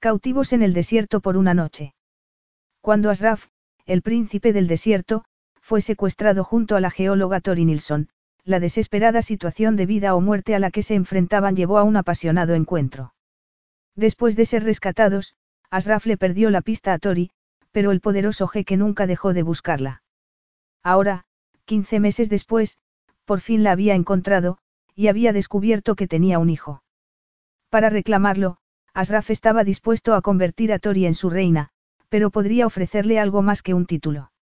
Cautivos 0.00 0.52
en 0.52 0.62
el 0.62 0.74
desierto 0.74 1.20
por 1.20 1.36
una 1.36 1.54
noche. 1.54 1.92
Cuando 2.80 3.10
Asraf, 3.10 3.46
el 3.84 4.02
príncipe 4.02 4.52
del 4.52 4.68
desierto, 4.68 5.24
fue 5.60 5.80
secuestrado 5.80 6.44
junto 6.44 6.76
a 6.76 6.80
la 6.80 6.92
geóloga 6.92 7.40
Tori 7.40 7.64
Nilsson, 7.64 8.08
la 8.44 8.60
desesperada 8.60 9.22
situación 9.22 9.74
de 9.74 9.86
vida 9.86 10.14
o 10.14 10.20
muerte 10.20 10.54
a 10.54 10.60
la 10.60 10.70
que 10.70 10.84
se 10.84 10.94
enfrentaban 10.94 11.56
llevó 11.56 11.78
a 11.78 11.82
un 11.82 11.96
apasionado 11.96 12.54
encuentro. 12.54 13.12
Después 13.96 14.36
de 14.36 14.46
ser 14.46 14.62
rescatados, 14.62 15.34
Asraf 15.68 16.06
le 16.06 16.16
perdió 16.16 16.50
la 16.50 16.62
pista 16.62 16.92
a 16.92 16.98
Tori, 17.00 17.32
pero 17.72 17.90
el 17.90 18.00
poderoso 18.00 18.46
jeque 18.46 18.76
nunca 18.76 19.08
dejó 19.08 19.34
de 19.34 19.42
buscarla. 19.42 20.04
Ahora, 20.84 21.24
quince 21.64 21.98
meses 21.98 22.30
después, 22.30 22.78
por 23.24 23.40
fin 23.40 23.64
la 23.64 23.72
había 23.72 23.96
encontrado, 23.96 24.58
y 24.94 25.08
había 25.08 25.32
descubierto 25.32 25.96
que 25.96 26.06
tenía 26.06 26.38
un 26.38 26.50
hijo. 26.50 26.84
Para 27.68 27.90
reclamarlo, 27.90 28.58
Asraf 28.98 29.30
estaba 29.30 29.62
dispuesto 29.62 30.14
a 30.14 30.22
convertir 30.22 30.72
a 30.72 30.80
Tori 30.80 31.06
en 31.06 31.14
su 31.14 31.30
reina, 31.30 31.68
pero 32.08 32.30
podría 32.30 32.66
ofrecerle 32.66 33.20
algo 33.20 33.42
más 33.42 33.62
que 33.62 33.72
un 33.72 33.86
título. 33.86 34.32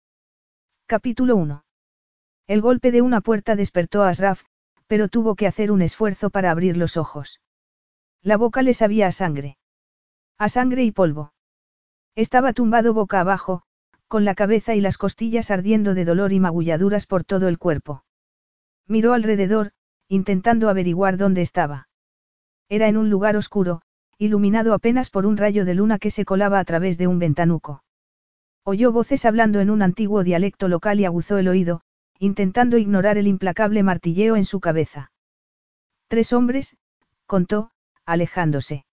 Capítulo 0.86 1.36
1. 1.36 1.62
El 2.46 2.62
golpe 2.62 2.90
de 2.90 3.02
una 3.02 3.20
puerta 3.20 3.54
despertó 3.54 4.02
a 4.02 4.08
Asraf, 4.08 4.44
pero 4.86 5.08
tuvo 5.08 5.34
que 5.34 5.46
hacer 5.46 5.70
un 5.70 5.82
esfuerzo 5.82 6.30
para 6.30 6.50
abrir 6.50 6.78
los 6.78 6.96
ojos. 6.96 7.42
La 8.22 8.38
boca 8.38 8.62
le 8.62 8.72
sabía 8.72 9.08
a 9.08 9.12
sangre. 9.12 9.58
A 10.38 10.48
sangre 10.48 10.84
y 10.84 10.90
polvo. 10.90 11.34
Estaba 12.14 12.54
tumbado 12.54 12.94
boca 12.94 13.20
abajo, 13.20 13.62
con 14.08 14.24
la 14.24 14.34
cabeza 14.34 14.74
y 14.74 14.80
las 14.80 14.96
costillas 14.96 15.50
ardiendo 15.50 15.92
de 15.92 16.06
dolor 16.06 16.32
y 16.32 16.40
magulladuras 16.40 17.04
por 17.04 17.24
todo 17.24 17.48
el 17.48 17.58
cuerpo. 17.58 18.04
Miró 18.86 19.12
alrededor, 19.12 19.72
intentando 20.08 20.70
averiguar 20.70 21.18
dónde 21.18 21.42
estaba. 21.42 21.88
Era 22.70 22.88
en 22.88 22.96
un 22.96 23.10
lugar 23.10 23.36
oscuro, 23.36 23.82
iluminado 24.18 24.74
apenas 24.74 25.10
por 25.10 25.26
un 25.26 25.36
rayo 25.36 25.64
de 25.64 25.74
luna 25.74 25.98
que 25.98 26.10
se 26.10 26.24
colaba 26.24 26.58
a 26.58 26.64
través 26.64 26.98
de 26.98 27.06
un 27.06 27.18
ventanuco. 27.18 27.82
Oyó 28.64 28.90
voces 28.90 29.24
hablando 29.24 29.60
en 29.60 29.70
un 29.70 29.82
antiguo 29.82 30.24
dialecto 30.24 30.68
local 30.68 30.98
y 31.00 31.04
aguzó 31.04 31.38
el 31.38 31.48
oído, 31.48 31.82
intentando 32.18 32.78
ignorar 32.78 33.18
el 33.18 33.26
implacable 33.26 33.82
martilleo 33.82 34.36
en 34.36 34.44
su 34.44 34.60
cabeza. 34.60 35.12
Tres 36.08 36.32
hombres, 36.32 36.76
contó, 37.26 37.70
alejándose. 38.04 38.84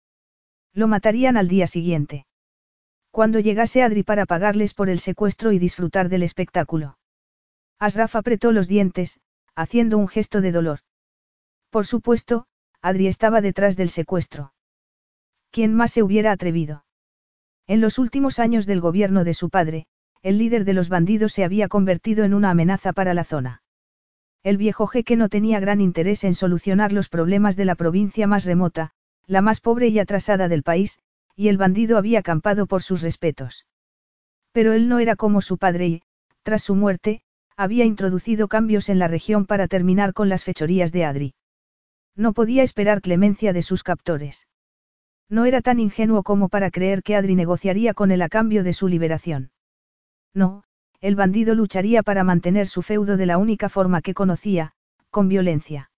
Lo 0.73 0.87
matarían 0.87 1.37
al 1.37 1.47
día 1.47 1.67
siguiente. 1.67 2.25
Cuando 3.11 3.39
llegase 3.39 3.83
Adri 3.83 4.03
para 4.03 4.25
pagarles 4.25 4.73
por 4.73 4.89
el 4.89 4.99
secuestro 4.99 5.51
y 5.51 5.59
disfrutar 5.59 6.09
del 6.09 6.23
espectáculo. 6.23 6.97
Asraf 7.79 8.15
apretó 8.15 8.51
los 8.51 8.67
dientes, 8.67 9.19
haciendo 9.55 9.97
un 9.97 10.07
gesto 10.07 10.41
de 10.41 10.51
dolor. 10.51 10.79
Por 11.69 11.85
supuesto, 11.85 12.47
Adri 12.81 13.07
estaba 13.07 13.41
detrás 13.41 13.75
del 13.77 13.89
secuestro. 13.89 14.52
¿Quién 15.53 15.75
más 15.75 15.91
se 15.91 16.01
hubiera 16.01 16.31
atrevido? 16.31 16.83
En 17.67 17.79
los 17.79 17.99
últimos 17.99 18.39
años 18.39 18.65
del 18.65 18.81
gobierno 18.81 19.23
de 19.23 19.35
su 19.35 19.51
padre, 19.51 19.85
el 20.23 20.39
líder 20.39 20.65
de 20.65 20.73
los 20.73 20.89
bandidos 20.89 21.31
se 21.31 21.43
había 21.43 21.67
convertido 21.67 22.23
en 22.23 22.33
una 22.33 22.49
amenaza 22.49 22.91
para 22.91 23.13
la 23.13 23.23
zona. 23.23 23.61
El 24.41 24.57
viejo 24.57 24.87
jeque 24.87 25.15
no 25.15 25.29
tenía 25.29 25.59
gran 25.59 25.79
interés 25.79 26.23
en 26.23 26.33
solucionar 26.33 26.91
los 26.91 27.07
problemas 27.07 27.55
de 27.55 27.65
la 27.65 27.75
provincia 27.75 28.25
más 28.25 28.45
remota, 28.45 28.93
la 29.27 29.43
más 29.43 29.59
pobre 29.59 29.89
y 29.89 29.99
atrasada 29.99 30.47
del 30.47 30.63
país, 30.63 30.97
y 31.35 31.49
el 31.49 31.59
bandido 31.59 31.99
había 31.99 32.21
acampado 32.21 32.65
por 32.65 32.81
sus 32.81 33.03
respetos. 33.03 33.67
Pero 34.53 34.73
él 34.73 34.89
no 34.89 34.97
era 34.97 35.15
como 35.15 35.39
su 35.41 35.59
padre 35.59 35.87
y, 35.87 36.01
tras 36.41 36.63
su 36.63 36.73
muerte, 36.73 37.21
había 37.55 37.85
introducido 37.85 38.47
cambios 38.47 38.89
en 38.89 38.97
la 38.97 39.07
región 39.07 39.45
para 39.45 39.67
terminar 39.67 40.13
con 40.13 40.29
las 40.29 40.43
fechorías 40.43 40.91
de 40.91 41.05
Adri. 41.05 41.35
No 42.15 42.33
podía 42.33 42.63
esperar 42.63 43.01
clemencia 43.01 43.53
de 43.53 43.61
sus 43.61 43.83
captores. 43.83 44.47
No 45.33 45.45
era 45.45 45.63
tan 45.63 45.79
ingenuo 45.79 46.21
como 46.21 46.47
para 46.47 46.69
creer 46.69 47.01
que 47.01 47.15
Adri 47.15 47.33
negociaría 47.33 47.95
con 47.95 48.11
él 48.11 48.21
a 48.21 48.29
cambio 48.29 48.63
de 48.63 48.71
su 48.71 48.87
liberación. 48.87 49.49
No, 50.31 50.63
el 51.01 51.15
bandido 51.15 51.55
lucharía 51.55 52.03
para 52.03 52.23
mantener 52.23 52.67
su 52.67 52.83
feudo 52.83 53.17
de 53.17 53.25
la 53.25 53.39
única 53.39 53.67
forma 53.67 54.03
que 54.03 54.13
conocía, 54.13 54.73
con 55.09 55.29
violencia. 55.29 55.89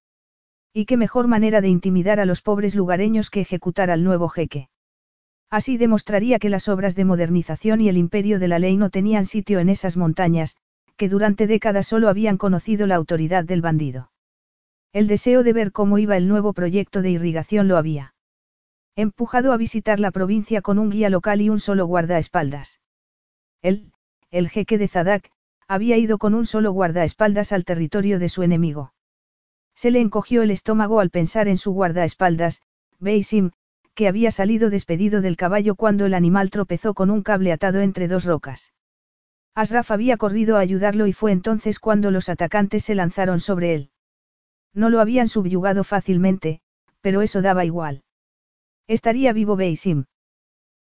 Y 0.72 0.86
qué 0.86 0.96
mejor 0.96 1.28
manera 1.28 1.60
de 1.60 1.68
intimidar 1.68 2.22
a 2.22 2.26
los 2.26 2.42
pobres 2.42 2.76
lugareños 2.76 3.30
que 3.30 3.42
ejecutar 3.42 3.92
al 3.92 4.06
nuevo 4.06 4.30
jeque. 4.30 4.70
Así 5.50 5.76
demostraría 5.76 6.40
que 6.40 6.50
las 6.50 6.70
obras 6.70 6.96
de 6.96 7.04
modernización 7.04 7.82
y 7.82 7.90
el 7.90 7.98
imperio 7.98 8.40
de 8.40 8.48
la 8.48 8.58
ley 8.58 8.78
no 8.78 8.90
tenían 8.90 9.26
sitio 9.26 9.60
en 9.60 9.68
esas 9.68 9.98
montañas, 9.98 10.56
que 10.96 11.10
durante 11.10 11.46
décadas 11.46 11.88
solo 11.88 12.08
habían 12.08 12.38
conocido 12.38 12.88
la 12.88 12.96
autoridad 12.96 13.44
del 13.44 13.62
bandido. 13.62 14.14
El 14.94 15.08
deseo 15.08 15.44
de 15.44 15.52
ver 15.52 15.74
cómo 15.74 15.98
iba 15.98 16.16
el 16.16 16.30
nuevo 16.30 16.54
proyecto 16.54 17.02
de 17.02 17.10
irrigación 17.10 17.68
lo 17.68 17.76
había. 17.76 18.15
Empujado 18.98 19.52
a 19.52 19.58
visitar 19.58 20.00
la 20.00 20.12
provincia 20.12 20.62
con 20.62 20.80
un 20.80 20.90
guía 20.90 21.10
local 21.10 21.42
y 21.42 21.50
un 21.50 21.60
solo 21.60 21.86
guardaespaldas. 21.86 22.80
Él, 23.62 23.92
el 24.32 24.48
jeque 24.48 24.78
de 24.78 24.88
Zadak, 24.88 25.32
había 25.68 25.98
ido 25.98 26.18
con 26.18 26.34
un 26.34 26.46
solo 26.46 26.72
guardaespaldas 26.72 27.52
al 27.52 27.66
territorio 27.66 28.20
de 28.20 28.30
su 28.30 28.42
enemigo. 28.42 28.94
Se 29.76 29.92
le 29.92 30.00
encogió 30.00 30.44
el 30.44 30.52
estómago 30.52 31.02
al 31.02 31.10
pensar 31.10 31.50
en 31.50 31.58
su 31.58 31.74
guardaespaldas, 31.74 32.62
Beisim, 32.98 33.52
que 33.96 34.08
había 34.08 34.32
salido 34.32 34.70
despedido 34.70 35.20
del 35.20 35.36
caballo 35.36 35.76
cuando 35.76 36.06
el 36.06 36.14
animal 36.14 36.50
tropezó 36.50 36.94
con 36.94 37.10
un 37.10 37.22
cable 37.22 37.52
atado 37.52 37.82
entre 37.82 38.08
dos 38.08 38.24
rocas. 38.24 38.72
Asraf 39.56 39.92
había 39.92 40.16
corrido 40.16 40.56
a 40.56 40.62
ayudarlo 40.62 41.06
y 41.06 41.12
fue 41.12 41.34
entonces 41.34 41.80
cuando 41.80 42.12
los 42.12 42.30
atacantes 42.30 42.86
se 42.86 42.96
lanzaron 42.96 43.42
sobre 43.42 43.76
él. 43.76 43.90
No 44.74 44.90
lo 44.90 45.02
habían 45.02 45.28
subyugado 45.28 45.84
fácilmente, 45.84 46.62
pero 47.02 47.22
eso 47.22 47.42
daba 47.42 47.66
igual. 47.66 48.05
Estaría 48.88 49.34
vivo 49.34 49.56
Beisim. 49.56 50.06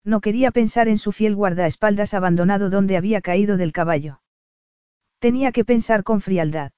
No 0.05 0.21
quería 0.21 0.50
pensar 0.50 0.88
en 0.88 0.97
su 0.97 1.12
fiel 1.12 1.34
guardaespaldas 1.34 2.15
abandonado 2.15 2.71
donde 2.71 2.97
había 2.97 3.21
caído 3.21 3.56
del 3.56 3.72
caballo. 3.72 4.21
Tenía 5.19 5.53
que 5.53 5.66
pensar 5.66 6.03
con 6.03 6.22
frialdad. 6.22 6.72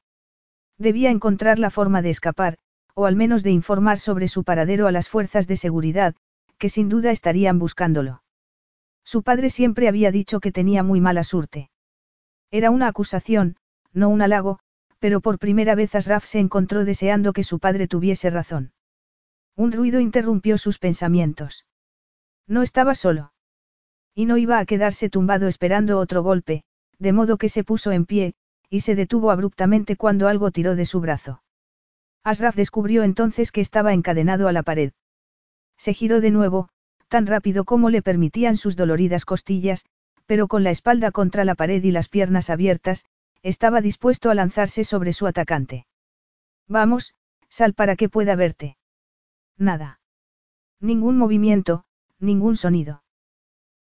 Debía 0.78 1.10
encontrar 1.10 1.60
la 1.60 1.70
forma 1.70 2.02
de 2.02 2.10
escapar, 2.10 2.58
o 2.94 3.06
al 3.06 3.14
menos 3.14 3.44
de 3.44 3.52
informar 3.52 4.00
sobre 4.00 4.26
su 4.26 4.42
paradero 4.42 4.88
a 4.88 4.92
las 4.92 5.08
fuerzas 5.08 5.46
de 5.46 5.56
seguridad, 5.56 6.16
que 6.58 6.68
sin 6.68 6.88
duda 6.88 7.12
estarían 7.12 7.60
buscándolo. 7.60 8.22
Su 9.04 9.22
padre 9.22 9.50
siempre 9.50 9.88
había 9.88 10.10
dicho 10.10 10.40
que 10.40 10.52
tenía 10.52 10.82
muy 10.82 11.00
mala 11.00 11.22
suerte. 11.22 11.70
Era 12.50 12.70
una 12.70 12.88
acusación, 12.88 13.56
no 13.92 14.08
un 14.08 14.22
halago, 14.22 14.58
pero 14.98 15.20
por 15.20 15.38
primera 15.38 15.74
vez 15.74 15.94
Asraf 15.94 16.24
se 16.24 16.40
encontró 16.40 16.84
deseando 16.84 17.32
que 17.32 17.44
su 17.44 17.60
padre 17.60 17.88
tuviese 17.88 18.30
razón. 18.30 18.72
Un 19.56 19.72
ruido 19.72 20.00
interrumpió 20.00 20.58
sus 20.58 20.78
pensamientos. 20.78 21.66
No 22.46 22.62
estaba 22.62 22.94
solo. 22.94 23.32
Y 24.14 24.26
no 24.26 24.36
iba 24.36 24.58
a 24.58 24.66
quedarse 24.66 25.08
tumbado 25.10 25.48
esperando 25.48 25.98
otro 25.98 26.22
golpe, 26.22 26.64
de 26.98 27.12
modo 27.12 27.36
que 27.36 27.48
se 27.48 27.64
puso 27.64 27.92
en 27.92 28.06
pie, 28.06 28.34
y 28.70 28.80
se 28.80 28.94
detuvo 28.94 29.30
abruptamente 29.30 29.96
cuando 29.96 30.28
algo 30.28 30.50
tiró 30.50 30.76
de 30.76 30.86
su 30.86 31.00
brazo. 31.00 31.42
Asraf 32.24 32.54
descubrió 32.54 33.02
entonces 33.02 33.52
que 33.52 33.60
estaba 33.60 33.92
encadenado 33.92 34.48
a 34.48 34.52
la 34.52 34.62
pared. 34.62 34.92
Se 35.76 35.92
giró 35.92 36.20
de 36.20 36.30
nuevo, 36.30 36.68
tan 37.08 37.26
rápido 37.26 37.64
como 37.64 37.90
le 37.90 38.00
permitían 38.00 38.56
sus 38.56 38.76
doloridas 38.76 39.24
costillas, 39.24 39.84
pero 40.26 40.48
con 40.48 40.62
la 40.62 40.70
espalda 40.70 41.10
contra 41.10 41.44
la 41.44 41.54
pared 41.54 41.82
y 41.82 41.90
las 41.90 42.08
piernas 42.08 42.48
abiertas, 42.48 43.04
estaba 43.42 43.80
dispuesto 43.80 44.30
a 44.30 44.34
lanzarse 44.34 44.84
sobre 44.84 45.12
su 45.12 45.26
atacante. 45.26 45.86
Vamos, 46.68 47.14
sal 47.48 47.74
para 47.74 47.96
que 47.96 48.08
pueda 48.08 48.36
verte. 48.36 48.76
Nada. 49.62 50.00
Ningún 50.80 51.16
movimiento, 51.16 51.84
ningún 52.18 52.56
sonido. 52.56 53.04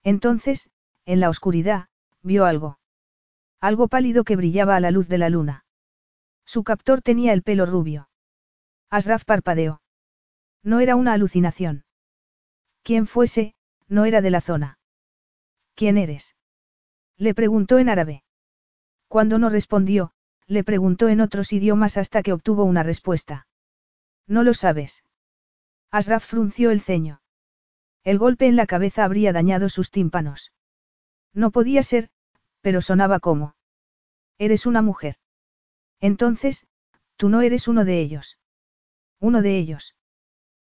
Entonces, 0.02 0.68
en 1.06 1.20
la 1.20 1.30
oscuridad, 1.30 1.88
vio 2.22 2.44
algo. 2.44 2.78
Algo 3.62 3.88
pálido 3.88 4.22
que 4.24 4.36
brillaba 4.36 4.76
a 4.76 4.80
la 4.80 4.90
luz 4.90 5.08
de 5.08 5.16
la 5.16 5.30
luna. 5.30 5.64
Su 6.44 6.64
captor 6.64 7.00
tenía 7.00 7.32
el 7.32 7.42
pelo 7.42 7.64
rubio. 7.64 8.10
Asraf 8.90 9.24
parpadeó. 9.24 9.80
No 10.62 10.80
era 10.80 10.96
una 10.96 11.14
alucinación. 11.14 11.86
Quien 12.82 13.06
fuese, 13.06 13.54
no 13.88 14.04
era 14.04 14.20
de 14.20 14.30
la 14.30 14.42
zona. 14.42 14.78
¿Quién 15.74 15.96
eres? 15.96 16.36
Le 17.16 17.32
preguntó 17.34 17.78
en 17.78 17.88
árabe. 17.88 18.22
Cuando 19.08 19.38
no 19.38 19.48
respondió, 19.48 20.12
le 20.46 20.62
preguntó 20.62 21.08
en 21.08 21.22
otros 21.22 21.54
idiomas 21.54 21.96
hasta 21.96 22.22
que 22.22 22.34
obtuvo 22.34 22.64
una 22.64 22.82
respuesta. 22.82 23.46
No 24.26 24.42
lo 24.42 24.52
sabes. 24.52 25.04
Asraf 25.90 26.24
frunció 26.24 26.70
el 26.70 26.80
ceño. 26.80 27.20
El 28.04 28.18
golpe 28.18 28.46
en 28.46 28.56
la 28.56 28.66
cabeza 28.66 29.04
habría 29.04 29.32
dañado 29.32 29.68
sus 29.68 29.90
tímpanos. 29.90 30.52
No 31.32 31.50
podía 31.50 31.82
ser, 31.82 32.10
pero 32.60 32.80
sonaba 32.80 33.20
como. 33.20 33.54
Eres 34.38 34.66
una 34.66 34.82
mujer. 34.82 35.16
Entonces, 36.00 36.66
tú 37.16 37.28
no 37.28 37.42
eres 37.42 37.68
uno 37.68 37.84
de 37.84 38.00
ellos. 38.00 38.38
Uno 39.18 39.42
de 39.42 39.58
ellos. 39.58 39.94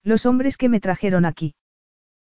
Los 0.04 0.25
hombres 0.25 0.58
que 0.58 0.69
me 0.69 0.80
trajeron 0.80 1.25
aquí. 1.25 1.56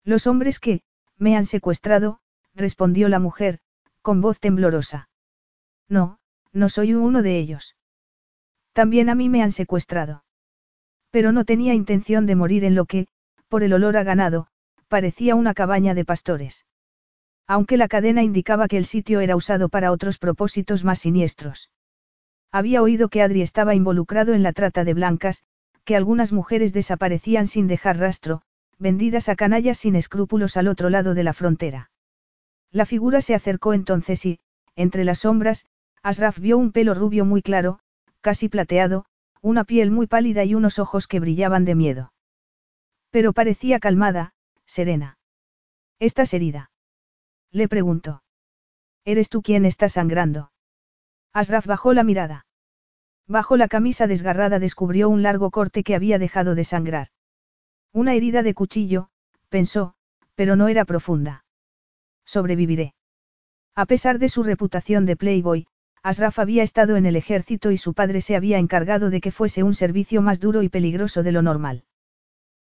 Los 0.04 0.28
hombres 0.28 0.60
que, 0.60 0.82
me 1.18 1.36
han 1.36 1.46
secuestrado, 1.46 2.20
respondió 2.54 3.10
la 3.10 3.20
mujer, 3.20 3.60
con 4.02 4.22
voz 4.22 4.40
temblorosa. 4.40 5.10
No, 5.90 6.20
no 6.54 6.70
soy 6.70 6.94
uno 6.94 7.22
de 7.22 7.40
ellos. 7.40 7.76
También 8.72 9.10
a 9.10 9.16
mí 9.16 9.30
me 9.30 9.42
han 9.42 9.52
secuestrado. 9.52 10.25
Pero 11.16 11.32
no 11.32 11.46
tenía 11.46 11.74
intención 11.74 12.26
de 12.26 12.36
morir 12.36 12.66
en 12.66 12.76
lo 12.76 12.84
que, 12.84 13.08
por 13.48 13.64
el 13.64 13.72
olor 13.72 13.96
a 13.96 14.04
ganado, 14.04 14.48
parecía 14.90 15.36
una 15.36 15.54
cabaña 15.54 15.94
de 15.94 16.04
pastores. 16.04 16.66
Aunque 17.48 17.78
la 17.78 17.88
cadena 17.88 18.22
indicaba 18.22 18.68
que 18.68 18.76
el 18.76 18.84
sitio 18.84 19.22
era 19.22 19.38
usado 19.38 19.70
para 19.70 19.94
otros 19.94 20.18
propósitos 20.18 20.84
más 20.84 21.00
siniestros. 21.00 21.70
Había 22.52 22.82
oído 22.82 23.08
que 23.08 23.22
Adri 23.22 23.42
estaba 23.42 23.76
involucrado 23.76 24.34
en 24.34 24.44
la 24.44 24.52
trata 24.52 24.84
de 24.84 24.94
blancas, 24.94 25.44
que 25.86 25.96
algunas 25.96 26.34
mujeres 26.34 26.74
desaparecían 26.74 27.48
sin 27.48 27.68
dejar 27.68 27.98
rastro, 27.98 28.42
vendidas 28.78 29.30
a 29.30 29.38
canallas 29.38 29.78
sin 29.78 29.96
escrúpulos 29.96 30.58
al 30.58 30.68
otro 30.68 30.90
lado 30.90 31.14
de 31.14 31.24
la 31.24 31.32
frontera. 31.32 31.92
La 32.74 32.86
figura 32.86 33.22
se 33.22 33.36
acercó 33.36 33.74
entonces 33.74 34.26
y, 34.26 34.40
entre 34.76 35.06
las 35.06 35.20
sombras, 35.20 35.66
Asraf 36.04 36.40
vio 36.40 36.58
un 36.58 36.74
pelo 36.74 36.94
rubio 36.94 37.24
muy 37.24 37.42
claro, 37.42 37.80
casi 38.20 38.50
plateado, 38.50 39.06
una 39.46 39.64
piel 39.64 39.92
muy 39.92 40.08
pálida 40.08 40.44
y 40.44 40.56
unos 40.56 40.80
ojos 40.80 41.06
que 41.06 41.20
brillaban 41.20 41.66
de 41.66 41.76
miedo. 41.76 42.12
Pero 43.12 43.32
parecía 43.32 43.80
calmada, 43.80 44.34
serena. 44.66 45.20
¿Estás 46.00 46.34
herida? 46.34 46.72
Le 47.52 47.68
preguntó. 47.68 48.24
¿Eres 49.04 49.30
tú 49.30 49.44
quien 49.44 49.66
está 49.66 49.88
sangrando? 49.88 50.52
Asraf 51.32 51.68
bajó 51.68 51.94
la 51.94 52.04
mirada. 52.04 52.48
Bajo 53.28 53.56
la 53.56 53.68
camisa 53.68 54.08
desgarrada 54.08 54.58
descubrió 54.58 55.10
un 55.10 55.22
largo 55.22 55.52
corte 55.52 55.84
que 55.84 55.94
había 55.94 56.18
dejado 56.18 56.56
de 56.56 56.64
sangrar. 56.64 57.10
Una 57.94 58.16
herida 58.16 58.42
de 58.42 58.56
cuchillo, 58.56 59.10
pensó, 59.50 59.94
pero 60.34 60.56
no 60.56 60.70
era 60.70 60.86
profunda. 60.86 61.46
Sobreviviré. 62.26 62.96
A 63.76 63.86
pesar 63.86 64.18
de 64.18 64.30
su 64.30 64.42
reputación 64.42 65.06
de 65.06 65.16
playboy, 65.16 65.68
Asraf 66.06 66.38
había 66.38 66.62
estado 66.62 66.98
en 66.98 67.08
el 67.08 67.16
ejército 67.16 67.72
y 67.72 67.78
su 67.78 67.96
padre 67.96 68.22
se 68.22 68.36
había 68.36 68.60
encargado 68.60 69.10
de 69.10 69.20
que 69.20 69.32
fuese 69.32 69.64
un 69.64 69.74
servicio 69.74 70.22
más 70.22 70.40
duro 70.40 70.62
y 70.62 70.70
peligroso 70.70 71.24
de 71.24 71.32
lo 71.32 71.42
normal. 71.42 71.84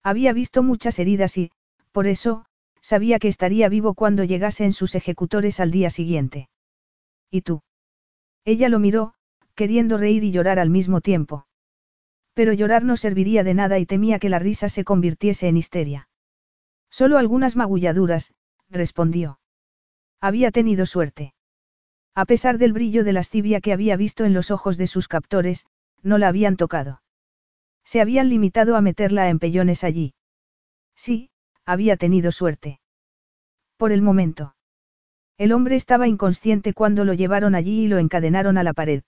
Había 0.03 0.35
visto 0.35 0.63
muchas 0.63 0.99
heridas 0.99 1.39
y, 1.39 1.51
por 1.91 2.07
eso, 2.07 2.45
sabía 2.83 3.19
que 3.19 3.29
estaría 3.29 3.71
vivo 3.71 3.95
cuando 3.95 4.25
llegasen 4.25 4.75
sus 4.75 4.95
ejecutores 4.95 5.59
al 5.59 5.71
día 5.71 5.89
siguiente. 5.89 6.51
¿Y 7.31 7.41
tú? 7.41 7.63
Ella 8.45 8.69
lo 8.69 8.79
miró, 8.79 9.15
queriendo 9.55 9.97
reír 9.97 10.23
y 10.23 10.33
llorar 10.33 10.59
al 10.59 10.69
mismo 10.69 11.01
tiempo. 11.01 11.47
Pero 12.35 12.53
llorar 12.53 12.85
no 12.85 12.99
serviría 12.99 13.43
de 13.43 13.55
nada 13.55 13.79
y 13.79 13.87
temía 13.87 14.19
que 14.19 14.29
la 14.29 14.39
risa 14.39 14.69
se 14.69 14.85
convirtiese 14.85 15.49
en 15.49 15.57
histeria. 15.57 16.11
Solo 16.91 17.17
algunas 17.17 17.57
magulladuras, 17.57 18.35
respondió. 18.69 19.41
Había 20.21 20.51
tenido 20.51 20.85
suerte. 20.85 21.33
A 22.15 22.25
pesar 22.25 22.59
del 22.59 22.73
brillo 22.73 23.05
de 23.05 23.13
lascivia 23.13 23.61
que 23.61 23.73
había 23.73 23.97
visto 23.97 24.25
en 24.25 24.35
los 24.35 24.51
ojos 24.51 24.77
de 24.77 24.87
sus 24.87 25.09
captores, 25.09 25.67
no 26.03 26.19
la 26.19 26.29
habían 26.29 26.57
tocado. 26.57 27.03
Se 27.85 28.01
habían 28.01 28.29
limitado 28.29 28.77
a 28.77 28.81
meterla 28.81 29.23
a 29.23 29.29
empellones 29.29 29.85
allí. 29.85 30.15
Sí, 30.95 31.31
había 31.65 31.97
tenido 31.97 32.33
suerte. 32.33 32.81
Por 33.77 33.93
el 33.93 34.03
momento. 34.03 34.55
El 35.39 35.53
hombre 35.53 35.77
estaba 35.77 36.07
inconsciente 36.07 36.75
cuando 36.75 37.05
lo 37.05 37.15
llevaron 37.15 37.55
allí 37.55 37.85
y 37.85 37.89
lo 37.89 37.99
encadenaron 37.99 38.59
a 38.59 38.63
la 38.63 38.75
pared. 38.75 39.03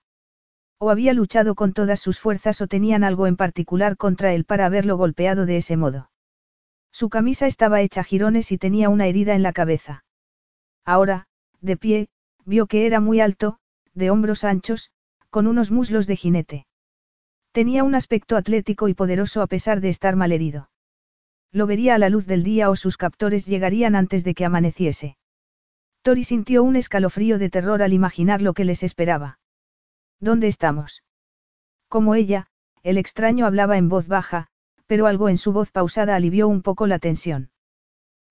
O 0.78 0.90
había 0.90 1.12
luchado 1.12 1.54
con 1.54 1.74
todas 1.74 2.00
sus 2.00 2.18
fuerzas 2.18 2.60
o 2.60 2.66
tenían 2.66 3.04
algo 3.04 3.26
en 3.26 3.36
particular 3.36 3.96
contra 3.96 4.32
él 4.32 4.44
para 4.44 4.66
haberlo 4.66 4.96
golpeado 4.96 5.44
de 5.44 5.58
ese 5.58 5.76
modo. 5.76 6.10
Su 6.90 7.08
camisa 7.08 7.46
estaba 7.46 7.82
hecha 7.82 8.02
jirones 8.02 8.52
y 8.52 8.58
tenía 8.58 8.88
una 8.88 9.06
herida 9.06 9.34
en 9.34 9.42
la 9.42 9.52
cabeza. 9.52 10.04
Ahora, 10.84 11.26
de 11.60 11.76
pie, 11.76 12.08
vio 12.44 12.66
que 12.66 12.86
era 12.86 13.00
muy 13.00 13.20
alto, 13.20 13.58
de 13.94 14.10
hombros 14.10 14.44
anchos, 14.44 14.90
con 15.30 15.46
unos 15.46 15.70
muslos 15.70 16.06
de 16.06 16.16
jinete. 16.16 16.66
Tenía 17.52 17.84
un 17.84 17.94
aspecto 17.94 18.36
atlético 18.36 18.88
y 18.88 18.94
poderoso 18.94 19.42
a 19.42 19.46
pesar 19.46 19.80
de 19.80 19.90
estar 19.90 20.16
malherido. 20.16 20.70
Lo 21.52 21.66
vería 21.66 21.94
a 21.94 21.98
la 21.98 22.08
luz 22.08 22.26
del 22.26 22.42
día 22.42 22.70
o 22.70 22.76
sus 22.76 22.96
captores 22.96 23.46
llegarían 23.46 23.94
antes 23.94 24.24
de 24.24 24.34
que 24.34 24.44
amaneciese. 24.44 25.16
Tori 26.02 26.24
sintió 26.24 26.64
un 26.64 26.76
escalofrío 26.76 27.38
de 27.38 27.50
terror 27.50 27.82
al 27.82 27.92
imaginar 27.92 28.42
lo 28.42 28.54
que 28.54 28.64
les 28.64 28.82
esperaba. 28.82 29.38
¿Dónde 30.18 30.48
estamos? 30.48 31.04
Como 31.88 32.14
ella, 32.14 32.46
el 32.82 32.96
extraño 32.96 33.46
hablaba 33.46 33.76
en 33.76 33.88
voz 33.88 34.08
baja, 34.08 34.48
pero 34.86 35.06
algo 35.06 35.28
en 35.28 35.38
su 35.38 35.52
voz 35.52 35.70
pausada 35.70 36.16
alivió 36.16 36.48
un 36.48 36.62
poco 36.62 36.86
la 36.86 36.98
tensión. 36.98 37.50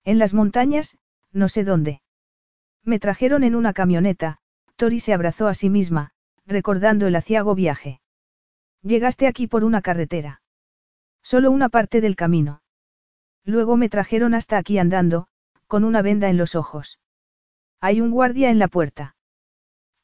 En 0.04 0.18
las 0.18 0.34
montañas, 0.34 0.98
no 1.32 1.48
sé 1.48 1.64
dónde. 1.64 2.01
Me 2.84 2.98
trajeron 2.98 3.44
en 3.44 3.54
una 3.54 3.72
camioneta, 3.72 4.38
Tori 4.76 5.00
se 5.00 5.12
abrazó 5.12 5.46
a 5.46 5.54
sí 5.54 5.70
misma, 5.70 6.10
recordando 6.46 7.06
el 7.06 7.16
aciago 7.16 7.54
viaje. 7.54 8.00
Llegaste 8.82 9.26
aquí 9.26 9.46
por 9.46 9.62
una 9.62 9.80
carretera. 9.80 10.42
Solo 11.22 11.50
una 11.50 11.68
parte 11.68 12.00
del 12.00 12.16
camino. 12.16 12.62
Luego 13.44 13.76
me 13.76 13.88
trajeron 13.88 14.34
hasta 14.34 14.58
aquí 14.58 14.78
andando, 14.78 15.28
con 15.68 15.84
una 15.84 16.02
venda 16.02 16.28
en 16.28 16.36
los 16.36 16.54
ojos. 16.54 16.98
Hay 17.80 18.00
un 18.00 18.10
guardia 18.10 18.50
en 18.50 18.58
la 18.58 18.68
puerta. 18.68 19.16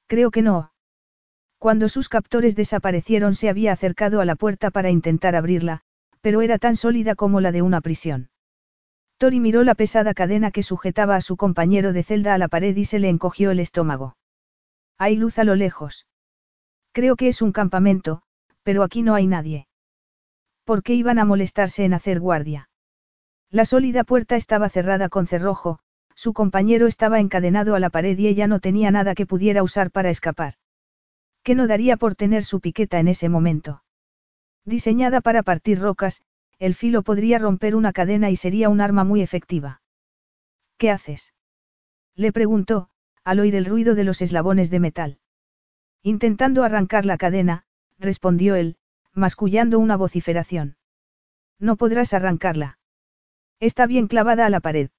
Creo 0.06 0.30
que 0.30 0.42
no. 0.42 0.72
Cuando 1.58 1.88
sus 1.88 2.08
captores 2.08 2.54
desaparecieron 2.54 3.34
se 3.34 3.48
había 3.48 3.72
acercado 3.72 4.20
a 4.20 4.24
la 4.24 4.36
puerta 4.36 4.70
para 4.70 4.90
intentar 4.90 5.34
abrirla, 5.34 5.82
pero 6.20 6.40
era 6.40 6.58
tan 6.58 6.76
sólida 6.76 7.16
como 7.16 7.40
la 7.40 7.50
de 7.50 7.62
una 7.62 7.80
prisión. 7.80 8.30
Tori 9.18 9.40
miró 9.40 9.64
la 9.64 9.74
pesada 9.74 10.14
cadena 10.14 10.52
que 10.52 10.62
sujetaba 10.62 11.16
a 11.16 11.20
su 11.20 11.36
compañero 11.36 11.92
de 11.92 12.04
celda 12.04 12.34
a 12.34 12.38
la 12.38 12.46
pared 12.46 12.76
y 12.76 12.84
se 12.84 13.00
le 13.00 13.08
encogió 13.08 13.50
el 13.50 13.58
estómago. 13.58 14.16
Hay 14.96 15.16
luz 15.16 15.40
a 15.40 15.44
lo 15.44 15.56
lejos. 15.56 16.06
Creo 16.92 17.16
que 17.16 17.26
es 17.26 17.42
un 17.42 17.50
campamento, 17.50 18.22
pero 18.62 18.84
aquí 18.84 19.02
no 19.02 19.14
hay 19.14 19.26
nadie. 19.26 19.66
¿Por 20.64 20.84
qué 20.84 20.94
iban 20.94 21.18
a 21.18 21.24
molestarse 21.24 21.84
en 21.84 21.94
hacer 21.94 22.20
guardia? 22.20 22.70
La 23.50 23.64
sólida 23.64 24.04
puerta 24.04 24.36
estaba 24.36 24.68
cerrada 24.68 25.08
con 25.08 25.26
cerrojo, 25.26 25.80
su 26.14 26.32
compañero 26.32 26.86
estaba 26.86 27.18
encadenado 27.18 27.74
a 27.74 27.80
la 27.80 27.90
pared 27.90 28.16
y 28.18 28.28
ella 28.28 28.46
no 28.46 28.60
tenía 28.60 28.90
nada 28.90 29.14
que 29.14 29.26
pudiera 29.26 29.62
usar 29.62 29.90
para 29.90 30.10
escapar. 30.10 30.54
¿Qué 31.42 31.54
no 31.54 31.66
daría 31.66 31.96
por 31.96 32.14
tener 32.14 32.44
su 32.44 32.60
piqueta 32.60 33.00
en 33.00 33.08
ese 33.08 33.28
momento? 33.28 33.82
Diseñada 34.64 35.20
para 35.20 35.42
partir 35.42 35.80
rocas, 35.80 36.22
el 36.58 36.74
filo 36.74 37.02
podría 37.02 37.38
romper 37.38 37.76
una 37.76 37.92
cadena 37.92 38.30
y 38.30 38.36
sería 38.36 38.68
un 38.68 38.80
arma 38.80 39.04
muy 39.04 39.22
efectiva. 39.22 39.80
¿Qué 40.76 40.90
haces? 40.90 41.34
Le 42.14 42.32
preguntó, 42.32 42.90
al 43.24 43.40
oír 43.40 43.54
el 43.54 43.64
ruido 43.64 43.94
de 43.94 44.04
los 44.04 44.22
eslabones 44.22 44.70
de 44.70 44.80
metal. 44.80 45.18
Intentando 46.02 46.64
arrancar 46.64 47.04
la 47.04 47.18
cadena, 47.18 47.64
respondió 47.98 48.54
él, 48.54 48.76
mascullando 49.12 49.78
una 49.78 49.96
vociferación. 49.96 50.76
No 51.58 51.76
podrás 51.76 52.12
arrancarla. 52.14 52.78
Está 53.60 53.86
bien 53.86 54.06
clavada 54.06 54.46
a 54.46 54.50
la 54.50 54.60
pared. 54.60 54.90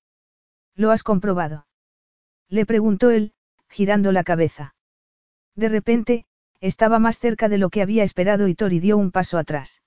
¿Lo 0.76 0.92
has 0.92 1.04
comprobado? 1.04 1.68
Le 2.50 2.66
preguntó 2.66 3.10
él, 3.10 3.34
girando 3.70 4.12
la 4.12 4.24
cabeza. 4.24 4.76
De 5.56 5.70
repente, 5.70 6.26
estaba 6.62 7.00
más 7.00 7.20
cerca 7.20 7.48
de 7.48 7.58
lo 7.58 7.70
que 7.70 7.82
había 7.82 8.04
esperado 8.04 8.48
y 8.48 8.56
Tori 8.56 8.80
dio 8.80 8.98
un 8.98 9.12
paso 9.12 9.38
atrás. 9.38 9.82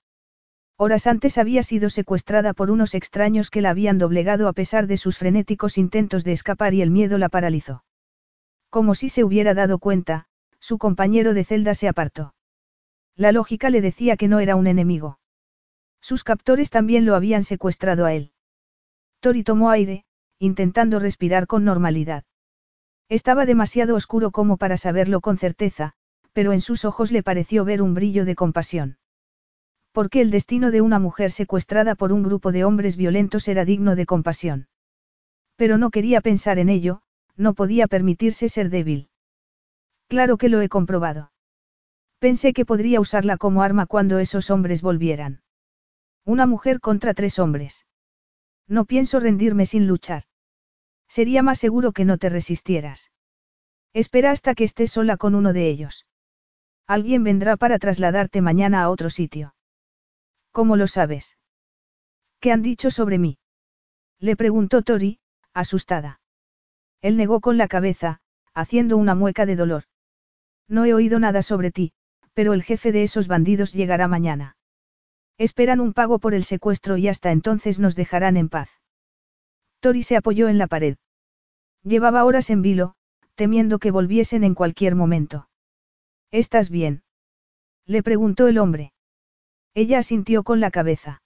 Horas 0.75 1.05
antes 1.05 1.37
había 1.37 1.61
sido 1.61 1.89
secuestrada 1.89 2.53
por 2.53 2.71
unos 2.71 2.95
extraños 2.95 3.49
que 3.49 3.61
la 3.61 3.69
habían 3.69 3.99
doblegado 3.99 4.47
a 4.47 4.53
pesar 4.53 4.87
de 4.87 4.97
sus 4.97 5.17
frenéticos 5.17 5.77
intentos 5.77 6.23
de 6.23 6.33
escapar 6.33 6.73
y 6.73 6.81
el 6.81 6.89
miedo 6.89 7.17
la 7.17 7.29
paralizó. 7.29 7.83
Como 8.69 8.95
si 8.95 9.09
se 9.09 9.23
hubiera 9.23 9.53
dado 9.53 9.77
cuenta, 9.77 10.25
su 10.59 10.79
compañero 10.79 11.33
de 11.35 11.43
celda 11.43 11.75
se 11.75 11.87
apartó. 11.87 12.33
La 13.15 13.31
lógica 13.31 13.69
le 13.69 13.81
decía 13.81 14.17
que 14.17 14.27
no 14.27 14.39
era 14.39 14.55
un 14.55 14.65
enemigo. 14.65 15.19
Sus 16.01 16.23
captores 16.23 16.71
también 16.71 17.05
lo 17.05 17.15
habían 17.15 17.43
secuestrado 17.43 18.05
a 18.05 18.13
él. 18.13 18.31
Tori 19.19 19.43
tomó 19.43 19.69
aire, 19.69 20.05
intentando 20.39 20.99
respirar 20.99 21.45
con 21.45 21.63
normalidad. 21.63 22.23
Estaba 23.09 23.45
demasiado 23.45 23.95
oscuro 23.95 24.31
como 24.31 24.57
para 24.57 24.77
saberlo 24.77 25.21
con 25.21 25.37
certeza, 25.37 25.93
pero 26.33 26.51
en 26.51 26.61
sus 26.61 26.83
ojos 26.83 27.11
le 27.11 27.21
pareció 27.21 27.63
ver 27.63 27.81
un 27.81 27.93
brillo 27.93 28.25
de 28.25 28.35
compasión. 28.35 28.97
Porque 29.93 30.21
el 30.21 30.31
destino 30.31 30.71
de 30.71 30.81
una 30.81 30.99
mujer 30.99 31.31
secuestrada 31.31 31.93
por 31.93 32.11
un 32.11 32.23
grupo 32.23 32.51
de 32.51 32.65
hombres 32.65 32.97
violentos 32.97 33.47
era 33.47 33.63
digno 33.63 33.95
de 33.95 34.07
compasión. 34.07 34.67
Pero 35.55 35.77
no 35.77 35.91
quería 35.91 36.19
pensar 36.19 36.57
en 36.57 36.69
ello, 36.69 37.03
no 37.37 37.53
podía 37.53 37.87
permitirse 37.87 38.49
ser 38.49 38.69
débil. 38.69 39.09
Claro 40.07 40.37
que 40.37 40.49
lo 40.49 40.61
he 40.61 40.67
comprobado. 40.67 41.31
Pensé 42.19 42.53
que 42.53 42.65
podría 42.65 42.99
usarla 42.99 43.37
como 43.37 43.61
arma 43.61 43.85
cuando 43.85 44.17
esos 44.17 44.49
hombres 44.49 44.81
volvieran. 44.81 45.41
Una 46.25 46.47
mujer 46.47 46.79
contra 46.79 47.13
tres 47.13 47.37
hombres. 47.37 47.85
No 48.67 48.85
pienso 48.85 49.19
rendirme 49.19 49.67
sin 49.67 49.87
luchar. 49.87 50.23
Sería 51.07 51.43
más 51.43 51.59
seguro 51.59 51.91
que 51.91 52.05
no 52.05 52.17
te 52.17 52.29
resistieras. 52.29 53.11
Espera 53.93 54.31
hasta 54.31 54.55
que 54.55 54.63
estés 54.63 54.91
sola 54.91 55.17
con 55.17 55.35
uno 55.35 55.53
de 55.53 55.67
ellos. 55.67 56.07
Alguien 56.87 57.23
vendrá 57.23 57.57
para 57.57 57.77
trasladarte 57.77 58.41
mañana 58.41 58.81
a 58.81 58.89
otro 58.89 59.11
sitio. 59.11 59.53
¿Cómo 60.53 60.77
lo 60.77 60.85
sabes? 60.85 61.37
¿Qué 62.39 62.51
han 62.51 62.61
dicho 62.61 62.91
sobre 62.91 63.17
mí? 63.17 63.39
Le 64.19 64.35
preguntó 64.35 64.83
Tori, 64.83 65.19
asustada. 65.51 66.21
Él 67.01 67.17
negó 67.17 67.41
con 67.41 67.57
la 67.57 67.67
cabeza, 67.67 68.21
haciendo 68.53 68.97
una 68.97 69.15
mueca 69.15 69.47
de 69.47 69.55
dolor. 69.55 69.85
No 70.67 70.85
he 70.85 70.93
oído 70.93 71.19
nada 71.19 71.41
sobre 71.41 71.71
ti, 71.71 71.91
pero 72.33 72.53
el 72.53 72.61
jefe 72.61 72.91
de 72.91 73.01
esos 73.01 73.27
bandidos 73.27 73.73
llegará 73.73 74.07
mañana. 74.07 74.55
Esperan 75.39 75.79
un 75.79 75.91
pago 75.91 76.19
por 76.19 76.35
el 76.35 76.43
secuestro 76.43 76.97
y 76.97 77.07
hasta 77.07 77.31
entonces 77.31 77.79
nos 77.79 77.95
dejarán 77.95 78.37
en 78.37 78.49
paz. 78.49 78.69
Tori 79.79 80.03
se 80.03 80.17
apoyó 80.17 80.49
en 80.49 80.59
la 80.59 80.67
pared. 80.67 80.97
Llevaba 81.81 82.25
horas 82.25 82.51
en 82.51 82.61
vilo, 82.61 82.93
temiendo 83.33 83.79
que 83.79 83.89
volviesen 83.89 84.43
en 84.43 84.53
cualquier 84.53 84.93
momento. 84.93 85.49
¿Estás 86.29 86.69
bien? 86.69 87.01
Le 87.87 88.03
preguntó 88.03 88.47
el 88.47 88.59
hombre. 88.59 88.92
Ella 89.75 89.99
asintió 89.99 90.43
con 90.43 90.59
la 90.59 90.71
cabeza. 90.71 91.21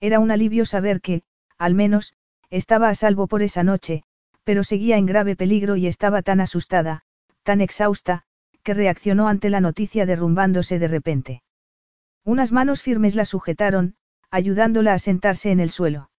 Era 0.00 0.18
un 0.18 0.30
alivio 0.30 0.64
saber 0.64 1.00
que, 1.00 1.22
al 1.58 1.74
menos, 1.74 2.14
estaba 2.48 2.88
a 2.88 2.94
salvo 2.94 3.28
por 3.28 3.42
esa 3.42 3.62
noche, 3.62 4.02
pero 4.44 4.64
seguía 4.64 4.96
en 4.96 5.06
grave 5.06 5.36
peligro 5.36 5.76
y 5.76 5.86
estaba 5.86 6.22
tan 6.22 6.40
asustada, 6.40 7.02
tan 7.42 7.60
exhausta, 7.60 8.24
que 8.62 8.74
reaccionó 8.74 9.28
ante 9.28 9.50
la 9.50 9.60
noticia 9.60 10.06
derrumbándose 10.06 10.78
de 10.78 10.88
repente. 10.88 11.42
Unas 12.24 12.52
manos 12.52 12.82
firmes 12.82 13.14
la 13.14 13.24
sujetaron, 13.24 13.94
ayudándola 14.30 14.94
a 14.94 14.98
sentarse 14.98 15.50
en 15.50 15.60
el 15.60 15.70
suelo. 15.70 16.10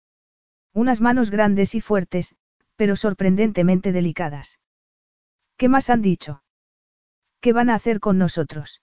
Unas 0.74 1.02
manos 1.02 1.32
grandes 1.32 1.76
y 1.76 1.82
fuertes, 1.82 2.36
pero 2.76 2.96
sorprendentemente 2.96 3.92
delicadas. 3.92 4.60
¿Qué 5.58 5.70
más 5.70 5.90
han 5.90 6.02
dicho? 6.02 6.44
¿Qué 7.42 7.54
van 7.54 7.70
a 7.70 7.76
hacer 7.76 8.00
con 8.00 8.18
nosotros? 8.18 8.82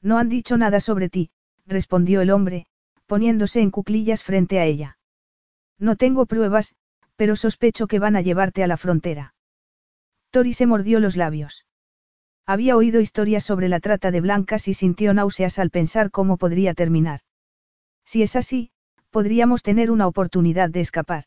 No 0.00 0.18
han 0.18 0.28
dicho 0.28 0.56
nada 0.56 0.80
sobre 0.80 1.10
ti, 1.10 1.30
respondió 1.66 2.20
el 2.20 2.30
hombre, 2.30 2.66
poniéndose 3.06 3.60
en 3.60 3.70
cuclillas 3.70 4.22
frente 4.22 4.58
a 4.58 4.64
ella. 4.64 4.98
No 5.78 5.96
tengo 5.96 6.26
pruebas, 6.26 6.74
pero 7.16 7.36
sospecho 7.36 7.86
que 7.86 7.98
van 7.98 8.16
a 8.16 8.20
llevarte 8.20 8.62
a 8.62 8.66
la 8.66 8.76
frontera. 8.76 9.34
Tori 10.30 10.52
se 10.52 10.66
mordió 10.66 11.00
los 11.00 11.16
labios. 11.16 11.66
Había 12.46 12.76
oído 12.76 13.00
historias 13.00 13.44
sobre 13.44 13.68
la 13.68 13.80
trata 13.80 14.10
de 14.10 14.20
blancas 14.20 14.68
y 14.68 14.74
sintió 14.74 15.12
náuseas 15.14 15.58
al 15.58 15.70
pensar 15.70 16.10
cómo 16.10 16.36
podría 16.36 16.74
terminar. 16.74 17.20
Si 18.04 18.22
es 18.22 18.36
así, 18.36 18.70
podríamos 19.10 19.62
tener 19.62 19.90
una 19.90 20.06
oportunidad 20.06 20.70
de 20.70 20.80
escapar. 20.80 21.24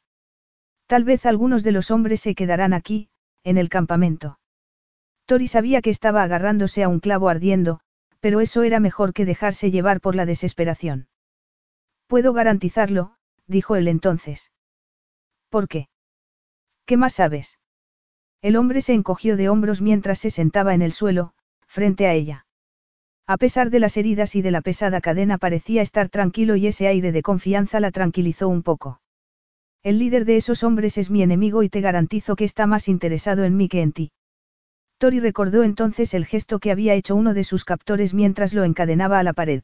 Tal 0.87 1.03
vez 1.03 1.25
algunos 1.25 1.63
de 1.63 1.71
los 1.71 1.91
hombres 1.91 2.21
se 2.21 2.35
quedarán 2.35 2.73
aquí, 2.73 3.09
en 3.43 3.57
el 3.57 3.69
campamento. 3.69 4.39
Tori 5.25 5.47
sabía 5.47 5.81
que 5.81 5.89
estaba 5.89 6.23
agarrándose 6.23 6.83
a 6.83 6.89
un 6.89 6.99
clavo 6.99 7.29
ardiendo, 7.29 7.79
pero 8.23 8.39
eso 8.39 8.63
era 8.63 8.79
mejor 8.79 9.11
que 9.11 9.25
dejarse 9.25 9.69
llevar 9.69 9.99
por 9.99 10.15
la 10.15 10.25
desesperación. 10.25 11.09
Puedo 12.07 12.31
garantizarlo, 12.31 13.17
dijo 13.47 13.75
él 13.75 13.89
entonces. 13.89 14.53
¿Por 15.49 15.67
qué? 15.67 15.89
¿Qué 16.85 16.95
más 16.95 17.15
sabes? 17.15 17.59
El 18.41 18.55
hombre 18.55 18.79
se 18.79 18.93
encogió 18.93 19.35
de 19.35 19.49
hombros 19.49 19.81
mientras 19.81 20.19
se 20.19 20.29
sentaba 20.29 20.73
en 20.73 20.81
el 20.81 20.93
suelo, 20.93 21.33
frente 21.67 22.07
a 22.07 22.13
ella. 22.13 22.45
A 23.27 23.35
pesar 23.35 23.69
de 23.69 23.81
las 23.81 23.97
heridas 23.97 24.35
y 24.35 24.41
de 24.41 24.51
la 24.51 24.61
pesada 24.61 25.01
cadena 25.01 25.37
parecía 25.37 25.81
estar 25.81 26.07
tranquilo 26.07 26.55
y 26.55 26.67
ese 26.67 26.87
aire 26.87 27.11
de 27.11 27.23
confianza 27.23 27.81
la 27.81 27.91
tranquilizó 27.91 28.47
un 28.47 28.63
poco. 28.63 29.01
El 29.81 29.99
líder 29.99 30.23
de 30.23 30.37
esos 30.37 30.63
hombres 30.63 30.97
es 30.97 31.09
mi 31.09 31.23
enemigo 31.23 31.61
y 31.61 31.67
te 31.67 31.81
garantizo 31.81 32.37
que 32.37 32.45
está 32.45 32.67
más 32.67 32.87
interesado 32.87 33.43
en 33.43 33.57
mí 33.57 33.67
que 33.67 33.81
en 33.81 33.91
ti. 33.91 34.11
Tori 35.03 35.19
recordó 35.19 35.63
entonces 35.63 36.13
el 36.13 36.25
gesto 36.25 36.59
que 36.59 36.71
había 36.71 36.93
hecho 36.93 37.13
uno 37.13 37.33
de 37.33 37.43
sus 37.43 37.65
captores 37.65 38.13
mientras 38.13 38.53
lo 38.53 38.63
encadenaba 38.63 39.19
a 39.19 39.23
la 39.23 39.33
pared. 39.33 39.63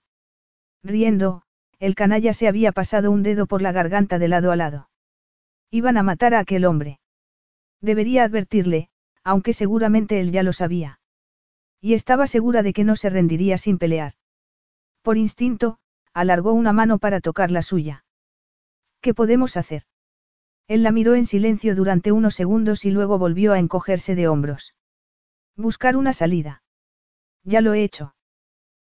Riendo, 0.84 1.44
el 1.80 1.96
canalla 1.96 2.34
se 2.34 2.50
había 2.50 2.74
pasado 2.74 3.10
un 3.10 3.24
dedo 3.24 3.48
por 3.48 3.62
la 3.62 3.72
garganta 3.72 4.20
de 4.20 4.28
lado 4.28 4.52
a 4.52 4.58
lado. 4.58 4.90
Iban 5.72 5.96
a 5.96 6.04
matar 6.04 6.34
a 6.34 6.40
aquel 6.40 6.66
hombre. 6.66 7.00
Debería 7.80 8.26
advertirle, 8.26 8.90
aunque 9.24 9.54
seguramente 9.54 10.20
él 10.20 10.34
ya 10.34 10.44
lo 10.44 10.52
sabía. 10.52 11.00
Y 11.80 11.94
estaba 11.94 12.28
segura 12.28 12.62
de 12.62 12.74
que 12.74 12.84
no 12.84 12.98
se 12.98 13.10
rendiría 13.10 13.58
sin 13.58 13.78
pelear. 13.78 14.16
Por 15.04 15.16
instinto, 15.16 15.80
alargó 16.14 16.52
una 16.52 16.74
mano 16.74 16.98
para 16.98 17.22
tocar 17.22 17.50
la 17.50 17.62
suya. 17.62 18.04
¿Qué 19.00 19.14
podemos 19.14 19.56
hacer? 19.56 19.84
Él 20.68 20.84
la 20.84 20.92
miró 20.92 21.16
en 21.16 21.26
silencio 21.26 21.76
durante 21.76 22.12
unos 22.12 22.36
segundos 22.36 22.84
y 22.84 22.92
luego 22.92 23.18
volvió 23.18 23.54
a 23.54 23.60
encogerse 23.60 24.16
de 24.16 24.28
hombros. 24.28 24.74
Buscar 25.60 25.98
una 25.98 26.14
salida. 26.14 26.64
Ya 27.44 27.60
lo 27.60 27.74
he 27.74 27.84
hecho. 27.84 28.16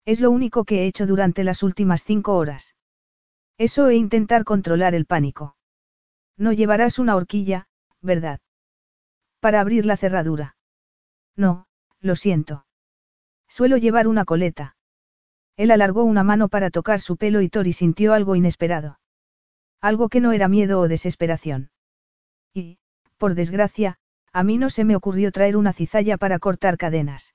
Es 0.03 0.19
lo 0.19 0.31
único 0.31 0.65
que 0.65 0.81
he 0.81 0.87
hecho 0.87 1.07
durante 1.07 1.45
las 1.45 1.63
últimas 1.63 2.03
cinco 2.03 2.35
horas. 2.35 2.75
Eso 3.57 3.87
e 3.87 3.95
intentar 3.95 4.43
controlar 4.43 4.93
el 4.93 5.05
pánico. 5.05 5.55
No 6.35 6.51
llevarás 6.51 6.99
una 6.99 7.15
horquilla, 7.15 7.69
¿verdad? 8.01 8.41
Para 9.39 9.61
abrir 9.61 9.85
la 9.85 9.95
cerradura. 9.95 10.57
No, 11.37 11.67
lo 12.01 12.17
siento. 12.17 12.65
Suelo 13.47 13.77
llevar 13.77 14.09
una 14.09 14.25
coleta. 14.25 14.75
Él 15.55 15.71
alargó 15.71 16.03
una 16.03 16.23
mano 16.23 16.49
para 16.49 16.69
tocar 16.69 16.99
su 16.99 17.15
pelo 17.15 17.39
y 17.39 17.47
Tori 17.47 17.71
sintió 17.71 18.13
algo 18.13 18.35
inesperado. 18.35 18.99
Algo 19.79 20.09
que 20.09 20.19
no 20.19 20.33
era 20.33 20.49
miedo 20.49 20.81
o 20.81 20.89
desesperación. 20.89 21.71
Y, 22.53 22.77
por 23.15 23.35
desgracia, 23.35 23.99
a 24.37 24.43
mí 24.43 24.59
no 24.59 24.69
se 24.69 24.83
me 24.83 24.95
ocurrió 24.95 25.31
traer 25.31 25.57
una 25.57 25.73
cizalla 25.73 26.15
para 26.15 26.37
cortar 26.37 26.77
cadenas. 26.77 27.33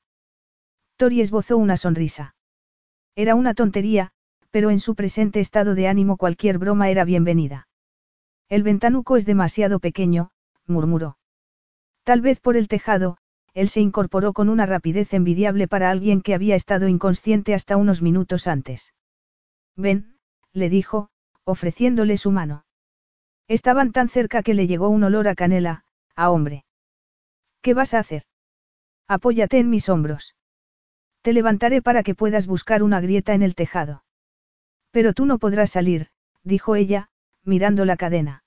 Tori 0.95 1.21
esbozó 1.21 1.57
una 1.57 1.77
sonrisa. 1.77 2.37
Era 3.17 3.35
una 3.35 3.55
tontería, 3.55 4.13
pero 4.53 4.71
en 4.71 4.79
su 4.79 4.95
presente 4.95 5.41
estado 5.41 5.75
de 5.75 5.89
ánimo 5.89 6.17
cualquier 6.17 6.59
broma 6.59 6.91
era 6.91 7.05
bienvenida. 7.05 7.67
El 8.49 8.63
ventanuco 8.63 9.17
es 9.17 9.27
demasiado 9.27 9.81
pequeño, 9.81 10.31
murmuró. 10.69 11.19
Tal 12.05 12.21
vez 12.21 12.39
por 12.39 12.57
el 12.57 12.69
tejado, 12.69 13.17
él 13.53 13.69
se 13.69 13.81
incorporó 13.81 14.33
con 14.33 14.49
una 14.49 14.65
rapidez 14.65 15.13
envidiable 15.13 15.67
para 15.67 15.91
alguien 15.91 16.23
que 16.23 16.35
había 16.35 16.55
estado 16.55 16.87
inconsciente 16.87 17.53
hasta 17.53 17.77
unos 17.77 18.01
minutos 18.01 18.47
antes. 18.47 18.95
Ven, 19.75 20.19
le 20.53 20.69
dijo, 20.69 21.09
ofreciéndole 21.43 22.17
su 22.17 22.31
mano. 22.31 22.65
Estaban 23.49 23.91
tan 23.91 24.09
cerca 24.09 24.45
que 24.45 24.55
le 24.55 24.69
llegó 24.69 24.89
un 24.89 25.03
olor 25.03 25.27
a 25.27 25.35
canela, 25.35 25.83
a 26.15 26.31
hombre. 26.31 26.65
¿Qué 27.63 27.75
vas 27.75 27.95
a 27.95 28.01
hacer? 28.01 28.25
Apóyate 29.09 29.59
en 29.59 29.71
mis 29.71 29.89
hombros. 29.89 30.35
Te 31.23 31.33
levantaré 31.33 31.81
para 31.81 32.03
que 32.03 32.17
puedas 32.17 32.47
buscar 32.47 32.83
una 32.83 33.01
grieta 33.01 33.35
en 33.35 33.43
el 33.43 33.55
tejado. 33.55 34.05
Pero 34.91 35.13
tú 35.13 35.27
no 35.27 35.39
podrás 35.39 35.71
salir, 35.71 36.09
dijo 36.43 36.75
ella, 36.75 37.09
mirando 37.45 37.85
la 37.85 37.97
cadena. 37.97 38.45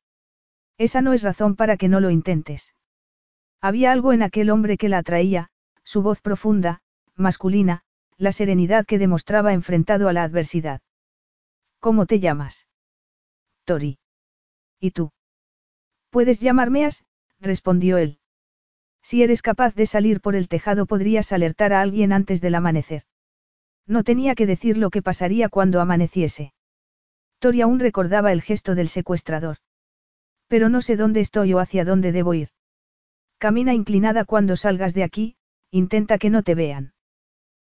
Esa 0.77 1.01
no 1.01 1.13
es 1.13 1.23
razón 1.23 1.55
para 1.55 1.77
que 1.77 1.87
no 1.87 2.01
lo 2.01 2.09
intentes. 2.09 2.73
Había 3.61 3.93
algo 3.93 4.11
en 4.11 4.21
aquel 4.21 4.49
hombre 4.49 4.77
que 4.77 4.89
la 4.89 4.97
atraía, 4.97 5.49
su 5.83 6.01
voz 6.01 6.19
profunda, 6.19 6.81
masculina, 7.15 7.83
la 8.17 8.33
serenidad 8.33 8.85
que 8.85 8.99
demostraba 8.99 9.53
enfrentado 9.53 10.09
a 10.09 10.13
la 10.13 10.23
adversidad. 10.23 10.81
¿Cómo 11.79 12.05
te 12.05 12.19
llamas? 12.19 12.67
Tori. 13.63 13.97
¿Y 14.79 14.91
tú? 14.91 15.11
Puedes 16.09 16.41
llamarme 16.41 16.85
As, 16.85 17.05
respondió 17.39 17.97
él. 17.97 18.19
Si 19.07 19.21
eres 19.21 19.43
capaz 19.43 19.75
de 19.75 19.85
salir 19.85 20.19
por 20.19 20.35
el 20.35 20.47
tejado 20.47 20.87
podrías 20.87 21.31
alertar 21.31 21.73
a 21.73 21.81
alguien 21.81 22.11
antes 22.11 22.41
del 22.41 22.55
amanecer. 22.55 23.03
No 23.85 24.03
tenía 24.03 24.33
que 24.33 24.47
decir 24.47 24.77
lo 24.77 24.89
que 24.89 25.03
pasaría 25.03 25.47
cuando 25.47 25.79
amaneciese. 25.79 26.53
Tori 27.37 27.61
aún 27.61 27.79
recordaba 27.79 28.31
el 28.31 28.41
gesto 28.41 28.73
del 28.73 28.87
secuestrador. 28.87 29.57
Pero 30.47 30.69
no 30.69 30.81
sé 30.81 30.95
dónde 30.95 31.19
estoy 31.19 31.53
o 31.53 31.59
hacia 31.59 31.85
dónde 31.85 32.11
debo 32.11 32.33
ir. 32.33 32.49
Camina 33.37 33.75
inclinada 33.75 34.25
cuando 34.25 34.55
salgas 34.55 34.95
de 34.95 35.03
aquí, 35.03 35.35
intenta 35.69 36.17
que 36.17 36.31
no 36.31 36.41
te 36.41 36.55
vean. 36.55 36.93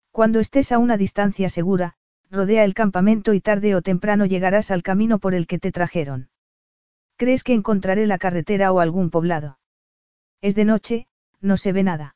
Cuando 0.09 0.39
estés 0.39 0.71
a 0.71 0.79
una 0.79 0.97
distancia 0.97 1.49
segura, 1.49 1.97
rodea 2.31 2.63
el 2.63 2.73
campamento 2.73 3.35
y 3.35 3.41
tarde 3.41 3.75
o 3.75 3.83
temprano 3.83 4.25
llegarás 4.25 4.71
al 4.71 4.81
camino 4.81 5.19
por 5.19 5.35
el 5.35 5.45
que 5.45 5.59
te 5.59 5.71
trajeron. 5.71 6.31
¿Crees 7.15 7.43
que 7.43 7.53
encontraré 7.53 8.07
la 8.07 8.17
carretera 8.17 8.71
o 8.71 8.79
algún 8.79 9.11
poblado? 9.11 9.59
Es 10.41 10.55
de 10.55 10.65
noche, 10.65 11.07
no 11.41 11.57
se 11.57 11.73
ve 11.73 11.83
nada. 11.83 12.15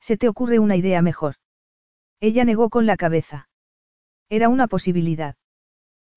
¿Se 0.00 0.16
te 0.16 0.28
ocurre 0.28 0.58
una 0.58 0.76
idea 0.76 1.02
mejor? 1.02 1.36
Ella 2.20 2.44
negó 2.44 2.70
con 2.70 2.86
la 2.86 2.96
cabeza. 2.96 3.48
Era 4.28 4.48
una 4.48 4.66
posibilidad. 4.66 5.36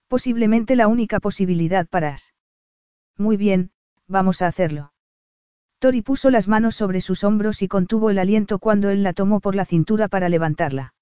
Posiblemente 0.08 0.76
la 0.76 0.88
única 0.88 1.20
posibilidad 1.20 1.88
para 1.88 2.14
As. 2.14 2.34
Muy 3.18 3.38
bien, 3.38 3.72
vamos 4.08 4.42
a 4.42 4.48
hacerlo. 4.48 4.94
Tori 5.80 6.02
puso 6.02 6.30
las 6.30 6.48
manos 6.48 6.76
sobre 6.76 7.02
sus 7.02 7.24
hombros 7.24 7.62
y 7.62 7.68
contuvo 7.68 8.10
el 8.10 8.20
aliento 8.20 8.60
cuando 8.60 8.90
él 8.90 9.04
la 9.04 9.14
tomó 9.14 9.40
por 9.40 9.56
la 9.56 9.66
cintura 9.66 10.08
para 10.08 10.30
levantarla. 10.30 10.94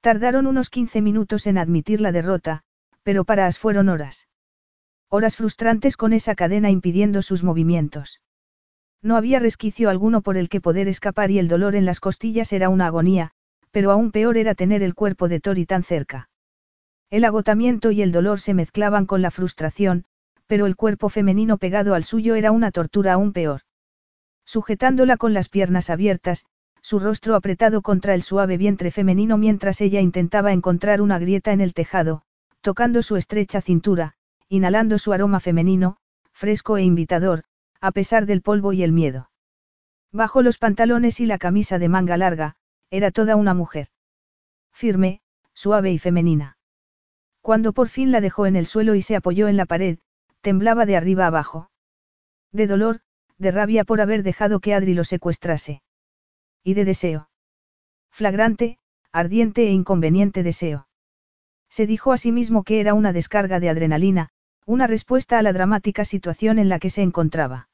Tardaron 0.00 0.46
unos 0.46 0.68
15 0.68 1.00
minutos 1.00 1.46
en 1.46 1.56
admitir 1.56 2.00
la 2.00 2.12
derrota, 2.12 2.64
pero 3.02 3.24
para 3.24 3.46
As 3.46 3.58
fueron 3.58 3.88
horas. 3.88 4.28
Horas 5.08 5.36
frustrantes 5.36 5.96
con 5.96 6.12
esa 6.12 6.34
cadena 6.34 6.70
impidiendo 6.70 7.22
sus 7.22 7.42
movimientos. 7.42 8.20
No 9.04 9.16
había 9.18 9.38
resquicio 9.38 9.90
alguno 9.90 10.22
por 10.22 10.38
el 10.38 10.48
que 10.48 10.62
poder 10.62 10.88
escapar 10.88 11.30
y 11.30 11.38
el 11.38 11.46
dolor 11.46 11.76
en 11.76 11.84
las 11.84 12.00
costillas 12.00 12.54
era 12.54 12.70
una 12.70 12.86
agonía, 12.86 13.32
pero 13.70 13.90
aún 13.90 14.10
peor 14.10 14.38
era 14.38 14.54
tener 14.54 14.82
el 14.82 14.94
cuerpo 14.94 15.28
de 15.28 15.40
Tori 15.40 15.66
tan 15.66 15.84
cerca. 15.84 16.30
El 17.10 17.26
agotamiento 17.26 17.90
y 17.90 18.00
el 18.00 18.12
dolor 18.12 18.40
se 18.40 18.54
mezclaban 18.54 19.04
con 19.04 19.20
la 19.20 19.30
frustración, 19.30 20.06
pero 20.46 20.64
el 20.64 20.74
cuerpo 20.74 21.10
femenino 21.10 21.58
pegado 21.58 21.94
al 21.94 22.02
suyo 22.02 22.34
era 22.34 22.50
una 22.50 22.70
tortura 22.70 23.12
aún 23.12 23.34
peor. 23.34 23.60
Sujetándola 24.46 25.18
con 25.18 25.34
las 25.34 25.50
piernas 25.50 25.90
abiertas, 25.90 26.46
su 26.80 26.98
rostro 26.98 27.34
apretado 27.34 27.82
contra 27.82 28.14
el 28.14 28.22
suave 28.22 28.56
vientre 28.56 28.90
femenino 28.90 29.36
mientras 29.36 29.82
ella 29.82 30.00
intentaba 30.00 30.54
encontrar 30.54 31.02
una 31.02 31.18
grieta 31.18 31.52
en 31.52 31.60
el 31.60 31.74
tejado, 31.74 32.22
tocando 32.62 33.02
su 33.02 33.16
estrecha 33.16 33.60
cintura, 33.60 34.14
inhalando 34.48 34.96
su 34.96 35.12
aroma 35.12 35.40
femenino, 35.40 35.98
fresco 36.32 36.78
e 36.78 36.84
invitador, 36.84 37.44
a 37.84 37.92
pesar 37.92 38.24
del 38.24 38.40
polvo 38.40 38.72
y 38.72 38.82
el 38.82 38.92
miedo. 38.92 39.28
Bajo 40.10 40.40
los 40.40 40.56
pantalones 40.56 41.20
y 41.20 41.26
la 41.26 41.36
camisa 41.36 41.78
de 41.78 41.90
manga 41.90 42.16
larga, 42.16 42.56
era 42.88 43.10
toda 43.10 43.36
una 43.36 43.52
mujer. 43.52 43.88
Firme, 44.72 45.20
suave 45.52 45.92
y 45.92 45.98
femenina. 45.98 46.56
Cuando 47.42 47.74
por 47.74 47.90
fin 47.90 48.10
la 48.10 48.22
dejó 48.22 48.46
en 48.46 48.56
el 48.56 48.64
suelo 48.64 48.94
y 48.94 49.02
se 49.02 49.16
apoyó 49.16 49.48
en 49.48 49.58
la 49.58 49.66
pared, 49.66 49.98
temblaba 50.40 50.86
de 50.86 50.96
arriba 50.96 51.26
abajo. 51.26 51.68
De 52.52 52.66
dolor, 52.66 53.00
de 53.36 53.50
rabia 53.50 53.84
por 53.84 54.00
haber 54.00 54.22
dejado 54.22 54.60
que 54.60 54.72
Adri 54.72 54.94
lo 54.94 55.04
secuestrase. 55.04 55.82
Y 56.62 56.72
de 56.72 56.86
deseo. 56.86 57.28
Flagrante, 58.10 58.78
ardiente 59.12 59.64
e 59.64 59.72
inconveniente 59.72 60.42
deseo. 60.42 60.88
Se 61.68 61.86
dijo 61.86 62.12
a 62.12 62.16
sí 62.16 62.32
mismo 62.32 62.62
que 62.62 62.80
era 62.80 62.94
una 62.94 63.12
descarga 63.12 63.60
de 63.60 63.68
adrenalina, 63.68 64.30
una 64.64 64.86
respuesta 64.86 65.38
a 65.38 65.42
la 65.42 65.52
dramática 65.52 66.06
situación 66.06 66.58
en 66.58 66.70
la 66.70 66.78
que 66.78 66.88
se 66.88 67.02
encontraba. 67.02 67.68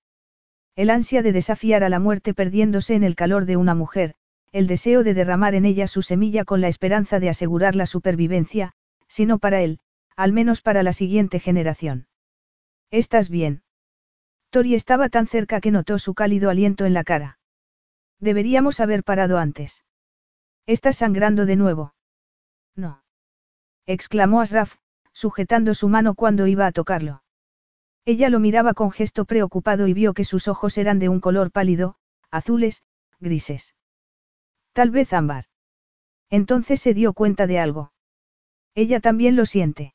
El 0.77 0.91
ansia 0.91 1.23
de 1.23 1.33
desafiar 1.33 1.85
a 1.85 1.89
la 1.89 1.99
muerte 1.99 2.35
perdiéndose 2.35 2.95
en 2.95 3.05
el 3.05 3.17
calor 3.17 3.45
de 3.45 3.57
una 3.57 3.75
mujer, 3.75 4.15
el 4.53 4.67
deseo 4.67 5.05
de 5.05 5.15
derramar 5.15 5.55
en 5.55 5.65
ella 5.65 5.87
su 5.87 6.03
semilla 6.03 6.45
con 6.45 6.61
la 6.61 6.69
esperanza 6.69 7.21
de 7.21 7.29
asegurar 7.29 7.77
la 7.77 7.87
supervivencia, 7.87 8.73
si 9.07 9.27
no 9.27 9.39
para 9.39 9.61
él, 9.61 9.81
al 10.17 10.33
menos 10.33 10.61
para 10.61 10.83
la 10.83 10.93
siguiente 10.93 11.39
generación. 11.41 12.07
¿Estás 12.91 13.29
bien? 13.31 13.62
Tori 14.50 14.75
estaba 14.75 15.09
tan 15.09 15.27
cerca 15.27 15.61
que 15.61 15.71
notó 15.71 15.99
su 15.99 16.15
cálido 16.15 16.50
aliento 16.50 16.85
en 16.85 16.95
la 16.95 17.05
cara. 17.05 17.39
Deberíamos 18.19 18.81
haber 18.81 19.05
parado 19.05 19.39
antes. 19.39 19.85
¿Estás 20.67 20.97
sangrando 20.97 21.47
de 21.47 21.57
nuevo? 21.57 21.95
No. 22.75 23.03
exclamó 23.87 24.41
Asraf, 24.41 24.77
sujetando 25.12 25.75
su 25.75 25.89
mano 25.89 26.15
cuando 26.15 26.47
iba 26.47 26.67
a 26.67 26.73
tocarlo. 26.73 27.23
Ella 28.04 28.30
lo 28.30 28.40
miraba 28.40 28.75
con 28.75 28.90
gesto 28.90 29.25
preocupado 29.25 29.87
y 29.87 29.92
vio 29.92 30.14
que 30.14 30.25
sus 30.25 30.49
ojos 30.49 30.78
eran 30.78 30.99
de 30.99 31.09
un 31.09 31.21
color 31.21 31.50
pálido, 31.50 31.97
azules, 32.30 32.83
grises. 33.19 33.75
Tal 34.73 34.90
vez 34.90 35.12
ámbar. 35.12 35.47
Entonces 36.30 36.80
se 36.80 36.95
dio 36.95 37.12
cuenta 37.12 37.47
de 37.47 37.59
algo. 37.59 37.92
Ella 38.75 39.00
también 39.00 39.37
lo 39.37 39.47
siente. 39.47 39.95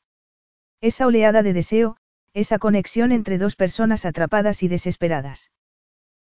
Esa 0.80 1.06
oleada 1.06 1.42
de 1.42 1.52
deseo, 1.52 1.96
esa 2.34 2.58
conexión 2.58 3.10
entre 3.10 3.38
dos 3.38 3.56
personas 3.56 4.04
atrapadas 4.04 4.62
y 4.62 4.68
desesperadas. 4.68 5.50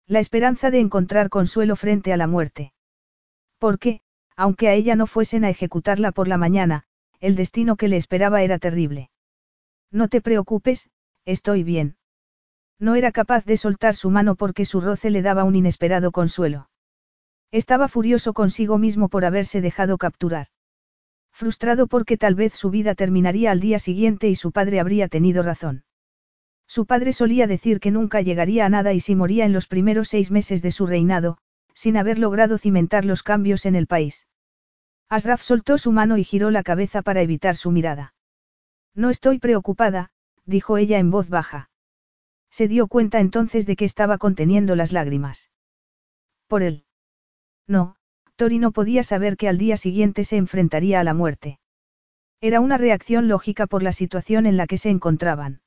La 0.06 0.18
esperanza 0.18 0.70
de 0.70 0.80
encontrar 0.80 1.30
consuelo 1.30 1.76
frente 1.76 2.12
a 2.12 2.16
la 2.16 2.26
muerte. 2.26 2.72
Porque, 3.58 4.00
aunque 4.34 4.68
a 4.68 4.75
ella 4.75 4.96
no 4.96 5.06
fuesen 5.06 5.44
a 5.44 5.50
ejecutarla 5.50 6.10
por 6.10 6.26
la 6.26 6.37
mañana, 6.37 6.84
el 7.20 7.37
destino 7.37 7.76
que 7.76 7.87
le 7.87 7.96
esperaba 7.96 8.42
era 8.42 8.58
terrible. 8.58 9.10
No 9.92 10.08
te 10.08 10.20
preocupes, 10.20 10.90
estoy 11.30 11.62
bien. 11.62 11.96
No 12.78 12.94
era 12.94 13.12
capaz 13.12 13.44
de 13.44 13.56
soltar 13.56 13.94
su 13.94 14.10
mano 14.10 14.34
porque 14.34 14.64
su 14.64 14.80
roce 14.80 15.10
le 15.10 15.22
daba 15.22 15.44
un 15.44 15.54
inesperado 15.54 16.12
consuelo. 16.12 16.70
Estaba 17.52 17.88
furioso 17.88 18.32
consigo 18.32 18.78
mismo 18.78 19.09
por 19.09 19.24
haberse 19.24 19.61
dejado 19.61 19.98
capturar. 19.98 20.46
Frustrado 21.33 21.87
porque 21.87 22.16
tal 22.16 22.35
vez 22.35 22.55
su 22.55 22.70
vida 22.70 22.94
terminaría 22.94 23.50
al 23.50 23.61
día 23.61 23.78
siguiente 23.78 24.28
y 24.28 24.37
su 24.37 24.52
padre 24.52 24.81
habría 24.81 25.09
tenido 25.09 25.42
razón. 25.42 25.85
Su 26.66 26.87
padre 26.87 27.12
solía 27.12 27.46
decir 27.46 27.81
que 27.81 27.90
nunca 27.90 28.20
llegaría 28.20 28.66
a 28.66 28.68
nada 28.68 28.92
y 28.92 29.00
si 29.00 29.16
moría 29.16 29.44
en 29.44 29.52
los 29.52 29.66
primeros 29.66 30.09
seis 30.09 30.31
meses 30.31 30.62
de 30.62 30.70
su 30.70 30.87
reinado, 30.87 31.38
sin 31.74 31.96
haber 31.96 32.18
logrado 32.18 32.59
cimentar 32.59 33.05
los 33.05 33.22
cambios 33.22 33.66
en 33.66 33.74
el 33.74 33.87
país. 33.87 34.26
Asraf 35.09 35.42
soltó 35.42 35.78
su 35.78 35.90
mano 35.90 36.16
y 36.16 36.24
giró 36.24 36.50
la 36.50 36.62
cabeza 36.62 37.02
para 37.02 37.22
evitar 37.22 37.57
su 37.57 37.72
mirada. 37.72 38.14
No 38.94 39.11
estoy 39.11 39.40
preocupada, 39.40 40.11
dijo 40.46 40.76
ella 40.76 40.98
en 40.98 41.11
voz 41.11 41.29
baja. 41.29 41.70
Se 42.50 42.68
dio 42.68 42.88
cuenta 42.88 43.20
entonces 43.20 43.66
de 43.66 43.76
que 43.76 43.85
estaba 43.85 44.18
conteniendo 44.18 44.74
las 44.76 44.92
lágrimas. 44.92 45.50
Por 46.48 46.62
él. 46.62 46.85
No, 47.66 47.96
Tori 48.37 48.59
no 48.59 48.72
podía 48.72 49.03
saber 49.03 49.37
que 49.37 49.48
al 49.48 49.59
día 49.59 49.76
siguiente 49.76 50.24
se 50.24 50.37
enfrentaría 50.37 50.98
a 50.98 51.05
la 51.05 51.14
muerte. 51.14 51.61
Era 52.40 52.61
una 52.61 52.79
reacción 52.79 53.29
lógica 53.29 53.66
por 53.66 53.83
la 53.83 53.92
situación 53.92 54.46
en 54.46 54.57
la 54.57 54.66
que 54.66 54.79
se 54.79 54.90
encontraban. 54.90 55.61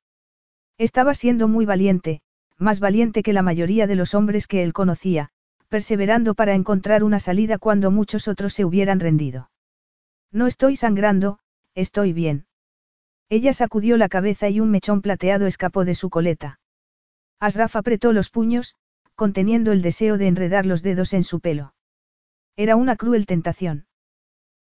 Estaba 0.78 1.14
siendo 1.14 1.48
muy 1.48 1.66
valiente, 1.66 2.22
más 2.58 2.80
valiente 2.80 3.24
que 3.24 3.34
la 3.34 3.44
mayoría 3.44 3.88
de 3.88 3.96
los 3.96 4.16
hombres 4.16 4.48
que 4.48 4.64
él 4.64 4.74
conocía, 4.74 5.30
perseverando 5.70 6.34
para 6.34 6.56
encontrar 6.56 7.04
una 7.04 7.20
salida 7.20 7.58
cuando 7.58 7.92
muchos 7.92 8.28
otros 8.28 8.54
se 8.54 8.66
hubieran 8.66 9.00
rendido. 9.00 9.52
No 10.32 10.48
estoy 10.48 10.76
sangrando, 10.76 11.40
estoy 11.76 12.12
bien. 12.12 12.46
Ella 13.30 13.54
sacudió 13.54 13.98
la 13.98 14.10
cabeza 14.10 14.50
y 14.50 14.60
un 14.60 14.70
mechón 14.70 15.02
plateado 15.02 15.48
escapó 15.48 15.86
de 15.86 15.96
su 15.96 16.10
coleta. 16.10 16.60
Asraf 17.40 17.76
apretó 17.76 18.14
los 18.14 18.30
puños, 18.30 18.76
conteniendo 19.16 19.72
el 19.72 19.82
deseo 19.82 20.18
de 20.18 20.28
enredar 20.28 20.66
los 20.66 20.82
dedos 20.82 21.14
en 21.14 21.24
su 21.24 21.40
pelo. 21.40 21.74
Era 22.56 22.76
una 22.76 22.96
cruel 22.96 23.26
tentación. 23.26 23.88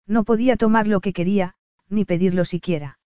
No 0.07 0.23
podía 0.23 0.57
tomar 0.57 0.87
lo 0.87 1.01
que 1.01 1.13
quería, 1.13 1.55
ni 1.89 2.05
pedirlo 2.05 2.45
siquiera. 2.45 2.99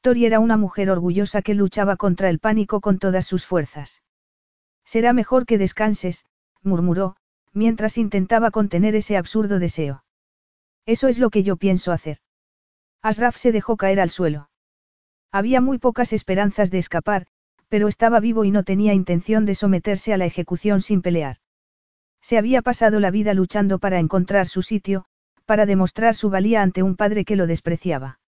Tori 0.00 0.26
era 0.26 0.40
una 0.40 0.56
mujer 0.56 0.90
orgullosa 0.90 1.42
que 1.42 1.54
luchaba 1.54 1.96
contra 1.96 2.30
el 2.30 2.38
pánico 2.38 2.80
con 2.80 2.98
todas 2.98 3.26
sus 3.26 3.44
fuerzas. 3.44 4.02
Será 4.84 5.12
mejor 5.12 5.44
que 5.44 5.58
descanses, 5.58 6.24
murmuró, 6.62 7.16
mientras 7.52 7.98
intentaba 7.98 8.50
contener 8.50 8.94
ese 8.94 9.16
absurdo 9.16 9.58
deseo. 9.58 10.04
Eso 10.86 11.08
es 11.08 11.18
lo 11.18 11.30
que 11.30 11.42
yo 11.42 11.56
pienso 11.56 11.92
hacer. 11.92 12.18
Asraf 13.02 13.36
se 13.36 13.52
dejó 13.52 13.76
caer 13.76 14.00
al 14.00 14.10
suelo. 14.10 14.47
Había 15.30 15.60
muy 15.60 15.78
pocas 15.78 16.12
esperanzas 16.12 16.70
de 16.70 16.78
escapar, 16.78 17.26
pero 17.68 17.88
estaba 17.88 18.20
vivo 18.20 18.44
y 18.44 18.50
no 18.50 18.62
tenía 18.64 18.94
intención 18.94 19.44
de 19.44 19.54
someterse 19.54 20.14
a 20.14 20.16
la 20.16 20.24
ejecución 20.24 20.80
sin 20.80 21.02
pelear. 21.02 21.36
Se 22.20 22.38
había 22.38 22.62
pasado 22.62 22.98
la 22.98 23.10
vida 23.10 23.34
luchando 23.34 23.78
para 23.78 23.98
encontrar 23.98 24.48
su 24.48 24.62
sitio, 24.62 25.04
para 25.44 25.66
demostrar 25.66 26.14
su 26.14 26.30
valía 26.30 26.62
ante 26.62 26.82
un 26.82 26.96
padre 26.96 27.24
que 27.24 27.36
lo 27.36 27.46
despreciaba. 27.46 28.20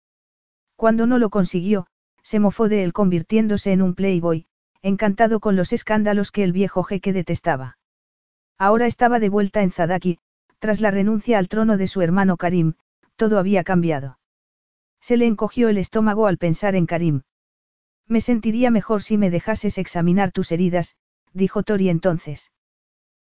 Cuando 0.77 1.07
no 1.07 1.19
lo 1.19 1.31
consiguió, 1.31 1.87
se 2.23 2.39
mofó 2.39 2.69
de 2.69 2.85
él 2.85 2.93
convirtiéndose 2.93 3.73
en 3.73 3.83
un 3.83 3.95
playboy, 3.95 4.47
encantado 4.83 5.41
con 5.41 5.57
los 5.57 5.73
escándalos 5.73 6.31
que 6.31 6.45
el 6.45 6.53
viejo 6.53 6.83
jeque 6.83 7.13
detestaba. 7.13 7.79
Ahora 8.59 8.87
estaba 8.87 9.19
de 9.19 9.31
vuelta 9.31 9.63
en 9.63 9.73
Zadaki, 9.73 10.19
tras 10.59 10.81
la 10.81 10.91
renuncia 10.91 11.39
al 11.39 11.49
trono 11.49 11.77
de 11.79 11.87
su 11.87 12.03
hermano 12.03 12.37
Karim, 12.37 12.75
todo 13.17 13.39
había 13.39 13.65
cambiado. 13.65 14.20
Se 15.01 15.17
le 15.17 15.27
encogió 15.27 15.69
el 15.69 15.79
estómago 15.79 16.27
al 16.27 16.39
pensar 16.39 16.75
en 16.75 16.87
Karim. 16.87 17.23
Me 18.07 18.21
sentiría 18.21 18.71
mejor 18.71 19.03
si 19.03 19.17
me 19.17 19.31
dejases 19.31 19.79
examinar 19.79 20.33
tus 20.33 20.53
heridas, 20.53 20.97
dijo 21.33 21.63
Tori 21.63 21.89
entonces. 21.89 22.53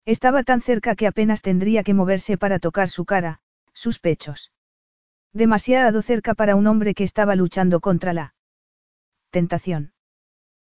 Estaba 0.06 0.44
tan 0.44 0.62
cerca 0.62 0.96
que 0.96 1.08
apenas 1.08 1.42
tendría 1.42 1.84
que 1.84 1.94
moverse 1.94 2.38
para 2.38 2.60
tocar 2.60 2.90
su 2.90 3.06
cara, 3.06 3.40
sus 3.74 4.00
pechos. 4.00 4.52
Demasiado 5.34 6.02
cerca 6.02 6.34
para 6.34 6.56
un 6.56 6.68
hombre 6.68 6.94
que 6.94 7.04
estaba 7.04 7.36
luchando 7.36 7.80
contra 7.80 8.14
la 8.14 8.34
tentación. 9.30 9.94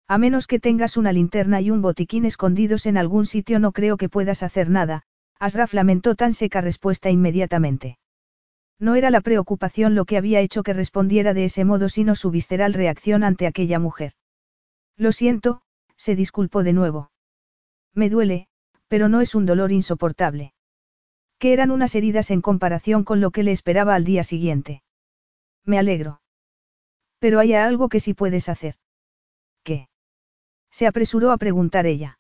A 0.07 0.19
menos 0.19 0.47
que 0.47 0.61
tengas 0.61 0.97
una 0.97 1.13
linterna 1.13 1.61
y 1.61 1.71
un 1.71 1.83
botiquín 1.83 2.25
escondidos 2.25 2.87
en 2.87 2.97
algún 2.97 3.27
sitio 3.27 3.59
no 3.59 3.73
creo 3.73 3.97
que 3.97 4.09
puedas 4.09 4.43
hacer 4.43 4.71
nada, 4.71 5.03
Asraf 5.39 5.75
lamentó 5.75 6.15
tan 6.15 6.33
seca 6.33 6.61
respuesta 6.61 7.11
inmediatamente. 7.11 7.99
No 8.79 8.95
era 8.95 9.11
la 9.11 9.21
preocupación 9.21 9.95
lo 9.95 10.05
que 10.05 10.17
había 10.17 10.41
hecho 10.41 10.63
que 10.63 10.73
respondiera 10.73 11.35
de 11.35 11.45
ese 11.45 11.65
modo 11.65 11.89
sino 11.89 12.17
su 12.17 12.31
visceral 12.31 12.75
reacción 12.75 13.25
ante 13.25 13.47
aquella 13.47 13.79
mujer. 13.79 14.13
Lo 14.97 15.13
siento, 15.13 15.63
se 15.97 16.17
disculpó 16.17 16.63
de 16.63 16.73
nuevo. 16.73 17.11
Me 17.95 18.11
duele, 18.11 18.49
pero 18.89 19.09
no 19.09 19.21
es 19.21 19.35
un 19.35 19.47
dolor 19.47 19.73
insoportable 19.73 20.55
que 21.45 21.53
eran 21.53 21.71
unas 21.71 21.95
heridas 21.95 22.31
en 22.31 22.41
comparación 22.41 23.05
con 23.05 23.21
lo 23.21 23.31
que 23.31 23.43
le 23.43 23.53
esperaba 23.53 23.95
al 23.95 24.05
día 24.05 24.25
siguiente. 24.25 24.83
Me 25.63 25.79
alegro. 25.79 26.23
Pero 27.19 27.39
hay 27.39 27.53
algo 27.53 27.91
que 27.91 28.01
sí 28.01 28.15
puedes 28.15 28.49
hacer. 28.49 28.77
¿Qué? 29.63 29.91
Se 30.71 30.87
apresuró 30.87 31.33
a 31.33 31.37
preguntar 31.37 31.85
ella. 31.85 32.19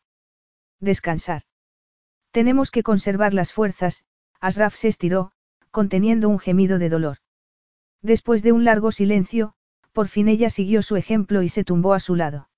Descansar. 0.79 1.43
Tenemos 2.33 2.71
que 2.71 2.83
conservar 2.83 3.33
las 3.33 3.51
fuerzas, 3.51 4.05
Asraf 4.41 4.75
se 4.75 4.89
estiró, 4.89 5.33
conteniendo 5.75 6.29
un 6.29 6.39
gemido 6.39 6.79
de 6.79 6.89
dolor. 6.89 7.17
Después 8.01 8.45
de 8.45 8.53
un 8.53 8.65
largo 8.65 8.93
silencio, 8.93 9.55
por 9.93 10.07
fin 10.07 10.29
ella 10.29 10.49
siguió 10.49 10.83
su 10.83 10.95
ejemplo 10.95 11.43
y 11.43 11.49
se 11.49 11.65
tumbó 11.65 11.95
a 11.95 12.01
su 12.01 12.15
lado. 12.15 12.49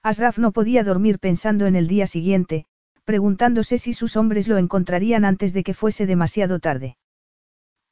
Asraf 0.00 0.38
no 0.38 0.52
podía 0.52 0.84
dormir 0.84 1.18
pensando 1.18 1.66
en 1.66 1.74
el 1.74 1.88
día 1.88 2.06
siguiente, 2.06 2.66
preguntándose 3.04 3.78
si 3.78 3.92
sus 3.94 4.16
hombres 4.16 4.46
lo 4.46 4.58
encontrarían 4.58 5.24
antes 5.24 5.52
de 5.54 5.64
que 5.64 5.74
fuese 5.74 6.06
demasiado 6.06 6.60
tarde. 6.60 6.96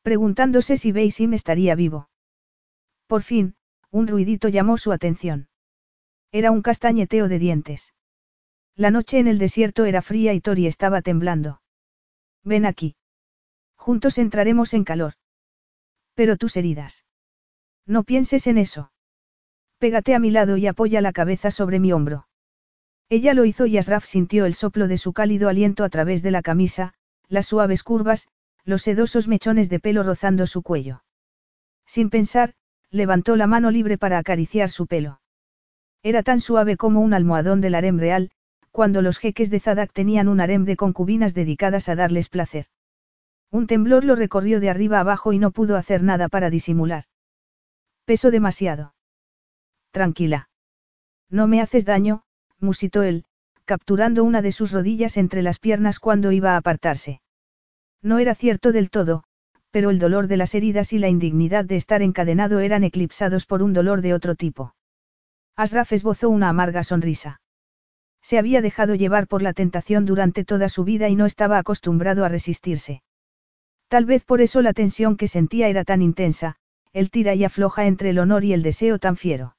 Preguntándose 0.03 0.77
si 0.77 0.93
Beisim 0.93 1.35
estaría 1.35 1.75
vivo. 1.75 2.09
Por 3.09 3.23
fin, 3.23 3.57
un 3.91 4.07
ruidito 4.07 4.49
llamó 4.49 4.79
su 4.79 4.93
atención. 4.93 5.49
Era 6.31 6.53
un 6.53 6.63
castañeteo 6.63 7.27
de 7.27 7.41
dientes. 7.41 7.93
La 8.77 8.93
noche 8.93 9.19
en 9.19 9.27
el 9.27 9.39
desierto 9.39 9.85
era 9.85 10.01
fría 10.01 10.33
y 10.33 10.41
Tori 10.41 10.69
estaba 10.69 11.03
temblando. 11.03 11.61
Ven 12.45 12.67
aquí. 12.67 12.95
Juntos 13.85 14.17
entraremos 14.17 14.73
en 14.73 14.83
calor. 14.83 15.13
Pero 16.15 16.39
tus 16.39 16.57
heridas. 16.57 17.05
No 17.87 18.03
pienses 18.03 18.47
en 18.47 18.57
eso. 18.57 18.91
Pégate 19.77 20.15
a 20.15 20.19
mi 20.19 20.31
lado 20.31 20.57
y 20.57 20.67
apoya 20.67 21.03
la 21.03 21.13
cabeza 21.13 21.51
sobre 21.51 21.81
mi 21.81 21.93
hombro. 21.93 22.27
Ella 23.11 23.35
lo 23.35 23.45
hizo 23.45 23.67
y 23.67 23.77
Asraf 23.77 24.07
sintió 24.07 24.47
el 24.47 24.55
soplo 24.55 24.89
de 24.89 24.97
su 24.97 25.13
cálido 25.13 25.51
aliento 25.51 25.85
a 25.85 25.91
través 25.91 26.23
de 26.23 26.31
la 26.31 26.41
camisa, 26.41 26.95
las 27.29 27.45
suaves 27.45 27.83
curvas, 27.83 28.27
los 28.65 28.81
sedosos 28.81 29.29
mechones 29.29 29.69
de 29.69 29.81
pelo 29.81 30.03
rozando 30.03 30.47
su 30.47 30.63
cuello. 30.63 31.05
Sin 31.85 32.09
pensar, 32.09 32.55
levantó 32.89 33.37
la 33.37 33.47
mano 33.47 33.71
libre 33.71 33.99
para 33.99 34.17
acariciar 34.17 34.71
su 34.71 34.87
pelo. 34.87 35.21
Era 36.03 36.23
tan 36.23 36.41
suave 36.41 36.79
como 36.79 37.03
un 37.03 37.13
almohadón 37.13 37.61
del 37.61 37.75
harem 37.75 37.99
real, 37.99 38.31
cuando 38.71 39.03
los 39.03 39.19
jeques 39.19 39.51
de 39.51 39.61
Zadak 39.61 39.93
tenían 39.93 40.29
un 40.29 40.41
harem 40.41 40.65
de 40.65 40.77
concubinas 40.77 41.35
dedicadas 41.35 41.91
a 41.91 41.97
darles 41.97 42.31
placer. 42.31 42.65
Un 43.55 43.69
temblor 43.69 44.05
lo 44.05 44.17
recorrió 44.17 44.59
de 44.59 44.69
arriba 44.69 44.99
abajo 44.99 45.33
y 45.33 45.39
no 45.39 45.53
pudo 45.53 45.77
hacer 45.77 46.03
nada 46.03 46.29
para 46.29 46.51
disimular. 46.51 47.05
Peso 48.05 48.33
demasiado. 48.33 48.97
Tranquila. 49.93 50.49
No 51.31 51.47
me 51.47 51.61
haces 51.61 51.85
daño, 51.85 52.25
musitó 52.59 53.05
él, 53.05 53.27
capturando 53.65 54.25
una 54.25 54.43
de 54.43 54.51
sus 54.51 54.73
rodillas 54.73 55.17
entre 55.17 55.41
las 55.41 55.61
piernas 55.61 56.01
cuando 56.01 56.33
iba 56.33 56.55
a 56.55 56.57
apartarse. 56.57 57.21
No 58.03 58.19
era 58.19 58.35
cierto 58.35 58.73
del 58.73 58.91
todo, 58.91 59.23
pero 59.71 59.91
el 59.91 60.01
dolor 60.01 60.27
de 60.27 60.37
las 60.37 60.57
heridas 60.57 60.93
y 60.93 60.99
la 60.99 61.09
indignidad 61.09 61.65
de 61.65 61.77
estar 61.77 62.03
encadenado 62.03 62.59
eran 62.59 62.83
eclipsados 62.83 63.47
por 63.47 63.63
un 63.63 63.73
dolor 63.73 64.01
de 64.01 64.15
otro 64.15 64.35
tipo. 64.35 64.75
Asraf 65.55 65.93
esbozó 65.93 66.29
una 66.29 66.49
amarga 66.49 66.83
sonrisa. 66.83 67.41
Se 68.21 68.37
había 68.37 68.63
dejado 68.63 68.97
llevar 68.97 69.29
por 69.29 69.43
la 69.43 69.53
tentación 69.53 70.07
durante 70.07 70.45
toda 70.45 70.69
su 70.69 70.83
vida 70.83 71.09
y 71.09 71.15
no 71.15 71.25
estaba 71.25 71.59
acostumbrado 71.59 72.25
a 72.25 72.29
resistirse. 72.29 73.05
Tal 73.95 74.07
vez 74.07 74.25
por 74.25 74.41
eso 74.41 74.61
la 74.61 74.73
tensión 74.73 75.17
que 75.17 75.29
sentía 75.29 75.69
era 75.69 75.85
tan 75.85 76.03
intensa, 76.03 76.57
el 76.93 77.13
tira 77.13 77.37
y 77.37 77.45
afloja 77.45 77.87
entre 77.87 78.11
el 78.11 78.19
honor 78.19 78.43
y 78.43 78.53
el 78.53 78.65
deseo 78.65 78.99
tan 78.99 79.17
fiero. 79.17 79.55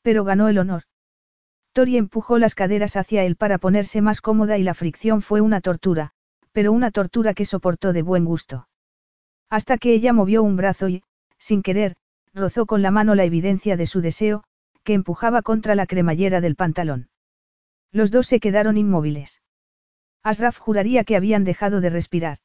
Pero 0.00 0.22
ganó 0.22 0.46
el 0.46 0.58
honor. 0.58 0.84
Tori 1.72 1.96
empujó 1.96 2.38
las 2.38 2.54
caderas 2.54 2.94
hacia 2.94 3.24
él 3.24 3.34
para 3.34 3.58
ponerse 3.58 4.00
más 4.00 4.20
cómoda 4.20 4.58
y 4.58 4.62
la 4.62 4.74
fricción 4.74 5.22
fue 5.22 5.40
una 5.40 5.60
tortura, 5.60 6.12
pero 6.52 6.70
una 6.70 6.92
tortura 6.92 7.34
que 7.34 7.44
soportó 7.44 7.92
de 7.92 8.02
buen 8.02 8.24
gusto. 8.24 8.68
Hasta 9.50 9.76
que 9.76 9.92
ella 9.92 10.12
movió 10.12 10.44
un 10.44 10.54
brazo 10.54 10.88
y, 10.88 11.02
sin 11.36 11.62
querer, 11.64 11.96
rozó 12.32 12.64
con 12.64 12.80
la 12.80 12.92
mano 12.92 13.16
la 13.16 13.24
evidencia 13.24 13.76
de 13.76 13.86
su 13.86 14.02
deseo, 14.02 14.44
que 14.84 14.94
empujaba 14.94 15.42
contra 15.42 15.74
la 15.74 15.86
cremallera 15.86 16.40
del 16.40 16.54
pantalón. 16.54 17.08
Los 17.90 18.12
dos 18.12 18.28
se 18.28 18.38
quedaron 18.38 18.76
inmóviles. 18.76 19.42
Asraf 20.22 20.58
juraría 20.58 21.02
que 21.02 21.16
habían 21.16 21.42
dejado 21.42 21.80
de 21.80 21.90
respirar. 21.90 22.38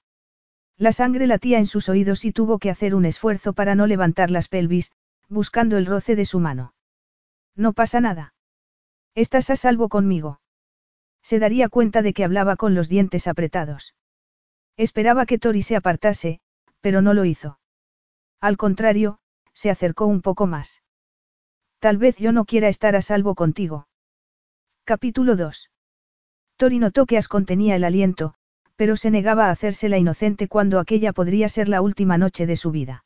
La 0.77 0.91
sangre 0.91 1.25
latía 1.25 1.57
en 1.57 1.65
sus 1.65 1.89
oídos 1.89 2.23
y 2.23 2.31
tuvo 2.31 2.59
que 2.59 2.69
hacer 2.69 2.93
un 2.93 3.05
esfuerzo 3.05 3.53
para 3.53 3.73
no 3.73 3.87
levantar 3.87 4.29
las 4.29 4.47
pelvis, 4.47 4.93
buscando 5.27 5.77
el 5.77 5.87
roce 5.87 6.15
de 6.15 6.25
su 6.25 6.39
mano. 6.39 6.75
No 7.55 7.73
pasa 7.73 7.99
nada. 7.99 8.35
Estás 9.15 9.49
a 9.49 9.55
salvo 9.55 9.89
conmigo. 9.89 10.39
Se 11.23 11.39
daría 11.39 11.69
cuenta 11.69 12.03
de 12.03 12.13
que 12.13 12.23
hablaba 12.23 12.55
con 12.55 12.75
los 12.75 12.89
dientes 12.89 13.27
apretados. 13.27 13.95
Esperaba 14.77 15.25
que 15.25 15.39
Tori 15.39 15.63
se 15.63 15.75
apartase, 15.75 16.39
pero 16.81 17.01
no 17.01 17.15
lo 17.15 17.25
hizo. 17.25 17.59
Al 18.39 18.57
contrario, 18.57 19.17
se 19.53 19.71
acercó 19.71 20.05
un 20.05 20.21
poco 20.21 20.45
más. 20.45 20.83
Tal 21.79 21.97
vez 21.97 22.17
yo 22.17 22.31
no 22.31 22.45
quiera 22.45 22.67
estar 22.67 22.95
a 22.95 23.01
salvo 23.01 23.33
contigo. 23.33 23.87
Capítulo 24.83 25.35
2. 25.35 25.71
Tori 26.55 26.77
notó 26.77 27.07
que 27.07 27.17
As 27.17 27.27
contenía 27.27 27.75
el 27.75 27.83
aliento, 27.83 28.35
pero 28.77 28.95
se 28.95 29.11
negaba 29.11 29.47
a 29.47 29.51
hacerse 29.51 29.89
la 29.89 29.97
inocente 29.97 30.47
cuando 30.47 30.79
aquella 30.79 31.11
podría 31.11 31.49
ser 31.49 31.67
la 31.67 31.81
última 31.81 32.17
noche 32.17 32.45
de 32.45 32.55
su 32.55 32.71
vida. 32.71 33.03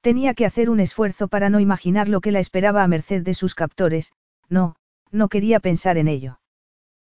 Tenía 0.00 0.34
que 0.34 0.46
hacer 0.46 0.70
un 0.70 0.80
esfuerzo 0.80 1.28
para 1.28 1.50
no 1.50 1.60
imaginar 1.60 2.08
lo 2.08 2.20
que 2.20 2.32
la 2.32 2.40
esperaba 2.40 2.82
a 2.82 2.88
merced 2.88 3.22
de 3.22 3.34
sus 3.34 3.54
captores, 3.54 4.12
no, 4.48 4.76
no 5.12 5.28
quería 5.28 5.60
pensar 5.60 5.98
en 5.98 6.08
ello. 6.08 6.40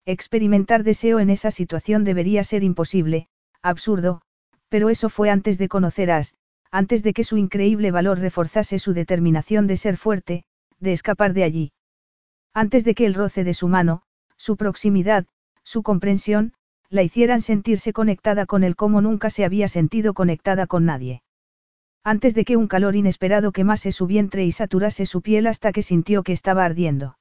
Experimentar 0.06 0.84
deseo 0.84 1.20
en 1.20 1.30
esa 1.30 1.50
situación 1.50 2.04
debería 2.04 2.44
ser 2.44 2.64
imposible, 2.64 3.28
absurdo, 3.62 4.22
pero 4.68 4.90
eso 4.90 5.10
fue 5.10 5.30
antes 5.30 5.58
de 5.58 5.70
conocer 5.70 6.12
a 6.12 6.18
As, 6.18 6.36
antes 6.72 7.04
de 7.04 7.14
que 7.14 7.24
su 7.24 7.38
increíble 7.38 7.92
valor 7.92 8.20
reforzase 8.20 8.80
su 8.80 8.94
determinación 8.94 9.68
de 9.68 9.78
ser 9.78 9.98
fuerte, 9.98 10.44
de 10.80 10.94
escapar 10.94 11.34
de 11.34 11.44
allí. 11.44 11.72
Antes 12.54 12.84
de 12.84 12.96
que 12.96 13.06
el 13.06 13.14
roce 13.14 13.44
de 13.44 13.54
su 13.54 13.68
mano, 13.68 14.02
su 14.38 14.58
proximidad, 14.58 15.26
su 15.64 15.84
comprensión, 15.84 16.54
la 16.92 17.04
hicieran 17.04 17.42
sentirse 17.42 17.94
conectada 17.94 18.46
con 18.46 18.64
él 18.66 18.76
como 18.76 19.00
nunca 19.02 19.30
se 19.30 19.46
había 19.46 19.70
sentido 19.70 20.14
conectada 20.14 20.68
con 20.68 20.86
nadie. 20.86 21.24
Antes 22.04 22.36
de 22.36 22.44
que 22.44 22.58
un 22.58 22.68
calor 22.68 22.98
inesperado 22.98 23.54
quemase 23.54 23.94
su 23.94 24.08
vientre 24.08 24.44
y 24.44 24.52
saturase 24.52 25.06
su 25.06 25.22
piel 25.22 25.48
hasta 25.48 25.72
que 25.72 25.84
sintió 25.84 26.22
que 26.22 26.34
estaba 26.34 26.66
ardiendo. 26.66 27.18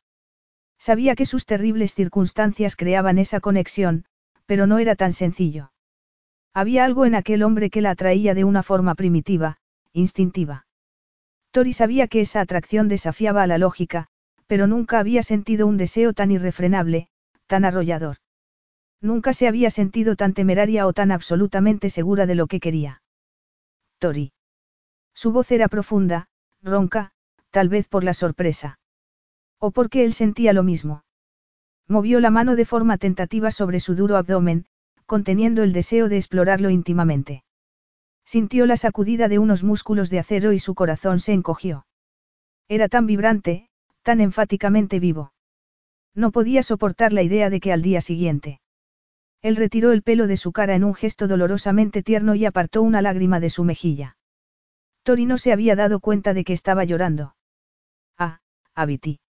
Sabía 0.76 1.14
que 1.14 1.24
sus 1.24 1.46
terribles 1.46 1.94
circunstancias 1.94 2.74
creaban 2.74 3.18
esa 3.18 3.38
conexión, 3.38 4.06
pero 4.44 4.66
no 4.66 4.78
era 4.78 4.96
tan 4.96 5.12
sencillo. 5.12 5.70
Había 6.52 6.84
algo 6.84 7.04
en 7.04 7.14
aquel 7.14 7.44
hombre 7.44 7.70
que 7.70 7.80
la 7.80 7.90
atraía 7.90 8.34
de 8.34 8.42
una 8.42 8.64
forma 8.64 8.96
primitiva, 8.96 9.58
instintiva. 9.92 10.66
Tori 11.52 11.72
sabía 11.72 12.08
que 12.08 12.22
esa 12.22 12.40
atracción 12.40 12.88
desafiaba 12.88 13.44
a 13.44 13.46
la 13.46 13.58
lógica, 13.58 14.08
pero 14.48 14.66
nunca 14.66 14.98
había 14.98 15.22
sentido 15.22 15.68
un 15.68 15.76
deseo 15.76 16.12
tan 16.12 16.32
irrefrenable, 16.32 17.08
tan 17.46 17.64
arrollador. 17.64 18.16
Nunca 19.00 19.32
se 19.32 19.48
había 19.48 19.70
sentido 19.70 20.14
tan 20.14 20.34
temeraria 20.34 20.86
o 20.86 20.92
tan 20.92 21.10
absolutamente 21.10 21.88
segura 21.88 22.26
de 22.26 22.34
lo 22.34 22.46
que 22.46 22.60
quería. 22.60 23.02
Tori. 23.98 24.32
Su 25.14 25.32
voz 25.32 25.50
era 25.50 25.68
profunda, 25.68 26.28
ronca, 26.62 27.12
tal 27.50 27.68
vez 27.68 27.88
por 27.88 28.04
la 28.04 28.14
sorpresa. 28.14 28.78
O 29.58 29.70
porque 29.70 30.04
él 30.04 30.12
sentía 30.12 30.52
lo 30.52 30.62
mismo. 30.62 31.04
Movió 31.88 32.20
la 32.20 32.30
mano 32.30 32.56
de 32.56 32.64
forma 32.64 32.98
tentativa 32.98 33.50
sobre 33.50 33.80
su 33.80 33.94
duro 33.94 34.16
abdomen, 34.16 34.66
conteniendo 35.06 35.62
el 35.62 35.72
deseo 35.72 36.08
de 36.08 36.16
explorarlo 36.16 36.70
íntimamente. 36.70 37.42
Sintió 38.24 38.66
la 38.66 38.76
sacudida 38.76 39.28
de 39.28 39.38
unos 39.38 39.64
músculos 39.64 40.08
de 40.08 40.20
acero 40.20 40.52
y 40.52 40.58
su 40.58 40.74
corazón 40.74 41.18
se 41.18 41.32
encogió. 41.32 41.84
Era 42.68 42.88
tan 42.88 43.06
vibrante, 43.06 43.68
tan 44.02 44.20
enfáticamente 44.20 45.00
vivo. 45.00 45.32
No 46.14 46.30
podía 46.30 46.62
soportar 46.62 47.12
la 47.12 47.22
idea 47.22 47.50
de 47.50 47.60
que 47.60 47.72
al 47.72 47.82
día 47.82 48.00
siguiente. 48.00 48.60
Él 49.42 49.56
retiró 49.56 49.92
el 49.92 50.02
pelo 50.02 50.26
de 50.26 50.36
su 50.36 50.52
cara 50.52 50.74
en 50.74 50.84
un 50.84 50.94
gesto 50.94 51.26
dolorosamente 51.26 52.02
tierno 52.02 52.34
y 52.34 52.44
apartó 52.44 52.82
una 52.82 53.00
lágrima 53.00 53.40
de 53.40 53.50
su 53.50 53.64
mejilla. 53.64 54.16
Tori 55.02 55.24
no 55.24 55.38
se 55.38 55.52
había 55.52 55.76
dado 55.76 56.00
cuenta 56.00 56.34
de 56.34 56.44
que 56.44 56.52
estaba 56.52 56.84
llorando. 56.84 57.34
Ah, 58.18 58.40
Abiti. 58.74 59.20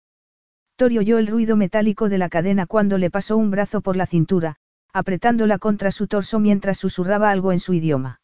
Tori 0.76 0.98
oyó 0.98 1.18
el 1.18 1.28
ruido 1.28 1.56
metálico 1.56 2.08
de 2.08 2.18
la 2.18 2.28
cadena 2.28 2.66
cuando 2.66 2.98
le 2.98 3.10
pasó 3.10 3.36
un 3.36 3.50
brazo 3.50 3.82
por 3.82 3.96
la 3.96 4.06
cintura, 4.06 4.56
apretándola 4.92 5.58
contra 5.58 5.92
su 5.92 6.08
torso 6.08 6.40
mientras 6.40 6.78
susurraba 6.78 7.30
algo 7.30 7.52
en 7.52 7.60
su 7.60 7.74
idioma. 7.74 8.20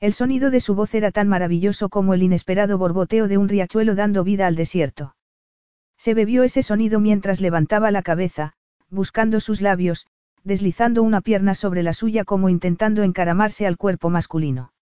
El 0.00 0.12
sonido 0.12 0.50
de 0.50 0.60
su 0.60 0.74
voz 0.74 0.94
era 0.94 1.10
tan 1.10 1.28
maravilloso 1.28 1.88
como 1.88 2.14
el 2.14 2.22
inesperado 2.22 2.78
borboteo 2.78 3.28
de 3.28 3.38
un 3.38 3.48
riachuelo 3.48 3.94
dando 3.94 4.24
vida 4.24 4.46
al 4.46 4.54
desierto. 4.54 5.16
Se 5.96 6.14
bebió 6.14 6.44
ese 6.44 6.62
sonido 6.62 7.00
mientras 7.00 7.40
levantaba 7.40 7.90
la 7.90 8.02
cabeza, 8.02 8.52
buscando 8.90 9.40
sus 9.40 9.60
labios, 9.60 10.06
deslizando 10.44 11.02
una 11.02 11.20
pierna 11.20 11.54
sobre 11.54 11.82
la 11.82 11.92
suya 11.92 12.24
como 12.24 12.48
intentando 12.48 13.02
encaramarse 13.02 13.66
al 13.66 13.76
cuerpo 13.76 14.10
masculino. 14.10 14.72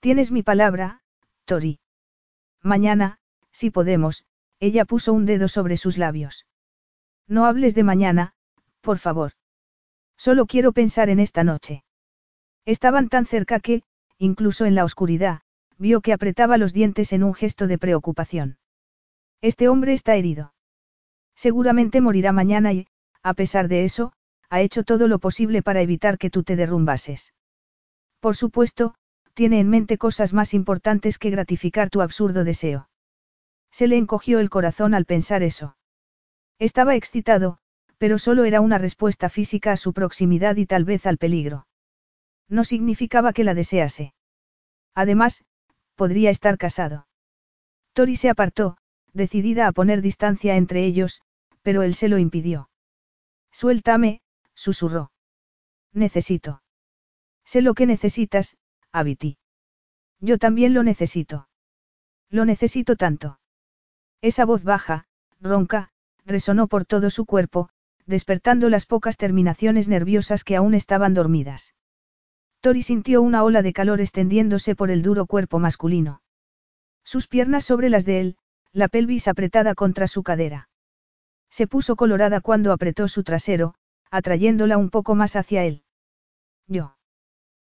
Tienes 0.00 0.30
mi 0.30 0.42
palabra, 0.42 1.02
Tori. 1.44 1.80
Mañana, 2.62 3.18
si 3.50 3.70
podemos, 3.70 4.24
ella 4.60 4.84
puso 4.84 5.12
un 5.12 5.26
dedo 5.26 5.48
sobre 5.48 5.76
sus 5.76 5.98
labios. 5.98 6.46
No 7.26 7.46
hables 7.46 7.74
de 7.74 7.84
mañana, 7.84 8.34
por 8.80 8.98
favor. 8.98 9.32
Solo 10.16 10.46
quiero 10.46 10.72
pensar 10.72 11.10
en 11.10 11.20
esta 11.20 11.44
noche. 11.44 11.84
Estaban 12.64 13.08
tan 13.08 13.26
cerca 13.26 13.60
que, 13.60 13.82
incluso 14.18 14.66
en 14.66 14.74
la 14.74 14.84
oscuridad, 14.84 15.42
vio 15.78 16.00
que 16.00 16.12
apretaba 16.12 16.58
los 16.58 16.72
dientes 16.72 17.12
en 17.12 17.22
un 17.22 17.34
gesto 17.34 17.66
de 17.66 17.78
preocupación. 17.78 18.58
Este 19.40 19.68
hombre 19.68 19.92
está 19.92 20.16
herido. 20.16 20.54
Seguramente 21.34 22.00
morirá 22.00 22.32
mañana 22.32 22.72
y, 22.72 22.88
a 23.22 23.34
pesar 23.34 23.68
de 23.68 23.84
eso, 23.84 24.12
ha 24.50 24.60
hecho 24.60 24.82
todo 24.84 25.08
lo 25.08 25.18
posible 25.18 25.62
para 25.62 25.82
evitar 25.82 26.18
que 26.18 26.30
tú 26.30 26.42
te 26.42 26.56
derrumbases. 26.56 27.34
Por 28.20 28.36
supuesto, 28.36 28.94
tiene 29.34 29.60
en 29.60 29.68
mente 29.68 29.98
cosas 29.98 30.32
más 30.32 30.54
importantes 30.54 31.18
que 31.18 31.30
gratificar 31.30 31.90
tu 31.90 32.00
absurdo 32.02 32.44
deseo. 32.44 32.88
Se 33.70 33.86
le 33.86 33.96
encogió 33.96 34.40
el 34.40 34.50
corazón 34.50 34.94
al 34.94 35.04
pensar 35.04 35.42
eso. 35.42 35.76
Estaba 36.58 36.96
excitado, 36.96 37.58
pero 37.98 38.18
solo 38.18 38.44
era 38.44 38.60
una 38.60 38.78
respuesta 38.78 39.28
física 39.28 39.72
a 39.72 39.76
su 39.76 39.92
proximidad 39.92 40.56
y 40.56 40.66
tal 40.66 40.84
vez 40.84 41.06
al 41.06 41.18
peligro. 41.18 41.66
No 42.48 42.64
significaba 42.64 43.32
que 43.32 43.44
la 43.44 43.54
desease. 43.54 44.14
Además, 44.94 45.44
podría 45.94 46.30
estar 46.30 46.58
casado. 46.58 47.06
Tori 47.92 48.16
se 48.16 48.30
apartó, 48.30 48.78
decidida 49.12 49.66
a 49.66 49.72
poner 49.72 50.00
distancia 50.00 50.56
entre 50.56 50.84
ellos, 50.84 51.20
pero 51.62 51.82
él 51.82 51.94
se 51.94 52.08
lo 52.08 52.18
impidió. 52.18 52.70
Suéltame, 53.52 54.20
susurró. 54.58 55.12
Necesito. 55.92 56.62
Sé 57.44 57.62
lo 57.62 57.74
que 57.74 57.86
necesitas, 57.86 58.56
Abiti. 58.92 59.38
Yo 60.20 60.36
también 60.36 60.74
lo 60.74 60.82
necesito. 60.82 61.48
Lo 62.28 62.44
necesito 62.44 62.96
tanto. 62.96 63.38
Esa 64.20 64.44
voz 64.44 64.64
baja, 64.64 65.06
ronca, 65.40 65.90
resonó 66.26 66.66
por 66.66 66.84
todo 66.84 67.08
su 67.08 67.24
cuerpo, 67.24 67.70
despertando 68.04 68.68
las 68.68 68.84
pocas 68.84 69.16
terminaciones 69.16 69.86
nerviosas 69.86 70.42
que 70.42 70.56
aún 70.56 70.74
estaban 70.74 71.14
dormidas. 71.14 71.74
Tori 72.60 72.82
sintió 72.82 73.22
una 73.22 73.44
ola 73.44 73.62
de 73.62 73.72
calor 73.72 74.00
extendiéndose 74.00 74.74
por 74.74 74.90
el 74.90 75.02
duro 75.02 75.26
cuerpo 75.26 75.60
masculino. 75.60 76.20
Sus 77.04 77.28
piernas 77.28 77.64
sobre 77.64 77.90
las 77.90 78.04
de 78.04 78.20
él, 78.20 78.36
la 78.72 78.88
pelvis 78.88 79.28
apretada 79.28 79.76
contra 79.76 80.08
su 80.08 80.24
cadera. 80.24 80.68
Se 81.48 81.68
puso 81.68 81.94
colorada 81.94 82.40
cuando 82.40 82.72
apretó 82.72 83.06
su 83.06 83.22
trasero, 83.22 83.76
atrayéndola 84.10 84.78
un 84.78 84.90
poco 84.90 85.14
más 85.14 85.36
hacia 85.36 85.64
él. 85.64 85.82
Yo. 86.66 86.96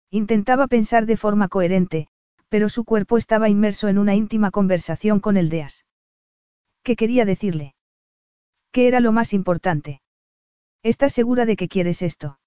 Intentaba 0.09 0.67
pensar 0.67 1.05
de 1.05 1.17
forma 1.17 1.47
coherente, 1.47 2.07
pero 2.49 2.67
su 2.67 2.83
cuerpo 2.83 3.17
estaba 3.17 3.49
inmerso 3.49 3.87
en 3.87 3.97
una 3.97 4.15
íntima 4.15 4.51
conversación 4.51 5.19
con 5.19 5.37
el 5.37 5.49
Deas. 5.49 5.85
¿Qué 6.83 6.95
quería 6.95 7.25
decirle? 7.25 7.75
¿Qué 8.71 8.87
era 8.87 8.99
lo 8.99 9.11
más 9.11 9.33
importante? 9.33 10.01
¿Estás 10.81 11.13
segura 11.13 11.45
de 11.45 11.55
que 11.55 11.67
quieres 11.67 12.01
esto? 12.01 12.39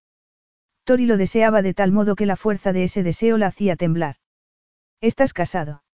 Tori 0.85 1.07
lo 1.07 1.17
deseaba 1.17 1.63
de 1.63 1.75
tal 1.75 1.93
modo 1.93 2.17
que 2.17 2.27
la 2.27 2.37
fuerza 2.37 2.73
de 2.73 2.85
ese 2.85 3.03
deseo 3.03 3.39
la 3.39 3.49
hacía 3.49 3.77
temblar. 3.77 4.17
¿Estás 5.01 5.33
casado? 5.33 5.85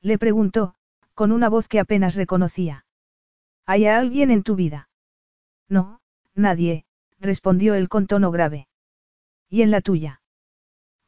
Le 0.00 0.18
preguntó, 0.18 0.74
con 1.14 1.32
una 1.32 1.48
voz 1.48 1.68
que 1.68 1.80
apenas 1.80 2.14
reconocía. 2.14 2.86
¿Hay 3.66 3.86
alguien 3.86 4.30
en 4.30 4.42
tu 4.42 4.56
vida? 4.56 4.88
No, 5.68 6.00
nadie, 6.34 6.86
respondió 7.20 7.74
él 7.74 7.88
con 7.88 8.06
tono 8.06 8.30
grave. 8.30 8.68
¿Y 9.48 9.62
en 9.62 9.70
la 9.70 9.80
tuya? 9.80 10.20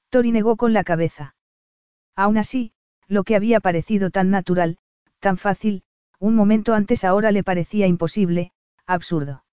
Tori 0.08 0.32
negó 0.32 0.56
con 0.56 0.72
la 0.72 0.84
cabeza. 0.84 1.36
Aún 2.16 2.38
así, 2.38 2.72
lo 3.06 3.24
que 3.24 3.36
había 3.36 3.60
parecido 3.60 4.10
tan 4.10 4.30
natural, 4.30 4.78
tan 5.20 5.36
fácil, 5.36 5.82
un 6.18 6.34
momento 6.34 6.74
antes 6.74 7.04
ahora 7.04 7.32
le 7.32 7.42
parecía 7.42 7.86
imposible, 7.86 8.52
absurdo. 8.86 9.44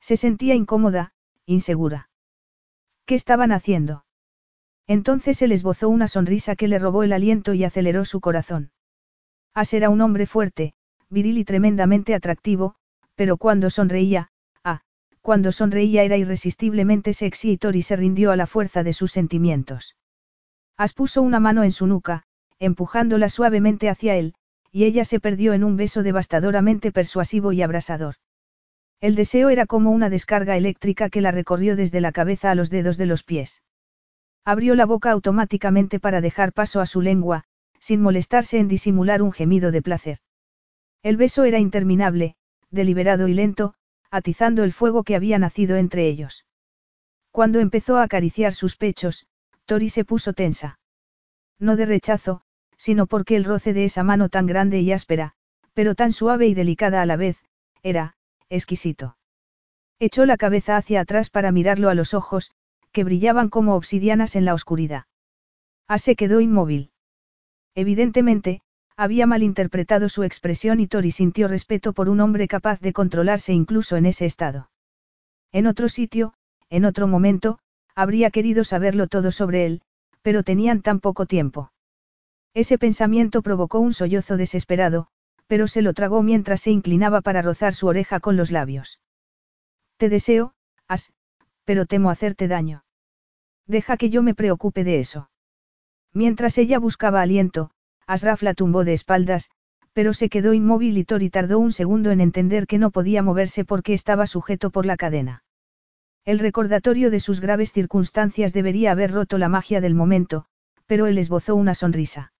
Se 0.00 0.16
sentía 0.16 0.54
incómoda, 0.54 1.12
insegura. 1.46 2.10
¿Qué 3.06 3.14
estaban 3.14 3.52
haciendo? 3.52 4.04
Entonces 4.86 5.40
él 5.42 5.52
esbozó 5.52 5.88
una 5.88 6.08
sonrisa 6.08 6.56
que 6.56 6.68
le 6.68 6.78
robó 6.78 7.02
el 7.02 7.12
aliento 7.12 7.54
y 7.54 7.64
aceleró 7.64 8.04
su 8.04 8.20
corazón. 8.20 8.72
As 9.54 9.72
era 9.72 9.88
un 9.88 10.00
hombre 10.00 10.26
fuerte, 10.26 10.74
viril 11.08 11.38
y 11.38 11.44
tremendamente 11.44 12.14
atractivo, 12.14 12.74
pero 13.14 13.36
cuando 13.36 13.70
sonreía, 13.70 14.30
cuando 15.24 15.52
sonreía 15.52 16.02
era 16.02 16.18
irresistiblemente 16.18 17.14
sexy 17.14 17.52
y 17.52 17.56
Tori 17.56 17.80
se 17.80 17.96
rindió 17.96 18.30
a 18.30 18.36
la 18.36 18.46
fuerza 18.46 18.82
de 18.82 18.92
sus 18.92 19.10
sentimientos. 19.10 19.96
As 20.76 20.92
puso 20.92 21.22
una 21.22 21.40
mano 21.40 21.62
en 21.62 21.72
su 21.72 21.86
nuca, 21.86 22.24
empujándola 22.58 23.30
suavemente 23.30 23.88
hacia 23.88 24.16
él, 24.16 24.34
y 24.70 24.84
ella 24.84 25.06
se 25.06 25.20
perdió 25.20 25.54
en 25.54 25.64
un 25.64 25.78
beso 25.78 26.02
devastadoramente 26.02 26.92
persuasivo 26.92 27.52
y 27.52 27.62
abrasador. 27.62 28.16
El 29.00 29.14
deseo 29.14 29.48
era 29.48 29.64
como 29.64 29.92
una 29.92 30.10
descarga 30.10 30.58
eléctrica 30.58 31.08
que 31.08 31.22
la 31.22 31.30
recorrió 31.30 31.74
desde 31.74 32.02
la 32.02 32.12
cabeza 32.12 32.50
a 32.50 32.54
los 32.54 32.68
dedos 32.68 32.98
de 32.98 33.06
los 33.06 33.22
pies. 33.22 33.62
Abrió 34.44 34.74
la 34.74 34.84
boca 34.84 35.10
automáticamente 35.10 36.00
para 36.00 36.20
dejar 36.20 36.52
paso 36.52 36.82
a 36.82 36.86
su 36.86 37.00
lengua, 37.00 37.44
sin 37.80 38.02
molestarse 38.02 38.58
en 38.58 38.68
disimular 38.68 39.22
un 39.22 39.32
gemido 39.32 39.72
de 39.72 39.80
placer. 39.80 40.18
El 41.02 41.16
beso 41.16 41.44
era 41.44 41.60
interminable, 41.60 42.36
deliberado 42.70 43.26
y 43.26 43.32
lento, 43.32 43.74
atizando 44.14 44.62
el 44.62 44.72
fuego 44.72 45.02
que 45.02 45.16
había 45.16 45.40
nacido 45.40 45.74
entre 45.76 46.06
ellos. 46.06 46.46
Cuando 47.32 47.58
empezó 47.58 47.96
a 47.96 48.04
acariciar 48.04 48.54
sus 48.54 48.76
pechos, 48.76 49.26
Tori 49.64 49.88
se 49.88 50.04
puso 50.04 50.34
tensa. 50.34 50.78
No 51.58 51.74
de 51.74 51.84
rechazo, 51.84 52.42
sino 52.76 53.08
porque 53.08 53.34
el 53.34 53.42
roce 53.42 53.72
de 53.72 53.84
esa 53.84 54.04
mano 54.04 54.28
tan 54.28 54.46
grande 54.46 54.80
y 54.80 54.92
áspera, 54.92 55.32
pero 55.72 55.96
tan 55.96 56.12
suave 56.12 56.46
y 56.46 56.54
delicada 56.54 57.02
a 57.02 57.06
la 57.06 57.16
vez, 57.16 57.44
era, 57.82 58.14
exquisito. 58.48 59.16
Echó 59.98 60.26
la 60.26 60.36
cabeza 60.36 60.76
hacia 60.76 61.00
atrás 61.00 61.28
para 61.28 61.50
mirarlo 61.50 61.90
a 61.90 61.94
los 61.94 62.14
ojos, 62.14 62.52
que 62.92 63.02
brillaban 63.02 63.48
como 63.48 63.74
obsidianas 63.74 64.36
en 64.36 64.44
la 64.44 64.54
oscuridad. 64.54 65.06
A 65.88 65.98
se 65.98 66.14
quedó 66.14 66.40
inmóvil. 66.40 66.92
Evidentemente, 67.74 68.60
había 68.96 69.26
malinterpretado 69.26 70.08
su 70.08 70.22
expresión 70.22 70.80
y 70.80 70.86
Tori 70.86 71.10
sintió 71.10 71.48
respeto 71.48 71.92
por 71.92 72.08
un 72.08 72.20
hombre 72.20 72.48
capaz 72.48 72.80
de 72.80 72.92
controlarse 72.92 73.52
incluso 73.52 73.96
en 73.96 74.06
ese 74.06 74.26
estado. 74.26 74.70
En 75.52 75.66
otro 75.66 75.88
sitio, 75.88 76.34
en 76.70 76.84
otro 76.84 77.06
momento, 77.06 77.58
habría 77.94 78.30
querido 78.30 78.64
saberlo 78.64 79.06
todo 79.06 79.30
sobre 79.30 79.66
él, 79.66 79.82
pero 80.22 80.42
tenían 80.42 80.82
tan 80.82 81.00
poco 81.00 81.26
tiempo. 81.26 81.72
Ese 82.54 82.78
pensamiento 82.78 83.42
provocó 83.42 83.80
un 83.80 83.92
sollozo 83.92 84.36
desesperado, 84.36 85.08
pero 85.46 85.66
se 85.66 85.82
lo 85.82 85.92
tragó 85.92 86.22
mientras 86.22 86.62
se 86.62 86.70
inclinaba 86.70 87.20
para 87.20 87.42
rozar 87.42 87.74
su 87.74 87.86
oreja 87.86 88.20
con 88.20 88.36
los 88.36 88.50
labios. 88.50 89.00
Te 89.96 90.08
deseo, 90.08 90.54
As, 90.88 91.12
pero 91.64 91.86
temo 91.86 92.10
hacerte 92.10 92.48
daño. 92.48 92.84
Deja 93.66 93.96
que 93.96 94.10
yo 94.10 94.22
me 94.22 94.34
preocupe 94.34 94.84
de 94.84 95.00
eso. 95.00 95.30
Mientras 96.12 96.58
ella 96.58 96.78
buscaba 96.78 97.22
aliento, 97.22 97.70
Asraf 98.06 98.42
la 98.42 98.54
tumbó 98.54 98.84
de 98.84 98.92
espaldas, 98.92 99.50
pero 99.92 100.12
se 100.12 100.28
quedó 100.28 100.52
inmóvil 100.52 100.98
y 100.98 101.04
Tori 101.04 101.30
tardó 101.30 101.58
un 101.58 101.72
segundo 101.72 102.10
en 102.10 102.20
entender 102.20 102.66
que 102.66 102.78
no 102.78 102.90
podía 102.90 103.22
moverse 103.22 103.64
porque 103.64 103.94
estaba 103.94 104.26
sujeto 104.26 104.70
por 104.70 104.86
la 104.86 104.96
cadena. 104.96 105.44
El 106.24 106.38
recordatorio 106.38 107.10
de 107.10 107.20
sus 107.20 107.40
graves 107.40 107.72
circunstancias 107.72 108.52
debería 108.52 108.92
haber 108.92 109.12
roto 109.12 109.38
la 109.38 109.48
magia 109.48 109.80
del 109.80 109.94
momento, 109.94 110.46
pero 110.86 111.06
él 111.06 111.18
esbozó 111.18 111.54
una 111.54 111.74
sonrisa. 111.74 112.32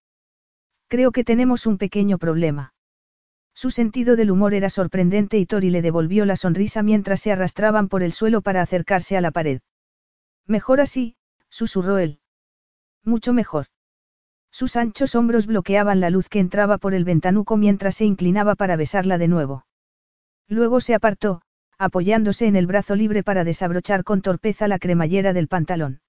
Creo 0.88 1.12
que 1.12 1.24
tenemos 1.24 1.66
un 1.66 1.78
pequeño 1.78 2.18
problema. 2.18 2.74
Su 3.54 3.70
sentido 3.70 4.16
del 4.16 4.30
humor 4.30 4.52
era 4.52 4.68
sorprendente 4.68 5.38
y 5.38 5.46
Tori 5.46 5.70
le 5.70 5.80
devolvió 5.80 6.24
la 6.24 6.36
sonrisa 6.36 6.82
mientras 6.82 7.20
se 7.20 7.30
arrastraban 7.30 7.88
por 7.88 8.02
el 8.02 8.12
suelo 8.12 8.40
para 8.40 8.62
acercarse 8.62 9.16
a 9.16 9.20
la 9.20 9.30
pared. 9.30 9.60
Mejor 10.46 10.80
así, 10.80 11.16
susurró 11.48 11.98
él. 11.98 12.18
Mucho 13.04 13.32
mejor. 13.32 13.66
Sus 14.54 14.76
anchos 14.76 15.16
hombros 15.16 15.46
bloqueaban 15.46 15.98
la 15.98 16.10
luz 16.10 16.28
que 16.28 16.38
entraba 16.38 16.78
por 16.78 16.94
el 16.94 17.02
ventanuco 17.02 17.56
mientras 17.56 17.96
se 17.96 18.04
inclinaba 18.04 18.54
para 18.54 18.76
besarla 18.76 19.18
de 19.18 19.26
nuevo. 19.26 19.66
Luego 20.46 20.80
se 20.80 20.94
apartó, 20.94 21.42
apoyándose 21.76 22.46
en 22.46 22.54
el 22.54 22.68
brazo 22.68 22.94
libre 22.94 23.24
para 23.24 23.42
desabrochar 23.42 24.04
con 24.04 24.22
torpeza 24.22 24.68
la 24.68 24.78
cremallera 24.78 25.32
del 25.32 25.48
pantalón. 25.48 26.02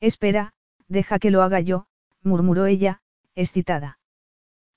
Espera, 0.00 0.52
deja 0.88 1.20
que 1.20 1.30
lo 1.30 1.42
haga 1.42 1.60
yo, 1.60 1.86
murmuró 2.24 2.66
ella, 2.66 3.02
excitada. 3.36 4.00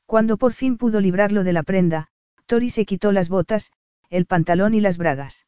Cuando 0.05 0.37
por 0.37 0.53
fin 0.53 0.77
pudo 0.77 1.01
librarlo 1.01 1.43
de 1.43 1.53
la 1.53 1.63
prenda, 1.63 2.09
Tori 2.45 2.69
se 2.69 2.85
quitó 2.85 3.11
las 3.11 3.27
botas, 3.27 3.71
el 4.11 4.27
pantalón 4.27 4.75
y 4.75 4.81
las 4.81 4.99
bragas. 4.99 5.47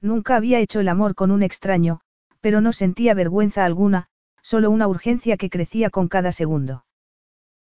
Nunca 0.00 0.34
había 0.34 0.58
hecho 0.58 0.80
el 0.80 0.88
amor 0.88 1.14
con 1.14 1.30
un 1.30 1.44
extraño, 1.44 2.00
pero 2.40 2.60
no 2.60 2.72
sentía 2.72 3.14
vergüenza 3.14 3.64
alguna, 3.64 4.08
solo 4.46 4.70
una 4.70 4.86
urgencia 4.86 5.36
que 5.36 5.50
crecía 5.50 5.90
con 5.90 6.06
cada 6.06 6.30
segundo. 6.30 6.84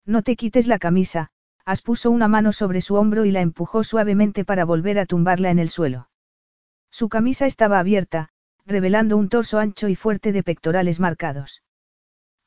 No 0.06 0.22
te 0.22 0.36
quites 0.36 0.68
la 0.68 0.78
camisa, 0.78 1.32
As 1.66 1.82
puso 1.82 2.12
una 2.12 2.28
mano 2.28 2.54
sobre 2.54 2.80
su 2.80 2.94
hombro 2.94 3.26
y 3.26 3.32
la 3.32 3.42
empujó 3.42 3.84
suavemente 3.84 4.46
para 4.46 4.66
volver 4.66 5.00
a 5.00 5.08
tumbarla 5.08 5.50
en 5.50 5.58
el 5.58 5.70
suelo. 5.70 6.10
Su 6.92 7.10
camisa 7.10 7.48
estaba 7.48 7.80
abierta, 7.80 8.30
revelando 8.68 9.18
un 9.18 9.30
torso 9.30 9.58
ancho 9.58 9.88
y 9.88 9.96
fuerte 9.96 10.32
de 10.32 10.44
pectorales 10.44 11.00
marcados. 11.00 11.64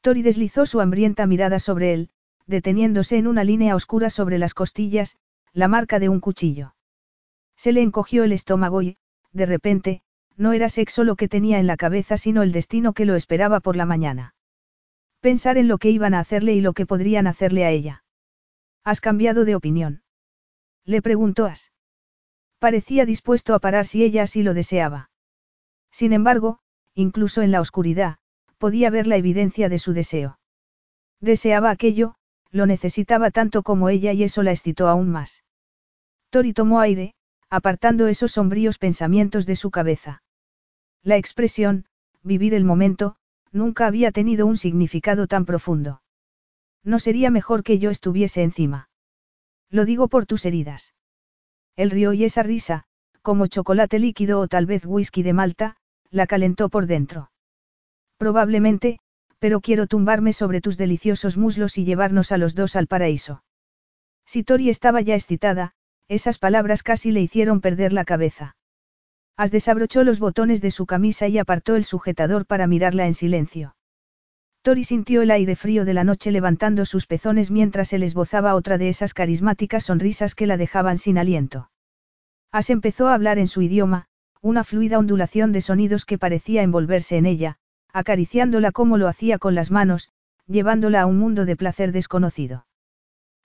Tori 0.03 0.23
deslizó 0.23 0.67
su 0.67 0.81
hambrienta 0.81 1.27
mirada 1.27 1.59
sobre 1.59 1.93
él, 1.93 2.11
deteniéndose 2.47 3.17
en 3.17 3.27
una 3.27 3.43
línea 3.43 3.75
oscura 3.75 4.09
sobre 4.09 4.39
las 4.39 4.55
costillas, 4.55 5.17
la 5.53 5.67
marca 5.67 5.99
de 5.99 6.09
un 6.09 6.21
cuchillo. 6.21 6.77
Se 7.57 7.73
le 7.73 7.83
encogió 7.83 8.23
el 8.23 8.31
estómago 8.31 8.83
y, 8.83 8.99
de 9.33 9.47
repente, 9.47 10.03
no 10.39 10.53
era 10.53 10.69
sexo 10.69 11.03
lo 11.05 11.17
que 11.17 11.29
tenía 11.29 11.59
en 11.59 11.67
la 11.67 11.77
cabeza 11.77 12.17
sino 12.17 12.43
el 12.43 12.53
destino 12.53 12.93
que 12.93 13.05
lo 13.05 13.17
esperaba 13.17 13.59
por 13.61 13.75
la 13.77 13.87
mañana. 13.87 14.35
Pensar 15.21 15.59
en 15.59 15.67
lo 15.67 15.79
que 15.79 15.91
iban 15.91 16.15
a 16.15 16.21
hacerle 16.21 16.55
y 16.55 16.61
lo 16.61 16.73
que 16.73 16.87
podrían 16.87 17.27
hacerle 17.27 17.65
a 17.65 17.71
ella. 17.71 18.05
¿Has 18.85 19.01
cambiado 19.01 19.45
de 19.45 19.57
opinión? 19.57 20.03
Le 20.85 21.03
preguntó 21.03 21.47
As. 21.47 21.73
Parecía 22.61 23.05
dispuesto 23.05 23.55
a 23.55 23.59
parar 23.59 23.87
si 23.87 24.05
ella 24.05 24.23
así 24.23 24.45
lo 24.45 24.55
deseaba. 24.55 25.11
Sin 25.91 26.13
embargo, 26.13 26.61
incluso 26.95 27.43
en 27.43 27.51
la 27.51 27.61
oscuridad, 27.61 28.19
podía 28.59 28.91
ver 28.91 29.09
la 29.09 29.17
evidencia 29.17 29.69
de 29.69 29.79
su 29.81 29.93
deseo. 29.93 30.39
Deseaba 31.21 31.71
aquello, 31.71 32.15
lo 32.51 32.67
necesitaba 32.67 33.31
tanto 33.31 33.63
como 33.63 33.89
ella 33.89 34.13
y 34.13 34.23
eso 34.23 34.43
la 34.45 34.53
excitó 34.53 34.89
aún 34.89 35.11
más. 35.11 35.45
Tori 36.31 36.53
tomó 36.53 36.81
aire, 36.81 37.15
apartando 37.51 38.07
esos 38.07 38.33
sombríos 38.33 38.79
pensamientos 38.79 39.47
de 39.47 39.57
su 39.57 39.71
cabeza. 39.71 40.23
La 41.09 41.17
expresión, 41.17 41.87
vivir 42.23 42.53
el 42.53 42.65
momento, 42.65 43.17
nunca 43.51 43.87
había 43.87 44.13
tenido 44.13 44.45
un 44.45 44.59
significado 44.59 45.27
tan 45.27 45.47
profundo. 45.47 46.03
No 46.85 46.99
sería 46.99 47.31
mejor 47.31 47.63
que 47.63 47.79
yo 47.79 47.89
estuviese 47.89 48.43
encima. 48.43 48.91
Lo 49.71 49.87
digo 49.87 50.09
por 50.09 50.27
tus 50.27 50.45
heridas. 50.45 50.93
El 51.77 51.91
río 51.91 52.13
y 52.13 52.25
esa 52.25 52.43
risa, 52.43 52.85
como 53.23 53.47
chocolate 53.47 53.99
líquido 53.99 54.39
o 54.39 54.49
tal 54.49 54.67
vez 54.67 54.85
whisky 54.85 55.23
de 55.23 55.33
Malta, 55.33 55.77
la 56.11 56.27
calentó 56.27 56.69
por 56.69 56.85
dentro. 56.85 57.31
Probablemente, 58.19 58.99
pero 59.39 59.63
quiero 59.63 59.87
tumbarme 59.87 60.35
sobre 60.35 60.61
tus 60.61 60.77
deliciosos 60.77 61.39
muslos 61.39 61.79
y 61.79 61.87
llevarnos 61.87 62.33
a 62.33 62.37
los 62.37 62.55
dos 62.55 62.77
al 62.77 62.87
paraíso. 62.87 63.43
Si 64.27 64.45
Tori 64.45 64.69
estaba 64.69 65.01
ya 65.01 65.15
excitada, 65.15 65.73
esas 66.07 66.37
palabras 66.37 66.83
casi 66.83 67.13
le 67.13 67.23
hicieron 67.23 67.63
perder 67.63 67.95
la 67.95 68.05
cabeza. 68.05 68.58
As 69.39 69.53
desabrochó 69.53 70.03
los 70.03 70.19
botones 70.19 70.61
de 70.61 70.73
su 70.73 70.85
camisa 70.85 71.29
y 71.29 71.39
apartó 71.39 71.77
el 71.77 71.85
sujetador 71.85 72.45
para 72.45 72.67
mirarla 72.67 73.07
en 73.07 73.15
silencio. 73.15 73.77
Tori 74.63 74.83
sintió 74.83 75.23
el 75.23 75.31
aire 75.31 75.55
frío 75.55 75.85
de 75.85 75.95
la 75.95 76.03
noche 76.03 76.33
levantando 76.33 76.85
sus 76.85 77.07
pezones 77.07 77.53
mientras 77.53 77.93
él 77.93 78.03
esbozaba 78.03 78.57
otra 78.57 78.79
de 78.79 78.89
esas 78.89 79.15
carismáticas 79.15 79.85
sonrisas 79.85 80.35
que 80.35 80.49
la 80.49 80.57
dejaban 80.57 80.99
sin 80.99 81.19
aliento. 81.19 81.71
As 82.51 82.69
empezó 82.69 83.07
a 83.07 83.15
hablar 83.15 83.39
en 83.39 83.47
su 83.47 83.63
idioma, 83.63 84.07
una 84.43 84.65
fluida 84.65 84.99
ondulación 84.99 85.53
de 85.53 85.61
sonidos 85.61 86.05
que 86.05 86.19
parecía 86.19 86.65
envolverse 86.65 87.17
en 87.17 87.27
ella, 87.27 87.59
acariciándola 87.93 88.73
como 88.73 88.99
lo 88.99 89.07
hacía 89.07 89.39
con 89.39 89.55
las 89.55 89.71
manos, 89.71 90.09
llevándola 90.49 91.03
a 91.03 91.07
un 91.07 91.17
mundo 91.17 91.45
de 91.45 91.55
placer 91.55 91.93
desconocido. 91.93 92.67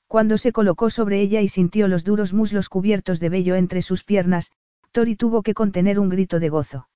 Cuando 0.08 0.40
se 0.40 0.52
colocó 0.52 0.90
sobre 0.90 1.22
ella 1.22 1.42
y 1.42 1.50
sintió 1.50 1.88
los 1.88 2.04
duros 2.04 2.34
muslos 2.34 2.68
cubiertos 2.68 3.20
de 3.20 3.30
vello 3.30 3.54
entre 3.54 3.84
sus 3.84 4.04
piernas, 4.04 4.52
Tori 4.94 5.16
tuvo 5.16 5.42
que 5.42 5.56
contener 5.56 6.00
un 6.00 6.08
grito 6.08 6.40
de 6.40 6.50
gozo. 6.50 6.88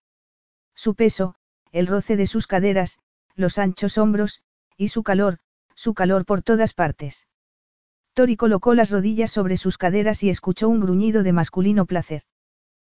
Su 0.75 0.93
peso, 0.93 1.33
el 1.71 1.87
roce 1.87 2.15
de 2.15 2.27
sus 2.27 2.45
caderas, 2.45 2.99
los 3.35 3.57
anchos 3.57 3.97
hombros, 3.97 4.43
y 4.77 4.89
su 4.89 5.01
calor, 5.01 5.39
su 5.73 5.95
calor 5.95 6.23
por 6.23 6.43
todas 6.43 6.73
partes. 6.73 7.27
Tori 8.13 8.37
colocó 8.37 8.75
las 8.75 8.91
rodillas 8.91 9.31
sobre 9.31 9.57
sus 9.57 9.79
caderas 9.79 10.21
y 10.21 10.29
escuchó 10.29 10.69
un 10.69 10.79
gruñido 10.79 11.23
de 11.23 11.33
masculino 11.33 11.87
placer. 11.87 12.21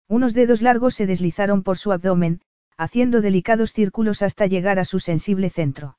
Unos 0.08 0.34
dedos 0.34 0.62
largos 0.62 0.96
se 0.96 1.06
deslizaron 1.06 1.62
por 1.62 1.78
su 1.78 1.92
abdomen, 1.92 2.40
haciendo 2.76 3.20
delicados 3.20 3.72
círculos 3.72 4.22
hasta 4.22 4.46
llegar 4.46 4.80
a 4.80 4.84
su 4.84 4.98
sensible 4.98 5.48
centro. 5.48 5.96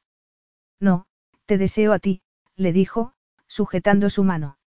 No, 0.82 1.06
te 1.46 1.58
deseo 1.58 1.94
a 1.94 2.00
ti, 2.00 2.22
le 2.58 2.74
dijo, 2.74 3.14
sujetando 3.48 4.10
su 4.10 4.26
mano. 4.26 4.59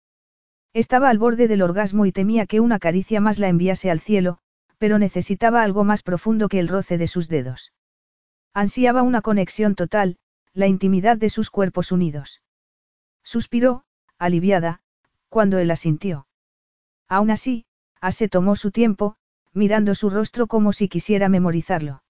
Estaba 0.74 1.10
al 1.10 1.18
borde 1.18 1.48
del 1.48 1.62
orgasmo 1.62 2.06
y 2.06 2.12
temía 2.12 2.46
que 2.46 2.60
una 2.60 2.78
caricia 2.78 3.20
más 3.20 3.38
la 3.38 3.48
enviase 3.48 3.90
al 3.90 4.00
cielo, 4.00 4.38
pero 4.78 4.98
necesitaba 4.98 5.62
algo 5.62 5.84
más 5.84 6.02
profundo 6.02 6.48
que 6.48 6.58
el 6.58 6.68
roce 6.68 6.98
de 6.98 7.06
sus 7.06 7.28
dedos. 7.28 7.72
Ansiaba 8.54 9.02
una 9.02 9.20
conexión 9.20 9.74
total, 9.74 10.16
la 10.54 10.66
intimidad 10.66 11.16
de 11.16 11.28
sus 11.28 11.50
cuerpos 11.50 11.92
unidos. 11.92 12.42
Suspiró, 13.22 13.84
aliviada, 14.18 14.80
cuando 15.28 15.58
él 15.58 15.70
asintió. 15.70 16.26
Aún 17.08 17.30
así, 17.30 17.64
Ase 18.00 18.28
tomó 18.28 18.56
su 18.56 18.70
tiempo, 18.70 19.16
mirando 19.52 19.94
su 19.94 20.10
rostro 20.10 20.46
como 20.46 20.72
si 20.72 20.88
quisiera 20.88 21.28
memorizarlo. 21.28 22.02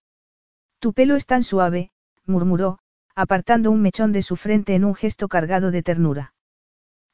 Tu 0.78 0.92
pelo 0.92 1.16
es 1.16 1.26
tan 1.26 1.42
suave, 1.42 1.90
murmuró, 2.24 2.78
apartando 3.14 3.70
un 3.70 3.82
mechón 3.82 4.12
de 4.12 4.22
su 4.22 4.36
frente 4.36 4.74
en 4.74 4.84
un 4.84 4.94
gesto 4.94 5.28
cargado 5.28 5.70
de 5.70 5.82
ternura. 5.82 6.34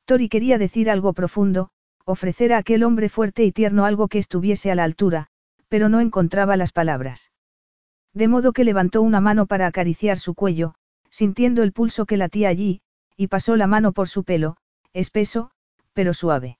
Tori 0.08 0.30
quería 0.30 0.56
decir 0.56 0.88
algo 0.88 1.12
profundo, 1.12 1.68
ofrecer 2.06 2.54
a 2.54 2.56
aquel 2.56 2.82
hombre 2.82 3.10
fuerte 3.10 3.44
y 3.44 3.52
tierno 3.52 3.84
algo 3.84 4.08
que 4.08 4.16
estuviese 4.16 4.70
a 4.70 4.74
la 4.74 4.84
altura, 4.84 5.26
pero 5.68 5.90
no 5.90 6.00
encontraba 6.00 6.56
las 6.56 6.72
palabras. 6.72 7.30
De 8.14 8.26
modo 8.26 8.54
que 8.54 8.64
levantó 8.64 9.02
una 9.02 9.20
mano 9.20 9.44
para 9.44 9.66
acariciar 9.66 10.18
su 10.18 10.32
cuello, 10.32 10.72
sintiendo 11.10 11.62
el 11.62 11.74
pulso 11.74 12.06
que 12.06 12.16
latía 12.16 12.48
allí, 12.48 12.80
y 13.18 13.26
pasó 13.26 13.54
la 13.56 13.66
mano 13.66 13.92
por 13.92 14.08
su 14.08 14.24
pelo, 14.24 14.56
espeso, 14.94 15.50
pero 15.92 16.14
suave. 16.14 16.58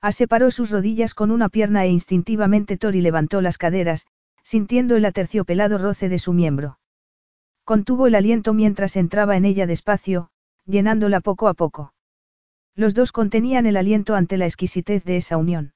Aseparó 0.00 0.52
sus 0.52 0.70
rodillas 0.70 1.14
con 1.14 1.32
una 1.32 1.48
pierna 1.48 1.84
e 1.86 1.88
instintivamente 1.88 2.76
Tori 2.76 3.00
levantó 3.00 3.40
las 3.40 3.58
caderas, 3.58 4.06
sintiendo 4.44 4.94
el 4.94 5.06
aterciopelado 5.06 5.76
roce 5.76 6.08
de 6.08 6.20
su 6.20 6.32
miembro. 6.32 6.78
Contuvo 7.64 8.06
el 8.06 8.14
aliento 8.14 8.54
mientras 8.54 8.94
entraba 8.94 9.36
en 9.36 9.44
ella 9.44 9.66
despacio, 9.66 10.30
llenándola 10.66 11.18
poco 11.18 11.48
a 11.48 11.54
poco. 11.54 11.94
Los 12.74 12.94
dos 12.94 13.12
contenían 13.12 13.66
el 13.66 13.76
aliento 13.76 14.14
ante 14.14 14.36
la 14.36 14.46
exquisitez 14.46 15.04
de 15.04 15.16
esa 15.16 15.36
unión. 15.36 15.74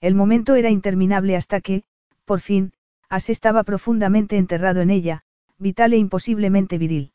El 0.00 0.14
momento 0.14 0.54
era 0.54 0.70
interminable 0.70 1.36
hasta 1.36 1.60
que, 1.60 1.84
por 2.24 2.40
fin, 2.40 2.72
As 3.08 3.30
estaba 3.30 3.62
profundamente 3.64 4.36
enterrado 4.38 4.80
en 4.80 4.90
ella, 4.90 5.22
vital 5.58 5.92
e 5.92 5.98
imposiblemente 5.98 6.78
viril. 6.78 7.12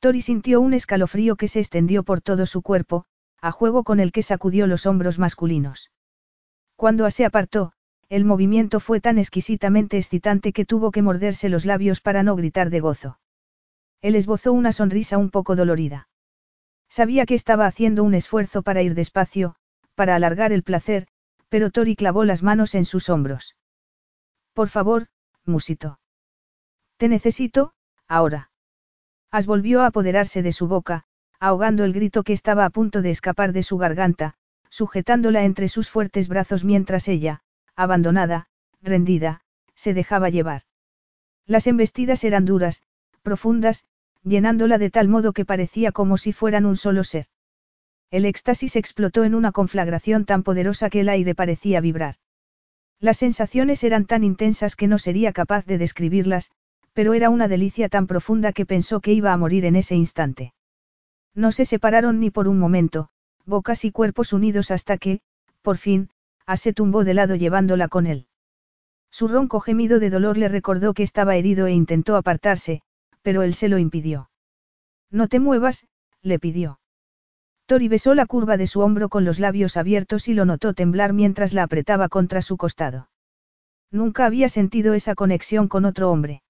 Tori 0.00 0.20
sintió 0.20 0.60
un 0.60 0.74
escalofrío 0.74 1.36
que 1.36 1.48
se 1.48 1.60
extendió 1.60 2.02
por 2.02 2.20
todo 2.20 2.46
su 2.46 2.62
cuerpo, 2.62 3.04
a 3.40 3.50
juego 3.50 3.84
con 3.84 4.00
el 4.00 4.12
que 4.12 4.22
sacudió 4.22 4.66
los 4.66 4.86
hombros 4.86 5.18
masculinos. 5.18 5.90
Cuando 6.76 7.06
As 7.06 7.14
se 7.14 7.24
apartó, 7.24 7.72
el 8.08 8.24
movimiento 8.24 8.80
fue 8.80 9.00
tan 9.00 9.18
exquisitamente 9.18 9.96
excitante 9.96 10.52
que 10.52 10.64
tuvo 10.64 10.90
que 10.90 11.02
morderse 11.02 11.48
los 11.48 11.64
labios 11.64 12.00
para 12.00 12.22
no 12.22 12.36
gritar 12.36 12.70
de 12.70 12.80
gozo. 12.80 13.18
Él 14.02 14.14
esbozó 14.14 14.52
una 14.52 14.72
sonrisa 14.72 15.16
un 15.16 15.30
poco 15.30 15.56
dolorida. 15.56 16.08
Sabía 16.98 17.26
que 17.26 17.34
estaba 17.34 17.66
haciendo 17.66 18.04
un 18.04 18.14
esfuerzo 18.14 18.62
para 18.62 18.80
ir 18.80 18.94
despacio, 18.94 19.56
para 19.96 20.14
alargar 20.14 20.52
el 20.52 20.62
placer, 20.62 21.08
pero 21.48 21.70
Tori 21.70 21.96
clavó 21.96 22.24
las 22.24 22.44
manos 22.44 22.76
en 22.76 22.84
sus 22.84 23.08
hombros. 23.08 23.56
Por 24.52 24.68
favor, 24.68 25.08
musito. 25.44 25.98
Te 26.96 27.08
necesito, 27.08 27.72
ahora. 28.06 28.52
As 29.32 29.46
volvió 29.46 29.82
a 29.82 29.86
apoderarse 29.86 30.40
de 30.40 30.52
su 30.52 30.68
boca, 30.68 31.02
ahogando 31.40 31.82
el 31.82 31.92
grito 31.92 32.22
que 32.22 32.32
estaba 32.32 32.64
a 32.64 32.70
punto 32.70 33.02
de 33.02 33.10
escapar 33.10 33.52
de 33.52 33.64
su 33.64 33.76
garganta, 33.76 34.34
sujetándola 34.68 35.42
entre 35.42 35.66
sus 35.66 35.90
fuertes 35.90 36.28
brazos 36.28 36.62
mientras 36.62 37.08
ella, 37.08 37.42
abandonada, 37.74 38.46
rendida, 38.80 39.40
se 39.74 39.94
dejaba 39.94 40.28
llevar. 40.28 40.62
Las 41.44 41.66
embestidas 41.66 42.22
eran 42.22 42.44
duras, 42.44 42.84
profundas, 43.22 43.84
llenándola 44.24 44.78
de 44.78 44.90
tal 44.90 45.08
modo 45.08 45.32
que 45.32 45.44
parecía 45.44 45.92
como 45.92 46.16
si 46.16 46.32
fueran 46.32 46.66
un 46.66 46.76
solo 46.76 47.04
ser. 47.04 47.26
El 48.10 48.24
éxtasis 48.24 48.76
explotó 48.76 49.24
en 49.24 49.34
una 49.34 49.52
conflagración 49.52 50.24
tan 50.24 50.42
poderosa 50.42 50.90
que 50.90 51.00
el 51.00 51.08
aire 51.08 51.34
parecía 51.34 51.80
vibrar. 51.80 52.16
Las 53.00 53.18
sensaciones 53.18 53.84
eran 53.84 54.06
tan 54.06 54.24
intensas 54.24 54.76
que 54.76 54.86
no 54.86 54.98
sería 54.98 55.32
capaz 55.32 55.66
de 55.66 55.78
describirlas, 55.78 56.50
pero 56.92 57.12
era 57.12 57.28
una 57.28 57.48
delicia 57.48 57.88
tan 57.88 58.06
profunda 58.06 58.52
que 58.52 58.66
pensó 58.66 59.00
que 59.00 59.12
iba 59.12 59.32
a 59.32 59.36
morir 59.36 59.64
en 59.64 59.76
ese 59.76 59.94
instante. 59.94 60.54
No 61.34 61.52
se 61.52 61.64
separaron 61.64 62.20
ni 62.20 62.30
por 62.30 62.48
un 62.48 62.58
momento, 62.58 63.08
bocas 63.44 63.84
y 63.84 63.90
cuerpos 63.90 64.32
unidos 64.32 64.70
hasta 64.70 64.96
que, 64.96 65.20
por 65.60 65.76
fin, 65.76 66.08
A 66.46 66.56
se 66.56 66.72
tumbó 66.72 67.04
de 67.04 67.14
lado 67.14 67.34
llevándola 67.34 67.88
con 67.88 68.06
él. 68.06 68.26
Su 69.10 69.28
ronco 69.28 69.60
gemido 69.60 69.98
de 69.98 70.10
dolor 70.10 70.36
le 70.36 70.48
recordó 70.48 70.92
que 70.94 71.02
estaba 71.02 71.36
herido 71.36 71.66
e 71.66 71.72
intentó 71.72 72.16
apartarse, 72.16 72.82
pero 73.24 73.42
él 73.42 73.54
se 73.54 73.68
lo 73.68 73.78
impidió. 73.78 74.30
No 75.10 75.28
te 75.28 75.40
muevas, 75.40 75.88
le 76.20 76.38
pidió. 76.38 76.78
Tori 77.66 77.88
besó 77.88 78.14
la 78.14 78.26
curva 78.26 78.58
de 78.58 78.66
su 78.66 78.80
hombro 78.80 79.08
con 79.08 79.24
los 79.24 79.40
labios 79.40 79.78
abiertos 79.78 80.28
y 80.28 80.34
lo 80.34 80.44
notó 80.44 80.74
temblar 80.74 81.14
mientras 81.14 81.54
la 81.54 81.62
apretaba 81.62 82.10
contra 82.10 82.42
su 82.42 82.58
costado. 82.58 83.08
Nunca 83.90 84.26
había 84.26 84.50
sentido 84.50 84.92
esa 84.92 85.14
conexión 85.14 85.68
con 85.68 85.86
otro 85.86 86.10
hombre. 86.10 86.42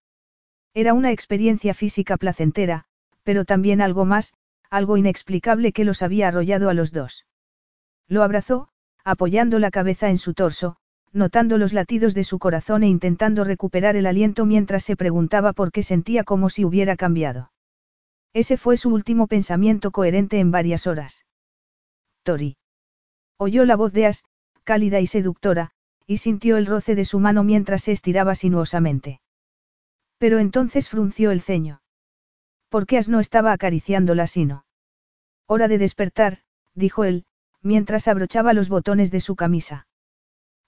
Era 0.74 0.94
una 0.94 1.12
experiencia 1.12 1.74
física 1.74 2.16
placentera, 2.16 2.87
pero 3.22 3.44
también 3.44 3.80
algo 3.80 4.04
más, 4.04 4.34
algo 4.68 4.96
inexplicable 4.96 5.72
que 5.72 5.84
los 5.84 6.02
había 6.02 6.26
arrollado 6.26 6.68
a 6.68 6.74
los 6.74 6.90
dos. 6.90 7.24
Lo 8.08 8.25
abrazó, 8.25 8.68
apoyando 9.04 9.60
la 9.60 9.70
cabeza 9.70 10.10
en 10.10 10.18
su 10.18 10.35
torso, 10.35 10.77
notando 11.15 11.58
los 11.58 11.73
latidos 11.73 12.12
de 12.12 12.25
su 12.25 12.38
corazón 12.38 12.83
e 12.83 12.88
intentando 12.88 13.44
recuperar 13.44 13.94
el 13.94 14.06
aliento 14.06 14.44
mientras 14.44 14.83
se 14.83 14.96
preguntaba 14.96 15.52
por 15.52 15.71
qué 15.71 15.83
sentía 15.83 16.25
como 16.25 16.50
si 16.50 16.65
hubiera 16.65 16.96
cambiado. 16.96 17.52
Ese 18.33 18.56
fue 18.56 18.77
su 18.77 18.92
último 18.92 19.29
pensamiento 19.29 19.92
coherente 19.92 20.40
en 20.40 20.50
varias 20.50 20.88
horas. 20.88 21.25
Tori. 22.25 22.56
Oyó 23.38 23.65
la 23.65 23.77
voz 23.77 23.92
de 23.92 24.06
As, 24.06 24.25
cálida 24.65 24.98
y 24.98 25.06
seductora, 25.06 25.71
y 26.06 26.17
sintió 26.17 26.56
el 26.56 26.67
roce 26.67 26.96
de 26.96 27.04
su 27.04 27.21
mano 27.21 27.44
mientras 27.44 27.85
se 27.85 27.92
estiraba 27.92 28.35
sinuosamente. 28.35 29.21
Pero 30.19 30.40
entonces 30.40 30.88
frunció 30.88 31.31
el 31.31 31.40
ceño. 31.40 31.81
¿Por 32.69 32.87
qué 32.87 32.98
As 32.98 33.08
no 33.08 33.21
estaba 33.21 33.52
acariciándola 33.52 34.27
sino? 34.27 34.67
Hora 35.46 35.69
de 35.69 35.79
despertar, 35.79 36.38
dijo 36.75 37.04
él, 37.04 37.25
mientras 37.62 38.08
abrochaba 38.08 38.52
los 38.52 38.69
botones 38.69 39.12
de 39.12 39.21
su 39.21 39.37
camisa. 39.37 39.87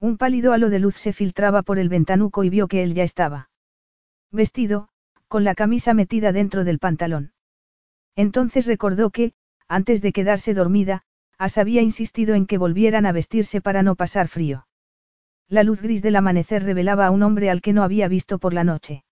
Un 0.01 0.19
pálido 0.19 0.53
halo 0.53 0.71
de 0.71 0.79
luz 0.79 0.97
se 0.97 1.13
filtraba 1.13 1.63
por 1.63 1.79
el 1.79 1.89
ventanuco 1.89 2.45
y 2.45 2.51
vio 2.51 2.69
que 2.69 2.83
él 2.83 2.95
ya 2.95 3.03
estaba. 3.03 3.51
Vestido, 4.31 4.89
con 5.29 5.45
la 5.45 5.55
camisa 5.55 5.95
metida 5.95 6.33
dentro 6.33 6.65
del 6.65 6.79
pantalón. 6.79 7.33
Entonces 8.15 8.67
recordó 8.67 9.11
que, 9.11 9.33
antes 9.69 10.03
de 10.03 10.13
quedarse 10.13 10.55
dormida, 10.55 11.03
As 11.39 11.59
había 11.59 11.83
insistido 11.83 12.35
en 12.35 12.47
que 12.47 12.57
volvieran 12.57 13.05
a 13.05 13.13
vestirse 13.13 13.61
para 13.61 13.83
no 13.83 13.95
pasar 13.95 14.29
frío. 14.29 14.67
La 15.49 15.63
luz 15.65 15.83
gris 15.83 16.03
del 16.03 16.17
amanecer 16.17 16.63
revelaba 16.63 17.07
a 17.07 17.11
un 17.11 17.23
hombre 17.23 17.51
al 17.51 17.61
que 17.61 17.73
no 17.73 17.83
había 17.83 18.09
visto 18.09 18.39
por 18.39 18.55
la 18.55 18.65
noche. 18.65 19.05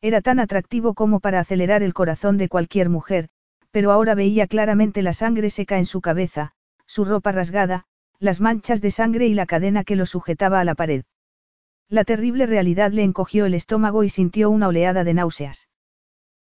Era 0.00 0.22
tan 0.22 0.40
atractivo 0.40 0.94
como 0.94 1.20
para 1.20 1.40
acelerar 1.40 1.82
el 1.82 1.94
corazón 1.94 2.38
de 2.38 2.48
cualquier 2.48 2.88
mujer, 2.88 3.28
pero 3.70 3.92
ahora 3.92 4.14
veía 4.14 4.46
claramente 4.46 5.02
la 5.02 5.12
sangre 5.12 5.50
seca 5.50 5.78
en 5.78 5.86
su 5.86 6.00
cabeza, 6.00 6.52
su 6.86 7.04
ropa 7.04 7.32
rasgada, 7.32 7.84
las 8.22 8.40
manchas 8.40 8.80
de 8.80 8.92
sangre 8.92 9.26
y 9.26 9.34
la 9.34 9.46
cadena 9.46 9.82
que 9.82 9.96
lo 9.96 10.06
sujetaba 10.06 10.60
a 10.60 10.64
la 10.64 10.76
pared. 10.76 11.02
La 11.88 12.04
terrible 12.04 12.46
realidad 12.46 12.92
le 12.92 13.02
encogió 13.02 13.46
el 13.46 13.54
estómago 13.54 14.04
y 14.04 14.10
sintió 14.10 14.48
una 14.48 14.68
oleada 14.68 15.02
de 15.02 15.12
náuseas. 15.12 15.68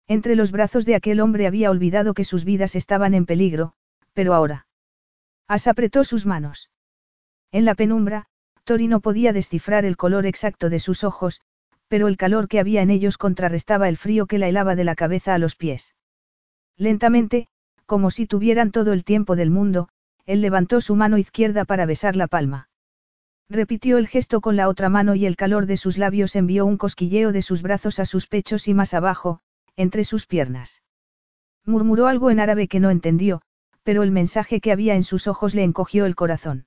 Entre 0.08 0.34
los 0.34 0.50
brazos 0.50 0.84
de 0.86 0.96
aquel 0.96 1.20
hombre 1.20 1.46
había 1.46 1.70
olvidado 1.70 2.14
que 2.14 2.24
sus 2.24 2.44
vidas 2.44 2.74
estaban 2.74 3.14
en 3.14 3.26
peligro, 3.26 3.74
pero 4.12 4.34
ahora. 4.34 4.66
As 5.46 5.68
apretó 5.68 6.02
sus 6.02 6.26
manos. 6.26 6.68
En 7.52 7.64
la 7.64 7.76
penumbra, 7.76 8.26
Tori 8.64 8.88
no 8.88 8.98
podía 8.98 9.32
descifrar 9.32 9.84
el 9.84 9.96
color 9.96 10.26
exacto 10.26 10.70
de 10.70 10.80
sus 10.80 11.04
ojos, 11.04 11.42
pero 11.86 12.08
el 12.08 12.16
calor 12.16 12.48
que 12.48 12.58
había 12.58 12.82
en 12.82 12.90
ellos 12.90 13.18
contrarrestaba 13.18 13.88
el 13.88 13.96
frío 13.96 14.26
que 14.26 14.38
la 14.38 14.48
helaba 14.48 14.74
de 14.74 14.82
la 14.82 14.96
cabeza 14.96 15.32
a 15.32 15.38
los 15.38 15.54
pies. 15.54 15.94
Lentamente, 16.76 17.46
como 17.86 18.10
si 18.10 18.26
tuvieran 18.26 18.72
todo 18.72 18.92
el 18.92 19.04
tiempo 19.04 19.36
del 19.36 19.50
mundo, 19.50 19.88
él 20.28 20.42
levantó 20.42 20.82
su 20.82 20.94
mano 20.94 21.16
izquierda 21.16 21.64
para 21.64 21.86
besar 21.86 22.14
la 22.14 22.26
palma. 22.26 22.68
Repitió 23.48 23.96
el 23.96 24.06
gesto 24.06 24.42
con 24.42 24.56
la 24.56 24.68
otra 24.68 24.90
mano 24.90 25.14
y 25.14 25.24
el 25.24 25.36
calor 25.36 25.64
de 25.64 25.78
sus 25.78 25.96
labios 25.96 26.36
envió 26.36 26.66
un 26.66 26.76
cosquilleo 26.76 27.32
de 27.32 27.40
sus 27.40 27.62
brazos 27.62 27.98
a 27.98 28.04
sus 28.04 28.26
pechos 28.26 28.68
y 28.68 28.74
más 28.74 28.92
abajo, 28.92 29.40
entre 29.74 30.04
sus 30.04 30.26
piernas. 30.26 30.82
Murmuró 31.64 32.08
algo 32.08 32.30
en 32.30 32.40
árabe 32.40 32.68
que 32.68 32.78
no 32.78 32.90
entendió, 32.90 33.40
pero 33.84 34.02
el 34.02 34.10
mensaje 34.10 34.60
que 34.60 34.70
había 34.70 34.96
en 34.96 35.02
sus 35.02 35.28
ojos 35.28 35.54
le 35.54 35.62
encogió 35.62 36.04
el 36.04 36.14
corazón. 36.14 36.66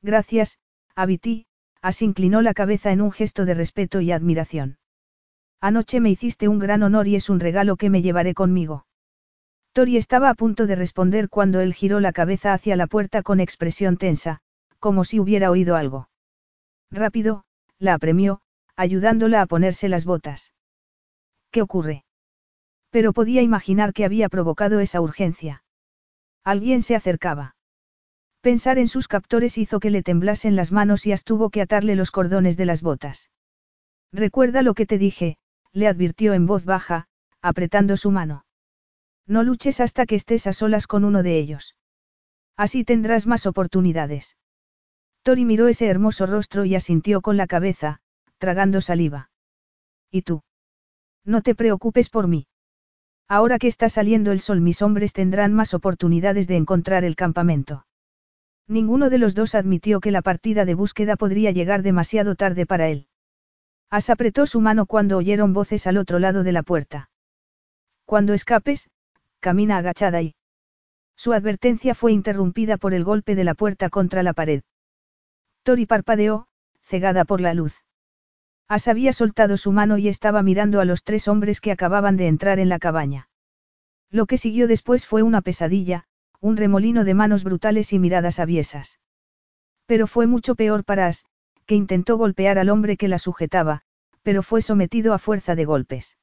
Gracias, 0.00 0.58
Abiti, 0.94 1.44
As 1.82 2.00
inclinó 2.00 2.40
la 2.40 2.54
cabeza 2.54 2.92
en 2.92 3.02
un 3.02 3.12
gesto 3.12 3.44
de 3.44 3.52
respeto 3.52 4.00
y 4.00 4.10
admiración. 4.10 4.78
Anoche 5.60 6.00
me 6.00 6.08
hiciste 6.08 6.48
un 6.48 6.58
gran 6.58 6.82
honor 6.82 7.08
y 7.08 7.16
es 7.16 7.28
un 7.28 7.40
regalo 7.40 7.76
que 7.76 7.90
me 7.90 8.00
llevaré 8.00 8.32
conmigo. 8.32 8.86
Tori 9.72 9.96
estaba 9.96 10.30
a 10.30 10.34
punto 10.34 10.66
de 10.66 10.74
responder 10.74 11.28
cuando 11.28 11.60
él 11.60 11.74
giró 11.74 12.00
la 12.00 12.12
cabeza 12.12 12.52
hacia 12.52 12.74
la 12.76 12.86
puerta 12.86 13.22
con 13.22 13.38
expresión 13.38 13.96
tensa, 13.96 14.40
como 14.80 15.04
si 15.04 15.20
hubiera 15.20 15.50
oído 15.50 15.76
algo. 15.76 16.08
Rápido, 16.90 17.44
la 17.78 17.94
apremió, 17.94 18.40
ayudándola 18.74 19.42
a 19.42 19.46
ponerse 19.46 19.88
las 19.88 20.04
botas. 20.04 20.54
¿Qué 21.52 21.62
ocurre? 21.62 22.04
Pero 22.90 23.12
podía 23.12 23.42
imaginar 23.42 23.92
que 23.92 24.04
había 24.04 24.28
provocado 24.28 24.80
esa 24.80 25.00
urgencia. 25.00 25.62
Alguien 26.42 26.82
se 26.82 26.96
acercaba. 26.96 27.54
Pensar 28.40 28.78
en 28.78 28.88
sus 28.88 29.06
captores 29.06 29.58
hizo 29.58 29.78
que 29.78 29.90
le 29.90 30.02
temblasen 30.02 30.56
las 30.56 30.72
manos 30.72 31.06
y 31.06 31.14
tuvo 31.24 31.50
que 31.50 31.60
atarle 31.60 31.94
los 31.94 32.10
cordones 32.10 32.56
de 32.56 32.64
las 32.64 32.82
botas. 32.82 33.30
Recuerda 34.12 34.62
lo 34.62 34.74
que 34.74 34.86
te 34.86 34.98
dije, 34.98 35.36
le 35.72 35.86
advirtió 35.86 36.32
en 36.34 36.46
voz 36.46 36.64
baja, 36.64 37.06
apretando 37.42 37.96
su 37.96 38.10
mano. 38.10 38.44
No 39.30 39.44
luches 39.44 39.80
hasta 39.80 40.06
que 40.06 40.16
estés 40.16 40.48
a 40.48 40.52
solas 40.52 40.88
con 40.88 41.04
uno 41.04 41.22
de 41.22 41.38
ellos. 41.38 41.76
Así 42.56 42.82
tendrás 42.82 43.28
más 43.28 43.46
oportunidades. 43.46 44.36
Tori 45.22 45.44
miró 45.44 45.68
ese 45.68 45.86
hermoso 45.86 46.26
rostro 46.26 46.64
y 46.64 46.74
asintió 46.74 47.20
con 47.20 47.36
la 47.36 47.46
cabeza, 47.46 48.00
tragando 48.38 48.80
saliva. 48.80 49.30
¿Y 50.10 50.22
tú? 50.22 50.42
No 51.24 51.42
te 51.42 51.54
preocupes 51.54 52.08
por 52.08 52.26
mí. 52.26 52.48
Ahora 53.28 53.60
que 53.60 53.68
está 53.68 53.88
saliendo 53.88 54.32
el 54.32 54.40
sol 54.40 54.60
mis 54.60 54.82
hombres 54.82 55.12
tendrán 55.12 55.54
más 55.54 55.74
oportunidades 55.74 56.48
de 56.48 56.56
encontrar 56.56 57.04
el 57.04 57.14
campamento. 57.14 57.86
Ninguno 58.66 59.10
de 59.10 59.18
los 59.18 59.36
dos 59.36 59.54
admitió 59.54 60.00
que 60.00 60.10
la 60.10 60.22
partida 60.22 60.64
de 60.64 60.74
búsqueda 60.74 61.14
podría 61.14 61.52
llegar 61.52 61.82
demasiado 61.82 62.34
tarde 62.34 62.66
para 62.66 62.88
él. 62.88 63.06
As 63.90 64.10
apretó 64.10 64.46
su 64.46 64.60
mano 64.60 64.86
cuando 64.86 65.18
oyeron 65.18 65.52
voces 65.52 65.86
al 65.86 65.98
otro 65.98 66.18
lado 66.18 66.42
de 66.42 66.50
la 66.50 66.64
puerta. 66.64 67.10
Cuando 68.06 68.34
escapes, 68.34 68.90
camina 69.40 69.78
agachada 69.78 70.22
y... 70.22 70.34
Su 71.16 71.32
advertencia 71.32 71.94
fue 71.94 72.12
interrumpida 72.12 72.76
por 72.76 72.94
el 72.94 73.04
golpe 73.04 73.34
de 73.34 73.44
la 73.44 73.54
puerta 73.54 73.90
contra 73.90 74.22
la 74.22 74.32
pared. 74.32 74.62
Tori 75.64 75.86
parpadeó, 75.86 76.46
cegada 76.80 77.24
por 77.24 77.40
la 77.40 77.52
luz. 77.52 77.82
As 78.68 78.88
había 78.88 79.12
soltado 79.12 79.56
su 79.56 79.72
mano 79.72 79.98
y 79.98 80.08
estaba 80.08 80.42
mirando 80.42 80.80
a 80.80 80.84
los 80.84 81.02
tres 81.02 81.28
hombres 81.28 81.60
que 81.60 81.72
acababan 81.72 82.16
de 82.16 82.28
entrar 82.28 82.58
en 82.58 82.68
la 82.68 82.78
cabaña. 82.78 83.28
Lo 84.10 84.26
que 84.26 84.38
siguió 84.38 84.68
después 84.68 85.06
fue 85.06 85.22
una 85.22 85.42
pesadilla, 85.42 86.04
un 86.40 86.56
remolino 86.56 87.04
de 87.04 87.14
manos 87.14 87.44
brutales 87.44 87.92
y 87.92 87.98
miradas 87.98 88.38
aviesas. 88.38 89.00
Pero 89.86 90.06
fue 90.06 90.26
mucho 90.26 90.54
peor 90.54 90.84
para 90.84 91.08
As, 91.08 91.24
que 91.66 91.74
intentó 91.74 92.16
golpear 92.16 92.58
al 92.58 92.70
hombre 92.70 92.96
que 92.96 93.08
la 93.08 93.18
sujetaba, 93.18 93.82
pero 94.22 94.42
fue 94.42 94.62
sometido 94.62 95.14
a 95.14 95.18
fuerza 95.18 95.54
de 95.54 95.64
golpes. 95.64 96.16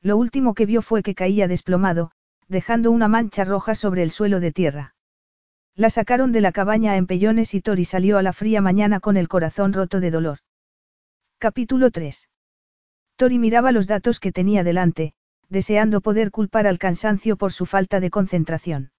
Lo 0.00 0.16
último 0.16 0.54
que 0.54 0.66
vio 0.66 0.82
fue 0.82 1.02
que 1.02 1.14
caía 1.14 1.48
desplomado, 1.48 2.12
dejando 2.48 2.90
una 2.90 3.08
mancha 3.08 3.44
roja 3.44 3.74
sobre 3.74 4.02
el 4.02 4.10
suelo 4.10 4.40
de 4.40 4.52
tierra. 4.52 4.94
La 5.74 5.88
sacaron 5.88 6.32
de 6.32 6.40
la 6.40 6.52
cabaña 6.52 6.92
a 6.92 6.96
empellones 6.96 7.54
y 7.54 7.60
Tori 7.62 7.84
salió 7.84 8.18
a 8.18 8.22
la 8.22 8.32
fría 8.32 8.60
mañana 8.60 9.00
con 9.00 9.16
el 9.16 9.28
corazón 9.28 9.72
roto 9.72 10.00
de 10.00 10.10
dolor. 10.10 10.38
Capítulo 11.38 11.90
3. 11.90 12.28
Tori 13.16 13.38
miraba 13.38 13.72
los 13.72 13.86
datos 13.86 14.20
que 14.20 14.32
tenía 14.32 14.64
delante, 14.64 15.14
deseando 15.48 16.00
poder 16.00 16.30
culpar 16.30 16.66
al 16.66 16.78
cansancio 16.78 17.36
por 17.36 17.52
su 17.52 17.66
falta 17.66 18.00
de 18.00 18.10
concentración. 18.10 18.92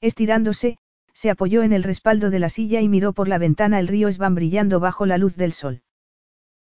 Estirándose, 0.00 0.78
se 1.12 1.30
apoyó 1.30 1.62
en 1.62 1.72
el 1.72 1.82
respaldo 1.82 2.30
de 2.30 2.38
la 2.38 2.48
silla 2.48 2.80
y 2.80 2.88
miró 2.88 3.12
por 3.12 3.26
la 3.26 3.38
ventana 3.38 3.80
el 3.80 3.88
río 3.88 4.10
Svan 4.10 4.36
brillando 4.36 4.78
bajo 4.78 5.04
la 5.04 5.18
luz 5.18 5.36
del 5.36 5.52
sol. 5.52 5.82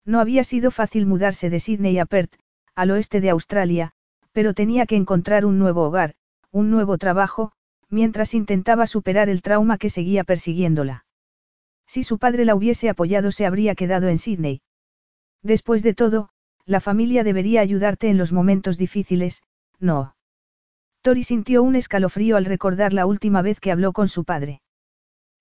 No 0.03 0.19
había 0.19 0.43
sido 0.43 0.71
fácil 0.71 1.05
mudarse 1.05 1.49
de 1.49 1.59
Sydney 1.59 1.99
a 1.99 2.05
Perth, 2.05 2.33
al 2.73 2.91
oeste 2.91 3.21
de 3.21 3.29
Australia, 3.29 3.93
pero 4.37 4.53
tenía 4.53 4.85
que 4.85 4.95
encontrar 4.95 5.47
un 5.47 5.57
nuevo 5.57 5.81
hogar, 5.81 6.13
un 6.51 6.69
nuevo 6.69 6.99
trabajo, 6.99 7.53
mientras 7.89 8.35
intentaba 8.35 8.85
superar 8.85 9.29
el 9.29 9.41
trauma 9.41 9.79
que 9.79 9.89
seguía 9.89 10.23
persiguiéndola. 10.23 11.05
Si 11.87 12.03
su 12.03 12.19
padre 12.19 12.45
la 12.45 12.53
hubiese 12.53 12.87
apoyado 12.87 13.31
se 13.31 13.47
habría 13.47 13.73
quedado 13.73 14.09
en 14.09 14.19
Sydney. 14.19 14.61
Después 15.41 15.81
de 15.81 15.95
todo, 15.95 16.29
la 16.65 16.81
familia 16.81 17.23
debería 17.23 17.61
ayudarte 17.61 18.09
en 18.09 18.19
los 18.19 18.31
momentos 18.31 18.77
difíciles, 18.77 19.41
no. 19.79 20.15
Tori 21.01 21.23
sintió 21.23 21.63
un 21.63 21.75
escalofrío 21.75 22.37
al 22.37 22.45
recordar 22.45 22.93
la 22.93 23.07
última 23.07 23.41
vez 23.41 23.59
que 23.59 23.71
habló 23.71 23.91
con 23.91 24.07
su 24.07 24.23
padre. 24.23 24.61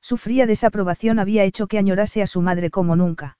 Su 0.00 0.16
fría 0.16 0.46
desaprobación 0.46 1.18
había 1.18 1.44
hecho 1.44 1.66
que 1.66 1.76
añorase 1.76 2.22
a 2.22 2.26
su 2.26 2.40
madre 2.40 2.70
como 2.70 2.96
nunca. 2.96 3.36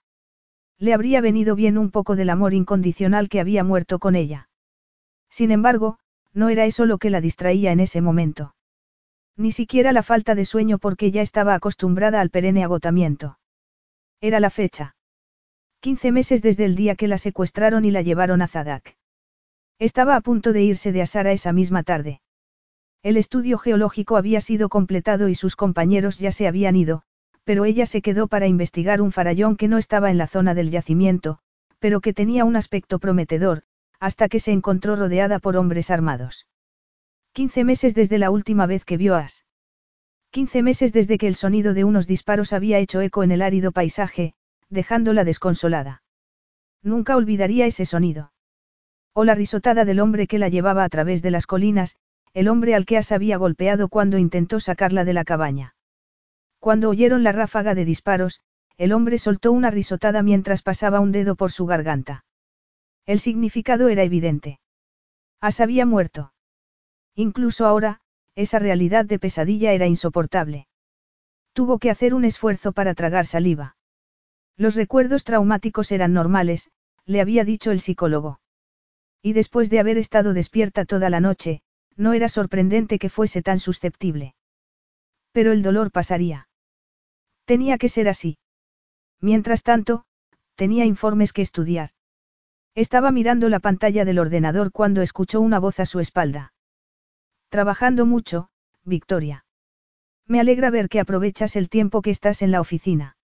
Le 0.78 0.92
habría 0.92 1.22
venido 1.22 1.57
bien 1.57 1.78
un 1.78 1.90
poco 1.90 2.14
del 2.14 2.28
amor 2.28 2.52
incondicional 2.52 3.30
que 3.30 3.40
había 3.40 3.64
muerto 3.64 3.98
con 3.98 4.16
ella. 4.16 4.50
Sin 5.37 5.51
embargo, 5.51 5.99
no 6.32 6.49
era 6.49 6.64
eso 6.64 6.87
lo 6.87 6.97
que 6.97 7.11
la 7.11 7.20
distraía 7.20 7.70
en 7.70 7.80
ese 7.80 8.01
momento. 8.01 8.55
Ni 9.37 9.53
siquiera 9.53 9.93
la 9.93 10.03
falta 10.03 10.34
de 10.34 10.47
sueño 10.47 10.78
porque 10.78 11.11
ya 11.11 11.20
estaba 11.20 11.53
acostumbrada 11.53 12.22
al 12.22 12.30
perenne 12.30 12.64
agotamiento. 12.64 13.39
Era 14.22 14.41
la 14.41 14.49
fecha. 14.49 14.97
Quince 15.80 16.11
meses 16.11 16.41
desde 16.41 16.64
el 16.64 16.74
día 16.74 16.95
que 16.95 17.07
la 17.07 17.18
secuestraron 17.18 17.84
y 17.84 17.91
la 17.91 18.01
llevaron 18.01 18.41
a 18.41 18.49
Zadak. 18.49 18.97
Estaba 19.78 20.16
a 20.16 20.22
punto 20.22 20.55
de 20.55 20.62
irse 20.62 20.91
de 20.91 21.03
Asara 21.03 21.32
esa 21.32 21.53
misma 21.53 21.82
tarde. 21.82 22.22
El 23.03 23.18
estudio 23.18 23.59
geológico 23.59 24.16
había 24.16 24.41
sido 24.41 24.70
completado 24.70 25.28
y 25.28 25.34
sus 25.34 25.55
compañeros 25.55 26.18
ya 26.18 26.32
se 26.32 26.49
habían 26.49 26.76
ido, 26.76 27.03
pero 27.45 27.66
ella 27.66 27.84
se 27.84 28.01
quedó 28.01 28.26
para 28.26 28.47
investigar 28.47 29.03
un 29.03 29.12
farallón 29.12 29.57
que 29.59 29.68
no 29.68 29.76
estaba 29.76 30.11
en 30.11 30.16
la 30.16 30.28
zona 30.28 30.55
del 30.55 30.70
yacimiento, 30.70 31.41
pero 31.78 32.01
que 32.01 32.14
tenía 32.14 32.47
un 32.47 32.57
aspecto 32.57 32.99
prometedor, 32.99 33.64
hasta 34.01 34.28
que 34.28 34.40
se 34.40 34.53
encontró 34.53 34.97
rodeada 34.97 35.38
por 35.38 35.57
hombres 35.57 35.90
armados. 35.90 36.47
Quince 37.32 37.64
meses 37.64 37.94
desde 37.94 38.18
la 38.18 38.30
última 38.30 38.66
vez 38.66 38.84
que 38.84 38.97
vio 38.97 39.14
a 39.14 39.20
As. 39.20 39.44
Quince 40.30 40.62
meses 40.62 40.92
desde 40.92 41.18
que 41.18 41.28
el 41.28 41.34
sonido 41.34 41.72
de 41.72 41.84
unos 41.84 42.07
disparos 42.07 42.53
había 42.53 42.78
hecho 42.78 43.01
eco 43.01 43.22
en 43.22 43.30
el 43.30 43.42
árido 43.42 43.72
paisaje, 43.72 44.34
dejándola 44.68 45.24
desconsolada. 45.24 46.03
Nunca 46.82 47.16
olvidaría 47.16 47.66
ese 47.66 47.86
sonido. 47.86 48.32
O 49.14 49.24
la 49.24 49.34
risotada 49.34 49.84
del 49.86 50.01
hombre 50.01 50.26
que 50.26 50.38
la 50.38 50.49
llevaba 50.49 50.84
a 50.84 50.88
través 50.90 51.22
de 51.22 51.30
las 51.30 51.47
colinas, 51.47 51.97
el 52.34 52.49
hombre 52.49 52.74
al 52.74 52.84
que 52.84 52.99
As 52.99 53.12
había 53.12 53.38
golpeado 53.38 53.88
cuando 53.88 54.18
intentó 54.18 54.61
sacarla 54.61 55.07
de 55.07 55.14
la 55.14 55.24
cabaña. 55.24 55.74
Cuando 56.59 56.90
oyeron 56.90 57.22
la 57.22 57.32
ráfaga 57.32 57.74
de 57.74 57.86
disparos, 57.86 58.40
el 58.76 58.92
hombre 58.92 59.16
soltó 59.16 59.53
una 59.53 59.70
risotada 59.70 60.22
mientras 60.22 60.61
pasaba 60.61 61.01
un 61.01 61.12
dedo 61.12 61.34
por 61.34 61.51
su 61.51 61.64
garganta. 61.64 62.25
El 63.07 63.20
significado 63.20 63.88
era 63.88 64.02
evidente. 64.02 64.59
As 65.40 65.61
había 65.61 65.86
muerto. 65.86 66.32
Incluso 67.14 67.64
ahora, 67.64 68.00
esa 68.34 68.59
realidad 68.59 69.04
de 69.04 69.18
pesadilla 69.18 69.72
era 69.72 69.86
insoportable. 69.86 70.66
Tuvo 71.52 71.78
que 71.78 71.90
hacer 71.90 72.14
un 72.14 72.24
esfuerzo 72.24 72.72
para 72.72 72.94
tragar 72.94 73.24
saliva. 73.24 73.76
Los 74.57 74.74
recuerdos 74.74 75.24
traumáticos 75.24 75.92
eran 75.92 76.12
normales, 76.12 76.70
le 77.04 77.20
había 77.20 77.44
dicho 77.44 77.70
el 77.70 77.80
psicólogo. 77.80 78.40
Y 79.22 79.32
después 79.32 79.70
de 79.70 79.80
haber 79.80 79.98
estado 79.98 80.34
despierta 80.34 80.84
toda 80.84 81.09
la 81.09 81.20
noche, 81.20 81.62
no 81.96 82.12
era 82.12 82.28
sorprendente 82.28 82.98
que 82.98 83.09
fuese 83.09 83.40
tan 83.40 83.59
susceptible. 83.59 84.34
Pero 85.32 85.52
el 85.52 85.62
dolor 85.62 85.90
pasaría. 85.90 86.48
Tenía 87.44 87.78
que 87.78 87.88
ser 87.88 88.09
así. 88.09 88.38
Mientras 89.20 89.62
tanto, 89.62 90.04
tenía 90.57 90.84
informes 90.84 91.32
que 91.32 91.42
estudiar. 91.42 91.90
Estaba 92.76 93.10
mirando 93.10 93.48
la 93.48 93.58
pantalla 93.58 94.04
del 94.04 94.18
ordenador 94.18 94.70
cuando 94.70 95.00
escuchó 95.00 95.40
una 95.40 95.58
voz 95.58 95.80
a 95.80 95.86
su 95.86 95.98
espalda. 95.98 96.52
Trabajando 97.48 98.04
mucho, 98.04 98.50
Victoria. 98.84 99.46
Me 100.26 100.40
alegra 100.40 100.68
ver 100.68 100.90
que 100.90 101.00
aprovechas 101.00 101.56
el 101.56 101.70
tiempo 101.70 102.02
que 102.02 102.10
estás 102.10 102.42
en 102.42 102.50
la 102.50 102.60
oficina. 102.60 103.16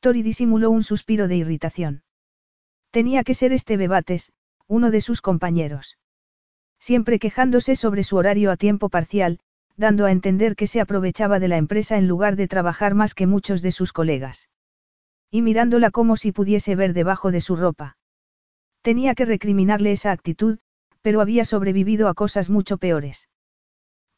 Tori 0.00 0.22
disimuló 0.22 0.70
un 0.70 0.82
suspiro 0.82 1.28
de 1.28 1.36
irritación. 1.36 2.02
Tenía 2.90 3.22
que 3.22 3.34
ser 3.34 3.52
este 3.52 3.76
Bebates, 3.76 4.32
uno 4.66 4.90
de 4.90 5.00
sus 5.00 5.22
compañeros. 5.22 5.96
Siempre 6.80 7.20
quejándose 7.20 7.76
sobre 7.76 8.02
su 8.02 8.16
horario 8.16 8.50
a 8.50 8.56
tiempo 8.56 8.88
parcial, 8.88 9.38
dando 9.76 10.04
a 10.04 10.10
entender 10.10 10.56
que 10.56 10.66
se 10.66 10.80
aprovechaba 10.80 11.38
de 11.38 11.46
la 11.46 11.58
empresa 11.58 11.96
en 11.96 12.08
lugar 12.08 12.34
de 12.34 12.48
trabajar 12.48 12.96
más 12.96 13.14
que 13.14 13.28
muchos 13.28 13.62
de 13.62 13.70
sus 13.70 13.92
colegas. 13.92 14.50
Y 15.30 15.42
mirándola 15.42 15.92
como 15.92 16.16
si 16.16 16.32
pudiese 16.32 16.74
ver 16.74 16.92
debajo 16.92 17.30
de 17.30 17.40
su 17.40 17.54
ropa. 17.54 17.96
Tenía 18.84 19.14
que 19.14 19.24
recriminarle 19.24 19.92
esa 19.92 20.12
actitud, 20.12 20.58
pero 21.00 21.22
había 21.22 21.46
sobrevivido 21.46 22.06
a 22.06 22.12
cosas 22.12 22.50
mucho 22.50 22.76
peores. 22.76 23.30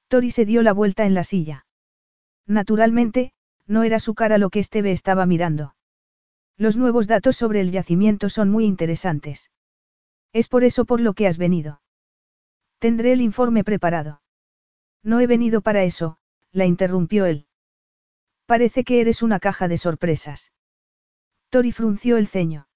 Tori 0.09 0.33
se 0.33 0.45
dio 0.45 0.61
la 0.65 0.73
vuelta 0.73 1.07
en 1.07 1.15
la 1.15 1.23
silla. 1.23 1.67
Naturalmente, 2.49 3.33
no 3.69 3.85
era 3.85 4.01
su 4.01 4.17
cara 4.17 4.39
lo 4.39 4.51
que 4.51 4.59
Esteve 4.59 4.91
estaba 4.91 5.25
mirando. 5.25 5.77
Los 6.57 6.77
nuevos 6.77 7.07
datos 7.07 7.37
sobre 7.37 7.61
el 7.61 7.71
yacimiento 7.71 8.29
son 8.29 8.51
muy 8.51 8.65
interesantes. 8.65 9.53
Es 10.33 10.49
por 10.49 10.65
eso 10.65 10.85
por 10.85 11.01
lo 11.01 11.15
que 11.15 11.29
has 11.29 11.39
venido. 11.39 11.81
Tendré 12.81 13.13
el 13.13 13.21
informe 13.21 13.63
preparado. 13.63 14.21
No 15.05 15.21
he 15.21 15.29
venido 15.29 15.61
para 15.61 15.85
eso, 15.85 16.19
la 16.51 16.67
interrumpió 16.67 17.25
él. 17.27 17.47
Parece 18.47 18.83
que 18.83 19.01
eres 19.01 19.23
una 19.23 19.39
caja 19.39 19.69
de 19.69 19.79
sorpresas. 19.79 20.51
Tori 21.51 21.71
frunció 21.71 22.17
el 22.17 22.27
ceño. 22.27 22.67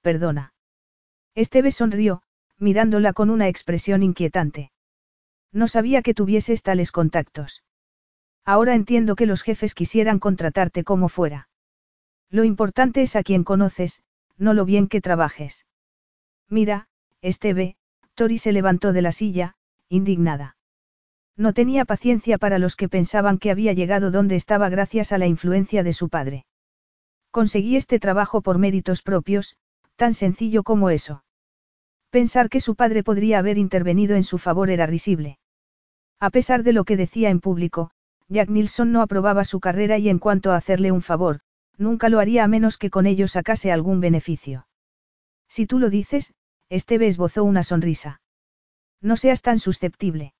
Perdona. 0.00 0.52
Esteve 1.34 1.70
sonrió, 1.70 2.22
mirándola 2.58 3.12
con 3.12 3.30
una 3.30 3.48
expresión 3.48 4.02
inquietante. 4.02 4.70
No 5.52 5.68
sabía 5.68 6.02
que 6.02 6.14
tuvieses 6.14 6.62
tales 6.62 6.92
contactos. 6.92 7.62
Ahora 8.44 8.74
entiendo 8.74 9.16
que 9.16 9.26
los 9.26 9.42
jefes 9.42 9.74
quisieran 9.74 10.18
contratarte 10.18 10.84
como 10.84 11.08
fuera. 11.08 11.48
Lo 12.30 12.44
importante 12.44 13.02
es 13.02 13.16
a 13.16 13.22
quien 13.22 13.44
conoces, 13.44 14.02
no 14.36 14.54
lo 14.54 14.64
bien 14.64 14.88
que 14.88 15.00
trabajes. 15.00 15.66
Mira, 16.48 16.88
Esteve, 17.20 17.76
Tori 18.14 18.38
se 18.38 18.52
levantó 18.52 18.92
de 18.92 19.02
la 19.02 19.12
silla, 19.12 19.54
indignada. 19.88 20.56
No 21.36 21.54
tenía 21.54 21.84
paciencia 21.84 22.38
para 22.38 22.58
los 22.58 22.76
que 22.76 22.88
pensaban 22.88 23.38
que 23.38 23.50
había 23.50 23.72
llegado 23.72 24.10
donde 24.10 24.36
estaba 24.36 24.68
gracias 24.68 25.12
a 25.12 25.18
la 25.18 25.26
influencia 25.26 25.82
de 25.82 25.92
su 25.92 26.08
padre. 26.08 26.44
Conseguí 27.30 27.76
este 27.76 27.98
trabajo 27.98 28.42
por 28.42 28.58
méritos 28.58 29.02
propios, 29.02 29.56
tan 29.96 30.14
sencillo 30.14 30.62
como 30.62 30.90
eso. 30.90 31.24
Pensar 32.10 32.48
que 32.48 32.60
su 32.60 32.74
padre 32.74 33.02
podría 33.02 33.38
haber 33.38 33.58
intervenido 33.58 34.16
en 34.16 34.24
su 34.24 34.38
favor 34.38 34.70
era 34.70 34.86
risible. 34.86 35.38
A 36.20 36.30
pesar 36.30 36.62
de 36.62 36.72
lo 36.72 36.84
que 36.84 36.96
decía 36.96 37.30
en 37.30 37.40
público, 37.40 37.90
Jack 38.28 38.48
Nilsson 38.48 38.92
no 38.92 39.02
aprobaba 39.02 39.44
su 39.44 39.60
carrera 39.60 39.98
y 39.98 40.08
en 40.08 40.18
cuanto 40.18 40.52
a 40.52 40.56
hacerle 40.56 40.92
un 40.92 41.02
favor, 41.02 41.40
nunca 41.76 42.08
lo 42.08 42.20
haría 42.20 42.44
a 42.44 42.48
menos 42.48 42.78
que 42.78 42.90
con 42.90 43.06
ello 43.06 43.28
sacase 43.28 43.72
algún 43.72 44.00
beneficio. 44.00 44.66
Si 45.48 45.66
tú 45.66 45.78
lo 45.78 45.90
dices, 45.90 46.32
Esteve 46.68 47.06
esbozó 47.06 47.44
una 47.44 47.62
sonrisa. 47.62 48.22
No 49.02 49.16
seas 49.16 49.42
tan 49.42 49.58
susceptible. 49.58 50.32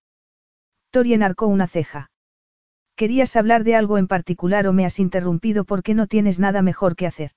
Tori 0.90 1.12
enarcó 1.12 1.46
una 1.46 1.66
ceja. 1.66 2.10
¿Querías 2.96 3.36
hablar 3.36 3.64
de 3.64 3.76
algo 3.76 3.98
en 3.98 4.06
particular 4.06 4.66
o 4.66 4.72
me 4.72 4.86
has 4.86 4.98
interrumpido 4.98 5.64
porque 5.64 5.92
no 5.92 6.06
tienes 6.06 6.38
nada 6.38 6.62
mejor 6.62 6.96
que 6.96 7.06
hacer? 7.06 7.32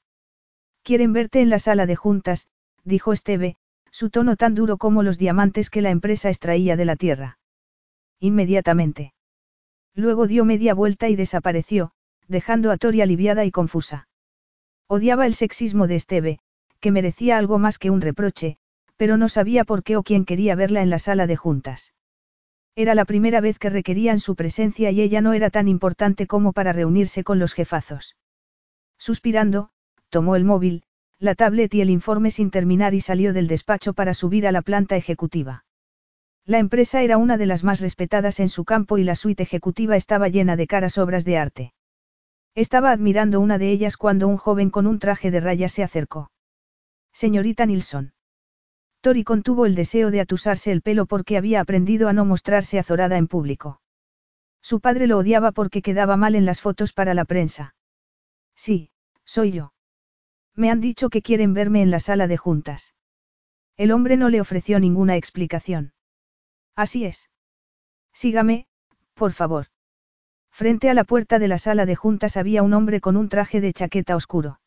Quieren 0.85 1.13
verte 1.13 1.41
en 1.41 1.49
la 1.49 1.57
sala 1.57 1.87
de 1.87 1.95
juntas, 1.95 2.47
dijo 2.83 3.11
Esteve, 3.11 3.55
su 3.89 4.11
tono 4.11 4.35
tan 4.35 4.53
duro 4.53 4.77
como 4.77 5.01
los 5.01 5.17
diamantes 5.17 5.71
que 5.71 5.81
la 5.81 5.89
empresa 5.89 6.29
extraía 6.29 6.75
de 6.75 6.85
la 6.85 6.95
tierra. 6.95 7.39
Inmediatamente. 8.19 9.11
Luego 9.95 10.27
dio 10.27 10.45
media 10.45 10.75
vuelta 10.75 11.09
y 11.09 11.15
desapareció, 11.15 11.93
dejando 12.27 12.69
a 12.69 12.77
Tori 12.77 13.01
aliviada 13.01 13.45
y 13.45 13.51
confusa. 13.51 14.07
Odiaba 14.85 15.25
el 15.25 15.33
sexismo 15.33 15.87
de 15.87 15.95
Esteve, 15.95 16.39
que 16.79 16.91
merecía 16.91 17.39
algo 17.39 17.57
más 17.57 17.79
que 17.79 17.89
un 17.89 18.01
reproche, 18.01 18.57
pero 18.95 19.17
no 19.17 19.27
sabía 19.27 19.63
por 19.63 19.81
qué 19.81 19.97
o 19.97 20.03
quién 20.03 20.23
quería 20.23 20.53
verla 20.53 20.83
en 20.83 20.91
la 20.91 20.99
sala 20.99 21.25
de 21.25 21.35
juntas. 21.35 21.95
Era 22.75 22.93
la 22.93 23.05
primera 23.05 23.41
vez 23.41 23.57
que 23.57 23.71
requerían 23.71 24.19
su 24.19 24.35
presencia 24.35 24.91
y 24.91 25.01
ella 25.01 25.21
no 25.21 25.33
era 25.33 25.49
tan 25.49 25.67
importante 25.67 26.27
como 26.27 26.53
para 26.53 26.73
reunirse 26.73 27.23
con 27.23 27.39
los 27.39 27.55
jefazos. 27.55 28.17
Suspirando, 28.99 29.71
tomó 30.15 30.37
el 30.37 30.45
móvil, 30.45 30.83
la 31.19 31.35
tablet 31.35 31.73
y 31.73 31.81
el 31.81 31.89
informe 31.89 32.31
sin 32.31 32.49
terminar 32.49 32.93
y 32.93 33.01
salió 33.01 33.33
del 33.33 33.49
despacho 33.49 33.91
para 33.93 34.13
subir 34.13 34.47
a 34.47 34.53
la 34.53 34.61
planta 34.61 34.95
ejecutiva. 34.95 35.65
La 36.45 36.59
empresa 36.59 37.01
era 37.01 37.17
una 37.17 37.35
de 37.35 37.45
las 37.45 37.65
más 37.65 37.81
respetadas 37.81 38.39
en 38.39 38.47
su 38.47 38.63
campo 38.63 38.97
y 38.97 39.03
la 39.03 39.15
suite 39.15 39.43
ejecutiva 39.43 39.97
estaba 39.97 40.29
llena 40.29 40.55
de 40.55 40.67
caras 40.67 40.97
obras 40.97 41.25
de 41.25 41.37
arte. 41.37 41.73
Estaba 42.53 42.91
admirando 42.91 43.41
una 43.41 43.57
de 43.57 43.71
ellas 43.71 43.97
cuando 43.97 44.29
un 44.29 44.37
joven 44.37 44.69
con 44.69 44.87
un 44.87 44.99
traje 44.99 45.31
de 45.31 45.41
rayas 45.41 45.73
se 45.73 45.83
acercó. 45.83 46.31
Señorita 47.11 47.65
Nilsson. 47.65 48.13
Tori 49.01 49.25
contuvo 49.25 49.65
el 49.65 49.75
deseo 49.75 50.11
de 50.11 50.21
atusarse 50.21 50.71
el 50.71 50.81
pelo 50.81 51.07
porque 51.07 51.35
había 51.35 51.59
aprendido 51.59 52.07
a 52.07 52.13
no 52.13 52.23
mostrarse 52.23 52.79
azorada 52.79 53.17
en 53.17 53.27
público. 53.27 53.81
Su 54.61 54.79
padre 54.79 55.07
lo 55.07 55.17
odiaba 55.17 55.51
porque 55.51 55.81
quedaba 55.81 56.15
mal 56.15 56.35
en 56.35 56.45
las 56.45 56.61
fotos 56.61 56.93
para 56.93 57.13
la 57.13 57.25
prensa. 57.25 57.75
Sí, 58.55 58.91
soy 59.25 59.51
yo. 59.51 59.74
Me 60.55 60.71
han 60.71 60.79
dicho 60.79 61.09
que 61.09 61.21
quieren 61.21 61.53
verme 61.53 61.81
en 61.81 61.91
la 61.91 61.99
sala 61.99 62.27
de 62.27 62.37
juntas. 62.37 62.93
El 63.77 63.91
hombre 63.91 64.15
no 64.15 64.29
le 64.29 64.39
ofreció 64.39 64.79
ninguna 64.79 65.17
explicación. 65.17 65.93
Así 66.75 67.05
es. 67.05 67.29
Sígame, 68.13 68.67
por 69.13 69.33
favor. 69.33 69.67
Frente 70.49 70.89
a 70.89 70.93
la 70.93 71.03
puerta 71.03 71.37
de 71.37 71.49
la 71.49 71.57
sala 71.57 71.85
de 71.85 71.95
juntas 71.95 72.37
había 72.37 72.63
un 72.63 72.73
hombre 72.73 73.01
con 73.01 73.17
un 73.17 73.27
traje 73.27 73.59
de 73.59 73.73
chaqueta 73.73 74.15
oscuro. 74.15 74.61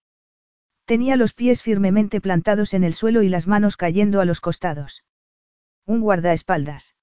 Tenía 0.85 1.17
los 1.17 1.33
pies 1.33 1.63
firmemente 1.63 2.21
plantados 2.21 2.75
en 2.75 2.85
el 2.85 2.93
suelo 2.93 3.23
y 3.23 3.31
las 3.31 3.47
manos 3.47 3.79
cayendo 3.79 4.21
a 4.21 4.27
los 4.27 4.41
costados. 4.41 5.05
Un 5.87 6.01
guardaespaldas. 6.01 6.95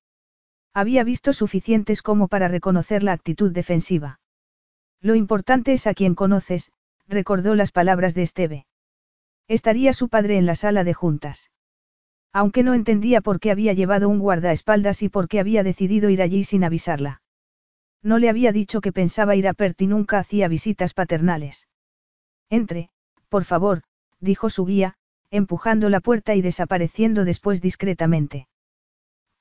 Había 0.73 1.03
visto 1.03 1.33
suficientes 1.33 2.03
como 2.03 2.27
para 2.27 2.47
reconocer 2.47 3.01
la 3.01 3.13
actitud 3.13 3.51
defensiva. 3.51 4.19
Lo 5.01 5.15
importante 5.15 5.73
es 5.73 5.88
a 5.88 5.95
quien 5.95 6.13
conoces, 6.13 6.71
recordó 7.07 7.55
las 7.55 7.71
palabras 7.71 8.13
de 8.13 8.23
Esteve. 8.23 8.67
Estaría 9.47 9.93
su 9.93 10.09
padre 10.09 10.37
en 10.37 10.45
la 10.45 10.55
sala 10.55 10.83
de 10.83 10.93
juntas. 10.93 11.51
Aunque 12.33 12.63
no 12.63 12.73
entendía 12.73 13.21
por 13.21 13.39
qué 13.39 13.51
había 13.51 13.73
llevado 13.73 14.09
un 14.09 14.19
guardaespaldas 14.19 15.03
y 15.03 15.09
por 15.09 15.27
qué 15.27 15.39
había 15.39 15.63
decidido 15.63 16.09
ir 16.09 16.21
allí 16.21 16.43
sin 16.43 16.63
avisarla. 16.63 17.21
No 18.01 18.19
le 18.19 18.29
había 18.29 18.51
dicho 18.51 18.81
que 18.81 18.91
pensaba 18.91 19.35
ir 19.35 19.47
a 19.47 19.53
Perth 19.53 19.81
y 19.81 19.87
nunca 19.87 20.19
hacía 20.19 20.47
visitas 20.47 20.93
paternales. 20.93 21.67
Entre, 22.49 22.89
por 23.29 23.45
favor, 23.45 23.83
dijo 24.19 24.49
su 24.49 24.65
guía, 24.65 24.95
empujando 25.31 25.89
la 25.89 25.99
puerta 25.99 26.35
y 26.35 26.41
desapareciendo 26.41 27.25
después 27.25 27.61
discretamente. 27.61 28.47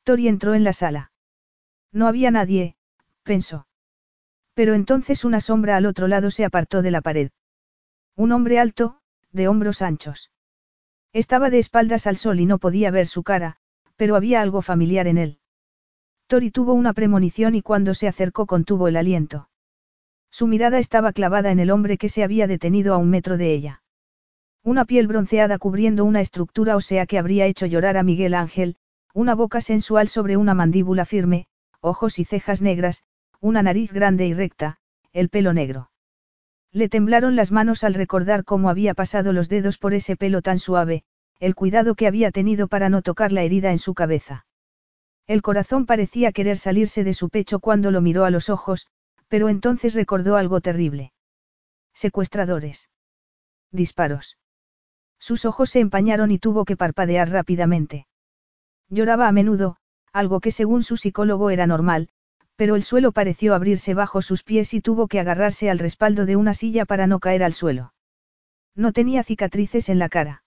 Tori 0.03 0.29
entró 0.29 0.55
en 0.55 0.65
la 0.65 0.73
sala. 0.73 1.13
No 1.93 2.07
había 2.07 2.31
nadie, 2.31 2.77
pensó. 3.23 3.67
Pero 4.55 4.75
entonces 4.75 5.25
una 5.25 5.41
sombra 5.41 5.77
al 5.77 5.87
otro 5.87 6.09
lado 6.09 6.31
se 6.31 6.45
apartó 6.45 6.83
de 6.83 6.91
la 6.91 7.01
pared. 7.01 7.31
Un 8.17 8.33
hombre 8.33 8.59
alto, 8.59 9.01
de 9.35 9.49
hombros 9.49 9.83
anchos. 9.83 10.31
Estaba 11.13 11.51
de 11.51 11.59
espaldas 11.59 12.07
al 12.07 12.17
sol 12.17 12.41
y 12.41 12.47
no 12.47 12.59
podía 12.59 12.91
ver 12.91 13.07
su 13.07 13.23
cara, 13.23 13.57
pero 13.97 14.17
había 14.17 14.41
algo 14.41 14.63
familiar 14.63 15.07
en 15.07 15.19
él. 15.19 15.39
Tori 16.27 16.51
tuvo 16.51 16.73
una 16.73 16.95
premonición 16.95 17.55
y 17.55 17.63
cuando 17.63 17.95
se 17.95 18.09
acercó 18.09 18.47
contuvo 18.47 18.89
el 18.89 18.97
aliento. 18.97 19.49
Su 20.31 20.47
mirada 20.47 20.79
estaba 20.79 21.13
clavada 21.13 21.51
en 21.51 21.61
el 21.61 21.71
hombre 21.71 21.99
que 21.99 22.09
se 22.09 22.25
había 22.25 22.47
detenido 22.47 22.95
a 22.95 22.99
un 22.99 23.11
metro 23.11 23.37
de 23.37 23.53
ella. 23.53 23.83
Una 24.63 24.85
piel 24.85 25.07
bronceada 25.07 25.59
cubriendo 25.59 26.05
una 26.05 26.21
estructura 26.21 26.77
ósea 26.77 27.07
que 27.07 27.19
habría 27.19 27.47
hecho 27.47 27.67
llorar 27.67 27.97
a 27.97 28.03
Miguel 28.03 28.35
Ángel, 28.35 28.77
una 29.13 29.35
boca 29.35 29.61
sensual 29.61 30.09
sobre 30.09 30.37
una 30.37 30.55
mandíbula 30.55 31.05
firme, 31.05 31.47
ojos 31.81 32.19
y 32.19 32.25
cejas 32.25 32.63
negras, 32.63 33.05
una 33.41 33.63
nariz 33.63 33.93
grande 33.93 34.27
y 34.27 34.33
recta, 34.33 34.79
el 35.13 35.29
pelo 35.29 35.53
negro. 35.53 35.91
Le 36.75 36.89
temblaron 36.89 37.37
las 37.37 37.53
manos 37.53 37.85
al 37.85 37.95
recordar 37.95 38.45
cómo 38.45 38.69
había 38.69 38.95
pasado 38.95 39.33
los 39.33 39.49
dedos 39.49 39.79
por 39.79 39.95
ese 39.95 40.17
pelo 40.17 40.43
tan 40.43 40.59
suave, 40.59 41.05
el 41.39 41.55
cuidado 41.55 41.95
que 41.95 42.09
había 42.09 42.33
tenido 42.33 42.67
para 42.67 42.89
no 42.89 43.01
tocar 43.01 43.31
la 43.31 43.43
herida 43.43 43.71
en 43.71 43.79
su 43.79 43.95
cabeza. 43.95 44.45
El 45.29 45.41
corazón 45.41 45.87
parecía 45.87 46.33
querer 46.33 46.59
salirse 46.59 47.05
de 47.05 47.15
su 47.15 47.29
pecho 47.29 47.61
cuando 47.61 47.93
lo 47.93 48.01
miró 48.01 48.25
a 48.25 48.31
los 48.31 48.51
ojos, 48.51 48.89
pero 49.29 49.49
entonces 49.49 49.95
recordó 49.95 50.35
algo 50.35 50.61
terrible. 50.61 51.13
Secuestradores. 51.93 52.91
Disparos. 53.71 54.37
Sus 55.21 55.45
ojos 55.45 55.71
se 55.71 55.79
empañaron 55.79 56.33
y 56.33 56.41
tuvo 56.41 56.65
que 56.65 56.77
parpadear 56.77 57.31
rápidamente. 57.31 58.09
Lloraba 58.89 59.29
a 59.29 59.33
menudo, 59.33 59.77
algo 60.13 60.41
que 60.41 60.51
según 60.51 60.83
su 60.83 60.97
psicólogo 60.97 61.51
era 61.51 61.69
normal, 61.69 62.09
pero 62.57 62.77
el 62.77 62.83
suelo 62.83 63.13
pareció 63.13 63.55
abrirse 63.55 63.95
bajo 63.95 64.23
sus 64.23 64.43
pies 64.43 64.75
y 64.75 64.81
tuvo 64.81 65.09
que 65.09 65.21
agarrarse 65.21 65.71
al 65.71 65.79
respaldo 65.79 66.27
de 66.27 66.37
una 66.37 66.55
silla 66.55 66.85
para 66.85 67.07
no 67.07 67.19
caer 67.19 67.43
al 67.43 67.53
suelo. 67.53 67.95
No 68.75 68.93
tenía 68.93 69.23
cicatrices 69.23 69.89
en 69.89 69.99
la 69.99 70.09
cara. 70.09 70.45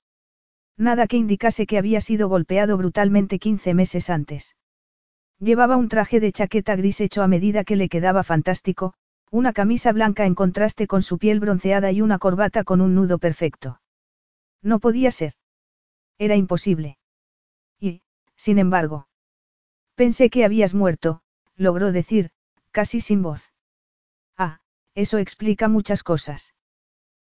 Nada 0.77 1.07
que 1.07 1.17
indicase 1.17 1.65
que 1.65 1.77
había 1.77 2.01
sido 2.01 2.29
golpeado 2.29 2.77
brutalmente 2.77 3.39
15 3.39 3.73
meses 3.73 4.09
antes. 4.09 4.55
Llevaba 5.39 5.77
un 5.77 5.89
traje 5.89 6.19
de 6.19 6.31
chaqueta 6.31 6.75
gris 6.75 7.01
hecho 7.01 7.23
a 7.23 7.27
medida 7.27 7.63
que 7.63 7.75
le 7.75 7.89
quedaba 7.89 8.23
fantástico, 8.23 8.93
una 9.29 9.53
camisa 9.53 9.91
blanca 9.91 10.25
en 10.25 10.35
contraste 10.35 10.87
con 10.87 11.01
su 11.01 11.17
piel 11.17 11.39
bronceada 11.39 11.91
y 11.91 12.01
una 12.01 12.17
corbata 12.17 12.63
con 12.63 12.81
un 12.81 12.95
nudo 12.95 13.17
perfecto. 13.17 13.81
No 14.61 14.79
podía 14.79 15.11
ser. 15.11 15.33
Era 16.17 16.35
imposible. 16.35 16.97
Y, 17.79 18.01
sin 18.35 18.57
embargo. 18.57 19.07
Pensé 19.95 20.29
que 20.29 20.45
habías 20.45 20.73
muerto, 20.73 21.21
logró 21.57 21.91
decir, 21.91 22.29
casi 22.71 23.01
sin 23.01 23.21
voz. 23.21 23.51
Ah, 24.37 24.59
eso 24.95 25.17
explica 25.17 25.67
muchas 25.67 26.03
cosas. 26.03 26.53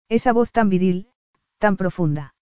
Esa 0.08 0.32
voz 0.32 0.52
tan 0.52 0.70
viril, 0.70 1.10
tan 1.58 1.76
profunda. 1.76 2.36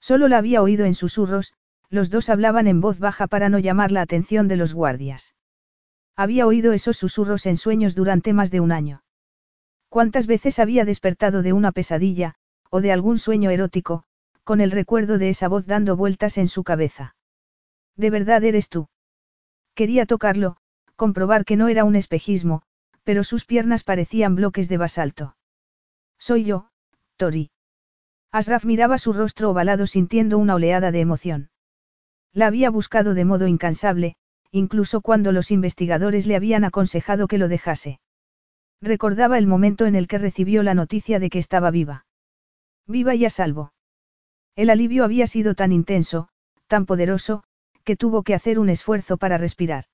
Solo 0.00 0.28
la 0.28 0.38
había 0.38 0.60
oído 0.62 0.84
en 0.84 0.94
susurros, 0.94 1.54
los 1.88 2.10
dos 2.10 2.28
hablaban 2.28 2.66
en 2.66 2.80
voz 2.80 2.98
baja 2.98 3.26
para 3.26 3.48
no 3.48 3.58
llamar 3.58 3.92
la 3.92 4.02
atención 4.02 4.48
de 4.48 4.56
los 4.56 4.74
guardias. 4.74 5.34
Había 6.16 6.46
oído 6.46 6.72
esos 6.72 6.96
susurros 6.96 7.46
en 7.46 7.56
sueños 7.56 7.94
durante 7.94 8.32
más 8.32 8.50
de 8.50 8.60
un 8.60 8.72
año. 8.72 9.02
¿Cuántas 9.88 10.26
veces 10.26 10.58
había 10.58 10.84
despertado 10.84 11.42
de 11.42 11.52
una 11.52 11.72
pesadilla, 11.72 12.34
o 12.70 12.80
de 12.80 12.92
algún 12.92 13.18
sueño 13.18 13.50
erótico, 13.50 14.04
con 14.42 14.60
el 14.60 14.70
recuerdo 14.70 15.18
de 15.18 15.28
esa 15.28 15.48
voz 15.48 15.66
dando 15.66 15.96
vueltas 15.96 16.36
en 16.36 16.48
su 16.48 16.64
cabeza? 16.64 17.16
¿De 17.96 18.10
verdad 18.10 18.42
eres 18.44 18.68
tú? 18.68 18.88
Quería 19.74 20.06
tocarlo, 20.06 20.56
comprobar 20.96 21.44
que 21.44 21.56
no 21.56 21.68
era 21.68 21.84
un 21.84 21.96
espejismo, 21.96 22.62
pero 23.02 23.24
sus 23.24 23.44
piernas 23.44 23.84
parecían 23.84 24.34
bloques 24.34 24.68
de 24.68 24.78
basalto. 24.78 25.36
Soy 26.18 26.44
yo, 26.44 26.68
Tori. 27.16 27.50
Asraf 28.32 28.64
miraba 28.64 28.98
su 28.98 29.12
rostro 29.12 29.50
ovalado 29.50 29.86
sintiendo 29.86 30.38
una 30.38 30.54
oleada 30.54 30.90
de 30.90 31.00
emoción. 31.00 31.50
La 32.32 32.48
había 32.48 32.70
buscado 32.70 33.14
de 33.14 33.24
modo 33.24 33.46
incansable, 33.46 34.16
incluso 34.50 35.00
cuando 35.00 35.30
los 35.32 35.50
investigadores 35.50 36.26
le 36.26 36.36
habían 36.36 36.64
aconsejado 36.64 37.28
que 37.28 37.38
lo 37.38 37.48
dejase. 37.48 38.00
Recordaba 38.80 39.38
el 39.38 39.46
momento 39.46 39.86
en 39.86 39.94
el 39.94 40.08
que 40.08 40.18
recibió 40.18 40.62
la 40.62 40.74
noticia 40.74 41.18
de 41.18 41.30
que 41.30 41.38
estaba 41.38 41.70
viva. 41.70 42.06
Viva 42.86 43.14
y 43.14 43.24
a 43.24 43.30
salvo. 43.30 43.72
El 44.56 44.70
alivio 44.70 45.04
había 45.04 45.26
sido 45.26 45.54
tan 45.54 45.72
intenso, 45.72 46.28
tan 46.66 46.86
poderoso, 46.86 47.44
que 47.84 47.96
tuvo 47.96 48.22
que 48.22 48.34
hacer 48.34 48.58
un 48.58 48.68
esfuerzo 48.68 49.16
para 49.16 49.38
respirar. 49.38 49.84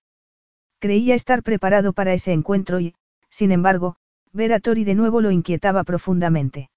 Creía 0.80 1.14
estar 1.14 1.42
preparado 1.42 1.92
para 1.92 2.14
ese 2.14 2.32
encuentro 2.32 2.80
y, 2.80 2.94
sin 3.28 3.52
embargo, 3.52 3.96
ver 4.32 4.52
a 4.54 4.60
Tori 4.60 4.84
de 4.84 4.94
nuevo 4.94 5.20
lo 5.20 5.30
inquietaba 5.30 5.84
profundamente. 5.84 6.70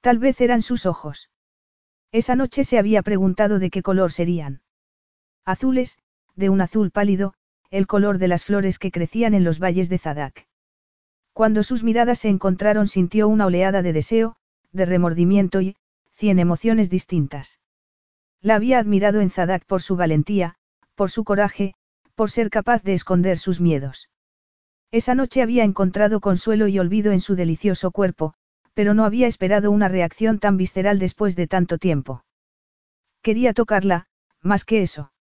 Tal 0.00 0.18
vez 0.18 0.40
eran 0.40 0.62
sus 0.62 0.84
ojos. 0.84 1.30
Esa 2.10 2.34
noche 2.34 2.64
se 2.64 2.76
había 2.76 3.02
preguntado 3.02 3.58
de 3.58 3.70
qué 3.70 3.82
color 3.82 4.12
serían. 4.12 4.62
Azules, 5.44 5.98
de 6.34 6.48
un 6.50 6.60
azul 6.60 6.90
pálido, 6.90 7.34
el 7.70 7.86
color 7.86 8.18
de 8.18 8.28
las 8.28 8.44
flores 8.44 8.78
que 8.78 8.90
crecían 8.90 9.32
en 9.32 9.44
los 9.44 9.60
valles 9.60 9.88
de 9.88 9.98
Zadak. 9.98 10.46
Cuando 11.32 11.62
sus 11.62 11.84
miradas 11.84 12.18
se 12.18 12.28
encontraron 12.28 12.88
sintió 12.88 13.28
una 13.28 13.46
oleada 13.46 13.82
de 13.82 13.92
deseo, 13.92 14.36
de 14.72 14.86
remordimiento 14.86 15.60
y, 15.60 15.76
cien 16.14 16.40
emociones 16.40 16.90
distintas. 16.90 17.60
La 18.40 18.56
había 18.56 18.78
admirado 18.80 19.20
en 19.20 19.30
Zadak 19.30 19.64
por 19.64 19.82
su 19.82 19.96
valentía, 19.96 20.56
por 20.94 21.10
su 21.10 21.24
coraje, 21.24 21.74
por 22.14 22.30
ser 22.30 22.50
capaz 22.50 22.82
de 22.82 22.94
esconder 22.94 23.38
sus 23.38 23.60
miedos. 23.60 24.08
Esa 24.90 25.14
noche 25.14 25.42
había 25.42 25.64
encontrado 25.64 26.20
consuelo 26.20 26.68
y 26.68 26.78
olvido 26.78 27.12
en 27.12 27.20
su 27.20 27.34
delicioso 27.34 27.90
cuerpo, 27.90 28.34
pero 28.74 28.94
no 28.94 29.04
había 29.04 29.26
esperado 29.26 29.70
una 29.70 29.88
reacción 29.88 30.38
tan 30.38 30.56
visceral 30.56 30.98
después 30.98 31.36
de 31.36 31.46
tanto 31.46 31.78
tiempo. 31.78 32.24
Quería 33.22 33.54
tocarla, 33.54 34.06
más 34.40 34.64
que 34.64 34.82
eso 34.82 35.12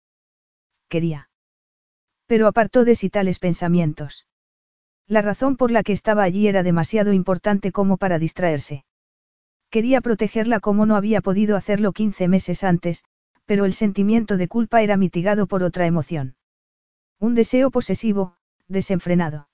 quería. 0.89 1.27
Pero 2.27 2.47
apartó 2.47 2.85
de 2.85 2.93
sí 2.93 3.09
tales 3.09 3.39
pensamientos. 3.39 4.27
La 5.07 5.23
razón 5.23 5.57
por 5.57 5.71
la 5.71 5.81
que 5.81 5.93
estaba 5.93 6.21
allí 6.21 6.47
era 6.47 6.61
demasiado 6.61 7.13
importante 7.13 7.71
como 7.71 7.97
para 7.97 8.19
distraerse. 8.19 8.85
Quería 9.71 10.01
protegerla 10.01 10.59
como 10.59 10.85
no 10.85 10.95
había 10.95 11.21
podido 11.21 11.57
hacerlo 11.57 11.93
15 11.93 12.27
meses 12.27 12.63
antes, 12.63 13.03
pero 13.45 13.65
el 13.65 13.73
sentimiento 13.73 14.37
de 14.37 14.47
culpa 14.47 14.83
era 14.83 14.97
mitigado 14.97 15.47
por 15.47 15.63
otra 15.63 15.87
emoción. 15.87 16.35
Un 17.23 17.35
deseo 17.35 17.71
posesivo, 17.71 18.35
desenfrenado. 18.67 19.47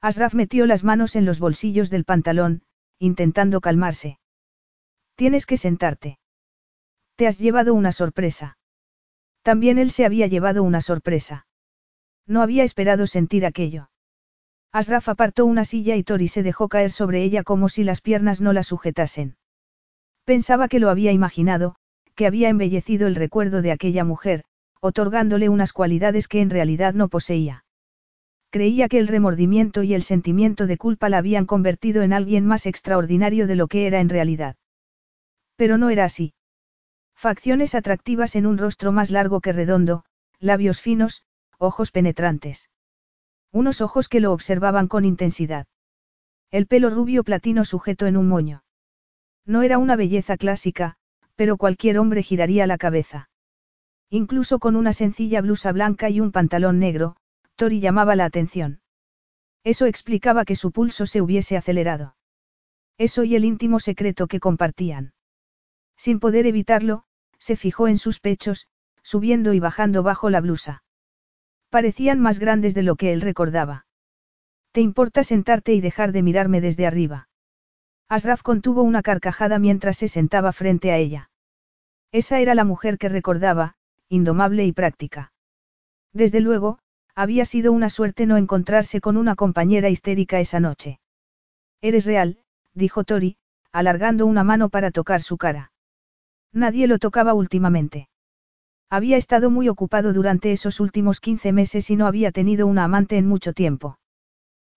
Asraf 0.00 0.32
metió 0.32 0.64
las 0.64 0.84
manos 0.84 1.16
en 1.16 1.24
los 1.24 1.40
bolsillos 1.40 1.90
del 1.90 2.04
pantalón, 2.04 2.62
intentando 3.00 3.60
calmarse. 3.60 4.20
Tienes 5.16 5.44
que 5.44 5.56
sentarte. 5.56 6.20
Te 7.16 7.26
has 7.26 7.40
llevado 7.40 7.74
una 7.74 7.90
sorpresa. 7.90 8.58
También 9.42 9.78
él 9.78 9.90
se 9.90 10.04
había 10.06 10.28
llevado 10.28 10.62
una 10.62 10.80
sorpresa. 10.80 11.48
No 12.28 12.42
había 12.42 12.62
esperado 12.62 13.08
sentir 13.08 13.44
aquello. 13.44 13.90
Asraf 14.70 15.08
apartó 15.08 15.46
una 15.46 15.64
silla 15.64 15.96
y 15.96 16.04
Tori 16.04 16.28
se 16.28 16.44
dejó 16.44 16.68
caer 16.68 16.92
sobre 16.92 17.24
ella 17.24 17.42
como 17.42 17.68
si 17.68 17.82
las 17.82 18.02
piernas 18.02 18.40
no 18.40 18.52
la 18.52 18.62
sujetasen. 18.62 19.36
Pensaba 20.22 20.68
que 20.68 20.78
lo 20.78 20.90
había 20.90 21.10
imaginado, 21.10 21.74
que 22.14 22.28
había 22.28 22.50
embellecido 22.50 23.08
el 23.08 23.16
recuerdo 23.16 23.62
de 23.62 23.72
aquella 23.72 24.04
mujer, 24.04 24.44
otorgándole 24.84 25.48
unas 25.48 25.72
cualidades 25.72 26.28
que 26.28 26.42
en 26.42 26.50
realidad 26.50 26.92
no 26.92 27.08
poseía. 27.08 27.64
Creía 28.50 28.86
que 28.86 28.98
el 28.98 29.08
remordimiento 29.08 29.82
y 29.82 29.94
el 29.94 30.02
sentimiento 30.02 30.66
de 30.66 30.76
culpa 30.76 31.08
la 31.08 31.16
habían 31.16 31.46
convertido 31.46 32.02
en 32.02 32.12
alguien 32.12 32.44
más 32.44 32.66
extraordinario 32.66 33.46
de 33.46 33.54
lo 33.54 33.66
que 33.66 33.86
era 33.86 34.00
en 34.00 34.10
realidad. 34.10 34.56
Pero 35.56 35.78
no 35.78 35.88
era 35.88 36.04
así. 36.04 36.34
Facciones 37.16 37.74
atractivas 37.74 38.36
en 38.36 38.44
un 38.44 38.58
rostro 38.58 38.92
más 38.92 39.10
largo 39.10 39.40
que 39.40 39.54
redondo, 39.54 40.04
labios 40.38 40.82
finos, 40.82 41.24
ojos 41.56 41.90
penetrantes. 41.90 42.68
Unos 43.52 43.80
ojos 43.80 44.08
que 44.08 44.20
lo 44.20 44.34
observaban 44.34 44.86
con 44.86 45.06
intensidad. 45.06 45.66
El 46.50 46.66
pelo 46.66 46.90
rubio 46.90 47.24
platino 47.24 47.64
sujeto 47.64 48.04
en 48.04 48.18
un 48.18 48.28
moño. 48.28 48.64
No 49.46 49.62
era 49.62 49.78
una 49.78 49.96
belleza 49.96 50.36
clásica, 50.36 50.96
pero 51.36 51.56
cualquier 51.56 51.98
hombre 51.98 52.22
giraría 52.22 52.66
la 52.66 52.76
cabeza. 52.76 53.30
Incluso 54.10 54.58
con 54.58 54.76
una 54.76 54.92
sencilla 54.92 55.40
blusa 55.40 55.72
blanca 55.72 56.10
y 56.10 56.20
un 56.20 56.32
pantalón 56.32 56.78
negro, 56.78 57.16
Tori 57.56 57.80
llamaba 57.80 58.16
la 58.16 58.24
atención. 58.24 58.80
Eso 59.64 59.86
explicaba 59.86 60.44
que 60.44 60.56
su 60.56 60.72
pulso 60.72 61.06
se 61.06 61.22
hubiese 61.22 61.56
acelerado. 61.56 62.16
Eso 62.98 63.24
y 63.24 63.34
el 63.34 63.44
íntimo 63.44 63.80
secreto 63.80 64.26
que 64.26 64.40
compartían. 64.40 65.14
Sin 65.96 66.20
poder 66.20 66.46
evitarlo, 66.46 67.04
se 67.38 67.56
fijó 67.56 67.88
en 67.88 67.98
sus 67.98 68.20
pechos, 68.20 68.68
subiendo 69.02 69.52
y 69.52 69.60
bajando 69.60 70.02
bajo 70.02 70.30
la 70.30 70.40
blusa. 70.40 70.82
Parecían 71.70 72.20
más 72.20 72.38
grandes 72.38 72.74
de 72.74 72.82
lo 72.82 72.96
que 72.96 73.12
él 73.12 73.20
recordaba. 73.20 73.86
¿Te 74.72 74.80
importa 74.80 75.24
sentarte 75.24 75.72
y 75.72 75.80
dejar 75.80 76.12
de 76.12 76.22
mirarme 76.22 76.60
desde 76.60 76.86
arriba? 76.86 77.28
Asraf 78.08 78.42
contuvo 78.42 78.82
una 78.82 79.02
carcajada 79.02 79.58
mientras 79.58 79.96
se 79.96 80.08
sentaba 80.08 80.52
frente 80.52 80.92
a 80.92 80.98
ella. 80.98 81.30
Esa 82.12 82.38
era 82.40 82.54
la 82.54 82.64
mujer 82.64 82.98
que 82.98 83.08
recordaba, 83.08 83.76
indomable 84.14 84.64
y 84.64 84.72
práctica. 84.72 85.32
Desde 86.12 86.40
luego, 86.40 86.78
había 87.14 87.44
sido 87.44 87.72
una 87.72 87.90
suerte 87.90 88.26
no 88.26 88.36
encontrarse 88.36 89.00
con 89.00 89.16
una 89.16 89.34
compañera 89.34 89.88
histérica 89.88 90.40
esa 90.40 90.60
noche. 90.60 91.00
Eres 91.80 92.06
real, 92.06 92.38
dijo 92.72 93.04
Tori, 93.04 93.36
alargando 93.72 94.26
una 94.26 94.44
mano 94.44 94.68
para 94.68 94.90
tocar 94.90 95.20
su 95.20 95.36
cara. 95.36 95.72
Nadie 96.52 96.86
lo 96.86 96.98
tocaba 96.98 97.34
últimamente. 97.34 98.08
Había 98.88 99.16
estado 99.16 99.50
muy 99.50 99.68
ocupado 99.68 100.12
durante 100.12 100.52
esos 100.52 100.78
últimos 100.78 101.20
15 101.20 101.52
meses 101.52 101.90
y 101.90 101.96
no 101.96 102.06
había 102.06 102.30
tenido 102.30 102.66
una 102.66 102.84
amante 102.84 103.16
en 103.16 103.26
mucho 103.26 103.52
tiempo. 103.52 103.98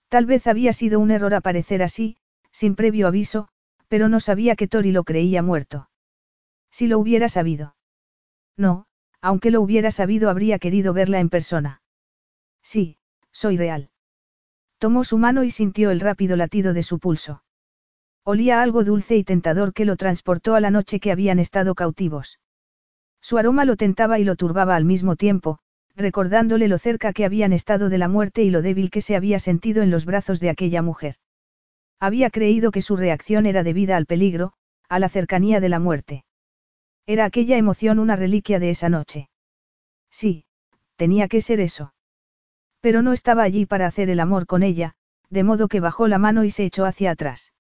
Tal 0.10 0.26
vez 0.26 0.48
había 0.48 0.74
sido 0.74 1.00
un 1.00 1.12
error 1.12 1.36
aparecer 1.36 1.84
así, 1.84 2.18
sin 2.52 2.76
previo 2.76 3.08
aviso, 3.08 3.48
pero 3.88 4.10
no 4.10 4.20
sabía 4.20 4.56
que 4.56 4.68
Tori 4.68 4.92
lo 4.92 5.04
creía 5.04 5.44
muerto. 5.44 5.90
Si 6.72 6.88
lo 6.88 6.98
hubiera 6.98 7.30
sabido. 7.30 7.76
No, 8.58 8.87
aunque 9.28 9.51
lo 9.51 9.59
hubiera 9.61 9.91
sabido 9.91 10.30
habría 10.30 10.57
querido 10.57 10.93
verla 10.93 11.19
en 11.19 11.28
persona. 11.28 11.82
Sí, 12.63 12.95
soy 13.34 13.57
real. 13.57 13.89
Tomó 14.78 15.03
su 15.03 15.17
mano 15.17 15.43
y 15.43 15.51
sintió 15.51 15.91
el 15.91 15.99
rápido 15.99 16.38
latido 16.38 16.71
de 16.71 16.82
su 16.82 16.97
pulso. 16.97 17.43
Olía 18.23 18.61
algo 18.61 18.86
dulce 18.86 19.17
y 19.17 19.25
tentador 19.25 19.73
que 19.73 19.84
lo 19.84 19.97
transportó 19.97 20.55
a 20.55 20.61
la 20.61 20.71
noche 20.71 21.01
que 21.01 21.11
habían 21.11 21.39
estado 21.39 21.75
cautivos. 21.75 22.39
Su 23.19 23.38
aroma 23.38 23.65
lo 23.65 23.75
tentaba 23.75 24.17
y 24.17 24.23
lo 24.23 24.38
turbaba 24.38 24.78
al 24.78 24.86
mismo 24.86 25.17
tiempo, 25.17 25.59
recordándole 25.93 26.69
lo 26.69 26.78
cerca 26.78 27.11
que 27.11 27.25
habían 27.25 27.51
estado 27.51 27.89
de 27.89 27.97
la 27.97 28.07
muerte 28.07 28.43
y 28.43 28.49
lo 28.49 28.61
débil 28.61 28.89
que 28.89 29.01
se 29.01 29.17
había 29.17 29.39
sentido 29.39 29.84
en 29.84 29.91
los 29.91 30.05
brazos 30.05 30.39
de 30.39 30.51
aquella 30.51 30.82
mujer. 30.82 31.15
Había 31.99 32.30
creído 32.30 32.71
que 32.71 32.82
su 32.82 32.95
reacción 32.95 33.45
era 33.45 33.63
debida 33.63 33.97
al 33.97 34.05
peligro, 34.05 34.53
a 34.88 34.99
la 34.99 35.09
cercanía 35.09 35.59
de 35.59 35.67
la 35.67 35.80
muerte. 35.80 36.23
Era 37.08 37.24
aquella 37.24 37.58
emoción 37.58 37.99
una 37.99 38.18
reliquia 38.18 38.60
de 38.60 38.70
esa 38.70 38.89
noche. 38.89 39.30
Sí, 40.12 40.45
tenía 40.97 41.30
que 41.30 41.41
ser 41.41 41.62
eso. 41.62 41.93
Pero 42.82 43.01
no 43.01 43.14
estaba 43.14 43.43
allí 43.43 43.66
para 43.66 43.88
hacer 43.88 44.10
el 44.10 44.20
amor 44.20 44.45
con 44.45 44.62
ella, 44.62 44.93
de 45.30 45.43
modo 45.43 45.70
que 45.70 45.80
bajó 45.80 46.10
la 46.10 46.18
mano 46.18 46.43
y 46.43 46.51
se 46.51 46.66
echó 46.66 46.86
hacia 46.86 47.12
atrás. 47.12 47.53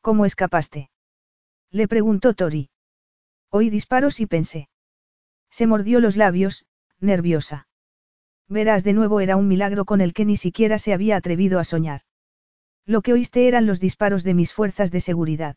¿Cómo 0.00 0.24
escapaste? 0.24 0.90
Le 1.70 1.86
preguntó 1.86 2.34
Tori. 2.34 2.70
Oí 3.50 3.70
disparos 3.70 4.18
y 4.18 4.26
pensé. 4.26 4.68
Se 5.50 5.68
mordió 5.68 6.00
los 6.00 6.16
labios, 6.16 6.66
nerviosa. 6.98 7.68
Verás 8.48 8.82
de 8.82 8.92
nuevo 8.92 9.20
era 9.20 9.36
un 9.36 9.46
milagro 9.46 9.84
con 9.84 10.00
el 10.00 10.12
que 10.12 10.24
ni 10.24 10.36
siquiera 10.36 10.78
se 10.78 10.92
había 10.92 11.16
atrevido 11.16 11.60
a 11.60 11.64
soñar. 11.64 12.02
Lo 12.86 13.02
que 13.02 13.12
oíste 13.12 13.46
eran 13.46 13.66
los 13.66 13.78
disparos 13.78 14.24
de 14.24 14.34
mis 14.34 14.52
fuerzas 14.52 14.90
de 14.90 15.00
seguridad. 15.00 15.56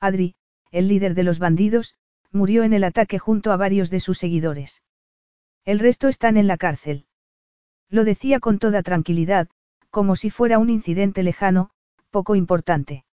Adri, 0.00 0.34
el 0.70 0.88
líder 0.88 1.14
de 1.14 1.22
los 1.22 1.38
bandidos, 1.38 1.97
murió 2.32 2.64
en 2.64 2.72
el 2.72 2.84
ataque 2.84 3.18
junto 3.18 3.52
a 3.52 3.56
varios 3.56 3.90
de 3.90 4.00
sus 4.00 4.18
seguidores. 4.18 4.82
El 5.64 5.78
resto 5.78 6.08
están 6.08 6.36
en 6.36 6.46
la 6.46 6.56
cárcel. 6.56 7.06
Lo 7.88 8.04
decía 8.04 8.40
con 8.40 8.58
toda 8.58 8.82
tranquilidad, 8.82 9.48
como 9.90 10.16
si 10.16 10.30
fuera 10.30 10.58
un 10.58 10.70
incidente 10.70 11.22
lejano, 11.22 11.70
poco 12.10 12.36
importante. 12.36 13.04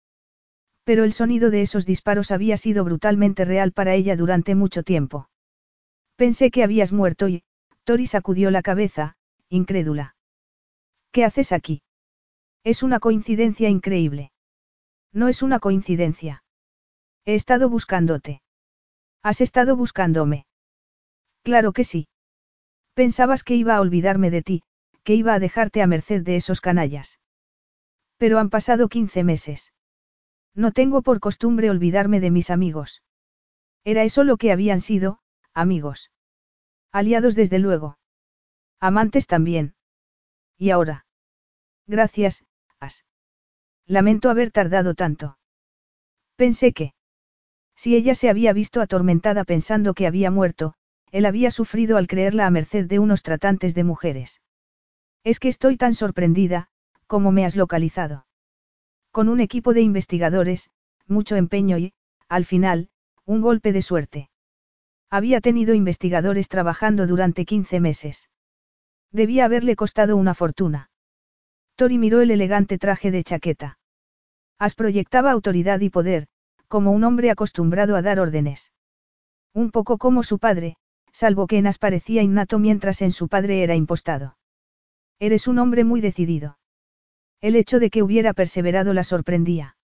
Pero 0.83 1.03
el 1.03 1.13
sonido 1.13 1.49
de 1.49 1.61
esos 1.61 1.85
disparos 1.85 2.31
había 2.31 2.57
sido 2.57 2.83
brutalmente 2.83 3.45
real 3.45 3.71
para 3.71 3.93
ella 3.93 4.15
durante 4.15 4.55
mucho 4.55 4.83
tiempo. 4.83 5.29
Pensé 6.15 6.51
que 6.51 6.63
habías 6.63 6.91
muerto 6.91 7.27
y, 7.27 7.43
Tori 7.83 8.05
sacudió 8.05 8.51
la 8.51 8.61
cabeza, 8.61 9.17
incrédula. 9.49 10.15
¿Qué 11.11 11.23
haces 11.23 11.51
aquí? 11.51 11.81
Es 12.63 12.83
una 12.83 12.99
coincidencia 12.99 13.69
increíble. 13.69 14.31
No 15.11 15.27
es 15.27 15.41
una 15.41 15.59
coincidencia. 15.59 16.43
He 17.25 17.35
estado 17.35 17.69
buscándote. 17.69 18.41
¿Has 19.25 19.41
estado 19.41 19.75
buscándome? 19.75 20.45
Claro 21.41 21.73
que 21.73 21.83
sí. 21.83 22.07
Pensabas 22.93 23.43
que 23.43 23.55
iba 23.55 23.75
a 23.75 23.81
olvidarme 23.81 24.29
de 24.29 24.43
ti, 24.43 24.61
que 25.03 25.15
iba 25.15 25.33
a 25.33 25.39
dejarte 25.39 25.81
a 25.81 25.87
merced 25.87 26.21
de 26.21 26.35
esos 26.35 26.61
canallas. 26.61 27.19
Pero 28.17 28.37
han 28.37 28.51
pasado 28.51 28.87
15 28.87 29.23
meses. 29.23 29.73
No 30.53 30.71
tengo 30.71 31.01
por 31.01 31.19
costumbre 31.19 31.71
olvidarme 31.71 32.19
de 32.19 32.29
mis 32.29 32.51
amigos. 32.51 33.01
Era 33.83 34.03
eso 34.03 34.23
lo 34.23 34.37
que 34.37 34.51
habían 34.51 34.79
sido, 34.79 35.17
amigos. 35.55 36.11
Aliados 36.91 37.33
desde 37.33 37.57
luego. 37.57 37.97
Amantes 38.79 39.25
también. 39.25 39.73
¿Y 40.55 40.69
ahora? 40.69 41.07
Gracias, 41.87 42.45
As. 42.79 43.05
Lamento 43.87 44.29
haber 44.29 44.51
tardado 44.51 44.93
tanto. 44.93 45.39
Pensé 46.35 46.73
que. 46.73 46.93
Si 47.75 47.95
ella 47.95 48.15
se 48.15 48.29
había 48.29 48.53
visto 48.53 48.81
atormentada 48.81 49.43
pensando 49.43 49.93
que 49.93 50.07
había 50.07 50.31
muerto, 50.31 50.75
él 51.11 51.25
había 51.25 51.51
sufrido 51.51 51.97
al 51.97 52.07
creerla 52.07 52.45
a 52.45 52.51
merced 52.51 52.85
de 52.85 52.99
unos 52.99 53.23
tratantes 53.23 53.75
de 53.75 53.83
mujeres. 53.83 54.41
Es 55.23 55.39
que 55.39 55.49
estoy 55.49 55.77
tan 55.77 55.93
sorprendida, 55.93 56.67
como 57.07 57.31
me 57.31 57.45
has 57.45 57.55
localizado. 57.55 58.25
Con 59.11 59.29
un 59.29 59.39
equipo 59.39 59.73
de 59.73 59.81
investigadores, 59.81 60.71
mucho 61.07 61.35
empeño 61.35 61.77
y, 61.77 61.93
al 62.27 62.45
final, 62.45 62.89
un 63.25 63.41
golpe 63.41 63.71
de 63.71 63.81
suerte. 63.81 64.29
Había 65.09 65.39
tenido 65.41 65.73
investigadores 65.73 66.49
trabajando 66.49 67.07
durante 67.07 67.45
15 67.45 67.79
meses. 67.79 68.29
Debía 69.11 69.45
haberle 69.45 69.75
costado 69.75 70.17
una 70.17 70.33
fortuna. 70.33 70.89
Tori 71.75 71.97
miró 71.97 72.21
el 72.21 72.31
elegante 72.31 72.77
traje 72.77 73.11
de 73.11 73.23
chaqueta. 73.23 73.79
As 74.57 74.75
proyectaba 74.75 75.31
autoridad 75.31 75.79
y 75.81 75.89
poder, 75.89 76.27
como 76.75 76.91
un 76.91 77.05
hombre 77.05 77.31
acostumbrado 77.31 77.95
a 77.95 78.01
dar 78.01 78.19
órdenes. 78.19 78.73
Un 79.53 79.71
poco 79.71 79.97
como 79.97 80.23
su 80.23 80.39
padre, 80.39 80.75
salvo 81.13 81.47
que 81.47 81.57
en 81.57 81.69
parecía 81.79 82.21
innato 82.21 82.59
mientras 82.59 83.01
en 83.01 83.13
su 83.13 83.29
padre 83.29 83.63
era 83.63 83.75
impostado. 83.75 84.35
Eres 85.17 85.47
un 85.47 85.59
hombre 85.59 85.85
muy 85.85 86.01
decidido. 86.01 86.57
El 87.39 87.55
hecho 87.55 87.79
de 87.79 87.89
que 87.89 88.03
hubiera 88.03 88.33
perseverado 88.33 88.93
la 88.93 89.05
sorprendía. 89.05 89.77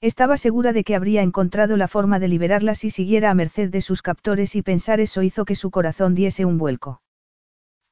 Estaba 0.00 0.36
segura 0.36 0.72
de 0.72 0.82
que 0.82 0.96
habría 0.96 1.22
encontrado 1.22 1.76
la 1.76 1.86
forma 1.86 2.18
de 2.18 2.26
liberarla 2.26 2.74
si 2.74 2.90
siguiera 2.90 3.30
a 3.30 3.34
merced 3.34 3.70
de 3.70 3.80
sus 3.80 4.02
captores 4.02 4.56
y 4.56 4.62
pensar 4.62 4.98
eso 4.98 5.22
hizo 5.22 5.44
que 5.44 5.54
su 5.54 5.70
corazón 5.70 6.16
diese 6.16 6.44
un 6.44 6.58
vuelco. 6.58 7.00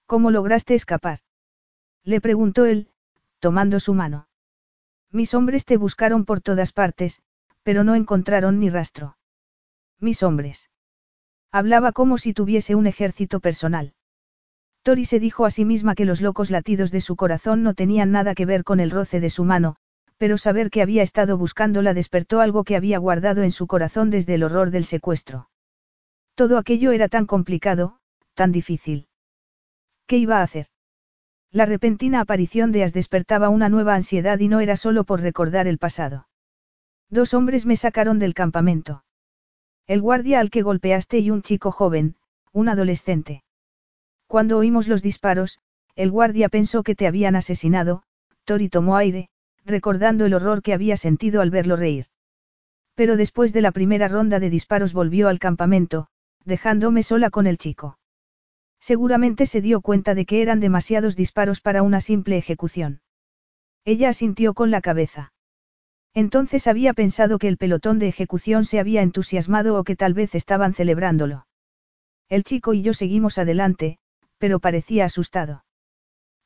¿Cómo 0.06 0.32
lograste 0.32 0.74
escapar? 0.74 1.20
Le 2.02 2.20
preguntó 2.20 2.64
él, 2.64 2.88
tomando 3.38 3.78
su 3.78 3.94
mano. 3.94 4.26
Mis 5.12 5.32
hombres 5.32 5.64
te 5.64 5.76
buscaron 5.76 6.24
por 6.24 6.40
todas 6.40 6.72
partes, 6.72 7.22
pero 7.66 7.82
no 7.82 7.96
encontraron 7.96 8.60
ni 8.60 8.70
rastro. 8.70 9.16
Mis 9.98 10.22
hombres. 10.22 10.70
Hablaba 11.50 11.90
como 11.90 12.16
si 12.16 12.32
tuviese 12.32 12.76
un 12.76 12.86
ejército 12.86 13.40
personal. 13.40 13.94
Tori 14.84 15.04
se 15.04 15.18
dijo 15.18 15.44
a 15.44 15.50
sí 15.50 15.64
misma 15.64 15.96
que 15.96 16.04
los 16.04 16.20
locos 16.20 16.52
latidos 16.52 16.92
de 16.92 17.00
su 17.00 17.16
corazón 17.16 17.64
no 17.64 17.74
tenían 17.74 18.12
nada 18.12 18.36
que 18.36 18.46
ver 18.46 18.62
con 18.62 18.78
el 18.78 18.92
roce 18.92 19.18
de 19.18 19.30
su 19.30 19.42
mano, 19.42 19.74
pero 20.16 20.38
saber 20.38 20.70
que 20.70 20.80
había 20.80 21.02
estado 21.02 21.38
buscándola 21.38 21.92
despertó 21.92 22.38
algo 22.38 22.62
que 22.62 22.76
había 22.76 22.98
guardado 22.98 23.42
en 23.42 23.50
su 23.50 23.66
corazón 23.66 24.10
desde 24.10 24.34
el 24.34 24.44
horror 24.44 24.70
del 24.70 24.84
secuestro. 24.84 25.50
Todo 26.36 26.58
aquello 26.58 26.92
era 26.92 27.08
tan 27.08 27.26
complicado, 27.26 27.98
tan 28.34 28.52
difícil. 28.52 29.08
¿Qué 30.06 30.18
iba 30.18 30.38
a 30.38 30.44
hacer? 30.44 30.68
La 31.50 31.66
repentina 31.66 32.20
aparición 32.20 32.70
de 32.70 32.84
As 32.84 32.92
despertaba 32.92 33.48
una 33.48 33.68
nueva 33.68 33.96
ansiedad 33.96 34.38
y 34.38 34.46
no 34.46 34.60
era 34.60 34.76
solo 34.76 35.02
por 35.02 35.20
recordar 35.20 35.66
el 35.66 35.78
pasado. 35.78 36.28
Dos 37.10 37.34
hombres 37.34 37.66
me 37.66 37.76
sacaron 37.76 38.18
del 38.18 38.34
campamento. 38.34 39.04
El 39.86 40.00
guardia 40.00 40.40
al 40.40 40.50
que 40.50 40.62
golpeaste 40.62 41.18
y 41.18 41.30
un 41.30 41.42
chico 41.42 41.70
joven, 41.70 42.16
un 42.52 42.68
adolescente. 42.68 43.44
Cuando 44.26 44.58
oímos 44.58 44.88
los 44.88 45.02
disparos, 45.02 45.60
el 45.94 46.10
guardia 46.10 46.48
pensó 46.48 46.82
que 46.82 46.96
te 46.96 47.06
habían 47.06 47.36
asesinado, 47.36 48.02
Tori 48.44 48.68
tomó 48.68 48.96
aire, 48.96 49.28
recordando 49.64 50.26
el 50.26 50.34
horror 50.34 50.62
que 50.62 50.74
había 50.74 50.96
sentido 50.96 51.40
al 51.40 51.50
verlo 51.50 51.76
reír. 51.76 52.06
Pero 52.94 53.16
después 53.16 53.52
de 53.52 53.60
la 53.60 53.72
primera 53.72 54.08
ronda 54.08 54.40
de 54.40 54.50
disparos 54.50 54.92
volvió 54.92 55.28
al 55.28 55.38
campamento, 55.38 56.08
dejándome 56.44 57.02
sola 57.02 57.30
con 57.30 57.46
el 57.46 57.58
chico. 57.58 57.98
Seguramente 58.80 59.46
se 59.46 59.60
dio 59.60 59.80
cuenta 59.80 60.14
de 60.14 60.26
que 60.26 60.42
eran 60.42 60.60
demasiados 60.60 61.14
disparos 61.16 61.60
para 61.60 61.82
una 61.82 62.00
simple 62.00 62.36
ejecución. 62.36 63.00
Ella 63.84 64.08
asintió 64.08 64.54
con 64.54 64.70
la 64.70 64.80
cabeza. 64.80 65.32
Entonces 66.16 66.66
había 66.66 66.94
pensado 66.94 67.38
que 67.38 67.46
el 67.46 67.58
pelotón 67.58 67.98
de 67.98 68.08
ejecución 68.08 68.64
se 68.64 68.80
había 68.80 69.02
entusiasmado 69.02 69.78
o 69.78 69.84
que 69.84 69.96
tal 69.96 70.14
vez 70.14 70.34
estaban 70.34 70.72
celebrándolo. 70.72 71.46
El 72.30 72.42
chico 72.42 72.72
y 72.72 72.80
yo 72.80 72.94
seguimos 72.94 73.36
adelante, 73.36 73.98
pero 74.38 74.58
parecía 74.58 75.04
asustado. 75.04 75.66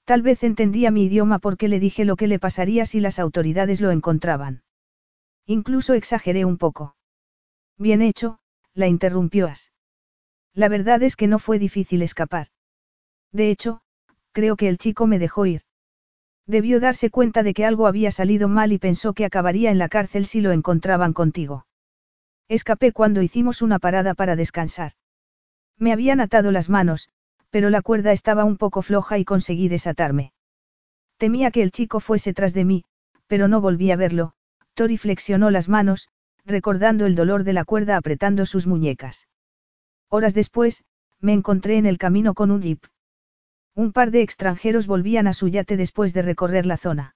Tal 0.05 0.23
vez 0.23 0.43
entendía 0.43 0.91
mi 0.91 1.05
idioma 1.05 1.39
porque 1.39 1.69
le 1.69 1.79
dije 1.79 2.05
lo 2.05 2.17
que 2.17 2.27
le 2.27 2.41
pasaría 2.41 2.85
si 2.85 2.99
las 2.99 3.21
autoridades 3.21 3.81
lo 3.81 3.93
encontraban. 3.93 4.65
Incluso 5.47 5.95
exageré 5.95 6.45
un 6.45 6.59
poco. 6.59 6.97
Bien 7.79 8.03
hecho, 8.03 8.41
la 8.75 8.89
interrumpió 8.89 9.47
As. 9.47 9.71
La 10.53 10.69
verdad 10.69 11.01
es 11.05 11.15
que 11.15 11.29
no 11.29 11.39
fue 11.39 11.61
difícil 11.61 12.03
escapar. 12.03 12.49
De 13.31 13.51
hecho, 13.51 13.83
creo 14.33 14.57
que 14.57 14.69
el 14.69 14.79
chico 14.79 15.07
me 15.07 15.21
dejó 15.21 15.47
ir. 15.47 15.63
Debió 16.47 16.81
darse 16.81 17.11
cuenta 17.11 17.43
de 17.43 17.55
que 17.55 17.65
algo 17.65 17.87
había 17.87 18.11
salido 18.11 18.49
mal 18.49 18.73
y 18.73 18.79
pensó 18.79 19.13
que 19.13 19.25
acabaría 19.25 19.71
en 19.71 19.79
la 19.79 19.89
cárcel 19.89 20.27
si 20.27 20.41
lo 20.41 20.53
encontraban 20.53 21.13
contigo. 21.13 21.67
Escapé 22.49 22.93
cuando 22.93 23.23
hicimos 23.23 23.63
una 23.63 23.79
parada 23.79 24.15
para 24.15 24.37
descansar. 24.37 24.93
Me 25.79 25.93
habían 25.93 26.21
atado 26.21 26.51
las 26.51 26.69
manos, 26.69 27.09
pero 27.51 27.71
la 27.71 27.83
cuerda 27.83 28.13
estaba 28.13 28.45
un 28.45 28.57
poco 28.57 28.83
floja 28.83 29.19
y 29.19 29.25
conseguí 29.25 29.69
desatarme. 29.69 30.33
Temía 31.17 31.51
que 31.51 31.63
el 31.63 31.71
chico 31.71 32.01
fuese 32.01 32.33
tras 32.33 32.55
de 32.55 32.65
mí, 32.65 32.85
pero 33.27 33.47
no 33.47 33.61
volví 33.61 33.91
a 33.91 33.97
verlo, 33.97 34.33
Tori 34.75 34.97
flexionó 34.97 35.51
las 35.51 35.69
manos, 35.69 36.09
recordando 36.45 37.07
el 37.07 37.15
dolor 37.15 37.45
de 37.45 37.53
la 37.53 37.65
cuerda 37.65 37.97
apretando 37.97 38.47
sus 38.47 38.67
muñecas. 38.67 39.29
Horas 40.09 40.35
después, 40.35 40.85
me 41.21 41.33
encontré 41.33 41.77
en 41.77 41.87
el 41.87 41.99
camino 41.99 42.35
con 42.35 42.51
un 42.51 42.63
jeep. 42.63 42.85
Un 43.75 43.93
par 43.93 44.11
de 44.11 44.23
extranjeros 44.23 44.87
volvían 44.87 45.27
a 45.27 45.33
su 45.33 45.49
yate 45.49 45.77
después 45.77 46.13
de 46.13 46.23
recorrer 46.23 46.67
la 46.67 46.77
zona. 46.77 47.15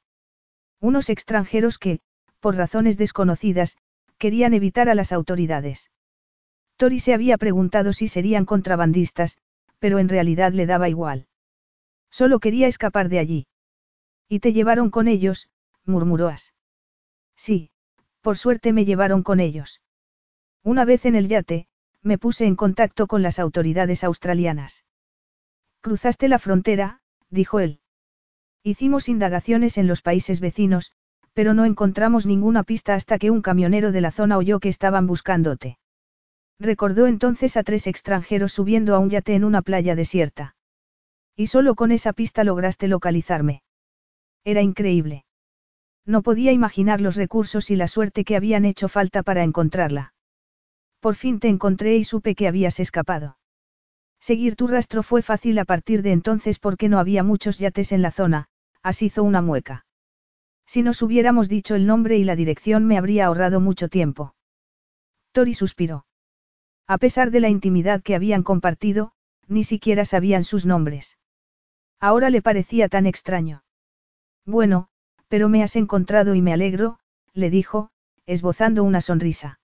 Unos 0.81 1.11
extranjeros 1.11 1.79
que, 1.79 2.01
por 2.41 2.57
razones 2.57 2.97
desconocidas, 2.97 3.77
querían 4.19 4.55
evitar 4.55 4.89
a 4.89 4.95
las 4.95 5.13
autoridades. 5.13 5.91
Tori 6.77 6.99
se 6.99 7.15
había 7.15 7.39
preguntado 7.39 7.93
si 7.93 8.09
serían 8.09 8.45
contrabandistas, 8.45 9.39
pero 9.79 9.99
en 9.99 10.09
realidad 10.09 10.53
le 10.53 10.67
daba 10.67 10.89
igual. 10.89 11.27
Solo 12.11 12.39
quería 12.39 12.69
escapar 12.69 13.09
de 13.09 13.19
allí. 13.19 13.47
Y 14.29 14.41
te 14.41 14.53
llevaron 14.53 14.91
con 14.91 15.09
ellos, 15.09 15.49
murmuró 15.85 16.29
As. 16.29 16.55
Sí, 17.37 17.71
por 18.21 18.37
suerte 18.37 18.73
me 18.73 18.85
llevaron 18.85 19.23
con 19.23 19.41
ellos. 19.41 19.81
Una 20.63 20.85
vez 20.85 21.05
en 21.05 21.15
el 21.15 21.29
yate, 21.29 21.67
me 22.03 22.19
puse 22.19 22.47
en 22.47 22.57
contacto 22.57 23.07
con 23.07 23.23
las 23.23 23.39
autoridades 23.39 24.05
australianas. 24.05 24.85
Cruzaste 25.85 26.29
la 26.29 26.39
frontera, 26.39 27.01
dijo 27.29 27.61
él. 27.61 27.79
Hicimos 28.63 29.11
indagaciones 29.11 29.77
en 29.77 29.87
los 29.87 30.01
países 30.01 30.41
vecinos, 30.41 30.93
pero 31.35 31.53
no 31.53 31.67
encontramos 31.67 32.25
ninguna 32.25 32.63
pista 32.63 32.95
hasta 32.95 33.19
que 33.19 33.31
un 33.31 33.43
camionero 33.43 33.93
de 33.93 34.01
la 34.01 34.11
zona 34.11 34.39
oyó 34.39 34.61
que 34.61 34.71
estaban 34.71 35.07
buscándote. 35.07 35.77
Recordó 36.59 37.07
entonces 37.07 37.59
a 37.59 37.65
tres 37.65 37.87
extranjeros 37.87 38.55
subiendo 38.55 38.95
a 38.95 38.99
un 38.99 39.11
yate 39.11 39.35
en 39.35 39.45
una 39.45 39.61
playa 39.61 39.95
desierta. 39.95 40.57
Y 41.37 41.49
solo 41.49 41.75
con 41.75 41.93
esa 41.93 42.15
pista 42.15 42.45
lograste 42.45 42.89
localizarme. 42.89 43.63
Era 44.43 44.63
increíble. 44.63 45.27
No 46.07 46.23
podía 46.23 46.53
imaginar 46.53 47.03
los 47.03 47.15
recursos 47.15 47.71
y 47.71 47.77
la 47.77 47.89
suerte 47.89 48.25
que 48.25 48.37
habían 48.37 48.65
hecho 48.65 48.89
falta 48.89 49.23
para 49.23 49.43
encontrarla. 49.43 50.15
Por 51.01 51.15
fin 51.15 51.41
te 51.41 51.49
encontré 51.49 51.97
y 51.97 52.05
supe 52.05 52.35
que 52.35 52.49
habías 52.49 52.81
escapado. 52.81 53.37
Seguir 54.25 54.57
tu 54.57 54.67
rastro 54.69 55.03
fue 55.03 55.21
fácil 55.21 55.59
a 55.59 55.67
partir 55.67 56.01
de 56.01 56.11
entonces 56.11 56.59
porque 56.59 56.89
no 56.89 56.99
había 56.99 57.23
muchos 57.23 57.59
yates 57.59 57.93
en 57.93 58.01
la 58.01 58.11
zona, 58.11 58.49
así 58.83 59.05
hizo 59.05 59.23
una 59.23 59.43
mueca. 59.43 59.85
Si 60.65 60.83
nos 60.83 61.03
hubiéramos 61.03 61.47
dicho 61.51 61.75
el 61.75 61.85
nombre 61.85 62.17
y 62.17 62.25
la 62.25 62.35
dirección 62.35 62.87
me 62.87 62.97
habría 62.97 63.27
ahorrado 63.27 63.61
mucho 63.61 63.91
tiempo. 63.91 64.35
Tori 65.33 65.53
suspiró. 65.53 66.07
A 66.87 66.97
pesar 66.97 67.33
de 67.33 67.41
la 67.41 67.51
intimidad 67.51 68.03
que 68.03 68.15
habían 68.15 68.43
compartido, 68.43 69.13
ni 69.47 69.63
siquiera 69.63 70.07
sabían 70.07 70.43
sus 70.43 70.65
nombres. 70.65 71.19
Ahora 72.01 72.31
le 72.31 72.41
parecía 72.41 72.89
tan 72.89 73.05
extraño. 73.05 73.63
Bueno, 74.47 74.89
pero 75.29 75.51
me 75.51 75.63
has 75.63 75.77
encontrado 75.77 76.35
y 76.35 76.41
me 76.41 76.55
alegro, 76.55 76.99
le 77.35 77.51
dijo, 77.51 77.91
esbozando 78.25 78.85
una 78.85 79.03
sonrisa. 79.03 79.61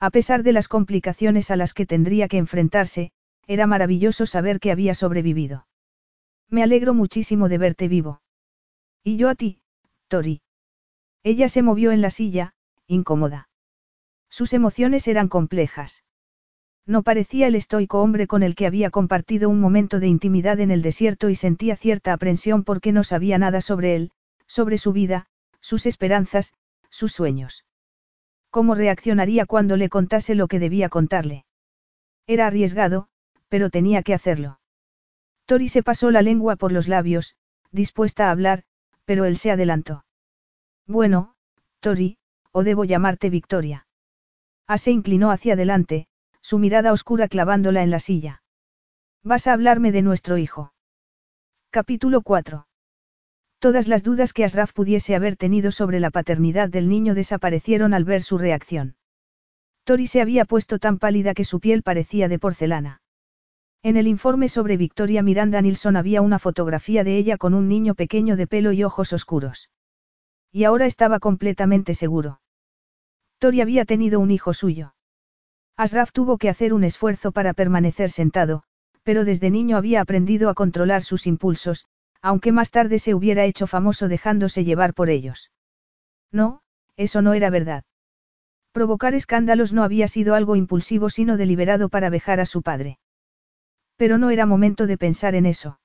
A 0.00 0.08
pesar 0.08 0.42
de 0.42 0.52
las 0.52 0.68
complicaciones 0.68 1.50
a 1.50 1.56
las 1.56 1.74
que 1.74 1.84
tendría 1.84 2.28
que 2.28 2.38
enfrentarse, 2.38 3.12
era 3.46 3.66
maravilloso 3.66 4.26
saber 4.26 4.60
que 4.60 4.72
había 4.72 4.94
sobrevivido. 4.94 5.66
Me 6.48 6.62
alegro 6.62 6.94
muchísimo 6.94 7.48
de 7.48 7.58
verte 7.58 7.88
vivo. 7.88 8.22
Y 9.02 9.16
yo 9.16 9.28
a 9.28 9.34
ti, 9.34 9.60
Tori. 10.08 10.42
Ella 11.22 11.48
se 11.48 11.62
movió 11.62 11.90
en 11.92 12.00
la 12.00 12.10
silla, 12.10 12.54
incómoda. 12.86 13.48
Sus 14.28 14.52
emociones 14.52 15.08
eran 15.08 15.28
complejas. 15.28 16.04
No 16.86 17.02
parecía 17.02 17.46
el 17.46 17.54
estoico 17.54 18.02
hombre 18.02 18.26
con 18.26 18.42
el 18.42 18.54
que 18.54 18.66
había 18.66 18.90
compartido 18.90 19.48
un 19.48 19.58
momento 19.58 20.00
de 20.00 20.08
intimidad 20.08 20.60
en 20.60 20.70
el 20.70 20.82
desierto 20.82 21.30
y 21.30 21.34
sentía 21.34 21.76
cierta 21.76 22.12
aprensión 22.12 22.62
porque 22.62 22.92
no 22.92 23.04
sabía 23.04 23.38
nada 23.38 23.60
sobre 23.62 23.96
él, 23.96 24.10
sobre 24.46 24.76
su 24.76 24.92
vida, 24.92 25.26
sus 25.60 25.86
esperanzas, 25.86 26.52
sus 26.90 27.12
sueños. 27.12 27.64
¿Cómo 28.50 28.74
reaccionaría 28.74 29.46
cuando 29.46 29.76
le 29.76 29.88
contase 29.88 30.34
lo 30.34 30.46
que 30.46 30.58
debía 30.58 30.88
contarle? 30.90 31.46
Era 32.26 32.46
arriesgado, 32.46 33.08
pero 33.48 33.70
tenía 33.70 34.02
que 34.02 34.14
hacerlo. 34.14 34.60
Tori 35.46 35.68
se 35.68 35.82
pasó 35.82 36.10
la 36.10 36.22
lengua 36.22 36.56
por 36.56 36.72
los 36.72 36.88
labios, 36.88 37.36
dispuesta 37.70 38.28
a 38.28 38.30
hablar, 38.30 38.64
pero 39.04 39.24
él 39.24 39.36
se 39.36 39.50
adelantó. 39.50 40.04
Bueno, 40.86 41.34
Tori, 41.80 42.18
o 42.52 42.62
debo 42.64 42.84
llamarte 42.84 43.30
Victoria. 43.30 43.86
A 44.66 44.78
se 44.78 44.90
inclinó 44.90 45.30
hacia 45.30 45.54
adelante, 45.54 46.06
su 46.40 46.58
mirada 46.58 46.92
oscura 46.92 47.28
clavándola 47.28 47.82
en 47.82 47.90
la 47.90 48.00
silla. 48.00 48.42
Vas 49.22 49.46
a 49.46 49.52
hablarme 49.52 49.92
de 49.92 50.02
nuestro 50.02 50.38
hijo. 50.38 50.72
Capítulo 51.70 52.22
4. 52.22 52.66
Todas 53.58 53.88
las 53.88 54.02
dudas 54.02 54.32
que 54.32 54.44
Asraf 54.44 54.72
pudiese 54.72 55.14
haber 55.14 55.36
tenido 55.36 55.72
sobre 55.72 56.00
la 56.00 56.10
paternidad 56.10 56.68
del 56.68 56.88
niño 56.88 57.14
desaparecieron 57.14 57.94
al 57.94 58.04
ver 58.04 58.22
su 58.22 58.38
reacción. 58.38 58.96
Tori 59.84 60.06
se 60.06 60.20
había 60.20 60.44
puesto 60.44 60.78
tan 60.78 60.98
pálida 60.98 61.34
que 61.34 61.44
su 61.44 61.60
piel 61.60 61.82
parecía 61.82 62.28
de 62.28 62.38
porcelana. 62.38 63.00
En 63.84 63.98
el 63.98 64.06
informe 64.06 64.48
sobre 64.48 64.78
Victoria 64.78 65.22
Miranda 65.22 65.60
Nilsson 65.60 65.96
había 65.96 66.22
una 66.22 66.38
fotografía 66.38 67.04
de 67.04 67.18
ella 67.18 67.36
con 67.36 67.52
un 67.52 67.68
niño 67.68 67.94
pequeño 67.94 68.34
de 68.34 68.46
pelo 68.46 68.72
y 68.72 68.82
ojos 68.82 69.12
oscuros. 69.12 69.68
Y 70.50 70.64
ahora 70.64 70.86
estaba 70.86 71.20
completamente 71.20 71.92
seguro. 71.92 72.40
Tori 73.36 73.60
había 73.60 73.84
tenido 73.84 74.20
un 74.20 74.30
hijo 74.30 74.54
suyo. 74.54 74.94
Asraf 75.76 76.12
tuvo 76.12 76.38
que 76.38 76.48
hacer 76.48 76.72
un 76.72 76.82
esfuerzo 76.82 77.30
para 77.30 77.52
permanecer 77.52 78.10
sentado, 78.10 78.62
pero 79.02 79.26
desde 79.26 79.50
niño 79.50 79.76
había 79.76 80.00
aprendido 80.00 80.48
a 80.48 80.54
controlar 80.54 81.02
sus 81.02 81.26
impulsos, 81.26 81.84
aunque 82.22 82.52
más 82.52 82.70
tarde 82.70 82.98
se 82.98 83.14
hubiera 83.14 83.44
hecho 83.44 83.66
famoso 83.66 84.08
dejándose 84.08 84.64
llevar 84.64 84.94
por 84.94 85.10
ellos. 85.10 85.50
No, 86.32 86.62
eso 86.96 87.20
no 87.20 87.34
era 87.34 87.50
verdad. 87.50 87.84
Provocar 88.72 89.12
escándalos 89.12 89.74
no 89.74 89.82
había 89.82 90.08
sido 90.08 90.34
algo 90.34 90.56
impulsivo 90.56 91.10
sino 91.10 91.36
deliberado 91.36 91.90
para 91.90 92.08
vejar 92.08 92.40
a 92.40 92.46
su 92.46 92.62
padre. 92.62 92.98
Pero 93.96 94.18
no 94.18 94.30
era 94.30 94.46
momento 94.46 94.86
de 94.86 94.98
pensar 94.98 95.34
en 95.34 95.46
eso. 95.46 95.80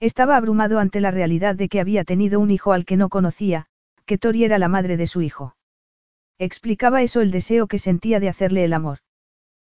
Estaba 0.00 0.36
abrumado 0.36 0.78
ante 0.78 1.00
la 1.00 1.10
realidad 1.10 1.54
de 1.54 1.68
que 1.68 1.80
había 1.80 2.04
tenido 2.04 2.40
un 2.40 2.50
hijo 2.50 2.72
al 2.72 2.84
que 2.84 2.96
no 2.96 3.08
conocía, 3.08 3.66
que 4.04 4.18
Tori 4.18 4.44
era 4.44 4.58
la 4.58 4.68
madre 4.68 4.96
de 4.96 5.06
su 5.06 5.22
hijo. 5.22 5.56
Explicaba 6.38 7.02
eso 7.02 7.20
el 7.20 7.30
deseo 7.30 7.68
que 7.68 7.78
sentía 7.78 8.18
de 8.18 8.28
hacerle 8.28 8.64
el 8.64 8.72
amor. 8.72 8.98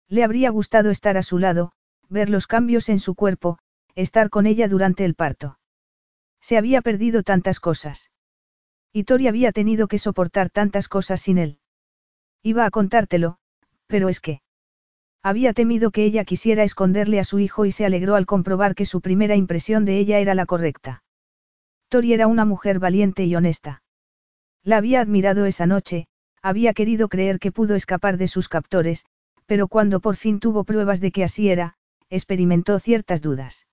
Le 0.09 0.23
habría 0.23 0.49
gustado 0.49 0.89
estar 0.89 1.17
a 1.17 1.23
su 1.23 1.37
lado, 1.37 1.71
ver 2.09 2.29
los 2.29 2.47
cambios 2.47 2.89
en 2.89 2.99
su 2.99 3.15
cuerpo, 3.15 3.57
estar 3.95 4.29
con 4.29 4.45
ella 4.45 4.67
durante 4.67 5.05
el 5.05 5.15
parto. 5.15 5.59
Se 6.41 6.57
había 6.57 6.81
perdido 6.81 7.23
tantas 7.23 7.59
cosas. 7.59 8.11
Y 8.93 9.03
Tori 9.05 9.27
había 9.27 9.51
tenido 9.51 9.87
que 9.87 9.99
soportar 9.99 10.49
tantas 10.49 10.87
cosas 10.87 11.21
sin 11.21 11.37
él. 11.37 11.59
Iba 12.43 12.65
a 12.65 12.71
contártelo, 12.71 13.37
pero 13.87 14.09
es 14.09 14.19
que... 14.19 14.41
Había 15.23 15.53
temido 15.53 15.91
que 15.91 16.05
ella 16.05 16.23
quisiera 16.23 16.63
esconderle 16.63 17.19
a 17.19 17.23
su 17.23 17.39
hijo 17.39 17.65
y 17.65 17.71
se 17.71 17.85
alegró 17.85 18.15
al 18.15 18.25
comprobar 18.25 18.75
que 18.75 18.85
su 18.85 19.01
primera 19.01 19.35
impresión 19.35 19.85
de 19.85 19.97
ella 19.97 20.19
era 20.19 20.35
la 20.35 20.45
correcta. 20.45 21.03
Tori 21.89 22.13
era 22.13 22.27
una 22.27 22.45
mujer 22.45 22.79
valiente 22.79 23.25
y 23.25 23.35
honesta. 23.35 23.81
La 24.63 24.77
había 24.77 25.01
admirado 25.01 25.45
esa 25.45 25.65
noche, 25.65 26.07
había 26.41 26.73
querido 26.73 27.09
creer 27.09 27.39
que 27.39 27.51
pudo 27.51 27.75
escapar 27.75 28.17
de 28.17 28.27
sus 28.27 28.49
captores, 28.49 29.05
pero 29.45 29.67
cuando 29.67 29.99
por 29.99 30.15
fin 30.17 30.39
tuvo 30.39 30.63
pruebas 30.63 30.99
de 30.99 31.11
que 31.11 31.23
así 31.23 31.49
era, 31.49 31.75
experimentó 32.09 32.79
ciertas 32.79 33.21
dudas. 33.21 33.67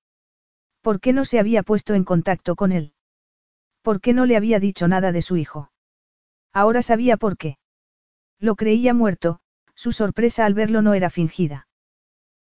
¿Por 0.80 1.00
qué 1.00 1.12
no 1.12 1.24
se 1.24 1.38
había 1.38 1.62
puesto 1.62 1.94
en 1.94 2.04
contacto 2.04 2.56
con 2.56 2.72
él? 2.72 2.92
¿Por 3.82 4.00
qué 4.00 4.12
no 4.12 4.26
le 4.26 4.36
había 4.36 4.60
dicho 4.60 4.88
nada 4.88 5.12
de 5.12 5.22
su 5.22 5.36
hijo? 5.36 5.70
Ahora 6.52 6.82
sabía 6.82 7.16
por 7.16 7.36
qué. 7.36 7.58
Lo 8.38 8.54
creía 8.54 8.94
muerto, 8.94 9.40
su 9.84 9.92
sorpresa 9.92 10.46
al 10.46 10.54
verlo 10.54 10.80
no 10.80 10.94
era 10.94 11.10
fingida. 11.10 11.68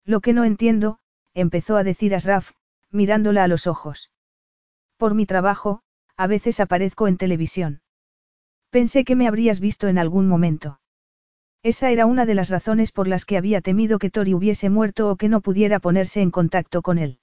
Lo 0.06 0.20
que 0.20 0.32
no 0.32 0.44
entiendo, 0.44 1.00
empezó 1.34 1.76
a 1.76 1.84
decir 1.84 2.14
Asraf, 2.14 2.52
mirándola 2.92 3.44
a 3.44 3.48
los 3.48 3.66
ojos. 3.66 4.12
Por 4.96 5.16
mi 5.16 5.26
trabajo, 5.26 5.82
a 6.18 6.28
veces 6.28 6.60
aparezco 6.60 7.08
en 7.08 7.18
televisión. 7.18 7.82
Pensé 8.70 9.04
que 9.04 9.16
me 9.16 9.28
habrías 9.28 9.60
visto 9.60 9.88
en 9.88 9.98
algún 9.98 10.28
momento. 10.28 10.82
Esa 11.64 11.90
era 11.90 12.06
una 12.06 12.28
de 12.28 12.36
las 12.36 12.52
razones 12.52 12.92
por 12.92 13.08
las 13.08 13.26
que 13.26 13.38
había 13.38 13.62
temido 13.62 13.98
que 13.98 14.12
Tori 14.12 14.36
hubiese 14.36 14.70
muerto 14.70 15.10
o 15.10 15.16
que 15.16 15.28
no 15.28 15.42
pudiera 15.42 15.80
ponerse 15.80 16.22
en 16.22 16.30
contacto 16.30 16.84
con 16.84 17.00
él. 17.00 17.18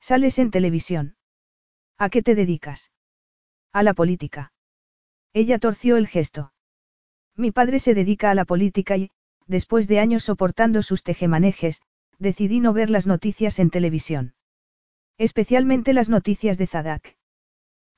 Sales 0.00 0.40
en 0.40 0.50
televisión. 0.50 1.14
¿A 1.96 2.10
qué 2.10 2.24
te 2.24 2.34
dedicas? 2.34 2.90
A 3.72 3.84
la 3.84 3.94
política. 3.94 4.52
Ella 5.32 5.60
torció 5.60 5.96
el 5.96 6.08
gesto. 6.08 6.52
Mi 7.36 7.52
padre 7.52 7.78
se 7.78 7.94
dedica 7.94 8.32
a 8.32 8.34
la 8.34 8.44
política 8.44 8.96
y, 8.96 9.12
después 9.48 9.88
de 9.88 9.98
años 9.98 10.22
soportando 10.24 10.82
sus 10.82 11.02
tejemanejes, 11.02 11.82
decidí 12.18 12.60
no 12.60 12.72
ver 12.72 12.90
las 12.90 13.06
noticias 13.06 13.58
en 13.58 13.70
televisión. 13.70 14.34
Especialmente 15.16 15.92
las 15.92 16.08
noticias 16.08 16.58
de 16.58 16.66
Zadak. 16.66 17.16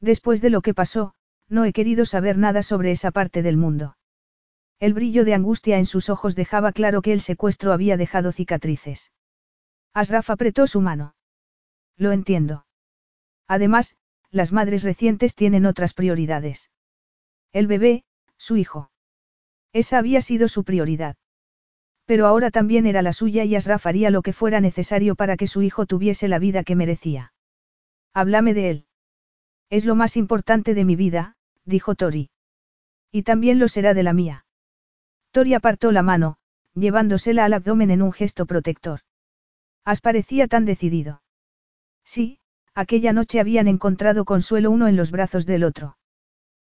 Después 0.01 0.40
de 0.40 0.51
lo 0.51 0.62
que 0.62 0.72
pasó, 0.72 1.12
no 1.48 1.64
he 1.64 1.72
querido 1.72 2.07
saber 2.07 2.38
nada 2.38 2.62
sobre 2.62 2.92
esa 2.92 3.11
parte 3.11 3.42
del 3.42 3.57
mundo. 3.57 3.96
El 4.78 4.94
brillo 4.94 5.26
de 5.26 5.34
angustia 5.34 5.78
en 5.78 5.84
sus 5.84 6.09
ojos 6.09 6.34
dejaba 6.34 6.72
claro 6.72 7.03
que 7.03 7.12
el 7.12 7.20
secuestro 7.20 7.72
había 7.72 7.98
dejado 7.98 8.32
cicatrices. 8.32 9.12
Asraf 9.92 10.30
apretó 10.30 10.66
su 10.66 10.80
mano. 10.80 11.14
Lo 11.96 12.12
entiendo. 12.12 12.64
Además, 13.46 13.96
las 14.30 14.53
madres 14.53 14.84
recientes 14.84 15.34
tienen 15.34 15.66
otras 15.66 15.92
prioridades. 15.92 16.70
El 17.53 17.66
bebé, 17.66 18.05
su 18.38 18.57
hijo. 18.57 18.90
Esa 19.72 19.98
había 19.98 20.22
sido 20.22 20.48
su 20.48 20.64
prioridad. 20.64 21.16
Pero 22.11 22.26
ahora 22.26 22.50
también 22.50 22.86
era 22.86 23.02
la 23.02 23.12
suya 23.12 23.44
y 23.44 23.54
Asraf 23.54 23.86
haría 23.86 24.11
lo 24.11 24.22
que 24.22 24.32
fuera 24.32 24.61
necesario 24.61 25.14
para 25.14 25.36
que 25.36 25.46
su 25.46 25.62
hijo 25.62 25.86
tuviese 25.86 26.26
la 26.26 26.40
vida 26.40 26.64
que 26.64 26.74
merecía. 26.74 27.32
Háblame 28.12 28.52
de 28.52 28.70
él. 28.70 28.86
Es 29.68 29.84
lo 29.84 29.94
más 29.94 30.16
importante 30.16 30.74
de 30.74 30.84
mi 30.84 30.96
vida, 30.96 31.36
dijo 31.64 31.94
Tori. 31.94 32.30
Y 33.12 33.22
también 33.22 33.61
lo 33.61 33.68
será 33.68 33.94
de 33.94 34.02
la 34.02 34.12
mía. 34.12 34.44
Tori 35.30 35.54
apartó 35.54 35.92
la 35.92 36.02
mano, 36.02 36.38
llevándosela 36.74 37.44
al 37.44 37.52
abdomen 37.52 37.92
en 37.92 38.02
un 38.02 38.11
gesto 38.11 38.44
protector. 38.44 39.02
As 39.84 40.00
parecía 40.00 40.48
tan 40.48 40.64
decidido. 40.64 41.22
Sí, 42.04 42.40
aquella 42.74 43.12
noche 43.12 43.38
habían 43.38 43.68
encontrado 43.68 44.24
consuelo 44.24 44.72
uno 44.72 44.88
en 44.88 44.96
los 44.96 45.12
brazos 45.12 45.46
del 45.46 45.62
otro. 45.62 45.96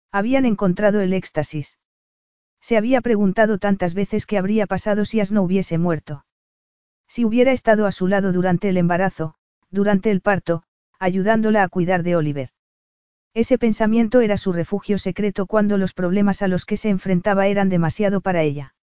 Habían 0.09 0.45
encontrado 0.45 1.01
el 1.01 1.11
éxtasis. 1.11 1.79
Se 2.63 2.77
había 2.77 3.01
preguntado 3.01 3.57
tantas 3.57 3.93
veces 3.93 4.25
qué 4.25 4.37
habría 4.37 4.67
pasado 4.67 5.03
si 5.03 5.19
As 5.19 5.33
no 5.33 5.43
hubiese 5.43 5.77
muerto. 5.77 6.25
Si 7.09 7.25
hubiera 7.25 7.51
estado 7.51 7.85
a 7.85 7.91
su 7.91 8.07
lado 8.07 8.31
durante 8.31 8.69
el 8.69 8.77
embarazo, 8.77 9.35
durante 9.69 10.11
el 10.11 10.21
parto, 10.21 10.63
ayudándola 10.97 11.63
a 11.63 11.67
cuidar 11.67 12.03
de 12.03 12.15
Oliver. 12.15 12.51
Ese 13.33 13.57
pensamiento 13.57 14.21
era 14.21 14.37
su 14.37 14.53
refugio 14.53 14.97
secreto 14.97 15.45
cuando 15.45 15.77
los 15.77 15.93
problemas 15.93 16.41
a 16.41 16.47
los 16.47 16.63
que 16.63 16.77
se 16.77 16.87
enfrentaba 16.87 17.47
eran 17.47 17.67
demasiado 17.67 18.21
para 18.21 18.43
ella. 18.43 18.75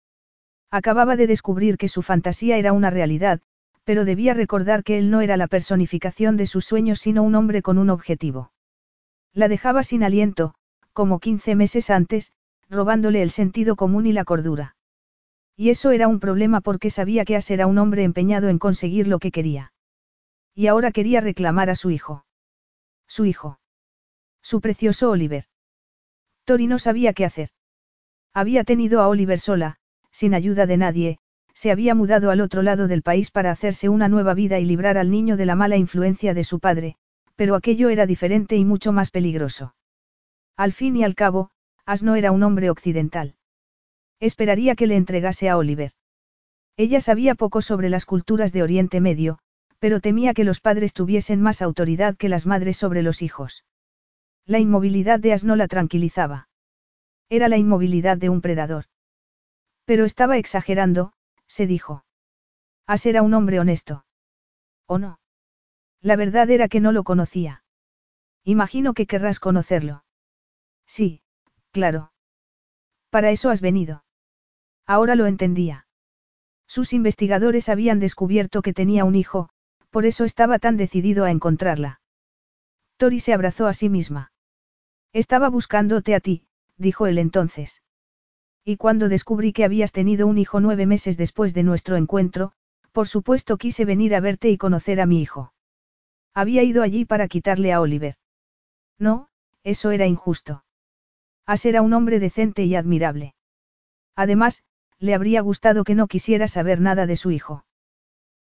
Acababa 0.73 1.15
de 1.15 1.29
descubrir 1.29 1.77
que 1.77 1.87
su 1.87 2.03
fantasía 2.03 2.57
era 2.57 2.73
una 2.73 2.91
realidad, 2.91 3.41
pero 3.85 4.05
debía 4.05 4.35
recordar 4.35 4.83
que 4.83 4.99
él 4.99 5.09
no 5.09 5.21
era 5.21 5.37
la 5.37 5.47
personificación 5.47 6.37
de 6.37 6.47
sus 6.47 6.65
sueños 6.65 6.99
sino 6.99 7.23
un 7.23 7.37
hombre 7.37 7.63
con 7.63 7.79
un 7.79 7.91
objetivo. 7.91 8.51
La 9.33 9.47
dejaba 9.47 9.85
sin 9.85 10.03
aliento, 10.03 10.55
como 10.93 11.21
15 11.21 11.55
meses 11.55 11.91
antes, 11.91 12.33
robándole 12.69 13.23
el 13.23 13.31
sentido 13.31 13.77
común 13.77 14.07
y 14.07 14.13
la 14.13 14.25
cordura. 14.25 14.77
Y 15.57 15.71
eso 15.71 15.91
era 15.91 16.09
un 16.09 16.21
problema 16.21 16.61
porque 16.61 16.91
sabía 16.91 17.25
que 17.25 17.37
As 17.37 17.51
era 17.51 17.67
un 17.67 17.79
hombre 17.79 18.05
empeñado 18.05 18.49
en 18.49 18.59
conseguir 18.59 19.09
lo 19.09 19.19
que 19.19 19.31
quería. 19.31 19.73
Y 20.55 20.67
ahora 20.67 20.93
quería 20.93 21.21
reclamar 21.21 21.71
a 21.71 21.75
su 21.75 21.91
hijo. 21.91 22.25
Su 23.07 23.25
hijo. 23.25 23.59
Su 24.43 24.61
precioso 24.61 25.11
Oliver. 25.11 25.45
Tori 26.45 26.67
no 26.67 26.79
sabía 26.79 27.13
qué 27.13 27.25
hacer. 27.25 27.51
Había 28.33 28.65
tenido 28.65 29.01
a 29.01 29.09
Oliver 29.09 29.41
sola, 29.41 29.77
sin 30.11 30.35
ayuda 30.35 30.67
de 30.67 30.77
nadie, 30.77 31.19
se 31.55 31.73
había 31.73 31.95
mudado 31.95 32.31
al 32.31 32.41
otro 32.41 32.63
lado 32.63 32.87
del 32.87 33.03
país 33.03 33.33
para 33.33 33.51
hacerse 33.51 33.89
una 33.89 34.09
nueva 34.09 34.33
vida 34.35 34.61
y 34.61 34.65
librar 34.65 34.97
al 34.97 35.11
niño 35.11 35.37
de 35.37 35.45
la 35.45 35.57
mala 35.57 35.77
influencia 35.77 36.33
de 36.35 36.45
su 36.45 36.61
padre, 36.61 36.97
pero 37.35 37.57
aquello 37.57 37.89
era 37.89 38.07
diferente 38.07 38.57
y 38.57 38.65
mucho 38.65 38.93
más 38.93 39.11
peligroso. 39.11 39.75
Al 40.57 40.73
fin 40.73 40.97
y 40.97 41.03
al 41.03 41.17
cabo, 41.17 41.51
As 41.93 42.03
no 42.03 42.17
era 42.17 42.33
un 42.33 42.43
hombre 42.43 42.69
occidental. 42.69 43.35
Esperaría 44.21 44.77
que 44.77 44.87
le 44.87 44.97
entregase 44.97 45.49
a 45.49 45.57
Oliver. 45.57 45.93
Ella 46.77 47.01
sabía 47.01 47.35
poco 47.35 47.63
sobre 47.63 47.89
las 47.89 48.05
culturas 48.05 48.53
de 48.53 48.63
Oriente 48.63 49.01
Medio, 49.01 49.39
pero 49.79 49.99
temía 49.99 50.35
que 50.35 50.45
los 50.45 50.61
padres 50.61 50.93
tuviesen 50.93 51.41
más 51.41 51.63
autoridad 51.63 52.15
que 52.19 52.29
las 52.29 52.45
madres 52.45 52.77
sobre 52.77 53.01
los 53.01 53.23
hijos. 53.23 53.65
La 54.45 54.59
inmovilidad 54.59 55.19
de 55.19 55.33
As 55.33 55.45
no 55.45 55.57
la 55.57 55.67
tranquilizaba. 55.67 56.51
Era 57.31 57.49
la 57.49 57.57
inmovilidad 57.57 58.19
de 58.19 58.29
un 58.29 58.43
predador. 58.43 58.85
Pero 59.87 60.05
estaba 60.05 60.37
exagerando, 60.37 61.15
se 61.47 61.67
dijo. 61.67 62.05
As 62.87 63.07
era 63.07 63.23
un 63.23 63.33
hombre 63.33 63.61
honesto. 63.61 64.05
¿O 64.85 64.99
no? 64.99 65.21
La 66.03 66.17
verdad 66.17 66.51
era 66.51 66.69
que 66.69 66.81
no 66.81 66.93
lo 66.93 67.03
conocía. 67.03 67.65
Imagino 68.45 68.93
que 68.93 69.07
querrás 69.07 69.41
conocerlo. 69.41 70.05
Sí, 70.87 71.23
claro. 71.73 72.13
Para 73.11 73.31
eso 73.31 73.51
has 73.51 73.61
venido. 73.61 74.05
Ahora 74.87 75.15
lo 75.15 75.27
entendía. 75.27 75.87
Sus 76.67 76.93
investigadores 76.93 77.69
habían 77.69 77.99
descubierto 77.99 78.63
que 78.63 78.75
tenía 78.75 79.05
un 79.05 79.15
hijo, 79.15 79.49
por 79.91 80.05
eso 80.07 80.25
estaba 80.25 80.59
tan 80.59 80.77
decidido 80.77 81.25
a 81.25 81.31
encontrarla. 81.31 82.01
Tori 82.99 83.21
se 83.21 83.33
abrazó 83.33 83.67
a 83.67 83.75
sí 83.75 83.89
misma. 83.89 84.33
Estaba 85.13 85.49
buscándote 85.49 86.15
a 86.15 86.21
ti, 86.21 86.45
dijo 86.77 87.07
él 87.07 87.19
entonces. 87.19 87.83
Y 88.65 88.77
cuando 88.77 89.09
descubrí 89.09 89.53
que 89.53 89.65
habías 89.65 89.93
tenido 89.93 90.27
un 90.27 90.37
hijo 90.37 90.61
nueve 90.61 90.85
meses 90.85 91.17
después 91.17 91.55
de 91.55 91.63
nuestro 91.63 91.97
encuentro, 91.97 92.53
por 92.93 93.09
supuesto 93.09 93.57
quise 93.57 93.85
venir 93.85 94.15
a 94.15 94.21
verte 94.21 94.51
y 94.51 94.59
conocer 94.59 95.01
a 95.01 95.07
mi 95.07 95.23
hijo. 95.23 95.55
Había 96.35 96.63
ido 96.63 96.83
allí 96.83 97.05
para 97.05 97.29
quitarle 97.29 97.73
a 97.73 97.81
Oliver. 97.81 98.17
No, 98.99 99.29
eso 99.65 99.91
era 99.91 100.07
injusto. 100.07 100.65
As 101.49 101.65
era 101.65 101.81
un 101.81 101.95
hombre 101.95 102.21
decente 102.21 102.65
y 102.65 102.75
admirable. 102.75 103.35
Además, 104.15 104.63
le 104.99 105.15
habría 105.15 105.41
gustado 105.41 105.83
que 105.83 105.95
no 105.95 106.07
quisiera 106.07 106.47
saber 106.47 106.79
nada 106.79 107.07
de 107.07 107.17
su 107.17 107.31
hijo. 107.31 107.65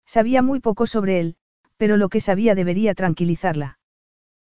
Sabía 0.06 0.42
muy 0.42 0.58
poco 0.58 0.88
sobre 0.88 1.20
él, 1.20 1.36
pero 1.76 1.96
lo 1.98 2.08
que 2.08 2.20
sabía 2.20 2.56
debería 2.56 2.94
tranquilizarla. 2.94 3.78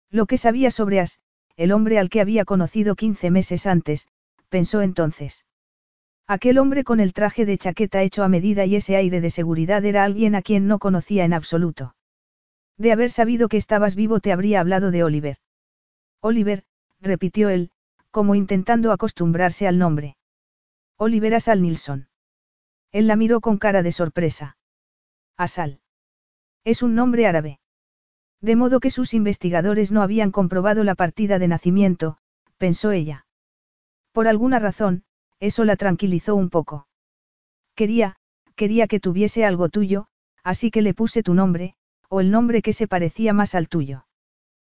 Lo 0.09 0.25
que 0.25 0.39
sabía 0.39 0.71
sobre 0.71 1.01
As, 1.01 1.19
el 1.55 1.71
hombre 1.71 1.99
al 1.99 2.09
que 2.09 2.19
había 2.19 2.45
conocido 2.45 2.95
15 2.95 3.29
meses 3.29 3.67
antes, 3.67 4.07
pensó 4.49 4.81
entonces. 4.81 5.45
Aquel 6.25 6.57
hombre 6.57 6.83
con 6.83 6.99
el 6.99 7.13
traje 7.13 7.45
de 7.45 7.59
chaqueta 7.59 8.01
hecho 8.01 8.23
a 8.23 8.27
medida 8.27 8.65
y 8.65 8.75
ese 8.75 8.95
aire 8.95 9.21
de 9.21 9.29
seguridad 9.29 9.85
era 9.85 10.03
alguien 10.03 10.33
a 10.33 10.41
quien 10.41 10.65
no 10.65 10.79
conocía 10.79 11.25
en 11.25 11.33
absoluto. 11.33 11.95
De 12.75 12.91
haber 12.91 13.11
sabido 13.11 13.49
que 13.49 13.57
estabas 13.57 13.95
vivo 13.95 14.19
te 14.19 14.31
habría 14.31 14.61
hablado 14.61 14.89
de 14.89 15.03
Oliver. 15.03 15.37
Oliver, 16.21 16.63
repitió 16.99 17.49
él, 17.49 17.69
como 18.17 18.33
intentando 18.33 18.91
acostumbrarse 18.91 19.67
al 19.67 19.77
nombre. 19.77 20.17
Oliver 20.97 21.35
Asal 21.35 21.61
Nilsson. 21.61 22.07
Él 22.91 23.05
la 23.05 23.15
miró 23.15 23.41
con 23.41 23.59
cara 23.59 23.83
de 23.83 23.91
sorpresa. 23.91 24.57
Asal. 25.37 25.81
Es 26.63 26.81
un 26.81 26.95
nombre 26.95 27.27
árabe. 27.27 27.59
De 28.41 28.55
modo 28.55 28.79
que 28.79 28.89
sus 28.89 29.13
investigadores 29.13 29.91
no 29.91 30.01
habían 30.01 30.31
comprobado 30.31 30.83
la 30.83 30.95
partida 30.95 31.37
de 31.37 31.47
nacimiento, 31.47 32.17
pensó 32.57 32.91
ella. 32.91 33.27
Por 34.13 34.27
alguna 34.27 34.57
razón, 34.57 35.03
eso 35.39 35.63
la 35.63 35.75
tranquilizó 35.75 36.33
un 36.33 36.49
poco. 36.49 36.87
Quería, 37.75 38.15
quería 38.55 38.87
que 38.87 38.99
tuviese 38.99 39.45
algo 39.45 39.69
tuyo, 39.69 40.07
así 40.43 40.71
que 40.71 40.81
le 40.81 40.95
puse 40.95 41.21
tu 41.21 41.35
nombre, 41.35 41.75
o 42.09 42.19
el 42.19 42.31
nombre 42.31 42.63
que 42.63 42.73
se 42.73 42.87
parecía 42.87 43.31
más 43.33 43.53
al 43.53 43.69
tuyo. 43.69 44.06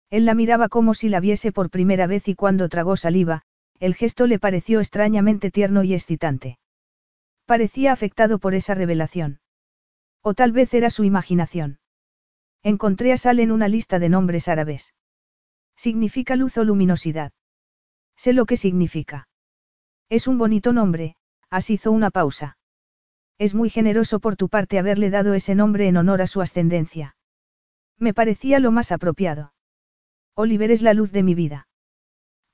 Él 0.09 0.25
la 0.25 0.33
miraba 0.33 0.69
como 0.69 0.93
si 0.93 1.09
la 1.09 1.19
viese 1.19 1.51
por 1.51 1.69
primera 1.69 2.07
vez 2.07 2.27
y 2.27 2.35
cuando 2.35 2.67
tragó 2.69 2.97
saliva, 2.97 3.43
el 3.79 3.95
gesto 3.95 4.27
le 4.27 4.39
pareció 4.39 4.79
extrañamente 4.79 5.51
tierno 5.51 5.83
y 5.83 5.93
excitante. 5.93 6.57
Parecía 7.45 7.93
afectado 7.93 8.39
por 8.39 8.53
esa 8.53 8.73
revelación. 8.73 9.39
O 10.21 10.33
tal 10.33 10.51
vez 10.51 10.73
era 10.73 10.89
su 10.89 11.03
imaginación. 11.03 11.79
Encontré 12.61 13.13
a 13.13 13.17
Sal 13.17 13.39
en 13.39 13.51
una 13.51 13.67
lista 13.67 13.99
de 13.99 14.09
nombres 14.09 14.47
árabes. 14.47 14.93
Significa 15.75 16.35
luz 16.35 16.57
o 16.57 16.63
luminosidad. 16.63 17.31
Sé 18.17 18.33
lo 18.33 18.45
que 18.45 18.57
significa. 18.57 19.29
Es 20.09 20.27
un 20.27 20.37
bonito 20.37 20.73
nombre, 20.73 21.15
As 21.49 21.69
hizo 21.69 21.91
una 21.91 22.11
pausa. 22.11 22.57
Es 23.37 23.55
muy 23.55 23.69
generoso 23.69 24.19
por 24.19 24.35
tu 24.35 24.49
parte 24.49 24.77
haberle 24.77 25.09
dado 25.09 25.33
ese 25.33 25.55
nombre 25.55 25.87
en 25.87 25.97
honor 25.97 26.21
a 26.21 26.27
su 26.27 26.41
ascendencia. 26.41 27.15
Me 27.97 28.13
parecía 28.13 28.59
lo 28.59 28.71
más 28.71 28.91
apropiado. 28.91 29.53
Oliver 30.41 30.71
es 30.71 30.81
la 30.81 30.93
luz 30.93 31.11
de 31.11 31.21
mi 31.21 31.35
vida. 31.35 31.67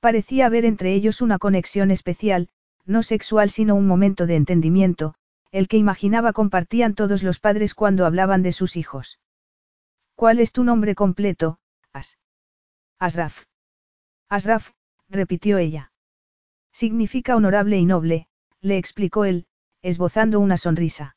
Parecía 0.00 0.46
haber 0.46 0.64
entre 0.64 0.92
ellos 0.92 1.20
una 1.20 1.38
conexión 1.38 1.92
especial, 1.92 2.48
no 2.84 3.04
sexual 3.04 3.48
sino 3.48 3.76
un 3.76 3.86
momento 3.86 4.26
de 4.26 4.34
entendimiento, 4.34 5.14
el 5.52 5.68
que 5.68 5.76
imaginaba 5.76 6.32
compartían 6.32 6.96
todos 6.96 7.22
los 7.22 7.38
padres 7.38 7.74
cuando 7.74 8.04
hablaban 8.04 8.42
de 8.42 8.50
sus 8.50 8.76
hijos. 8.76 9.20
¿Cuál 10.16 10.40
es 10.40 10.50
tu 10.50 10.64
nombre 10.64 10.96
completo, 10.96 11.60
As? 11.92 12.18
Asraf. 12.98 13.44
Asraf, 14.28 14.72
repitió 15.08 15.58
ella. 15.58 15.92
Significa 16.72 17.36
honorable 17.36 17.78
y 17.78 17.86
noble, 17.86 18.26
le 18.60 18.78
explicó 18.78 19.24
él, 19.24 19.46
esbozando 19.80 20.40
una 20.40 20.56
sonrisa. 20.56 21.16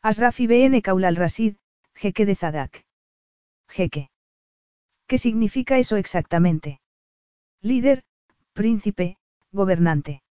Asraf 0.00 0.40
ibn 0.40 0.80
Kaul 0.80 1.04
al-Rasid, 1.04 1.56
jeque 1.94 2.24
de 2.24 2.34
Zadak. 2.34 2.86
Jeque. 3.68 4.11
¿Qué 5.12 5.18
significa 5.18 5.76
eso 5.76 5.96
exactamente? 5.96 6.80
Líder, 7.60 8.02
príncipe, 8.54 9.18
gobernante. 9.50 10.22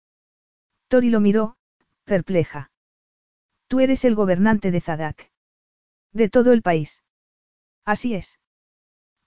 Tori 0.87 1.11
lo 1.11 1.19
miró, 1.19 1.55
perpleja. 2.03 2.71
Tú 3.67 3.79
eres 3.79 4.05
el 4.05 4.15
gobernante 4.15 4.71
de 4.71 4.81
Zadak. 4.81 5.29
De 6.13 6.29
todo 6.29 6.51
el 6.51 6.63
país. 6.63 7.03
Así 7.85 8.15
es. 8.15 8.39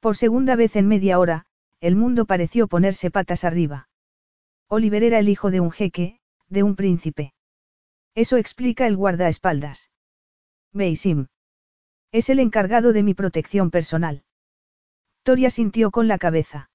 Por 0.01 0.17
segunda 0.17 0.57
vez 0.57 0.75
en 0.75 0.89
media 0.89 1.21
hora, 1.21 1.47
el 1.79 1.95
mundo 1.95 2.25
pareció 2.25 2.67
ponerse 2.67 3.13
patas 3.13 3.45
arriba. 3.45 3.89
Oliver 4.67 5.05
era 5.05 5.21
el 5.21 5.29
hijo 5.29 5.53
de 5.53 5.61
un 5.61 5.71
jeque, 5.71 6.19
de 6.49 6.65
un 6.65 6.75
príncipe. 6.75 7.33
Eso 8.17 8.39
explica 8.39 8.89
el 8.89 8.97
guardaespaldas. 8.97 9.89
Beisim. 10.73 11.29
Es 12.11 12.29
el 12.29 12.41
encargado 12.41 12.93
de 12.93 13.05
mi 13.05 13.15
protección 13.15 13.71
personal. 13.71 14.25
Toria 15.25 15.49
sintió 15.49 15.91
con 15.91 16.07
la 16.07 16.19
cabeza. 16.19 16.71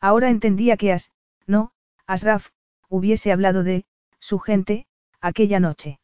Ahora 0.00 0.30
entendía 0.30 0.76
que 0.76 0.92
As, 0.92 1.10
no, 1.46 1.72
Asraf, 2.06 2.50
hubiese 2.88 3.32
hablado 3.32 3.64
de, 3.64 3.84
su 4.20 4.38
gente, 4.38 4.86
aquella 5.20 5.58
noche. 5.58 5.98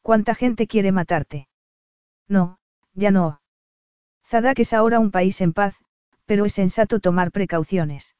¿Cuánta 0.00 0.34
gente 0.34 0.66
quiere 0.66 0.90
matarte? 0.90 1.48
No, 2.28 2.58
ya 2.94 3.10
no. 3.10 3.42
Zadak 4.26 4.58
es 4.60 4.72
ahora 4.72 4.98
un 5.00 5.10
país 5.10 5.40
en 5.42 5.52
paz, 5.52 5.76
pero 6.24 6.46
es 6.46 6.54
sensato 6.54 6.98
tomar 6.98 7.30
precauciones. 7.30 8.16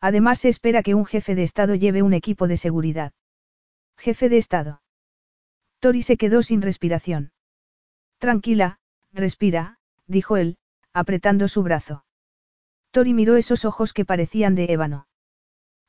Además 0.00 0.38
se 0.38 0.48
espera 0.48 0.82
que 0.82 0.94
un 0.94 1.04
jefe 1.04 1.34
de 1.34 1.42
Estado 1.42 1.74
lleve 1.74 2.02
un 2.02 2.14
equipo 2.14 2.48
de 2.48 2.56
seguridad. 2.56 3.12
Jefe 3.98 4.30
de 4.30 4.38
Estado. 4.38 4.82
Tori 5.80 6.00
se 6.00 6.16
quedó 6.16 6.42
sin 6.42 6.62
respiración. 6.62 7.32
Tranquila, 8.18 8.78
respira, 9.12 9.78
dijo 10.06 10.38
él, 10.38 10.56
apretando 10.94 11.48
su 11.48 11.62
brazo. 11.62 12.04
Tori 12.92 13.12
miró 13.12 13.36
esos 13.36 13.64
ojos 13.64 13.92
que 13.92 14.04
parecían 14.04 14.54
de 14.54 14.66
ébano. 14.72 15.08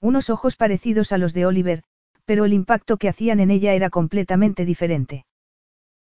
Unos 0.01 0.29
ojos 0.29 0.55
parecidos 0.55 1.11
a 1.11 1.17
los 1.17 1.33
de 1.33 1.45
Oliver, 1.45 1.83
pero 2.25 2.43
el 2.45 2.53
impacto 2.53 2.97
que 2.97 3.07
hacían 3.07 3.39
en 3.39 3.51
ella 3.51 3.73
era 3.73 3.91
completamente 3.91 4.65
diferente. 4.65 5.25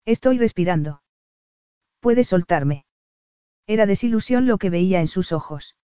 Estoy 0.05 0.37
respirando. 0.37 1.03
¿Puedes 1.99 2.29
soltarme? 2.29 2.85
Era 3.67 3.85
desilusión 3.85 4.47
lo 4.47 4.57
que 4.57 4.69
veía 4.69 5.01
en 5.01 5.07
sus 5.07 5.31
ojos. 5.31 5.75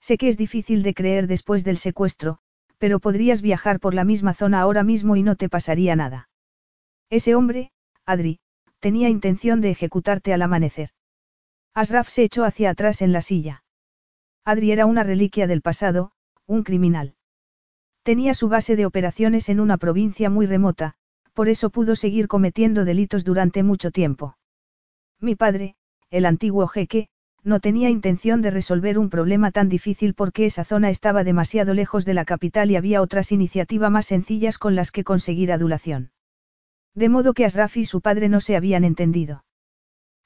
Sé 0.00 0.16
que 0.16 0.28
es 0.28 0.36
difícil 0.36 0.82
de 0.82 0.94
creer 0.94 1.26
después 1.26 1.64
del 1.64 1.78
secuestro, 1.78 2.38
pero 2.78 3.00
podrías 3.00 3.42
viajar 3.42 3.80
por 3.80 3.94
la 3.94 4.04
misma 4.04 4.34
zona 4.34 4.60
ahora 4.60 4.84
mismo 4.84 5.16
y 5.16 5.22
no 5.22 5.34
te 5.34 5.48
pasaría 5.48 5.96
nada. 5.96 6.28
Ese 7.10 7.34
hombre, 7.34 7.72
Adri, 8.04 8.38
tenía 8.78 9.08
intención 9.08 9.60
de 9.60 9.70
ejecutarte 9.70 10.32
al 10.32 10.42
amanecer. 10.42 10.90
Asraf 11.76 12.08
se 12.08 12.22
echó 12.22 12.44
hacia 12.44 12.70
atrás 12.70 13.02
en 13.02 13.12
la 13.12 13.20
silla. 13.20 13.62
Adri 14.46 14.72
era 14.72 14.86
una 14.86 15.02
reliquia 15.02 15.46
del 15.46 15.60
pasado, 15.60 16.10
un 16.46 16.62
criminal. 16.62 17.16
Tenía 18.02 18.32
su 18.32 18.48
base 18.48 18.76
de 18.76 18.86
operaciones 18.86 19.50
en 19.50 19.60
una 19.60 19.76
provincia 19.76 20.30
muy 20.30 20.46
remota, 20.46 20.94
por 21.34 21.50
eso 21.50 21.68
pudo 21.68 21.94
seguir 21.94 22.28
cometiendo 22.28 22.86
delitos 22.86 23.24
durante 23.24 23.62
mucho 23.62 23.90
tiempo. 23.90 24.38
Mi 25.20 25.34
padre, 25.34 25.76
el 26.08 26.24
antiguo 26.24 26.66
jeque, 26.66 27.08
no 27.44 27.60
tenía 27.60 27.90
intención 27.90 28.40
de 28.40 28.52
resolver 28.52 28.98
un 28.98 29.10
problema 29.10 29.50
tan 29.50 29.68
difícil 29.68 30.14
porque 30.14 30.46
esa 30.46 30.64
zona 30.64 30.88
estaba 30.88 31.24
demasiado 31.24 31.74
lejos 31.74 32.06
de 32.06 32.14
la 32.14 32.24
capital 32.24 32.70
y 32.70 32.76
había 32.76 33.02
otras 33.02 33.32
iniciativas 33.32 33.90
más 33.90 34.06
sencillas 34.06 34.56
con 34.56 34.76
las 34.76 34.90
que 34.90 35.04
conseguir 35.04 35.52
adulación. 35.52 36.10
De 36.94 37.10
modo 37.10 37.34
que 37.34 37.44
Asraf 37.44 37.76
y 37.76 37.84
su 37.84 38.00
padre 38.00 38.30
no 38.30 38.40
se 38.40 38.56
habían 38.56 38.82
entendido. 38.82 39.44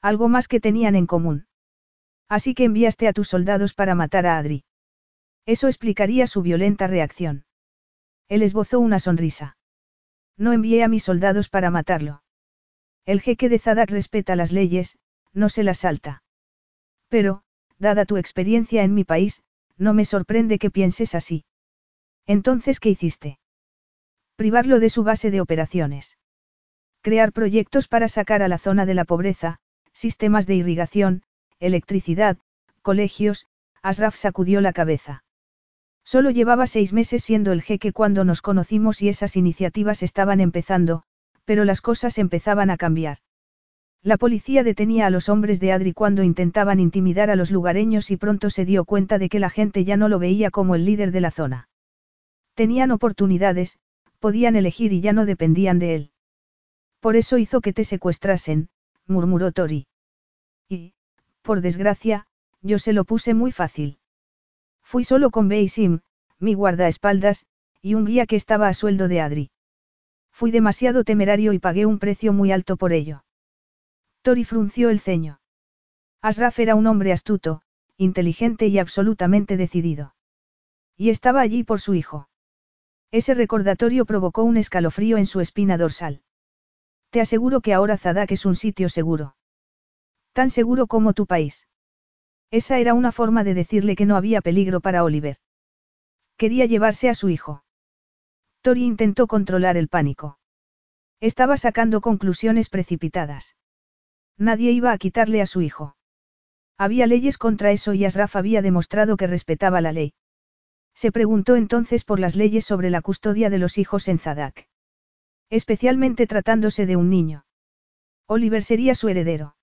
Algo 0.01 0.29
más 0.29 0.47
que 0.47 0.59
tenían 0.59 0.95
en 0.95 1.05
común. 1.05 1.47
Así 2.27 2.53
que 2.53 2.63
enviaste 2.63 3.07
a 3.07 3.13
tus 3.13 3.27
soldados 3.27 3.73
para 3.73 3.93
matar 3.93 4.25
a 4.25 4.37
Adri. 4.37 4.63
Eso 5.45 5.67
explicaría 5.67 6.27
su 6.27 6.41
violenta 6.41 6.87
reacción. 6.87 7.45
Él 8.27 8.41
esbozó 8.41 8.79
una 8.79 8.99
sonrisa. 8.99 9.57
No 10.37 10.53
envié 10.53 10.83
a 10.83 10.87
mis 10.87 11.03
soldados 11.03 11.49
para 11.49 11.69
matarlo. 11.69 12.23
El 13.05 13.21
jeque 13.21 13.49
de 13.49 13.59
Zadak 13.59 13.91
respeta 13.91 14.35
las 14.35 14.51
leyes, 14.51 14.97
no 15.33 15.49
se 15.49 15.63
las 15.63 15.79
salta. 15.79 16.23
Pero, 17.09 17.43
dada 17.77 18.05
tu 18.05 18.17
experiencia 18.17 18.83
en 18.83 18.93
mi 18.93 19.03
país, 19.03 19.43
no 19.77 19.93
me 19.93 20.05
sorprende 20.05 20.59
que 20.59 20.71
pienses 20.71 21.15
así. 21.15 21.45
Entonces, 22.25 22.79
¿qué 22.79 22.89
hiciste? 22.89 23.39
Privarlo 24.35 24.79
de 24.79 24.89
su 24.89 25.03
base 25.03 25.31
de 25.31 25.41
operaciones. 25.41 26.17
Crear 27.01 27.33
proyectos 27.33 27.87
para 27.87 28.07
sacar 28.07 28.43
a 28.43 28.47
la 28.47 28.59
zona 28.59 28.85
de 28.85 28.93
la 28.93 29.05
pobreza, 29.05 29.59
sistemas 29.93 30.47
de 30.47 30.55
irrigación, 30.55 31.23
electricidad, 31.59 32.37
colegios, 32.81 33.47
Asraf 33.81 34.15
sacudió 34.15 34.61
la 34.61 34.73
cabeza. 34.73 35.23
Solo 36.03 36.31
llevaba 36.31 36.67
seis 36.67 36.93
meses 36.93 37.23
siendo 37.23 37.51
el 37.51 37.61
jeque 37.61 37.93
cuando 37.93 38.23
nos 38.23 38.41
conocimos 38.41 39.01
y 39.01 39.09
esas 39.09 39.35
iniciativas 39.35 40.03
estaban 40.03 40.39
empezando, 40.39 41.03
pero 41.45 41.65
las 41.65 41.81
cosas 41.81 42.17
empezaban 42.17 42.69
a 42.69 42.77
cambiar. 42.77 43.19
La 44.03 44.17
policía 44.17 44.63
detenía 44.63 45.05
a 45.05 45.11
los 45.11 45.29
hombres 45.29 45.59
de 45.59 45.71
Adri 45.71 45.93
cuando 45.93 46.23
intentaban 46.23 46.79
intimidar 46.79 47.29
a 47.29 47.35
los 47.35 47.51
lugareños 47.51 48.09
y 48.09 48.17
pronto 48.17 48.49
se 48.49 48.65
dio 48.65 48.83
cuenta 48.83 49.19
de 49.19 49.29
que 49.29 49.39
la 49.39 49.51
gente 49.51 49.83
ya 49.83 49.95
no 49.95 50.09
lo 50.09 50.17
veía 50.17 50.49
como 50.49 50.73
el 50.73 50.85
líder 50.85 51.11
de 51.11 51.21
la 51.21 51.29
zona. 51.29 51.69
Tenían 52.55 52.89
oportunidades, 52.89 53.77
podían 54.19 54.55
elegir 54.55 54.91
y 54.91 55.01
ya 55.01 55.13
no 55.13 55.25
dependían 55.25 55.77
de 55.77 55.95
él. 55.95 56.11
Por 56.99 57.15
eso 57.15 57.37
hizo 57.37 57.61
que 57.61 57.73
te 57.73 57.83
secuestrasen, 57.83 58.69
murmuró 59.11 59.51
Tori. 59.51 59.87
Y, 60.67 60.93
por 61.43 61.61
desgracia, 61.61 62.25
yo 62.61 62.79
se 62.79 62.93
lo 62.93 63.05
puse 63.05 63.33
muy 63.33 63.51
fácil. 63.51 63.99
Fui 64.81 65.03
solo 65.03 65.29
con 65.29 65.47
Beisim, 65.47 65.99
mi 66.39 66.53
guardaespaldas, 66.55 67.45
y 67.81 67.93
un 67.93 68.05
guía 68.05 68.25
que 68.25 68.35
estaba 68.35 68.67
a 68.67 68.73
sueldo 68.73 69.07
de 69.07 69.21
Adri. 69.21 69.51
Fui 70.31 70.51
demasiado 70.51 71.03
temerario 71.03 71.53
y 71.53 71.59
pagué 71.59 71.85
un 71.85 71.99
precio 71.99 72.33
muy 72.33 72.51
alto 72.51 72.77
por 72.77 72.93
ello. 72.93 73.23
Tori 74.21 74.43
frunció 74.43 74.89
el 74.89 74.99
ceño. 74.99 75.39
Asraf 76.21 76.59
era 76.59 76.75
un 76.75 76.87
hombre 76.87 77.11
astuto, 77.11 77.61
inteligente 77.97 78.67
y 78.67 78.79
absolutamente 78.79 79.57
decidido. 79.57 80.15
Y 80.95 81.09
estaba 81.09 81.41
allí 81.41 81.63
por 81.63 81.79
su 81.79 81.93
hijo. 81.95 82.29
Ese 83.11 83.33
recordatorio 83.33 84.05
provocó 84.05 84.43
un 84.43 84.57
escalofrío 84.57 85.17
en 85.17 85.25
su 85.25 85.41
espina 85.41 85.77
dorsal. 85.77 86.21
Te 87.11 87.19
aseguro 87.19 87.59
que 87.59 87.73
ahora 87.73 87.97
Zadak 87.97 88.31
es 88.31 88.45
un 88.45 88.55
sitio 88.55 88.87
seguro. 88.87 89.35
Tan 90.31 90.49
seguro 90.49 90.87
como 90.87 91.13
tu 91.13 91.25
país. 91.25 91.67
Esa 92.51 92.79
era 92.79 92.93
una 92.93 93.11
forma 93.11 93.43
de 93.43 93.53
decirle 93.53 93.97
que 93.97 94.05
no 94.05 94.15
había 94.15 94.41
peligro 94.41 94.79
para 94.79 95.03
Oliver. 95.03 95.37
Quería 96.37 96.65
llevarse 96.65 97.09
a 97.09 97.13
su 97.13 97.29
hijo. 97.29 97.63
Tori 98.61 98.85
intentó 98.85 99.27
controlar 99.27 99.75
el 99.75 99.89
pánico. 99.89 100.39
Estaba 101.19 101.57
sacando 101.57 101.99
conclusiones 101.99 102.69
precipitadas. 102.69 103.55
Nadie 104.37 104.71
iba 104.71 104.93
a 104.93 104.97
quitarle 104.97 105.41
a 105.41 105.45
su 105.45 105.61
hijo. 105.61 105.97
Había 106.77 107.07
leyes 107.07 107.37
contra 107.37 107.71
eso 107.71 107.93
y 107.93 108.05
Asraf 108.05 108.37
había 108.37 108.61
demostrado 108.61 109.17
que 109.17 109.27
respetaba 109.27 109.81
la 109.81 109.91
ley. 109.91 110.13
Se 110.95 111.11
preguntó 111.11 111.57
entonces 111.57 112.05
por 112.05 112.19
las 112.19 112.35
leyes 112.35 112.65
sobre 112.65 112.89
la 112.89 113.01
custodia 113.01 113.49
de 113.49 113.59
los 113.59 113.77
hijos 113.77 114.07
en 114.07 114.17
Zadak. 114.17 114.70
Especialmente 115.51 116.25
tratándose 116.27 116.85
de 116.85 116.95
un 116.95 117.09
niño. 117.09 117.45
Oliver 118.25 118.63
sería 118.63 118.95
su 118.95 119.09
heredero. 119.09 119.55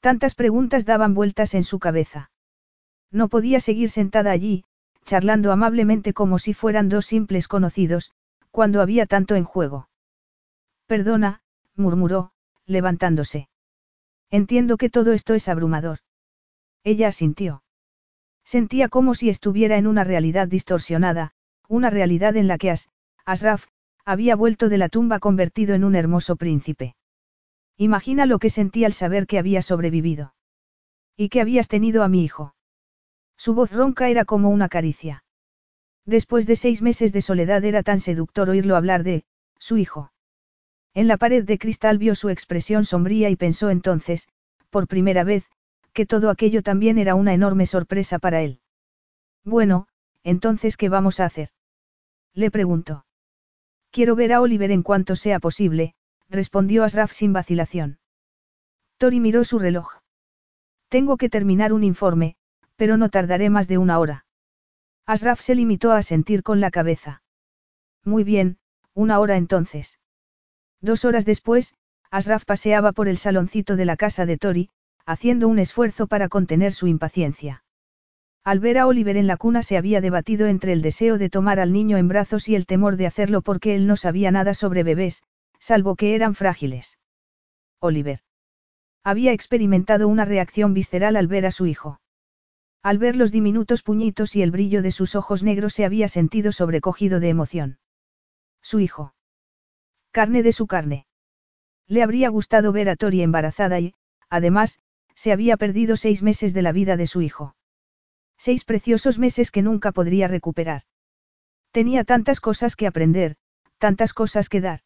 Tantas 0.00 0.34
preguntas 0.34 0.84
daban 0.84 1.14
vueltas 1.14 1.54
en 1.54 1.62
su 1.62 1.78
cabeza. 1.78 2.30
No 3.10 3.28
podía 3.28 3.60
seguir 3.60 3.90
sentada 3.90 4.32
allí, 4.32 4.64
charlando 5.04 5.52
amablemente 5.52 6.12
como 6.12 6.40
si 6.40 6.52
fueran 6.52 6.88
dos 6.88 7.06
simples 7.06 7.46
conocidos, 7.46 8.12
cuando 8.50 8.82
había 8.82 9.06
tanto 9.06 9.36
en 9.36 9.44
juego. 9.44 9.88
Perdona, 10.86 11.42
murmuró, 11.76 12.32
levantándose. 12.66 13.48
Entiendo 14.30 14.76
que 14.76 14.90
todo 14.90 15.12
esto 15.12 15.34
es 15.34 15.48
abrumador. 15.48 16.00
Ella 16.82 17.08
asintió. 17.08 17.62
Sentía 18.44 18.88
como 18.88 19.14
si 19.14 19.28
estuviera 19.30 19.76
en 19.76 19.86
una 19.86 20.02
realidad 20.02 20.48
distorsionada, 20.48 21.34
una 21.68 21.88
realidad 21.88 22.36
en 22.36 22.48
la 22.48 22.58
que 22.58 22.72
As, 22.72 22.88
Asraf, 23.24 23.66
había 24.08 24.36
vuelto 24.36 24.70
de 24.70 24.78
la 24.78 24.88
tumba 24.88 25.18
convertido 25.18 25.74
en 25.74 25.84
un 25.84 25.94
hermoso 25.94 26.36
príncipe. 26.36 26.96
Imagina 27.76 28.24
lo 28.24 28.38
que 28.38 28.48
sentía 28.48 28.86
al 28.86 28.94
saber 28.94 29.26
que 29.26 29.38
había 29.38 29.60
sobrevivido. 29.60 30.32
Y 31.14 31.28
que 31.28 31.42
habías 31.42 31.68
tenido 31.68 32.02
a 32.02 32.08
mi 32.08 32.24
hijo. 32.24 32.54
Su 33.36 33.52
voz 33.52 33.70
ronca 33.70 34.08
era 34.08 34.24
como 34.24 34.48
una 34.48 34.70
caricia. 34.70 35.24
Después 36.06 36.46
de 36.46 36.56
seis 36.56 36.80
meses 36.80 37.12
de 37.12 37.20
soledad 37.20 37.62
era 37.66 37.82
tan 37.82 38.00
seductor 38.00 38.48
oírlo 38.48 38.76
hablar 38.76 39.02
de, 39.02 39.24
su 39.58 39.76
hijo. 39.76 40.10
En 40.94 41.06
la 41.06 41.18
pared 41.18 41.44
de 41.44 41.58
cristal 41.58 41.98
vio 41.98 42.14
su 42.14 42.30
expresión 42.30 42.86
sombría 42.86 43.28
y 43.28 43.36
pensó 43.36 43.68
entonces, 43.68 44.26
por 44.70 44.88
primera 44.88 45.22
vez, 45.22 45.44
que 45.92 46.06
todo 46.06 46.30
aquello 46.30 46.62
también 46.62 46.96
era 46.96 47.14
una 47.14 47.34
enorme 47.34 47.66
sorpresa 47.66 48.18
para 48.18 48.40
él. 48.40 48.60
Bueno, 49.44 49.86
entonces, 50.22 50.78
¿qué 50.78 50.88
vamos 50.88 51.20
a 51.20 51.26
hacer? 51.26 51.50
Le 52.32 52.50
preguntó. 52.50 53.04
Quiero 53.90 54.16
ver 54.16 54.32
a 54.32 54.40
Oliver 54.40 54.70
en 54.70 54.82
cuanto 54.82 55.16
sea 55.16 55.38
posible, 55.38 55.94
respondió 56.28 56.84
Asraf 56.84 57.12
sin 57.12 57.32
vacilación. 57.32 57.98
Tori 58.98 59.20
miró 59.20 59.44
su 59.44 59.58
reloj. 59.58 60.00
Tengo 60.88 61.16
que 61.16 61.28
terminar 61.28 61.72
un 61.72 61.84
informe, 61.84 62.36
pero 62.76 62.96
no 62.96 63.08
tardaré 63.08 63.50
más 63.50 63.68
de 63.68 63.78
una 63.78 63.98
hora. 63.98 64.26
Asraf 65.06 65.40
se 65.40 65.54
limitó 65.54 65.92
a 65.92 66.02
sentir 66.02 66.42
con 66.42 66.60
la 66.60 66.70
cabeza. 66.70 67.22
Muy 68.04 68.24
bien, 68.24 68.58
una 68.94 69.20
hora 69.20 69.36
entonces. 69.36 69.98
Dos 70.80 71.04
horas 71.04 71.24
después, 71.24 71.74
Asraf 72.10 72.44
paseaba 72.44 72.92
por 72.92 73.08
el 73.08 73.18
saloncito 73.18 73.76
de 73.76 73.84
la 73.84 73.96
casa 73.96 74.26
de 74.26 74.38
Tori, 74.38 74.70
haciendo 75.06 75.48
un 75.48 75.58
esfuerzo 75.58 76.06
para 76.06 76.28
contener 76.28 76.72
su 76.72 76.86
impaciencia. 76.86 77.64
Al 78.48 78.60
ver 78.60 78.78
a 78.78 78.86
Oliver 78.86 79.18
en 79.18 79.26
la 79.26 79.36
cuna 79.36 79.62
se 79.62 79.76
había 79.76 80.00
debatido 80.00 80.46
entre 80.46 80.72
el 80.72 80.80
deseo 80.80 81.18
de 81.18 81.28
tomar 81.28 81.60
al 81.60 81.70
niño 81.70 81.98
en 81.98 82.08
brazos 82.08 82.48
y 82.48 82.54
el 82.54 82.64
temor 82.64 82.96
de 82.96 83.06
hacerlo 83.06 83.42
porque 83.42 83.74
él 83.74 83.86
no 83.86 83.94
sabía 83.94 84.30
nada 84.30 84.54
sobre 84.54 84.84
bebés, 84.84 85.22
salvo 85.58 85.96
que 85.96 86.14
eran 86.14 86.34
frágiles. 86.34 86.96
Oliver. 87.78 88.20
Había 89.04 89.32
experimentado 89.32 90.08
una 90.08 90.24
reacción 90.24 90.72
visceral 90.72 91.16
al 91.16 91.26
ver 91.26 91.44
a 91.44 91.50
su 91.50 91.66
hijo. 91.66 92.00
Al 92.82 92.96
ver 92.96 93.16
los 93.16 93.32
diminutos 93.32 93.82
puñitos 93.82 94.34
y 94.34 94.40
el 94.40 94.50
brillo 94.50 94.80
de 94.80 94.92
sus 94.92 95.14
ojos 95.14 95.42
negros 95.42 95.74
se 95.74 95.84
había 95.84 96.08
sentido 96.08 96.50
sobrecogido 96.50 97.20
de 97.20 97.28
emoción. 97.28 97.78
Su 98.62 98.80
hijo. 98.80 99.12
Carne 100.10 100.42
de 100.42 100.52
su 100.52 100.66
carne. 100.66 101.06
Le 101.86 102.02
habría 102.02 102.30
gustado 102.30 102.72
ver 102.72 102.88
a 102.88 102.96
Tori 102.96 103.20
embarazada 103.20 103.78
y, 103.78 103.92
además, 104.30 104.80
se 105.14 105.32
había 105.32 105.58
perdido 105.58 105.96
seis 105.96 106.22
meses 106.22 106.54
de 106.54 106.62
la 106.62 106.72
vida 106.72 106.96
de 106.96 107.06
su 107.06 107.20
hijo. 107.20 107.54
Seis 108.38 108.64
preciosos 108.64 109.18
meses 109.18 109.50
que 109.50 109.62
nunca 109.62 109.92
podría 109.92 110.28
recuperar. 110.28 110.82
Tenía 111.72 112.04
tantas 112.04 112.40
cosas 112.40 112.76
que 112.76 112.86
aprender, 112.86 113.36
tantas 113.78 114.14
cosas 114.14 114.48
que 114.48 114.60
dar. 114.60 114.80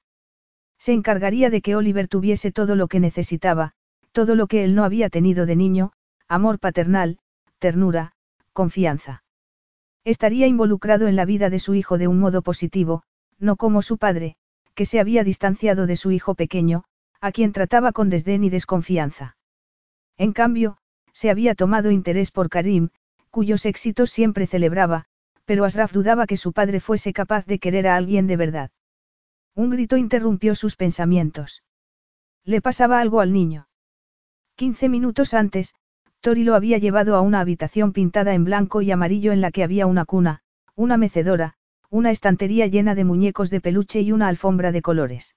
Se 0.78 0.92
encargaría 0.92 1.50
de 1.50 1.60
que 1.60 1.76
Oliver 1.76 2.08
tuviese 2.08 2.50
todo 2.50 2.74
lo 2.74 2.88
que 2.88 2.98
necesitaba, 2.98 3.72
todo 4.10 4.34
lo 4.34 4.46
que 4.46 4.64
él 4.64 4.74
no 4.74 4.84
había 4.84 5.10
tenido 5.10 5.46
de 5.46 5.54
niño, 5.54 5.92
amor 6.28 6.58
paternal, 6.58 7.18
ternura, 7.58 8.12
confianza. 8.52 9.22
Estaría 10.04 10.46
involucrado 10.46 11.06
en 11.06 11.14
la 11.14 11.24
vida 11.24 11.50
de 11.50 11.60
su 11.60 11.74
hijo 11.74 11.98
de 11.98 12.08
un 12.08 12.18
modo 12.18 12.42
positivo, 12.42 13.04
no 13.38 13.56
como 13.56 13.82
su 13.82 13.98
padre, 13.98 14.36
que 14.74 14.86
se 14.86 14.98
había 14.98 15.22
distanciado 15.24 15.86
de 15.86 15.96
su 15.96 16.10
hijo 16.10 16.34
pequeño, 16.34 16.84
a 17.20 17.30
quien 17.30 17.52
trataba 17.52 17.92
con 17.92 18.10
desdén 18.10 18.42
y 18.42 18.50
desconfianza. 18.50 19.36
En 20.16 20.32
cambio, 20.32 20.78
se 21.12 21.30
había 21.30 21.54
tomado 21.54 21.90
interés 21.90 22.30
por 22.32 22.48
Karim, 22.48 22.88
cuyos 23.32 23.64
éxitos 23.66 24.10
siempre 24.10 24.46
celebraba, 24.46 25.06
pero 25.46 25.64
Asraf 25.64 25.90
dudaba 25.90 26.26
que 26.26 26.36
su 26.36 26.52
padre 26.52 26.80
fuese 26.80 27.12
capaz 27.12 27.46
de 27.46 27.58
querer 27.58 27.88
a 27.88 27.96
alguien 27.96 28.26
de 28.26 28.36
verdad. 28.36 28.70
Un 29.54 29.70
grito 29.70 29.96
interrumpió 29.96 30.54
sus 30.54 30.76
pensamientos. 30.76 31.64
Le 32.44 32.60
pasaba 32.60 33.00
algo 33.00 33.20
al 33.20 33.32
niño. 33.32 33.68
Quince 34.54 34.90
minutos 34.90 35.32
antes, 35.32 35.74
Tori 36.20 36.44
lo 36.44 36.54
había 36.54 36.76
llevado 36.76 37.16
a 37.16 37.22
una 37.22 37.40
habitación 37.40 37.92
pintada 37.92 38.34
en 38.34 38.44
blanco 38.44 38.82
y 38.82 38.90
amarillo 38.90 39.32
en 39.32 39.40
la 39.40 39.50
que 39.50 39.64
había 39.64 39.86
una 39.86 40.04
cuna, 40.04 40.42
una 40.76 40.98
mecedora, 40.98 41.54
una 41.88 42.10
estantería 42.10 42.66
llena 42.66 42.94
de 42.94 43.04
muñecos 43.04 43.48
de 43.48 43.62
peluche 43.62 44.02
y 44.02 44.12
una 44.12 44.28
alfombra 44.28 44.72
de 44.72 44.82
colores. 44.82 45.36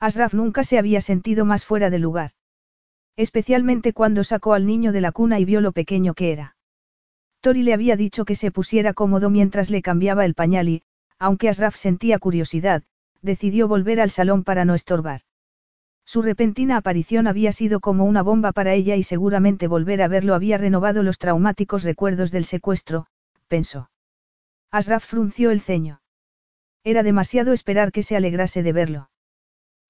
Asraf 0.00 0.34
nunca 0.34 0.64
se 0.64 0.78
había 0.78 1.00
sentido 1.00 1.44
más 1.44 1.64
fuera 1.64 1.90
de 1.90 2.00
lugar. 2.00 2.32
Especialmente 3.16 3.92
cuando 3.92 4.24
sacó 4.24 4.52
al 4.52 4.66
niño 4.66 4.90
de 4.90 5.00
la 5.00 5.12
cuna 5.12 5.38
y 5.38 5.44
vio 5.44 5.60
lo 5.60 5.70
pequeño 5.70 6.14
que 6.14 6.32
era. 6.32 6.53
Tori 7.44 7.62
le 7.62 7.74
había 7.74 7.94
dicho 7.94 8.24
que 8.24 8.36
se 8.36 8.50
pusiera 8.50 8.94
cómodo 8.94 9.28
mientras 9.28 9.68
le 9.68 9.82
cambiaba 9.82 10.24
el 10.24 10.32
pañal 10.32 10.66
y, 10.70 10.82
aunque 11.18 11.50
Asraf 11.50 11.76
sentía 11.76 12.18
curiosidad, 12.18 12.84
decidió 13.20 13.68
volver 13.68 14.00
al 14.00 14.08
salón 14.08 14.44
para 14.44 14.64
no 14.64 14.72
estorbar. 14.72 15.20
Su 16.06 16.22
repentina 16.22 16.78
aparición 16.78 17.26
había 17.26 17.52
sido 17.52 17.80
como 17.80 18.06
una 18.06 18.22
bomba 18.22 18.52
para 18.52 18.72
ella 18.72 18.96
y 18.96 19.02
seguramente 19.02 19.66
volver 19.66 20.00
a 20.00 20.08
verlo 20.08 20.34
había 20.34 20.56
renovado 20.56 21.02
los 21.02 21.18
traumáticos 21.18 21.84
recuerdos 21.84 22.30
del 22.30 22.46
secuestro, 22.46 23.08
pensó. 23.46 23.90
Asraf 24.70 25.04
frunció 25.04 25.50
el 25.50 25.60
ceño. 25.60 26.00
Era 26.82 27.02
demasiado 27.02 27.52
esperar 27.52 27.92
que 27.92 28.02
se 28.02 28.16
alegrase 28.16 28.62
de 28.62 28.72
verlo. 28.72 29.10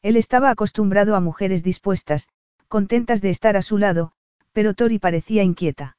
Él 0.02 0.16
estaba 0.16 0.50
acostumbrado 0.50 1.14
a 1.14 1.20
mujeres 1.20 1.62
dispuestas, 1.62 2.26
contentas 2.66 3.22
de 3.22 3.30
estar 3.30 3.56
a 3.56 3.62
su 3.62 3.78
lado, 3.78 4.10
pero 4.52 4.74
Tori 4.74 4.98
parecía 4.98 5.44
inquieta. 5.44 5.96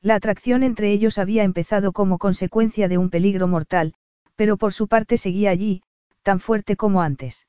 La 0.00 0.14
atracción 0.14 0.62
entre 0.62 0.92
ellos 0.92 1.18
había 1.18 1.42
empezado 1.42 1.92
como 1.92 2.18
consecuencia 2.18 2.88
de 2.88 2.98
un 2.98 3.10
peligro 3.10 3.48
mortal, 3.48 3.94
pero 4.36 4.56
por 4.56 4.72
su 4.72 4.86
parte 4.86 5.16
seguía 5.16 5.50
allí, 5.50 5.82
tan 6.22 6.38
fuerte 6.38 6.76
como 6.76 7.02
antes. 7.02 7.46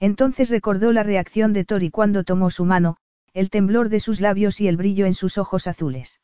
Entonces 0.00 0.48
recordó 0.48 0.92
la 0.92 1.02
reacción 1.02 1.52
de 1.52 1.64
Tori 1.64 1.90
cuando 1.90 2.24
tomó 2.24 2.50
su 2.50 2.64
mano, 2.64 2.96
el 3.34 3.50
temblor 3.50 3.88
de 3.88 4.00
sus 4.00 4.20
labios 4.20 4.60
y 4.60 4.68
el 4.68 4.76
brillo 4.76 5.06
en 5.06 5.14
sus 5.14 5.36
ojos 5.36 5.66
azules. 5.66 6.20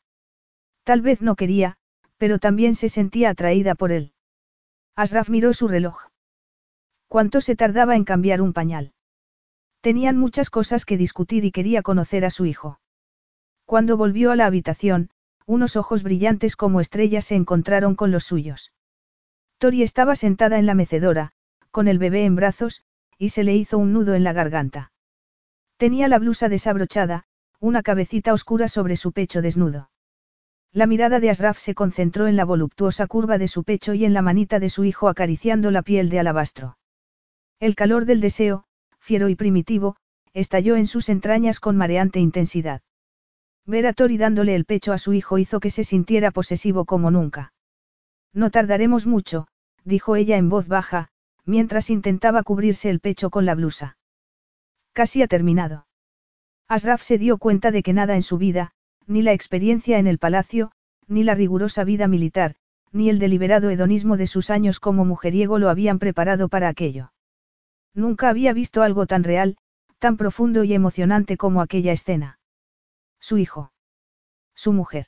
Tal 0.83 1.01
vez 1.01 1.21
no 1.21 1.35
quería, 1.35 1.77
pero 2.17 2.39
también 2.39 2.75
se 2.75 2.89
sentía 2.89 3.29
atraída 3.29 3.75
por 3.75 3.91
él. 3.91 4.13
Asraf 4.95 5.29
miró 5.29 5.53
su 5.53 5.67
reloj. 5.67 6.07
¿Cuánto 7.07 7.41
se 7.41 7.55
tardaba 7.55 7.95
en 7.95 8.05
cambiar 8.05 8.41
un 8.41 8.53
pañal? 8.53 8.93
Tenían 9.81 10.17
muchas 10.17 10.49
cosas 10.49 10.85
que 10.85 10.97
discutir 10.97 11.45
y 11.45 11.51
quería 11.51 11.83
conocer 11.83 12.25
a 12.25 12.31
su 12.31 12.45
hijo. 12.45 12.79
Cuando 13.65 13.97
volvió 13.97 14.31
a 14.31 14.35
la 14.35 14.45
habitación, 14.45 15.09
unos 15.45 15.75
ojos 15.75 16.03
brillantes 16.03 16.55
como 16.55 16.81
estrellas 16.81 17.25
se 17.25 17.35
encontraron 17.35 17.95
con 17.95 18.11
los 18.11 18.23
suyos. 18.23 18.71
Tori 19.57 19.83
estaba 19.83 20.15
sentada 20.15 20.59
en 20.59 20.65
la 20.65 20.75
mecedora, 20.75 21.31
con 21.71 21.87
el 21.87 21.97
bebé 21.97 22.25
en 22.25 22.35
brazos, 22.35 22.83
y 23.17 23.29
se 23.29 23.43
le 23.43 23.55
hizo 23.55 23.77
un 23.77 23.93
nudo 23.93 24.13
en 24.13 24.23
la 24.23 24.33
garganta. 24.33 24.91
Tenía 25.77 26.07
la 26.07 26.19
blusa 26.19 26.49
desabrochada, 26.49 27.25
una 27.59 27.83
cabecita 27.83 28.33
oscura 28.33 28.67
sobre 28.67 28.95
su 28.95 29.11
pecho 29.11 29.41
desnudo. 29.41 29.89
La 30.71 30.87
mirada 30.87 31.19
de 31.19 31.29
Asraf 31.29 31.57
se 31.57 31.73
concentró 31.73 32.27
en 32.27 32.35
la 32.35 32.43
voluptuosa 32.43 33.07
curva 33.07 33.37
de 33.37 33.47
su 33.47 33.63
pecho 33.63 33.93
y 33.93 34.03
en 34.03 34.13
la 34.13 34.21
manita 34.21 34.59
de 34.59 34.69
su 34.69 34.83
hijo 34.83 35.07
acariciando 35.07 35.71
la 35.71 35.81
piel 35.81 36.09
de 36.09 36.19
alabastro. 36.19 36.77
El 37.59 37.75
calor 37.75 38.05
del 38.05 38.19
deseo, 38.19 38.65
fiero 38.99 39.29
y 39.29 39.35
primitivo, 39.35 39.95
estalló 40.33 40.75
en 40.75 40.87
sus 40.87 41.07
entrañas 41.07 41.61
con 41.61 41.77
mareante 41.77 42.19
intensidad. 42.19 42.81
Ver 43.65 43.87
a 43.87 43.93
Tori 43.93 44.17
dándole 44.17 44.55
el 44.55 44.65
pecho 44.65 44.93
a 44.93 44.97
su 44.97 45.13
hijo 45.13 45.37
hizo 45.37 45.59
que 45.59 45.71
se 45.71 45.83
sintiera 45.83 46.31
posesivo 46.31 46.85
como 46.85 47.09
nunca. 47.09 47.53
No 48.33 48.51
tardaremos 48.51 49.05
mucho, 49.07 49.47
dijo 49.83 50.15
ella 50.15 50.37
en 50.37 50.49
voz 50.49 50.67
baja, 50.67 51.09
mientras 51.45 51.89
intentaba 51.89 52.43
cubrirse 52.43 52.89
el 52.89 52.99
pecho 52.99 53.29
con 53.29 53.45
la 53.45 53.55
blusa. 53.55 53.97
Casi 54.93 55.21
ha 55.21 55.27
terminado. 55.27 55.87
Asraf 56.67 57.01
se 57.01 57.17
dio 57.17 57.37
cuenta 57.37 57.71
de 57.71 57.83
que 57.83 57.93
nada 57.93 58.15
en 58.15 58.23
su 58.23 58.37
vida, 58.37 58.71
ni 59.07 59.21
la 59.21 59.33
experiencia 59.33 59.99
en 59.99 60.07
el 60.07 60.17
palacio, 60.17 60.71
ni 61.07 61.23
la 61.23 61.35
rigurosa 61.35 61.83
vida 61.83 62.07
militar, 62.07 62.55
ni 62.91 63.09
el 63.09 63.19
deliberado 63.19 63.69
hedonismo 63.69 64.17
de 64.17 64.27
sus 64.27 64.49
años 64.49 64.79
como 64.79 65.05
mujeriego 65.05 65.59
lo 65.59 65.69
habían 65.69 65.99
preparado 65.99 66.49
para 66.49 66.69
aquello. 66.69 67.11
Nunca 67.93 68.29
había 68.29 68.53
visto 68.53 68.81
algo 68.81 69.05
tan 69.05 69.23
real, 69.23 69.57
tan 69.99 70.17
profundo 70.17 70.63
y 70.63 70.73
emocionante 70.73 71.37
como 71.37 71.61
aquella 71.61 71.91
escena. 71.91 72.39
Su 73.27 73.39
hijo. 73.39 73.71
Su 74.53 74.71
mujer. 74.71 75.07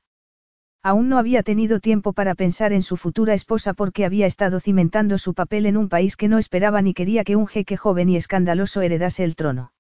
Aún 0.81 1.07
no 1.07 1.19
había 1.19 1.44
tenido 1.44 1.80
tiempo 1.80 2.14
para 2.14 2.34
pensar 2.34 2.73
en 2.73 2.81
su 2.81 2.98
futura 2.98 3.35
esposa 3.35 3.76
porque 3.76 4.06
había 4.06 4.26
estado 4.26 4.60
cimentando 4.60 5.19
su 5.19 5.35
papel 5.35 5.68
en 5.68 5.77
un 5.77 5.88
país 5.88 6.15
que 6.15 6.27
no 6.27 6.39
esperaba 6.39 6.81
ni 6.81 6.95
quería 6.95 7.23
que 7.23 7.35
un 7.35 7.45
jeque 7.45 7.77
joven 7.77 8.10
y 8.10 8.18
escandaloso 8.18 8.81
heredase 8.81 9.23
el 9.23 9.35
trono. 9.35 9.72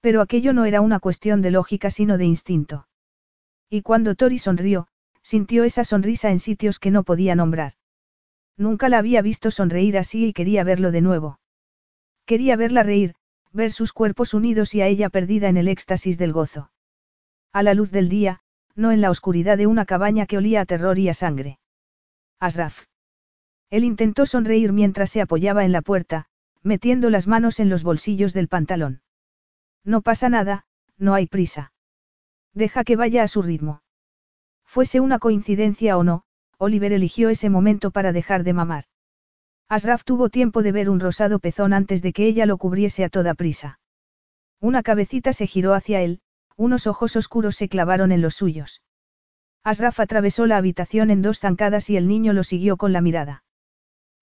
Pero 0.00 0.20
aquello 0.20 0.52
no 0.52 0.66
era 0.66 0.80
una 0.80 1.00
cuestión 1.00 1.42
de 1.42 1.50
lógica 1.50 1.90
sino 1.90 2.16
de 2.16 2.26
instinto. 2.26 2.86
Y 3.68 3.82
cuando 3.82 4.14
Tori 4.14 4.38
sonrió, 4.38 4.86
sintió 5.22 5.64
esa 5.64 5.82
sonrisa 5.82 6.30
en 6.30 6.38
sitios 6.38 6.78
que 6.78 6.92
no 6.92 7.02
podía 7.02 7.34
nombrar. 7.34 7.72
Nunca 8.56 8.88
la 8.88 8.98
había 8.98 9.20
visto 9.20 9.50
sonreír 9.50 9.98
así 9.98 10.26
y 10.26 10.32
quería 10.32 10.62
verlo 10.62 10.92
de 10.92 11.00
nuevo. 11.00 11.40
Quería 12.24 12.54
verla 12.54 12.84
reír, 12.84 13.16
ver 13.50 13.72
sus 13.72 13.92
cuerpos 13.92 14.32
unidos 14.32 14.76
y 14.76 14.80
a 14.80 14.86
ella 14.86 15.10
perdida 15.10 15.48
en 15.48 15.56
el 15.56 15.66
éxtasis 15.66 16.18
del 16.18 16.32
gozo. 16.32 16.70
A 17.58 17.64
la 17.64 17.74
luz 17.74 17.90
del 17.90 18.08
día, 18.08 18.38
no 18.76 18.92
en 18.92 19.00
la 19.00 19.10
oscuridad 19.10 19.58
de 19.58 19.66
una 19.66 19.84
cabaña 19.84 20.26
que 20.26 20.36
olía 20.36 20.60
a 20.60 20.64
terror 20.64 20.96
y 20.96 21.08
a 21.08 21.12
sangre. 21.12 21.58
Asraf. 22.38 22.84
Él 23.68 23.82
intentó 23.82 24.26
sonreír 24.26 24.72
mientras 24.72 25.10
se 25.10 25.20
apoyaba 25.20 25.64
en 25.64 25.72
la 25.72 25.82
puerta, 25.82 26.26
metiendo 26.62 27.10
las 27.10 27.26
manos 27.26 27.58
en 27.58 27.68
los 27.68 27.82
bolsillos 27.82 28.32
del 28.32 28.46
pantalón. 28.46 29.02
No 29.82 30.02
pasa 30.02 30.28
nada, 30.28 30.66
no 30.98 31.14
hay 31.14 31.26
prisa. 31.26 31.72
Deja 32.54 32.84
que 32.84 32.94
vaya 32.94 33.24
a 33.24 33.28
su 33.28 33.42
ritmo. 33.42 33.82
Fuese 34.64 35.00
una 35.00 35.18
coincidencia 35.18 35.98
o 35.98 36.04
no, 36.04 36.22
Oliver 36.58 36.92
eligió 36.92 37.28
ese 37.28 37.50
momento 37.50 37.90
para 37.90 38.12
dejar 38.12 38.44
de 38.44 38.52
mamar. 38.52 38.84
Asraf 39.68 40.04
tuvo 40.04 40.28
tiempo 40.28 40.62
de 40.62 40.70
ver 40.70 40.88
un 40.88 41.00
rosado 41.00 41.40
pezón 41.40 41.72
antes 41.72 42.02
de 42.02 42.12
que 42.12 42.28
ella 42.28 42.46
lo 42.46 42.56
cubriese 42.56 43.02
a 43.02 43.08
toda 43.08 43.34
prisa. 43.34 43.80
Una 44.60 44.84
cabecita 44.84 45.32
se 45.32 45.48
giró 45.48 45.74
hacia 45.74 46.02
él, 46.02 46.20
unos 46.58 46.88
ojos 46.88 47.14
oscuros 47.14 47.54
se 47.54 47.68
clavaron 47.68 48.10
en 48.10 48.20
los 48.20 48.34
suyos. 48.34 48.82
Asraf 49.62 50.00
atravesó 50.00 50.44
la 50.46 50.56
habitación 50.56 51.10
en 51.10 51.22
dos 51.22 51.38
zancadas 51.38 51.88
y 51.88 51.96
el 51.96 52.08
niño 52.08 52.32
lo 52.32 52.42
siguió 52.42 52.76
con 52.76 52.92
la 52.92 53.00
mirada. 53.00 53.44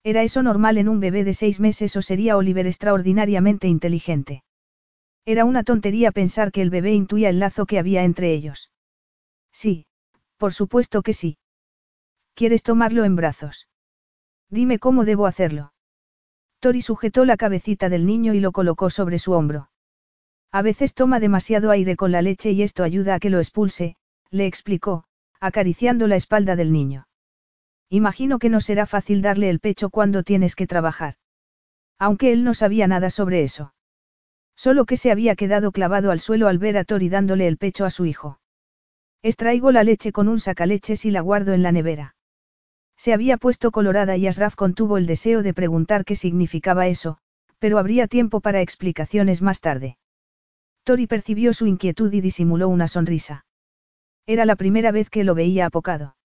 ¿Era 0.03 0.21
eso 0.21 0.43
normal 0.43 0.77
en 0.77 0.87
un 0.87 0.99
bebé 0.99 1.23
de 1.23 1.33
seis 1.33 1.59
meses 1.59 1.95
o 1.95 2.01
sería 2.03 2.37
Oliver 2.37 2.67
extraordinariamente 2.67 3.67
inteligente? 3.67 4.43
Era 5.25 5.45
una 5.45 5.63
tontería 5.63 6.11
pensar 6.11 6.51
que 6.51 6.61
el 6.61 6.69
bebé 6.69 6.93
intuía 6.93 7.29
el 7.29 7.39
lazo 7.39 7.65
que 7.65 7.79
había 7.79 8.03
entre 8.03 8.31
ellos. 8.33 8.71
Sí, 9.51 9.87
por 10.37 10.53
supuesto 10.53 11.01
que 11.01 11.13
sí. 11.13 11.39
¿Quieres 12.35 12.61
tomarlo 12.61 13.03
en 13.03 13.15
brazos? 13.15 13.67
Dime 14.49 14.77
cómo 14.77 15.05
debo 15.05 15.25
hacerlo. 15.25 15.73
Tori 16.59 16.81
sujetó 16.81 17.25
la 17.25 17.35
cabecita 17.35 17.89
del 17.89 18.05
niño 18.05 18.35
y 18.35 18.39
lo 18.39 18.51
colocó 18.51 18.91
sobre 18.91 19.17
su 19.17 19.33
hombro. 19.33 19.69
A 20.51 20.61
veces 20.61 20.93
toma 20.93 21.19
demasiado 21.19 21.71
aire 21.71 21.95
con 21.95 22.11
la 22.11 22.21
leche 22.21 22.51
y 22.51 22.63
esto 22.63 22.83
ayuda 22.83 23.15
a 23.15 23.19
que 23.19 23.29
lo 23.29 23.39
expulse, 23.39 23.95
le 24.31 24.45
explicó, 24.45 25.03
acariciando 25.39 26.07
la 26.07 26.15
espalda 26.15 26.55
del 26.55 26.71
niño. 26.71 27.07
Imagino 27.89 28.39
que 28.39 28.49
no 28.49 28.59
será 28.59 28.85
fácil 28.85 29.21
darle 29.21 29.49
el 29.49 29.59
pecho 29.59 29.89
cuando 29.89 30.23
tienes 30.23 30.55
que 30.55 30.67
trabajar. 30.67 31.15
Aunque 31.99 32.31
él 32.31 32.43
no 32.43 32.53
sabía 32.53 32.87
nada 32.87 33.09
sobre 33.09 33.43
eso. 33.43 33.73
Solo 34.55 34.85
que 34.85 34.97
se 34.97 35.11
había 35.11 35.35
quedado 35.35 35.71
clavado 35.71 36.11
al 36.11 36.19
suelo 36.19 36.47
al 36.47 36.57
ver 36.57 36.77
a 36.77 36.83
Tori 36.83 37.09
dándole 37.09 37.47
el 37.47 37.57
pecho 37.57 37.85
a 37.85 37.89
su 37.89 38.05
hijo. 38.05 38.39
Extraigo 39.21 39.71
la 39.71 39.83
leche 39.83 40.11
con 40.11 40.27
un 40.27 40.39
sacaleches 40.39 41.05
y 41.05 41.11
la 41.11 41.21
guardo 41.21 41.53
en 41.53 41.63
la 41.63 41.71
nevera. 41.71 42.15
Se 42.97 43.13
había 43.13 43.37
puesto 43.37 43.71
colorada 43.71 44.17
y 44.17 44.27
Asraf 44.27 44.55
contuvo 44.55 44.97
el 44.97 45.05
deseo 45.05 45.43
de 45.43 45.53
preguntar 45.53 46.05
qué 46.05 46.15
significaba 46.15 46.87
eso, 46.87 47.19
pero 47.59 47.77
habría 47.77 48.07
tiempo 48.07 48.41
para 48.41 48.61
explicaciones 48.61 49.41
más 49.41 49.61
tarde. 49.61 49.97
Tori 50.87 51.05
percibió 51.05 51.51
su 51.51 51.67
inquietud 51.67 52.13
y 52.13 52.21
disimuló 52.21 52.69
una 52.69 52.87
sonrisa. 52.87 53.45
Era 54.25 54.45
la 54.45 54.55
primera 54.55 54.93
vez 54.93 55.09
que 55.09 55.25
lo 55.25 55.35
veía 55.35 55.65
apocado. 55.65 56.15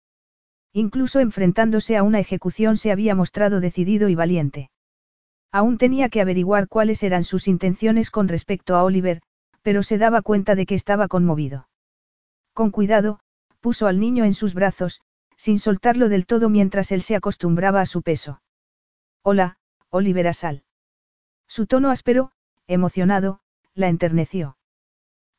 Incluso 0.72 1.18
enfrentándose 1.18 1.96
a 1.96 2.04
una 2.04 2.20
ejecución 2.20 2.76
se 2.76 2.92
había 2.92 3.16
mostrado 3.16 3.58
decidido 3.58 4.08
y 4.08 4.14
valiente. 4.14 4.70
Aún 5.50 5.78
tenía 5.78 6.10
que 6.10 6.20
averiguar 6.20 6.68
cuáles 6.68 7.02
eran 7.02 7.24
sus 7.24 7.48
intenciones 7.48 8.12
con 8.12 8.28
respecto 8.28 8.76
a 8.76 8.84
Oliver, 8.84 9.20
pero 9.62 9.82
se 9.82 9.98
daba 9.98 10.22
cuenta 10.22 10.54
de 10.54 10.64
que 10.64 10.76
estaba 10.76 11.08
conmovido. 11.08 11.68
Con 12.54 12.70
cuidado, 12.70 13.18
puso 13.58 13.88
al 13.88 13.98
niño 13.98 14.24
en 14.24 14.32
sus 14.32 14.54
brazos, 14.54 15.00
sin 15.36 15.58
soltarlo 15.58 16.08
del 16.08 16.24
todo 16.24 16.48
mientras 16.48 16.92
él 16.92 17.02
se 17.02 17.16
acostumbraba 17.16 17.80
a 17.80 17.86
su 17.86 18.02
peso. 18.02 18.40
Hola, 19.22 19.56
Oliver 19.90 20.28
Asal. 20.28 20.62
Su 21.48 21.66
tono 21.66 21.90
áspero, 21.90 22.30
emocionado, 22.68 23.41
la 23.74 23.88
enterneció. 23.88 24.56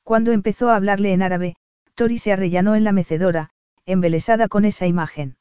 Cuando 0.03 0.31
empezó 0.31 0.69
a 0.69 0.75
hablarle 0.75 1.13
en 1.13 1.21
árabe, 1.21 1.55
Tori 1.95 2.17
se 2.17 2.33
arrellanó 2.33 2.75
en 2.75 2.83
la 2.83 2.91
mecedora, 2.91 3.51
embelesada 3.85 4.47
con 4.47 4.65
esa 4.65 4.87
imagen. 4.87 5.37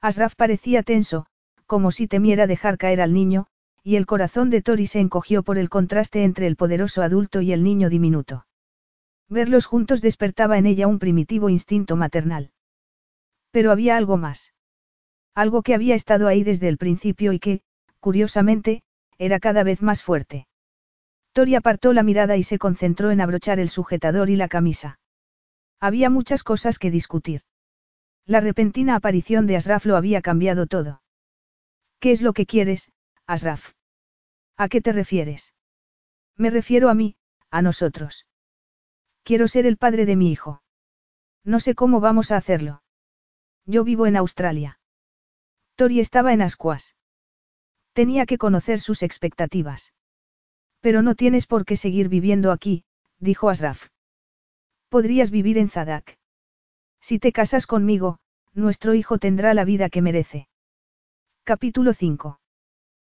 Asraf 0.00 0.34
parecía 0.36 0.82
tenso, 0.82 1.26
como 1.66 1.90
si 1.90 2.06
temiera 2.06 2.46
dejar 2.46 2.78
caer 2.78 3.00
al 3.00 3.12
niño, 3.12 3.46
y 3.82 3.96
el 3.96 4.06
corazón 4.06 4.50
de 4.50 4.62
Tori 4.62 4.86
se 4.86 5.00
encogió 5.00 5.42
por 5.42 5.58
el 5.58 5.68
contraste 5.68 6.24
entre 6.24 6.46
el 6.46 6.56
poderoso 6.56 7.02
adulto 7.02 7.40
y 7.40 7.52
el 7.52 7.62
niño 7.62 7.90
diminuto. 7.90 8.46
Verlos 9.28 9.66
juntos 9.66 10.00
despertaba 10.00 10.58
en 10.58 10.66
ella 10.66 10.86
un 10.86 10.98
primitivo 10.98 11.48
instinto 11.48 11.96
maternal. 11.96 12.50
Pero 13.50 13.72
había 13.72 13.96
algo 13.96 14.16
más. 14.16 14.52
Algo 15.34 15.62
que 15.62 15.74
había 15.74 15.94
estado 15.94 16.28
ahí 16.28 16.44
desde 16.44 16.68
el 16.68 16.78
principio 16.78 17.32
y 17.32 17.38
que, 17.38 17.62
curiosamente, 18.00 18.82
era 19.18 19.40
cada 19.40 19.64
vez 19.64 19.82
más 19.82 20.02
fuerte. 20.02 20.46
Tori 21.34 21.56
apartó 21.56 21.92
la 21.92 22.04
mirada 22.04 22.36
y 22.36 22.44
se 22.44 22.60
concentró 22.60 23.10
en 23.10 23.20
abrochar 23.20 23.58
el 23.58 23.68
sujetador 23.68 24.30
y 24.30 24.36
la 24.36 24.46
camisa. 24.46 25.00
Había 25.80 26.08
muchas 26.08 26.44
cosas 26.44 26.78
que 26.78 26.92
discutir. 26.92 27.42
La 28.24 28.38
repentina 28.38 28.94
aparición 28.94 29.48
de 29.48 29.56
Asraf 29.56 29.84
lo 29.84 29.96
había 29.96 30.22
cambiado 30.22 30.68
todo. 30.68 31.02
¿Qué 31.98 32.12
es 32.12 32.22
lo 32.22 32.34
que 32.34 32.46
quieres, 32.46 32.92
Asraf? 33.26 33.72
¿A 34.56 34.68
qué 34.68 34.80
te 34.80 34.92
refieres? 34.92 35.54
Me 36.36 36.50
refiero 36.50 36.88
a 36.88 36.94
mí, 36.94 37.16
a 37.50 37.62
nosotros. 37.62 38.26
Quiero 39.24 39.48
ser 39.48 39.66
el 39.66 39.76
padre 39.76 40.06
de 40.06 40.14
mi 40.14 40.30
hijo. 40.30 40.62
No 41.42 41.58
sé 41.58 41.74
cómo 41.74 41.98
vamos 41.98 42.30
a 42.30 42.36
hacerlo. 42.36 42.84
Yo 43.66 43.82
vivo 43.82 44.06
en 44.06 44.16
Australia. 44.16 44.78
Tori 45.74 45.98
estaba 45.98 46.32
en 46.32 46.42
Ascuas. 46.42 46.94
Tenía 47.92 48.24
que 48.24 48.38
conocer 48.38 48.78
sus 48.78 49.02
expectativas. 49.02 49.92
Pero 50.84 51.00
no 51.00 51.14
tienes 51.14 51.46
por 51.46 51.64
qué 51.64 51.76
seguir 51.76 52.10
viviendo 52.10 52.52
aquí, 52.52 52.84
dijo 53.18 53.48
Asraf. 53.48 53.86
Podrías 54.90 55.30
vivir 55.30 55.56
en 55.56 55.70
Zadak. 55.70 56.18
Si 57.00 57.18
te 57.18 57.32
casas 57.32 57.66
conmigo, 57.66 58.18
nuestro 58.52 58.92
hijo 58.92 59.16
tendrá 59.16 59.54
la 59.54 59.64
vida 59.64 59.88
que 59.88 60.02
merece. 60.02 60.46
Capítulo 61.42 61.94
5. 61.94 62.38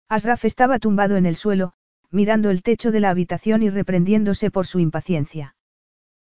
Asraf 0.09 0.43
estaba 0.43 0.79
tumbado 0.79 1.15
en 1.15 1.25
el 1.25 1.37
suelo, 1.37 1.71
mirando 2.09 2.49
el 2.49 2.61
techo 2.61 2.91
de 2.91 2.99
la 2.99 3.09
habitación 3.09 3.63
y 3.63 3.69
reprendiéndose 3.69 4.51
por 4.51 4.67
su 4.67 4.79
impaciencia. 4.81 5.55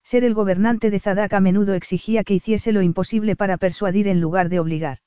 Ser 0.03 0.25
el 0.25 0.35
gobernante 0.35 0.91
de 0.91 0.99
Zadak 0.99 1.35
a 1.35 1.41
menudo 1.41 1.75
exigía 1.75 2.25
que 2.25 2.35
hiciese 2.35 2.73
lo 2.73 2.83
imposible 2.83 3.37
para 3.37 3.59
persuadir 3.59 4.09
en 4.09 4.21
lugar 4.21 4.49
de 4.49 4.59
obligar. 4.59 4.99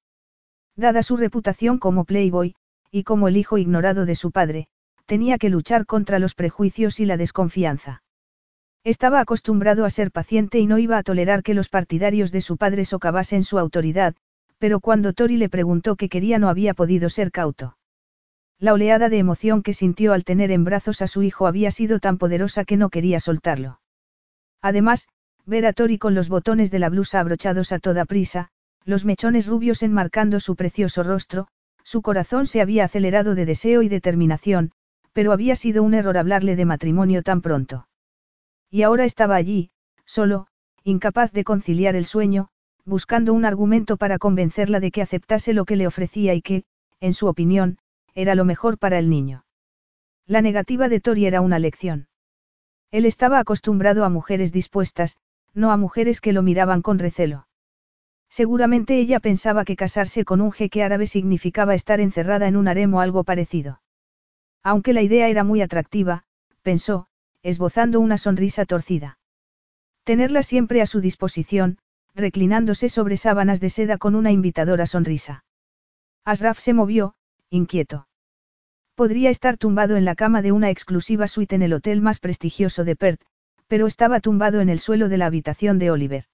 Dada 0.77 1.03
su 1.03 1.17
reputación 1.17 1.77
como 1.77 2.05
playboy, 2.05 2.55
y 2.89 3.03
como 3.03 3.27
el 3.27 3.35
hijo 3.35 3.57
ignorado 3.57 4.05
de 4.05 4.15
su 4.15 4.31
padre, 4.31 4.69
tenía 5.05 5.37
que 5.37 5.49
luchar 5.49 5.85
contra 5.85 6.19
los 6.19 6.35
prejuicios 6.35 6.99
y 6.99 7.05
la 7.05 7.17
desconfianza. 7.17 8.03
Estaba 8.83 9.19
acostumbrado 9.19 9.85
a 9.85 9.89
ser 9.89 10.11
paciente 10.11 10.59
y 10.59 10.65
no 10.65 10.79
iba 10.79 10.97
a 10.97 11.03
tolerar 11.03 11.43
que 11.43 11.53
los 11.53 11.69
partidarios 11.69 12.31
de 12.31 12.41
su 12.41 12.57
padre 12.57 12.85
socavasen 12.85 13.43
su 13.43 13.59
autoridad, 13.59 14.15
pero 14.57 14.79
cuando 14.79 15.13
Tori 15.13 15.37
le 15.37 15.49
preguntó 15.49 15.95
qué 15.95 16.09
quería 16.09 16.39
no 16.39 16.49
había 16.49 16.73
podido 16.73 17.09
ser 17.09 17.31
cauto. 17.31 17.77
La 18.59 18.73
oleada 18.73 19.09
de 19.09 19.17
emoción 19.17 19.63
que 19.63 19.73
sintió 19.73 20.13
al 20.13 20.23
tener 20.23 20.51
en 20.51 20.63
brazos 20.63 21.01
a 21.01 21.07
su 21.07 21.23
hijo 21.23 21.47
había 21.47 21.71
sido 21.71 21.99
tan 21.99 22.17
poderosa 22.17 22.63
que 22.63 22.77
no 22.77 22.89
quería 22.89 23.19
soltarlo. 23.19 23.81
Además, 24.61 25.07
ver 25.45 25.65
a 25.65 25.73
Tori 25.73 25.97
con 25.97 26.13
los 26.13 26.29
botones 26.29 26.69
de 26.69 26.79
la 26.79 26.89
blusa 26.89 27.19
abrochados 27.19 27.71
a 27.71 27.79
toda 27.79 28.05
prisa, 28.05 28.49
los 28.85 29.05
mechones 29.05 29.47
rubios 29.47 29.83
enmarcando 29.83 30.39
su 30.39 30.55
precioso 30.55 31.03
rostro, 31.03 31.47
su 31.83 32.01
corazón 32.01 32.47
se 32.47 32.61
había 32.61 32.85
acelerado 32.85 33.35
de 33.35 33.45
deseo 33.45 33.81
y 33.81 33.89
determinación, 33.89 34.71
pero 35.13 35.31
había 35.31 35.55
sido 35.55 35.83
un 35.83 35.93
error 35.93 36.17
hablarle 36.17 36.55
de 36.55 36.65
matrimonio 36.65 37.23
tan 37.23 37.41
pronto. 37.41 37.87
Y 38.69 38.83
ahora 38.83 39.05
estaba 39.05 39.35
allí, 39.35 39.71
solo, 40.05 40.47
incapaz 40.83 41.31
de 41.31 41.43
conciliar 41.43 41.95
el 41.95 42.05
sueño, 42.05 42.49
buscando 42.85 43.33
un 43.33 43.45
argumento 43.45 43.97
para 43.97 44.17
convencerla 44.17 44.79
de 44.79 44.91
que 44.91 45.01
aceptase 45.01 45.53
lo 45.53 45.65
que 45.65 45.75
le 45.75 45.87
ofrecía 45.87 46.33
y 46.33 46.41
que, 46.41 46.63
en 46.99 47.13
su 47.13 47.27
opinión, 47.27 47.77
era 48.15 48.35
lo 48.35 48.45
mejor 48.45 48.77
para 48.77 48.99
el 48.99 49.09
niño. 49.09 49.45
La 50.25 50.41
negativa 50.41 50.87
de 50.87 50.99
Tori 50.99 51.25
era 51.25 51.41
una 51.41 51.59
lección. 51.59 52.07
Él 52.91 53.05
estaba 53.05 53.39
acostumbrado 53.39 54.05
a 54.05 54.09
mujeres 54.09 54.51
dispuestas, 54.51 55.17
no 55.53 55.71
a 55.71 55.77
mujeres 55.77 56.21
que 56.21 56.33
lo 56.33 56.41
miraban 56.41 56.81
con 56.81 56.99
recelo. 56.99 57.47
Seguramente 58.29 58.97
ella 58.97 59.19
pensaba 59.19 59.65
que 59.65 59.75
casarse 59.75 60.23
con 60.23 60.39
un 60.39 60.51
jeque 60.51 60.83
árabe 60.83 61.05
significaba 61.05 61.75
estar 61.75 61.99
encerrada 61.99 62.47
en 62.47 62.55
un 62.55 62.67
harem 62.67 62.93
o 62.93 63.01
algo 63.01 63.23
parecido. 63.23 63.81
Aunque 64.63 64.93
la 64.93 65.01
idea 65.01 65.27
era 65.27 65.43
muy 65.43 65.61
atractiva, 65.61 66.23
pensó, 66.61 67.07
esbozando 67.41 67.99
una 67.99 68.17
sonrisa 68.17 68.65
torcida. 68.65 69.17
Tenerla 70.03 70.43
siempre 70.43 70.81
a 70.81 70.85
su 70.85 71.01
disposición, 71.01 71.77
reclinándose 72.13 72.89
sobre 72.89 73.17
sábanas 73.17 73.59
de 73.59 73.69
seda 73.69 73.97
con 73.97 74.15
una 74.15 74.31
invitadora 74.31 74.85
sonrisa. 74.85 75.43
Asraf 76.25 76.59
se 76.59 76.73
movió, 76.73 77.15
inquieto. 77.49 78.07
Podría 78.95 79.29
estar 79.29 79.57
tumbado 79.57 79.95
en 79.95 80.05
la 80.05 80.15
cama 80.15 80.41
de 80.41 80.51
una 80.51 80.69
exclusiva 80.69 81.27
suite 81.27 81.55
en 81.55 81.61
el 81.63 81.73
hotel 81.73 82.01
más 82.01 82.19
prestigioso 82.19 82.83
de 82.83 82.95
Perth, 82.95 83.21
pero 83.67 83.87
estaba 83.87 84.19
tumbado 84.19 84.59
en 84.59 84.69
el 84.69 84.79
suelo 84.79 85.09
de 85.09 85.17
la 85.17 85.25
habitación 85.25 85.79
de 85.79 85.91
Oliver. 85.91 86.25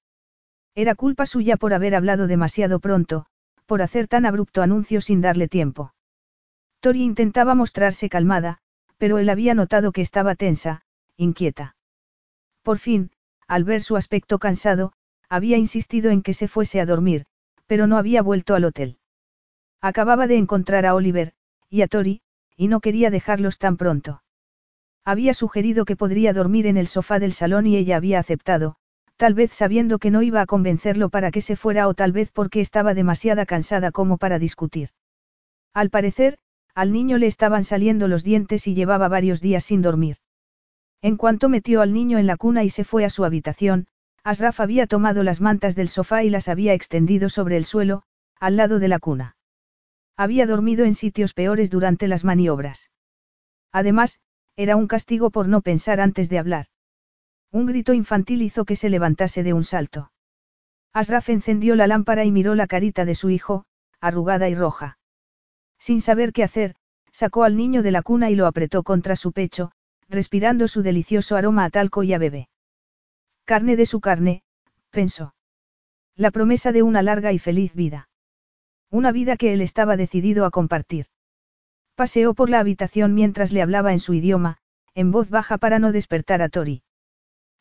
Era 0.76 0.95
culpa 0.95 1.26
suya 1.26 1.56
por 1.56 1.74
haber 1.74 1.95
hablado 1.95 2.28
demasiado 2.28 2.80
pronto, 2.80 3.28
por 3.66 3.82
hacer 3.82 4.08
tan 4.08 4.26
abrupto 4.26 4.62
anuncio 4.62 5.02
sin 5.02 5.22
darle 5.22 5.48
tiempo. 5.48 5.94
Tori 6.80 7.04
intentaba 7.04 7.56
mostrarse 7.56 8.10
calmada, 8.10 8.60
pero 8.98 9.18
él 9.18 9.30
había 9.30 9.54
notado 9.54 9.91
que 9.91 10.02
estaba 10.02 10.36
tensa, 10.36 10.84
inquieta. 11.16 11.76
Por 12.64 12.78
fin, 12.78 13.12
al 13.48 13.64
ver 13.64 13.82
su 13.82 13.95
aspecto 13.95 14.40
cansado, 14.40 14.94
había 15.30 15.58
insistido 15.58 16.12
en 16.12 16.22
que 16.22 16.34
se 16.34 16.48
fuese 16.48 16.80
a 16.80 16.86
dormir, 16.86 17.26
pero 17.66 17.88
no 17.88 17.98
había 17.98 18.22
vuelto 18.22 18.56
al 18.56 18.66
hotel. 18.66 18.98
Acababa 19.82 20.28
de 20.28 20.38
encontrar 20.38 20.86
a 20.86 20.95
Oliver, 20.95 21.34
y 21.70 21.82
a 21.82 21.88
Tori, 21.88 22.22
y 22.56 22.68
no 22.68 22.80
quería 22.80 23.12
dejarlos 23.12 23.58
tan 23.58 23.78
pronto. 23.78 24.24
Había 25.06 25.34
sugerido 25.34 25.86
que 25.86 25.95
podría 25.95 26.34
dormir 26.34 26.68
en 26.68 26.78
el 26.78 26.88
sofá 26.88 27.20
del 27.20 27.34
salón 27.34 27.68
y 27.68 27.78
ella 27.78 27.98
había 27.98 28.20
aceptado, 28.20 28.76
tal 29.16 29.34
vez 29.34 29.52
sabiendo 29.52 29.99
que 29.99 30.12
no 30.12 30.22
iba 30.22 30.41
a 30.41 30.45
convencerlo 30.45 31.10
para 31.10 31.32
que 31.32 31.41
se 31.41 31.56
fuera 31.56 31.88
o 31.88 31.94
tal 31.94 32.12
vez 32.12 32.32
porque 32.32 32.60
estaba 32.60 32.94
demasiada 32.94 33.45
cansada 33.45 33.91
como 33.91 34.18
para 34.18 34.40
discutir. 34.40 34.90
Al 35.74 35.90
parecer, 35.90 36.40
al 36.78 36.91
niño 36.91 37.18
le 37.18 37.26
estaban 37.26 37.64
saliendo 37.64 38.08
los 38.08 38.24
dientes 38.24 38.68
y 38.68 38.76
llevaba 38.76 39.08
varios 39.08 39.41
días 39.41 39.64
sin 39.64 39.82
dormir. 39.82 40.18
En 41.02 41.18
cuanto 41.18 41.49
metió 41.49 41.82
al 41.82 41.91
niño 41.91 42.20
en 42.20 42.28
la 42.28 42.38
cuna 42.38 42.64
y 42.64 42.70
se 42.70 42.84
fue 42.84 43.04
a 43.04 43.10
su 43.10 43.26
habitación, 43.26 43.88
Asraf 44.24 44.60
había 44.60 44.86
tomado 44.86 45.24
las 45.24 45.41
mantas 45.41 45.76
del 45.76 45.90
sofá 45.90 46.24
y 46.24 46.30
las 46.30 46.48
había 46.48 46.76
extendido 46.76 47.30
sobre 47.30 47.58
el 47.58 47.66
suelo, 47.66 48.04
al 48.40 48.58
lado 48.58 48.78
de 48.78 48.90
la 48.90 48.99
cuna. 48.99 49.38
Había 50.16 50.45
dormido 50.45 50.86
en 50.86 50.94
sitios 50.94 51.34
peores 51.34 51.72
durante 51.72 52.08
las 52.08 52.24
maniobras. 52.24 52.91
Además, 53.72 54.20
era 54.56 54.76
un 54.76 54.86
castigo 54.86 55.32
por 55.32 55.48
no 55.48 55.62
pensar 55.62 55.99
antes 55.99 56.30
de 56.30 56.38
hablar. 56.38 56.68
Un 57.52 57.66
grito 57.66 57.94
infantil 57.94 58.44
hizo 58.44 58.66
que 58.66 58.76
se 58.76 58.91
levantase 58.91 59.41
de 59.41 59.54
un 59.54 59.64
salto. 59.64 60.12
Asraf 60.94 61.30
encendió 61.30 61.76
la 61.76 61.88
lámpara 61.88 62.24
y 62.24 62.32
miró 62.32 62.54
la 62.54 62.68
carita 62.68 63.04
de 63.04 63.16
su 63.16 63.32
hijo, 63.32 63.66
arrugada 63.99 64.48
y 64.48 64.54
roja. 64.54 64.97
Sin 65.80 66.02
saber 66.02 66.34
qué 66.34 66.44
hacer, 66.44 66.76
sacó 67.12 67.44
al 67.44 67.58
niño 67.58 67.84
de 67.84 67.91
la 67.91 68.02
cuna 68.02 68.30
y 68.30 68.36
lo 68.36 68.48
apretó 68.48 68.84
contra 68.84 69.16
su 69.16 69.32
pecho, 69.32 69.72
respirando 70.10 70.68
su 70.68 70.82
delicioso 70.84 71.36
aroma 71.36 71.66
a 71.66 71.70
talco 71.70 72.04
y 72.04 72.14
a 72.14 72.18
bebé. 72.18 72.49
Carne 73.45 73.76
de 73.76 73.86
su 73.86 74.02
carne, 74.02 74.44
pensó. 74.91 75.34
La 76.16 76.32
promesa 76.32 76.72
de 76.72 76.84
una 76.84 77.02
larga 77.02 77.32
y 77.32 77.40
feliz 77.40 77.74
vida. 77.74 78.10
Una 78.90 79.12
vida 79.12 79.38
que 79.38 79.54
él 79.54 79.62
estaba 79.62 79.98
decidido 79.98 80.45
a 80.45 80.52
compartir. 80.52 81.08
Paseó 81.95 82.34
por 82.34 82.49
la 82.49 82.60
habitación 82.60 83.14
mientras 83.14 83.52
le 83.52 83.62
hablaba 83.62 83.94
en 83.94 83.99
su 83.99 84.14
idioma, 84.14 84.58
en 84.94 85.12
voz 85.12 85.30
baja 85.30 85.58
para 85.58 85.80
no 85.80 85.91
despertar 85.91 86.41
a 86.41 86.49
Tori. 86.49 86.84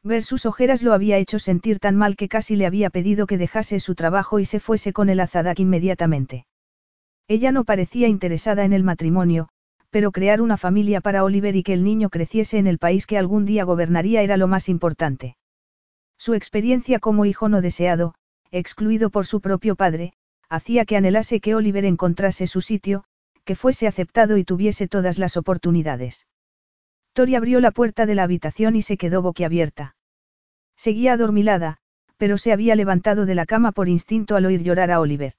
Ver 0.02 0.22
sus 0.22 0.46
ojeras 0.46 0.82
lo 0.82 0.92
había 0.92 1.18
hecho 1.18 1.38
sentir 1.38 1.78
tan 1.80 1.96
mal 1.96 2.16
que 2.16 2.28
casi 2.28 2.54
le 2.54 2.66
había 2.66 2.90
pedido 2.90 3.26
que 3.26 3.38
dejase 3.38 3.80
su 3.80 3.94
trabajo 3.94 4.38
y 4.38 4.44
se 4.44 4.60
fuese 4.60 4.92
con 4.92 5.08
el 5.08 5.20
Azadak 5.20 5.58
inmediatamente. 5.58 6.46
Ella 7.28 7.50
no 7.50 7.64
parecía 7.64 8.06
interesada 8.08 8.64
en 8.64 8.72
el 8.72 8.84
matrimonio, 8.84 9.48
pero 9.90 10.12
crear 10.12 10.40
una 10.40 10.56
familia 10.56 11.00
para 11.00 11.24
Oliver 11.24 11.56
y 11.56 11.62
que 11.62 11.72
el 11.72 11.82
niño 11.82 12.08
creciese 12.08 12.58
en 12.58 12.66
el 12.66 12.78
país 12.78 13.06
que 13.06 13.18
algún 13.18 13.44
día 13.46 13.64
gobernaría 13.64 14.22
era 14.22 14.36
lo 14.36 14.46
más 14.46 14.68
importante. 14.68 15.36
Su 16.18 16.34
experiencia 16.34 16.98
como 16.98 17.24
hijo 17.24 17.48
no 17.48 17.60
deseado, 17.60 18.14
excluido 18.50 19.10
por 19.10 19.26
su 19.26 19.40
propio 19.40 19.74
padre, 19.74 20.12
hacía 20.48 20.84
que 20.84 20.96
anhelase 20.96 21.40
que 21.40 21.54
Oliver 21.54 21.84
encontrase 21.84 22.46
su 22.46 22.60
sitio, 22.60 23.04
que 23.44 23.56
fuese 23.56 23.86
aceptado 23.86 24.36
y 24.36 24.44
tuviese 24.44 24.86
todas 24.86 25.18
las 25.18 25.36
oportunidades. 25.36 26.26
Tori 27.12 27.34
abrió 27.34 27.60
la 27.60 27.70
puerta 27.70 28.06
de 28.06 28.14
la 28.14 28.22
habitación 28.22 28.76
y 28.76 28.82
se 28.82 28.96
quedó 28.96 29.22
boquiabierta. 29.22 29.96
Seguía 30.76 31.14
adormilada, 31.14 31.78
pero 32.18 32.38
se 32.38 32.52
había 32.52 32.76
levantado 32.76 33.26
de 33.26 33.34
la 33.34 33.46
cama 33.46 33.72
por 33.72 33.88
instinto 33.88 34.36
al 34.36 34.46
oír 34.46 34.62
llorar 34.62 34.90
a 34.90 35.00
Oliver. 35.00 35.34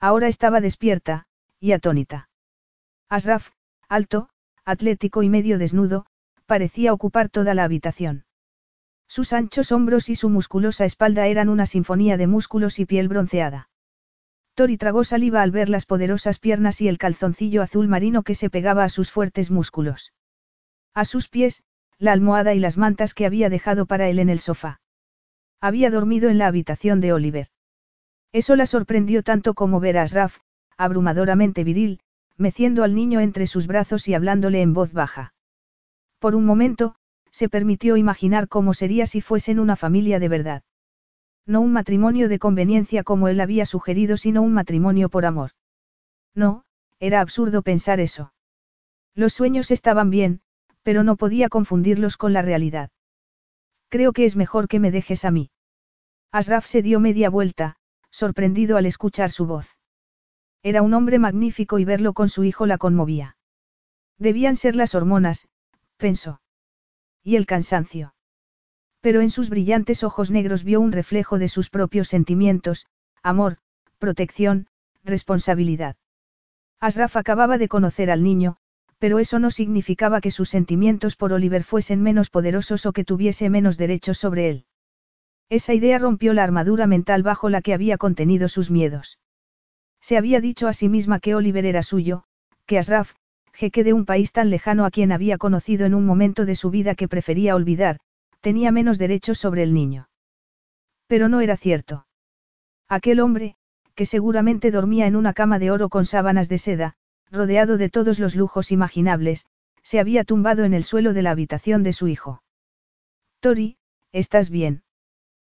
Ahora 0.00 0.28
estaba 0.28 0.60
despierta, 0.60 1.26
y 1.60 1.72
atónita. 1.72 2.28
Asraf, 3.08 3.50
alto, 3.88 4.28
atlético 4.64 5.22
y 5.22 5.28
medio 5.28 5.58
desnudo, 5.58 6.06
parecía 6.46 6.92
ocupar 6.92 7.28
toda 7.28 7.54
la 7.54 7.64
habitación. 7.64 8.24
Sus 9.08 9.32
anchos 9.32 9.72
hombros 9.72 10.08
y 10.08 10.14
su 10.14 10.28
musculosa 10.28 10.84
espalda 10.84 11.26
eran 11.26 11.48
una 11.48 11.66
sinfonía 11.66 12.16
de 12.16 12.26
músculos 12.26 12.78
y 12.78 12.86
piel 12.86 13.08
bronceada. 13.08 13.70
Tori 14.54 14.76
tragó 14.76 15.04
saliva 15.04 15.42
al 15.42 15.50
ver 15.50 15.68
las 15.68 15.86
poderosas 15.86 16.38
piernas 16.38 16.80
y 16.80 16.88
el 16.88 16.98
calzoncillo 16.98 17.62
azul 17.62 17.88
marino 17.88 18.22
que 18.22 18.34
se 18.34 18.50
pegaba 18.50 18.84
a 18.84 18.88
sus 18.88 19.10
fuertes 19.10 19.50
músculos. 19.50 20.12
A 20.94 21.04
sus 21.04 21.28
pies, 21.28 21.64
la 21.98 22.12
almohada 22.12 22.54
y 22.54 22.58
las 22.58 22.76
mantas 22.76 23.14
que 23.14 23.26
había 23.26 23.50
dejado 23.50 23.86
para 23.86 24.08
él 24.08 24.18
en 24.18 24.28
el 24.28 24.40
sofá. 24.40 24.80
Había 25.60 25.90
dormido 25.90 26.28
en 26.28 26.38
la 26.38 26.46
habitación 26.46 27.00
de 27.00 27.12
Oliver. 27.12 27.48
Eso 28.32 28.56
la 28.56 28.66
sorprendió 28.66 29.22
tanto 29.22 29.54
como 29.54 29.80
ver 29.80 29.98
a 29.98 30.02
Asraf, 30.02 30.38
abrumadoramente 30.76 31.64
viril, 31.64 32.00
meciendo 32.36 32.84
al 32.84 32.94
niño 32.94 33.20
entre 33.20 33.46
sus 33.46 33.66
brazos 33.66 34.06
y 34.08 34.14
hablándole 34.14 34.62
en 34.62 34.74
voz 34.74 34.92
baja. 34.92 35.34
Por 36.18 36.34
un 36.34 36.44
momento, 36.44 36.94
se 37.30 37.48
permitió 37.48 37.96
imaginar 37.96 38.48
cómo 38.48 38.74
sería 38.74 39.06
si 39.06 39.20
fuesen 39.20 39.58
una 39.58 39.76
familia 39.76 40.18
de 40.18 40.28
verdad. 40.28 40.62
No 41.46 41.60
un 41.60 41.72
matrimonio 41.72 42.28
de 42.28 42.38
conveniencia 42.38 43.04
como 43.04 43.28
él 43.28 43.40
había 43.40 43.64
sugerido, 43.64 44.16
sino 44.16 44.42
un 44.42 44.52
matrimonio 44.52 45.08
por 45.08 45.24
amor. 45.24 45.52
No, 46.34 46.64
era 47.00 47.20
absurdo 47.20 47.62
pensar 47.62 48.00
eso. 48.00 48.32
Los 49.14 49.32
sueños 49.32 49.70
estaban 49.70 50.10
bien, 50.10 50.42
pero 50.82 51.02
no 51.02 51.16
podía 51.16 51.48
confundirlos 51.48 52.16
con 52.16 52.32
la 52.32 52.42
realidad. 52.42 52.90
Creo 53.88 54.12
que 54.12 54.24
es 54.24 54.36
mejor 54.36 54.68
que 54.68 54.80
me 54.80 54.90
dejes 54.90 55.24
a 55.24 55.30
mí. 55.30 55.50
Asraf 56.30 56.66
se 56.66 56.82
dio 56.82 57.00
media 57.00 57.30
vuelta, 57.30 57.76
sorprendido 58.18 58.76
al 58.76 58.86
escuchar 58.86 59.30
su 59.30 59.46
voz. 59.46 59.78
Era 60.64 60.82
un 60.82 60.92
hombre 60.92 61.20
magnífico 61.20 61.78
y 61.78 61.84
verlo 61.84 62.14
con 62.14 62.28
su 62.28 62.42
hijo 62.42 62.66
la 62.66 62.76
conmovía. 62.76 63.36
Debían 64.18 64.56
ser 64.56 64.74
las 64.74 64.96
hormonas, 64.96 65.46
pensó. 65.96 66.40
Y 67.22 67.36
el 67.36 67.46
cansancio. 67.46 68.14
Pero 69.00 69.20
en 69.20 69.30
sus 69.30 69.50
brillantes 69.50 70.02
ojos 70.02 70.32
negros 70.32 70.64
vio 70.64 70.80
un 70.80 70.90
reflejo 70.90 71.38
de 71.38 71.46
sus 71.46 71.70
propios 71.70 72.08
sentimientos, 72.08 72.86
amor, 73.22 73.58
protección, 73.98 74.66
responsabilidad. 75.04 75.94
Asraf 76.80 77.16
acababa 77.16 77.56
de 77.56 77.68
conocer 77.68 78.10
al 78.10 78.24
niño, 78.24 78.56
pero 78.98 79.20
eso 79.20 79.38
no 79.38 79.52
significaba 79.52 80.20
que 80.20 80.32
sus 80.32 80.48
sentimientos 80.48 81.14
por 81.14 81.32
Oliver 81.32 81.62
fuesen 81.62 82.02
menos 82.02 82.30
poderosos 82.30 82.84
o 82.84 82.92
que 82.92 83.04
tuviese 83.04 83.48
menos 83.48 83.76
derechos 83.76 84.18
sobre 84.18 84.50
él. 84.50 84.64
Esa 85.50 85.72
idea 85.72 85.98
rompió 85.98 86.34
la 86.34 86.44
armadura 86.44 86.86
mental 86.86 87.22
bajo 87.22 87.48
la 87.48 87.62
que 87.62 87.72
había 87.72 87.96
contenido 87.96 88.48
sus 88.48 88.70
miedos. 88.70 89.18
Se 90.00 90.16
había 90.16 90.40
dicho 90.40 90.68
a 90.68 90.72
sí 90.72 90.88
misma 90.88 91.20
que 91.20 91.34
Oliver 91.34 91.64
era 91.64 91.82
suyo, 91.82 92.24
que 92.66 92.78
Asraf, 92.78 93.14
jeque 93.52 93.82
de 93.82 93.92
un 93.92 94.04
país 94.04 94.32
tan 94.32 94.50
lejano 94.50 94.84
a 94.84 94.90
quien 94.90 95.10
había 95.10 95.38
conocido 95.38 95.86
en 95.86 95.94
un 95.94 96.04
momento 96.04 96.44
de 96.44 96.54
su 96.54 96.70
vida 96.70 96.94
que 96.94 97.08
prefería 97.08 97.56
olvidar, 97.56 97.98
tenía 98.40 98.70
menos 98.70 98.98
derechos 98.98 99.38
sobre 99.38 99.62
el 99.62 99.74
niño. 99.74 100.08
Pero 101.06 101.28
no 101.28 101.40
era 101.40 101.56
cierto. 101.56 102.06
Aquel 102.88 103.20
hombre, 103.20 103.56
que 103.94 104.06
seguramente 104.06 104.70
dormía 104.70 105.06
en 105.06 105.16
una 105.16 105.32
cama 105.32 105.58
de 105.58 105.70
oro 105.70 105.88
con 105.88 106.04
sábanas 106.04 106.48
de 106.48 106.58
seda, 106.58 106.94
rodeado 107.30 107.78
de 107.78 107.88
todos 107.88 108.18
los 108.18 108.36
lujos 108.36 108.70
imaginables, 108.70 109.46
se 109.82 109.98
había 109.98 110.24
tumbado 110.24 110.64
en 110.64 110.74
el 110.74 110.84
suelo 110.84 111.14
de 111.14 111.22
la 111.22 111.30
habitación 111.30 111.82
de 111.82 111.92
su 111.94 112.06
hijo. 112.06 112.42
Tori, 113.40 113.78
¿estás 114.12 114.50
bien? 114.50 114.82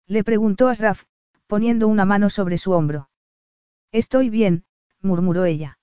Le 0.10 0.24
preguntó 0.24 0.70
Asraf, 0.70 1.04
poniendo 1.46 1.88
una 1.88 2.04
mano 2.04 2.32
sobre 2.32 2.58
su 2.58 2.72
hombro. 2.72 3.12
Estoy 3.92 4.32
bien, 4.32 4.66
murmuró 5.02 5.46
ella. 5.46 5.78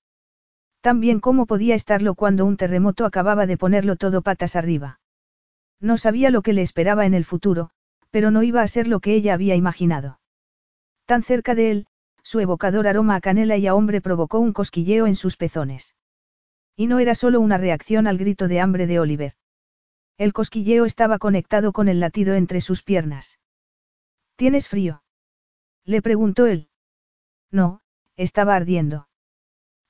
Tan 0.81 0.99
bien 0.99 1.21
como 1.21 1.47
podía 1.47 1.77
estarlo 1.77 2.17
cuando 2.17 2.45
un 2.45 2.57
terremoto 2.57 3.05
acababa 3.05 3.47
de 3.47 3.57
ponerlo 3.57 3.95
todo 3.95 4.23
patas 4.23 4.57
arriba. 4.57 4.99
No 5.81 5.97
sabía 5.97 6.31
lo 6.31 6.43
que 6.43 6.55
le 6.55 6.63
esperaba 6.63 7.07
en 7.07 7.15
el 7.15 7.25
futuro, 7.25 7.71
pero 8.11 8.33
no 8.33 8.43
iba 8.43 8.63
a 8.63 8.69
ser 8.69 8.89
lo 8.89 8.99
que 8.99 9.15
ella 9.15 9.33
había 9.33 9.55
imaginado. 9.55 10.19
Tan 11.05 11.23
cerca 11.23 11.55
de 11.55 11.71
él, 11.71 11.87
su 12.25 12.41
evocador 12.41 12.89
aroma 12.89 13.15
a 13.15 13.21
canela 13.21 13.57
y 13.57 13.69
a 13.69 13.77
hombre 13.77 14.01
provocó 14.01 14.41
un 14.41 14.53
cosquilleo 14.53 15.07
en 15.07 15.15
sus 15.15 15.37
pezones. 15.37 15.95
Y 16.75 16.89
no 16.89 16.99
era 16.99 17.15
solo 17.15 17.41
una 17.41 17.59
reacción 17.59 18.09
al 18.09 18.19
grito 18.19 18.49
de 18.49 18.59
hambre 18.59 18.89
de 18.89 18.99
Oliver. 18.99 19.35
El 20.19 20.33
cosquilleo 20.33 20.85
estaba 20.85 21.21
conectado 21.21 21.73
con 21.73 21.87
el 21.87 22.01
latido 22.01 22.35
entre 22.35 22.61
sus 22.61 22.83
piernas. 22.83 23.39
¿Tienes 24.37 24.69
frío? 24.69 25.03
Le 25.85 26.03
preguntó 26.03 26.47
él. 26.47 26.69
No, 27.51 27.81
estaba 28.17 28.55
ardiendo. 28.55 29.09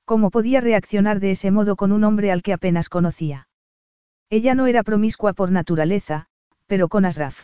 ¿Cómo 0.05 0.31
podía 0.31 0.61
reaccionar 0.61 1.19
de 1.19 1.31
ese 1.31 1.51
modo 1.51 1.75
con 1.75 1.91
un 1.91 2.05
hombre 2.05 2.31
al 2.31 2.41
que 2.41 2.53
apenas 2.53 2.87
conocía? 2.87 3.49
Ella 4.29 4.55
no 4.55 4.67
era 4.67 4.83
promiscua 4.83 5.33
por 5.33 5.51
naturaleza, 5.51 6.27
pero 6.65 6.87
con 6.87 7.03
Asraf. 7.03 7.43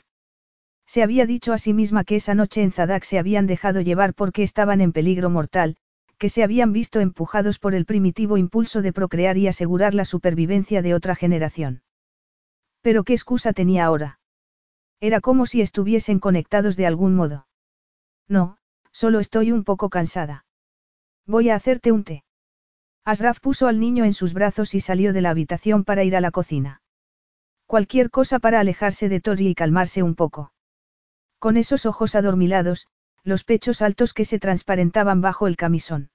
Se 0.85 1.03
había 1.03 1.25
dicho 1.25 1.51
a 1.51 1.57
sí 1.57 1.73
misma 1.73 2.05
que 2.05 2.15
esa 2.15 2.35
noche 2.35 2.61
en 2.61 2.71
Zadak 2.71 3.03
se 3.03 3.19
habían 3.19 3.47
dejado 3.47 3.81
llevar 3.81 4.13
porque 4.13 4.43
estaban 4.43 4.79
en 4.79 4.93
peligro 4.93 5.29
mortal, 5.29 5.75
que 6.17 6.29
se 6.29 6.43
habían 6.43 6.71
visto 6.71 7.01
empujados 7.01 7.59
por 7.59 7.75
el 7.75 7.85
primitivo 7.85 8.37
impulso 8.37 8.81
de 8.81 8.93
procrear 8.93 9.37
y 9.37 9.47
asegurar 9.47 9.93
la 9.93 10.05
supervivencia 10.05 10.81
de 10.81 10.93
otra 10.93 11.15
generación. 11.15 11.83
Pero 12.81 13.03
¿qué 13.03 13.13
excusa 13.13 13.51
tenía 13.51 13.85
ahora? 13.85 14.19
Era 15.03 15.19
como 15.19 15.45
si 15.45 15.59
estuviesen 15.59 16.19
conectados 16.19 16.77
de 16.77 16.85
algún 16.85 17.13
modo. 17.13 17.45
No, 18.29 18.55
solo 18.93 19.19
estoy 19.19 19.51
un 19.51 19.65
poco 19.65 19.89
cansada. 19.89 20.45
Voy 21.25 21.49
a 21.49 21.55
hacerte 21.55 21.91
un 21.91 22.05
té. 22.05 22.23
Asraf 23.03 23.41
puso 23.41 23.67
al 23.67 23.81
niño 23.81 24.05
en 24.05 24.13
sus 24.13 24.33
brazos 24.33 24.73
y 24.73 24.79
salió 24.79 25.11
de 25.11 25.19
la 25.19 25.31
habitación 25.31 25.83
para 25.83 26.05
ir 26.05 26.15
a 26.15 26.21
la 26.21 26.31
cocina. 26.31 26.81
Cualquier 27.65 28.11
cosa 28.11 28.39
para 28.39 28.61
alejarse 28.61 29.09
de 29.09 29.19
Tori 29.19 29.49
y 29.49 29.55
calmarse 29.55 30.03
un 30.03 30.15
poco. 30.15 30.53
Con 31.37 31.57
esos 31.57 31.85
ojos 31.85 32.15
adormilados, 32.15 32.87
los 33.25 33.43
pechos 33.43 33.81
altos 33.81 34.13
que 34.13 34.23
se 34.23 34.39
transparentaban 34.39 35.19
bajo 35.19 35.47
el 35.47 35.57
camisón. 35.57 36.11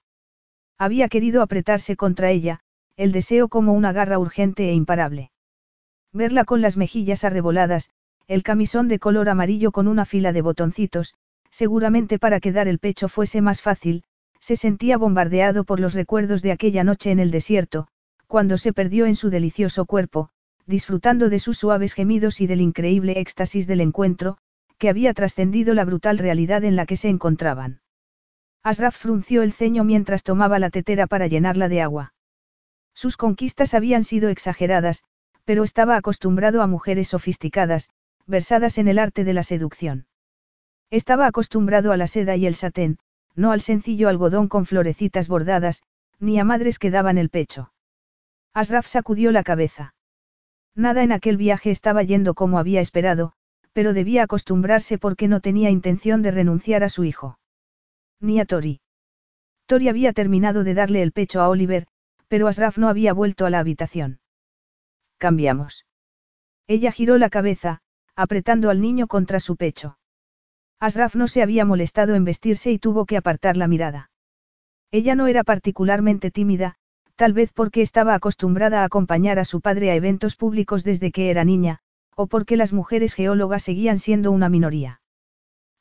Había 0.79 1.11
querido 1.11 1.43
apretarse 1.43 1.95
contra 1.95 2.31
ella, 2.31 2.61
el 2.97 3.13
deseo 3.13 3.49
como 3.49 3.75
una 3.75 3.93
garra 3.93 4.19
urgente 4.19 4.71
e 4.71 4.73
imparable. 4.73 5.31
Verla 6.11 6.47
con 6.47 6.63
las 6.63 6.79
mejillas 6.79 7.23
arreboladas, 7.25 7.91
el 8.29 8.43
camisón 8.43 8.89
de 8.89 8.99
color 8.99 9.31
amarillo 9.31 9.73
con 9.73 9.89
una 9.89 10.05
fila 10.05 10.33
de 10.35 10.43
botoncitos, 10.43 11.15
seguramente 11.51 12.19
para 12.19 12.41
que 12.41 12.53
dar 12.53 12.69
el 12.69 12.79
pecho 12.79 13.09
fuese 13.09 13.41
más 13.41 13.63
fácil, 13.63 14.05
se 14.39 14.55
sentía 14.55 14.99
bombardeado 14.99 15.65
por 15.65 15.81
los 15.81 15.95
recuerdos 15.95 16.43
de 16.43 16.53
aquella 16.53 16.85
noche 16.85 17.11
en 17.11 17.21
el 17.21 17.31
desierto, 17.31 17.89
cuando 18.27 18.59
se 18.59 18.75
perdió 18.75 19.07
en 19.07 19.17
su 19.17 19.31
delicioso 19.31 19.87
cuerpo, 19.87 20.29
disfrutando 20.67 21.31
de 21.31 21.39
sus 21.39 21.57
suaves 21.57 21.95
gemidos 21.95 22.43
y 22.43 22.47
del 22.47 22.61
increíble 22.61 23.19
éxtasis 23.19 23.67
del 23.67 23.81
encuentro, 23.81 24.37
que 24.77 24.91
había 24.91 25.15
trascendido 25.15 25.73
la 25.73 25.87
brutal 25.87 26.19
realidad 26.19 26.65
en 26.65 26.77
la 26.77 26.85
que 26.85 26.97
se 26.97 27.09
encontraban. 27.09 27.81
Asraf 28.63 28.95
frunció 28.95 29.43
el 29.43 29.53
ceño 29.53 29.85
mientras 29.85 30.23
tomaba 30.23 30.59
la 30.59 30.69
tetera 30.69 31.07
para 31.07 31.27
llenarla 31.27 31.71
de 31.71 31.81
agua. 31.81 32.13
Sus 32.93 33.17
conquistas 33.17 33.73
habían 33.73 34.05
sido 34.05 34.29
exageradas, 34.29 35.05
pero 35.47 35.65
estaba 35.65 35.97
acostumbrado 35.97 36.61
a 36.61 36.67
mujeres 36.67 37.09
sofisticadas, 37.09 37.89
versadas 38.29 38.79
en 38.79 38.87
el 38.87 38.99
arte 38.99 39.25
de 39.25 39.33
la 39.33 39.43
seducción. 39.43 40.07
Estaba 40.91 41.27
acostumbrado 41.27 41.91
a 41.91 41.97
la 41.97 42.07
seda 42.07 42.37
y 42.37 42.47
el 42.47 42.55
satén, 42.55 42.99
no 43.35 43.51
al 43.51 43.61
sencillo 43.61 44.09
algodón 44.09 44.49
con 44.49 44.67
florecitas 44.67 45.29
bordadas, 45.29 45.83
ni 46.21 46.39
a 46.39 46.45
madres 46.45 46.79
que 46.79 46.91
daban 46.91 47.19
el 47.19 47.31
pecho. 47.31 47.73
Asraf 48.55 48.87
sacudió 48.87 49.33
la 49.33 49.43
cabeza. 49.43 49.95
Nada 50.75 51.03
en 51.03 51.13
aquel 51.13 51.37
viaje 51.37 51.71
estaba 51.71 52.03
yendo 52.03 52.35
como 52.35 52.59
había 52.59 52.81
esperado, 52.81 53.33
pero 53.73 53.93
debía 53.93 54.25
acostumbrarse 54.25 54.99
porque 54.99 55.29
no 55.29 55.41
tenía 55.41 55.71
intención 55.71 56.23
de 56.23 56.31
renunciar 56.31 56.83
a 56.85 56.89
su 56.89 57.05
hijo. 57.05 57.39
Ni 58.21 58.41
a 58.41 58.45
Tori. 58.45 58.81
Tori 59.67 59.89
había 59.89 60.13
terminado 60.13 60.65
de 60.65 60.75
darle 60.75 61.03
el 61.03 61.13
pecho 61.13 61.41
a 61.41 61.49
Oliver, 61.49 61.87
pero 62.27 62.49
Asraf 62.49 62.79
no 62.79 62.89
había 62.89 63.13
vuelto 63.13 63.47
a 63.47 63.51
la 63.51 63.59
habitación. 63.59 64.21
Cambiamos. 65.19 65.87
Ella 66.67 66.93
giró 66.93 67.19
la 67.19 67.31
cabeza, 67.31 67.81
apretando 68.19 68.69
al 68.69 68.81
niño 68.81 69.07
contra 69.07 69.39
su 69.39 69.55
pecho. 69.55 69.97
Asraf 70.81 71.15
no 71.15 71.29
se 71.29 71.41
había 71.41 71.65
molestado 71.65 72.17
en 72.17 72.25
vestirse 72.25 72.73
y 72.73 72.81
tuvo 72.81 73.07
que 73.07 73.17
apartar 73.17 73.57
la 73.57 73.69
mirada. 73.69 74.11
Ella 74.91 75.15
no 75.15 75.29
era 75.29 75.45
particularmente 75.45 76.33
tímida, 76.33 76.75
tal 77.15 77.33
vez 77.33 77.53
porque 77.53 77.81
estaba 77.81 78.15
acostumbrada 78.15 78.83
a 78.83 78.85
acompañar 78.85 79.39
a 79.39 79.45
su 79.45 79.61
padre 79.61 79.93
a 79.93 79.95
eventos 79.95 80.35
públicos 80.35 80.83
desde 80.83 81.13
que 81.13 81.31
era 81.31 81.45
niña, 81.45 81.79
o 82.17 82.27
porque 82.27 82.57
las 82.57 82.73
mujeres 82.73 83.15
geólogas 83.15 83.63
seguían 83.63 84.01
siendo 84.01 84.33
una 84.33 84.49
minoría. 84.49 85.01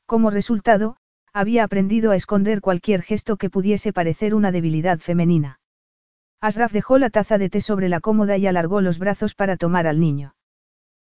Como 0.06 0.30
resultado, 0.30 0.96
había 1.32 1.64
aprendido 1.64 2.12
a 2.12 2.16
esconder 2.16 2.60
cualquier 2.60 3.02
gesto 3.02 3.36
que 3.36 3.50
pudiese 3.50 3.92
parecer 3.92 4.36
una 4.36 4.52
debilidad 4.52 5.00
femenina. 5.00 5.58
Asraf 6.40 6.70
dejó 6.70 6.98
la 6.98 7.10
taza 7.10 7.36
de 7.36 7.50
té 7.50 7.60
sobre 7.60 7.88
la 7.88 7.98
cómoda 7.98 8.36
y 8.36 8.46
alargó 8.46 8.80
los 8.80 9.00
brazos 9.00 9.34
para 9.34 9.56
tomar 9.56 9.88
al 9.88 9.98
niño. 9.98 10.36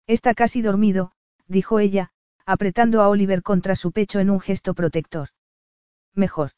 Está 0.07 0.33
casi 0.33 0.63
dormido, 0.63 1.13
dijo 1.49 1.81
ella, 1.81 2.11
apretando 2.47 3.03
a 3.03 3.09
Oliver 3.09 3.43
contra 3.43 3.75
su 3.75 3.93
pecho 3.93 4.21
en 4.21 4.31
un 4.31 4.41
gesto 4.41 4.75
protector. 4.75 5.31
Mejor. 6.15 6.53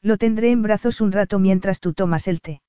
Lo 0.00 0.16
tendré 0.16 0.50
en 0.50 0.62
brazos 0.62 1.00
un 1.00 1.12
rato 1.12 1.38
mientras 1.38 1.80
tú 1.80 1.92
tomas 1.92 2.28
el 2.28 2.40
té. 2.40 2.62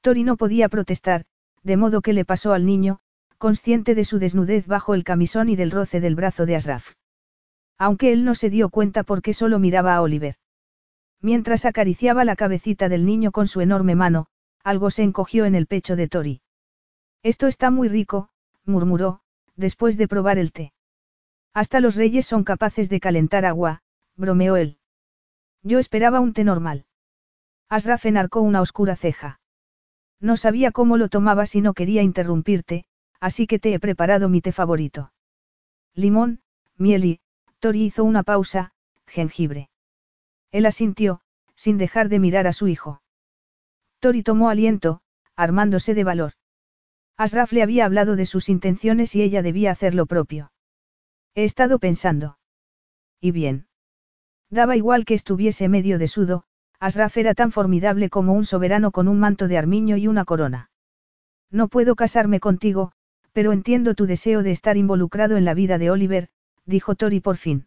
Tori 0.00 0.24
no 0.24 0.36
podía 0.36 0.68
protestar, 0.68 1.24
de 1.62 1.76
modo 1.76 2.00
que 2.00 2.12
le 2.12 2.24
pasó 2.24 2.52
al 2.52 2.66
niño, 2.66 3.00
consciente 3.38 3.94
de 3.94 4.04
su 4.04 4.18
desnudez 4.18 4.66
bajo 4.66 4.94
el 4.94 5.04
camisón 5.04 5.48
y 5.48 5.56
del 5.56 5.70
roce 5.70 6.00
del 6.00 6.14
brazo 6.14 6.46
de 6.46 6.56
Asraf. 6.56 6.92
Aunque 7.78 8.12
él 8.12 8.24
no 8.24 8.34
se 8.34 8.50
dio 8.50 8.70
cuenta 8.70 9.04
porque 9.04 9.32
solo 9.32 9.58
miraba 9.58 9.94
a 9.94 10.02
Oliver. 10.02 10.36
Mientras 11.20 11.64
acariciaba 11.64 12.24
la 12.24 12.36
cabecita 12.36 12.88
del 12.88 13.04
niño 13.04 13.30
con 13.32 13.46
su 13.46 13.60
enorme 13.60 13.94
mano, 13.94 14.26
algo 14.64 14.90
se 14.90 15.02
encogió 15.02 15.44
en 15.44 15.54
el 15.54 15.66
pecho 15.66 15.96
de 15.96 16.08
Tori. 16.08 16.40
Esto 17.22 17.46
está 17.46 17.70
muy 17.70 17.88
rico, 17.88 18.30
murmuró, 18.64 19.20
después 19.58 19.98
de 19.98 20.08
probar 20.08 20.38
el 20.38 20.52
té. 20.52 20.72
Hasta 21.52 21.80
los 21.80 21.96
reyes 21.96 22.26
son 22.26 22.44
capaces 22.44 22.88
de 22.88 23.00
calentar 23.00 23.44
agua, 23.44 23.82
bromeó 24.16 24.56
él. 24.56 24.78
Yo 25.62 25.78
esperaba 25.80 26.20
un 26.20 26.32
té 26.32 26.44
normal. 26.44 26.86
Asraf 27.68 28.06
enarcó 28.06 28.40
una 28.40 28.60
oscura 28.60 28.96
ceja. 28.96 29.40
No 30.20 30.36
sabía 30.36 30.72
cómo 30.72 30.96
lo 30.96 31.08
tomabas 31.08 31.54
y 31.54 31.60
no 31.60 31.74
quería 31.74 32.02
interrumpirte, 32.02 32.84
así 33.20 33.46
que 33.46 33.58
te 33.58 33.74
he 33.74 33.80
preparado 33.80 34.28
mi 34.28 34.40
té 34.40 34.52
favorito. 34.52 35.12
Limón, 35.94 36.40
miel 36.76 37.04
y, 37.04 37.20
Tori 37.58 37.84
hizo 37.84 38.04
una 38.04 38.22
pausa, 38.22 38.72
jengibre. 39.06 39.68
Él 40.52 40.66
asintió, 40.66 41.20
sin 41.56 41.76
dejar 41.78 42.08
de 42.08 42.20
mirar 42.20 42.46
a 42.46 42.52
su 42.52 42.68
hijo. 42.68 43.02
Tori 43.98 44.22
tomó 44.22 44.48
aliento, 44.48 45.00
armándose 45.34 45.94
de 45.94 46.04
valor. 46.04 46.32
Asraf 47.18 47.50
le 47.52 47.64
había 47.64 47.84
hablado 47.84 48.14
de 48.14 48.26
sus 48.26 48.48
intenciones 48.48 49.16
y 49.16 49.22
ella 49.22 49.42
debía 49.42 49.72
hacer 49.72 49.92
lo 49.92 50.06
propio. 50.06 50.52
He 51.34 51.42
estado 51.42 51.80
pensando. 51.80 52.38
¿Y 53.20 53.32
bien? 53.32 53.66
Daba 54.50 54.76
igual 54.76 55.04
que 55.04 55.14
estuviese 55.14 55.68
medio 55.68 55.98
de 55.98 56.06
sudo, 56.06 56.44
Asraf 56.78 57.16
era 57.16 57.34
tan 57.34 57.50
formidable 57.50 58.08
como 58.08 58.34
un 58.34 58.44
soberano 58.44 58.92
con 58.92 59.08
un 59.08 59.18
manto 59.18 59.48
de 59.48 59.58
armiño 59.58 59.96
y 59.96 60.06
una 60.06 60.24
corona. 60.24 60.70
No 61.50 61.66
puedo 61.66 61.96
casarme 61.96 62.38
contigo, 62.38 62.92
pero 63.32 63.50
entiendo 63.50 63.94
tu 63.94 64.06
deseo 64.06 64.44
de 64.44 64.52
estar 64.52 64.76
involucrado 64.76 65.36
en 65.36 65.44
la 65.44 65.54
vida 65.54 65.78
de 65.78 65.90
Oliver, 65.90 66.28
dijo 66.66 66.94
Tori 66.94 67.18
por 67.18 67.36
fin. 67.36 67.66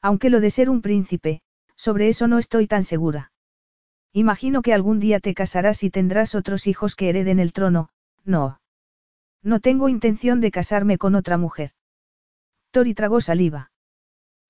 Aunque 0.00 0.30
lo 0.30 0.38
de 0.38 0.50
ser 0.50 0.70
un 0.70 0.80
príncipe, 0.80 1.42
sobre 1.74 2.08
eso 2.08 2.28
no 2.28 2.38
estoy 2.38 2.68
tan 2.68 2.84
segura. 2.84 3.32
Imagino 4.12 4.62
que 4.62 4.74
algún 4.74 5.00
día 5.00 5.18
te 5.18 5.34
casarás 5.34 5.82
y 5.82 5.90
tendrás 5.90 6.36
otros 6.36 6.68
hijos 6.68 6.94
que 6.94 7.08
hereden 7.08 7.40
el 7.40 7.52
trono, 7.52 7.90
no. 8.24 8.59
No 9.42 9.60
tengo 9.60 9.88
intención 9.88 10.40
de 10.40 10.50
casarme 10.50 10.98
con 10.98 11.14
otra 11.14 11.38
mujer. 11.38 11.72
Tori 12.70 12.94
tragó 12.94 13.20
saliva. 13.20 13.72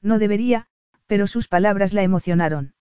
No 0.03 0.19
debería, 0.19 0.67
pero 1.07 1.27
sus 1.27 1.49
palabras 1.49 1.93
la 1.93 2.03
emocionaron. 2.03 2.75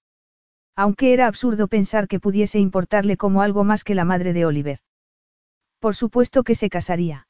Aunque 0.76 1.14
era 1.14 1.27
absurdo 1.27 1.68
pensar 1.68 2.07
que 2.07 2.19
pudiese 2.19 2.60
importarle 2.60 3.18
como 3.18 3.41
algo 3.41 3.64
más 3.64 3.84
que 3.84 3.95
la 3.95 4.06
madre 4.06 4.34
de 4.34 4.45
Oliver. 4.45 4.80
Por 5.80 5.95
supuesto 5.95 6.44
que 6.44 6.56
se 6.56 6.69
casaría. 6.69 7.27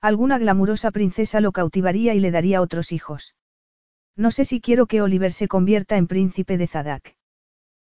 Alguna 0.00 0.38
glamurosa 0.38 0.90
princesa 0.90 1.40
lo 1.40 1.52
cautivaría 1.52 2.14
y 2.14 2.20
le 2.20 2.30
daría 2.30 2.60
otros 2.60 2.92
hijos. 2.92 3.34
No 4.16 4.30
sé 4.30 4.44
si 4.44 4.60
quiero 4.60 4.86
que 4.86 5.00
Oliver 5.00 5.32
se 5.32 5.48
convierta 5.48 5.96
en 5.96 6.06
príncipe 6.06 6.58
de 6.58 6.66
Zadak. 6.66 7.16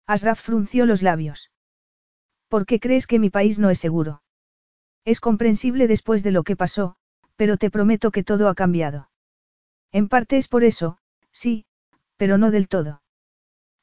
Asraf 0.07 0.41
frunció 0.41 0.85
los 0.85 1.01
labios. 1.01 1.51
¿Por 2.47 2.65
qué 2.65 2.79
crees 2.79 3.07
que 3.07 3.17
mi 3.17 3.29
país 3.29 3.59
no 3.59 3.69
es 3.69 3.79
seguro? 3.79 4.23
Es 5.05 5.19
comprensible 5.19 5.87
después 5.87 6.23
de 6.23 6.31
lo 6.31 6.43
que 6.43 6.55
pasó, 6.55 6.95
pero 7.35 7.57
te 7.57 7.71
prometo 7.71 8.11
que 8.11 8.23
todo 8.23 8.47
ha 8.47 8.55
cambiado. 8.55 9.09
En 9.91 10.07
parte 10.07 10.37
es 10.37 10.47
por 10.47 10.63
eso, 10.63 10.97
sí, 11.31 11.65
pero 12.17 12.37
no 12.37 12.51
del 12.51 12.67
todo. 12.67 13.01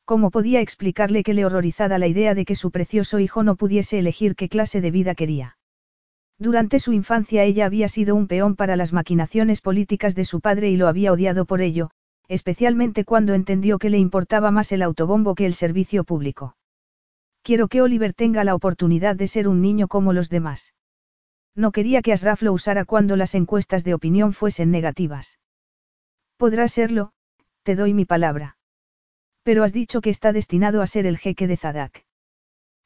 ¿Cómo 0.04 0.30
podía 0.30 0.60
explicarle 0.60 1.22
que 1.22 1.34
le 1.34 1.44
horrorizada 1.44 1.98
la 1.98 2.06
idea 2.06 2.34
de 2.34 2.44
que 2.44 2.54
su 2.54 2.70
precioso 2.70 3.18
hijo 3.18 3.42
no 3.42 3.56
pudiese 3.56 3.98
elegir 3.98 4.36
qué 4.36 4.48
clase 4.48 4.80
de 4.80 4.90
vida 4.90 5.14
quería? 5.14 5.58
Durante 6.38 6.78
su 6.78 6.92
infancia 6.92 7.42
ella 7.42 7.66
había 7.66 7.88
sido 7.88 8.14
un 8.14 8.28
peón 8.28 8.54
para 8.54 8.76
las 8.76 8.92
maquinaciones 8.92 9.60
políticas 9.60 10.14
de 10.14 10.24
su 10.24 10.40
padre 10.40 10.70
y 10.70 10.76
lo 10.76 10.86
había 10.86 11.12
odiado 11.12 11.44
por 11.46 11.60
ello, 11.60 11.90
especialmente 12.28 13.04
cuando 13.04 13.34
entendió 13.34 13.78
que 13.78 13.90
le 13.90 13.98
importaba 13.98 14.50
más 14.50 14.70
el 14.70 14.82
autobombo 14.82 15.34
que 15.34 15.46
el 15.46 15.54
servicio 15.54 16.04
público. 16.04 16.56
Quiero 17.42 17.66
que 17.68 17.82
Oliver 17.82 18.14
tenga 18.14 18.44
la 18.44 18.54
oportunidad 18.54 19.16
de 19.16 19.26
ser 19.26 19.48
un 19.48 19.60
niño 19.60 19.88
como 19.88 20.12
los 20.12 20.30
demás. 20.30 20.74
No 21.54 21.72
quería 21.72 22.02
que 22.02 22.12
Asraf 22.12 22.42
lo 22.42 22.52
usara 22.52 22.84
cuando 22.84 23.16
las 23.16 23.34
encuestas 23.34 23.84
de 23.84 23.94
opinión 23.94 24.32
fuesen 24.32 24.70
negativas. 24.70 25.38
Podrá 26.36 26.68
serlo, 26.68 27.12
te 27.62 27.74
doy 27.74 27.94
mi 27.94 28.04
palabra. 28.04 28.56
Pero 29.42 29.64
has 29.64 29.72
dicho 29.72 30.00
que 30.00 30.10
está 30.10 30.32
destinado 30.32 30.82
a 30.82 30.86
ser 30.86 31.06
el 31.06 31.18
jeque 31.18 31.46
de 31.46 31.56
Zadak. 31.56 32.04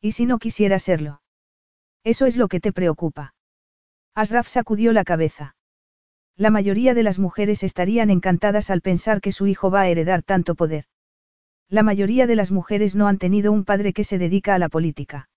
¿Y 0.01 0.13
si 0.13 0.27
no 0.27 0.39
quisiera 0.39 0.79
serlo? 0.79 1.23
Eso 2.05 2.27
es 2.27 2.37
lo 2.37 2.49
que 2.49 2.61
te 2.61 2.73
preocupa. 2.73 3.35
Asraf 4.15 4.49
sacudió 4.49 4.93
la 4.93 5.05
cabeza. 5.05 5.55
La 6.37 6.51
mayoría 6.51 6.95
de 6.95 7.03
las 7.03 7.19
mujeres 7.19 7.63
estarían 7.63 8.11
encantadas 8.11 8.71
al 8.71 8.81
pensar 8.81 9.21
que 9.21 9.33
su 9.33 9.47
hijo 9.47 9.71
va 9.71 9.83
a 9.83 9.89
heredar 9.89 10.23
tanto 10.23 10.55
poder. 10.55 10.87
La 11.69 11.83
mayoría 11.83 12.27
de 12.27 12.37
las 12.37 12.51
mujeres 12.51 12.97
no 12.97 13.07
han 13.07 13.19
tenido 13.19 13.53
un 13.53 13.65
padre 13.65 13.93
que 13.93 14.05
se 14.05 14.19
dedica 14.19 14.55
a 14.55 14.59
la 14.59 14.69
política. 14.69 15.29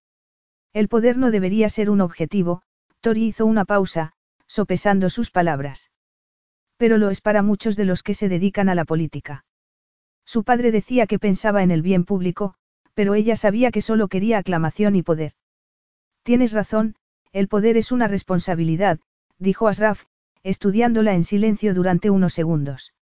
El 0.74 0.90
poder 0.90 1.18
no 1.18 1.32
debería 1.32 1.70
ser 1.70 1.90
un 1.90 2.02
objetivo, 2.02 2.64
Tori 3.06 3.28
hizo 3.28 3.46
una 3.46 3.66
pausa, 3.66 4.14
sopesando 4.48 5.12
sus 5.12 5.30
palabras. 5.30 5.92
Pero 6.78 6.98
lo 6.98 7.12
es 7.12 7.22
para 7.22 7.44
muchos 7.44 7.76
de 7.76 7.86
los 7.86 8.02
que 8.02 8.16
se 8.16 8.30
dedican 8.30 8.68
a 8.68 8.74
la 8.74 8.84
política. 8.84 9.46
Su 10.26 10.44
padre 10.44 10.72
decía 10.72 11.06
que 11.06 11.20
pensaba 11.20 11.62
en 11.62 11.70
el 11.70 11.84
bien 11.84 12.04
público, 12.04 12.56
pero 12.96 13.14
ella 13.14 13.36
sabía 13.36 13.70
que 13.70 13.84
solo 13.84 14.08
quería 14.08 14.40
aclamación 14.40 14.96
y 14.96 15.04
poder. 15.04 15.34
Tienes 16.24 16.52
razón, 16.52 16.96
el 17.32 17.48
poder 17.48 17.78
es 17.78 17.92
una 17.92 18.08
responsabilidad, 18.08 19.00
dijo 19.38 19.68
Asraf, 19.68 20.06
estudiándola 20.42 21.14
en 21.14 21.26
silencio 21.26 21.76
durante 21.76 22.10
unos 22.10 22.34
segundos. 22.34 22.96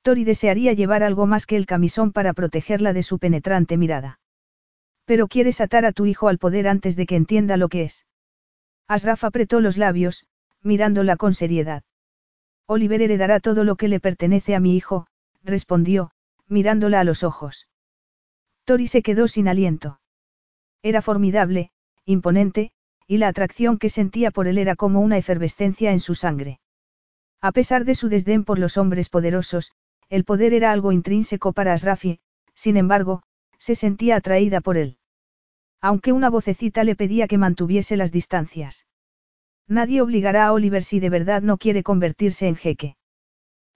Tori 0.00 0.24
desearía 0.24 0.72
llevar 0.72 1.02
algo 1.02 1.26
más 1.26 1.44
que 1.44 1.56
el 1.56 1.66
camisón 1.66 2.12
para 2.12 2.32
protegerla 2.32 2.94
de 2.94 3.02
su 3.02 3.18
penetrante 3.18 3.76
mirada. 3.76 4.20
Pero 5.04 5.28
quieres 5.28 5.60
atar 5.60 5.84
a 5.84 5.92
tu 5.92 6.06
hijo 6.06 6.28
al 6.28 6.38
poder 6.38 6.66
antes 6.66 6.96
de 6.96 7.04
que 7.04 7.16
entienda 7.16 7.58
lo 7.58 7.68
que 7.68 7.82
es. 7.82 8.06
Asraf 8.88 9.22
apretó 9.24 9.60
los 9.60 9.76
labios, 9.76 10.26
mirándola 10.62 11.16
con 11.16 11.34
seriedad. 11.34 11.84
Oliver 12.66 13.02
heredará 13.02 13.38
todo 13.38 13.64
lo 13.64 13.76
que 13.76 13.88
le 13.88 14.00
pertenece 14.00 14.54
a 14.54 14.60
mi 14.60 14.76
hijo, 14.76 15.06
respondió, 15.44 16.10
mirándola 16.48 17.00
a 17.00 17.04
los 17.04 17.22
ojos. 17.22 17.68
Tori 18.64 18.86
se 18.86 19.02
quedó 19.02 19.28
sin 19.28 19.48
aliento. 19.48 20.00
Era 20.82 21.02
formidable, 21.02 21.70
imponente, 22.04 22.72
y 23.06 23.18
la 23.18 23.28
atracción 23.28 23.78
que 23.78 23.88
sentía 23.88 24.30
por 24.30 24.48
él 24.48 24.58
era 24.58 24.76
como 24.76 25.00
una 25.00 25.16
efervescencia 25.16 25.92
en 25.92 26.00
su 26.00 26.14
sangre. 26.14 26.60
A 27.40 27.52
pesar 27.52 27.84
de 27.84 27.94
su 27.94 28.08
desdén 28.08 28.44
por 28.44 28.58
los 28.58 28.76
hombres 28.76 29.08
poderosos, 29.08 29.72
el 30.08 30.24
poder 30.24 30.52
era 30.52 30.72
algo 30.72 30.92
intrínseco 30.92 31.52
para 31.52 31.72
Asrafi, 31.72 32.20
sin 32.54 32.76
embargo, 32.76 33.22
se 33.58 33.74
sentía 33.74 34.16
atraída 34.16 34.60
por 34.60 34.76
él. 34.76 34.97
Aunque 35.80 36.12
una 36.12 36.30
vocecita 36.30 36.84
le 36.84 36.96
pedía 36.96 37.28
que 37.28 37.38
mantuviese 37.38 37.96
las 37.96 38.10
distancias. 38.10 38.86
Nadie 39.68 40.00
obligará 40.00 40.46
a 40.46 40.52
Oliver 40.52 40.82
si 40.82 40.98
de 40.98 41.10
verdad 41.10 41.42
no 41.42 41.58
quiere 41.58 41.82
convertirse 41.82 42.48
en 42.48 42.56
jeque. 42.56 42.96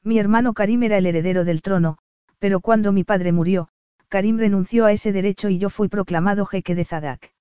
Mi 0.03 0.19
hermano 0.19 0.53
Karim 0.53 0.83
era 0.83 0.99
el 0.99 1.07
heredero 1.07 1.45
del 1.45 1.63
trono, 1.63 1.99
pero 2.39 2.61
cuando 2.61 2.93
mi 2.93 3.05
padre 3.05 3.31
murió, 3.31 3.69
Karim 4.09 4.39
renunció 4.39 4.85
a 4.85 4.93
ese 4.93 5.13
derecho 5.13 5.49
y 5.49 5.59
yo 5.59 5.71
fui 5.71 5.89
proclamado 5.89 6.45
jeque 6.45 6.75
de 6.75 6.85
Zadak. 6.85 7.33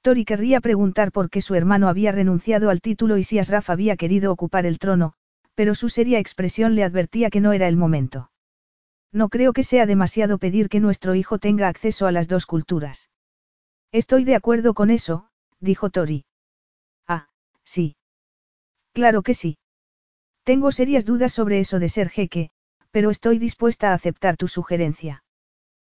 Tori 0.00 0.24
querría 0.24 0.60
preguntar 0.60 1.12
por 1.12 1.30
qué 1.30 1.40
su 1.40 1.54
hermano 1.54 1.88
había 1.88 2.12
renunciado 2.12 2.70
al 2.70 2.80
título 2.80 3.16
y 3.16 3.24
si 3.24 3.38
Asraf 3.38 3.70
había 3.70 3.96
querido 3.96 4.32
ocupar 4.32 4.66
el 4.66 4.78
trono, 4.78 5.14
pero 5.54 5.74
su 5.74 5.88
seria 5.88 6.18
expresión 6.18 6.74
le 6.74 6.84
advertía 6.84 7.30
que 7.30 7.40
no 7.40 7.52
era 7.52 7.68
el 7.68 7.76
momento. 7.76 8.30
No 9.12 9.28
creo 9.28 9.52
que 9.52 9.62
sea 9.62 9.86
demasiado 9.86 10.38
pedir 10.38 10.68
que 10.68 10.80
nuestro 10.80 11.14
hijo 11.14 11.38
tenga 11.38 11.68
acceso 11.68 12.06
a 12.06 12.12
las 12.12 12.28
dos 12.28 12.46
culturas. 12.46 13.10
Estoy 13.94 14.24
de 14.24 14.34
acuerdo 14.34 14.74
con 14.74 14.90
eso, 14.90 15.28
dijo 15.60 15.88
Tori. 15.88 16.24
Ah, 17.06 17.28
sí. 17.62 17.94
Claro 18.92 19.22
que 19.22 19.34
sí. 19.34 19.56
Tengo 20.42 20.72
serias 20.72 21.04
dudas 21.04 21.32
sobre 21.32 21.60
eso 21.60 21.78
de 21.78 21.88
ser 21.88 22.10
jeque, 22.10 22.50
pero 22.90 23.10
estoy 23.10 23.38
dispuesta 23.38 23.92
a 23.92 23.94
aceptar 23.94 24.36
tu 24.36 24.48
sugerencia. 24.48 25.22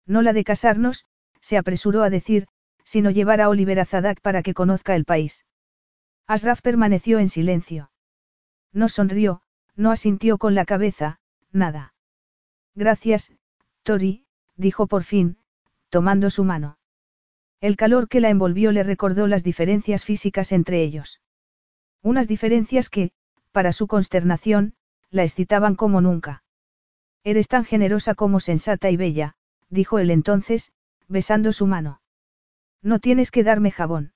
No 0.04 0.20
la 0.20 0.34
de 0.34 0.44
casarnos, 0.44 1.06
se 1.40 1.56
apresuró 1.56 2.02
a 2.02 2.10
decir, 2.10 2.48
sino 2.84 3.10
llevar 3.10 3.40
a 3.40 3.48
Oliver 3.48 3.80
a 3.80 3.86
Zadak 3.86 4.20
para 4.20 4.42
que 4.42 4.52
conozca 4.52 4.94
el 4.94 5.06
país. 5.06 5.46
Asraf 6.26 6.60
permaneció 6.60 7.18
en 7.18 7.30
silencio. 7.30 7.90
No 8.74 8.90
sonrió, 8.90 9.40
no 9.74 9.90
asintió 9.90 10.36
con 10.36 10.54
la 10.54 10.66
cabeza, 10.66 11.18
nada. 11.50 11.94
Gracias, 12.74 13.32
Tori, 13.84 14.26
dijo 14.54 14.86
por 14.86 15.02
fin, 15.02 15.38
tomando 15.88 16.28
su 16.28 16.44
mano. 16.44 16.76
El 17.60 17.76
calor 17.76 18.08
que 18.08 18.20
la 18.20 18.28
envolvió 18.28 18.72
le 18.72 18.82
recordó 18.82 19.26
las 19.26 19.42
diferencias 19.42 20.04
físicas 20.04 20.52
entre 20.52 20.82
ellos. 20.82 21.20
Unas 22.02 22.28
diferencias 22.28 22.88
que, 22.88 23.12
para 23.52 23.72
su 23.72 23.86
consternación, 23.86 24.74
la 25.10 25.22
excitaban 25.22 25.74
como 25.74 26.00
nunca. 26.00 26.44
Eres 27.24 27.48
tan 27.48 27.64
generosa 27.64 28.14
como 28.14 28.40
sensata 28.40 28.90
y 28.90 28.96
bella, 28.96 29.34
dijo 29.68 29.98
él 29.98 30.10
entonces, 30.10 30.72
besando 31.08 31.52
su 31.52 31.66
mano. 31.66 32.00
No 32.82 32.98
tienes 32.98 33.30
que 33.30 33.42
darme 33.42 33.70
jabón. 33.70 34.12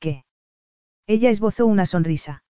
¿Qué? 0.00 0.24
Ella 1.06 1.30
esbozó 1.30 1.66
una 1.66 1.86
sonrisa. 1.86 2.42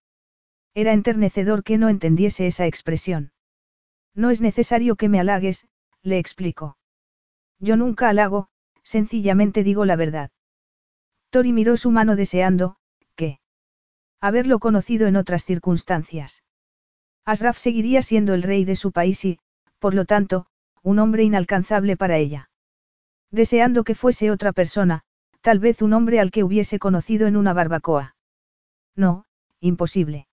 Era 0.74 0.92
enternecedor 0.92 1.62
que 1.62 1.78
no 1.78 1.88
entendiese 1.88 2.46
esa 2.46 2.66
expresión. 2.66 3.32
No 4.14 4.30
es 4.30 4.40
necesario 4.40 4.96
que 4.96 5.08
me 5.08 5.20
halagues, 5.20 5.68
le 6.02 6.18
explicó. 6.18 6.78
Yo 7.58 7.76
nunca 7.76 8.08
halago, 8.08 8.48
sencillamente 8.86 9.64
digo 9.64 9.84
la 9.84 9.96
verdad. 9.96 10.30
Tori 11.30 11.52
miró 11.52 11.76
su 11.76 11.90
mano 11.90 12.14
deseando, 12.14 12.76
que. 13.16 13.40
Haberlo 14.20 14.60
conocido 14.60 15.08
en 15.08 15.16
otras 15.16 15.44
circunstancias. 15.44 16.44
Asraf 17.24 17.58
seguiría 17.58 18.02
siendo 18.02 18.32
el 18.32 18.44
rey 18.44 18.64
de 18.64 18.76
su 18.76 18.92
país 18.92 19.24
y, 19.24 19.40
por 19.80 19.92
lo 19.92 20.04
tanto, 20.04 20.46
un 20.84 21.00
hombre 21.00 21.24
inalcanzable 21.24 21.96
para 21.96 22.16
ella. 22.16 22.48
Deseando 23.32 23.82
que 23.82 23.96
fuese 23.96 24.30
otra 24.30 24.52
persona, 24.52 25.02
tal 25.40 25.58
vez 25.58 25.82
un 25.82 25.92
hombre 25.92 26.20
al 26.20 26.30
que 26.30 26.44
hubiese 26.44 26.78
conocido 26.78 27.26
en 27.26 27.36
una 27.36 27.52
barbacoa. 27.52 28.14
No, 28.94 29.24
imposible. 29.58 30.28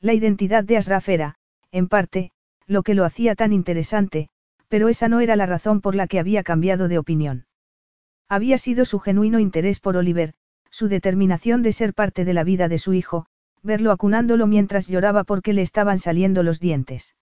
La 0.00 0.14
identidad 0.14 0.64
de 0.64 0.78
Asraf 0.78 1.08
era, 1.08 1.36
en 1.70 1.86
parte, 1.86 2.32
lo 2.66 2.82
que 2.82 2.94
lo 2.94 3.04
hacía 3.04 3.36
tan 3.36 3.52
interesante, 3.52 4.30
pero 4.66 4.88
esa 4.88 5.08
no 5.08 5.20
era 5.20 5.36
la 5.36 5.46
razón 5.46 5.80
por 5.80 5.94
la 5.94 6.08
que 6.08 6.18
había 6.18 6.42
cambiado 6.42 6.88
de 6.88 6.98
opinión. 6.98 7.47
Había 8.28 8.58
sido 8.58 8.84
su 8.84 8.98
genuino 8.98 9.38
interés 9.38 9.80
por 9.80 9.96
Oliver, 9.96 10.34
su 10.70 10.88
determinación 10.88 11.62
de 11.62 11.72
ser 11.72 11.94
parte 11.94 12.24
de 12.24 12.34
la 12.34 12.44
vida 12.44 12.68
de 12.68 12.78
su 12.78 12.92
hijo, 12.92 13.26
verlo 13.62 13.90
acunándolo 13.90 14.46
mientras 14.46 14.86
lloraba 14.86 15.24
porque 15.24 15.52
le 15.52 15.62
estaban 15.62 15.98
saliendo 15.98 16.42
los 16.42 16.60
dientes. 16.60 17.16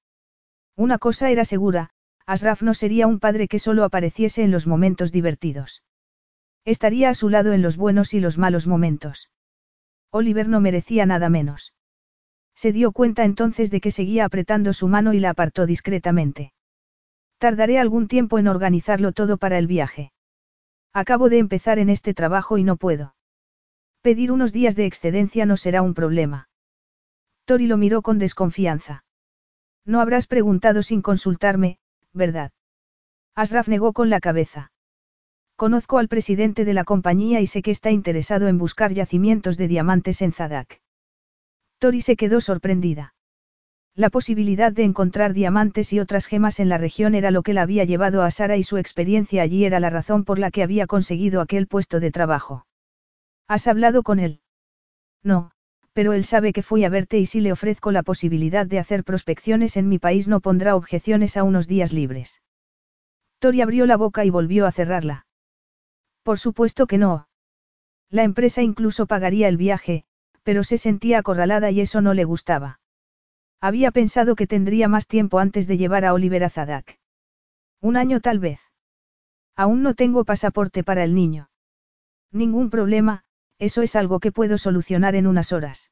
Una 0.75 0.99
cosa 0.99 1.31
era 1.31 1.45
segura, 1.45 1.91
Asraf 2.27 2.63
no 2.63 2.75
sería 2.75 3.07
un 3.07 3.21
padre 3.21 3.47
que 3.47 3.61
solo 3.61 3.85
apareciese 3.85 4.43
en 4.43 4.51
los 4.51 4.67
momentos 4.67 5.13
divertidos. 5.13 5.85
Estaría 6.65 7.09
a 7.09 7.15
su 7.15 7.29
lado 7.29 7.53
en 7.53 7.63
los 7.63 7.77
buenos 7.77 8.13
y 8.13 8.21
los 8.21 8.37
malos 8.37 8.67
momentos. 8.67 9.31
Oliver 10.11 10.49
no 10.49 10.61
merecía 10.61 11.07
nada 11.07 11.29
menos. 11.29 11.73
Se 12.57 12.73
dio 12.73 12.91
cuenta 12.91 13.25
entonces 13.25 13.71
de 13.71 13.81
que 13.81 13.93
seguía 13.93 14.25
apretando 14.25 14.73
su 14.73 14.89
mano 14.89 15.13
y 15.13 15.21
la 15.21 15.31
apartó 15.31 15.67
discretamente. 15.67 16.53
Tardaré 17.39 17.79
algún 17.79 18.09
tiempo 18.09 18.39
en 18.39 18.49
organizarlo 18.49 19.13
todo 19.13 19.37
para 19.37 19.59
el 19.59 19.67
viaje. 19.69 20.11
Acabo 21.03 21.29
de 21.29 21.37
empezar 21.37 21.79
en 21.79 21.91
este 21.91 22.15
trabajo 22.15 22.57
y 22.57 22.65
no 22.65 22.79
puedo. 22.79 23.15
Pedir 24.01 24.33
unos 24.33 24.51
días 24.51 24.77
de 24.77 24.87
excedencia 24.87 25.45
no 25.45 25.59
será 25.59 25.83
un 25.83 25.93
problema. 25.93 26.49
Tori 27.45 27.67
lo 27.67 27.77
miró 27.77 28.01
con 28.01 28.19
desconfianza. 28.19 29.05
No 29.85 30.01
habrás 30.01 30.27
preguntado 30.27 30.83
sin 30.83 31.03
consultarme, 31.03 31.77
¿verdad? 32.15 32.53
Asraf 33.35 33.69
negó 33.69 33.93
con 33.93 34.09
la 34.09 34.21
cabeza. 34.21 34.73
Conozco 35.55 35.99
al 35.99 36.09
presidente 36.09 36.65
de 36.65 36.73
la 36.73 36.85
compañía 36.85 37.43
y 37.43 37.47
sé 37.47 37.61
que 37.61 37.73
está 37.73 37.91
interesado 37.91 38.49
en 38.49 38.57
buscar 38.57 38.95
yacimientos 38.95 39.59
de 39.59 39.69
diamantes 39.69 40.23
en 40.23 40.33
Zadak. 40.33 40.81
Tori 41.77 42.01
se 42.01 42.17
quedó 42.17 42.41
sorprendida. 42.41 43.16
La 43.97 44.11
posibilidad 44.11 44.73
de 44.73 44.85
encontrar 44.85 45.33
diamantes 45.33 45.91
y 45.95 46.01
otras 46.01 46.27
gemas 46.27 46.61
en 46.61 46.69
la 46.69 46.77
región 46.77 47.15
era 47.15 47.31
lo 47.31 47.43
que 47.43 47.55
la 47.55 47.63
había 47.63 47.85
llevado 47.85 48.23
a 48.23 48.31
Sara 48.31 48.59
y 48.59 48.63
su 48.63 48.77
experiencia 48.77 49.41
allí 49.41 49.65
era 49.65 49.81
la 49.81 49.89
razón 49.89 50.25
por 50.25 50.39
la 50.39 50.51
que 50.51 50.63
había 50.63 50.87
conseguido 50.87 51.41
aquel 51.41 51.67
puesto 51.67 51.99
de 51.99 52.11
trabajo. 52.11 52.67
¿Has 53.49 53.67
hablado 53.67 54.03
con 54.03 54.19
él? 54.19 54.43
No, 55.23 55.51
pero 55.95 56.13
él 56.13 56.25
sabe 56.25 56.53
que 56.53 56.63
fui 56.63 56.85
a 56.85 56.91
verte 56.91 57.19
y 57.19 57.25
si 57.25 57.41
le 57.41 57.53
ofrezco 57.53 57.91
la 57.91 58.03
posibilidad 58.03 58.67
de 58.67 58.79
hacer 58.79 59.03
prospecciones 59.03 59.79
en 59.79 59.89
mi 59.89 59.99
país 59.99 60.29
no 60.29 60.41
pondrá 60.41 60.77
objeciones 60.77 61.39
a 61.39 61.43
unos 61.43 61.67
días 61.67 61.95
libres. 61.95 62.43
Tori 63.39 63.63
abrió 63.63 63.87
la 63.87 63.97
boca 63.97 64.27
y 64.27 64.31
volvió 64.31 64.67
a 64.67 64.73
cerrarla. 64.73 65.27
Por 66.23 66.39
supuesto 66.39 66.87
que 66.87 66.99
no. 66.99 67.29
La 68.11 68.25
empresa 68.25 68.61
incluso 68.61 69.07
pagaría 69.07 69.49
el 69.49 69.57
viaje, 69.57 70.05
pero 70.43 70.65
se 70.65 70.77
sentía 70.77 71.21
acorralada 71.21 71.71
y 71.71 71.81
eso 71.81 72.03
no 72.03 72.13
le 72.13 72.25
gustaba. 72.25 72.79
Había 73.67 73.91
pensado 73.91 74.37
que 74.37 74.47
tendría 74.47 74.87
más 74.87 75.09
tiempo 75.09 75.41
antes 75.41 75.67
de 75.67 75.77
llevar 75.77 76.05
a 76.05 76.15
Oliver 76.15 76.45
a 76.45 76.51
Zadak. 76.51 77.01
Un 77.81 77.97
año 77.97 78.21
tal 78.21 78.39
vez. 78.39 78.61
Aún 79.57 79.83
no 79.83 79.95
tengo 79.95 80.25
pasaporte 80.25 80.85
para 80.85 81.03
el 81.03 81.17
niño. 81.17 81.51
Ningún 82.31 82.71
problema, 82.71 83.25
eso 83.59 83.83
es 83.83 83.97
algo 83.97 84.21
que 84.21 84.31
puedo 84.31 84.57
solucionar 84.57 85.17
en 85.17 85.27
unas 85.27 85.53
horas. 85.53 85.91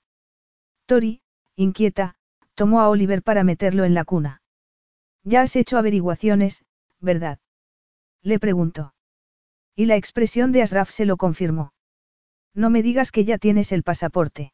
Tori, 0.86 1.20
inquieta, 1.56 2.14
tomó 2.54 2.80
a 2.80 2.88
Oliver 2.88 3.24
para 3.24 3.42
meterlo 3.42 3.82
en 3.82 3.94
la 3.94 4.04
cuna. 4.04 4.40
Ya 5.24 5.42
has 5.42 5.56
hecho 5.56 5.76
averiguaciones, 5.76 6.64
¿verdad? 7.00 7.40
Le 8.22 8.38
preguntó. 8.38 8.94
Y 9.74 9.86
la 9.86 9.96
expresión 9.96 10.52
de 10.52 10.62
Asraf 10.62 10.90
se 10.90 11.06
lo 11.06 11.16
confirmó. 11.16 11.72
No 12.54 12.70
me 12.70 12.84
digas 12.84 13.10
que 13.10 13.24
ya 13.24 13.36
tienes 13.36 13.72
el 13.72 13.82
pasaporte. 13.82 14.52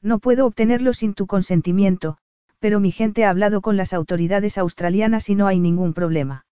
No 0.00 0.18
puedo 0.18 0.44
obtenerlo 0.44 0.92
sin 0.92 1.14
tu 1.14 1.28
consentimiento, 1.28 2.18
pero 2.62 2.78
mi 2.78 2.92
gente 2.92 3.24
ha 3.24 3.30
hablado 3.30 3.60
con 3.60 3.76
las 3.76 3.92
autoridades 3.92 4.56
australianas 4.56 5.28
y 5.28 5.34
no 5.34 5.48
hay 5.48 5.58
ningún 5.58 5.94
problema. 5.94 6.46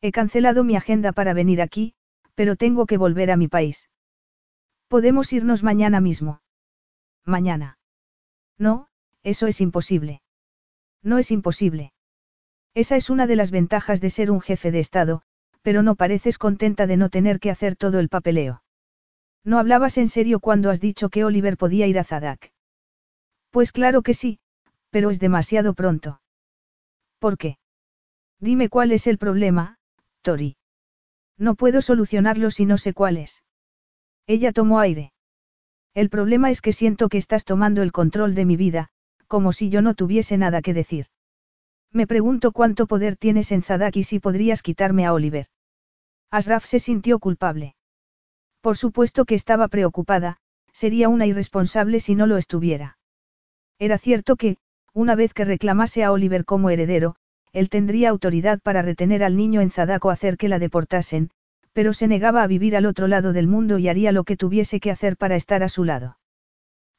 He 0.00 0.10
cancelado 0.10 0.64
mi 0.64 0.76
agenda 0.76 1.12
para 1.12 1.34
venir 1.34 1.60
aquí, 1.60 1.92
pero 2.34 2.56
tengo 2.56 2.86
que 2.86 2.96
volver 2.96 3.30
a 3.30 3.36
mi 3.36 3.46
país. 3.46 3.90
Podemos 4.88 5.34
irnos 5.34 5.62
mañana 5.62 6.00
mismo. 6.00 6.40
Mañana. 7.26 7.78
No, 8.56 8.88
eso 9.22 9.46
es 9.46 9.60
imposible. 9.60 10.22
No 11.02 11.18
es 11.18 11.30
imposible. 11.30 11.92
Esa 12.72 12.96
es 12.96 13.10
una 13.10 13.26
de 13.26 13.36
las 13.36 13.50
ventajas 13.50 14.00
de 14.00 14.08
ser 14.08 14.30
un 14.30 14.40
jefe 14.40 14.70
de 14.70 14.80
Estado, 14.80 15.20
pero 15.60 15.82
no 15.82 15.96
pareces 15.96 16.38
contenta 16.38 16.86
de 16.86 16.96
no 16.96 17.10
tener 17.10 17.40
que 17.40 17.50
hacer 17.50 17.76
todo 17.76 17.98
el 17.98 18.08
papeleo. 18.08 18.62
No 19.44 19.58
hablabas 19.58 19.98
en 19.98 20.08
serio 20.08 20.40
cuando 20.40 20.70
has 20.70 20.80
dicho 20.80 21.10
que 21.10 21.24
Oliver 21.24 21.58
podía 21.58 21.86
ir 21.86 21.98
a 21.98 22.04
Zadak. 22.04 22.52
Pues 23.50 23.70
claro 23.70 24.00
que 24.00 24.14
sí, 24.14 24.40
pero 24.96 25.10
es 25.10 25.20
demasiado 25.20 25.74
pronto. 25.74 26.22
¿Por 27.18 27.36
qué? 27.36 27.58
Dime 28.40 28.70
cuál 28.70 28.92
es 28.92 29.06
el 29.06 29.18
problema, 29.18 29.76
Tori. 30.22 30.56
No 31.36 31.54
puedo 31.54 31.82
solucionarlo 31.82 32.50
si 32.50 32.64
no 32.64 32.78
sé 32.78 32.94
cuál 32.94 33.18
es. 33.18 33.42
Ella 34.26 34.52
tomó 34.52 34.80
aire. 34.80 35.12
El 35.92 36.08
problema 36.08 36.50
es 36.50 36.62
que 36.62 36.72
siento 36.72 37.10
que 37.10 37.18
estás 37.18 37.44
tomando 37.44 37.82
el 37.82 37.92
control 37.92 38.34
de 38.34 38.46
mi 38.46 38.56
vida, 38.56 38.88
como 39.26 39.52
si 39.52 39.68
yo 39.68 39.82
no 39.82 39.92
tuviese 39.92 40.38
nada 40.38 40.62
que 40.62 40.72
decir. 40.72 41.08
Me 41.92 42.06
pregunto 42.06 42.52
cuánto 42.52 42.86
poder 42.86 43.18
tienes 43.18 43.52
en 43.52 43.62
Zadak 43.62 43.96
y 43.96 44.04
si 44.04 44.18
podrías 44.18 44.62
quitarme 44.62 45.04
a 45.04 45.12
Oliver. 45.12 45.48
Asraf 46.30 46.64
se 46.64 46.78
sintió 46.78 47.18
culpable. 47.18 47.76
Por 48.62 48.78
supuesto 48.78 49.26
que 49.26 49.34
estaba 49.34 49.68
preocupada, 49.68 50.38
sería 50.72 51.10
una 51.10 51.26
irresponsable 51.26 52.00
si 52.00 52.14
no 52.14 52.26
lo 52.26 52.38
estuviera. 52.38 52.96
Era 53.78 53.98
cierto 53.98 54.36
que, 54.36 54.56
una 54.96 55.14
vez 55.14 55.34
que 55.34 55.44
reclamase 55.44 56.04
a 56.04 56.10
Oliver 56.10 56.46
como 56.46 56.70
heredero, 56.70 57.16
él 57.52 57.68
tendría 57.68 58.08
autoridad 58.08 58.60
para 58.62 58.80
retener 58.80 59.22
al 59.22 59.36
niño 59.36 59.60
en 59.60 59.70
Zadak 59.70 60.02
o 60.06 60.10
hacer 60.10 60.38
que 60.38 60.48
la 60.48 60.58
deportasen, 60.58 61.30
pero 61.74 61.92
se 61.92 62.08
negaba 62.08 62.42
a 62.42 62.46
vivir 62.46 62.74
al 62.74 62.86
otro 62.86 63.06
lado 63.06 63.34
del 63.34 63.46
mundo 63.46 63.76
y 63.76 63.88
haría 63.88 64.10
lo 64.10 64.24
que 64.24 64.38
tuviese 64.38 64.80
que 64.80 64.90
hacer 64.90 65.18
para 65.18 65.36
estar 65.36 65.62
a 65.62 65.68
su 65.68 65.84
lado. 65.84 66.16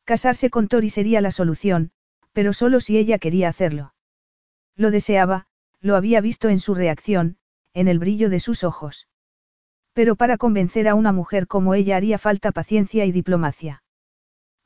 Casarse 0.04 0.52
con 0.52 0.68
Tori 0.68 0.92
sería 0.92 1.22
la 1.22 1.32
solución, 1.32 1.90
pero 2.34 2.54
solo 2.54 2.82
si 2.82 3.00
ella 3.00 3.18
quería 3.18 3.50
hacerlo. 3.50 3.96
Lo 4.76 4.92
deseaba, 4.92 5.48
lo 5.82 5.96
había 5.96 6.22
visto 6.22 6.50
en 6.50 6.60
su 6.60 6.76
reacción, 6.76 7.38
en 7.74 7.88
el 7.88 7.98
brillo 7.98 8.30
de 8.30 8.40
sus 8.40 8.64
ojos. 8.64 9.08
Pero 9.94 10.16
para 10.16 10.38
convencer 10.38 10.88
a 10.88 10.94
una 10.94 11.14
mujer 11.14 11.48
como 11.48 11.74
ella 11.74 11.98
haría 11.98 12.20
falta 12.20 12.52
paciencia 12.52 13.06
y 13.06 13.12
diplomacia. 13.12 13.82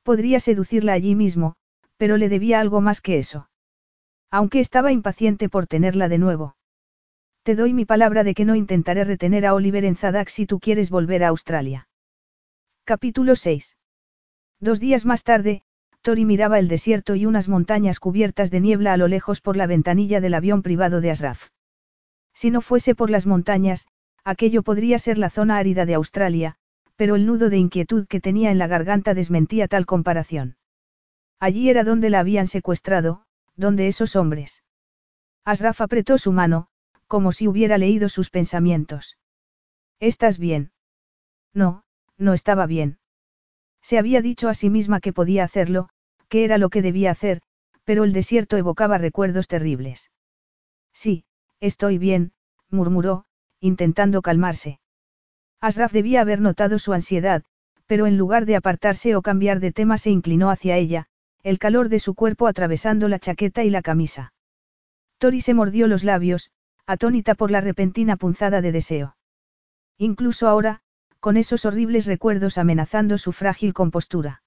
Podría 0.03 0.41
seducirla 0.41 0.91
allí 0.91 1.15
mismo, 1.15 1.55
pero 2.01 2.17
le 2.17 2.29
debía 2.29 2.59
algo 2.59 2.81
más 2.81 2.99
que 2.99 3.19
eso. 3.19 3.47
Aunque 4.31 4.59
estaba 4.59 4.91
impaciente 4.91 5.49
por 5.49 5.67
tenerla 5.67 6.09
de 6.09 6.17
nuevo. 6.17 6.55
Te 7.43 7.53
doy 7.53 7.75
mi 7.75 7.85
palabra 7.85 8.23
de 8.23 8.33
que 8.33 8.43
no 8.43 8.55
intentaré 8.55 9.03
retener 9.03 9.45
a 9.45 9.53
Oliver 9.53 9.85
en 9.85 9.95
Zadak 9.95 10.29
si 10.29 10.47
tú 10.47 10.59
quieres 10.59 10.89
volver 10.89 11.23
a 11.23 11.27
Australia. 11.27 11.89
Capítulo 12.85 13.35
6. 13.35 13.77
Dos 14.59 14.79
días 14.79 15.05
más 15.05 15.23
tarde, 15.23 15.61
Tori 16.01 16.25
miraba 16.25 16.57
el 16.57 16.69
desierto 16.69 17.13
y 17.13 17.27
unas 17.27 17.47
montañas 17.47 17.99
cubiertas 17.99 18.49
de 18.49 18.61
niebla 18.61 18.93
a 18.93 18.97
lo 18.97 19.07
lejos 19.07 19.39
por 19.39 19.55
la 19.55 19.67
ventanilla 19.67 20.21
del 20.21 20.33
avión 20.33 20.63
privado 20.63 21.01
de 21.01 21.11
Asraf. 21.11 21.49
Si 22.33 22.49
no 22.49 22.61
fuese 22.61 22.95
por 22.95 23.11
las 23.11 23.27
montañas, 23.27 23.85
aquello 24.23 24.63
podría 24.63 24.97
ser 24.97 25.19
la 25.19 25.29
zona 25.29 25.59
árida 25.59 25.85
de 25.85 25.93
Australia, 25.93 26.55
pero 26.95 27.13
el 27.13 27.27
nudo 27.27 27.51
de 27.51 27.57
inquietud 27.57 28.07
que 28.07 28.19
tenía 28.19 28.49
en 28.49 28.57
la 28.57 28.65
garganta 28.65 29.13
desmentía 29.13 29.67
tal 29.67 29.85
comparación. 29.85 30.55
Allí 31.41 31.71
era 31.71 31.83
donde 31.83 32.11
la 32.11 32.19
habían 32.19 32.45
secuestrado, 32.45 33.23
donde 33.55 33.87
esos 33.87 34.15
hombres. 34.15 34.63
Asraf 35.43 35.81
apretó 35.81 36.19
su 36.19 36.31
mano, 36.31 36.67
como 37.07 37.31
si 37.31 37.47
hubiera 37.47 37.79
leído 37.79 38.09
sus 38.09 38.29
pensamientos. 38.29 39.17
¿Estás 39.99 40.37
bien? 40.37 40.71
No, 41.51 41.83
no 42.19 42.33
estaba 42.33 42.67
bien. 42.67 42.99
Se 43.81 43.97
había 43.97 44.21
dicho 44.21 44.49
a 44.49 44.53
sí 44.53 44.69
misma 44.69 44.99
que 44.99 45.13
podía 45.13 45.43
hacerlo, 45.43 45.89
que 46.29 46.45
era 46.45 46.59
lo 46.59 46.69
que 46.69 46.83
debía 46.83 47.09
hacer, 47.09 47.41
pero 47.85 48.03
el 48.03 48.13
desierto 48.13 48.55
evocaba 48.55 48.99
recuerdos 48.99 49.47
terribles. 49.47 50.11
Sí, 50.93 51.25
estoy 51.59 51.97
bien, 51.97 52.33
murmuró, 52.69 53.25
intentando 53.59 54.21
calmarse. 54.21 54.79
Asraf 55.59 55.91
debía 55.91 56.21
haber 56.21 56.39
notado 56.39 56.77
su 56.77 56.93
ansiedad, 56.93 57.43
pero 57.87 58.05
en 58.05 58.15
lugar 58.15 58.45
de 58.45 58.57
apartarse 58.57 59.15
o 59.15 59.23
cambiar 59.23 59.59
de 59.59 59.71
tema 59.71 59.97
se 59.97 60.11
inclinó 60.11 60.51
hacia 60.51 60.77
ella, 60.77 61.07
el 61.43 61.59
calor 61.59 61.89
de 61.89 61.99
su 61.99 62.15
cuerpo 62.15 62.47
atravesando 62.47 63.07
la 63.07 63.19
chaqueta 63.19 63.63
y 63.63 63.69
la 63.69 63.81
camisa. 63.81 64.33
Tori 65.17 65.41
se 65.41 65.53
mordió 65.53 65.87
los 65.87 66.03
labios, 66.03 66.51
atónita 66.85 67.35
por 67.35 67.51
la 67.51 67.61
repentina 67.61 68.17
punzada 68.17 68.61
de 68.61 68.71
deseo. 68.71 69.15
Incluso 69.97 70.47
ahora, 70.47 70.81
con 71.19 71.37
esos 71.37 71.65
horribles 71.65 72.07
recuerdos 72.07 72.57
amenazando 72.57 73.17
su 73.17 73.31
frágil 73.31 73.73
compostura. 73.73 74.41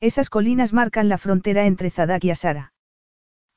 Esas 0.00 0.30
colinas 0.30 0.72
marcan 0.72 1.08
la 1.08 1.18
frontera 1.18 1.66
entre 1.66 1.90
Zadak 1.90 2.24
y 2.24 2.30
Asara. 2.30 2.72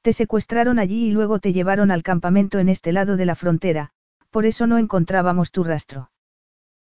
Te 0.01 0.13
secuestraron 0.13 0.79
allí 0.79 1.05
y 1.05 1.11
luego 1.11 1.37
te 1.37 1.53
llevaron 1.53 1.91
al 1.91 2.01
campamento 2.01 2.57
en 2.57 2.69
este 2.69 2.91
lado 2.91 3.17
de 3.17 3.25
la 3.25 3.35
frontera, 3.35 3.91
por 4.31 4.47
eso 4.47 4.65
no 4.65 4.79
encontrábamos 4.79 5.51
tu 5.51 5.63
rastro. 5.63 6.09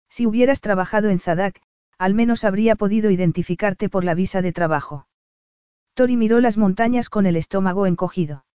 Si 0.09 0.27
hubieras 0.27 0.61
trabajado 0.61 1.09
en 1.09 1.19
Zadak, 1.19 1.59
al 1.97 2.13
menos 2.13 2.43
habría 2.43 2.75
podido 2.75 3.09
identificarte 3.09 3.89
por 3.89 4.03
la 4.03 4.13
visa 4.13 4.43
de 4.43 4.53
trabajo. 4.53 5.06
Tori 5.97 6.15
miró 6.15 6.41
las 6.41 6.57
montañas 6.57 7.09
con 7.09 7.25
el 7.25 7.35
estómago 7.35 7.87
encogido. 7.87 8.45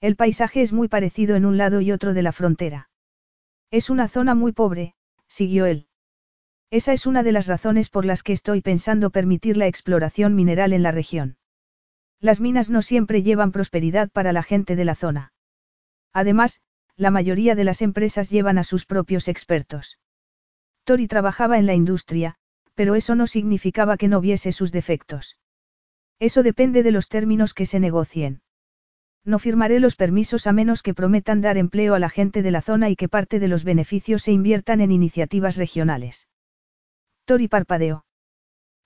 El 0.00 0.14
paisaje 0.14 0.62
es 0.62 0.72
muy 0.72 0.86
parecido 0.86 1.34
en 1.34 1.44
un 1.44 1.58
lado 1.58 1.80
y 1.80 1.90
otro 1.90 2.14
de 2.14 2.22
la 2.22 2.30
frontera. 2.30 2.90
Es 3.72 3.90
una 3.90 4.06
zona 4.06 4.36
muy 4.36 4.52
pobre, 4.52 4.94
siguió 5.26 5.66
él. 5.66 5.88
Esa 6.70 6.92
es 6.92 7.06
una 7.06 7.24
de 7.24 7.32
las 7.32 7.48
razones 7.48 7.88
por 7.88 8.04
las 8.04 8.22
que 8.22 8.32
estoy 8.32 8.60
pensando 8.60 9.10
permitir 9.10 9.56
la 9.56 9.66
exploración 9.66 10.36
mineral 10.36 10.72
en 10.72 10.84
la 10.84 10.92
región. 10.92 11.38
Las 12.20 12.40
minas 12.40 12.70
no 12.70 12.82
siempre 12.82 13.24
llevan 13.24 13.50
prosperidad 13.50 14.08
para 14.08 14.32
la 14.32 14.44
gente 14.44 14.76
de 14.76 14.84
la 14.84 14.94
zona. 14.94 15.32
Además, 16.12 16.60
la 16.94 17.10
mayoría 17.10 17.56
de 17.56 17.64
las 17.64 17.82
empresas 17.82 18.30
llevan 18.30 18.58
a 18.58 18.62
sus 18.62 18.86
propios 18.86 19.26
expertos. 19.26 19.98
Tori 20.84 21.08
trabajaba 21.08 21.58
en 21.58 21.66
la 21.66 21.74
industria, 21.74 22.36
pero 22.76 22.94
eso 22.94 23.16
no 23.16 23.26
significaba 23.26 23.96
que 23.96 24.06
no 24.06 24.20
viese 24.20 24.52
sus 24.52 24.70
defectos. 24.70 25.39
Eso 26.20 26.42
depende 26.42 26.82
de 26.82 26.92
los 26.92 27.08
términos 27.08 27.54
que 27.54 27.66
se 27.66 27.80
negocien. 27.80 28.42
No 29.24 29.38
firmaré 29.38 29.80
los 29.80 29.96
permisos 29.96 30.46
a 30.46 30.52
menos 30.52 30.82
que 30.82 30.94
prometan 30.94 31.40
dar 31.40 31.56
empleo 31.56 31.94
a 31.94 31.98
la 31.98 32.10
gente 32.10 32.42
de 32.42 32.50
la 32.50 32.62
zona 32.62 32.90
y 32.90 32.96
que 32.96 33.08
parte 33.08 33.40
de 33.40 33.48
los 33.48 33.64
beneficios 33.64 34.22
se 34.22 34.32
inviertan 34.32 34.80
en 34.80 34.92
iniciativas 34.92 35.56
regionales. 35.56 36.28
Tori 37.24 37.48
parpadeó. 37.48 38.04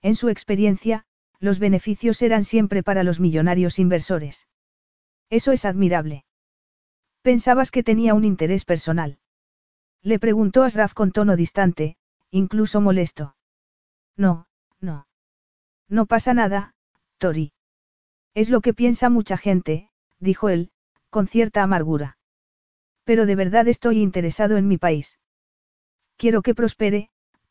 En 0.01 0.15
su 0.15 0.29
experiencia, 0.29 1.05
los 1.39 1.59
beneficios 1.59 2.21
eran 2.21 2.43
siempre 2.43 2.83
para 2.83 3.03
los 3.03 3.19
millonarios 3.19 3.79
inversores. 3.79 4.47
Eso 5.29 5.51
es 5.51 5.65
admirable. 5.65 6.25
Pensabas 7.21 7.71
que 7.71 7.83
tenía 7.83 8.13
un 8.13 8.23
interés 8.23 8.65
personal. 8.65 9.17
Le 10.01 10.19
preguntó 10.19 10.63
Asraf 10.63 10.93
con 10.93 11.11
tono 11.11 11.35
distante, 11.35 11.97
incluso 12.29 12.79
molesto. 12.79 13.35
No, 14.15 14.47
no. 14.79 15.07
No 15.89 16.05
pasa 16.05 16.33
nada, 16.33 16.74
Tori. 17.17 17.53
Es 18.33 18.49
lo 18.49 18.61
que 18.61 18.73
piensa 18.73 19.09
mucha 19.09 19.37
gente, 19.37 19.89
dijo 20.19 20.49
él, 20.49 20.71
con 21.09 21.27
cierta 21.27 21.63
amargura. 21.63 22.17
Pero 23.05 23.25
de 23.25 23.35
verdad 23.35 23.67
estoy 23.67 24.01
interesado 24.01 24.57
en 24.57 24.67
mi 24.67 24.77
país. 24.77 25.19
Quiero 26.17 26.41
que 26.41 26.55
prospere, 26.55 27.09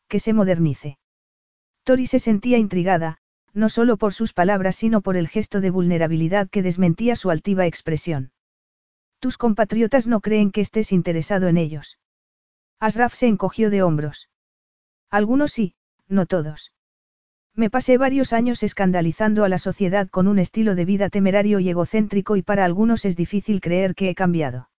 que 0.09 0.21
se 0.21 0.33
modernice. 0.33 0.99
Tori 1.85 2.07
se 2.07 2.19
sentía 2.19 2.59
intrigada, 2.59 3.19
no 3.55 3.69
solo 3.69 3.97
por 3.97 4.13
sus 4.13 4.33
palabras 4.33 4.77
sino 4.77 5.01
por 5.01 5.17
el 5.17 5.29
gesto 5.29 5.61
de 5.61 5.71
vulnerabilidad 5.71 6.51
que 6.51 6.63
desmentía 6.63 7.17
su 7.17 7.31
altiva 7.31 7.67
expresión. 7.67 8.33
Tus 9.21 9.39
compatriotas 9.39 10.07
no 10.07 10.21
creen 10.21 10.51
que 10.51 10.61
estés 10.61 10.93
interesado 10.93 11.49
en 11.49 11.57
ellos. 11.57 11.99
Asraf 12.81 13.15
se 13.15 13.29
encogió 13.29 13.71
de 13.71 13.83
hombros. 13.83 14.29
Algunos 15.09 15.53
sí, 15.53 15.75
no 16.09 16.27
todos. 16.27 16.74
Me 17.57 17.71
pasé 17.71 17.99
varios 17.99 18.33
años 18.33 18.65
escandalizando 18.65 19.45
a 19.45 19.49
la 19.49 19.59
sociedad 19.59 20.09
con 20.09 20.27
un 20.27 20.41
estilo 20.41 20.75
de 20.75 20.85
vida 20.85 21.09
temerario 21.09 21.61
y 21.61 21.71
egocéntrico 21.71 22.37
y 22.37 22.43
para 22.43 22.65
algunos 22.65 23.05
es 23.05 23.15
difícil 23.15 23.61
creer 23.61 23.95
que 23.95 24.11
he 24.11 24.15
cambiado. 24.17 24.71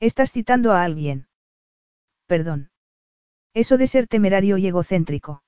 ¿Estás 0.00 0.32
citando 0.32 0.72
a 0.72 0.82
alguien? 0.82 1.28
Perdón. 2.26 2.70
Eso 3.54 3.78
de 3.78 3.86
ser 3.86 4.08
temerario 4.08 4.58
y 4.58 4.66
egocéntrico. 4.66 5.44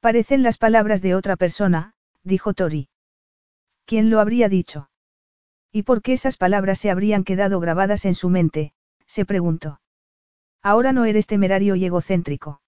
Parecen 0.00 0.42
las 0.42 0.58
palabras 0.58 1.00
de 1.00 1.14
otra 1.14 1.36
persona, 1.36 1.94
dijo 2.22 2.52
Tori. 2.52 2.90
¿Quién 3.86 4.10
lo 4.10 4.20
habría 4.20 4.50
dicho? 4.50 4.90
¿Y 5.70 5.84
por 5.84 6.02
qué 6.02 6.12
esas 6.12 6.36
palabras 6.36 6.80
se 6.80 6.90
habrían 6.90 7.24
quedado 7.24 7.60
grabadas 7.60 8.04
en 8.04 8.14
su 8.14 8.28
mente? 8.28 8.74
se 9.06 9.24
preguntó. 9.24 9.80
Ahora 10.62 10.92
no 10.92 11.06
eres 11.06 11.26
temerario 11.26 11.76
y 11.76 11.84
egocéntrico. 11.86 12.60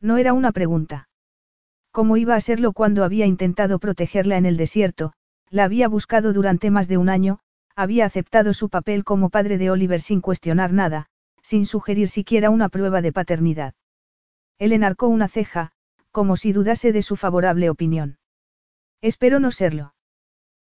No 0.00 0.16
era 0.16 0.32
una 0.32 0.52
pregunta. 0.52 1.09
¿Cómo 1.92 2.16
iba 2.16 2.36
a 2.36 2.40
serlo 2.40 2.72
cuando 2.72 3.04
había 3.04 3.26
intentado 3.26 3.78
protegerla 3.78 4.36
en 4.36 4.46
el 4.46 4.56
desierto? 4.56 5.12
La 5.50 5.64
había 5.64 5.88
buscado 5.88 6.32
durante 6.32 6.70
más 6.70 6.86
de 6.86 6.96
un 6.96 7.08
año, 7.08 7.40
había 7.74 8.04
aceptado 8.04 8.54
su 8.54 8.68
papel 8.68 9.02
como 9.04 9.30
padre 9.30 9.58
de 9.58 9.70
Oliver 9.70 10.00
sin 10.00 10.20
cuestionar 10.20 10.72
nada, 10.72 11.06
sin 11.42 11.66
sugerir 11.66 12.08
siquiera 12.08 12.50
una 12.50 12.68
prueba 12.68 13.02
de 13.02 13.12
paternidad. 13.12 13.74
Él 14.58 14.72
enarcó 14.72 15.08
una 15.08 15.26
ceja, 15.26 15.72
como 16.12 16.36
si 16.36 16.52
dudase 16.52 16.92
de 16.92 17.02
su 17.02 17.16
favorable 17.16 17.70
opinión. 17.70 18.18
Espero 19.00 19.40
no 19.40 19.50
serlo. 19.50 19.94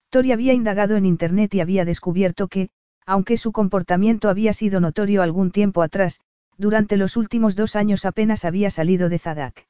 Tori 0.10 0.32
había 0.32 0.54
indagado 0.54 0.96
en 0.96 1.06
Internet 1.06 1.54
y 1.56 1.62
había 1.62 1.86
descubierto 1.86 2.48
que, 2.48 2.70
aunque 3.06 3.38
su 3.38 3.52
comportamiento 3.52 4.30
había 4.30 4.54
sido 4.54 4.80
notorio 4.80 5.22
algún 5.22 5.52
tiempo 5.52 5.82
atrás, 5.82 6.20
durante 6.58 6.96
los 6.96 7.18
últimos 7.18 7.56
dos 7.56 7.76
años 7.76 8.06
apenas 8.06 8.46
había 8.46 8.70
salido 8.70 9.10
de 9.10 9.20
Zadak. 9.20 9.69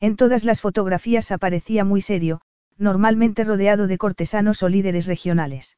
En 0.00 0.16
todas 0.16 0.44
las 0.44 0.62
fotografías 0.62 1.30
aparecía 1.30 1.84
muy 1.84 2.00
serio, 2.00 2.40
normalmente 2.78 3.44
rodeado 3.44 3.86
de 3.86 3.98
cortesanos 3.98 4.62
o 4.62 4.68
líderes 4.68 5.06
regionales. 5.06 5.76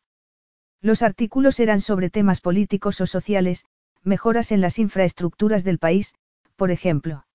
Los 0.80 1.02
artículos 1.02 1.58
eran 1.58 1.80
sobre 1.80 2.08
temas 2.08 2.40
políticos 2.40 3.00
o 3.00 3.06
sociales, 3.06 3.64
mejoras 4.04 4.52
en 4.52 4.60
las 4.60 4.78
infraestructuras 4.78 5.64
del 5.64 5.78
país, 5.78 6.14
por 6.54 6.70
ejemplo. 6.70 7.26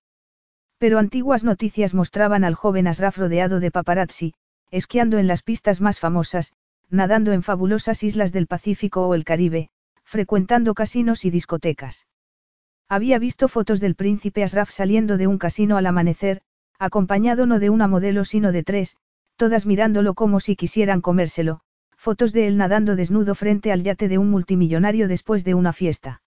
Pero 0.78 0.98
antiguas 0.98 1.44
noticias 1.44 1.92
mostraban 1.92 2.44
al 2.44 2.54
joven 2.54 2.86
Asraf 2.86 3.18
rodeado 3.18 3.60
de 3.60 3.70
paparazzi, 3.70 4.34
esquiando 4.70 5.18
en 5.18 5.26
las 5.26 5.42
pistas 5.42 5.80
más 5.80 6.00
famosas, 6.00 6.52
nadando 6.88 7.32
en 7.32 7.42
fabulosas 7.42 8.02
islas 8.02 8.32
del 8.32 8.46
Pacífico 8.46 9.06
o 9.06 9.14
el 9.14 9.24
Caribe, 9.24 9.70
frecuentando 10.04 10.72
casinos 10.72 11.24
y 11.26 11.30
discotecas. 11.30 12.06
Había 12.88 13.18
visto 13.18 13.48
fotos 13.48 13.80
del 13.80 13.94
príncipe 13.94 14.42
Asraf 14.42 14.70
saliendo 14.70 15.18
de 15.18 15.26
un 15.26 15.36
casino 15.36 15.76
al 15.76 15.86
amanecer, 15.86 16.40
acompañado 16.78 17.46
no 17.46 17.58
de 17.58 17.70
una 17.70 17.88
modelo 17.88 18.24
sino 18.24 18.52
de 18.52 18.62
tres, 18.62 18.96
todas 19.36 19.66
mirándolo 19.66 20.14
como 20.14 20.40
si 20.40 20.56
quisieran 20.56 21.00
comérselo, 21.00 21.60
fotos 21.96 22.32
de 22.32 22.46
él 22.46 22.56
nadando 22.56 22.96
desnudo 22.96 23.34
frente 23.34 23.72
al 23.72 23.82
yate 23.82 24.08
de 24.08 24.18
un 24.18 24.30
multimillonario 24.30 25.08
después 25.08 25.44
de 25.44 25.54
una 25.54 25.72
fiesta. 25.72 26.22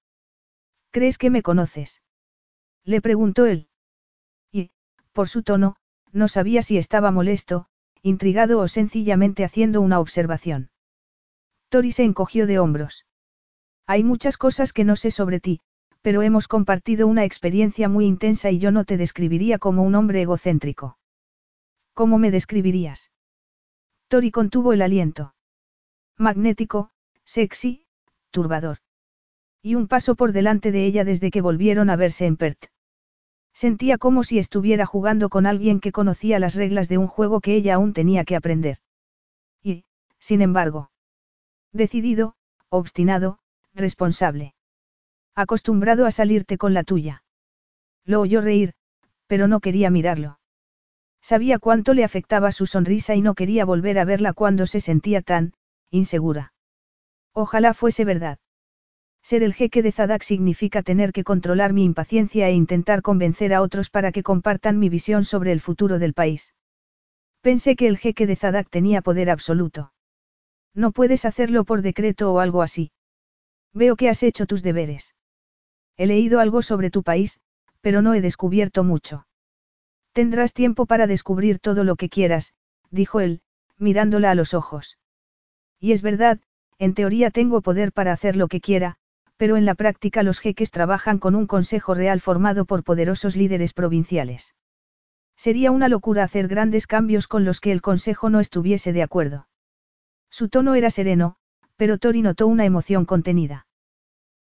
¿Crees 0.91 1.17
que 1.17 1.29
me 1.29 1.41
conoces? 1.41 2.01
Le 2.83 3.01
preguntó 3.01 3.45
él. 3.45 3.67
Y, 4.51 4.71
por 5.13 5.29
su 5.29 5.43
tono, 5.43 5.77
no 6.11 6.27
sabía 6.27 6.61
si 6.61 6.77
estaba 6.77 7.11
molesto, 7.11 7.67
intrigado 8.01 8.59
o 8.59 8.67
sencillamente 8.67 9.45
haciendo 9.45 9.81
una 9.81 9.99
observación. 9.99 10.69
Tori 11.69 11.91
se 11.91 12.03
encogió 12.03 12.47
de 12.47 12.59
hombros. 12.59 13.05
Hay 13.87 14.03
muchas 14.03 14.37
cosas 14.37 14.73
que 14.73 14.83
no 14.83 14.95
sé 14.95 15.11
sobre 15.11 15.39
ti, 15.39 15.61
pero 16.01 16.21
hemos 16.21 16.47
compartido 16.47 17.07
una 17.07 17.23
experiencia 17.23 17.87
muy 17.87 18.05
intensa 18.05 18.49
y 18.49 18.59
yo 18.59 18.71
no 18.71 18.85
te 18.85 18.97
describiría 18.97 19.59
como 19.59 19.83
un 19.83 19.95
hombre 19.95 20.21
egocéntrico. 20.21 20.97
¿Cómo 21.93 22.17
me 22.17 22.31
describirías? 22.31 23.11
Tori 24.07 24.31
contuvo 24.31 24.73
el 24.73 24.81
aliento. 24.81 25.35
Magnético, 26.17 26.89
sexy, 27.23 27.85
turbador. 28.31 28.77
Y 29.61 29.75
un 29.75 29.87
paso 29.87 30.15
por 30.15 30.31
delante 30.31 30.71
de 30.71 30.85
ella 30.85 31.03
desde 31.03 31.29
que 31.29 31.41
volvieron 31.41 31.89
a 31.89 31.95
verse 31.95 32.25
en 32.25 32.37
Perth. 32.37 32.65
Sentía 33.53 33.97
como 33.97 34.23
si 34.23 34.39
estuviera 34.39 34.85
jugando 34.85 35.29
con 35.29 35.45
alguien 35.45 35.79
que 35.79 35.91
conocía 35.91 36.39
las 36.39 36.55
reglas 36.55 36.87
de 36.89 36.97
un 36.97 37.07
juego 37.07 37.41
que 37.41 37.55
ella 37.55 37.75
aún 37.75 37.93
tenía 37.93 38.23
que 38.23 38.35
aprender. 38.35 38.77
Y, 39.61 39.85
sin 40.19 40.41
embargo, 40.41 40.89
decidido, 41.71 42.35
obstinado, 42.69 43.39
responsable. 43.73 44.55
Acostumbrado 45.35 46.05
a 46.05 46.11
salirte 46.11 46.57
con 46.57 46.73
la 46.73 46.83
tuya. 46.83 47.23
Lo 48.05 48.21
oyó 48.21 48.41
reír, 48.41 48.73
pero 49.27 49.47
no 49.47 49.59
quería 49.59 49.89
mirarlo. 49.89 50.39
Sabía 51.21 51.59
cuánto 51.59 51.93
le 51.93 52.03
afectaba 52.03 52.51
su 52.51 52.65
sonrisa 52.65 53.15
y 53.15 53.21
no 53.21 53.35
quería 53.35 53.63
volver 53.63 53.99
a 53.99 54.05
verla 54.05 54.33
cuando 54.33 54.65
se 54.65 54.81
sentía 54.81 55.21
tan, 55.21 55.53
insegura. 55.89 56.53
Ojalá 57.33 57.73
fuese 57.73 58.05
verdad. 58.05 58.39
Ser 59.23 59.43
el 59.43 59.53
jeque 59.53 59.83
de 59.83 59.91
Zadak 59.91 60.23
significa 60.23 60.81
tener 60.81 61.13
que 61.13 61.23
controlar 61.23 61.73
mi 61.73 61.85
impaciencia 61.85 62.49
e 62.49 62.53
intentar 62.53 63.01
convencer 63.01 63.53
a 63.53 63.61
otros 63.61 63.89
para 63.89 64.11
que 64.11 64.23
compartan 64.23 64.79
mi 64.79 64.89
visión 64.89 65.23
sobre 65.23 65.51
el 65.51 65.61
futuro 65.61 65.99
del 65.99 66.13
país. 66.13 66.55
Pensé 67.41 67.75
que 67.75 67.87
el 67.87 67.97
jeque 67.97 68.25
de 68.25 68.35
Zadak 68.35 68.69
tenía 68.69 69.01
poder 69.01 69.29
absoluto. 69.29 69.93
No 70.73 70.91
puedes 70.91 71.25
hacerlo 71.25 71.63
por 71.63 71.81
decreto 71.83 72.33
o 72.33 72.39
algo 72.39 72.61
así. 72.61 72.91
Veo 73.73 73.95
que 73.95 74.09
has 74.09 74.23
hecho 74.23 74.45
tus 74.45 74.63
deberes. 74.63 75.15
He 76.01 76.07
leído 76.07 76.39
algo 76.39 76.63
sobre 76.63 76.89
tu 76.89 77.03
país, 77.03 77.41
pero 77.79 78.01
no 78.01 78.15
he 78.15 78.21
descubierto 78.21 78.83
mucho. 78.83 79.27
Tendrás 80.13 80.51
tiempo 80.51 80.87
para 80.87 81.05
descubrir 81.05 81.59
todo 81.59 81.83
lo 81.83 81.95
que 81.95 82.09
quieras, 82.09 82.55
dijo 82.89 83.19
él, 83.19 83.41
mirándola 83.77 84.31
a 84.31 84.33
los 84.33 84.55
ojos. 84.55 84.97
Y 85.79 85.91
es 85.91 86.01
verdad, 86.01 86.39
en 86.79 86.95
teoría 86.95 87.29
tengo 87.29 87.61
poder 87.61 87.93
para 87.93 88.13
hacer 88.13 88.35
lo 88.35 88.47
que 88.47 88.61
quiera, 88.61 88.95
pero 89.37 89.57
en 89.57 89.65
la 89.65 89.75
práctica 89.75 90.23
los 90.23 90.39
jeques 90.39 90.71
trabajan 90.71 91.19
con 91.19 91.35
un 91.35 91.45
consejo 91.45 91.93
real 91.93 92.19
formado 92.19 92.65
por 92.65 92.83
poderosos 92.83 93.35
líderes 93.35 93.71
provinciales. 93.73 94.55
Sería 95.35 95.69
una 95.69 95.87
locura 95.87 96.23
hacer 96.23 96.47
grandes 96.47 96.87
cambios 96.87 97.27
con 97.27 97.45
los 97.45 97.59
que 97.59 97.71
el 97.71 97.83
consejo 97.83 98.31
no 98.31 98.39
estuviese 98.39 98.91
de 98.91 99.03
acuerdo. 99.03 99.47
Su 100.31 100.49
tono 100.49 100.73
era 100.73 100.89
sereno, 100.89 101.35
pero 101.75 101.99
Tori 101.99 102.23
notó 102.23 102.47
una 102.47 102.65
emoción 102.65 103.05
contenida. 103.05 103.67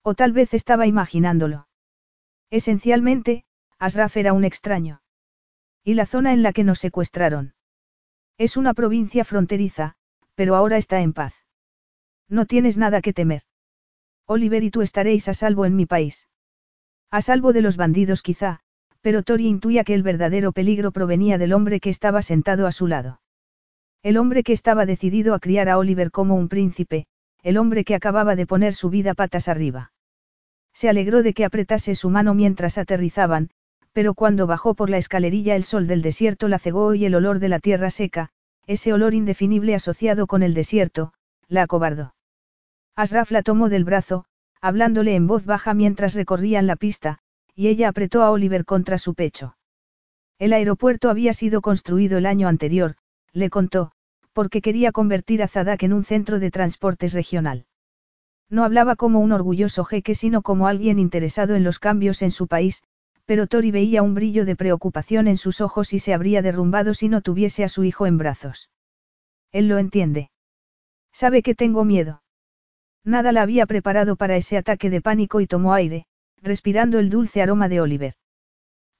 O 0.10 0.16
tal 0.16 0.32
vez 0.32 0.54
estaba 0.54 0.88
imaginándolo. 0.88 1.68
Esencialmente, 2.50 3.44
Asraf 3.78 4.16
era 4.16 4.32
un 4.32 4.46
extraño. 4.46 5.02
¿Y 5.84 5.96
la 5.96 6.06
zona 6.06 6.32
en 6.32 6.44
la 6.44 6.54
que 6.54 6.64
nos 6.64 6.80
secuestraron? 6.80 7.56
Es 8.38 8.56
una 8.56 8.74
provincia 8.74 9.26
fronteriza, 9.26 9.96
pero 10.34 10.56
ahora 10.56 10.78
está 10.78 11.02
en 11.02 11.12
paz. 11.12 11.34
No 12.30 12.46
tienes 12.46 12.78
nada 12.78 13.02
que 13.02 13.12
temer. 13.12 13.42
Oliver 14.26 14.64
y 14.64 14.72
tú 14.72 14.82
estaréis 14.82 15.28
a 15.28 15.34
salvo 15.34 15.66
en 15.66 15.76
mi 15.76 15.86
país. 15.86 16.30
A 17.12 17.20
salvo 17.20 17.52
de 17.52 17.62
los 17.62 17.76
bandidos 17.76 18.22
quizá, 18.22 18.62
pero 19.02 19.24
Tori 19.24 19.48
intuía 19.48 19.84
que 19.84 19.94
el 19.94 20.04
verdadero 20.04 20.54
peligro 20.54 20.94
provenía 20.94 21.38
del 21.38 21.52
hombre 21.52 21.82
que 21.82 21.90
estaba 21.90 22.22
sentado 22.22 22.66
a 22.66 22.72
su 22.72 22.88
lado. 22.88 23.20
El 24.04 24.16
hombre 24.16 24.44
que 24.44 24.54
estaba 24.54 24.86
decidido 24.86 25.34
a 25.34 25.40
criar 25.40 25.68
a 25.68 25.78
Oliver 25.78 26.12
como 26.12 26.36
un 26.36 26.48
príncipe, 26.48 27.08
el 27.44 27.58
hombre 27.58 27.84
que 27.84 27.94
acababa 27.94 28.38
de 28.38 28.48
poner 28.48 28.74
su 28.74 28.90
vida 28.90 29.14
patas 29.14 29.50
arriba. 29.50 29.92
Se 30.78 30.90
alegró 30.90 31.24
de 31.24 31.34
que 31.34 31.44
apretase 31.44 31.96
su 31.96 32.12
mano 32.12 32.36
mientras 32.36 32.78
aterrizaban, 32.78 33.50
pero 33.94 34.14
cuando 34.14 34.46
bajó 34.46 34.76
por 34.76 34.92
la 34.92 35.00
escalerilla 35.00 35.56
el 35.56 35.64
sol 35.64 35.88
del 35.88 36.04
desierto 36.04 36.48
la 36.48 36.60
cegó 36.60 36.94
y 36.94 37.04
el 37.04 37.16
olor 37.16 37.40
de 37.40 37.50
la 37.50 37.58
tierra 37.58 37.90
seca, 37.90 38.30
ese 38.68 38.94
olor 38.94 39.16
indefinible 39.16 39.74
asociado 39.74 40.28
con 40.28 40.44
el 40.44 40.54
desierto, 40.54 41.14
la 41.48 41.64
acobardó. 41.64 42.14
Asraf 42.96 43.32
la 43.32 43.42
tomó 43.42 43.70
del 43.70 43.86
brazo, 43.86 44.26
hablándole 44.62 45.16
en 45.16 45.26
voz 45.26 45.46
baja 45.46 45.74
mientras 45.74 46.14
recorrían 46.14 46.68
la 46.68 46.76
pista, 46.76 47.18
y 47.56 47.70
ella 47.70 47.90
apretó 47.90 48.22
a 48.22 48.30
Oliver 48.30 48.64
contra 48.64 49.00
su 49.00 49.16
pecho. 49.16 49.58
El 50.38 50.54
aeropuerto 50.54 51.10
había 51.10 51.34
sido 51.34 51.62
construido 51.62 52.20
el 52.20 52.28
año 52.28 52.48
anterior, 52.48 52.98
le 53.34 53.50
contó, 53.50 53.94
porque 54.32 54.62
quería 54.62 54.92
convertir 54.92 55.42
a 55.42 55.48
Zadak 55.48 55.82
en 55.82 55.94
un 55.94 56.04
centro 56.04 56.38
de 56.38 56.52
transportes 56.52 57.14
regional. 57.14 57.66
No 58.50 58.64
hablaba 58.64 58.96
como 58.96 59.20
un 59.20 59.32
orgulloso 59.32 59.84
jeque 59.84 60.16
sino 60.16 60.42
como 60.42 60.68
alguien 60.68 61.00
interesado 61.00 61.56
en 61.56 61.64
los 61.64 61.80
cambios 61.80 62.22
en 62.22 62.32
su 62.32 62.48
país, 62.48 62.84
pero 63.26 63.46
Tori 63.48 63.72
veía 63.72 64.04
un 64.04 64.14
brillo 64.14 64.46
de 64.46 64.56
preocupación 64.56 65.28
en 65.28 65.36
sus 65.36 65.60
ojos 65.60 65.92
y 65.92 66.00
se 66.00 66.14
habría 66.14 66.42
derrumbado 66.42 66.94
si 66.94 67.10
no 67.10 67.22
tuviese 67.22 67.66
a 67.66 67.70
su 67.70 67.84
hijo 67.84 68.06
en 68.06 68.18
brazos. 68.18 68.70
Él 69.52 69.68
lo 69.68 69.78
entiende. 69.78 70.32
Sabe 71.12 71.42
que 71.42 71.56
tengo 71.56 71.84
miedo. 71.84 72.24
Nada 73.04 73.34
la 73.34 73.42
había 73.42 73.66
preparado 73.66 74.16
para 74.16 74.38
ese 74.38 74.58
ataque 74.58 74.90
de 74.90 75.02
pánico 75.02 75.42
y 75.42 75.48
tomó 75.48 75.74
aire, 75.74 76.06
respirando 76.42 77.00
el 77.00 77.10
dulce 77.10 77.42
aroma 77.42 77.68
de 77.68 77.82
Oliver. 77.82 78.14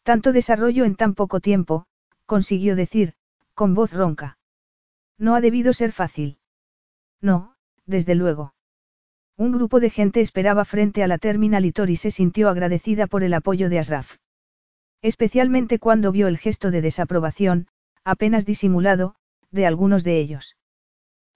Tanto 0.04 0.34
desarrollo 0.34 0.84
en 0.84 0.96
tan 0.96 1.14
poco 1.14 1.40
tiempo, 1.40 1.86
consiguió 2.26 2.76
decir, 2.76 3.14
con 3.54 3.74
voz 3.74 3.94
ronca. 3.94 4.38
No 5.18 5.36
ha 5.36 5.42
debido 5.42 5.72
ser 5.72 5.92
fácil. 5.92 6.40
No, 7.22 7.56
desde 7.86 8.16
luego. 8.16 8.54
Un 9.38 9.52
grupo 9.52 9.80
de 9.80 9.92
gente 9.92 10.20
esperaba 10.22 10.66
frente 10.66 11.04
a 11.04 11.08
la 11.08 11.20
terminal 11.20 11.64
y 11.66 11.72
Tori 11.72 11.96
se 11.96 12.10
sintió 12.10 12.50
agradecida 12.50 13.06
por 13.06 13.24
el 13.24 13.36
apoyo 13.36 13.70
de 13.70 13.78
Asraf. 13.78 14.16
Especialmente 15.04 15.78
cuando 15.78 16.12
vio 16.12 16.28
el 16.28 16.40
gesto 16.40 16.72
de 16.72 16.82
desaprobación, 16.82 17.68
apenas 18.04 18.48
disimulado, 18.48 19.14
de 19.52 19.68
algunos 19.68 20.04
de 20.04 20.20
ellos. 20.20 20.58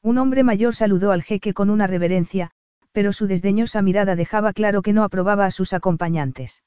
Un 0.02 0.18
hombre 0.18 0.44
mayor 0.44 0.74
saludó 0.74 1.12
al 1.12 1.22
jeque 1.22 1.54
con 1.54 1.70
una 1.70 1.86
reverencia, 1.86 2.50
pero 2.92 3.14
su 3.14 3.28
desdeñosa 3.28 3.84
mirada 3.84 4.16
dejaba 4.16 4.52
claro 4.52 4.82
que 4.82 4.94
no 4.94 5.04
aprobaba 5.04 5.46
a 5.46 5.52
sus 5.52 5.74
acompañantes. 5.74 6.64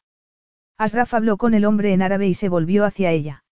Asraf 0.78 1.14
habló 1.14 1.36
con 1.36 1.54
el 1.54 1.64
hombre 1.64 1.92
en 1.92 2.02
árabe 2.02 2.28
y 2.28 2.34
se 2.34 2.48
volvió 2.48 2.84
hacia 2.84 3.10
ella. 3.10 3.44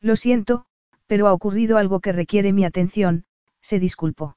Lo 0.00 0.14
siento, 0.14 0.64
pero 1.06 1.26
ha 1.26 1.32
ocurrido 1.32 1.76
algo 1.76 1.98
que 1.98 2.12
requiere 2.12 2.52
mi 2.52 2.64
atención, 2.64 3.24
se 3.60 3.80
disculpó. 3.80 4.36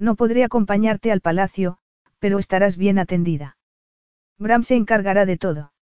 No 0.00 0.14
podré 0.14 0.44
acompañarte 0.44 1.12
al 1.12 1.20
palacio, 1.20 1.76
pero 2.18 2.38
estarás 2.38 2.78
bien 2.78 2.98
atendida. 2.98 3.58
Bram 4.38 4.62
se 4.62 4.74
encargará 4.74 5.26
de 5.26 5.36
todo. 5.36 5.72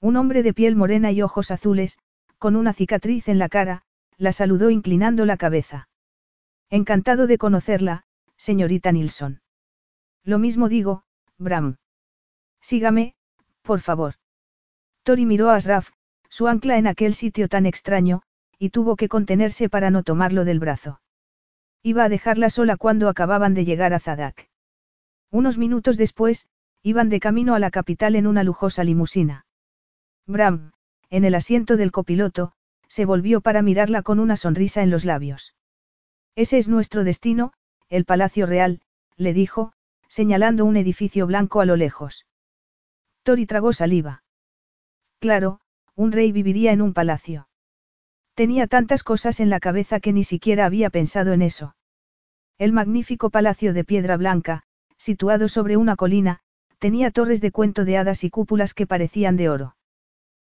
Un 0.00 0.16
hombre 0.16 0.42
de 0.42 0.52
piel 0.52 0.74
morena 0.74 1.12
y 1.12 1.22
ojos 1.22 1.52
azules, 1.52 1.98
con 2.38 2.56
una 2.56 2.72
cicatriz 2.72 3.28
en 3.28 3.38
la 3.38 3.48
cara, 3.48 3.82
la 4.18 4.32
saludó 4.32 4.70
inclinando 4.70 5.24
la 5.24 5.36
cabeza. 5.36 5.88
Encantado 6.70 7.28
de 7.28 7.38
conocerla, 7.38 8.02
señorita 8.36 8.90
Nilsson. 8.90 9.40
Lo 10.24 10.40
mismo 10.40 10.68
digo, 10.68 11.04
Bram. 11.38 11.76
Sígame, 12.60 13.14
por 13.62 13.80
favor. 13.80 14.14
Tori 15.04 15.24
miró 15.24 15.50
a 15.50 15.54
Asraf, 15.54 15.90
su 16.28 16.48
ancla 16.48 16.78
en 16.78 16.88
aquel 16.88 17.14
sitio 17.14 17.48
tan 17.48 17.64
extraño, 17.64 18.22
y 18.58 18.70
tuvo 18.70 18.96
que 18.96 19.08
contenerse 19.08 19.68
para 19.68 19.90
no 19.90 20.02
tomarlo 20.02 20.44
del 20.44 20.58
brazo. 20.58 21.00
Iba 21.86 22.02
a 22.02 22.08
dejarla 22.08 22.50
sola 22.50 22.76
cuando 22.76 23.08
acababan 23.08 23.54
de 23.54 23.64
llegar 23.64 23.94
a 23.94 24.00
Zadak. 24.00 24.48
Unos 25.30 25.56
minutos 25.56 25.96
después, 25.96 26.48
iban 26.82 27.08
de 27.08 27.20
camino 27.20 27.54
a 27.54 27.60
la 27.60 27.70
capital 27.70 28.16
en 28.16 28.26
una 28.26 28.42
lujosa 28.42 28.82
limusina. 28.82 29.46
Bram, 30.26 30.72
en 31.10 31.24
el 31.24 31.36
asiento 31.36 31.76
del 31.76 31.92
copiloto, 31.92 32.54
se 32.88 33.04
volvió 33.04 33.40
para 33.40 33.62
mirarla 33.62 34.02
con 34.02 34.18
una 34.18 34.36
sonrisa 34.36 34.82
en 34.82 34.90
los 34.90 35.04
labios. 35.04 35.54
Ese 36.34 36.58
es 36.58 36.66
nuestro 36.66 37.04
destino, 37.04 37.52
el 37.88 38.04
Palacio 38.04 38.46
Real, 38.46 38.80
le 39.16 39.32
dijo, 39.32 39.72
señalando 40.08 40.64
un 40.64 40.76
edificio 40.76 41.24
blanco 41.28 41.60
a 41.60 41.66
lo 41.66 41.76
lejos. 41.76 42.26
Tori 43.22 43.46
tragó 43.46 43.72
saliva. 43.72 44.24
Claro, 45.20 45.60
un 45.94 46.10
rey 46.10 46.32
viviría 46.32 46.72
en 46.72 46.82
un 46.82 46.94
palacio. 46.94 47.46
Tenía 48.34 48.66
tantas 48.66 49.04
cosas 49.04 49.38
en 49.38 49.50
la 49.50 49.60
cabeza 49.60 50.00
que 50.00 50.12
ni 50.12 50.24
siquiera 50.24 50.66
había 50.66 50.90
pensado 50.90 51.32
en 51.32 51.42
eso. 51.42 51.75
El 52.58 52.72
magnífico 52.72 53.28
palacio 53.28 53.74
de 53.74 53.84
piedra 53.84 54.16
blanca, 54.16 54.62
situado 54.96 55.46
sobre 55.48 55.76
una 55.76 55.94
colina, 55.94 56.40
tenía 56.78 57.10
torres 57.10 57.42
de 57.42 57.52
cuento 57.52 57.84
de 57.84 57.98
hadas 57.98 58.24
y 58.24 58.30
cúpulas 58.30 58.72
que 58.72 58.86
parecían 58.86 59.36
de 59.36 59.50
oro. 59.50 59.76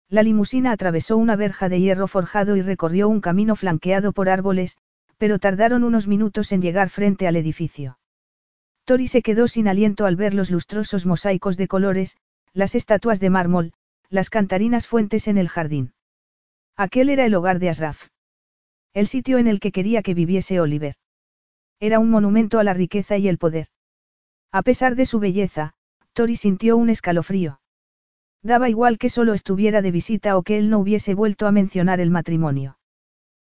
La 0.08 0.24
limusina 0.24 0.72
atravesó 0.72 1.18
una 1.18 1.36
verja 1.36 1.68
de 1.68 1.82
hierro 1.82 2.08
forjado 2.08 2.56
y 2.56 2.62
recorrió 2.62 3.10
un 3.10 3.20
camino 3.20 3.58
flanqueado 3.58 4.14
por 4.14 4.30
árboles, 4.30 4.78
pero 5.18 5.38
tardaron 5.38 5.84
unos 5.84 6.08
minutos 6.08 6.54
en 6.54 6.62
llegar 6.62 6.88
frente 6.88 7.28
al 7.28 7.36
edificio. 7.36 8.00
Tori 8.86 9.08
se 9.08 9.22
quedó 9.22 9.50
sin 9.50 9.68
aliento 9.68 10.06
al 10.06 10.16
ver 10.16 10.34
los 10.34 10.50
lustrosos 10.50 11.06
mosaicos 11.06 11.58
de 11.58 11.68
colores, 11.68 12.16
las 12.54 12.74
estatuas 12.74 13.20
de 13.20 13.30
mármol, 13.30 13.74
las 14.10 14.30
cantarinas 14.30 14.88
fuentes 14.88 15.28
en 15.28 15.38
el 15.38 15.50
jardín. 15.50 15.92
Aquel 16.78 17.10
era 17.10 17.26
el 17.26 17.36
hogar 17.36 17.60
de 17.60 17.68
Asraf. 17.68 18.08
El 18.94 19.08
sitio 19.08 19.40
en 19.40 19.48
el 19.48 19.60
que 19.60 19.74
quería 19.74 20.02
que 20.04 20.14
viviese 20.14 20.62
Oliver. 20.62 20.96
Era 21.80 22.00
un 22.00 22.10
monumento 22.10 22.60
a 22.60 22.64
la 22.64 22.74
riqueza 22.74 23.18
y 23.18 23.28
el 23.28 23.38
poder. 23.38 23.68
A 24.52 24.64
pesar 24.64 24.96
de 24.96 25.06
su 25.06 25.20
belleza, 25.20 25.74
Tori 26.14 26.36
sintió 26.36 26.78
un 26.78 26.90
escalofrío. 26.90 27.60
Daba 28.42 28.70
igual 28.70 28.98
que 28.98 29.10
solo 29.10 29.34
estuviera 29.34 29.82
de 29.82 29.92
visita 29.92 30.38
o 30.38 30.44
que 30.44 30.58
él 30.58 30.70
no 30.70 30.80
hubiese 30.80 31.14
vuelto 31.14 31.48
a 31.48 31.52
mencionar 31.52 32.00
el 32.00 32.10
matrimonio. 32.10 32.78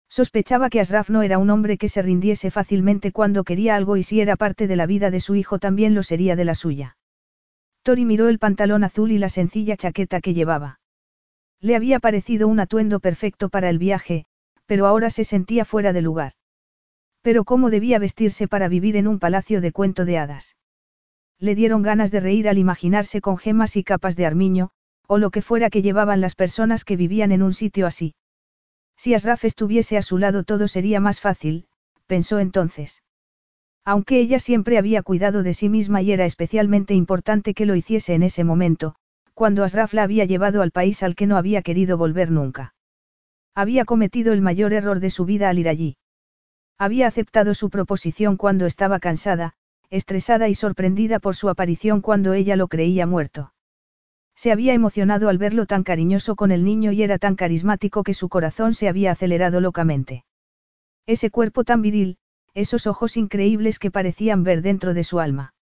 Sospechaba 0.08 0.70
que 0.70 0.80
Asraf 0.80 1.10
no 1.10 1.22
era 1.22 1.38
un 1.38 1.50
hombre 1.50 1.78
que 1.78 1.88
se 1.88 2.02
rindiese 2.02 2.50
fácilmente 2.50 3.12
cuando 3.12 3.44
quería 3.44 3.76
algo 3.76 3.96
y 3.96 4.02
si 4.02 4.20
era 4.20 4.36
parte 4.36 4.66
de 4.66 4.76
la 4.76 4.86
vida 4.86 5.10
de 5.10 5.20
su 5.20 5.34
hijo 5.34 5.58
también 5.58 5.94
lo 5.94 6.02
sería 6.02 6.36
de 6.36 6.44
la 6.44 6.54
suya. 6.54 6.96
Tori 7.82 8.04
miró 8.04 8.28
el 8.28 8.38
pantalón 8.38 8.84
azul 8.84 9.12
y 9.12 9.18
la 9.18 9.28
sencilla 9.28 9.76
chaqueta 9.76 10.20
que 10.20 10.34
llevaba. 10.34 10.80
Le 11.60 11.76
había 11.76 12.00
parecido 12.00 12.48
un 12.48 12.60
atuendo 12.60 13.00
perfecto 13.00 13.48
para 13.48 13.70
el 13.70 13.78
viaje, 13.78 14.26
pero 14.66 14.86
ahora 14.86 15.10
se 15.10 15.24
sentía 15.24 15.64
fuera 15.64 15.92
de 15.92 16.02
lugar. 16.02 16.32
Pero 17.26 17.42
cómo 17.42 17.70
debía 17.70 17.98
vestirse 17.98 18.46
para 18.46 18.68
vivir 18.68 18.94
en 18.96 19.08
un 19.08 19.18
palacio 19.18 19.60
de 19.60 19.72
cuento 19.72 20.04
de 20.04 20.16
hadas. 20.16 20.54
Le 21.40 21.56
dieron 21.56 21.82
ganas 21.82 22.12
de 22.12 22.20
reír 22.20 22.48
al 22.48 22.56
imaginarse 22.56 23.20
con 23.20 23.36
gemas 23.36 23.74
y 23.74 23.82
capas 23.82 24.14
de 24.14 24.26
armiño, 24.26 24.70
o 25.08 25.18
lo 25.18 25.30
que 25.30 25.42
fuera 25.42 25.68
que 25.68 25.82
llevaban 25.82 26.20
las 26.20 26.36
personas 26.36 26.84
que 26.84 26.94
vivían 26.94 27.32
en 27.32 27.42
un 27.42 27.52
sitio 27.52 27.88
así. 27.88 28.14
Si 28.96 29.12
Asraf 29.12 29.44
estuviese 29.44 29.98
a 29.98 30.02
su 30.02 30.18
lado 30.18 30.44
todo 30.44 30.68
sería 30.68 31.00
más 31.00 31.20
fácil, 31.20 31.66
pensó 32.06 32.38
entonces. 32.38 33.02
Aunque 33.84 34.20
ella 34.20 34.38
siempre 34.38 34.78
había 34.78 35.02
cuidado 35.02 35.42
de 35.42 35.52
sí 35.52 35.68
misma 35.68 36.02
y 36.02 36.12
era 36.12 36.26
especialmente 36.26 36.94
importante 36.94 37.54
que 37.54 37.66
lo 37.66 37.74
hiciese 37.74 38.14
en 38.14 38.22
ese 38.22 38.44
momento, 38.44 38.94
cuando 39.34 39.64
Asraf 39.64 39.94
la 39.94 40.04
había 40.04 40.26
llevado 40.26 40.62
al 40.62 40.70
país 40.70 41.02
al 41.02 41.16
que 41.16 41.26
no 41.26 41.36
había 41.36 41.62
querido 41.62 41.98
volver 41.98 42.30
nunca. 42.30 42.76
Había 43.52 43.84
cometido 43.84 44.32
el 44.32 44.42
mayor 44.42 44.72
error 44.72 45.00
de 45.00 45.10
su 45.10 45.24
vida 45.24 45.48
al 45.48 45.58
ir 45.58 45.68
allí. 45.68 45.96
Había 46.78 47.06
aceptado 47.06 47.54
su 47.54 47.70
proposición 47.70 48.36
cuando 48.36 48.66
estaba 48.66 49.00
cansada, 49.00 49.54
estresada 49.90 50.48
y 50.48 50.54
sorprendida 50.54 51.18
por 51.18 51.34
su 51.34 51.48
aparición 51.48 52.00
cuando 52.00 52.34
ella 52.34 52.56
lo 52.56 52.68
creía 52.68 53.06
muerto. 53.06 53.52
Se 54.34 54.52
había 54.52 54.74
emocionado 54.74 55.30
al 55.30 55.38
verlo 55.38 55.64
tan 55.64 55.82
cariñoso 55.82 56.36
con 56.36 56.52
el 56.52 56.64
niño 56.64 56.92
y 56.92 57.02
era 57.02 57.18
tan 57.18 57.36
carismático 57.36 58.02
que 58.02 58.12
su 58.12 58.28
corazón 58.28 58.74
se 58.74 58.88
había 58.88 59.12
acelerado 59.12 59.60
locamente. 59.62 60.24
Ese 61.06 61.30
cuerpo 61.30 61.64
tan 61.64 61.80
viril, 61.80 62.18
esos 62.52 62.86
ojos 62.86 63.16
increíbles 63.16 63.78
que 63.78 63.90
parecían 63.90 64.42
ver 64.42 64.60
dentro 64.60 64.92
de 64.92 65.04
su 65.04 65.20
alma. 65.20 65.54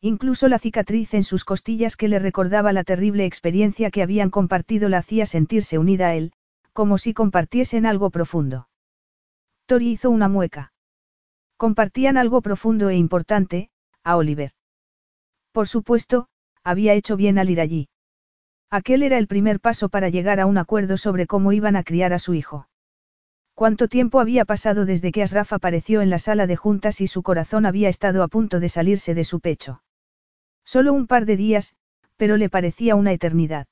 Incluso 0.00 0.48
la 0.48 0.58
cicatriz 0.58 1.14
en 1.14 1.22
sus 1.22 1.44
costillas 1.44 1.96
que 1.96 2.08
le 2.08 2.18
recordaba 2.18 2.72
la 2.72 2.82
terrible 2.82 3.24
experiencia 3.24 3.92
que 3.92 4.02
habían 4.02 4.30
compartido 4.30 4.88
la 4.88 4.98
hacía 4.98 5.26
sentirse 5.26 5.78
unida 5.78 6.08
a 6.08 6.14
él, 6.16 6.32
como 6.72 6.98
si 6.98 7.14
compartiesen 7.14 7.86
algo 7.86 8.10
profundo. 8.10 8.66
Tori 9.72 9.92
hizo 9.92 10.10
una 10.10 10.28
mueca. 10.28 10.74
Compartían 11.56 12.18
algo 12.18 12.42
profundo 12.42 12.90
e 12.90 12.96
importante, 12.96 13.70
a 14.04 14.18
Oliver. 14.18 14.52
Por 15.50 15.66
supuesto, 15.66 16.28
había 16.62 16.92
hecho 16.92 17.16
bien 17.16 17.38
al 17.38 17.48
ir 17.48 17.58
allí. 17.58 17.88
Aquel 18.68 19.02
era 19.02 19.16
el 19.16 19.28
primer 19.28 19.60
paso 19.60 19.88
para 19.88 20.10
llegar 20.10 20.40
a 20.40 20.44
un 20.44 20.58
acuerdo 20.58 20.98
sobre 20.98 21.26
cómo 21.26 21.54
iban 21.54 21.74
a 21.76 21.84
criar 21.84 22.12
a 22.12 22.18
su 22.18 22.34
hijo. 22.34 22.68
¿Cuánto 23.54 23.88
tiempo 23.88 24.20
había 24.20 24.44
pasado 24.44 24.84
desde 24.84 25.10
que 25.10 25.22
Asraf 25.22 25.54
apareció 25.54 26.02
en 26.02 26.10
la 26.10 26.18
sala 26.18 26.46
de 26.46 26.56
juntas 26.56 27.00
y 27.00 27.06
su 27.06 27.22
corazón 27.22 27.64
había 27.64 27.88
estado 27.88 28.22
a 28.22 28.28
punto 28.28 28.60
de 28.60 28.68
salirse 28.68 29.14
de 29.14 29.24
su 29.24 29.40
pecho? 29.40 29.82
Solo 30.66 30.92
un 30.92 31.06
par 31.06 31.24
de 31.24 31.38
días, 31.38 31.76
pero 32.18 32.36
le 32.36 32.50
parecía 32.50 32.94
una 32.94 33.12
eternidad. 33.12 33.68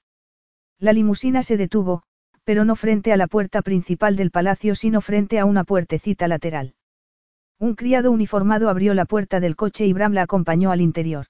La 0.78 0.94
limusina 0.94 1.42
se 1.42 1.58
detuvo, 1.58 2.04
pero 2.50 2.64
no 2.64 2.74
frente 2.74 3.12
a 3.12 3.16
la 3.16 3.28
puerta 3.28 3.62
principal 3.62 4.16
del 4.16 4.32
palacio 4.32 4.74
sino 4.74 5.00
frente 5.00 5.38
a 5.38 5.44
una 5.44 5.62
puertecita 5.62 6.26
lateral. 6.26 6.74
Un 7.60 7.76
criado 7.76 8.10
uniformado 8.10 8.68
abrió 8.68 8.92
la 8.92 9.04
puerta 9.04 9.38
del 9.38 9.54
coche 9.54 9.86
y 9.86 9.92
Bram 9.92 10.14
la 10.14 10.22
acompañó 10.22 10.72
al 10.72 10.80
interior. 10.80 11.26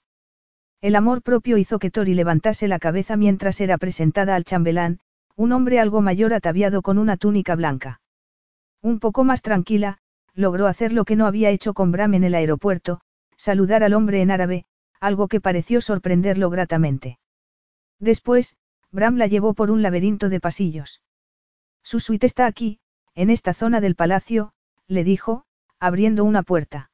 El 0.80 0.96
amor 0.96 1.20
propio 1.20 1.58
hizo 1.58 1.78
que 1.78 1.90
Tori 1.90 2.14
levantase 2.14 2.68
la 2.68 2.78
cabeza 2.78 3.18
mientras 3.18 3.60
era 3.60 3.76
presentada 3.76 4.34
al 4.34 4.44
chambelán, 4.44 5.00
un 5.36 5.52
hombre 5.52 5.78
algo 5.78 6.00
mayor 6.00 6.32
ataviado 6.32 6.80
con 6.80 6.96
una 6.96 7.18
túnica 7.18 7.54
blanca. 7.54 8.00
Un 8.80 8.98
poco 8.98 9.22
más 9.22 9.42
tranquila, 9.42 9.98
logró 10.32 10.68
hacer 10.68 10.94
lo 10.94 11.04
que 11.04 11.16
no 11.16 11.26
había 11.26 11.50
hecho 11.50 11.74
con 11.74 11.92
Bram 11.92 12.14
en 12.14 12.24
el 12.24 12.34
aeropuerto, 12.34 13.02
saludar 13.36 13.84
al 13.84 13.92
hombre 13.92 14.22
en 14.22 14.30
árabe, 14.30 14.64
algo 15.00 15.28
que 15.28 15.42
pareció 15.42 15.82
sorprenderlo 15.82 16.48
gratamente. 16.48 17.18
Después, 17.98 18.56
Bram 18.90 19.18
la 19.18 19.26
llevó 19.26 19.52
por 19.52 19.70
un 19.70 19.82
laberinto 19.82 20.30
de 20.30 20.40
pasillos. 20.40 21.02
Su 21.82 22.00
suite 22.00 22.26
está 22.26 22.46
aquí, 22.46 22.78
en 23.14 23.30
esta 23.30 23.54
zona 23.54 23.80
del 23.80 23.96
palacio, 23.96 24.52
le 24.86 25.04
dijo, 25.04 25.44
abriendo 25.78 26.24
una 26.24 26.42
puerta. 26.42 26.90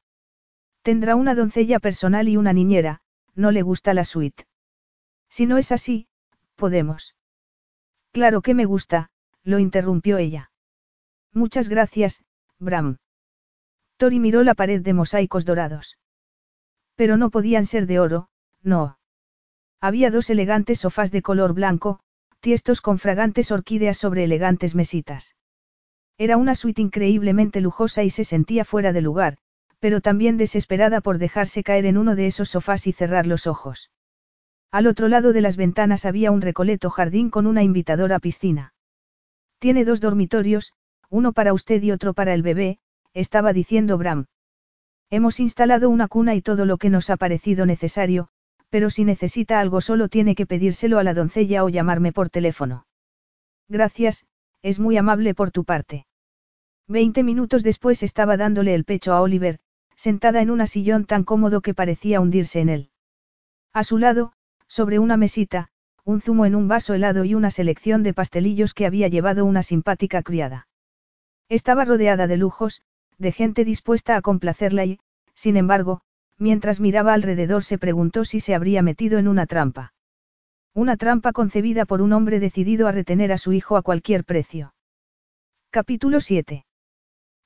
Tendrá 0.81 1.15
una 1.15 1.35
doncella 1.35 1.79
personal 1.79 2.29
y 2.29 2.37
una 2.37 2.53
niñera, 2.53 3.01
no 3.35 3.51
le 3.51 3.61
gusta 3.61 3.93
la 3.93 4.05
suite. 4.05 4.47
Si 5.29 5.45
no 5.45 5.57
es 5.57 5.71
así, 5.71 6.07
podemos. 6.55 7.15
Claro 8.11 8.41
que 8.41 8.53
me 8.53 8.65
gusta, 8.65 9.11
lo 9.43 9.59
interrumpió 9.59 10.17
ella. 10.17 10.51
Muchas 11.33 11.67
gracias, 11.67 12.23
Bram. 12.57 12.97
Tori 13.97 14.19
miró 14.19 14.43
la 14.43 14.55
pared 14.55 14.81
de 14.81 14.93
mosaicos 14.93 15.45
dorados. 15.45 15.97
Pero 16.95 17.17
no 17.17 17.29
podían 17.29 17.65
ser 17.65 17.85
de 17.85 17.99
oro, 17.99 18.29
no. 18.61 18.97
Había 19.79 20.09
dos 20.09 20.29
elegantes 20.29 20.79
sofás 20.79 21.11
de 21.11 21.21
color 21.21 21.53
blanco, 21.53 21.99
tiestos 22.47 22.79
con 22.79 22.97
fragantes 22.97 23.51
orquídeas 23.51 23.97
sobre 23.97 24.23
elegantes 24.23 24.73
mesitas. 24.73 25.35
Era 26.17 26.37
una 26.37 26.55
suite 26.55 26.81
increíblemente 26.81 27.59
lujosa 27.59 28.05
y 28.05 28.09
se 28.09 28.23
sentía 28.23 28.63
fuera 28.63 28.93
de 28.93 29.01
lugar, 29.01 29.37
pero 29.79 29.99
también 29.99 30.37
desesperada 30.37 31.01
por 31.01 31.17
dejarse 31.17 31.61
caer 31.61 31.85
en 31.85 31.97
uno 31.97 32.15
de 32.15 32.25
esos 32.25 32.47
sofás 32.47 32.87
y 32.87 32.93
cerrar 32.93 33.27
los 33.27 33.47
ojos. 33.47 33.91
Al 34.71 34.87
otro 34.87 35.09
lado 35.09 35.33
de 35.33 35.41
las 35.41 35.57
ventanas 35.57 36.05
había 36.05 36.31
un 36.31 36.39
recoleto 36.39 36.89
jardín 36.89 37.29
con 37.29 37.47
una 37.47 37.63
invitadora 37.63 38.17
piscina. 38.17 38.73
Tiene 39.59 39.83
dos 39.83 39.99
dormitorios, 39.99 40.71
uno 41.09 41.33
para 41.33 41.51
usted 41.51 41.83
y 41.83 41.91
otro 41.91 42.13
para 42.13 42.33
el 42.33 42.43
bebé, 42.43 42.79
estaba 43.13 43.51
diciendo 43.51 43.97
Bram. 43.97 44.27
Hemos 45.09 45.41
instalado 45.41 45.89
una 45.89 46.07
cuna 46.07 46.33
y 46.33 46.41
todo 46.41 46.63
lo 46.63 46.77
que 46.77 46.89
nos 46.89 47.09
ha 47.09 47.17
parecido 47.17 47.65
necesario, 47.65 48.29
pero 48.69 48.89
si 48.89 49.05
necesita 49.05 49.59
algo 49.59 49.81
solo 49.81 50.07
tiene 50.09 50.35
que 50.35 50.45
pedírselo 50.45 50.99
a 50.99 51.03
la 51.03 51.13
doncella 51.13 51.63
o 51.63 51.69
llamarme 51.69 52.11
por 52.11 52.29
teléfono. 52.29 52.85
Gracias, 53.69 54.25
es 54.61 54.79
muy 54.79 54.97
amable 54.97 55.33
por 55.33 55.51
tu 55.51 55.63
parte. 55.63 56.05
Veinte 56.87 57.23
minutos 57.23 57.63
después 57.63 58.03
estaba 58.03 58.37
dándole 58.37 58.73
el 58.73 58.85
pecho 58.85 59.13
a 59.13 59.21
Oliver, 59.21 59.59
sentada 59.95 60.41
en 60.41 60.49
un 60.51 60.65
sillón 60.67 61.05
tan 61.05 61.23
cómodo 61.23 61.61
que 61.61 61.73
parecía 61.73 62.21
hundirse 62.21 62.61
en 62.61 62.69
él. 62.69 62.89
A 63.73 63.83
su 63.83 63.97
lado, 63.97 64.33
sobre 64.67 64.99
una 64.99 65.17
mesita, 65.17 65.69
un 66.03 66.21
zumo 66.21 66.45
en 66.45 66.55
un 66.55 66.67
vaso 66.67 66.93
helado 66.93 67.25
y 67.25 67.35
una 67.35 67.51
selección 67.51 68.03
de 68.03 68.13
pastelillos 68.13 68.73
que 68.73 68.85
había 68.85 69.09
llevado 69.09 69.43
una 69.43 69.63
simpática 69.63 70.21
criada. 70.23 70.67
Estaba 71.49 71.83
rodeada 71.83 72.27
de 72.27 72.37
lujos, 72.37 72.81
de 73.17 73.31
gente 73.31 73.65
dispuesta 73.65 74.15
a 74.15 74.21
complacerla 74.21 74.85
y, 74.85 74.99
sin 75.33 75.57
embargo, 75.57 76.01
mientras 76.37 76.79
miraba 76.79 77.13
alrededor 77.13 77.63
se 77.63 77.77
preguntó 77.77 78.25
si 78.25 78.39
se 78.39 78.55
habría 78.55 78.81
metido 78.81 79.19
en 79.19 79.27
una 79.27 79.45
trampa. 79.45 79.93
Una 80.73 80.97
trampa 80.97 81.33
concebida 81.33 81.85
por 81.85 82.01
un 82.01 82.13
hombre 82.13 82.39
decidido 82.39 82.87
a 82.87 82.91
retener 82.91 83.31
a 83.31 83.37
su 83.37 83.53
hijo 83.53 83.77
a 83.77 83.81
cualquier 83.81 84.23
precio. 84.23 84.73
Capítulo 85.71 86.21
7. 86.21 86.65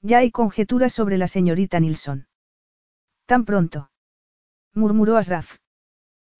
Ya 0.01 0.17
hay 0.17 0.31
conjeturas 0.31 0.93
sobre 0.93 1.17
la 1.17 1.27
señorita 1.27 1.79
Nilsson. 1.79 2.27
Tan 3.25 3.45
pronto. 3.45 3.89
murmuró 4.73 5.17
Asraf. 5.17 5.57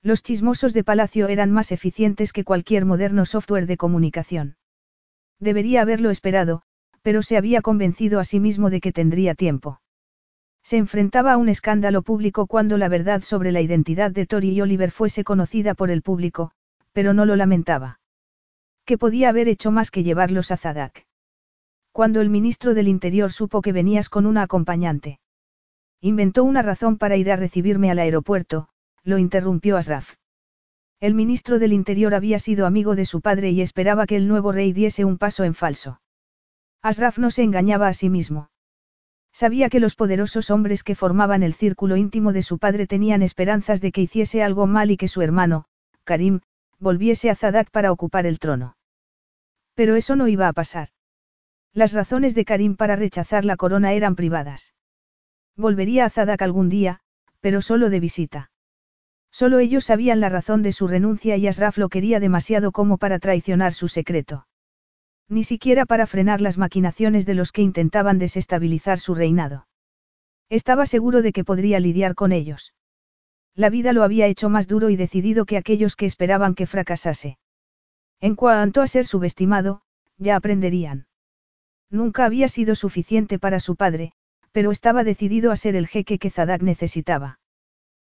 Los 0.02 0.24
chismosos 0.24 0.74
de 0.74 0.84
palacio 0.84 1.28
eran 1.28 1.52
más 1.52 1.72
eficientes 1.72 2.34
que 2.34 2.44
cualquier 2.44 2.86
moderno 2.86 3.26
software 3.26 3.68
de 3.68 3.78
comunicación. 3.78 4.58
Debería 5.40 5.82
haberlo 5.82 6.10
esperado, 6.10 6.64
pero 7.02 7.22
se 7.22 7.38
había 7.38 7.62
convencido 7.62 8.20
a 8.20 8.24
sí 8.24 8.40
mismo 8.40 8.70
de 8.70 8.82
que 8.82 8.92
tendría 8.92 9.36
tiempo. 9.36 9.80
Se 10.64 10.78
enfrentaba 10.78 11.34
a 11.34 11.38
un 11.38 11.50
escándalo 11.50 12.02
público 12.02 12.48
cuando 12.48 12.78
la 12.78 12.88
verdad 12.88 13.22
sobre 13.22 13.52
la 13.52 13.62
identidad 13.62 14.12
de 14.12 14.26
Tori 14.26 14.52
y 14.52 14.62
Oliver 14.62 14.92
fuese 14.92 15.24
conocida 15.24 15.74
por 15.74 15.90
el 15.90 16.02
público, 16.02 16.52
pero 16.92 17.14
no 17.14 17.26
lo 17.26 17.36
lamentaba. 17.36 18.00
¿Qué 18.86 18.98
podía 18.98 19.30
haber 19.30 19.48
hecho 19.48 19.72
más 19.72 19.92
que 19.92 20.04
llevarlos 20.04 20.52
a 20.52 20.58
Zadak? 20.58 21.08
Cuando 21.92 22.22
el 22.22 22.30
ministro 22.30 22.74
del 22.74 22.88
Interior 22.88 23.32
supo 23.32 23.62
que 23.62 23.74
venías 23.74 24.08
con 24.08 24.26
una 24.26 24.44
acompañante. 24.44 25.20
Inventó 26.00 26.44
una 26.44 26.62
razón 26.62 26.98
para 26.98 27.18
ir 27.18 27.32
a 27.32 27.36
recibirme 27.36 27.92
al 27.92 28.00
aeropuerto, 28.00 28.70
lo 29.04 29.18
interrumpió 29.18 29.78
Asraf. 29.78 30.16
El 31.00 31.16
ministro 31.16 31.58
del 31.58 31.74
Interior 31.74 32.14
había 32.14 32.38
sido 32.38 32.68
amigo 32.68 32.96
de 32.96 33.06
su 33.06 33.22
padre 33.22 33.50
y 33.50 33.62
esperaba 33.62 34.06
que 34.06 34.16
el 34.16 34.28
nuevo 34.28 34.52
rey 34.52 34.72
diese 34.72 35.04
un 35.04 35.18
paso 35.18 35.44
en 35.44 35.56
falso. 35.56 36.00
Asraf 36.84 37.18
no 37.18 37.32
se 37.32 37.42
engañaba 37.42 37.88
a 37.88 37.94
sí 37.94 38.10
mismo. 38.10 38.51
Sabía 39.34 39.70
que 39.70 39.80
los 39.80 39.96
poderosos 39.96 40.52
hombres 40.52 40.84
que 40.84 40.96
formaban 40.96 41.42
el 41.44 41.54
círculo 41.54 41.96
íntimo 41.96 42.34
de 42.34 42.44
su 42.44 42.58
padre 42.58 42.88
tenían 42.88 43.22
esperanzas 43.22 43.82
de 43.82 43.92
que 43.92 44.02
hiciese 44.02 44.44
algo 44.44 44.68
mal 44.68 44.92
y 44.92 44.98
que 44.98 45.08
su 45.08 45.22
hermano, 45.22 45.66
Karim, 46.04 46.42
volviese 46.80 47.30
a 47.30 47.36
Zadak 47.36 47.72
para 47.72 47.92
ocupar 47.92 48.26
el 48.26 48.40
trono. 48.40 48.76
Pero 49.74 49.96
eso 49.96 50.16
no 50.16 50.28
iba 50.28 50.48
a 50.48 50.54
pasar. 50.54 50.90
Las 51.74 51.94
razones 51.94 52.36
de 52.36 52.44
Karim 52.44 52.76
para 52.76 52.98
rechazar 52.98 53.46
la 53.46 53.56
corona 53.56 53.94
eran 53.94 54.16
privadas. 54.16 54.74
Volvería 55.56 56.06
a 56.06 56.10
Zadak 56.10 56.42
algún 56.42 56.70
día, 56.70 57.00
pero 57.40 57.62
solo 57.62 57.90
de 57.90 58.00
visita. 58.00 58.52
Solo 59.32 59.60
ellos 59.60 59.86
sabían 59.86 60.20
la 60.20 60.28
razón 60.28 60.62
de 60.62 60.74
su 60.74 60.88
renuncia 60.88 61.38
y 61.38 61.48
Asraf 61.48 61.78
lo 61.78 61.88
quería 61.88 62.20
demasiado 62.20 62.72
como 62.74 62.98
para 62.98 63.20
traicionar 63.20 63.74
su 63.74 63.88
secreto. 63.88 64.46
Ni 65.32 65.46
siquiera 65.46 65.86
para 65.86 66.08
frenar 66.08 66.42
las 66.42 66.58
maquinaciones 66.58 67.26
de 67.26 67.36
los 67.36 67.54
que 67.54 67.62
intentaban 67.62 68.20
desestabilizar 68.20 69.00
su 69.00 69.16
reinado. 69.16 69.66
Estaba 70.50 70.86
seguro 70.86 71.22
de 71.22 71.32
que 71.32 71.46
podría 71.46 71.80
lidiar 71.80 72.16
con 72.16 72.34
ellos. 72.34 72.74
La 73.56 73.70
vida 73.70 73.94
lo 73.94 74.04
había 74.04 74.28
hecho 74.28 74.50
más 74.50 74.68
duro 74.68 74.90
y 74.90 74.98
decidido 74.98 75.46
que 75.46 75.56
aquellos 75.56 75.96
que 75.96 76.06
esperaban 76.06 76.54
que 76.54 76.68
fracasase. 76.68 77.38
En 78.20 78.36
cuanto 78.36 78.82
a 78.82 78.88
ser 78.88 79.06
subestimado, 79.06 79.84
ya 80.18 80.36
aprenderían. 80.36 81.08
Nunca 81.90 82.26
había 82.26 82.50
sido 82.50 82.76
suficiente 82.76 83.40
para 83.40 83.62
su 83.62 83.78
padre, 83.78 84.12
pero 84.52 84.70
estaba 84.70 85.06
decidido 85.06 85.54
a 85.54 85.56
ser 85.56 85.78
el 85.78 85.88
jeque 85.88 86.20
que 86.20 86.30
Zadak 86.30 86.62
necesitaba. 86.62 87.40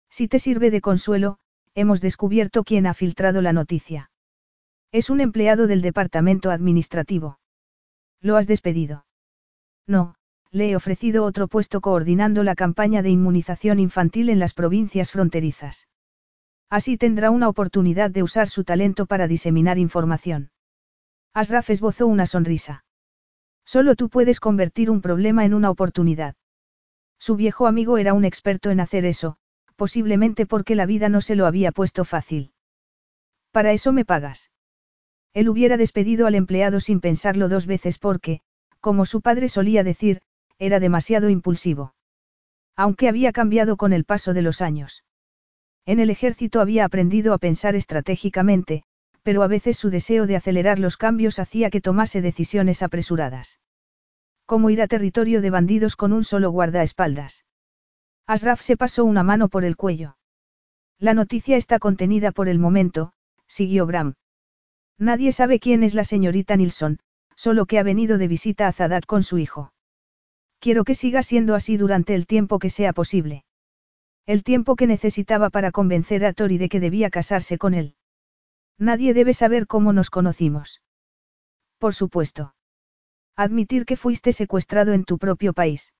Si 0.08 0.26
te 0.26 0.38
sirve 0.38 0.70
de 0.70 0.80
consuelo, 0.80 1.38
hemos 1.74 2.00
descubierto 2.00 2.64
quién 2.64 2.86
ha 2.86 2.94
filtrado 2.94 3.42
la 3.42 3.52
noticia. 3.52 4.09
Es 4.92 5.08
un 5.08 5.20
empleado 5.20 5.68
del 5.68 5.82
departamento 5.82 6.50
administrativo. 6.50 7.38
¿Lo 8.20 8.36
has 8.36 8.48
despedido? 8.48 9.06
No, 9.86 10.16
le 10.50 10.70
he 10.70 10.76
ofrecido 10.76 11.24
otro 11.24 11.46
puesto 11.46 11.80
coordinando 11.80 12.42
la 12.42 12.56
campaña 12.56 13.00
de 13.00 13.10
inmunización 13.10 13.78
infantil 13.78 14.30
en 14.30 14.40
las 14.40 14.52
provincias 14.52 15.12
fronterizas. 15.12 15.86
Así 16.68 16.96
tendrá 16.96 17.30
una 17.30 17.48
oportunidad 17.48 18.10
de 18.10 18.24
usar 18.24 18.48
su 18.48 18.64
talento 18.64 19.06
para 19.06 19.28
diseminar 19.28 19.78
información. 19.78 20.50
Asraf 21.34 21.70
esbozó 21.70 22.08
una 22.08 22.26
sonrisa. 22.26 22.84
Solo 23.64 23.94
tú 23.94 24.08
puedes 24.08 24.40
convertir 24.40 24.90
un 24.90 25.00
problema 25.00 25.44
en 25.44 25.54
una 25.54 25.70
oportunidad. 25.70 26.34
Su 27.18 27.36
viejo 27.36 27.68
amigo 27.68 27.98
era 27.98 28.12
un 28.12 28.24
experto 28.24 28.70
en 28.70 28.80
hacer 28.80 29.04
eso, 29.04 29.36
posiblemente 29.76 30.46
porque 30.46 30.74
la 30.74 30.86
vida 30.86 31.08
no 31.08 31.20
se 31.20 31.36
lo 31.36 31.46
había 31.46 31.70
puesto 31.70 32.04
fácil. 32.04 32.52
Para 33.52 33.72
eso 33.72 33.92
me 33.92 34.04
pagas. 34.04 34.50
Él 35.32 35.48
hubiera 35.48 35.76
despedido 35.76 36.26
al 36.26 36.34
empleado 36.34 36.80
sin 36.80 37.00
pensarlo 37.00 37.48
dos 37.48 37.66
veces 37.66 37.98
porque, 37.98 38.40
como 38.80 39.06
su 39.06 39.20
padre 39.20 39.48
solía 39.48 39.84
decir, 39.84 40.22
era 40.58 40.80
demasiado 40.80 41.28
impulsivo. 41.28 41.94
Aunque 42.76 43.08
había 43.08 43.32
cambiado 43.32 43.76
con 43.76 43.92
el 43.92 44.04
paso 44.04 44.34
de 44.34 44.42
los 44.42 44.60
años. 44.60 45.04
En 45.86 46.00
el 46.00 46.10
ejército 46.10 46.60
había 46.60 46.84
aprendido 46.84 47.32
a 47.32 47.38
pensar 47.38 47.74
estratégicamente, 47.74 48.82
pero 49.22 49.42
a 49.42 49.48
veces 49.48 49.76
su 49.76 49.90
deseo 49.90 50.26
de 50.26 50.36
acelerar 50.36 50.78
los 50.78 50.96
cambios 50.96 51.38
hacía 51.38 51.70
que 51.70 51.80
tomase 51.80 52.22
decisiones 52.22 52.82
apresuradas. 52.82 53.60
Como 54.46 54.70
ir 54.70 54.82
a 54.82 54.88
territorio 54.88 55.40
de 55.42 55.50
bandidos 55.50 55.96
con 55.96 56.12
un 56.12 56.24
solo 56.24 56.50
guardaespaldas. 56.50 57.44
Asraf 58.26 58.62
se 58.62 58.76
pasó 58.76 59.04
una 59.04 59.22
mano 59.22 59.48
por 59.48 59.64
el 59.64 59.76
cuello. 59.76 60.16
La 60.98 61.14
noticia 61.14 61.56
está 61.56 61.78
contenida 61.78 62.32
por 62.32 62.48
el 62.48 62.58
momento, 62.58 63.12
siguió 63.46 63.86
Bram. 63.86 64.14
Nadie 65.00 65.32
sabe 65.32 65.60
quién 65.60 65.82
es 65.82 65.94
la 65.94 66.04
señorita 66.04 66.56
Nilsson, 66.56 66.98
solo 67.34 67.64
que 67.64 67.78
ha 67.78 67.82
venido 67.82 68.18
de 68.18 68.28
visita 68.28 68.68
a 68.68 68.72
Zadat 68.72 69.06
con 69.06 69.22
su 69.22 69.38
hijo. 69.38 69.72
Quiero 70.58 70.84
que 70.84 70.94
siga 70.94 71.22
siendo 71.22 71.54
así 71.54 71.78
durante 71.78 72.14
el 72.14 72.26
tiempo 72.26 72.58
que 72.58 72.68
sea 72.68 72.92
posible. 72.92 73.44
El 74.26 74.44
tiempo 74.44 74.76
que 74.76 74.86
necesitaba 74.86 75.48
para 75.48 75.72
convencer 75.72 76.26
a 76.26 76.34
Tori 76.34 76.58
de 76.58 76.68
que 76.68 76.80
debía 76.80 77.08
casarse 77.08 77.56
con 77.56 77.72
él. 77.72 77.94
Nadie 78.76 79.14
debe 79.14 79.32
saber 79.32 79.66
cómo 79.66 79.94
nos 79.94 80.10
conocimos. 80.10 80.82
Por 81.78 81.94
supuesto. 81.94 82.54
Admitir 83.36 83.86
que 83.86 83.96
fuiste 83.96 84.34
secuestrado 84.34 84.92
en 84.92 85.04
tu 85.04 85.16
propio 85.16 85.54
país. 85.54 85.94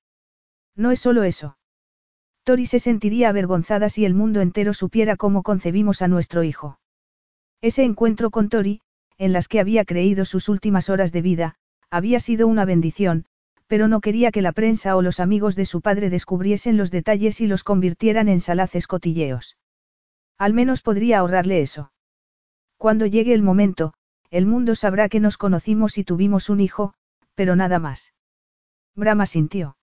No 0.77 0.91
es 0.91 1.01
solo 1.01 1.23
eso. 1.23 1.57
Tori 2.43 2.67
se 2.67 2.79
sentiría 2.79 3.31
avergonzada 3.31 3.89
si 3.89 4.05
el 4.05 4.13
mundo 4.13 4.43
entero 4.43 4.75
supiera 4.75 5.17
cómo 5.17 5.43
concebimos 5.43 6.03
a 6.03 6.09
nuestro 6.09 6.43
hijo. 6.43 6.81
Ese 7.63 7.83
encuentro 7.85 8.31
con 8.31 8.51
Tori, 8.51 8.83
en 9.21 9.35
las 9.35 9.49
que 9.49 9.61
había 9.61 9.85
creído 9.85 10.25
sus 10.25 10.49
últimas 10.49 10.89
horas 10.89 11.13
de 11.13 11.21
vida, 11.21 11.55
había 11.91 12.21
sido 12.21 12.49
una 12.49 12.65
bendición, 12.65 13.27
pero 13.67 13.87
no 13.87 14.01
quería 14.01 14.31
que 14.33 14.41
la 14.41 14.53
prensa 14.53 14.97
o 14.97 15.03
los 15.03 15.21
amigos 15.21 15.57
de 15.57 15.67
su 15.67 15.83
padre 15.83 16.09
descubriesen 16.09 16.79
los 16.79 16.91
detalles 16.91 17.43
y 17.43 17.47
los 17.47 17.63
convirtieran 17.63 18.29
en 18.29 18.41
salaces 18.41 18.87
cotilleos. 18.87 19.59
Al 20.39 20.55
menos 20.55 20.81
podría 20.81 21.19
ahorrarle 21.19 21.61
eso. 21.61 21.93
Cuando 22.79 23.05
llegue 23.05 23.35
el 23.35 23.43
momento, 23.43 23.93
el 24.31 24.47
mundo 24.47 24.75
sabrá 24.75 25.11
que 25.11 25.21
nos 25.21 25.37
conocimos 25.37 25.99
y 25.99 26.05
tuvimos 26.05 26.49
un 26.49 26.61
hijo, 26.61 26.95
pero 27.35 27.57
nada 27.57 27.79
más. 27.79 28.15
Brahma 28.97 29.27
sintió. 29.27 29.77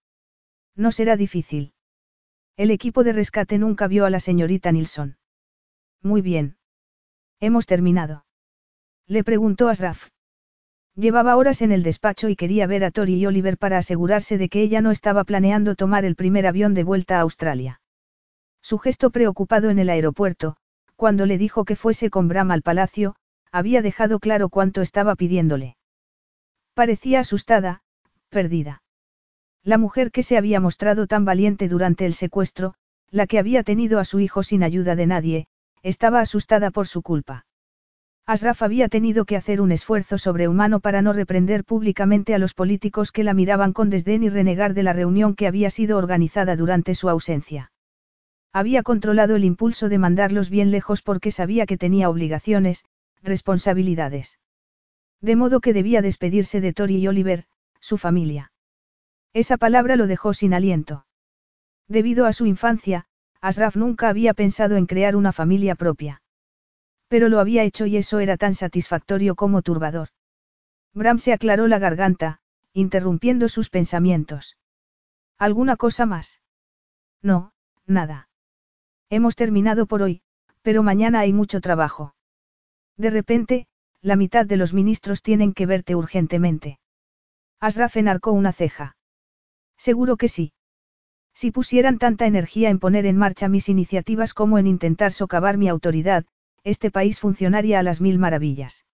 No 0.76 0.92
será 0.92 1.16
difícil. 1.16 1.74
El 2.56 2.72
equipo 2.72 3.04
de 3.04 3.14
rescate 3.14 3.60
nunca 3.60 3.88
vio 3.88 4.06
a 4.06 4.10
la 4.10 4.20
señorita 4.20 4.72
Nilsson. 4.72 5.18
Muy 6.02 6.22
bien. 6.22 6.58
Hemos 7.40 7.68
terminado. 7.68 8.27
Le 9.08 9.24
preguntó 9.24 9.70
Asraf. 9.70 10.10
Llevaba 10.96 11.38
horas 11.38 11.62
en 11.62 11.72
el 11.72 11.84
despacho 11.84 12.28
y 12.28 12.36
quería 12.36 12.68
ver 12.68 12.84
a 12.84 12.92
Tori 12.92 13.16
y 13.16 13.26
Oliver 13.26 13.58
para 13.58 13.78
asegurarse 13.78 14.38
de 14.38 14.50
que 14.50 14.62
ella 14.62 14.82
no 14.82 14.92
estaba 14.92 15.24
planeando 15.24 15.76
tomar 15.76 16.06
el 16.06 16.16
primer 16.16 16.46
avión 16.46 16.74
de 16.74 16.84
vuelta 16.84 17.18
a 17.18 17.22
Australia. 17.22 17.80
Su 18.62 18.80
gesto 18.80 19.12
preocupado 19.12 19.70
en 19.70 19.80
el 19.80 19.90
aeropuerto, 19.90 20.58
cuando 20.96 21.26
le 21.26 21.38
dijo 21.38 21.64
que 21.64 21.76
fuese 21.76 22.10
con 22.10 22.28
Bram 22.28 22.52
al 22.52 22.64
palacio, 22.64 23.16
había 23.52 23.82
dejado 23.82 24.20
claro 24.20 24.50
cuánto 24.50 24.82
estaba 24.82 25.16
pidiéndole. 25.16 25.78
Parecía 26.74 27.22
asustada, 27.22 27.82
perdida. 28.30 28.82
La 29.64 29.78
mujer 29.78 30.12
que 30.12 30.24
se 30.24 30.38
había 30.38 30.60
mostrado 30.60 31.08
tan 31.08 31.24
valiente 31.24 31.70
durante 31.70 32.06
el 32.06 32.14
secuestro, 32.14 32.74
la 33.10 33.28
que 33.28 33.40
había 33.40 33.64
tenido 33.64 34.00
a 34.00 34.06
su 34.06 34.20
hijo 34.20 34.44
sin 34.44 34.64
ayuda 34.64 34.96
de 34.96 35.08
nadie, 35.08 35.48
estaba 35.82 36.20
asustada 36.20 36.72
por 36.72 36.88
su 36.88 37.02
culpa. 37.02 37.46
Asraf 38.28 38.62
había 38.62 38.90
tenido 38.90 39.24
que 39.24 39.38
hacer 39.38 39.62
un 39.62 39.72
esfuerzo 39.72 40.18
sobrehumano 40.18 40.82
para 40.82 41.02
no 41.02 41.14
reprender 41.14 41.64
públicamente 41.64 42.36
a 42.36 42.40
los 42.40 42.54
políticos 42.54 43.14
que 43.14 43.24
la 43.24 43.34
miraban 43.34 43.72
con 43.72 43.90
desdén 43.90 44.22
y 44.22 44.28
renegar 44.28 44.74
de 44.74 44.84
la 44.84 44.92
reunión 44.92 45.34
que 45.34 45.48
había 45.48 45.70
sido 45.70 45.98
organizada 45.98 46.58
durante 46.58 46.94
su 46.94 47.08
ausencia. 47.08 47.72
Había 48.52 48.84
controlado 48.84 49.38
el 49.38 49.46
impulso 49.46 49.88
de 49.88 49.98
mandarlos 49.98 50.50
bien 50.50 50.72
lejos 50.72 51.02
porque 51.02 51.32
sabía 51.32 51.66
que 51.66 51.78
tenía 51.78 52.10
obligaciones, 52.10 52.84
responsabilidades. 53.24 54.40
De 55.22 55.38
modo 55.38 55.62
que 55.62 55.72
debía 55.72 56.02
despedirse 56.02 56.60
de 56.60 56.74
Tori 56.74 56.98
y 56.98 57.08
Oliver, 57.08 57.46
su 57.80 57.98
familia. 57.98 58.52
Esa 59.32 59.56
palabra 59.56 59.96
lo 59.96 60.06
dejó 60.06 60.34
sin 60.34 60.54
aliento. 60.54 61.06
Debido 61.88 62.26
a 62.26 62.34
su 62.34 62.46
infancia, 62.46 63.06
Asraf 63.40 63.78
nunca 63.78 64.10
había 64.10 64.34
pensado 64.34 64.76
en 64.76 64.86
crear 64.86 65.16
una 65.16 65.32
familia 65.32 65.76
propia. 65.76 66.22
Pero 67.08 67.30
lo 67.30 67.40
había 67.40 67.64
hecho 67.64 67.86
y 67.86 67.98
eso 67.98 68.20
era 68.20 68.38
tan 68.38 68.54
satisfactorio 68.54 69.36
como 69.36 69.62
turbador. 69.62 70.10
Bram 70.94 71.20
se 71.20 71.34
aclaró 71.34 71.68
la 71.68 71.80
garganta, 71.80 72.40
interrumpiendo 72.74 73.50
sus 73.50 73.70
pensamientos. 73.70 74.58
¿Alguna 75.38 75.78
cosa 75.78 76.06
más? 76.06 76.42
No, 77.22 77.54
nada. 77.86 78.30
Hemos 79.10 79.36
terminado 79.36 79.86
por 79.86 80.02
hoy, 80.02 80.22
pero 80.62 80.84
mañana 80.84 81.20
hay 81.20 81.34
mucho 81.34 81.62
trabajo. 81.62 82.16
De 82.98 83.10
repente, 83.10 83.68
la 84.02 84.16
mitad 84.16 84.46
de 84.46 84.58
los 84.58 84.74
ministros 84.74 85.22
tienen 85.22 85.54
que 85.54 85.66
verte 85.66 85.96
urgentemente. 85.96 86.80
Asraf 87.60 87.98
enarcó 87.98 88.32
una 88.32 88.54
ceja. 88.54 88.98
Seguro 89.78 90.18
que 90.18 90.28
sí. 90.28 90.54
Si 91.34 91.52
pusieran 91.52 92.00
tanta 92.00 92.26
energía 92.26 92.70
en 92.70 92.80
poner 92.80 93.06
en 93.06 93.18
marcha 93.18 93.48
mis 93.48 93.70
iniciativas 93.70 94.34
como 94.34 94.58
en 94.58 94.68
intentar 94.68 95.14
socavar 95.14 95.58
mi 95.58 95.70
autoridad, 95.70 96.26
este 96.68 96.92
país 96.92 97.20
funcionaría 97.20 97.80
a 97.80 97.84
las 97.84 98.02
mil 98.02 98.20
maravillas. 98.20 98.86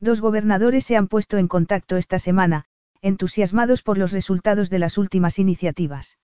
Dos 0.00 0.20
gobernadores 0.20 0.84
se 0.84 0.96
han 0.96 1.08
puesto 1.08 1.38
en 1.38 1.48
contacto 1.48 1.96
esta 1.96 2.18
semana, 2.18 2.66
entusiasmados 3.00 3.82
por 3.82 3.96
los 3.96 4.12
resultados 4.12 4.68
de 4.68 4.78
las 4.78 4.98
últimas 4.98 5.38
iniciativas. 5.38 6.18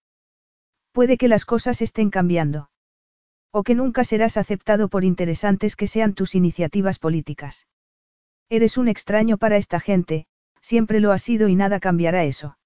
Puede 0.92 1.16
que 1.16 1.28
las 1.28 1.46
cosas 1.46 1.80
estén 1.80 2.10
cambiando. 2.10 2.70
O 3.52 3.62
que 3.62 3.74
nunca 3.74 4.04
serás 4.04 4.36
aceptado 4.36 4.88
por 4.88 5.02
interesantes 5.02 5.76
que 5.76 5.86
sean 5.86 6.12
tus 6.12 6.34
iniciativas 6.34 6.98
políticas. 6.98 7.66
Eres 8.50 8.76
un 8.76 8.88
extraño 8.88 9.38
para 9.38 9.56
esta 9.56 9.80
gente, 9.80 10.26
siempre 10.60 11.00
lo 11.00 11.12
has 11.12 11.22
sido 11.22 11.48
y 11.48 11.54
nada 11.54 11.80
cambiará 11.80 12.24
eso. 12.24 12.58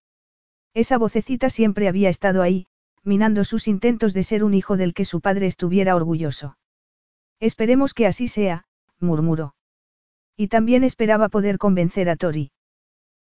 Esa 0.74 0.98
vocecita 0.98 1.48
siempre 1.48 1.86
había 1.86 2.08
estado 2.08 2.42
ahí, 2.42 2.66
minando 3.04 3.44
sus 3.44 3.68
intentos 3.68 4.14
de 4.14 4.24
ser 4.24 4.42
un 4.42 4.54
hijo 4.54 4.76
del 4.76 4.94
que 4.94 5.04
su 5.04 5.20
padre 5.20 5.46
estuviera 5.46 5.94
orgulloso. 5.94 6.56
Esperemos 7.40 7.94
que 7.94 8.06
así 8.06 8.28
sea, 8.28 8.64
murmuró. 8.98 9.54
Y 10.36 10.48
también 10.48 10.84
esperaba 10.84 11.28
poder 11.28 11.58
convencer 11.58 12.08
a 12.08 12.16
Tori. 12.16 12.52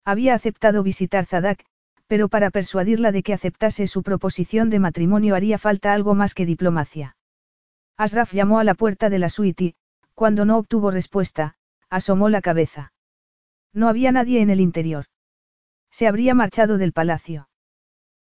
Había 0.04 0.34
aceptado 0.34 0.82
visitar 0.82 1.24
Zadak, 1.24 1.64
pero 2.06 2.28
para 2.28 2.50
persuadirla 2.50 3.10
de 3.10 3.22
que 3.22 3.32
aceptase 3.32 3.86
su 3.86 4.02
proposición 4.02 4.68
de 4.68 4.78
matrimonio 4.78 5.34
haría 5.34 5.58
falta 5.58 5.94
algo 5.94 6.14
más 6.14 6.34
que 6.34 6.44
diplomacia. 6.44 7.16
Asraf 7.96 8.32
llamó 8.32 8.58
a 8.58 8.64
la 8.64 8.74
puerta 8.74 9.08
de 9.08 9.18
la 9.18 9.30
suite 9.30 9.64
y, 9.64 9.74
cuando 10.14 10.44
no 10.44 10.58
obtuvo 10.58 10.90
respuesta, 10.90 11.54
asomó 11.88 12.28
la 12.28 12.42
cabeza. 12.42 12.92
No 13.72 13.88
había 13.88 14.12
nadie 14.12 14.42
en 14.42 14.50
el 14.50 14.60
interior. 14.60 15.06
Se 15.90 16.06
habría 16.06 16.34
marchado 16.34 16.78
del 16.78 16.92
palacio. 16.92 17.48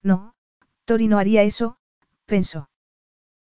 No, 0.02 0.34
Tori 0.86 1.07
no 1.07 1.18
haría 1.18 1.44
eso, 1.44 1.78
pensó. 2.26 2.70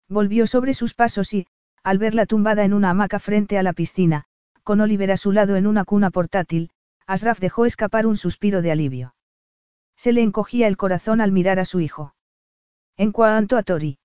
Volvió 0.08 0.46
sobre 0.46 0.74
sus 0.74 0.94
pasos 0.94 1.32
y, 1.34 1.46
al 1.82 1.98
verla 1.98 2.26
tumbada 2.26 2.64
en 2.64 2.72
una 2.72 2.90
hamaca 2.90 3.18
frente 3.18 3.58
a 3.58 3.62
la 3.62 3.72
piscina, 3.72 4.24
con 4.62 4.80
Oliver 4.80 5.10
a 5.10 5.16
su 5.16 5.32
lado 5.32 5.56
en 5.56 5.66
una 5.66 5.84
cuna 5.84 6.10
portátil, 6.10 6.70
Asraf 7.06 7.40
dejó 7.40 7.66
escapar 7.66 8.06
un 8.06 8.16
suspiro 8.16 8.62
de 8.62 8.70
alivio. 8.70 9.14
Se 9.96 10.12
le 10.12 10.22
encogía 10.22 10.68
el 10.68 10.76
corazón 10.76 11.20
al 11.20 11.32
mirar 11.32 11.58
a 11.58 11.64
su 11.64 11.80
hijo. 11.80 12.14
En 12.96 13.12
cuanto 13.12 13.56
a 13.56 13.62
Tori. 13.62 13.98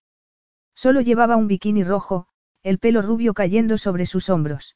Solo 0.76 1.02
llevaba 1.02 1.36
un 1.36 1.48
bikini 1.48 1.84
rojo, 1.84 2.28
el 2.64 2.80
pelo 2.80 3.02
rubio 3.02 3.34
cayendo 3.34 3.78
sobre 3.78 4.06
sus 4.06 4.30
hombros. 4.30 4.76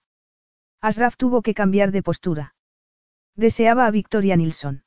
Asraf 0.81 1.15
tuvo 1.15 1.41
que 1.41 1.53
cambiar 1.53 1.91
de 1.91 2.03
postura. 2.03 2.55
Deseaba 3.35 3.85
a 3.85 3.91
Victoria 3.91 4.35
Nilsson. 4.35 4.83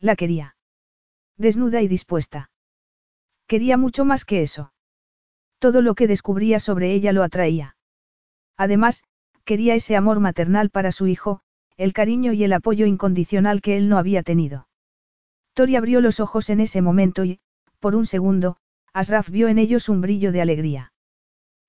La 0.00 0.16
quería. 0.16 0.56
Desnuda 1.36 1.82
y 1.82 1.88
dispuesta. 1.88 2.50
Quería 3.46 3.76
mucho 3.76 4.04
más 4.04 4.24
que 4.24 4.42
eso. 4.42 4.73
Todo 5.64 5.80
lo 5.80 5.94
que 5.94 6.06
descubría 6.06 6.60
sobre 6.60 6.92
ella 6.92 7.14
lo 7.14 7.22
atraía. 7.22 7.74
Además, 8.58 9.02
quería 9.46 9.74
ese 9.74 9.96
amor 9.96 10.20
maternal 10.20 10.68
para 10.68 10.92
su 10.92 11.06
hijo, 11.06 11.40
el 11.78 11.94
cariño 11.94 12.34
y 12.34 12.44
el 12.44 12.52
apoyo 12.52 12.84
incondicional 12.84 13.62
que 13.62 13.78
él 13.78 13.88
no 13.88 13.96
había 13.96 14.22
tenido. 14.22 14.68
Tori 15.54 15.76
abrió 15.76 16.02
los 16.02 16.20
ojos 16.20 16.50
en 16.50 16.60
ese 16.60 16.82
momento 16.82 17.24
y, 17.24 17.40
por 17.80 17.94
un 17.96 18.04
segundo, 18.04 18.58
Asraf 18.92 19.30
vio 19.30 19.48
en 19.48 19.56
ellos 19.56 19.88
un 19.88 20.02
brillo 20.02 20.32
de 20.32 20.42
alegría. 20.42 20.92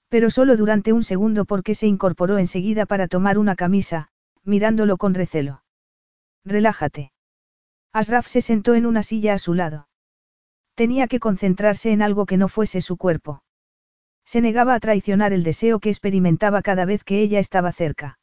Pero 0.09 0.29
solo 0.29 0.57
durante 0.57 0.91
un 0.91 1.01
segundo 1.01 1.45
porque 1.45 1.73
se 1.73 1.87
incorporó 1.87 2.37
enseguida 2.37 2.85
para 2.85 3.07
tomar 3.07 3.37
una 3.37 3.55
camisa, 3.55 4.09
mirándolo 4.43 4.97
con 4.97 5.13
recelo. 5.13 5.63
Relájate. 6.43 7.13
Asraf 7.93 8.27
se 8.27 8.41
sentó 8.41 8.75
en 8.75 8.87
una 8.87 9.03
silla 9.03 9.35
a 9.35 9.39
su 9.39 9.53
lado. 9.53 9.87
Tenía 10.73 11.07
que 11.07 11.21
concentrarse 11.21 11.93
en 11.93 12.01
algo 12.01 12.25
que 12.25 12.35
no 12.35 12.49
fuese 12.49 12.81
su 12.81 12.97
cuerpo. 12.97 13.44
Se 14.25 14.41
negaba 14.41 14.73
a 14.73 14.79
traicionar 14.79 15.33
el 15.33 15.43
deseo 15.43 15.79
que 15.79 15.89
experimentaba 15.89 16.61
cada 16.61 16.85
vez 16.85 17.03
que 17.03 17.21
ella 17.21 17.39
estaba 17.39 17.71
cerca. 17.71 18.19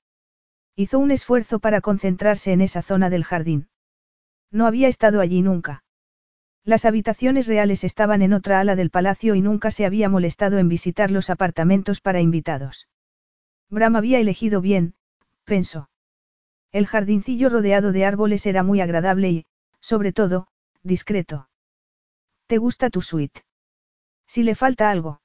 Hizo 0.75 0.99
un 0.99 1.11
esfuerzo 1.11 1.61
para 1.61 1.81
concentrarse 1.81 2.53
en 2.53 2.61
esa 2.61 2.83
zona 2.83 3.09
del 3.09 3.25
jardín. 3.25 3.69
No 4.51 4.67
había 4.67 4.89
estado 4.89 5.21
allí 5.21 5.43
nunca. 5.43 5.85
Las 6.65 6.85
habitaciones 6.85 7.47
reales 7.47 7.85
estaban 7.85 8.23
en 8.23 8.33
otra 8.33 8.61
ala 8.61 8.77
del 8.77 8.91
palacio 8.91 9.35
y 9.35 9.43
nunca 9.43 9.71
se 9.71 9.87
había 9.87 10.09
molestado 10.09 10.59
en 10.59 10.69
visitar 10.69 11.11
los 11.11 11.31
apartamentos 11.31 12.01
para 12.01 12.21
invitados. 12.21 12.89
Bram 13.69 13.97
había 13.97 14.19
elegido 14.19 14.61
bien, 14.61 14.95
pensó. 15.45 15.89
El 16.73 16.87
jardincillo 16.87 17.49
rodeado 17.49 17.93
de 17.93 18.05
árboles 18.05 18.47
era 18.47 18.63
muy 18.63 18.81
agradable 18.81 19.31
y, 19.31 19.47
sobre 19.81 20.13
todo, 20.13 20.47
discreto. 20.83 21.49
¿Te 22.47 22.59
gusta 22.59 22.91
tu 22.91 23.03
suite? 23.03 23.43
Si 24.27 24.43
le 24.43 24.55
falta 24.55 24.91
algo. 24.91 25.22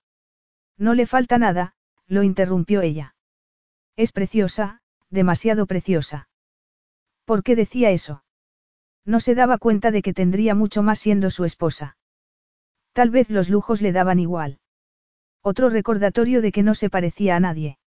No 0.78 0.94
le 0.94 1.06
falta 1.06 1.38
nada, 1.38 1.74
lo 2.08 2.24
interrumpió 2.24 2.82
ella. 2.82 3.16
Es 3.96 4.12
preciosa, 4.12 4.82
demasiado 5.10 5.66
preciosa. 5.66 6.30
¿Por 7.26 7.44
qué 7.44 7.56
decía 7.56 7.92
eso? 7.92 8.24
No 9.06 9.20
se 9.20 9.36
daba 9.36 9.58
cuenta 9.58 9.92
de 9.92 10.02
que 10.02 10.14
tendría 10.14 10.54
mucho 10.54 10.84
más 10.84 11.00
siendo 11.00 11.30
su 11.30 11.46
esposa. 11.46 11.98
Tal 12.94 13.10
vez 13.10 13.30
los 13.30 13.50
lujos 13.50 13.82
le 13.82 13.92
daban 13.92 14.20
igual. 14.20 14.60
Otro 15.42 15.70
recordatorio 15.70 16.42
de 16.42 16.52
que 16.52 16.64
no 16.64 16.76
se 16.76 16.90
parecía 16.90 17.36
a 17.36 17.40
nadie. 17.40 17.80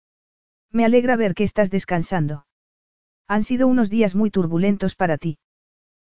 Me 0.71 0.85
alegra 0.85 1.17
ver 1.17 1.35
que 1.35 1.45
estás 1.45 1.71
descansando. 1.71 2.47
Han 3.27 3.43
sido 3.43 3.67
unos 3.67 3.91
días 3.91 4.15
muy 4.15 4.31
turbulentos 4.31 4.95
para 4.95 5.19
ti. 5.19 5.39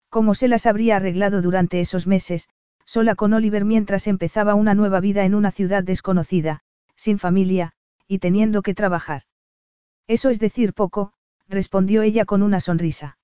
¿Cómo 0.09 0.33
se 0.33 0.47
las 0.47 0.65
habría 0.65 0.97
arreglado 0.97 1.41
durante 1.41 1.81
esos 1.81 2.07
meses, 2.07 2.49
sola 2.85 3.15
con 3.15 3.33
Oliver 3.33 3.65
mientras 3.65 4.07
empezaba 4.07 4.55
una 4.55 4.73
nueva 4.73 4.99
vida 4.99 5.25
en 5.25 5.35
una 5.35 5.51
ciudad 5.51 5.83
desconocida, 5.83 6.61
sin 6.95 7.19
familia, 7.19 7.73
y 8.07 8.19
teniendo 8.19 8.61
que 8.61 8.73
trabajar? 8.73 9.23
Eso 10.07 10.29
es 10.29 10.39
decir 10.39 10.73
poco, 10.73 11.13
respondió 11.47 12.01
ella 12.01 12.25
con 12.25 12.43
una 12.43 12.59
sonrisa. 12.59 13.17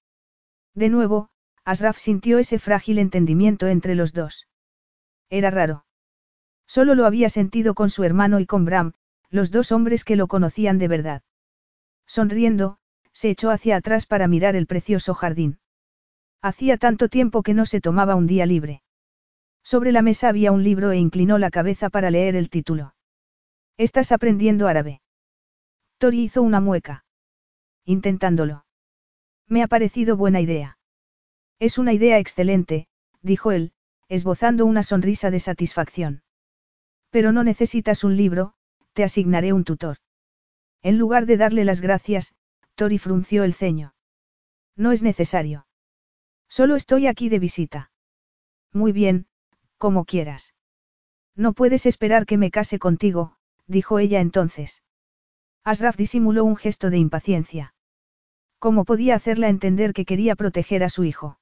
De 0.73 0.89
nuevo, 0.89 1.29
Asraf 1.63 1.97
sintió 1.97 2.39
ese 2.39 2.59
frágil 2.59 2.99
entendimiento 2.99 3.67
entre 3.67 3.95
los 3.95 4.13
dos. 4.13 4.47
Era 5.29 5.51
raro. 5.51 5.85
Solo 6.67 6.95
lo 6.95 7.05
había 7.05 7.29
sentido 7.29 7.73
con 7.73 7.89
su 7.89 8.03
hermano 8.03 8.39
y 8.39 8.45
con 8.45 8.65
Bram, 8.65 8.93
los 9.29 9.51
dos 9.51 9.71
hombres 9.71 10.03
que 10.03 10.15
lo 10.15 10.27
conocían 10.27 10.77
de 10.77 10.87
verdad. 10.87 11.21
Sonriendo, 12.05 12.77
se 13.13 13.29
echó 13.29 13.51
hacia 13.51 13.77
atrás 13.77 14.05
para 14.05 14.27
mirar 14.27 14.55
el 14.55 14.67
precioso 14.67 15.13
jardín. 15.13 15.59
Hacía 16.41 16.77
tanto 16.77 17.07
tiempo 17.07 17.43
que 17.43 17.53
no 17.53 17.65
se 17.65 17.81
tomaba 17.81 18.15
un 18.15 18.25
día 18.25 18.45
libre. 18.45 18.81
Sobre 19.63 19.91
la 19.91 20.01
mesa 20.01 20.29
había 20.29 20.51
un 20.51 20.63
libro 20.63 20.91
e 20.91 20.97
inclinó 20.97 21.37
la 21.37 21.51
cabeza 21.51 21.89
para 21.89 22.09
leer 22.09 22.35
el 22.35 22.49
título. 22.49 22.95
¿Estás 23.77 24.11
aprendiendo 24.11 24.67
árabe? 24.67 25.01
Tori 25.97 26.23
hizo 26.23 26.41
una 26.41 26.59
mueca. 26.59 27.05
Intentándolo. 27.85 28.65
Me 29.47 29.63
ha 29.63 29.67
parecido 29.67 30.17
buena 30.17 30.41
idea. 30.41 30.77
Es 31.59 31.77
una 31.77 31.93
idea 31.93 32.17
excelente, 32.19 32.87
dijo 33.21 33.51
él, 33.51 33.73
esbozando 34.07 34.65
una 34.65 34.83
sonrisa 34.83 35.29
de 35.31 35.39
satisfacción. 35.39 36.23
Pero 37.09 37.31
no 37.31 37.43
necesitas 37.43 38.03
un 38.03 38.17
libro, 38.17 38.53
te 38.93 39.03
asignaré 39.03 39.53
un 39.53 39.63
tutor. 39.63 39.97
En 40.81 40.97
lugar 40.97 41.25
de 41.25 41.37
darle 41.37 41.65
las 41.65 41.81
gracias, 41.81 42.33
Tori 42.75 42.97
frunció 42.97 43.43
el 43.43 43.53
ceño. 43.53 43.93
No 44.75 44.91
es 44.91 45.03
necesario. 45.03 45.67
Solo 46.49 46.75
estoy 46.75 47.07
aquí 47.07 47.29
de 47.29 47.39
visita. 47.39 47.91
Muy 48.73 48.91
bien, 48.91 49.27
como 49.77 50.05
quieras. 50.05 50.55
No 51.35 51.53
puedes 51.53 51.85
esperar 51.85 52.25
que 52.25 52.37
me 52.37 52.51
case 52.51 52.79
contigo, 52.79 53.37
dijo 53.71 53.99
ella 53.99 54.19
entonces. 54.19 54.83
Asraf 55.63 55.95
disimuló 55.95 56.43
un 56.45 56.55
gesto 56.55 56.89
de 56.89 56.97
impaciencia. 56.97 57.73
¿Cómo 58.59 58.85
podía 58.85 59.15
hacerla 59.15 59.49
entender 59.49 59.93
que 59.93 60.05
quería 60.05 60.35
proteger 60.35 60.83
a 60.83 60.89
su 60.89 61.03
hijo? 61.03 61.39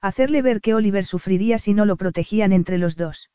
Hacerle 0.00 0.42
ver 0.42 0.60
que 0.60 0.74
Oliver 0.74 1.04
sufriría 1.04 1.58
si 1.58 1.74
no 1.74 1.84
lo 1.86 1.96
protegían 1.96 2.52
entre 2.52 2.78
los 2.78 2.96
dos. 2.96 3.30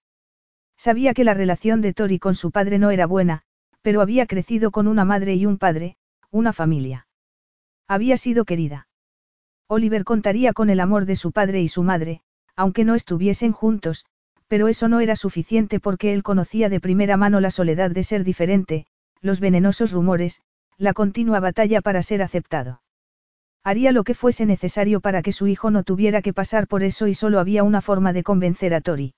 Sabía 0.77 1.13
que 1.13 1.23
la 1.23 1.33
relación 1.33 1.81
de 1.81 1.93
Tori 1.93 2.19
con 2.19 2.35
su 2.35 2.51
padre 2.51 2.79
no 2.79 2.91
era 2.91 3.05
buena, 3.05 3.43
pero 3.81 4.01
había 4.01 4.25
crecido 4.25 4.71
con 4.71 4.87
una 4.87 5.05
madre 5.05 5.35
y 5.35 5.45
un 5.45 5.57
padre, 5.57 5.95
una 6.29 6.51
familia. 6.51 7.07
Había 7.87 8.17
sido 8.17 8.43
querida. 8.43 8.87
Oliver 9.67 10.03
contaría 10.03 10.53
con 10.53 10.69
el 10.69 10.79
amor 10.79 11.05
de 11.05 11.15
su 11.15 11.31
padre 11.31 11.61
y 11.61 11.67
su 11.67 11.83
madre, 11.83 12.21
aunque 12.55 12.83
no 12.83 12.95
estuviesen 12.95 13.53
juntos, 13.53 14.05
pero 14.47 14.67
eso 14.67 14.87
no 14.87 14.99
era 14.99 15.15
suficiente 15.15 15.79
porque 15.79 16.13
él 16.13 16.23
conocía 16.23 16.69
de 16.69 16.79
primera 16.79 17.17
mano 17.17 17.39
la 17.39 17.51
soledad 17.51 17.91
de 17.91 18.03
ser 18.03 18.23
diferente, 18.23 18.85
los 19.21 19.39
venenosos 19.39 19.91
rumores, 19.91 20.41
la 20.77 20.93
continua 20.93 21.39
batalla 21.39 21.81
para 21.81 22.01
ser 22.01 22.21
aceptado. 22.21 22.81
Haría 23.63 23.91
lo 23.91 24.03
que 24.03 24.13
fuese 24.13 24.45
necesario 24.45 25.01
para 25.01 25.21
que 25.21 25.33
su 25.33 25.47
hijo 25.47 25.71
no 25.71 25.83
tuviera 25.83 26.21
que 26.21 26.33
pasar 26.33 26.67
por 26.67 26.83
eso 26.83 27.07
y 27.07 27.13
solo 27.13 27.39
había 27.39 27.63
una 27.63 27.81
forma 27.81 28.13
de 28.13 28.23
convencer 28.23 28.73
a 28.73 28.81
Tori. 28.81 29.13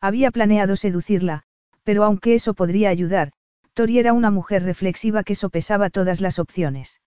Había 0.00 0.30
planeado 0.30 0.76
seducirla, 0.76 1.44
pero 1.82 2.04
aunque 2.04 2.34
eso 2.34 2.54
podría 2.54 2.90
ayudar, 2.90 3.32
Tori 3.72 3.98
era 3.98 4.12
una 4.12 4.30
mujer 4.30 4.64
reflexiva 4.64 5.24
que 5.24 5.34
sopesaba 5.34 5.88
todas 5.88 6.20
las 6.20 6.38
opciones. 6.38 7.00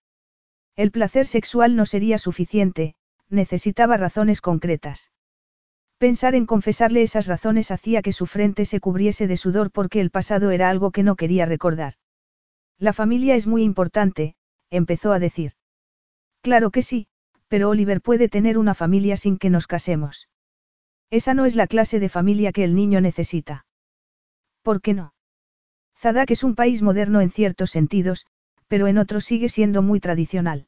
El 0.76 0.92
placer 0.92 1.28
sexual 1.28 1.76
no 1.76 1.86
sería 1.86 2.18
suficiente, 2.18 2.96
necesitaba 3.30 3.98
razones 3.98 4.42
concretas. 4.42 5.12
Pensar 5.98 6.36
en 6.36 6.46
confesarle 6.46 7.02
esas 7.04 7.28
razones 7.28 7.72
hacía 7.72 8.02
que 8.02 8.12
su 8.12 8.26
frente 8.26 8.66
se 8.66 8.80
cubriese 8.80 9.28
de 9.28 9.38
sudor 9.38 9.72
porque 9.72 10.02
el 10.02 10.12
pasado 10.12 10.52
era 10.52 10.70
algo 10.70 10.92
que 10.92 11.04
no 11.04 11.16
quería 11.16 11.46
recordar. 11.46 11.94
La 12.78 12.92
familia 12.92 13.36
es 13.36 13.48
muy 13.48 13.64
importante, 13.64 14.36
empezó 14.70 15.14
a 15.14 15.20
decir. 15.20 15.54
Claro 16.42 16.72
que 16.72 16.82
sí, 16.82 17.08
pero 17.48 17.70
Oliver 17.70 18.02
puede 18.02 18.28
tener 18.28 18.58
una 18.58 18.74
familia 18.74 19.16
sin 19.16 19.38
que 19.38 19.50
nos 19.50 19.68
casemos. 19.68 20.28
Esa 21.10 21.34
no 21.34 21.46
es 21.46 21.56
la 21.56 21.68
clase 21.68 22.00
de 22.00 22.10
familia 22.10 22.52
que 22.52 22.66
el 22.66 22.76
niño 22.76 23.00
necesita. 23.00 23.66
¿Por 24.64 24.82
qué 24.82 24.94
no? 24.94 25.14
Zadak 25.98 26.32
es 26.32 26.44
un 26.44 26.56
país 26.56 26.82
moderno 26.82 27.22
en 27.22 27.30
ciertos 27.30 27.72
sentidos, 27.72 28.26
pero 28.68 28.88
en 28.88 28.98
otros 28.98 29.24
sigue 29.24 29.48
siendo 29.48 29.82
muy 29.82 30.02
tradicional. 30.02 30.68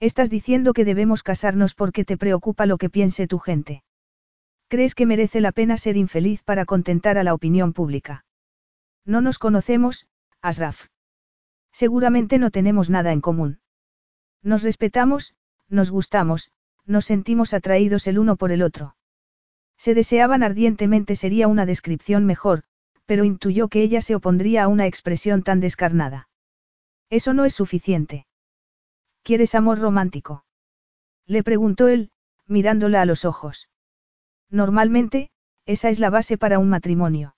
Estás 0.00 0.28
diciendo 0.28 0.74
que 0.74 0.84
debemos 0.84 1.22
casarnos 1.22 1.74
porque 1.74 2.04
te 2.04 2.18
preocupa 2.18 2.66
lo 2.66 2.76
que 2.76 2.90
piense 2.90 3.26
tu 3.26 3.38
gente. 3.38 3.83
¿Crees 4.74 4.96
que 4.96 5.06
merece 5.06 5.40
la 5.40 5.52
pena 5.52 5.76
ser 5.76 5.96
infeliz 5.96 6.42
para 6.42 6.64
contentar 6.64 7.16
a 7.16 7.22
la 7.22 7.32
opinión 7.32 7.72
pública? 7.72 8.24
No 9.06 9.20
nos 9.20 9.38
conocemos, 9.38 10.08
Asraf. 10.42 10.88
Seguramente 11.70 12.40
no 12.40 12.50
tenemos 12.50 12.90
nada 12.90 13.12
en 13.12 13.20
común. 13.20 13.60
Nos 14.42 14.64
respetamos, 14.64 15.36
nos 15.68 15.92
gustamos, 15.92 16.50
nos 16.86 17.04
sentimos 17.04 17.54
atraídos 17.54 18.08
el 18.08 18.18
uno 18.18 18.34
por 18.34 18.50
el 18.50 18.62
otro. 18.62 18.96
Se 19.76 19.94
deseaban 19.94 20.42
ardientemente 20.42 21.14
sería 21.14 21.46
una 21.46 21.66
descripción 21.66 22.26
mejor, 22.26 22.64
pero 23.06 23.22
intuyó 23.22 23.68
que 23.68 23.80
ella 23.80 24.00
se 24.00 24.16
opondría 24.16 24.64
a 24.64 24.68
una 24.68 24.86
expresión 24.86 25.44
tan 25.44 25.60
descarnada. 25.60 26.28
Eso 27.10 27.32
no 27.32 27.44
es 27.44 27.54
suficiente. 27.54 28.26
¿Quieres 29.22 29.54
amor 29.54 29.78
romántico? 29.78 30.44
Le 31.26 31.44
preguntó 31.44 31.86
él, 31.86 32.10
mirándola 32.48 33.02
a 33.02 33.06
los 33.06 33.24
ojos. 33.24 33.68
Normalmente, 34.50 35.30
esa 35.66 35.88
es 35.88 35.98
la 35.98 36.10
base 36.10 36.38
para 36.38 36.58
un 36.58 36.68
matrimonio. 36.68 37.36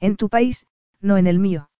En 0.00 0.16
tu 0.16 0.28
país, 0.28 0.66
no 1.00 1.16
en 1.16 1.26
el 1.26 1.38
mío. 1.38 1.70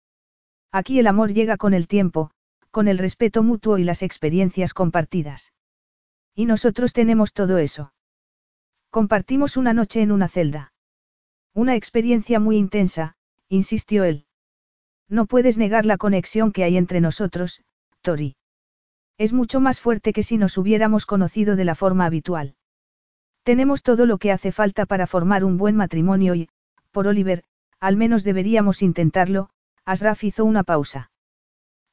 Aquí 0.73 0.98
el 0.98 1.06
amor 1.06 1.32
llega 1.32 1.56
con 1.56 1.74
el 1.74 1.89
tiempo, 1.89 2.31
con 2.70 2.89
el 2.89 2.98
respeto 2.98 3.43
mutuo 3.43 3.78
y 3.78 3.85
las 3.85 4.02
experiencias 4.02 4.74
compartidas. 4.74 5.52
Y 6.35 6.47
nosotros 6.47 6.93
tenemos 6.93 7.32
todo 7.32 7.59
eso. 7.59 7.93
Compartimos 8.90 9.56
una 9.56 9.73
noche 9.73 10.02
en 10.02 10.12
una 10.12 10.28
celda. 10.28 10.73
Una 11.55 11.74
experiencia 11.74 12.39
muy 12.39 12.56
intensa, 12.56 13.16
insistió 13.48 14.05
él. 14.05 14.27
No 15.09 15.27
puedes 15.27 15.56
negar 15.56 15.86
la 15.86 15.97
conexión 15.97 16.52
que 16.52 16.64
hay 16.64 16.77
entre 16.77 17.01
nosotros, 17.01 17.62
Tori. 18.02 18.36
Es 19.18 19.32
mucho 19.32 19.60
más 19.60 19.81
fuerte 19.81 20.12
que 20.12 20.23
si 20.23 20.36
nos 20.36 20.59
hubiéramos 20.59 21.06
conocido 21.06 21.56
de 21.56 21.64
la 21.64 21.74
forma 21.74 22.05
habitual. 22.05 22.56
Tenemos 23.47 23.85
todo 23.85 24.06
lo 24.06 24.18
que 24.18 24.32
hace 24.32 24.51
falta 24.51 24.86
para 24.86 25.06
formar 25.06 25.44
un 25.44 25.56
buen 25.56 25.77
matrimonio 25.77 26.35
y, 26.35 26.48
por 26.90 27.06
Oliver, 27.06 27.44
al 27.78 27.97
menos 27.97 28.24
deberíamos 28.24 28.82
intentarlo, 28.82 29.51
Asraf 29.85 30.24
hizo 30.24 30.44
una 30.44 30.64
pausa. 30.64 31.12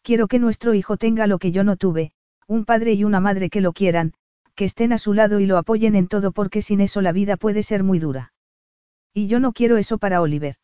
Quiero 0.01 0.27
que 0.27 0.39
nuestro 0.39 0.73
hijo 0.73 0.97
tenga 0.97 1.27
lo 1.27 1.37
que 1.37 1.51
yo 1.51 1.63
no 1.63 1.75
tuve, 1.75 2.11
un 2.47 2.65
padre 2.65 2.93
y 2.93 3.03
una 3.03 3.19
madre 3.19 3.51
que 3.51 3.61
lo 3.61 3.71
quieran, 3.71 4.15
que 4.55 4.65
estén 4.65 4.93
a 4.93 4.97
su 4.97 5.13
lado 5.13 5.39
y 5.39 5.45
lo 5.45 5.59
apoyen 5.59 5.95
en 5.95 6.07
todo 6.07 6.31
porque 6.31 6.63
sin 6.63 6.81
eso 6.81 7.01
la 7.01 7.11
vida 7.11 7.37
puede 7.37 7.61
ser 7.61 7.83
muy 7.83 7.99
dura. 7.99 8.33
Y 9.13 9.27
yo 9.27 9.39
no 9.39 9.53
quiero 9.53 9.77
eso 9.77 9.99
para 9.99 10.21
Oliver. 10.21 10.55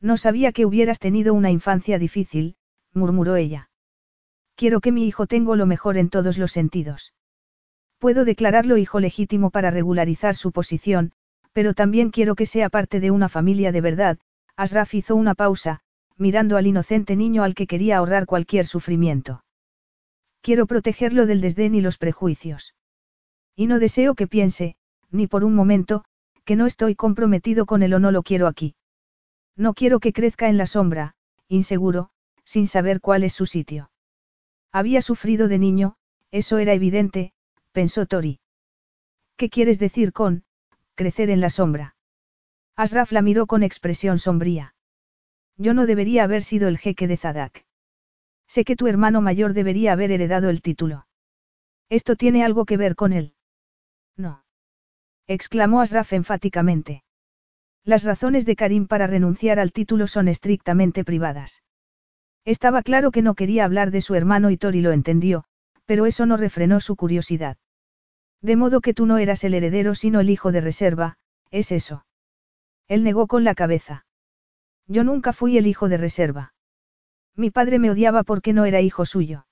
No 0.00 0.16
sabía 0.16 0.52
que 0.52 0.64
hubieras 0.64 1.00
tenido 1.00 1.34
una 1.34 1.50
infancia 1.50 1.98
difícil, 1.98 2.54
murmuró 2.92 3.34
ella. 3.34 3.68
Quiero 4.54 4.80
que 4.80 4.92
mi 4.92 5.08
hijo 5.08 5.26
tenga 5.26 5.56
lo 5.56 5.66
mejor 5.66 5.96
en 5.96 6.08
todos 6.08 6.38
los 6.38 6.52
sentidos. 6.52 7.12
Puedo 7.98 8.24
declararlo 8.24 8.76
hijo 8.76 9.00
legítimo 9.00 9.50
para 9.50 9.70
regularizar 9.70 10.34
su 10.34 10.52
posición, 10.52 11.12
pero 11.52 11.74
también 11.74 12.10
quiero 12.10 12.34
que 12.34 12.46
sea 12.46 12.68
parte 12.68 13.00
de 13.00 13.10
una 13.10 13.28
familia 13.28 13.72
de 13.72 13.80
verdad. 13.80 14.18
Asraf 14.56 14.94
hizo 14.94 15.16
una 15.16 15.34
pausa, 15.34 15.80
mirando 16.16 16.56
al 16.56 16.66
inocente 16.66 17.16
niño 17.16 17.42
al 17.42 17.54
que 17.54 17.66
quería 17.66 17.98
ahorrar 17.98 18.26
cualquier 18.26 18.66
sufrimiento. 18.66 19.44
Quiero 20.42 20.66
protegerlo 20.66 21.26
del 21.26 21.40
desdén 21.40 21.74
y 21.74 21.80
los 21.80 21.98
prejuicios. 21.98 22.74
Y 23.56 23.66
no 23.66 23.78
deseo 23.78 24.14
que 24.14 24.26
piense, 24.26 24.76
ni 25.10 25.26
por 25.26 25.44
un 25.44 25.54
momento, 25.54 26.04
que 26.44 26.56
no 26.56 26.66
estoy 26.66 26.94
comprometido 26.94 27.66
con 27.66 27.82
él 27.82 27.94
o 27.94 27.98
no 27.98 28.10
lo 28.10 28.22
quiero 28.22 28.46
aquí. 28.46 28.74
No 29.56 29.74
quiero 29.74 30.00
que 30.00 30.12
crezca 30.12 30.48
en 30.48 30.58
la 30.58 30.66
sombra, 30.66 31.14
inseguro, 31.48 32.10
sin 32.44 32.66
saber 32.66 33.00
cuál 33.00 33.24
es 33.24 33.32
su 33.32 33.46
sitio. 33.46 33.90
Había 34.72 35.02
sufrido 35.02 35.48
de 35.48 35.58
niño, 35.58 35.94
eso 36.30 36.58
era 36.58 36.74
evidente, 36.74 37.32
pensó 37.74 38.06
Tori. 38.06 38.38
¿Qué 39.36 39.50
quieres 39.50 39.80
decir 39.80 40.12
con, 40.12 40.44
crecer 40.94 41.28
en 41.28 41.40
la 41.40 41.50
sombra? 41.50 41.96
Asraf 42.76 43.10
la 43.10 43.20
miró 43.20 43.46
con 43.46 43.64
expresión 43.64 44.20
sombría. 44.20 44.76
Yo 45.56 45.74
no 45.74 45.84
debería 45.84 46.22
haber 46.22 46.44
sido 46.44 46.68
el 46.68 46.78
jeque 46.78 47.08
de 47.08 47.16
Zadak. 47.16 47.66
Sé 48.46 48.64
que 48.64 48.76
tu 48.76 48.86
hermano 48.86 49.20
mayor 49.20 49.54
debería 49.54 49.92
haber 49.92 50.12
heredado 50.12 50.50
el 50.50 50.62
título. 50.62 51.06
¿Esto 51.88 52.14
tiene 52.14 52.44
algo 52.44 52.64
que 52.64 52.76
ver 52.76 52.94
con 52.94 53.12
él? 53.12 53.34
No. 54.16 54.44
exclamó 55.26 55.80
Asraf 55.80 56.12
enfáticamente. 56.12 57.02
Las 57.82 58.04
razones 58.04 58.46
de 58.46 58.54
Karim 58.54 58.86
para 58.86 59.08
renunciar 59.08 59.58
al 59.58 59.72
título 59.72 60.06
son 60.06 60.28
estrictamente 60.28 61.04
privadas. 61.04 61.64
Estaba 62.44 62.82
claro 62.82 63.10
que 63.10 63.22
no 63.22 63.34
quería 63.34 63.64
hablar 63.64 63.90
de 63.90 64.00
su 64.00 64.14
hermano 64.14 64.50
y 64.50 64.56
Tori 64.58 64.80
lo 64.80 64.92
entendió, 64.92 65.44
pero 65.86 66.06
eso 66.06 66.24
no 66.24 66.36
refrenó 66.36 66.78
su 66.80 66.94
curiosidad. 66.96 67.56
De 68.44 68.56
modo 68.56 68.82
que 68.82 68.92
tú 68.92 69.06
no 69.06 69.16
eras 69.16 69.42
el 69.44 69.54
heredero 69.54 69.94
sino 69.94 70.20
el 70.20 70.28
hijo 70.28 70.52
de 70.52 70.60
reserva, 70.60 71.16
¿es 71.50 71.72
eso? 71.72 72.04
Él 72.88 73.02
negó 73.02 73.26
con 73.26 73.42
la 73.42 73.54
cabeza. 73.54 74.04
Yo 74.86 75.02
nunca 75.02 75.32
fui 75.32 75.56
el 75.56 75.66
hijo 75.66 75.88
de 75.88 75.96
reserva. 75.96 76.52
Mi 77.34 77.50
padre 77.50 77.78
me 77.78 77.90
odiaba 77.90 78.22
porque 78.22 78.52
no 78.52 78.66
era 78.66 78.82
hijo 78.82 79.06
suyo. 79.06 79.46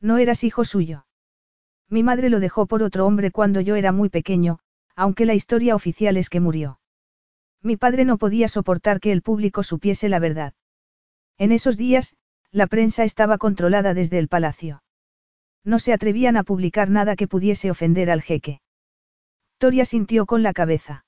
No 0.00 0.16
eras 0.16 0.44
hijo 0.44 0.64
suyo. 0.64 1.04
Mi 1.90 2.02
madre 2.02 2.30
lo 2.30 2.40
dejó 2.40 2.64
por 2.64 2.82
otro 2.82 3.04
hombre 3.04 3.30
cuando 3.30 3.60
yo 3.60 3.76
era 3.76 3.92
muy 3.92 4.08
pequeño, 4.08 4.60
aunque 4.94 5.26
la 5.26 5.34
historia 5.34 5.74
oficial 5.74 6.16
es 6.16 6.30
que 6.30 6.40
murió. 6.40 6.80
Mi 7.60 7.76
padre 7.76 8.06
no 8.06 8.16
podía 8.16 8.48
soportar 8.48 8.98
que 8.98 9.12
el 9.12 9.20
público 9.20 9.62
supiese 9.62 10.08
la 10.08 10.20
verdad. 10.20 10.54
En 11.36 11.52
esos 11.52 11.76
días, 11.76 12.16
la 12.50 12.66
prensa 12.66 13.04
estaba 13.04 13.36
controlada 13.36 13.92
desde 13.92 14.18
el 14.18 14.28
palacio. 14.28 14.82
No 15.66 15.80
se 15.80 15.92
atrevían 15.92 16.36
a 16.36 16.44
publicar 16.44 16.90
nada 16.90 17.16
que 17.16 17.26
pudiese 17.26 17.72
ofender 17.72 18.08
al 18.08 18.22
jeque. 18.22 18.60
Toria 19.58 19.84
sintió 19.84 20.24
con 20.24 20.44
la 20.44 20.52
cabeza. 20.52 21.04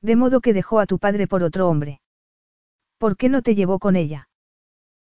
De 0.00 0.14
modo 0.14 0.40
que 0.40 0.52
dejó 0.52 0.78
a 0.78 0.86
tu 0.86 1.00
padre 1.00 1.26
por 1.26 1.42
otro 1.42 1.68
hombre. 1.68 2.00
¿Por 2.96 3.16
qué 3.16 3.28
no 3.28 3.42
te 3.42 3.56
llevó 3.56 3.80
con 3.80 3.96
ella? 3.96 4.28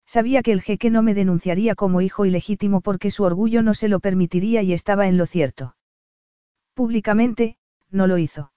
Sabía 0.06 0.42
que 0.42 0.52
el 0.52 0.62
jeque 0.62 0.90
no 0.90 1.02
me 1.02 1.14
denunciaría 1.14 1.74
como 1.74 2.00
hijo 2.02 2.24
ilegítimo 2.24 2.80
porque 2.80 3.10
su 3.10 3.24
orgullo 3.24 3.62
no 3.62 3.74
se 3.74 3.88
lo 3.88 3.98
permitiría 3.98 4.62
y 4.62 4.72
estaba 4.72 5.09
en 5.09 5.18
lo 5.18 5.26
cierto. 5.26 5.74
Públicamente, 6.72 7.59
no 7.90 8.06
lo 8.06 8.16
hizo. 8.16 8.52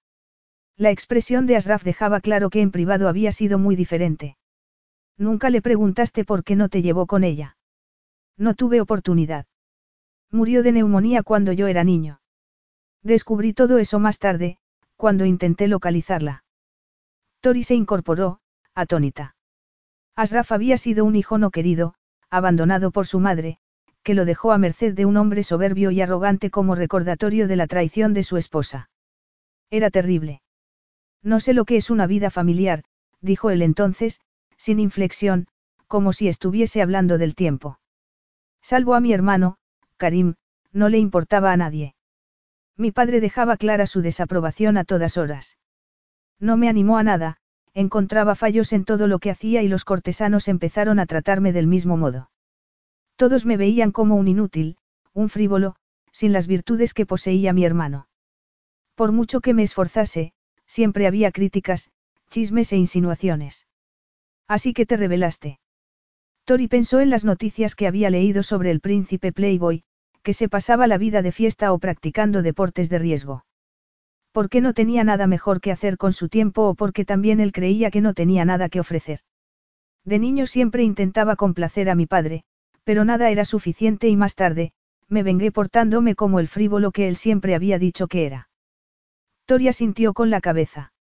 La 0.77 0.91
expresión 0.91 1.47
de 1.47 1.55
Asraf 1.55 1.83
dejaba 1.83 2.21
claro 2.21 2.51
que 2.51 2.61
en 2.61 2.69
privado 2.69 3.07
había 3.09 3.31
sido 3.31 3.57
muy 3.57 3.75
diferente. 3.75 4.37
Nunca 5.17 5.49
le 5.49 5.63
preguntaste 5.63 6.25
por 6.25 6.43
qué 6.43 6.55
no 6.55 6.69
te 6.69 6.83
llevó 6.83 7.07
con 7.07 7.23
ella. 7.23 7.57
No 8.37 8.53
tuve 8.53 8.81
oportunidad. 8.81 9.47
Murió 10.31 10.63
de 10.63 10.71
neumonía 10.71 11.23
cuando 11.23 11.51
yo 11.51 11.67
era 11.67 11.83
niño. 11.83 12.21
Descubrí 13.03 13.53
todo 13.53 13.77
eso 13.77 13.99
más 13.99 14.17
tarde, 14.17 14.57
cuando 14.95 15.25
intenté 15.25 15.67
localizarla. 15.67 16.43
Tori 17.41 17.63
se 17.63 17.75
incorporó, 17.75 18.39
atónita. 18.73 19.35
Asraf 20.15 20.51
había 20.51 20.77
sido 20.77 21.05
un 21.05 21.15
hijo 21.15 21.37
no 21.37 21.51
querido, 21.51 21.95
abandonado 22.29 22.91
por 22.91 23.07
su 23.07 23.19
madre, 23.19 23.57
que 24.03 24.13
lo 24.13 24.25
dejó 24.25 24.51
a 24.51 24.57
merced 24.57 24.93
de 24.93 25.05
un 25.05 25.17
hombre 25.17 25.43
soberbio 25.43 25.91
y 25.91 26.01
arrogante 26.01 26.49
como 26.49 26.75
recordatorio 26.75 27.47
de 27.47 27.55
la 27.55 27.67
traición 27.67 28.13
de 28.13 28.23
su 28.23 28.37
esposa. 28.37 28.89
Era 29.69 29.89
terrible. 29.89 30.41
No 31.23 31.39
sé 31.39 31.53
lo 31.53 31.65
que 31.65 31.77
es 31.77 31.89
una 31.89 32.07
vida 32.07 32.29
familiar, 32.29 32.83
dijo 33.21 33.49
él 33.49 33.61
entonces, 33.61 34.21
sin 34.57 34.79
inflexión, 34.79 35.47
como 35.87 36.13
si 36.13 36.27
estuviese 36.27 36.81
hablando 36.81 37.17
del 37.17 37.35
tiempo. 37.35 37.79
Salvo 38.61 38.95
a 38.95 38.99
mi 38.99 39.13
hermano, 39.13 39.57
Karim, 40.01 40.33
no 40.73 40.89
le 40.89 40.97
importaba 40.97 41.51
a 41.51 41.57
nadie. 41.57 41.93
Mi 42.75 42.91
padre 42.91 43.21
dejaba 43.21 43.55
clara 43.55 43.85
su 43.85 44.01
desaprobación 44.01 44.77
a 44.77 44.83
todas 44.83 45.15
horas. 45.15 45.59
No 46.39 46.57
me 46.57 46.69
animó 46.69 46.97
a 46.97 47.03
nada, 47.03 47.37
encontraba 47.75 48.33
fallos 48.33 48.73
en 48.73 48.83
todo 48.83 49.05
lo 49.05 49.19
que 49.19 49.29
hacía 49.29 49.61
y 49.61 49.67
los 49.67 49.85
cortesanos 49.85 50.47
empezaron 50.47 50.97
a 50.97 51.05
tratarme 51.05 51.53
del 51.53 51.67
mismo 51.67 51.97
modo. 51.97 52.31
Todos 53.15 53.45
me 53.45 53.57
veían 53.57 53.91
como 53.91 54.15
un 54.15 54.27
inútil, 54.27 54.77
un 55.13 55.29
frívolo, 55.29 55.75
sin 56.11 56.33
las 56.33 56.47
virtudes 56.47 56.95
que 56.95 57.05
poseía 57.05 57.53
mi 57.53 57.63
hermano. 57.63 58.07
Por 58.95 59.11
mucho 59.11 59.39
que 59.39 59.53
me 59.53 59.61
esforzase, 59.61 60.33
siempre 60.65 61.05
había 61.05 61.31
críticas, 61.31 61.91
chismes 62.31 62.73
e 62.73 62.77
insinuaciones. 62.77 63.67
Así 64.47 64.73
que 64.73 64.87
te 64.87 64.97
rebelaste. 64.97 65.59
Tori 66.45 66.67
pensó 66.67 66.99
en 67.01 67.11
las 67.11 67.23
noticias 67.23 67.75
que 67.75 67.85
había 67.85 68.09
leído 68.09 68.41
sobre 68.41 68.71
el 68.71 68.79
príncipe 68.81 69.31
Playboy, 69.31 69.83
que 70.23 70.33
se 70.33 70.49
pasaba 70.49 70.87
la 70.87 70.97
vida 70.97 71.21
de 71.21 71.31
fiesta 71.31 71.73
o 71.73 71.79
practicando 71.79 72.41
deportes 72.41 72.89
de 72.89 72.99
riesgo. 72.99 73.45
Porque 74.31 74.61
no 74.61 74.73
tenía 74.73 75.03
nada 75.03 75.27
mejor 75.27 75.59
que 75.61 75.71
hacer 75.71 75.97
con 75.97 76.13
su 76.13 76.29
tiempo 76.29 76.67
o 76.69 76.75
porque 76.75 77.05
también 77.05 77.39
él 77.39 77.51
creía 77.51 77.91
que 77.91 78.01
no 78.01 78.13
tenía 78.13 78.45
nada 78.45 78.69
que 78.69 78.79
ofrecer. 78.79 79.19
De 80.05 80.19
niño 80.19 80.45
siempre 80.45 80.83
intentaba 80.83 81.35
complacer 81.35 81.89
a 81.89 81.95
mi 81.95 82.05
padre, 82.05 82.43
pero 82.83 83.05
nada 83.05 83.29
era 83.29 83.45
suficiente 83.45 84.07
y 84.07 84.15
más 84.15 84.35
tarde, 84.35 84.73
me 85.07 85.23
vengué 85.23 85.51
portándome 85.51 86.15
como 86.15 86.39
el 86.39 86.47
frívolo 86.47 86.91
que 86.91 87.07
él 87.07 87.17
siempre 87.17 87.53
había 87.53 87.77
dicho 87.77 88.07
que 88.07 88.25
era. 88.25 88.49
Toria 89.45 89.73
sintió 89.73 90.13
con 90.13 90.29
la 90.29 90.39
cabeza. 90.39 90.93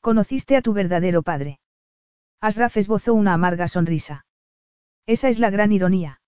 Conociste 0.00 0.56
a 0.56 0.62
tu 0.62 0.74
verdadero 0.74 1.22
padre. 1.22 1.60
Asraf 2.40 2.76
esbozó 2.76 3.14
una 3.14 3.32
amarga 3.32 3.68
sonrisa. 3.68 4.26
Esa 5.06 5.30
es 5.30 5.38
la 5.38 5.48
gran 5.48 5.72
ironía. 5.72 6.20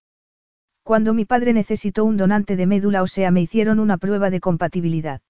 Cuando 0.86 1.14
mi 1.14 1.24
padre 1.24 1.52
necesitó 1.52 2.04
un 2.04 2.16
donante 2.16 2.54
de 2.54 2.64
médula 2.64 3.02
ósea 3.02 3.32
me 3.32 3.40
hicieron 3.40 3.80
una 3.80 3.98
prueba 3.98 4.30
de 4.30 4.38
compatibilidad. 4.38 5.20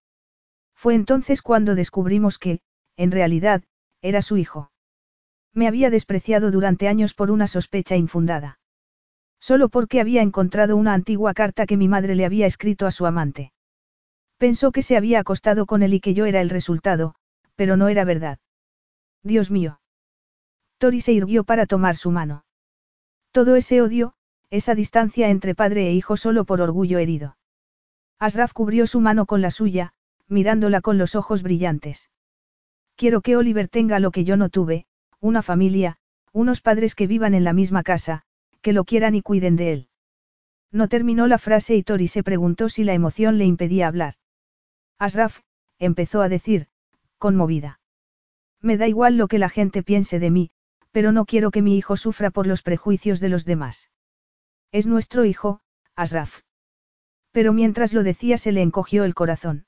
Fue 0.74 0.94
entonces 0.94 1.40
cuando 1.40 1.74
descubrimos 1.74 2.38
que, 2.38 2.60
en 2.98 3.10
realidad, 3.10 3.62
era 4.02 4.20
su 4.20 4.36
hijo. 4.36 4.70
Me 5.54 5.66
había 5.66 5.88
despreciado 5.88 6.50
durante 6.50 6.88
años 6.88 7.14
por 7.14 7.30
una 7.30 7.46
sospecha 7.46 7.96
infundada. 7.96 8.58
Solo 9.40 9.70
porque 9.70 9.98
había 9.98 10.20
encontrado 10.20 10.76
una 10.76 10.92
antigua 10.92 11.32
carta 11.32 11.64
que 11.64 11.78
mi 11.78 11.88
madre 11.88 12.16
le 12.16 12.26
había 12.26 12.44
escrito 12.44 12.86
a 12.86 12.90
su 12.90 13.06
amante. 13.06 13.54
Pensó 14.36 14.72
que 14.72 14.82
se 14.82 14.98
había 14.98 15.20
acostado 15.20 15.64
con 15.64 15.82
él 15.82 15.94
y 15.94 16.00
que 16.00 16.12
yo 16.12 16.26
era 16.26 16.42
el 16.42 16.50
resultado, 16.50 17.14
pero 17.54 17.78
no 17.78 17.88
era 17.88 18.04
verdad. 18.04 18.40
Dios 19.22 19.50
mío. 19.50 19.80
Tori 20.76 21.00
se 21.00 21.14
irguió 21.14 21.44
para 21.44 21.64
tomar 21.64 21.96
su 21.96 22.10
mano. 22.10 22.44
Todo 23.32 23.56
ese 23.56 23.80
odio, 23.80 24.15
esa 24.50 24.74
distancia 24.74 25.28
entre 25.30 25.54
padre 25.54 25.88
e 25.88 25.92
hijo 25.92 26.16
solo 26.16 26.44
por 26.44 26.60
orgullo 26.60 26.98
herido. 26.98 27.36
Asraf 28.18 28.52
cubrió 28.52 28.86
su 28.86 29.00
mano 29.00 29.26
con 29.26 29.42
la 29.42 29.50
suya, 29.50 29.92
mirándola 30.28 30.80
con 30.80 30.98
los 30.98 31.14
ojos 31.14 31.42
brillantes. 31.42 32.10
Quiero 32.96 33.20
que 33.20 33.36
Oliver 33.36 33.68
tenga 33.68 33.98
lo 33.98 34.10
que 34.10 34.24
yo 34.24 34.36
no 34.36 34.48
tuve, 34.48 34.86
una 35.20 35.42
familia, 35.42 35.98
unos 36.32 36.60
padres 36.60 36.94
que 36.94 37.06
vivan 37.06 37.34
en 37.34 37.44
la 37.44 37.52
misma 37.52 37.82
casa, 37.82 38.22
que 38.62 38.72
lo 38.72 38.84
quieran 38.84 39.14
y 39.14 39.22
cuiden 39.22 39.56
de 39.56 39.72
él. 39.72 39.88
No 40.72 40.88
terminó 40.88 41.26
la 41.26 41.38
frase 41.38 41.76
y 41.76 41.82
Tori 41.82 42.08
se 42.08 42.22
preguntó 42.22 42.68
si 42.68 42.84
la 42.84 42.94
emoción 42.94 43.38
le 43.38 43.44
impedía 43.44 43.86
hablar. 43.86 44.14
Asraf, 44.98 45.40
empezó 45.78 46.22
a 46.22 46.28
decir, 46.28 46.68
conmovida. 47.18 47.80
Me 48.60 48.76
da 48.76 48.88
igual 48.88 49.16
lo 49.16 49.28
que 49.28 49.38
la 49.38 49.48
gente 49.48 49.82
piense 49.82 50.18
de 50.18 50.30
mí, 50.30 50.50
pero 50.90 51.12
no 51.12 51.26
quiero 51.26 51.50
que 51.50 51.62
mi 51.62 51.76
hijo 51.76 51.96
sufra 51.96 52.30
por 52.30 52.46
los 52.46 52.62
prejuicios 52.62 53.20
de 53.20 53.28
los 53.28 53.44
demás. 53.44 53.90
Es 54.72 54.86
nuestro 54.86 55.24
hijo, 55.24 55.60
Asraf. 55.94 56.40
Pero 57.32 57.52
mientras 57.52 57.92
lo 57.92 58.02
decía 58.02 58.38
se 58.38 58.52
le 58.52 58.62
encogió 58.62 59.04
el 59.04 59.14
corazón. 59.14 59.66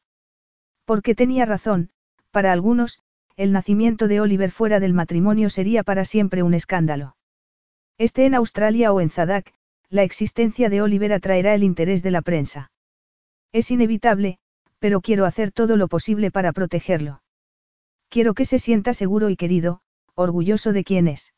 Porque 0.85 1.15
tenía 1.15 1.45
razón, 1.45 1.91
para 2.31 2.53
algunos, 2.53 3.01
el 3.37 3.53
nacimiento 3.53 4.09
de 4.09 4.21
Oliver 4.21 4.51
fuera 4.51 4.81
del 4.81 4.95
matrimonio 4.95 5.51
sería 5.51 5.83
para 5.83 6.05
siempre 6.05 6.43
un 6.43 6.55
escándalo. 6.55 7.17
Esté 7.99 8.27
en 8.27 8.35
Australia 8.35 8.93
o 8.93 9.01
en 9.01 9.11
Zadak, 9.11 9.53
la 9.91 10.03
existencia 10.03 10.69
de 10.69 10.83
Oliver 10.83 11.13
atraerá 11.13 11.55
el 11.55 11.63
interés 11.63 12.03
de 12.03 12.11
la 12.11 12.23
prensa. 12.23 12.71
Es 13.53 13.71
inevitable, 13.71 14.39
pero 14.79 15.01
quiero 15.01 15.25
hacer 15.25 15.53
todo 15.53 15.77
lo 15.77 15.89
posible 15.89 16.31
para 16.31 16.53
protegerlo. 16.53 17.23
Quiero 18.09 18.35
que 18.35 18.45
se 18.45 18.59
sienta 18.59 18.95
seguro 18.95 19.31
y 19.31 19.37
querido, 19.37 19.81
orgulloso 20.15 20.73
de 20.73 20.85
quién 20.85 21.09
es. 21.09 21.33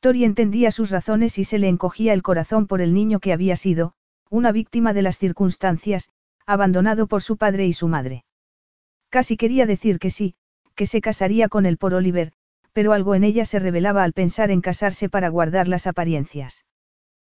Tori 0.00 0.24
entendía 0.24 0.70
sus 0.70 0.90
razones 0.90 1.38
y 1.38 1.44
se 1.44 1.58
le 1.58 1.68
encogía 1.68 2.12
el 2.12 2.22
corazón 2.22 2.66
por 2.66 2.80
el 2.80 2.94
niño 2.94 3.18
que 3.18 3.32
había 3.32 3.56
sido, 3.56 3.94
una 4.30 4.52
víctima 4.52 4.92
de 4.92 5.02
las 5.02 5.18
circunstancias, 5.18 6.08
abandonado 6.46 7.06
por 7.06 7.22
su 7.22 7.36
padre 7.36 7.66
y 7.66 7.72
su 7.72 7.88
madre. 7.88 8.24
Casi 9.08 9.36
quería 9.36 9.66
decir 9.66 9.98
que 9.98 10.10
sí, 10.10 10.34
que 10.74 10.86
se 10.86 11.00
casaría 11.00 11.48
con 11.48 11.66
él 11.66 11.78
por 11.78 11.94
Oliver, 11.94 12.32
pero 12.72 12.92
algo 12.92 13.14
en 13.14 13.24
ella 13.24 13.44
se 13.44 13.58
revelaba 13.58 14.04
al 14.04 14.12
pensar 14.12 14.50
en 14.50 14.60
casarse 14.60 15.08
para 15.08 15.30
guardar 15.30 15.66
las 15.66 15.86
apariencias. 15.86 16.64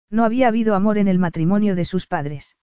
No 0.09 0.23
había 0.23 0.47
habido 0.47 0.75
amor 0.75 0.97
en 0.97 1.07
el 1.07 1.17
matrimonio 1.17 1.75
de 1.75 1.85
sus 1.85 2.05
padres. 2.05 2.57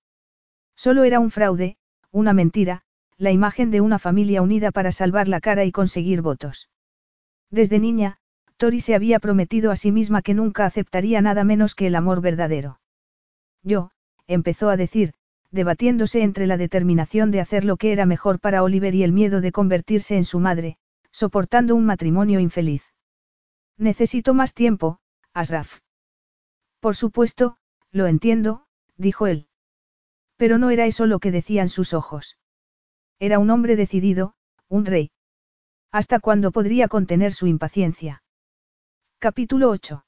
Solo 0.77 1.03
era 1.03 1.19
un 1.19 1.33
fraude, 1.33 1.77
una 2.13 2.33
mentira, 2.35 2.83
la 3.17 3.33
imagen 3.33 3.73
de 3.73 3.81
una 3.81 3.99
familia 3.99 4.43
unida 4.43 4.71
para 4.71 4.93
salvar 4.93 5.27
la 5.27 5.41
cara 5.41 5.65
y 5.65 5.73
conseguir 5.73 6.23
votos. 6.23 6.69
Desde 7.51 7.81
niña, 7.81 8.21
Tori 8.59 8.81
se 8.81 8.97
había 8.97 9.21
prometido 9.21 9.71
a 9.71 9.77
sí 9.77 9.93
misma 9.93 10.21
que 10.21 10.35
nunca 10.35 10.67
aceptaría 10.67 11.23
nada 11.23 11.45
menos 11.45 11.77
que 11.77 11.87
el 11.87 11.95
amor 11.95 12.21
verdadero. 12.21 12.81
Yo, 13.63 13.93
empezó 14.27 14.69
a 14.69 14.77
decir, 14.77 15.15
debatiéndose 15.53 16.23
entre 16.23 16.49
la 16.49 16.57
determinación 16.57 17.31
de 17.31 17.41
hacer 17.41 17.65
lo 17.65 17.77
que 17.77 17.93
era 17.93 18.05
mejor 18.05 18.41
para 18.41 18.65
Oliver 18.65 18.95
y 18.97 19.05
el 19.05 19.13
miedo 19.13 19.41
de 19.41 19.53
convertirse 19.53 20.17
en 20.17 20.25
su 20.25 20.41
madre, 20.41 20.77
soportando 21.13 21.77
un 21.77 21.87
matrimonio 21.87 22.41
infeliz. 22.41 22.83
Necesito 23.77 24.35
más 24.35 24.55
tiempo, 24.55 24.99
Asraf. 25.33 25.79
Por 26.81 26.97
supuesto, 26.97 27.57
lo 27.93 28.09
entiendo, 28.09 28.67
dijo 28.97 29.29
él. 29.29 29.47
Pero 30.37 30.59
no 30.59 30.71
era 30.71 30.87
eso 30.87 31.07
lo 31.07 31.21
que 31.21 31.31
decían 31.31 31.69
sus 31.69 31.95
ojos. 31.95 32.39
Era 33.21 33.39
un 33.39 33.51
hombre 33.51 33.77
decidido, 33.77 34.35
un 34.69 34.85
rey. 34.85 35.13
¿Hasta 35.93 36.19
cuándo 36.19 36.51
podría 36.51 36.89
contener 36.89 37.33
su 37.33 37.47
impaciencia? 37.47 38.23
Capítulo 39.21 39.71
8. 39.71 40.05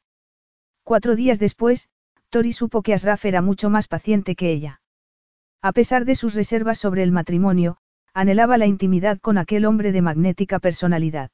Cuatro 0.85 1.17
días 1.17 1.41
después, 1.41 1.89
Tori 2.29 2.53
supo 2.53 2.81
que 2.81 2.95
Asraf 2.95 3.25
era 3.25 3.43
mucho 3.43 3.69
más 3.69 3.89
paciente 3.89 4.37
que 4.37 4.53
ella. 4.53 4.83
A 5.61 5.73
pesar 5.73 6.05
de 6.05 6.15
sus 6.15 6.35
reservas 6.35 6.79
sobre 6.79 7.03
el 7.03 7.11
matrimonio, 7.11 7.79
anhelaba 8.15 8.57
la 8.57 8.67
intimidad 8.67 9.19
con 9.19 9.37
aquel 9.37 9.65
hombre 9.65 9.91
de 9.91 10.01
magnética 10.01 10.61
personalidad. 10.61 11.33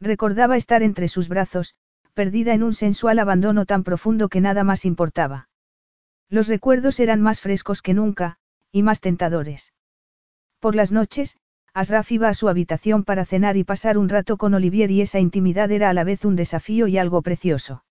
Recordaba 0.00 0.56
estar 0.56 0.82
entre 0.82 1.08
sus 1.08 1.28
brazos, 1.28 1.74
perdida 2.14 2.54
en 2.54 2.62
un 2.62 2.72
sensual 2.72 3.18
abandono 3.18 3.66
tan 3.66 3.84
profundo 3.84 4.30
que 4.30 4.40
nada 4.40 4.64
más 4.64 4.86
importaba. 4.86 5.50
Los 6.30 6.48
recuerdos 6.48 6.98
eran 6.98 7.20
más 7.20 7.42
frescos 7.42 7.82
que 7.82 7.92
nunca, 7.92 8.38
y 8.72 8.82
más 8.82 9.02
tentadores. 9.02 9.74
Por 10.60 10.74
las 10.74 10.92
noches, 10.92 11.36
Asraf 11.76 12.10
iba 12.10 12.30
a 12.30 12.32
su 12.32 12.48
habitación 12.48 13.04
para 13.04 13.26
cenar 13.26 13.58
y 13.58 13.62
pasar 13.62 13.98
un 13.98 14.08
rato 14.08 14.38
con 14.38 14.54
Olivier 14.54 14.90
y 14.90 15.02
esa 15.02 15.20
intimidad 15.20 15.70
era 15.70 15.90
a 15.90 15.92
la 15.92 16.04
vez 16.04 16.24
un 16.24 16.34
desafío 16.34 16.86
y 16.86 16.96
algo 16.96 17.20
precioso. 17.20 17.84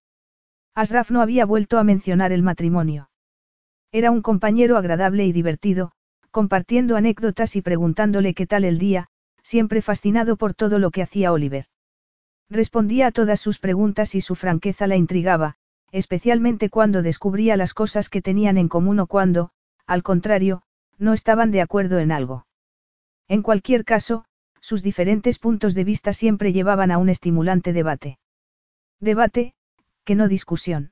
Asraf 0.74 1.12
no 1.12 1.22
había 1.22 1.46
vuelto 1.46 1.78
a 1.78 1.84
mencionar 1.84 2.32
el 2.32 2.42
matrimonio. 2.42 3.12
Era 3.92 4.10
un 4.10 4.24
compañero 4.24 4.78
agradable 4.78 5.28
y 5.28 5.32
divertido, 5.32 5.92
compartiendo 6.32 6.96
anécdotas 6.96 7.56
y 7.56 7.62
preguntándole 7.62 8.34
qué 8.34 8.48
tal 8.48 8.66
el 8.66 8.80
día, 8.80 9.10
siempre 9.44 9.84
fascinado 9.84 10.36
por 10.36 10.56
todo 10.56 10.80
lo 10.80 10.90
que 10.90 11.04
hacía 11.04 11.32
Oliver. 11.32 11.66
Respondía 12.50 13.06
a 13.06 13.12
todas 13.12 13.40
sus 13.40 13.60
preguntas 13.60 14.16
y 14.16 14.22
su 14.22 14.34
franqueza 14.34 14.88
la 14.88 14.96
intrigaba, 14.96 15.58
especialmente 15.92 16.72
cuando 16.72 17.04
descubría 17.04 17.56
las 17.56 17.76
cosas 17.76 18.10
que 18.10 18.24
tenían 18.24 18.58
en 18.58 18.68
común 18.68 19.00
o 19.00 19.06
cuando, 19.06 19.52
al 19.86 20.02
contrario, 20.02 20.64
no 20.98 21.14
estaban 21.14 21.52
de 21.52 21.62
acuerdo 21.62 22.00
en 22.00 22.12
algo. 22.12 22.48
En 23.28 23.42
cualquier 23.42 23.86
caso, 23.86 24.26
sus 24.62 24.84
diferentes 24.84 25.40
puntos 25.40 25.74
de 25.74 25.84
vista 25.84 26.14
siempre 26.14 26.54
llevaban 26.54 26.92
a 26.92 26.98
un 26.98 27.10
estimulante 27.10 27.74
debate. 27.74 28.20
Debate, 29.00 29.54
que 30.04 30.16
no 30.16 30.28
discusión. 30.28 30.92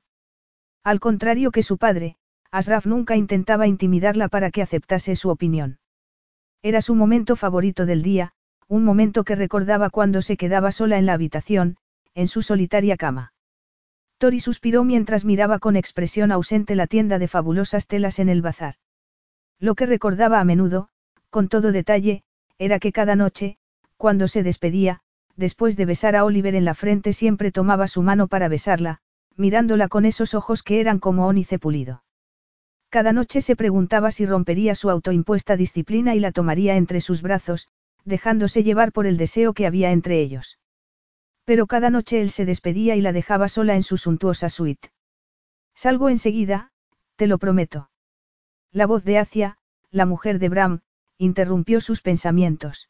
Al 0.82 1.00
contrario 1.00 1.50
que 1.50 1.62
su 1.62 1.78
padre, 1.78 2.16
Asraf 2.50 2.86
nunca 2.86 3.16
intentaba 3.16 3.66
intimidarla 3.66 4.28
para 4.28 4.50
que 4.50 4.62
aceptase 4.62 5.16
su 5.16 5.30
opinión. 5.30 5.78
Era 6.62 6.80
su 6.82 6.94
momento 6.94 7.36
favorito 7.36 7.86
del 7.86 8.02
día, 8.02 8.32
un 8.68 8.84
momento 8.84 9.24
que 9.24 9.34
recordaba 9.34 9.90
cuando 9.90 10.22
se 10.22 10.36
quedaba 10.36 10.72
sola 10.72 10.98
en 10.98 11.06
la 11.06 11.14
habitación, 11.14 11.76
en 12.14 12.28
su 12.28 12.42
solitaria 12.42 12.96
cama. 12.96 13.32
Tori 14.18 14.40
suspiró 14.40 14.84
mientras 14.84 15.24
miraba 15.24 15.58
con 15.58 15.76
expresión 15.76 16.32
ausente 16.32 16.74
la 16.74 16.86
tienda 16.86 17.18
de 17.18 17.28
fabulosas 17.28 17.86
telas 17.86 18.18
en 18.18 18.28
el 18.28 18.42
bazar. 18.42 18.76
Lo 19.58 19.74
que 19.74 19.86
recordaba 19.86 20.40
a 20.40 20.44
menudo, 20.44 20.88
con 21.34 21.48
todo 21.48 21.72
detalle, 21.72 22.22
era 22.58 22.78
que 22.78 22.92
cada 22.92 23.16
noche, 23.16 23.56
cuando 23.96 24.28
se 24.28 24.44
despedía, 24.44 25.00
después 25.34 25.76
de 25.76 25.84
besar 25.84 26.14
a 26.14 26.24
Oliver 26.24 26.54
en 26.54 26.64
la 26.64 26.74
frente 26.74 27.12
siempre 27.12 27.50
tomaba 27.50 27.88
su 27.88 28.02
mano 28.02 28.28
para 28.28 28.46
besarla, 28.46 29.00
mirándola 29.34 29.88
con 29.88 30.04
esos 30.04 30.34
ojos 30.34 30.62
que 30.62 30.78
eran 30.78 31.00
como 31.00 31.26
ónice 31.26 31.58
pulido. 31.58 32.04
Cada 32.88 33.12
noche 33.12 33.40
se 33.40 33.56
preguntaba 33.56 34.12
si 34.12 34.26
rompería 34.26 34.76
su 34.76 34.90
autoimpuesta 34.90 35.56
disciplina 35.56 36.14
y 36.14 36.20
la 36.20 36.30
tomaría 36.30 36.76
entre 36.76 37.00
sus 37.00 37.20
brazos, 37.20 37.68
dejándose 38.04 38.62
llevar 38.62 38.92
por 38.92 39.04
el 39.04 39.16
deseo 39.16 39.54
que 39.54 39.66
había 39.66 39.90
entre 39.90 40.20
ellos. 40.20 40.60
Pero 41.44 41.66
cada 41.66 41.90
noche 41.90 42.20
él 42.20 42.30
se 42.30 42.44
despedía 42.44 42.94
y 42.94 43.00
la 43.00 43.12
dejaba 43.12 43.48
sola 43.48 43.74
en 43.74 43.82
su 43.82 43.96
suntuosa 43.96 44.48
suite. 44.48 44.92
Salgo 45.74 46.10
enseguida, 46.10 46.70
te 47.16 47.26
lo 47.26 47.38
prometo. 47.38 47.90
La 48.70 48.86
voz 48.86 49.02
de 49.02 49.18
Acia, 49.18 49.58
la 49.90 50.06
mujer 50.06 50.38
de 50.38 50.48
Bram, 50.48 50.82
interrumpió 51.18 51.80
sus 51.80 52.00
pensamientos. 52.00 52.88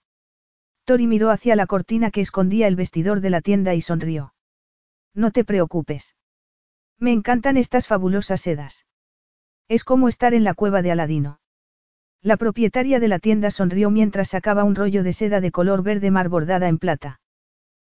Tori 0.84 1.06
miró 1.06 1.30
hacia 1.30 1.56
la 1.56 1.66
cortina 1.66 2.10
que 2.10 2.20
escondía 2.20 2.66
el 2.66 2.76
vestidor 2.76 3.20
de 3.20 3.30
la 3.30 3.40
tienda 3.40 3.74
y 3.74 3.80
sonrió. 3.80 4.34
No 5.14 5.30
te 5.30 5.44
preocupes. 5.44 6.16
Me 6.98 7.12
encantan 7.12 7.56
estas 7.56 7.86
fabulosas 7.86 8.40
sedas. 8.40 8.86
Es 9.68 9.84
como 9.84 10.08
estar 10.08 10.34
en 10.34 10.44
la 10.44 10.54
cueva 10.54 10.82
de 10.82 10.90
Aladino. 10.90 11.40
La 12.20 12.36
propietaria 12.36 13.00
de 13.00 13.08
la 13.08 13.18
tienda 13.18 13.50
sonrió 13.50 13.90
mientras 13.90 14.30
sacaba 14.30 14.64
un 14.64 14.74
rollo 14.74 15.02
de 15.02 15.12
seda 15.12 15.40
de 15.40 15.50
color 15.50 15.82
verde 15.82 16.10
mar 16.10 16.28
bordada 16.28 16.68
en 16.68 16.78
plata. 16.78 17.20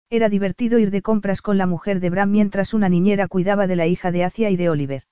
Era 0.09 0.29
divertido 0.29 0.79
ir 0.79 0.91
de 0.91 1.03
compras 1.03 1.41
con 1.43 1.59
la 1.59 1.67
mujer 1.67 2.01
de 2.01 2.11
Bram 2.11 2.31
mientras 2.31 2.75
una 2.75 2.89
niñera 2.89 3.29
cuidaba 3.29 3.67
de 3.67 3.77
la 3.77 3.87
hija 3.87 4.11
de 4.11 4.25
Acia 4.25 4.51
y 4.51 4.57
de 4.57 4.69
Oliver. 4.69 5.05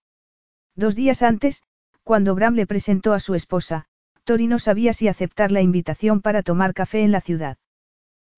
Dos 0.74 0.94
días 0.94 1.22
antes, 1.22 1.62
cuando 2.02 2.34
Bram 2.34 2.54
le 2.54 2.66
presentó 2.66 3.12
a 3.12 3.20
su 3.20 3.34
esposa, 3.34 3.86
Tori 4.30 4.46
no 4.46 4.60
sabía 4.60 4.92
si 4.92 5.08
aceptar 5.08 5.50
la 5.50 5.60
invitación 5.60 6.20
para 6.20 6.44
tomar 6.44 6.72
café 6.72 7.02
en 7.02 7.10
la 7.10 7.20
ciudad. 7.20 7.56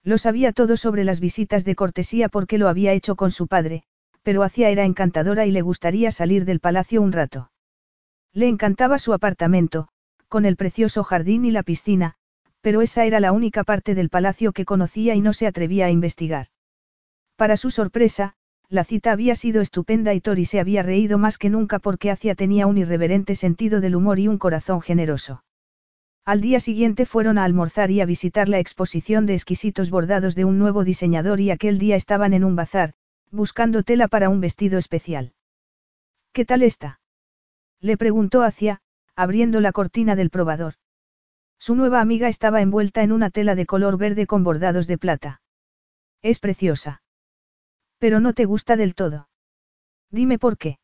Lo 0.02 0.16
sabía 0.16 0.52
todo 0.52 0.78
sobre 0.78 1.04
las 1.04 1.20
visitas 1.20 1.66
de 1.66 1.74
cortesía 1.74 2.30
porque 2.30 2.56
lo 2.56 2.70
había 2.70 2.94
hecho 2.94 3.14
con 3.14 3.30
su 3.30 3.46
padre, 3.46 3.82
pero 4.22 4.42
Acia 4.42 4.70
era 4.70 4.86
encantadora 4.86 5.44
y 5.44 5.50
le 5.50 5.60
gustaría 5.60 6.10
salir 6.10 6.46
del 6.46 6.60
palacio 6.60 7.02
un 7.02 7.12
rato. 7.12 7.50
Le 8.32 8.48
encantaba 8.48 8.98
su 8.98 9.12
apartamento, 9.12 9.88
con 10.28 10.46
el 10.46 10.56
precioso 10.56 11.04
jardín 11.04 11.44
y 11.44 11.50
la 11.50 11.62
piscina, 11.62 12.14
pero 12.62 12.80
esa 12.80 13.04
era 13.04 13.20
la 13.20 13.32
única 13.32 13.62
parte 13.62 13.94
del 13.94 14.08
palacio 14.08 14.54
que 14.54 14.64
conocía 14.64 15.14
y 15.14 15.20
no 15.20 15.34
se 15.34 15.46
atrevía 15.46 15.84
a 15.84 15.90
investigar. 15.90 16.46
Para 17.36 17.58
su 17.58 17.70
sorpresa, 17.70 18.32
la 18.70 18.84
cita 18.84 19.12
había 19.12 19.34
sido 19.34 19.60
estupenda 19.60 20.14
y 20.14 20.22
Tori 20.22 20.46
se 20.46 20.58
había 20.58 20.82
reído 20.82 21.18
más 21.18 21.36
que 21.36 21.50
nunca 21.50 21.78
porque 21.78 22.10
Acia 22.10 22.34
tenía 22.34 22.66
un 22.66 22.78
irreverente 22.78 23.34
sentido 23.34 23.82
del 23.82 23.94
humor 23.94 24.18
y 24.18 24.28
un 24.28 24.38
corazón 24.38 24.80
generoso. 24.80 25.44
Al 26.24 26.40
día 26.40 26.60
siguiente 26.60 27.04
fueron 27.04 27.36
a 27.36 27.44
almorzar 27.44 27.90
y 27.90 28.00
a 28.00 28.06
visitar 28.06 28.48
la 28.48 28.60
exposición 28.60 29.26
de 29.26 29.34
exquisitos 29.34 29.90
bordados 29.90 30.36
de 30.36 30.44
un 30.44 30.56
nuevo 30.56 30.84
diseñador 30.84 31.40
y 31.40 31.50
aquel 31.50 31.78
día 31.78 31.96
estaban 31.96 32.32
en 32.32 32.44
un 32.44 32.54
bazar, 32.54 32.94
buscando 33.32 33.82
tela 33.82 34.06
para 34.06 34.28
un 34.28 34.40
vestido 34.40 34.78
especial. 34.78 35.32
¿Qué 36.32 36.44
tal 36.44 36.62
está? 36.62 37.00
Le 37.80 37.96
preguntó 37.96 38.42
Acia, 38.42 38.82
abriendo 39.16 39.60
la 39.60 39.72
cortina 39.72 40.14
del 40.14 40.30
probador. 40.30 40.74
Su 41.58 41.74
nueva 41.74 42.00
amiga 42.00 42.28
estaba 42.28 42.60
envuelta 42.60 43.02
en 43.02 43.10
una 43.10 43.30
tela 43.30 43.56
de 43.56 43.66
color 43.66 43.98
verde 43.98 44.28
con 44.28 44.44
bordados 44.44 44.86
de 44.86 44.98
plata. 44.98 45.42
Es 46.22 46.38
preciosa. 46.38 47.02
Pero 47.98 48.20
no 48.20 48.32
te 48.32 48.44
gusta 48.44 48.76
del 48.76 48.94
todo. 48.94 49.28
Dime 50.10 50.38
por 50.38 50.56
qué. 50.56 50.78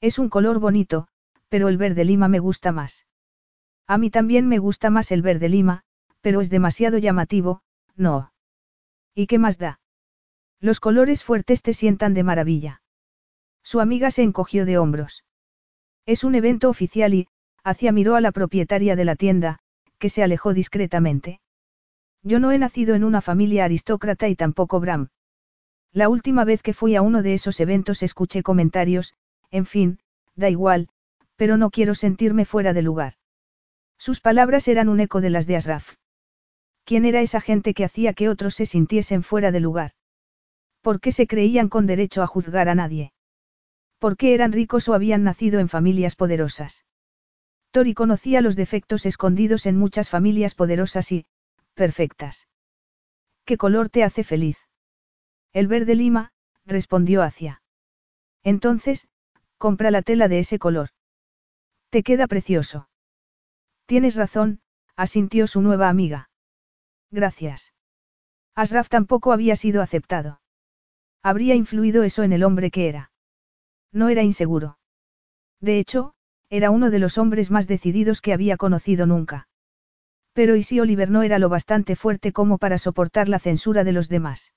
Es 0.00 0.20
un 0.20 0.28
color 0.28 0.60
bonito, 0.60 1.08
pero 1.48 1.68
el 1.68 1.78
verde 1.78 2.04
lima 2.04 2.28
me 2.28 2.38
gusta 2.38 2.70
más. 2.70 3.06
A 3.86 3.98
mí 3.98 4.10
también 4.10 4.48
me 4.48 4.58
gusta 4.58 4.90
más 4.90 5.10
el 5.12 5.22
verde 5.22 5.48
lima, 5.48 5.82
pero 6.20 6.40
es 6.40 6.50
demasiado 6.50 6.98
llamativo, 6.98 7.62
no. 7.96 8.32
¿Y 9.14 9.26
qué 9.26 9.38
más 9.38 9.58
da? 9.58 9.80
Los 10.60 10.80
colores 10.80 11.24
fuertes 11.24 11.62
te 11.62 11.74
sientan 11.74 12.14
de 12.14 12.22
maravilla. 12.22 12.82
Su 13.62 13.80
amiga 13.80 14.10
se 14.10 14.22
encogió 14.22 14.64
de 14.64 14.78
hombros. 14.78 15.24
Es 16.06 16.24
un 16.24 16.34
evento 16.34 16.68
oficial 16.68 17.14
y, 17.14 17.28
Hacia 17.64 17.92
miró 17.92 18.16
a 18.16 18.20
la 18.20 18.32
propietaria 18.32 18.96
de 18.96 19.04
la 19.04 19.14
tienda, 19.14 19.60
que 19.98 20.08
se 20.08 20.22
alejó 20.22 20.52
discretamente. 20.52 21.40
Yo 22.22 22.40
no 22.40 22.50
he 22.50 22.58
nacido 22.58 22.96
en 22.96 23.04
una 23.04 23.20
familia 23.20 23.64
aristócrata 23.64 24.28
y 24.28 24.34
tampoco 24.34 24.80
Bram. 24.80 25.10
La 25.92 26.08
última 26.08 26.44
vez 26.44 26.62
que 26.62 26.74
fui 26.74 26.96
a 26.96 27.02
uno 27.02 27.22
de 27.22 27.34
esos 27.34 27.60
eventos 27.60 28.02
escuché 28.02 28.42
comentarios, 28.42 29.14
en 29.50 29.66
fin, 29.66 30.00
da 30.34 30.48
igual, 30.48 30.88
pero 31.36 31.56
no 31.56 31.70
quiero 31.70 31.94
sentirme 31.94 32.44
fuera 32.44 32.72
de 32.72 32.82
lugar. 32.82 33.14
Sus 34.02 34.20
palabras 34.20 34.66
eran 34.66 34.88
un 34.88 34.98
eco 34.98 35.20
de 35.20 35.30
las 35.30 35.46
de 35.46 35.54
Asraf. 35.54 35.94
¿Quién 36.84 37.04
era 37.04 37.20
esa 37.20 37.40
gente 37.40 37.72
que 37.72 37.84
hacía 37.84 38.14
que 38.14 38.28
otros 38.28 38.56
se 38.56 38.66
sintiesen 38.66 39.22
fuera 39.22 39.52
de 39.52 39.60
lugar? 39.60 39.92
¿Por 40.80 40.98
qué 41.00 41.12
se 41.12 41.28
creían 41.28 41.68
con 41.68 41.86
derecho 41.86 42.20
a 42.20 42.26
juzgar 42.26 42.68
a 42.68 42.74
nadie? 42.74 43.12
¿Por 44.00 44.16
qué 44.16 44.34
eran 44.34 44.50
ricos 44.50 44.88
o 44.88 44.94
habían 44.94 45.22
nacido 45.22 45.60
en 45.60 45.68
familias 45.68 46.16
poderosas? 46.16 46.84
Tori 47.70 47.94
conocía 47.94 48.40
los 48.40 48.56
defectos 48.56 49.06
escondidos 49.06 49.66
en 49.66 49.78
muchas 49.78 50.10
familias 50.10 50.56
poderosas 50.56 51.12
y, 51.12 51.26
perfectas. 51.74 52.48
¿Qué 53.44 53.56
color 53.56 53.88
te 53.88 54.02
hace 54.02 54.24
feliz? 54.24 54.58
El 55.52 55.68
verde 55.68 55.94
lima, 55.94 56.32
respondió 56.66 57.22
Acia. 57.22 57.62
Entonces, 58.42 59.06
compra 59.58 59.92
la 59.92 60.02
tela 60.02 60.26
de 60.26 60.40
ese 60.40 60.58
color. 60.58 60.88
Te 61.90 62.02
queda 62.02 62.26
precioso. 62.26 62.88
Tienes 63.92 64.16
razón, 64.16 64.62
asintió 64.96 65.46
su 65.46 65.60
nueva 65.60 65.90
amiga. 65.90 66.30
Gracias. 67.10 67.74
Asraf 68.54 68.88
tampoco 68.88 69.34
había 69.34 69.54
sido 69.54 69.82
aceptado. 69.82 70.40
Habría 71.22 71.54
influido 71.56 72.02
eso 72.02 72.22
en 72.22 72.32
el 72.32 72.42
hombre 72.42 72.70
que 72.70 72.88
era. 72.88 73.12
No 73.92 74.08
era 74.08 74.22
inseguro. 74.22 74.78
De 75.60 75.78
hecho, 75.78 76.14
era 76.48 76.70
uno 76.70 76.88
de 76.88 77.00
los 77.00 77.18
hombres 77.18 77.50
más 77.50 77.66
decididos 77.66 78.22
que 78.22 78.32
había 78.32 78.56
conocido 78.56 79.04
nunca. 79.04 79.46
Pero 80.32 80.56
¿y 80.56 80.62
si 80.62 80.80
Oliver 80.80 81.10
no 81.10 81.22
era 81.22 81.38
lo 81.38 81.50
bastante 81.50 81.94
fuerte 81.94 82.32
como 82.32 82.56
para 82.56 82.78
soportar 82.78 83.28
la 83.28 83.40
censura 83.40 83.84
de 83.84 83.92
los 83.92 84.08
demás? 84.08 84.54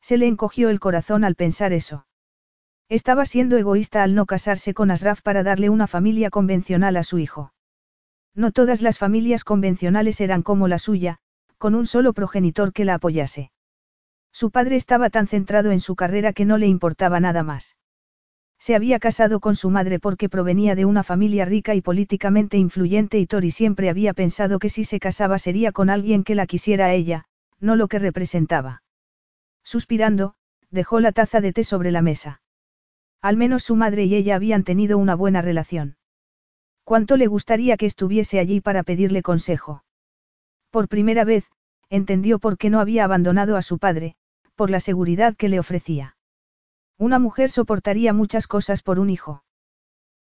Se 0.00 0.16
le 0.16 0.26
encogió 0.26 0.68
el 0.68 0.80
corazón 0.80 1.22
al 1.22 1.36
pensar 1.36 1.72
eso. 1.72 2.08
Estaba 2.88 3.24
siendo 3.24 3.56
egoísta 3.56 4.02
al 4.02 4.16
no 4.16 4.26
casarse 4.26 4.74
con 4.74 4.90
Asraf 4.90 5.22
para 5.22 5.44
darle 5.44 5.70
una 5.70 5.86
familia 5.86 6.28
convencional 6.30 6.96
a 6.96 7.04
su 7.04 7.20
hijo. 7.20 7.52
No 8.38 8.52
todas 8.52 8.82
las 8.82 8.98
familias 8.98 9.42
convencionales 9.42 10.20
eran 10.20 10.42
como 10.42 10.68
la 10.68 10.78
suya, 10.78 11.18
con 11.58 11.74
un 11.74 11.86
solo 11.86 12.12
progenitor 12.12 12.72
que 12.72 12.84
la 12.84 12.94
apoyase. 12.94 13.50
Su 14.32 14.52
padre 14.52 14.76
estaba 14.76 15.10
tan 15.10 15.26
centrado 15.26 15.72
en 15.72 15.80
su 15.80 15.96
carrera 15.96 16.32
que 16.32 16.44
no 16.44 16.56
le 16.56 16.68
importaba 16.68 17.18
nada 17.18 17.42
más. 17.42 17.76
Se 18.60 18.76
había 18.76 19.00
casado 19.00 19.40
con 19.40 19.56
su 19.56 19.70
madre 19.70 19.98
porque 19.98 20.28
provenía 20.28 20.76
de 20.76 20.84
una 20.84 21.02
familia 21.02 21.46
rica 21.46 21.74
y 21.74 21.80
políticamente 21.80 22.58
influyente 22.58 23.18
y 23.18 23.26
Tori 23.26 23.50
siempre 23.50 23.90
había 23.90 24.14
pensado 24.14 24.60
que 24.60 24.70
si 24.70 24.84
se 24.84 25.00
casaba 25.00 25.40
sería 25.40 25.72
con 25.72 25.90
alguien 25.90 26.22
que 26.22 26.36
la 26.36 26.46
quisiera 26.46 26.86
a 26.86 26.94
ella, 26.94 27.24
no 27.58 27.74
lo 27.74 27.88
que 27.88 27.98
representaba. 27.98 28.84
Suspirando, 29.64 30.36
dejó 30.70 31.00
la 31.00 31.10
taza 31.10 31.40
de 31.40 31.52
té 31.52 31.64
sobre 31.64 31.90
la 31.90 32.02
mesa. 32.02 32.40
Al 33.20 33.36
menos 33.36 33.64
su 33.64 33.74
madre 33.74 34.04
y 34.04 34.14
ella 34.14 34.36
habían 34.36 34.62
tenido 34.62 34.96
una 34.96 35.16
buena 35.16 35.42
relación. 35.42 35.97
¿Cuánto 36.88 37.18
le 37.18 37.26
gustaría 37.26 37.76
que 37.76 37.84
estuviese 37.84 38.38
allí 38.38 38.62
para 38.62 38.82
pedirle 38.82 39.20
consejo? 39.20 39.84
Por 40.70 40.88
primera 40.88 41.22
vez, 41.22 41.44
entendió 41.90 42.38
por 42.38 42.56
qué 42.56 42.70
no 42.70 42.80
había 42.80 43.04
abandonado 43.04 43.58
a 43.58 43.60
su 43.60 43.76
padre, 43.76 44.16
por 44.56 44.70
la 44.70 44.80
seguridad 44.80 45.36
que 45.36 45.50
le 45.50 45.58
ofrecía. 45.58 46.16
Una 46.96 47.18
mujer 47.18 47.50
soportaría 47.50 48.14
muchas 48.14 48.46
cosas 48.46 48.82
por 48.82 49.00
un 49.00 49.10
hijo. 49.10 49.44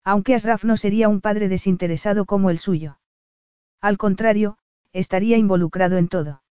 Aunque 0.03 0.35
Asraf 0.35 0.65
no 0.65 0.76
sería 0.76 1.07
un 1.07 1.22
padre 1.22 1.48
desinteresado 1.48 2.26
como 2.26 2.49
el 2.49 2.57
suyo. 2.57 2.99
Al 3.80 3.98
contrario, 3.98 4.57
estaría 4.91 5.38
involucrado 5.38 5.95
en 5.95 6.10
todo. 6.10 6.44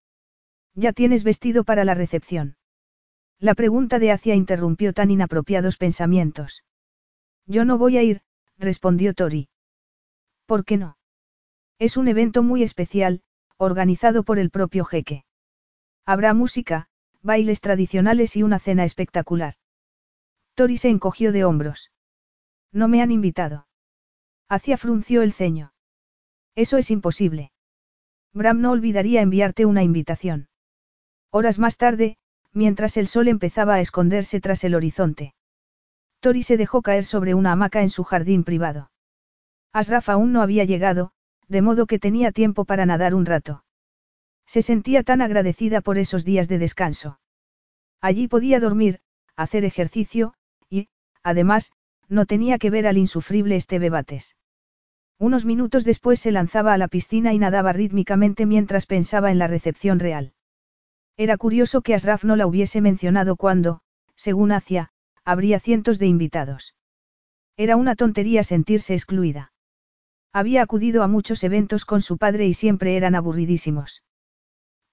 ¿Ya 0.75 0.95
tienes 0.95 1.25
vestido 1.25 1.63
para 1.63 1.85
la 1.85 1.93
recepción? 1.93 2.57
La 3.39 3.55
pregunta 3.55 3.99
de 3.99 4.13
Acia 4.13 4.35
interrumpió 4.35 4.95
tan 4.95 5.11
inapropiados 5.11 5.77
pensamientos. 5.77 6.65
Yo 7.45 7.67
no 7.67 7.77
voy 7.77 7.99
a 7.99 8.03
ir, 8.03 8.23
respondió 8.57 9.13
Tori. 9.13 9.51
¿Por 10.47 10.65
qué 10.65 10.77
no? 10.77 10.97
Es 11.79 11.97
un 11.97 12.09
evento 12.09 12.43
muy 12.43 12.63
especial, 12.63 13.23
organizado 13.59 14.23
por 14.23 14.39
el 14.39 14.51
propio 14.51 14.85
jeque. 14.85 15.25
Habrá 16.07 16.35
música, 16.35 16.89
bailes 17.21 17.61
tradicionales 17.61 18.37
y 18.37 18.43
una 18.43 18.59
cena 18.59 18.85
espectacular. 18.85 19.55
Tori 20.55 20.77
se 20.77 20.89
encogió 20.89 21.33
de 21.33 21.45
hombros. 21.45 21.91
No 22.73 22.89
me 22.89 23.03
han 23.03 23.11
invitado. 23.11 23.67
Hacia 24.49 24.77
frunció 24.77 25.23
el 25.23 25.33
ceño. 25.33 25.73
Eso 26.55 26.79
es 26.79 26.91
imposible. 26.91 27.51
Bram 28.33 28.61
no 28.61 28.71
olvidaría 28.71 29.23
enviarte 29.23 29.67
una 29.67 29.83
invitación. 29.83 30.49
Horas 31.31 31.59
más 31.59 31.77
tarde, 31.77 32.17
mientras 32.53 32.97
el 32.97 33.09
sol 33.09 33.29
empezaba 33.29 33.75
a 33.75 33.81
esconderse 33.81 34.41
tras 34.41 34.63
el 34.65 34.75
horizonte. 34.75 35.35
Tori 36.21 36.43
se 36.43 36.57
dejó 36.57 36.81
caer 36.83 37.05
sobre 37.05 37.35
una 37.35 37.53
hamaca 37.53 37.83
en 37.83 37.91
su 37.91 38.05
jardín 38.05 38.45
privado. 38.45 38.91
Asraf 39.77 40.09
aún 40.09 40.33
no 40.33 40.41
había 40.41 40.65
llegado, 40.65 41.13
de 41.49 41.61
modo 41.61 41.87
que 41.87 41.99
tenía 41.99 42.33
tiempo 42.33 42.65
para 42.65 42.87
nadar 42.87 43.15
un 43.15 43.27
rato. 43.27 43.65
Se 44.47 44.63
sentía 44.63 45.03
tan 45.03 45.21
agradecida 45.21 45.81
por 45.81 45.99
esos 45.99 46.25
días 46.25 46.49
de 46.49 46.59
descanso. 46.59 47.21
Allí 48.01 48.29
podía 48.29 48.61
dormir, 48.61 49.01
hacer 49.37 49.65
ejercicio, 49.65 50.35
Además, 51.27 51.73
no 52.09 52.25
tenía 52.25 52.57
que 52.57 52.71
ver 52.71 52.87
al 52.87 52.99
insufrible 52.99 53.57
Esteve 53.57 53.91
Bates. 53.91 54.37
Unos 55.19 55.45
minutos 55.45 55.83
después 55.85 56.21
se 56.21 56.31
lanzaba 56.31 56.73
a 56.73 56.79
la 56.79 56.87
piscina 56.87 57.35
y 57.35 57.39
nadaba 57.41 57.73
rítmicamente 57.73 58.47
mientras 58.47 58.87
pensaba 58.87 59.33
en 59.33 59.41
la 59.41 59.49
recepción 59.49 59.99
real. 59.99 60.35
Era 61.17 61.37
curioso 61.37 61.83
que 61.83 61.95
Asraf 61.95 62.23
no 62.23 62.37
la 62.37 62.47
hubiese 62.47 62.81
mencionado 62.81 63.35
cuando, 63.35 63.81
según 64.15 64.53
hacía, 64.53 64.91
habría 65.25 65.59
cientos 65.59 65.99
de 65.99 66.07
invitados. 66.07 66.77
Era 67.57 67.75
una 67.75 67.97
tontería 67.97 68.45
sentirse 68.45 68.95
excluida. 68.95 69.51
Había 70.33 70.63
acudido 70.63 71.03
a 71.03 71.09
muchos 71.09 71.43
eventos 71.45 71.85
con 71.85 72.03
su 72.03 72.19
padre 72.19 72.47
y 72.47 72.55
siempre 72.55 72.97
eran 72.97 73.15
aburridísimos. 73.15 74.03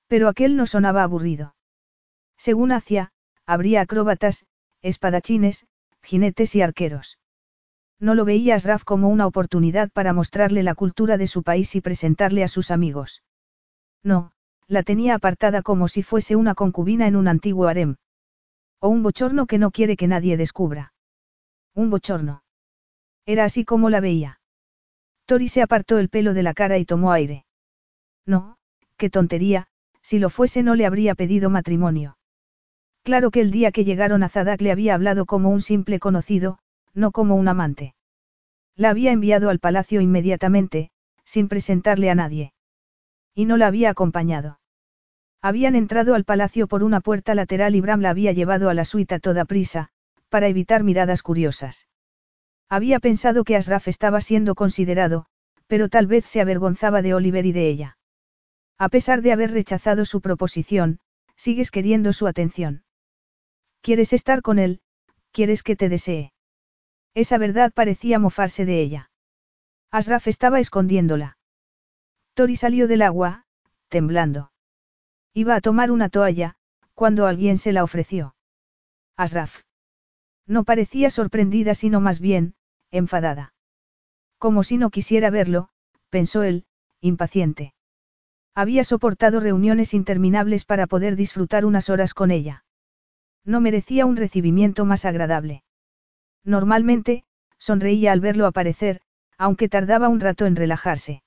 Pero 0.07 0.27
aquel 0.27 0.55
no 0.55 0.65
sonaba 0.65 1.03
aburrido. 1.03 1.55
Según 2.37 2.71
hacía, 2.71 3.11
habría 3.45 3.81
acróbatas, 3.81 4.45
espadachines, 4.81 5.65
jinetes 6.01 6.55
y 6.55 6.61
arqueros. 6.61 7.17
No 7.99 8.15
lo 8.15 8.25
veía 8.25 8.55
Asraf 8.55 8.83
como 8.83 9.09
una 9.09 9.27
oportunidad 9.27 9.89
para 9.91 10.13
mostrarle 10.13 10.63
la 10.63 10.75
cultura 10.75 11.17
de 11.17 11.27
su 11.27 11.43
país 11.43 11.75
y 11.75 11.81
presentarle 11.81 12.43
a 12.43 12.47
sus 12.47 12.69
amigos. 12.69 13.23
No, 14.03 14.31
la 14.67 14.83
tenía 14.83 15.15
apartada 15.15 15.61
como 15.61 15.87
si 15.87 16.03
fuese 16.03 16.35
una 16.35 16.55
concubina 16.55 17.07
en 17.07 17.15
un 17.15 17.27
antiguo 17.27 17.67
harem. 17.67 17.95
O 18.79 18.89
un 18.89 19.03
bochorno 19.03 19.45
que 19.45 19.57
no 19.57 19.71
quiere 19.71 19.95
que 19.95 20.07
nadie 20.07 20.35
descubra. 20.35 20.93
Un 21.73 21.89
bochorno. 21.89 22.43
Era 23.25 23.45
así 23.45 23.63
como 23.63 23.89
la 23.89 24.01
veía. 24.01 24.39
Tori 25.25 25.47
se 25.47 25.61
apartó 25.61 25.99
el 25.99 26.09
pelo 26.09 26.33
de 26.33 26.43
la 26.43 26.53
cara 26.53 26.77
y 26.77 26.85
tomó 26.85 27.11
aire. 27.11 27.45
No, 28.25 28.57
qué 28.97 29.09
tontería, 29.09 29.67
si 30.01 30.19
lo 30.19 30.29
fuese 30.29 30.63
no 30.63 30.75
le 30.75 30.85
habría 30.85 31.15
pedido 31.15 31.49
matrimonio. 31.49 32.17
Claro 33.03 33.31
que 33.31 33.41
el 33.41 33.51
día 33.51 33.71
que 33.71 33.83
llegaron 33.83 34.23
a 34.23 34.29
Zadak 34.29 34.61
le 34.61 34.71
había 34.71 34.95
hablado 34.95 35.25
como 35.25 35.49
un 35.49 35.61
simple 35.61 35.99
conocido, 35.99 36.59
no 36.93 37.11
como 37.11 37.35
un 37.35 37.47
amante. 37.47 37.95
La 38.75 38.89
había 38.89 39.11
enviado 39.11 39.49
al 39.49 39.59
palacio 39.59 40.01
inmediatamente, 40.01 40.89
sin 41.25 41.47
presentarle 41.47 42.09
a 42.09 42.15
nadie. 42.15 42.53
Y 43.35 43.45
no 43.45 43.57
la 43.57 43.67
había 43.67 43.89
acompañado. 43.89 44.59
Habían 45.41 45.75
entrado 45.75 46.15
al 46.15 46.23
palacio 46.23 46.67
por 46.67 46.83
una 46.83 47.01
puerta 47.01 47.35
lateral 47.35 47.75
y 47.75 47.81
Bram 47.81 48.01
la 48.01 48.09
había 48.09 48.31
llevado 48.31 48.69
a 48.69 48.73
la 48.73 48.85
suite 48.85 49.15
a 49.15 49.19
toda 49.19 49.45
prisa, 49.45 49.89
para 50.29 50.47
evitar 50.47 50.83
miradas 50.83 51.21
curiosas. 51.21 51.87
Había 52.73 52.99
pensado 52.99 53.43
que 53.43 53.55
Asraf 53.55 53.87
estaba 53.87 54.19
siendo 54.19 54.55
considerado, 54.55 55.27
pero 55.67 55.89
tal 55.89 56.07
vez 56.07 56.25
se 56.25 56.41
avergonzaba 56.41 57.03
de 57.03 57.13
Oliver 57.13 57.45
y 57.45 57.51
de 57.51 57.69
ella. 57.69 57.99
A 58.79 58.89
pesar 58.89 59.21
de 59.21 59.31
haber 59.31 59.51
rechazado 59.51 60.05
su 60.05 60.21
proposición, 60.21 60.97
sigues 61.35 61.69
queriendo 61.69 62.13
su 62.13 62.25
atención. 62.25 62.83
Quieres 63.81 64.11
estar 64.11 64.41
con 64.41 64.57
él, 64.57 64.81
quieres 65.31 65.61
que 65.61 65.75
te 65.75 65.87
desee. 65.87 66.33
Esa 67.13 67.37
verdad 67.37 67.71
parecía 67.71 68.17
mofarse 68.17 68.65
de 68.65 68.81
ella. 68.81 69.11
Asraf 69.91 70.27
estaba 70.27 70.59
escondiéndola. 70.59 71.37
Tori 72.33 72.55
salió 72.55 72.87
del 72.87 73.03
agua, 73.03 73.45
temblando. 73.87 74.51
Iba 75.35 75.53
a 75.53 75.61
tomar 75.61 75.91
una 75.91 76.09
toalla, 76.09 76.55
cuando 76.95 77.27
alguien 77.27 77.59
se 77.59 77.71
la 77.71 77.83
ofreció. 77.83 78.35
Asraf. 79.15 79.61
No 80.47 80.63
parecía 80.63 81.11
sorprendida 81.11 81.75
sino 81.75 82.01
más 82.01 82.19
bien, 82.19 82.55
enfadada. 82.93 83.53
Como 84.37 84.63
si 84.63 84.77
no 84.77 84.89
quisiera 84.89 85.29
verlo, 85.29 85.69
pensó 86.09 86.43
él, 86.43 86.65
impaciente. 87.01 87.73
Había 88.55 88.83
soportado 88.83 89.39
reuniones 89.39 89.93
interminables 89.93 90.63
para 90.63 90.87
poder 90.87 91.15
disfrutar 91.15 91.65
unas 91.65 91.89
horas 91.89 92.13
con 92.13 92.31
ella. 92.31 92.63
No 93.43 93.59
merecía 93.59 94.05
un 94.05 94.15
recibimiento 94.15 94.85
más 94.85 95.05
agradable. 95.05 95.63
Normalmente, 96.45 97.25
sonreía 97.57 98.11
al 98.11 98.19
verlo 98.19 98.45
aparecer, 98.45 99.01
aunque 99.37 99.69
tardaba 99.69 100.07
un 100.07 100.19
rato 100.19 100.45
en 100.45 100.55
relajarse. 100.55 101.23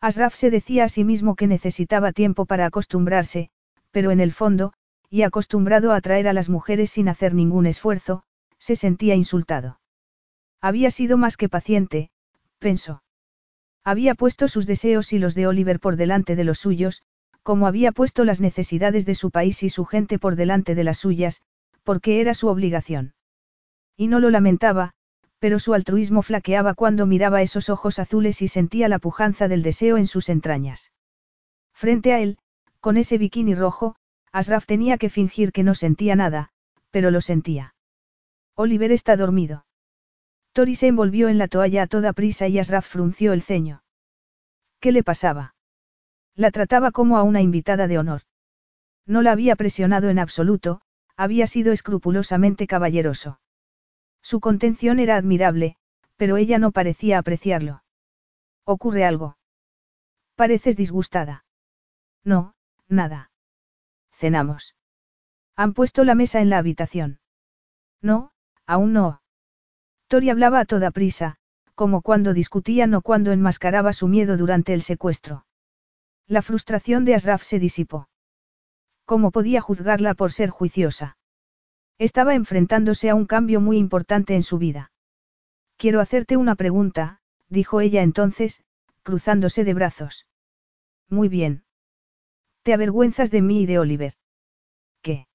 Asraf 0.00 0.34
se 0.34 0.50
decía 0.50 0.84
a 0.84 0.88
sí 0.88 1.04
mismo 1.04 1.36
que 1.36 1.46
necesitaba 1.46 2.12
tiempo 2.12 2.46
para 2.46 2.66
acostumbrarse, 2.66 3.50
pero 3.90 4.10
en 4.10 4.20
el 4.20 4.32
fondo, 4.32 4.72
y 5.08 5.22
acostumbrado 5.22 5.92
a 5.92 5.96
atraer 5.96 6.26
a 6.28 6.32
las 6.32 6.48
mujeres 6.48 6.90
sin 6.90 7.08
hacer 7.08 7.34
ningún 7.34 7.66
esfuerzo, 7.66 8.22
se 8.58 8.76
sentía 8.76 9.14
insultado. 9.14 9.79
Había 10.60 10.90
sido 10.90 11.16
más 11.16 11.36
que 11.36 11.48
paciente, 11.48 12.10
pensó. 12.58 13.02
Había 13.82 14.14
puesto 14.14 14.46
sus 14.48 14.66
deseos 14.66 15.12
y 15.12 15.18
los 15.18 15.34
de 15.34 15.46
Oliver 15.46 15.80
por 15.80 15.96
delante 15.96 16.36
de 16.36 16.44
los 16.44 16.58
suyos, 16.58 17.02
como 17.42 17.66
había 17.66 17.92
puesto 17.92 18.24
las 18.24 18.40
necesidades 18.40 19.06
de 19.06 19.14
su 19.14 19.30
país 19.30 19.62
y 19.62 19.70
su 19.70 19.84
gente 19.86 20.18
por 20.18 20.36
delante 20.36 20.74
de 20.74 20.84
las 20.84 20.98
suyas, 20.98 21.42
porque 21.82 22.20
era 22.20 22.34
su 22.34 22.48
obligación. 22.48 23.14
Y 23.96 24.08
no 24.08 24.20
lo 24.20 24.30
lamentaba, 24.30 24.92
pero 25.38 25.58
su 25.58 25.72
altruismo 25.72 26.20
flaqueaba 26.20 26.74
cuando 26.74 27.06
miraba 27.06 27.40
esos 27.40 27.70
ojos 27.70 27.98
azules 27.98 28.42
y 28.42 28.48
sentía 28.48 28.88
la 28.88 28.98
pujanza 28.98 29.48
del 29.48 29.62
deseo 29.62 29.96
en 29.96 30.06
sus 30.06 30.28
entrañas. 30.28 30.92
Frente 31.72 32.12
a 32.12 32.20
él, 32.20 32.38
con 32.80 32.98
ese 32.98 33.16
bikini 33.16 33.54
rojo, 33.54 33.96
Asraf 34.32 34.66
tenía 34.66 34.98
que 34.98 35.08
fingir 35.08 35.52
que 35.52 35.64
no 35.64 35.74
sentía 35.74 36.14
nada, 36.14 36.50
pero 36.90 37.10
lo 37.10 37.22
sentía. 37.22 37.74
Oliver 38.54 38.92
está 38.92 39.16
dormido. 39.16 39.64
Tori 40.52 40.74
se 40.74 40.88
envolvió 40.88 41.28
en 41.28 41.38
la 41.38 41.48
toalla 41.48 41.82
a 41.82 41.86
toda 41.86 42.12
prisa 42.12 42.48
y 42.48 42.58
Asraf 42.58 42.86
frunció 42.86 43.32
el 43.32 43.42
ceño. 43.42 43.82
¿Qué 44.80 44.92
le 44.92 45.04
pasaba? 45.04 45.54
La 46.34 46.50
trataba 46.50 46.90
como 46.90 47.16
a 47.18 47.22
una 47.22 47.40
invitada 47.40 47.86
de 47.86 47.98
honor. 47.98 48.22
No 49.06 49.22
la 49.22 49.32
había 49.32 49.56
presionado 49.56 50.08
en 50.08 50.18
absoluto, 50.18 50.80
había 51.16 51.46
sido 51.46 51.72
escrupulosamente 51.72 52.66
caballeroso. 52.66 53.40
Su 54.22 54.40
contención 54.40 54.98
era 54.98 55.16
admirable, 55.16 55.76
pero 56.16 56.36
ella 56.36 56.58
no 56.58 56.72
parecía 56.72 57.18
apreciarlo. 57.18 57.82
¿Ocurre 58.64 59.04
algo? 59.04 59.36
Pareces 60.34 60.76
disgustada. 60.76 61.44
No, 62.24 62.54
nada. 62.88 63.30
Cenamos. 64.12 64.74
Han 65.56 65.74
puesto 65.74 66.04
la 66.04 66.14
mesa 66.14 66.40
en 66.40 66.50
la 66.50 66.58
habitación. 66.58 67.20
No, 68.00 68.32
aún 68.66 68.92
no. 68.92 69.19
Tori 70.10 70.28
hablaba 70.28 70.58
a 70.58 70.64
toda 70.64 70.90
prisa, 70.90 71.36
como 71.76 72.02
cuando 72.02 72.34
discutían 72.34 72.94
o 72.94 73.00
cuando 73.00 73.30
enmascaraba 73.30 73.92
su 73.92 74.08
miedo 74.08 74.36
durante 74.36 74.74
el 74.74 74.82
secuestro. 74.82 75.46
La 76.26 76.42
frustración 76.42 77.04
de 77.04 77.14
Asraf 77.14 77.44
se 77.44 77.60
disipó. 77.60 78.08
¿Cómo 79.04 79.30
podía 79.30 79.60
juzgarla 79.60 80.14
por 80.14 80.32
ser 80.32 80.50
juiciosa? 80.50 81.16
Estaba 81.96 82.34
enfrentándose 82.34 83.08
a 83.08 83.14
un 83.14 83.24
cambio 83.24 83.60
muy 83.60 83.78
importante 83.78 84.34
en 84.34 84.42
su 84.42 84.58
vida. 84.58 84.90
Quiero 85.76 86.00
hacerte 86.00 86.36
una 86.36 86.56
pregunta, 86.56 87.20
dijo 87.48 87.80
ella 87.80 88.02
entonces, 88.02 88.64
cruzándose 89.04 89.62
de 89.62 89.74
brazos. 89.74 90.26
Muy 91.08 91.28
bien. 91.28 91.62
¿Te 92.64 92.74
avergüenzas 92.74 93.30
de 93.30 93.42
mí 93.42 93.62
y 93.62 93.66
de 93.66 93.78
Oliver? 93.78 94.14
¿Qué? 95.02 95.28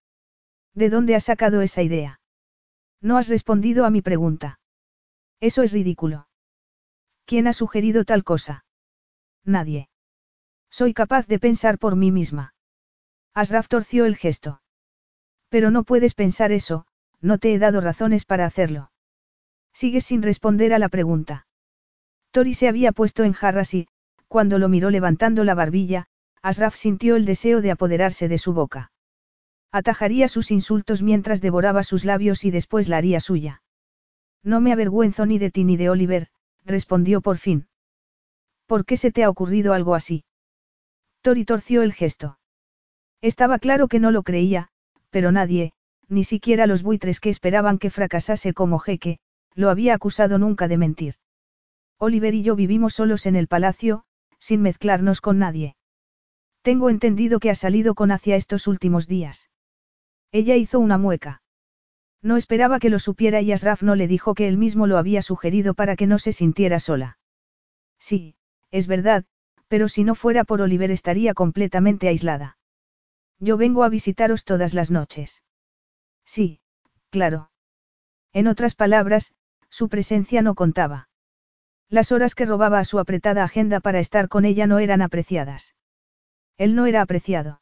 ¿De 0.73 0.89
dónde 0.89 1.15
has 1.15 1.23
sacado 1.23 1.61
esa 1.61 1.81
idea? 1.81 2.19
No 2.99 3.17
has 3.17 3.29
respondido 3.29 3.85
a 3.85 3.89
mi 3.89 4.01
pregunta. 4.01 4.59
Eso 5.39 5.63
es 5.63 5.71
ridículo. 5.71 6.27
¿Quién 7.25 7.47
ha 7.47 7.53
sugerido 7.53 8.05
tal 8.05 8.23
cosa? 8.23 8.65
Nadie. 9.43 9.89
Soy 10.69 10.93
capaz 10.93 11.27
de 11.27 11.39
pensar 11.39 11.77
por 11.79 11.95
mí 11.95 12.11
misma. 12.11 12.53
Asraf 13.33 13.67
torció 13.67 14.05
el 14.05 14.15
gesto. 14.15 14.61
Pero 15.49 15.71
no 15.71 15.83
puedes 15.83 16.13
pensar 16.13 16.51
eso, 16.51 16.85
no 17.21 17.37
te 17.37 17.53
he 17.53 17.59
dado 17.59 17.81
razones 17.81 18.25
para 18.25 18.45
hacerlo. 18.45 18.91
Sigues 19.73 20.05
sin 20.05 20.21
responder 20.21 20.73
a 20.73 20.79
la 20.79 20.89
pregunta. 20.89 21.47
Tori 22.31 22.53
se 22.53 22.67
había 22.67 22.91
puesto 22.91 23.23
en 23.23 23.33
jarras 23.33 23.73
y, 23.73 23.87
cuando 24.27 24.59
lo 24.59 24.69
miró 24.69 24.89
levantando 24.89 25.43
la 25.43 25.55
barbilla, 25.55 26.07
Asraf 26.41 26.75
sintió 26.75 27.15
el 27.15 27.25
deseo 27.25 27.61
de 27.61 27.71
apoderarse 27.71 28.27
de 28.27 28.37
su 28.37 28.53
boca. 28.53 28.91
Atajaría 29.71 30.27
sus 30.27 30.51
insultos 30.51 31.01
mientras 31.01 31.41
devoraba 31.41 31.83
sus 31.83 32.05
labios 32.05 32.45
y 32.45 32.51
después 32.51 32.87
la 32.87 32.97
haría 32.97 33.19
suya. 33.19 33.61
No 34.45 34.61
me 34.61 34.71
avergüenzo 34.71 35.25
ni 35.25 35.39
de 35.39 35.49
ti 35.49 35.63
ni 35.63 35.75
de 35.75 35.89
Oliver, 35.89 36.27
respondió 36.63 37.19
por 37.19 37.39
fin. 37.39 37.67
¿Por 38.67 38.85
qué 38.85 38.95
se 38.95 39.11
te 39.11 39.23
ha 39.23 39.29
ocurrido 39.29 39.73
algo 39.73 39.95
así? 39.95 40.23
Tori 41.21 41.45
torció 41.45 41.81
el 41.81 41.93
gesto. 41.93 42.37
Estaba 43.21 43.57
claro 43.57 43.87
que 43.87 43.99
no 43.99 44.11
lo 44.11 44.21
creía, 44.21 44.69
pero 45.09 45.31
nadie, 45.31 45.73
ni 46.07 46.23
siquiera 46.23 46.67
los 46.67 46.83
buitres 46.83 47.19
que 47.19 47.31
esperaban 47.31 47.79
que 47.79 47.89
fracasase 47.89 48.53
como 48.53 48.77
jeque, 48.77 49.17
lo 49.55 49.71
había 49.71 49.95
acusado 49.95 50.37
nunca 50.37 50.67
de 50.67 50.77
mentir. 50.77 51.15
Oliver 51.97 52.35
y 52.35 52.43
yo 52.43 52.55
vivimos 52.55 52.93
solos 52.93 53.25
en 53.25 53.35
el 53.35 53.47
palacio, 53.47 54.03
sin 54.37 54.61
mezclarnos 54.61 55.21
con 55.21 55.39
nadie. 55.39 55.75
Tengo 56.61 56.91
entendido 56.91 57.39
que 57.39 57.49
ha 57.49 57.55
salido 57.55 57.95
con 57.95 58.11
hacia 58.11 58.35
estos 58.35 58.67
últimos 58.67 59.07
días. 59.07 59.49
Ella 60.31 60.55
hizo 60.55 60.79
una 60.79 60.99
mueca. 60.99 61.41
No 62.25 62.37
esperaba 62.37 62.79
que 62.79 62.89
lo 62.89 62.97
supiera 62.97 63.41
y 63.41 63.51
Asraf 63.51 63.83
no 63.83 63.93
le 63.93 64.07
dijo 64.07 64.33
que 64.33 64.47
él 64.47 64.57
mismo 64.57 64.87
lo 64.87 64.97
había 64.97 65.21
sugerido 65.21 65.75
para 65.75 65.95
que 65.95 66.07
no 66.07 66.17
se 66.17 66.31
sintiera 66.31 66.79
sola. 66.79 67.19
Sí, 67.99 68.35
es 68.71 68.87
verdad, 68.87 69.25
pero 69.67 69.87
si 69.87 70.03
no 70.03 70.15
fuera 70.15 70.43
por 70.43 70.59
Oliver 70.59 70.89
estaría 70.89 71.35
completamente 71.35 72.07
aislada. 72.07 72.57
Yo 73.39 73.57
vengo 73.57 73.83
a 73.83 73.89
visitaros 73.89 74.43
todas 74.43 74.73
las 74.73 74.89
noches. 74.89 75.43
Sí, 76.25 76.61
claro. 77.11 77.51
En 78.33 78.47
otras 78.47 78.73
palabras, 78.73 79.35
su 79.69 79.87
presencia 79.87 80.41
no 80.41 80.55
contaba. 80.55 81.09
Las 81.89 82.11
horas 82.11 82.33
que 82.33 82.47
robaba 82.47 82.79
a 82.79 82.85
su 82.85 82.97
apretada 82.97 83.43
agenda 83.43 83.81
para 83.81 83.99
estar 83.99 84.29
con 84.29 84.45
ella 84.45 84.65
no 84.65 84.79
eran 84.79 85.03
apreciadas. 85.03 85.75
Él 86.57 86.73
no 86.73 86.87
era 86.87 87.01
apreciado. 87.01 87.61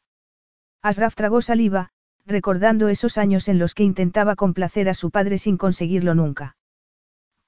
Asraf 0.80 1.14
tragó 1.14 1.42
saliva, 1.42 1.92
recordando 2.26 2.88
esos 2.88 3.18
años 3.18 3.48
en 3.48 3.58
los 3.58 3.74
que 3.74 3.82
intentaba 3.82 4.36
complacer 4.36 4.88
a 4.88 4.94
su 4.94 5.10
padre 5.10 5.38
sin 5.38 5.56
conseguirlo 5.56 6.14
nunca. 6.14 6.56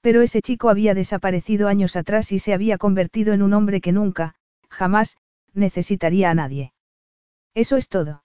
Pero 0.01 0.21
ese 0.21 0.41
chico 0.41 0.69
había 0.69 0.93
desaparecido 0.93 1.67
años 1.67 1.95
atrás 1.95 2.31
y 2.31 2.39
se 2.39 2.53
había 2.53 2.77
convertido 2.77 3.33
en 3.33 3.41
un 3.41 3.53
hombre 3.53 3.81
que 3.81 3.91
nunca, 3.91 4.35
jamás, 4.69 5.17
necesitaría 5.53 6.29
a 6.29 6.33
nadie. 6.33 6.73
Eso 7.53 7.77
es 7.77 7.89
todo. 7.89 8.23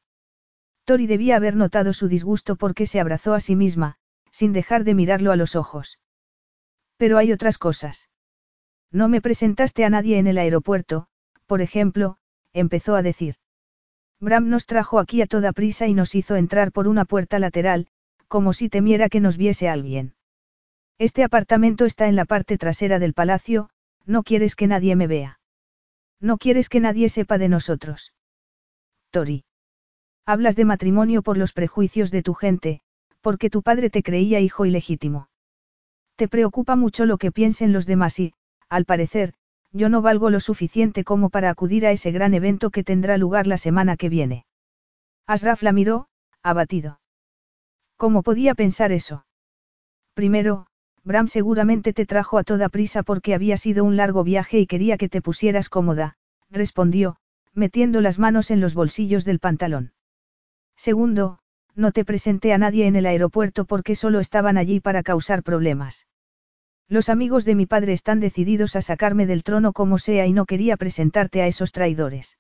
Tori 0.85 1.07
debía 1.07 1.37
haber 1.37 1.57
notado 1.57 1.93
su 1.93 2.09
disgusto 2.09 2.57
porque 2.57 2.87
se 2.87 3.01
abrazó 3.01 3.35
a 3.35 3.41
sí 3.41 3.57
misma, 3.57 3.97
sin 4.31 4.53
dejar 4.53 4.85
de 4.85 4.95
mirarlo 4.95 5.33
a 5.33 5.37
los 5.37 5.57
ojos. 5.57 5.99
Pero 6.97 7.19
hay 7.19 7.33
otras 7.33 7.59
cosas. 7.59 8.11
No 8.91 9.09
me 9.09 9.23
presentaste 9.23 9.85
a 9.85 9.91
nadie 9.91 10.19
en 10.19 10.27
el 10.27 10.39
aeropuerto, 10.39 11.07
por 11.47 11.63
ejemplo, 11.63 12.19
empezó 12.53 12.95
a 12.95 13.03
decir. 13.03 13.37
Bram 14.23 14.49
nos 14.49 14.67
trajo 14.67 15.01
aquí 15.01 15.21
a 15.21 15.27
toda 15.27 15.53
prisa 15.53 15.89
y 15.89 15.95
nos 15.95 16.15
hizo 16.15 16.37
entrar 16.37 16.71
por 16.71 16.87
una 16.87 17.05
puerta 17.05 17.41
lateral, 17.41 17.89
como 18.29 18.53
si 18.53 18.69
temiera 18.69 19.09
que 19.09 19.19
nos 19.19 19.37
viese 19.37 19.69
alguien. 19.69 20.15
Este 20.97 21.25
apartamento 21.25 21.87
está 21.87 22.07
en 22.07 22.15
la 22.15 22.25
parte 22.25 22.57
trasera 22.57 23.01
del 23.01 23.15
palacio, 23.15 23.69
no 24.07 24.23
quieres 24.23 24.55
que 24.55 24.69
nadie 24.69 24.95
me 24.95 25.09
vea. 25.09 25.41
No 26.21 26.39
quieres 26.39 26.69
que 26.69 26.79
nadie 26.79 27.09
sepa 27.09 27.37
de 27.37 27.49
nosotros. 27.49 28.15
Tori. 29.11 29.45
Hablas 30.25 30.55
de 30.55 30.67
matrimonio 30.67 31.23
por 31.23 31.37
los 31.37 31.53
prejuicios 31.53 32.13
de 32.13 32.23
tu 32.23 32.35
gente, 32.35 32.81
porque 33.23 33.51
tu 33.51 33.63
padre 33.63 33.91
te 33.91 34.05
creía 34.05 34.39
hijo 34.39 34.65
ilegítimo. 34.67 35.31
Te 36.15 36.29
preocupa 36.29 36.77
mucho 36.77 37.07
lo 37.07 37.19
que 37.19 37.33
piensen 37.33 37.73
los 37.73 37.87
demás 37.87 38.21
y, 38.21 38.35
al 38.69 38.85
parecer, 38.85 39.35
yo 39.73 39.89
no 39.89 40.03
valgo 40.03 40.31
lo 40.31 40.41
suficiente 40.41 41.05
como 41.05 41.31
para 41.31 41.51
acudir 41.51 41.87
a 41.87 41.93
ese 41.93 42.13
gran 42.13 42.35
evento 42.35 42.71
que 42.71 42.85
tendrá 42.85 43.17
lugar 43.17 43.47
la 43.47 43.57
semana 43.57 43.97
que 43.97 44.09
viene. 44.09 44.47
Asraf 45.27 45.63
la 45.63 45.73
miró, 45.73 46.09
abatido. 46.43 47.01
¿Cómo 47.97 48.23
podía 48.23 48.55
pensar 48.55 48.93
eso? 48.93 49.25
Primero, 50.15 50.67
Bram 51.05 51.27
seguramente 51.27 51.93
te 51.93 52.07
trajo 52.07 52.39
a 52.39 52.45
toda 52.45 52.69
prisa 52.69 53.03
porque 53.03 53.35
había 53.35 53.57
sido 53.57 53.85
un 53.85 53.97
largo 53.97 54.25
viaje 54.25 54.59
y 54.59 54.67
quería 54.67 54.97
que 54.97 55.09
te 55.09 55.23
pusieras 55.23 55.69
cómoda, 55.69 56.17
respondió, 56.51 57.17
metiendo 57.55 58.01
las 58.01 58.19
manos 58.19 58.51
en 58.51 58.61
los 58.61 58.75
bolsillos 58.75 59.25
del 59.25 59.39
pantalón. 59.39 59.93
Segundo, 60.77 61.39
no 61.75 61.93
te 61.93 62.05
presenté 62.05 62.53
a 62.53 62.59
nadie 62.59 62.87
en 62.87 62.97
el 62.97 63.07
aeropuerto 63.07 63.65
porque 63.65 63.95
solo 63.95 64.21
estaban 64.21 64.59
allí 64.59 64.81
para 64.81 65.03
causar 65.03 65.43
problemas. 65.43 66.07
Los 66.93 67.09
amigos 67.09 67.47
de 67.47 67.55
mi 67.55 67.65
padre 67.65 67.95
están 67.95 68.21
decididos 68.21 68.77
a 68.77 68.83
sacarme 68.83 69.25
del 69.25 69.45
trono 69.45 69.73
como 69.73 69.97
sea 69.97 70.27
y 70.27 70.35
no 70.35 70.45
quería 70.45 70.77
presentarte 70.77 71.41
a 71.41 71.47
esos 71.47 71.73
traidores. 71.73 72.37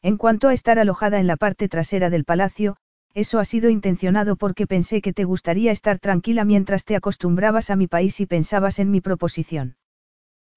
En 0.00 0.16
cuanto 0.16 0.46
a 0.46 0.52
estar 0.52 0.78
alojada 0.78 1.18
en 1.18 1.26
la 1.26 1.36
parte 1.36 1.68
trasera 1.68 2.08
del 2.08 2.24
palacio, 2.24 2.76
eso 3.14 3.40
ha 3.40 3.44
sido 3.44 3.70
intencionado 3.70 4.36
porque 4.36 4.68
pensé 4.68 5.02
que 5.02 5.12
te 5.12 5.24
gustaría 5.24 5.72
estar 5.72 5.98
tranquila 5.98 6.44
mientras 6.44 6.84
te 6.84 6.94
acostumbrabas 6.94 7.68
a 7.68 7.74
mi 7.74 7.88
país 7.88 8.20
y 8.20 8.26
pensabas 8.26 8.78
en 8.78 8.92
mi 8.92 9.00
proposición. 9.00 9.76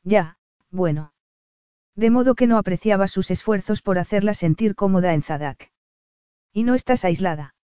Ya, 0.03 0.37
bueno. 0.69 1.11
De 1.95 2.11
modo 2.11 2.35
que 2.35 2.45
no 2.45 2.59
apreciaba 2.59 3.07
sus 3.07 3.31
esfuerzos 3.31 3.81
por 3.81 3.97
hacerla 3.97 4.35
sentir 4.35 4.75
cómoda 4.75 5.15
en 5.15 5.23
Zadak. 5.23 5.71
Y 6.53 6.61
no 6.61 6.75
estás 6.75 7.03
aislada. 7.03 7.55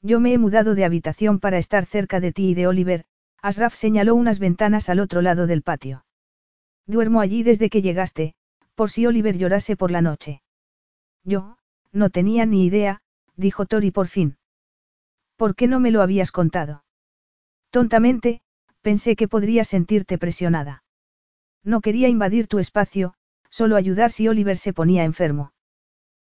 Yo 0.00 0.18
me 0.18 0.32
he 0.32 0.38
mudado 0.38 0.74
de 0.74 0.84
habitación 0.84 1.38
para 1.38 1.58
estar 1.58 1.86
cerca 1.86 2.18
de 2.18 2.32
ti 2.32 2.48
y 2.48 2.54
de 2.54 2.66
Oliver, 2.66 3.04
Asraf 3.42 3.74
señaló 3.74 4.14
unas 4.14 4.38
ventanas 4.38 4.88
al 4.88 5.00
otro 5.00 5.20
lado 5.20 5.48
del 5.48 5.62
patio. 5.62 6.04
Duermo 6.86 7.20
allí 7.20 7.42
desde 7.42 7.70
que 7.70 7.82
llegaste, 7.82 8.34
por 8.76 8.90
si 8.90 9.04
Oliver 9.04 9.36
llorase 9.36 9.76
por 9.76 9.90
la 9.90 10.00
noche. 10.00 10.42
Yo, 11.24 11.58
no 11.90 12.10
tenía 12.10 12.46
ni 12.46 12.64
idea, 12.64 13.02
dijo 13.36 13.66
Tori 13.66 13.90
por 13.90 14.06
fin. 14.06 14.36
¿Por 15.36 15.56
qué 15.56 15.66
no 15.66 15.80
me 15.80 15.90
lo 15.90 16.02
habías 16.02 16.30
contado? 16.30 16.84
Tontamente, 17.70 18.42
pensé 18.80 19.16
que 19.16 19.26
podría 19.26 19.64
sentirte 19.64 20.18
presionada. 20.18 20.84
No 21.64 21.80
quería 21.80 22.08
invadir 22.08 22.46
tu 22.46 22.60
espacio, 22.60 23.14
solo 23.50 23.74
ayudar 23.74 24.12
si 24.12 24.28
Oliver 24.28 24.56
se 24.56 24.72
ponía 24.72 25.04
enfermo. 25.04 25.52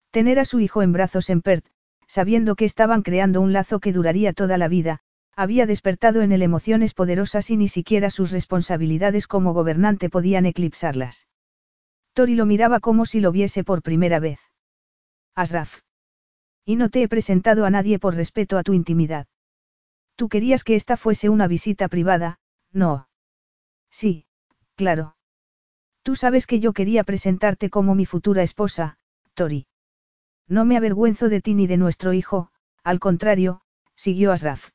Tener 0.09 0.39
a 0.39 0.45
su 0.45 0.59
hijo 0.59 0.81
en 0.81 0.93
brazos 0.93 1.29
en 1.29 1.41
Perth, 1.41 1.65
sabiendo 2.07 2.55
que 2.55 2.65
estaban 2.65 3.03
creando 3.03 3.39
un 3.39 3.53
lazo 3.53 3.79
que 3.79 3.93
duraría 3.93 4.33
toda 4.33 4.57
la 4.57 4.67
vida, 4.67 5.02
había 5.35 5.65
despertado 5.65 6.21
en 6.21 6.31
él 6.31 6.41
emociones 6.41 6.93
poderosas 6.93 7.49
y 7.49 7.57
ni 7.57 7.67
siquiera 7.67 8.09
sus 8.09 8.31
responsabilidades 8.31 9.27
como 9.27 9.53
gobernante 9.53 10.09
podían 10.09 10.45
eclipsarlas. 10.45 11.27
Tori 12.13 12.35
lo 12.35 12.45
miraba 12.45 12.79
como 12.79 13.05
si 13.05 13.19
lo 13.19 13.31
viese 13.31 13.63
por 13.63 13.81
primera 13.81 14.19
vez. 14.19 14.39
Asraf. 15.35 15.79
Y 16.65 16.75
no 16.75 16.89
te 16.89 17.01
he 17.01 17.07
presentado 17.07 17.65
a 17.65 17.69
nadie 17.69 17.97
por 17.99 18.15
respeto 18.15 18.57
a 18.57 18.63
tu 18.63 18.73
intimidad. 18.73 19.27
Tú 20.15 20.29
querías 20.29 20.63
que 20.63 20.75
esta 20.75 20.95
fuese 20.95 21.29
una 21.29 21.47
visita 21.47 21.87
privada, 21.87 22.39
no. 22.71 23.09
Sí, 23.89 24.27
claro. 24.75 25.15
Tú 26.03 26.15
sabes 26.15 26.45
que 26.45 26.59
yo 26.59 26.73
quería 26.73 27.03
presentarte 27.03 27.69
como 27.69 27.95
mi 27.95 28.05
futura 28.05 28.43
esposa, 28.43 28.97
Tori. 29.33 29.65
No 30.47 30.65
me 30.65 30.77
avergüenzo 30.77 31.29
de 31.29 31.41
ti 31.41 31.55
ni 31.55 31.65
de 31.65 31.77
nuestro 31.77 32.13
hijo, 32.13 32.51
al 32.83 32.99
contrario, 32.99 33.61
siguió 33.95 34.31
Asraf. 34.31 34.72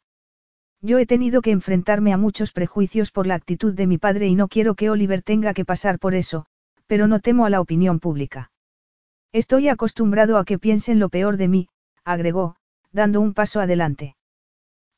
Yo 0.81 0.99
he 0.99 1.07
tenido 1.07 1.43
que 1.43 1.51
enfrentarme 1.51 2.13
a 2.13 2.17
muchos 2.17 2.53
prejuicios 2.53 3.11
por 3.11 3.27
la 3.27 3.35
actitud 3.35 3.75
de 3.75 3.87
mi 3.87 3.99
padre 3.99 4.29
y 4.29 4.35
no 4.35 4.49
quiero 4.49 4.75
que 4.75 4.91
Oliver 4.91 5.23
tenga 5.23 5.53
que 5.53 5.65
pasar 5.65 5.99
por 5.99 6.15
eso, 6.15 6.47
pero 6.87 7.09
no 7.09 7.21
temo 7.21 7.47
a 7.47 7.51
la 7.51 7.61
opinión 7.61 7.99
pública. 7.99 8.51
Estoy 9.33 9.69
acostumbrado 9.69 10.39
a 10.39 10.45
que 10.45 10.59
piensen 10.59 10.99
lo 10.99 11.09
peor 11.09 11.37
de 11.37 11.49
mí, 11.49 11.69
agregó, 12.05 12.57
dando 12.93 13.21
un 13.21 13.35
paso 13.35 13.61
adelante. 13.61 14.17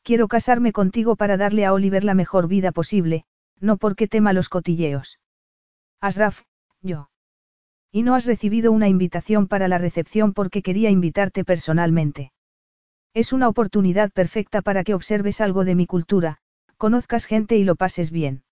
Quiero 0.03 0.29
casarme 0.29 0.73
contigo 0.73 1.17
para 1.17 1.37
darle 1.37 1.65
a 1.65 1.73
Oliver 1.73 2.05
la 2.05 2.15
mejor 2.15 2.47
vida 2.47 2.73
posible, 2.73 3.25
no 3.59 3.77
porque 3.77 4.07
tema 4.07 4.33
los 4.33 4.49
cotilleos. 4.49 5.19
Asraf, 6.01 6.43
yo. 6.81 7.11
Y 7.91 8.03
no 8.03 8.15
has 8.15 8.27
recibido 8.27 8.71
una 8.71 8.89
invitación 8.89 9.49
para 9.49 9.67
la 9.67 9.79
recepción 9.79 10.33
porque 10.33 10.63
quería 10.63 10.91
invitarte 10.91 11.45
personalmente. 11.45 12.33
Es 13.13 13.33
una 13.33 13.49
oportunidad 13.49 14.11
perfecta 14.13 14.63
para 14.63 14.85
que 14.85 14.95
observes 14.95 15.41
algo 15.41 15.65
de 15.65 15.75
mi 15.75 15.87
cultura, 15.87 16.39
conozcas 16.77 17.27
gente 17.27 17.57
y 17.57 17.65
lo 17.65 17.75
pases 17.75 18.11
bien. 18.11 18.45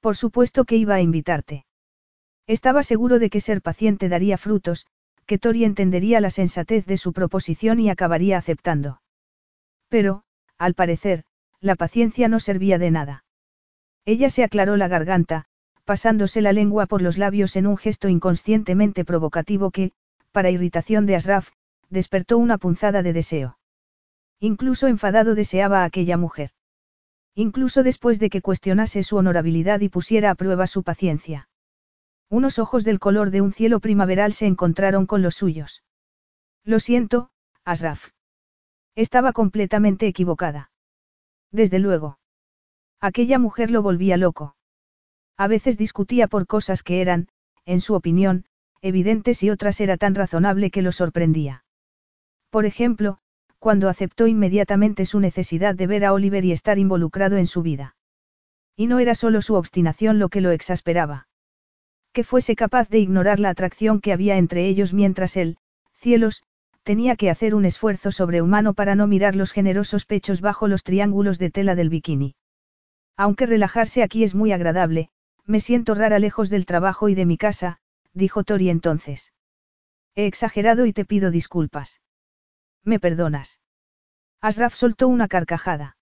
Por 0.00 0.16
supuesto 0.16 0.64
que 0.64 0.76
iba 0.76 0.94
a 0.94 1.00
invitarte. 1.00 1.66
Estaba 2.46 2.82
seguro 2.82 3.18
de 3.18 3.28
que 3.28 3.40
ser 3.40 3.60
paciente 3.60 4.08
daría 4.08 4.38
frutos, 4.38 4.86
que 5.26 5.38
Tori 5.38 5.64
entendería 5.64 6.20
la 6.20 6.30
sensatez 6.30 6.86
de 6.86 6.96
su 6.96 7.12
proposición 7.12 7.78
y 7.80 7.90
acabaría 7.90 8.38
aceptando. 8.38 9.02
Pero, 9.88 10.22
al 10.56 10.72
parecer, 10.74 11.24
la 11.60 11.76
paciencia 11.76 12.28
no 12.28 12.40
servía 12.40 12.78
de 12.78 12.90
nada. 12.90 13.24
Ella 14.06 14.30
se 14.30 14.44
aclaró 14.44 14.78
la 14.78 14.88
garganta, 14.88 15.44
pasándose 15.84 16.40
la 16.40 16.52
lengua 16.52 16.86
por 16.86 17.02
los 17.02 17.18
labios 17.18 17.56
en 17.56 17.66
un 17.66 17.76
gesto 17.76 18.08
inconscientemente 18.08 19.04
provocativo 19.04 19.70
que, 19.70 19.92
para 20.32 20.50
irritación 20.50 21.04
de 21.04 21.16
Asraf, 21.16 21.50
despertó 21.90 22.38
una 22.38 22.58
punzada 22.58 23.02
de 23.02 23.12
deseo. 23.12 23.58
Incluso 24.40 24.86
enfadado 24.86 25.34
deseaba 25.34 25.82
a 25.82 25.84
aquella 25.84 26.16
mujer. 26.16 26.50
Incluso 27.34 27.82
después 27.82 28.18
de 28.18 28.30
que 28.30 28.42
cuestionase 28.42 29.02
su 29.02 29.16
honorabilidad 29.16 29.80
y 29.80 29.88
pusiera 29.88 30.30
a 30.30 30.34
prueba 30.34 30.66
su 30.66 30.82
paciencia. 30.82 31.48
Unos 32.28 32.58
ojos 32.58 32.84
del 32.84 32.98
color 32.98 33.30
de 33.30 33.40
un 33.40 33.52
cielo 33.52 33.80
primaveral 33.80 34.32
se 34.32 34.46
encontraron 34.46 35.06
con 35.06 35.22
los 35.22 35.34
suyos. 35.34 35.82
Lo 36.64 36.80
siento, 36.80 37.30
Asraf. 37.64 38.10
Estaba 38.94 39.32
completamente 39.32 40.06
equivocada. 40.06 40.70
Desde 41.50 41.78
luego. 41.78 42.18
Aquella 43.00 43.38
mujer 43.38 43.70
lo 43.70 43.82
volvía 43.82 44.16
loco. 44.16 44.56
A 45.36 45.46
veces 45.46 45.78
discutía 45.78 46.26
por 46.26 46.46
cosas 46.46 46.82
que 46.82 47.00
eran, 47.00 47.28
en 47.64 47.80
su 47.80 47.94
opinión, 47.94 48.44
evidentes 48.82 49.42
y 49.42 49.50
otras 49.50 49.80
era 49.80 49.96
tan 49.96 50.14
razonable 50.14 50.70
que 50.70 50.82
lo 50.82 50.92
sorprendía. 50.92 51.64
Por 52.50 52.64
ejemplo, 52.64 53.18
cuando 53.58 53.88
aceptó 53.88 54.26
inmediatamente 54.26 55.04
su 55.04 55.20
necesidad 55.20 55.74
de 55.74 55.86
ver 55.86 56.04
a 56.04 56.12
Oliver 56.12 56.44
y 56.44 56.52
estar 56.52 56.78
involucrado 56.78 57.36
en 57.36 57.46
su 57.46 57.62
vida. 57.62 57.96
Y 58.76 58.86
no 58.86 59.00
era 59.00 59.14
solo 59.14 59.42
su 59.42 59.54
obstinación 59.54 60.18
lo 60.18 60.28
que 60.28 60.40
lo 60.40 60.50
exasperaba. 60.52 61.28
Que 62.12 62.24
fuese 62.24 62.56
capaz 62.56 62.88
de 62.88 62.98
ignorar 62.98 63.40
la 63.40 63.50
atracción 63.50 64.00
que 64.00 64.12
había 64.12 64.38
entre 64.38 64.66
ellos 64.66 64.94
mientras 64.94 65.36
él, 65.36 65.58
cielos, 65.94 66.44
tenía 66.84 67.16
que 67.16 67.28
hacer 67.28 67.54
un 67.54 67.64
esfuerzo 67.64 68.12
sobrehumano 68.12 68.72
para 68.72 68.94
no 68.94 69.06
mirar 69.06 69.36
los 69.36 69.52
generosos 69.52 70.06
pechos 70.06 70.40
bajo 70.40 70.68
los 70.68 70.84
triángulos 70.84 71.38
de 71.38 71.50
tela 71.50 71.74
del 71.74 71.90
bikini. 71.90 72.34
Aunque 73.16 73.46
relajarse 73.46 74.02
aquí 74.02 74.22
es 74.22 74.34
muy 74.34 74.52
agradable, 74.52 75.10
me 75.44 75.60
siento 75.60 75.94
rara 75.94 76.18
lejos 76.18 76.48
del 76.48 76.64
trabajo 76.64 77.08
y 77.08 77.14
de 77.14 77.26
mi 77.26 77.36
casa, 77.36 77.80
dijo 78.14 78.44
Tori 78.44 78.70
entonces. 78.70 79.32
He 80.14 80.26
exagerado 80.26 80.86
y 80.86 80.92
te 80.92 81.04
pido 81.04 81.30
disculpas. 81.30 82.00
¿Me 82.88 82.98
perdonas? 82.98 83.60
Asraf 84.40 84.74
soltó 84.74 85.08
una 85.08 85.28
carcajada. 85.28 85.98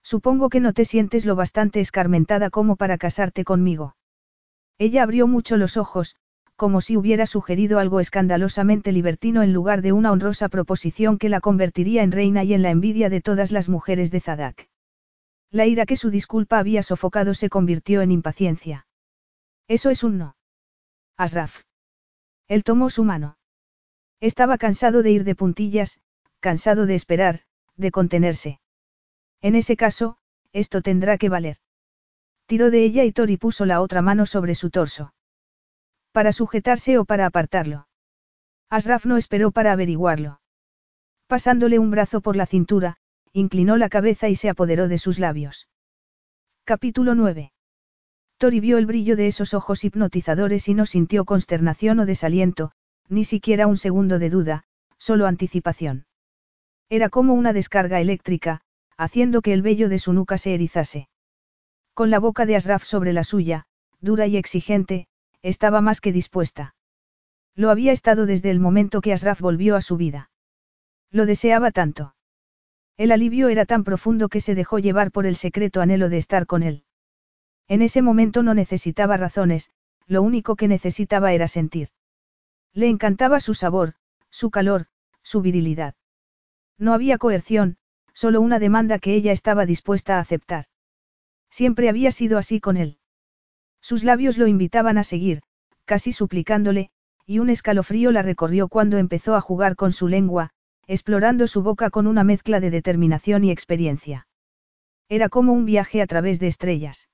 Supongo 0.00 0.48
que 0.48 0.60
no 0.60 0.72
te 0.72 0.84
sientes 0.84 1.26
lo 1.26 1.34
bastante 1.34 1.80
escarmentada 1.80 2.50
como 2.50 2.76
para 2.76 2.98
casarte 2.98 3.42
conmigo. 3.42 3.96
Ella 4.78 5.02
abrió 5.02 5.26
mucho 5.26 5.56
los 5.56 5.76
ojos, 5.76 6.14
como 6.54 6.80
si 6.80 6.96
hubiera 6.96 7.26
sugerido 7.26 7.80
algo 7.80 7.98
escandalosamente 7.98 8.92
libertino 8.92 9.42
en 9.42 9.52
lugar 9.52 9.82
de 9.82 9.90
una 9.90 10.12
honrosa 10.12 10.48
proposición 10.48 11.18
que 11.18 11.28
la 11.28 11.40
convertiría 11.40 12.04
en 12.04 12.12
reina 12.12 12.44
y 12.44 12.54
en 12.54 12.62
la 12.62 12.70
envidia 12.70 13.10
de 13.10 13.20
todas 13.20 13.50
las 13.50 13.68
mujeres 13.68 14.12
de 14.12 14.20
Zadak. 14.20 14.68
La 15.50 15.66
ira 15.66 15.84
que 15.84 15.96
su 15.96 16.10
disculpa 16.10 16.60
había 16.60 16.84
sofocado 16.84 17.34
se 17.34 17.48
convirtió 17.48 18.02
en 18.02 18.12
impaciencia. 18.12 18.86
Eso 19.66 19.90
es 19.90 20.04
un 20.04 20.18
no. 20.18 20.36
Asraf. 21.16 21.62
Él 22.46 22.62
tomó 22.62 22.88
su 22.88 23.02
mano. 23.02 23.36
Estaba 24.20 24.56
cansado 24.56 25.02
de 25.02 25.10
ir 25.10 25.24
de 25.24 25.34
puntillas, 25.34 25.98
cansado 26.44 26.84
de 26.84 26.94
esperar, 26.94 27.40
de 27.74 27.90
contenerse. 27.90 28.60
En 29.40 29.54
ese 29.54 29.78
caso, 29.78 30.18
esto 30.52 30.82
tendrá 30.82 31.16
que 31.16 31.30
valer. 31.30 31.56
Tiró 32.44 32.70
de 32.70 32.84
ella 32.84 33.04
y 33.04 33.12
Tori 33.12 33.38
puso 33.38 33.64
la 33.64 33.80
otra 33.80 34.02
mano 34.02 34.26
sobre 34.26 34.54
su 34.54 34.68
torso. 34.68 35.14
Para 36.12 36.32
sujetarse 36.32 36.98
o 36.98 37.06
para 37.06 37.24
apartarlo. 37.24 37.88
Asraf 38.68 39.06
no 39.06 39.16
esperó 39.16 39.52
para 39.52 39.72
averiguarlo. 39.72 40.42
Pasándole 41.28 41.78
un 41.78 41.90
brazo 41.90 42.20
por 42.20 42.36
la 42.36 42.44
cintura, 42.44 42.98
inclinó 43.32 43.78
la 43.78 43.88
cabeza 43.88 44.28
y 44.28 44.36
se 44.36 44.50
apoderó 44.50 44.86
de 44.86 44.98
sus 44.98 45.18
labios. 45.18 45.66
Capítulo 46.64 47.14
9. 47.14 47.54
Tori 48.36 48.60
vio 48.60 48.76
el 48.76 48.84
brillo 48.84 49.16
de 49.16 49.28
esos 49.28 49.54
ojos 49.54 49.82
hipnotizadores 49.82 50.68
y 50.68 50.74
no 50.74 50.84
sintió 50.84 51.24
consternación 51.24 52.00
o 52.00 52.04
desaliento, 52.04 52.72
ni 53.08 53.24
siquiera 53.24 53.66
un 53.66 53.78
segundo 53.78 54.18
de 54.18 54.28
duda, 54.28 54.64
solo 54.98 55.26
anticipación. 55.26 56.04
Era 56.94 57.08
como 57.08 57.34
una 57.34 57.52
descarga 57.52 58.00
eléctrica, 58.00 58.60
haciendo 58.96 59.42
que 59.42 59.52
el 59.52 59.62
vello 59.62 59.88
de 59.88 59.98
su 59.98 60.12
nuca 60.12 60.38
se 60.38 60.54
erizase. 60.54 61.08
Con 61.92 62.08
la 62.08 62.20
boca 62.20 62.46
de 62.46 62.54
Asraf 62.54 62.84
sobre 62.84 63.12
la 63.12 63.24
suya, 63.24 63.64
dura 64.00 64.28
y 64.28 64.36
exigente, 64.36 65.08
estaba 65.42 65.80
más 65.80 66.00
que 66.00 66.12
dispuesta. 66.12 66.76
Lo 67.56 67.70
había 67.70 67.90
estado 67.90 68.26
desde 68.26 68.52
el 68.52 68.60
momento 68.60 69.00
que 69.00 69.12
Asraf 69.12 69.40
volvió 69.40 69.74
a 69.74 69.80
su 69.80 69.96
vida. 69.96 70.30
Lo 71.10 71.26
deseaba 71.26 71.72
tanto. 71.72 72.14
El 72.96 73.10
alivio 73.10 73.48
era 73.48 73.66
tan 73.66 73.82
profundo 73.82 74.28
que 74.28 74.40
se 74.40 74.54
dejó 74.54 74.78
llevar 74.78 75.10
por 75.10 75.26
el 75.26 75.34
secreto 75.34 75.80
anhelo 75.80 76.08
de 76.08 76.18
estar 76.18 76.46
con 76.46 76.62
él. 76.62 76.84
En 77.66 77.82
ese 77.82 78.02
momento 78.02 78.44
no 78.44 78.54
necesitaba 78.54 79.16
razones, 79.16 79.72
lo 80.06 80.22
único 80.22 80.54
que 80.54 80.68
necesitaba 80.68 81.32
era 81.32 81.48
sentir. 81.48 81.88
Le 82.72 82.86
encantaba 82.88 83.40
su 83.40 83.54
sabor, 83.54 83.94
su 84.30 84.50
calor, 84.50 84.86
su 85.24 85.40
virilidad. 85.40 85.96
No 86.78 86.92
había 86.92 87.18
coerción, 87.18 87.76
solo 88.12 88.40
una 88.40 88.58
demanda 88.58 88.98
que 88.98 89.14
ella 89.14 89.32
estaba 89.32 89.66
dispuesta 89.66 90.16
a 90.16 90.20
aceptar. 90.20 90.66
Siempre 91.50 91.88
había 91.88 92.10
sido 92.10 92.38
así 92.38 92.60
con 92.60 92.76
él. 92.76 92.98
Sus 93.80 94.02
labios 94.02 94.38
lo 94.38 94.46
invitaban 94.46 94.98
a 94.98 95.04
seguir, 95.04 95.42
casi 95.84 96.12
suplicándole, 96.12 96.90
y 97.26 97.38
un 97.38 97.50
escalofrío 97.50 98.12
la 98.12 98.22
recorrió 98.22 98.68
cuando 98.68 98.98
empezó 98.98 99.34
a 99.34 99.40
jugar 99.40 99.76
con 99.76 99.92
su 99.92 100.08
lengua, 100.08 100.50
explorando 100.86 101.46
su 101.46 101.62
boca 101.62 101.90
con 101.90 102.06
una 102.06 102.24
mezcla 102.24 102.60
de 102.60 102.70
determinación 102.70 103.44
y 103.44 103.50
experiencia. 103.50 104.26
Era 105.08 105.28
como 105.28 105.52
un 105.52 105.64
viaje 105.64 106.02
a 106.02 106.06
través 106.06 106.40
de 106.40 106.48
estrellas. 106.48 107.08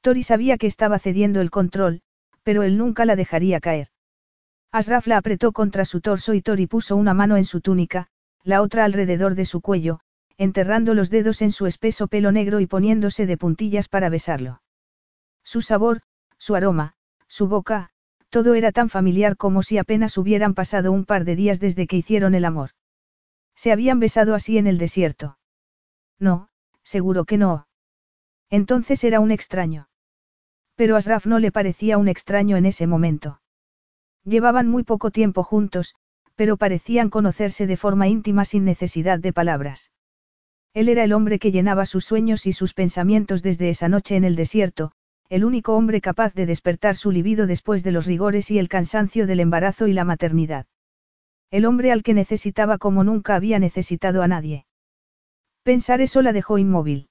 Tori 0.00 0.22
sabía 0.22 0.56
que 0.56 0.66
estaba 0.66 0.98
cediendo 0.98 1.40
el 1.40 1.50
control, 1.50 2.00
pero 2.42 2.62
él 2.62 2.78
nunca 2.78 3.04
la 3.04 3.16
dejaría 3.16 3.60
caer. 3.60 3.88
Asraf 4.72 5.06
la 5.06 5.18
apretó 5.18 5.52
contra 5.52 5.84
su 5.84 6.00
torso 6.00 6.34
y 6.34 6.42
Tori 6.42 6.66
puso 6.66 6.96
una 6.96 7.12
mano 7.12 7.36
en 7.36 7.44
su 7.44 7.60
túnica, 7.60 8.08
la 8.42 8.62
otra 8.62 8.84
alrededor 8.84 9.34
de 9.34 9.44
su 9.44 9.60
cuello, 9.60 10.00
enterrando 10.38 10.94
los 10.94 11.10
dedos 11.10 11.42
en 11.42 11.52
su 11.52 11.66
espeso 11.66 12.08
pelo 12.08 12.32
negro 12.32 12.60
y 12.60 12.66
poniéndose 12.66 13.26
de 13.26 13.36
puntillas 13.36 13.88
para 13.88 14.08
besarlo. 14.08 14.62
Su 15.44 15.60
sabor, 15.60 16.00
su 16.38 16.54
aroma, 16.54 16.94
su 17.28 17.46
boca, 17.46 17.90
todo 18.30 18.54
era 18.54 18.72
tan 18.72 18.88
familiar 18.88 19.36
como 19.36 19.62
si 19.62 19.76
apenas 19.76 20.16
hubieran 20.16 20.54
pasado 20.54 20.92
un 20.92 21.04
par 21.04 21.24
de 21.24 21.36
días 21.36 21.60
desde 21.60 21.86
que 21.86 21.96
hicieron 21.96 22.34
el 22.34 22.44
amor. 22.44 22.70
Se 23.54 23.72
habían 23.72 24.00
besado 24.00 24.34
así 24.34 24.56
en 24.56 24.66
el 24.66 24.78
desierto. 24.78 25.36
No, 26.18 26.48
seguro 26.82 27.24
que 27.24 27.36
no. 27.36 27.66
Entonces 28.48 29.04
era 29.04 29.20
un 29.20 29.30
extraño. 29.30 29.88
Pero 30.76 30.96
Asraf 30.96 31.26
no 31.26 31.38
le 31.38 31.52
parecía 31.52 31.98
un 31.98 32.08
extraño 32.08 32.56
en 32.56 32.66
ese 32.66 32.86
momento. 32.86 33.42
Llevaban 34.24 34.68
muy 34.68 34.84
poco 34.84 35.10
tiempo 35.10 35.42
juntos, 35.42 35.94
pero 36.40 36.56
parecían 36.56 37.10
conocerse 37.10 37.66
de 37.66 37.76
forma 37.76 38.08
íntima 38.08 38.46
sin 38.46 38.64
necesidad 38.64 39.18
de 39.18 39.30
palabras. 39.30 39.90
Él 40.72 40.88
era 40.88 41.04
el 41.04 41.12
hombre 41.12 41.38
que 41.38 41.52
llenaba 41.52 41.84
sus 41.84 42.06
sueños 42.06 42.46
y 42.46 42.54
sus 42.54 42.72
pensamientos 42.72 43.42
desde 43.42 43.68
esa 43.68 43.90
noche 43.90 44.16
en 44.16 44.24
el 44.24 44.36
desierto, 44.36 44.92
el 45.28 45.44
único 45.44 45.76
hombre 45.76 46.00
capaz 46.00 46.32
de 46.32 46.46
despertar 46.46 46.96
su 46.96 47.10
libido 47.10 47.46
después 47.46 47.84
de 47.84 47.92
los 47.92 48.06
rigores 48.06 48.50
y 48.50 48.58
el 48.58 48.70
cansancio 48.70 49.26
del 49.26 49.40
embarazo 49.40 49.86
y 49.86 49.92
la 49.92 50.04
maternidad. 50.04 50.64
El 51.50 51.66
hombre 51.66 51.92
al 51.92 52.02
que 52.02 52.14
necesitaba 52.14 52.78
como 52.78 53.04
nunca 53.04 53.34
había 53.34 53.58
necesitado 53.58 54.22
a 54.22 54.26
nadie. 54.26 54.64
Pensar 55.62 56.00
eso 56.00 56.22
la 56.22 56.32
dejó 56.32 56.56
inmóvil. 56.56 57.10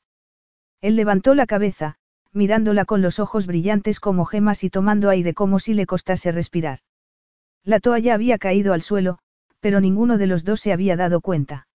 Él 0.81 0.95
levantó 0.95 1.35
la 1.35 1.45
cabeza, 1.45 1.97
mirándola 2.33 2.83
con 2.83 3.03
los 3.03 3.19
ojos 3.19 3.45
brillantes 3.45 3.99
como 3.99 4.25
gemas 4.25 4.63
y 4.63 4.71
tomando 4.71 5.07
aire 5.07 5.35
como 5.35 5.59
si 5.59 5.75
le 5.75 5.85
costase 5.85 6.31
respirar. 6.31 6.79
La 7.63 7.79
toalla 7.79 8.13
había 8.13 8.37
caído 8.37 8.73
al 8.73 8.81
suelo, 8.81 9.19
pero 9.59 9.81
ninguno 9.81 10.17
de 10.17 10.27
los 10.27 10.43
dos 10.43 10.61
se 10.61 10.71
había 10.71 10.95
dado 10.95 11.21
cuenta. 11.21 11.67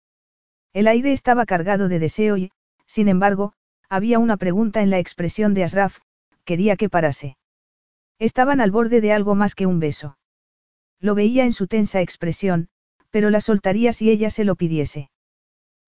El 0.72 0.88
aire 0.88 1.12
estaba 1.12 1.46
cargado 1.46 1.88
de 1.88 1.98
deseo 1.98 2.36
y, 2.36 2.50
sin 2.86 3.08
embargo, 3.08 3.52
había 3.88 4.18
una 4.18 4.36
pregunta 4.36 4.82
en 4.82 4.90
la 4.90 4.98
expresión 4.98 5.54
de 5.54 5.64
Asraf, 5.64 5.98
quería 6.44 6.76
que 6.76 6.88
parase. 6.88 7.36
Estaban 8.18 8.60
al 8.60 8.70
borde 8.70 9.00
de 9.00 9.12
algo 9.12 9.34
más 9.34 9.54
que 9.54 9.66
un 9.66 9.78
beso. 9.78 10.18
Lo 11.00 11.14
veía 11.14 11.44
en 11.44 11.52
su 11.52 11.66
tensa 11.66 12.00
expresión, 12.00 12.68
pero 13.10 13.30
la 13.30 13.40
soltaría 13.40 13.92
si 13.92 14.10
ella 14.10 14.30
se 14.30 14.44
lo 14.44 14.56
pidiese. 14.56 15.10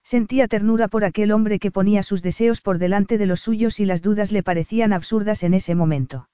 Sentía 0.05 0.47
ternura 0.47 0.86
por 0.86 1.05
aquel 1.05 1.33
hombre 1.33 1.58
que 1.58 1.73
ponía 1.73 2.05
sus 2.05 2.23
deseos 2.23 2.60
por 2.60 2.78
delante 2.78 3.18
de 3.18 3.26
los 3.26 3.41
suyos 3.41 3.81
y 3.81 3.86
las 3.86 4.02
dudas 4.02 4.31
le 4.31 4.44
parecían 4.44 4.92
absurdas 4.92 5.42
en 5.42 5.55
ese 5.55 5.75
momento. 5.75 6.28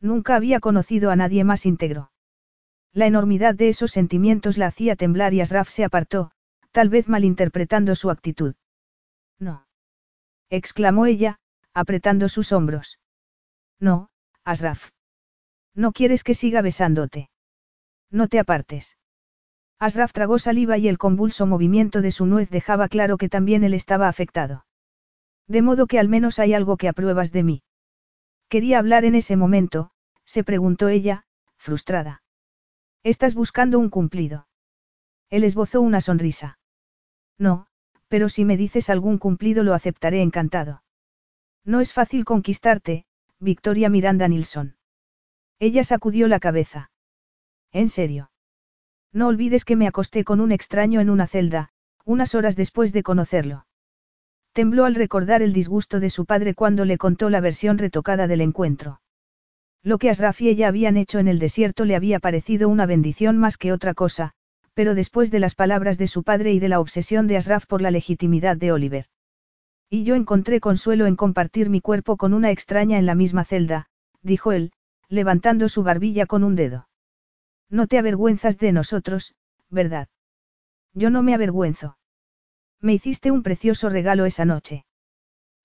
Nunca 0.00 0.34
había 0.34 0.60
conocido 0.60 1.10
a 1.10 1.16
nadie 1.16 1.44
más 1.44 1.66
íntegro. 1.66 2.10
La 2.92 3.06
enormidad 3.06 3.54
de 3.54 3.68
esos 3.68 3.90
sentimientos 3.90 4.58
la 4.58 4.66
hacía 4.66 4.96
temblar 4.96 5.34
y 5.34 5.40
Asraf 5.40 5.68
se 5.68 5.84
apartó, 5.84 6.30
tal 6.72 6.88
vez 6.88 7.08
malinterpretando 7.08 7.94
su 7.94 8.10
actitud. 8.10 8.54
No. 9.38 9.66
exclamó 10.48 11.06
ella, 11.06 11.38
apretando 11.74 12.28
sus 12.28 12.52
hombros. 12.52 12.98
No, 13.78 14.08
Asraf. 14.44 14.90
No 15.74 15.92
quieres 15.92 16.24
que 16.24 16.34
siga 16.34 16.62
besándote. 16.62 17.28
No 18.10 18.28
te 18.28 18.38
apartes. 18.38 18.96
Asraf 19.78 20.12
tragó 20.12 20.38
saliva 20.38 20.78
y 20.78 20.88
el 20.88 20.96
convulso 20.96 21.46
movimiento 21.46 22.00
de 22.00 22.10
su 22.10 22.24
nuez 22.24 22.48
dejaba 22.48 22.88
claro 22.88 23.18
que 23.18 23.28
también 23.28 23.62
él 23.62 23.74
estaba 23.74 24.08
afectado. 24.08 24.64
De 25.46 25.60
modo 25.60 25.86
que 25.86 25.98
al 25.98 26.08
menos 26.08 26.38
hay 26.38 26.54
algo 26.54 26.76
que 26.76 26.88
apruebas 26.88 27.30
de 27.30 27.42
mí. 27.42 27.62
Quería 28.48 28.78
hablar 28.78 29.04
en 29.04 29.14
ese 29.14 29.36
momento, 29.36 29.90
se 30.24 30.44
preguntó 30.44 30.88
ella, 30.88 31.24
frustrada. 31.56 32.22
Estás 33.06 33.36
buscando 33.36 33.78
un 33.78 33.88
cumplido. 33.88 34.48
Él 35.30 35.44
esbozó 35.44 35.80
una 35.80 36.00
sonrisa. 36.00 36.58
No, 37.38 37.68
pero 38.08 38.28
si 38.28 38.44
me 38.44 38.56
dices 38.56 38.90
algún 38.90 39.18
cumplido 39.18 39.62
lo 39.62 39.74
aceptaré 39.74 40.22
encantado. 40.22 40.82
No 41.64 41.78
es 41.78 41.92
fácil 41.92 42.24
conquistarte, 42.24 43.06
Victoria 43.38 43.88
Miranda 43.90 44.26
Nilsson. 44.26 44.74
Ella 45.60 45.84
sacudió 45.84 46.26
la 46.26 46.40
cabeza. 46.40 46.90
¿En 47.70 47.88
serio? 47.88 48.32
No 49.12 49.28
olvides 49.28 49.64
que 49.64 49.76
me 49.76 49.86
acosté 49.86 50.24
con 50.24 50.40
un 50.40 50.50
extraño 50.50 51.00
en 51.00 51.08
una 51.08 51.28
celda, 51.28 51.68
unas 52.04 52.34
horas 52.34 52.56
después 52.56 52.92
de 52.92 53.04
conocerlo. 53.04 53.68
Tembló 54.52 54.84
al 54.84 54.96
recordar 54.96 55.42
el 55.42 55.52
disgusto 55.52 56.00
de 56.00 56.10
su 56.10 56.26
padre 56.26 56.54
cuando 56.54 56.84
le 56.84 56.98
contó 56.98 57.30
la 57.30 57.40
versión 57.40 57.78
retocada 57.78 58.26
del 58.26 58.40
encuentro. 58.40 59.00
Lo 59.82 59.98
que 59.98 60.10
Asraf 60.10 60.40
y 60.40 60.48
ella 60.48 60.68
habían 60.68 60.96
hecho 60.96 61.18
en 61.18 61.28
el 61.28 61.38
desierto 61.38 61.84
le 61.84 61.96
había 61.96 62.18
parecido 62.18 62.68
una 62.68 62.86
bendición 62.86 63.38
más 63.38 63.56
que 63.56 63.72
otra 63.72 63.94
cosa, 63.94 64.32
pero 64.74 64.94
después 64.94 65.30
de 65.30 65.40
las 65.40 65.54
palabras 65.54 65.96
de 65.96 66.06
su 66.06 66.22
padre 66.22 66.52
y 66.52 66.58
de 66.58 66.68
la 66.68 66.80
obsesión 66.80 67.26
de 67.26 67.36
Asraf 67.36 67.66
por 67.66 67.80
la 67.80 67.90
legitimidad 67.90 68.56
de 68.56 68.72
Oliver. 68.72 69.06
Y 69.88 70.04
yo 70.04 70.14
encontré 70.16 70.60
consuelo 70.60 71.06
en 71.06 71.16
compartir 71.16 71.70
mi 71.70 71.80
cuerpo 71.80 72.16
con 72.16 72.34
una 72.34 72.50
extraña 72.50 72.98
en 72.98 73.06
la 73.06 73.14
misma 73.14 73.44
celda, 73.44 73.86
dijo 74.22 74.52
él, 74.52 74.72
levantando 75.08 75.68
su 75.68 75.82
barbilla 75.82 76.26
con 76.26 76.44
un 76.44 76.56
dedo. 76.56 76.88
No 77.70 77.86
te 77.86 77.98
avergüenzas 77.98 78.58
de 78.58 78.72
nosotros, 78.72 79.34
¿verdad? 79.70 80.08
Yo 80.92 81.10
no 81.10 81.22
me 81.22 81.34
avergüenzo. 81.34 81.96
Me 82.80 82.94
hiciste 82.94 83.30
un 83.30 83.42
precioso 83.42 83.88
regalo 83.88 84.26
esa 84.26 84.44
noche. 84.44 84.84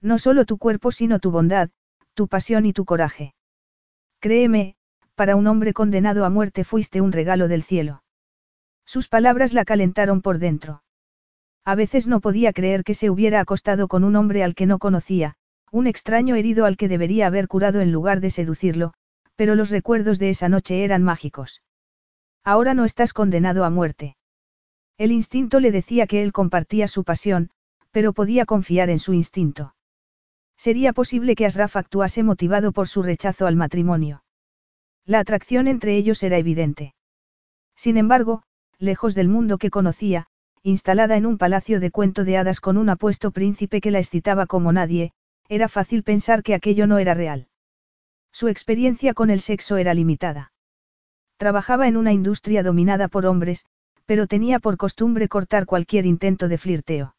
No 0.02 0.20
solo 0.20 0.46
tu 0.46 0.58
cuerpo, 0.58 0.92
sino 0.92 1.20
tu 1.20 1.32
bondad, 1.32 1.70
tu 2.14 2.28
pasión 2.28 2.66
y 2.66 2.74
tu 2.74 2.86
coraje. 2.86 3.34
Créeme, 4.22 4.76
para 5.16 5.36
un 5.36 5.48
hombre 5.48 5.74
condenado 5.74 6.26
a 6.26 6.30
muerte 6.30 6.64
fuiste 6.64 7.02
un 7.02 7.12
regalo 7.12 7.48
del 7.48 7.64
cielo. 7.64 8.04
Sus 8.86 9.08
palabras 9.08 9.52
la 9.52 9.66
calentaron 9.66 10.22
por 10.22 10.38
dentro. 10.38 10.84
A 11.66 11.74
veces 11.74 12.06
no 12.06 12.22
podía 12.22 12.54
creer 12.54 12.84
que 12.84 12.94
se 12.94 13.10
hubiera 13.10 13.40
acostado 13.40 13.88
con 13.88 14.04
un 14.04 14.16
hombre 14.16 14.44
al 14.44 14.54
que 14.54 14.68
no 14.68 14.78
conocía, 14.78 15.34
un 15.72 15.88
extraño 15.88 16.36
herido 16.36 16.66
al 16.66 16.78
que 16.78 16.88
debería 16.88 17.26
haber 17.26 17.48
curado 17.48 17.82
en 17.82 17.92
lugar 17.92 18.22
de 18.22 18.30
seducirlo, 18.30 18.94
pero 19.36 19.56
los 19.56 19.72
recuerdos 19.72 20.20
de 20.20 20.30
esa 20.30 20.50
noche 20.50 20.84
eran 20.84 21.02
mágicos. 21.02 21.64
Ahora 22.44 22.76
no 22.76 22.86
estás 22.86 23.14
condenado 23.14 23.66
a 23.66 23.72
muerte. 23.72 24.18
El 25.00 25.12
instinto 25.12 25.60
le 25.60 25.72
decía 25.72 26.06
que 26.06 26.22
él 26.22 26.32
compartía 26.32 26.88
su 26.88 27.04
pasión, 27.04 27.50
pero 27.90 28.14
podía 28.14 28.46
confiar 28.46 28.92
en 28.92 29.00
su 29.00 29.14
instinto. 29.14 29.74
Sería 30.66 30.94
posible 30.94 31.36
que 31.36 31.48
Asraf 31.48 31.76
actuase 31.76 32.22
motivado 32.22 32.72
por 32.72 32.88
su 32.88 33.02
rechazo 33.02 33.48
al 33.48 33.56
matrimonio. 33.56 34.24
La 35.08 35.18
atracción 35.18 35.68
entre 35.68 35.98
ellos 35.98 36.22
era 36.22 36.38
evidente. 36.38 36.94
Sin 37.76 37.98
embargo, 37.98 38.44
lejos 38.78 39.16
del 39.16 39.28
mundo 39.28 39.58
que 39.58 39.72
conocía, 39.72 40.28
instalada 40.62 41.18
en 41.18 41.26
un 41.26 41.40
palacio 41.40 41.80
de 41.80 41.90
cuento 41.90 42.26
de 42.26 42.38
hadas 42.38 42.60
con 42.60 42.78
un 42.78 42.90
apuesto 42.90 43.32
príncipe 43.32 43.82
que 43.82 43.90
la 43.90 43.98
excitaba 43.98 44.46
como 44.46 44.72
nadie, 44.72 45.14
era 45.50 45.68
fácil 45.68 46.04
pensar 46.04 46.44
que 46.44 46.54
aquello 46.54 46.86
no 46.86 47.00
era 47.00 47.16
real. 47.16 47.48
Su 48.32 48.48
experiencia 48.48 49.16
con 49.16 49.32
el 49.32 49.42
sexo 49.42 49.78
era 49.78 49.96
limitada. 49.96 50.54
Trabajaba 51.38 51.88
en 51.88 51.98
una 51.98 52.14
industria 52.14 52.62
dominada 52.62 53.08
por 53.08 53.26
hombres, 53.26 53.66
pero 54.06 54.28
tenía 54.28 54.60
por 54.60 54.78
costumbre 54.78 55.28
cortar 55.28 55.66
cualquier 55.66 56.06
intento 56.06 56.48
de 56.48 56.60
flirteo. 56.60 57.16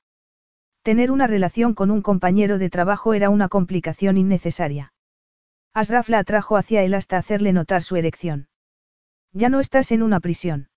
Tener 0.82 1.12
una 1.12 1.28
relación 1.28 1.74
con 1.74 1.92
un 1.92 2.02
compañero 2.02 2.58
de 2.58 2.68
trabajo 2.68 3.14
era 3.14 3.30
una 3.30 3.48
complicación 3.48 4.16
innecesaria. 4.16 4.92
Asraf 5.72 6.08
la 6.08 6.18
atrajo 6.18 6.56
hacia 6.56 6.82
él 6.82 6.94
hasta 6.94 7.18
hacerle 7.18 7.52
notar 7.52 7.82
su 7.82 7.96
erección. 7.96 8.48
Ya 9.32 9.48
no 9.48 9.60
estás 9.60 9.92
en 9.92 10.02
una 10.02 10.18
prisión. 10.18 10.68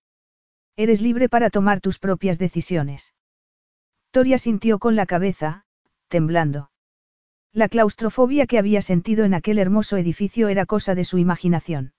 Eres 0.76 1.00
libre 1.00 1.28
para 1.28 1.50
tomar 1.50 1.80
tus 1.80 1.98
propias 1.98 2.38
decisiones. 2.38 3.14
Toria 4.12 4.38
sintió 4.38 4.78
con 4.78 4.94
la 4.94 5.06
cabeza, 5.06 5.64
temblando. 6.08 6.70
La 7.52 7.68
claustrofobia 7.68 8.46
que 8.46 8.58
había 8.58 8.82
sentido 8.82 9.24
en 9.24 9.34
aquel 9.34 9.58
hermoso 9.58 9.96
edificio 9.96 10.48
era 10.48 10.66
cosa 10.66 10.94
de 10.94 11.04
su 11.04 11.18
imaginación. 11.18 11.94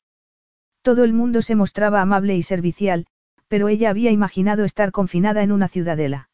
Todo 0.81 1.03
el 1.03 1.11
mundo 1.11 1.41
se 1.41 1.55
mostraba 1.55 2.01
amable 2.01 2.35
y 2.37 2.43
servicial, 2.43 3.05
pero 3.47 3.67
ella 3.67 3.89
había 3.89 4.11
imaginado 4.11 4.63
estar 4.63 4.91
confinada 4.91 5.43
en 5.43 5.51
una 5.51 5.67
ciudadela. 5.67 6.29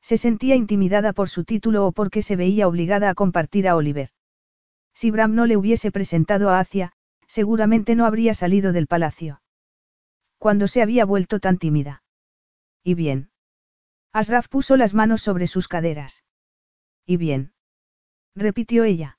Se 0.00 0.16
sentía 0.16 0.56
intimidada 0.56 1.12
por 1.12 1.28
su 1.28 1.44
título 1.44 1.86
o 1.86 1.92
porque 1.92 2.22
se 2.22 2.36
veía 2.36 2.68
obligada 2.68 3.10
a 3.10 3.14
compartir 3.14 3.68
a 3.68 3.76
Oliver. 3.76 4.10
Si 4.94 5.10
Bram 5.10 5.34
no 5.34 5.46
le 5.46 5.56
hubiese 5.56 5.92
presentado 5.92 6.50
a 6.50 6.60
Acia, 6.60 6.92
seguramente 7.26 7.94
no 7.94 8.06
habría 8.06 8.34
salido 8.34 8.72
del 8.72 8.86
palacio. 8.86 9.42
Cuando 10.38 10.66
se 10.66 10.82
había 10.82 11.04
vuelto 11.04 11.40
tan 11.40 11.58
tímida. 11.58 12.02
¿Y 12.82 12.94
bien? 12.94 13.30
Asraf 14.12 14.48
puso 14.48 14.76
las 14.76 14.94
manos 14.94 15.22
sobre 15.22 15.46
sus 15.46 15.68
caderas. 15.68 16.24
¿Y 17.06 17.16
bien? 17.16 17.52
repitió 18.34 18.84
ella. 18.84 19.18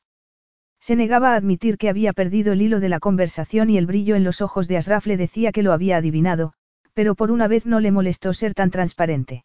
Se 0.80 0.96
negaba 0.96 1.34
a 1.34 1.36
admitir 1.36 1.78
que 1.78 1.90
había 1.90 2.14
perdido 2.14 2.54
el 2.54 2.62
hilo 2.62 2.80
de 2.80 2.90
la 2.90 3.00
conversación 3.00 3.70
y 3.70 3.78
el 3.78 3.86
brillo 3.86 4.16
en 4.16 4.24
los 4.24 4.42
ojos 4.42 4.68
de 4.68 4.78
Asraf 4.78 5.06
le 5.06 5.18
decía 5.18 5.52
que 5.52 5.64
lo 5.64 5.74
había 5.74 5.98
adivinado, 5.98 6.54
pero 6.94 7.16
por 7.16 7.32
una 7.32 7.48
vez 7.48 7.66
no 7.66 7.80
le 7.80 7.92
molestó 7.92 8.34
ser 8.34 8.54
tan 8.54 8.72
transparente. 8.72 9.44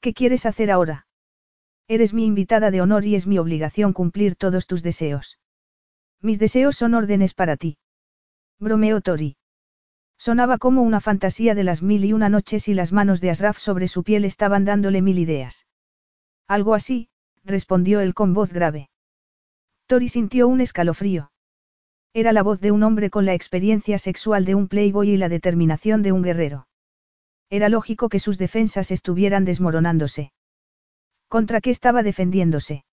¿Qué 0.00 0.14
quieres 0.14 0.46
hacer 0.46 0.70
ahora? 0.70 1.06
Eres 1.88 2.14
mi 2.14 2.24
invitada 2.24 2.70
de 2.70 2.80
honor 2.80 3.04
y 3.04 3.14
es 3.14 3.26
mi 3.26 3.38
obligación 3.38 3.92
cumplir 3.92 4.36
todos 4.36 4.66
tus 4.66 4.82
deseos. 4.82 5.38
Mis 6.20 6.38
deseos 6.38 6.76
son 6.76 6.94
órdenes 6.94 7.34
para 7.34 7.56
ti. 7.56 7.78
Bromeó 8.60 9.00
Tori. 9.00 9.36
Sonaba 10.18 10.58
como 10.58 10.82
una 10.82 11.00
fantasía 11.00 11.54
de 11.54 11.64
las 11.64 11.82
mil 11.82 12.04
y 12.04 12.12
una 12.12 12.28
noches 12.28 12.68
y 12.68 12.74
las 12.74 12.92
manos 12.92 13.20
de 13.20 13.30
Asraf 13.30 13.58
sobre 13.58 13.88
su 13.88 14.02
piel 14.04 14.24
estaban 14.24 14.64
dándole 14.64 15.00
mil 15.00 15.18
ideas. 15.18 15.66
Algo 16.46 16.74
así, 16.74 17.08
respondió 17.44 18.00
él 18.00 18.14
con 18.14 18.34
voz 18.34 18.52
grave. 18.52 18.90
Tori 19.86 20.08
sintió 20.08 20.48
un 20.48 20.60
escalofrío. 20.60 21.32
Era 22.12 22.32
la 22.32 22.42
voz 22.42 22.60
de 22.60 22.70
un 22.72 22.82
hombre 22.82 23.10
con 23.10 23.24
la 23.24 23.34
experiencia 23.34 23.98
sexual 23.98 24.44
de 24.44 24.54
un 24.54 24.68
playboy 24.68 25.10
y 25.10 25.16
la 25.16 25.28
determinación 25.28 26.02
de 26.02 26.12
un 26.12 26.22
guerrero. 26.22 26.67
Era 27.50 27.68
lógico 27.68 28.08
que 28.08 28.18
sus 28.18 28.38
defensas 28.38 28.90
estuvieran 28.90 29.44
desmoronándose. 29.44 30.32
¿Contra 31.28 31.60
qué 31.60 31.70
estaba 31.70 32.02
defendiéndose? 32.02 32.84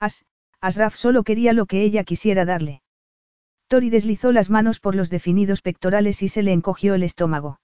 As, 0.00 0.24
Asraf 0.60 0.94
solo 0.94 1.24
quería 1.24 1.52
lo 1.52 1.66
que 1.66 1.82
ella 1.82 2.04
quisiera 2.04 2.44
darle. 2.44 2.82
Tori 3.66 3.90
deslizó 3.90 4.32
las 4.32 4.50
manos 4.50 4.80
por 4.80 4.94
los 4.94 5.10
definidos 5.10 5.62
pectorales 5.62 6.22
y 6.22 6.28
se 6.28 6.42
le 6.42 6.52
encogió 6.52 6.94
el 6.94 7.02
estómago. 7.02 7.60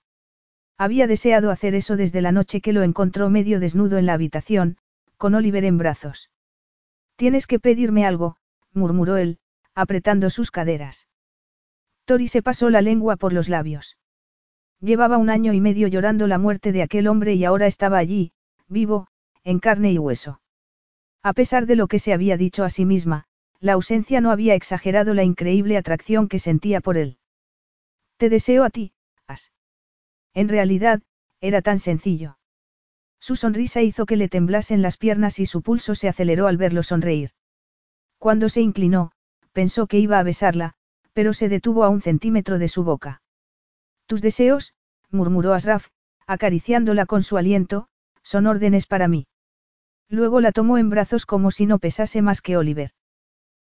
Había 0.77 1.07
deseado 1.07 1.51
hacer 1.51 1.75
eso 1.75 1.97
desde 1.97 2.23
la 2.23 2.33
noche 2.33 2.61
que 2.61 2.73
lo 2.73 2.83
encontró 2.83 3.31
medio 3.31 3.61
desnudo 3.61 3.99
en 3.99 4.07
la 4.07 4.15
habitación, 4.15 4.79
con 5.17 5.35
Oliver 5.35 5.65
en 5.65 5.79
brazos. 5.79 6.31
Tienes 7.17 7.47
que 7.47 7.59
pedirme 7.59 8.07
algo, 8.07 8.37
murmuró 8.73 9.17
él, 9.17 9.39
apretando 9.75 10.31
sus 10.31 10.51
caderas. 10.51 11.09
Tori 12.05 12.29
se 12.29 12.43
pasó 12.43 12.71
la 12.71 12.81
lengua 12.81 13.17
por 13.17 13.33
los 13.33 13.49
labios. 13.49 13.97
Llevaba 14.81 15.19
un 15.19 15.29
año 15.29 15.53
y 15.53 15.61
medio 15.61 15.89
llorando 15.89 16.27
la 16.27 16.39
muerte 16.39 16.73
de 16.73 16.83
aquel 16.83 17.09
hombre 17.09 17.35
y 17.35 17.45
ahora 17.45 17.67
estaba 17.67 17.99
allí, 17.99 18.33
vivo, 18.69 19.09
en 19.43 19.59
carne 19.59 19.93
y 19.93 19.99
hueso. 19.99 20.41
A 21.23 21.33
pesar 21.33 21.67
de 21.67 21.75
lo 21.75 21.89
que 21.89 21.99
se 21.99 22.13
había 22.13 22.37
dicho 22.37 22.63
a 22.63 22.71
sí 22.71 22.85
misma, 22.85 23.25
la 23.61 23.73
ausencia 23.73 24.21
no 24.21 24.31
había 24.31 24.55
exagerado 24.55 25.15
la 25.15 25.25
increíble 25.25 25.77
atracción 25.77 26.29
que 26.29 26.39
sentía 26.39 26.81
por 26.81 26.97
él. 26.97 27.19
Te 28.19 28.29
deseo 28.29 28.63
a 28.63 28.71
ti, 28.71 28.93
As. 29.27 29.53
En 30.33 30.49
realidad, 30.49 31.03
era 31.41 31.61
tan 31.61 31.81
sencillo. 31.81 32.39
Su 33.21 33.35
sonrisa 33.35 33.83
hizo 33.83 34.07
que 34.07 34.17
le 34.17 34.29
temblasen 34.29 34.81
las 34.81 34.97
piernas 34.97 35.41
y 35.41 35.47
su 35.47 35.63
pulso 35.63 35.97
se 35.97 36.09
aceleró 36.09 36.47
al 36.47 36.57
verlo 36.57 36.85
sonreír. 36.85 37.31
Cuando 38.19 38.49
se 38.49 38.61
inclinó, 38.61 39.11
pensó 39.53 39.89
que 39.89 39.99
iba 39.99 40.21
a 40.21 40.23
besarla, 40.23 40.75
pero 41.13 41.33
se 41.33 41.49
detuvo 41.49 41.83
a 41.83 41.89
un 41.89 42.01
centímetro 42.01 42.61
de 42.61 42.69
su 42.69 42.85
boca. 42.85 43.23
Tus 44.09 44.23
deseos, 44.23 44.73
murmuró 45.11 45.53
Asraf, 45.53 45.89
acariciándola 46.27 47.05
con 47.05 47.23
su 47.23 47.37
aliento, 47.37 47.89
son 48.23 48.47
órdenes 48.47 48.87
para 48.87 49.07
mí. 49.07 49.27
Luego 50.09 50.41
la 50.41 50.51
tomó 50.51 50.79
en 50.79 50.89
brazos 50.89 51.27
como 51.27 51.51
si 51.51 51.67
no 51.67 51.79
pesase 51.79 52.23
más 52.23 52.41
que 52.41 52.57
Oliver. 52.57 52.93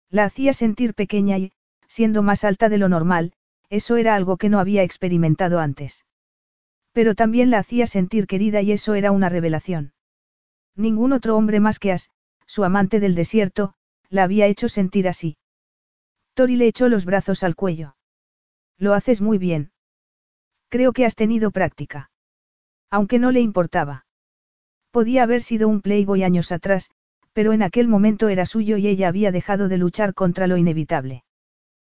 La 0.10 0.26
hacía 0.26 0.52
sentir 0.52 0.96
pequeña 0.96 1.38
y, 1.38 1.54
siendo 1.88 2.24
más 2.24 2.44
alta 2.44 2.68
de 2.68 2.78
lo 2.78 2.90
normal, 2.90 3.32
eso 3.70 3.96
era 3.96 4.16
algo 4.16 4.36
que 4.36 4.50
no 4.50 4.60
había 4.60 4.84
experimentado 4.84 5.60
antes. 5.60 6.06
Pero 6.92 7.16
también 7.16 7.50
la 7.50 7.60
hacía 7.60 7.88
sentir 7.88 8.28
querida 8.28 8.62
y 8.62 8.74
eso 8.74 8.96
era 8.96 9.12
una 9.12 9.30
revelación. 9.30 9.94
Ningún 10.76 11.14
otro 11.14 11.38
hombre 11.38 11.62
más 11.62 11.80
que 11.80 11.94
As, 11.94 12.10
su 12.46 12.66
amante 12.66 13.00
del 13.00 13.16
desierto, 13.16 13.76
la 14.10 14.24
había 14.24 14.48
hecho 14.48 14.68
sentir 14.68 15.08
así. 15.08 15.38
Tori 16.34 16.58
le 16.58 16.68
echó 16.68 16.90
los 16.90 17.06
brazos 17.06 17.44
al 17.44 17.56
cuello. 17.56 17.96
Lo 18.78 18.94
haces 18.94 19.22
muy 19.22 19.38
bien. 19.38 19.73
Creo 20.74 20.92
que 20.92 21.06
has 21.06 21.14
tenido 21.14 21.52
práctica. 21.52 22.10
Aunque 22.90 23.20
no 23.20 23.30
le 23.30 23.42
importaba. 23.42 24.08
Podía 24.90 25.22
haber 25.22 25.44
sido 25.44 25.68
un 25.68 25.82
playboy 25.82 26.24
años 26.24 26.52
atrás, 26.52 26.90
pero 27.32 27.54
en 27.54 27.62
aquel 27.62 27.88
momento 27.88 28.28
era 28.28 28.48
suyo 28.48 28.78
y 28.78 28.88
ella 28.88 29.08
había 29.08 29.32
dejado 29.32 29.68
de 29.68 29.78
luchar 29.78 30.16
contra 30.16 30.48
lo 30.48 30.58
inevitable. 30.58 31.26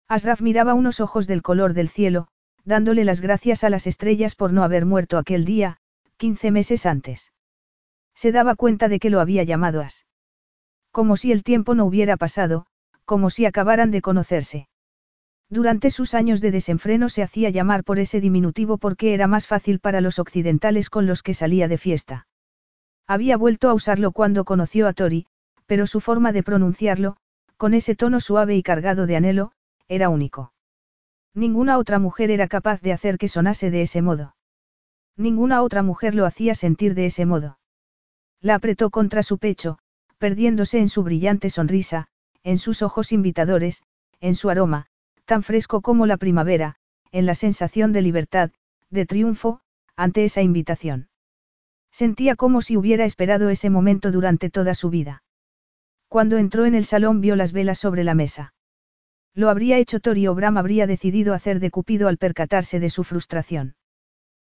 Asraf 0.08 0.42
miraba 0.42 0.74
unos 0.74 1.00
ojos 1.00 1.26
del 1.26 1.40
color 1.40 1.72
del 1.72 1.88
cielo, 1.88 2.28
dándole 2.66 3.06
las 3.06 3.22
gracias 3.22 3.64
a 3.64 3.70
las 3.70 3.86
estrellas 3.86 4.34
por 4.34 4.52
no 4.52 4.62
haber 4.62 4.84
muerto 4.84 5.16
aquel 5.16 5.46
día, 5.46 5.78
quince 6.18 6.50
meses 6.50 6.84
antes. 6.84 7.32
Se 8.14 8.30
daba 8.30 8.56
cuenta 8.56 8.90
de 8.90 8.98
que 8.98 9.08
lo 9.08 9.20
había 9.20 9.42
llamado 9.42 9.80
As. 9.80 10.04
Como 10.90 11.16
si 11.16 11.32
el 11.32 11.44
tiempo 11.44 11.74
no 11.74 11.86
hubiera 11.86 12.18
pasado, 12.18 12.66
como 13.06 13.30
si 13.30 13.46
acabaran 13.46 13.90
de 13.90 14.02
conocerse. 14.02 14.68
Durante 15.48 15.90
sus 15.90 16.14
años 16.14 16.40
de 16.40 16.50
desenfreno 16.50 17.08
se 17.08 17.22
hacía 17.22 17.50
llamar 17.50 17.84
por 17.84 17.98
ese 17.98 18.20
diminutivo 18.20 18.78
porque 18.78 19.14
era 19.14 19.28
más 19.28 19.46
fácil 19.46 19.78
para 19.78 20.00
los 20.00 20.18
occidentales 20.18 20.90
con 20.90 21.06
los 21.06 21.22
que 21.22 21.34
salía 21.34 21.68
de 21.68 21.78
fiesta. 21.78 22.26
Había 23.06 23.36
vuelto 23.36 23.68
a 23.68 23.74
usarlo 23.74 24.10
cuando 24.10 24.44
conoció 24.44 24.88
a 24.88 24.92
Tori, 24.92 25.26
pero 25.66 25.86
su 25.86 26.00
forma 26.00 26.32
de 26.32 26.42
pronunciarlo, 26.42 27.16
con 27.56 27.74
ese 27.74 27.94
tono 27.94 28.20
suave 28.20 28.56
y 28.56 28.62
cargado 28.62 29.06
de 29.06 29.16
anhelo, 29.16 29.52
era 29.88 30.08
único. 30.08 30.52
Ninguna 31.32 31.78
otra 31.78 32.00
mujer 32.00 32.30
era 32.30 32.48
capaz 32.48 32.80
de 32.80 32.92
hacer 32.92 33.18
que 33.18 33.28
sonase 33.28 33.70
de 33.70 33.82
ese 33.82 34.02
modo. 34.02 34.34
Ninguna 35.16 35.62
otra 35.62 35.82
mujer 35.82 36.14
lo 36.14 36.26
hacía 36.26 36.54
sentir 36.54 36.94
de 36.94 37.06
ese 37.06 37.24
modo. 37.24 37.58
La 38.40 38.56
apretó 38.56 38.90
contra 38.90 39.22
su 39.22 39.38
pecho, 39.38 39.78
perdiéndose 40.18 40.78
en 40.78 40.88
su 40.88 41.02
brillante 41.04 41.50
sonrisa, 41.50 42.08
en 42.42 42.58
sus 42.58 42.82
ojos 42.82 43.12
invitadores, 43.12 43.82
en 44.20 44.34
su 44.34 44.50
aroma, 44.50 44.88
tan 45.26 45.42
fresco 45.42 45.82
como 45.82 46.06
la 46.06 46.16
primavera, 46.16 46.76
en 47.12 47.26
la 47.26 47.34
sensación 47.34 47.92
de 47.92 48.02
libertad, 48.02 48.50
de 48.90 49.04
triunfo, 49.04 49.60
ante 49.96 50.24
esa 50.24 50.42
invitación. 50.42 51.08
Sentía 51.92 52.36
como 52.36 52.62
si 52.62 52.76
hubiera 52.76 53.04
esperado 53.04 53.50
ese 53.50 53.70
momento 53.70 54.12
durante 54.12 54.50
toda 54.50 54.74
su 54.74 54.90
vida. 54.90 55.22
Cuando 56.08 56.38
entró 56.38 56.64
en 56.64 56.74
el 56.74 56.84
salón 56.84 57.20
vio 57.20 57.36
las 57.36 57.52
velas 57.52 57.78
sobre 57.78 58.04
la 58.04 58.14
mesa. 58.14 58.54
Lo 59.34 59.50
habría 59.50 59.78
hecho 59.78 60.00
Tori 60.00 60.26
o 60.28 60.34
Bram 60.34 60.56
habría 60.56 60.86
decidido 60.86 61.34
hacer 61.34 61.60
de 61.60 61.70
Cupido 61.70 62.08
al 62.08 62.16
percatarse 62.16 62.80
de 62.80 62.90
su 62.90 63.04
frustración. 63.04 63.74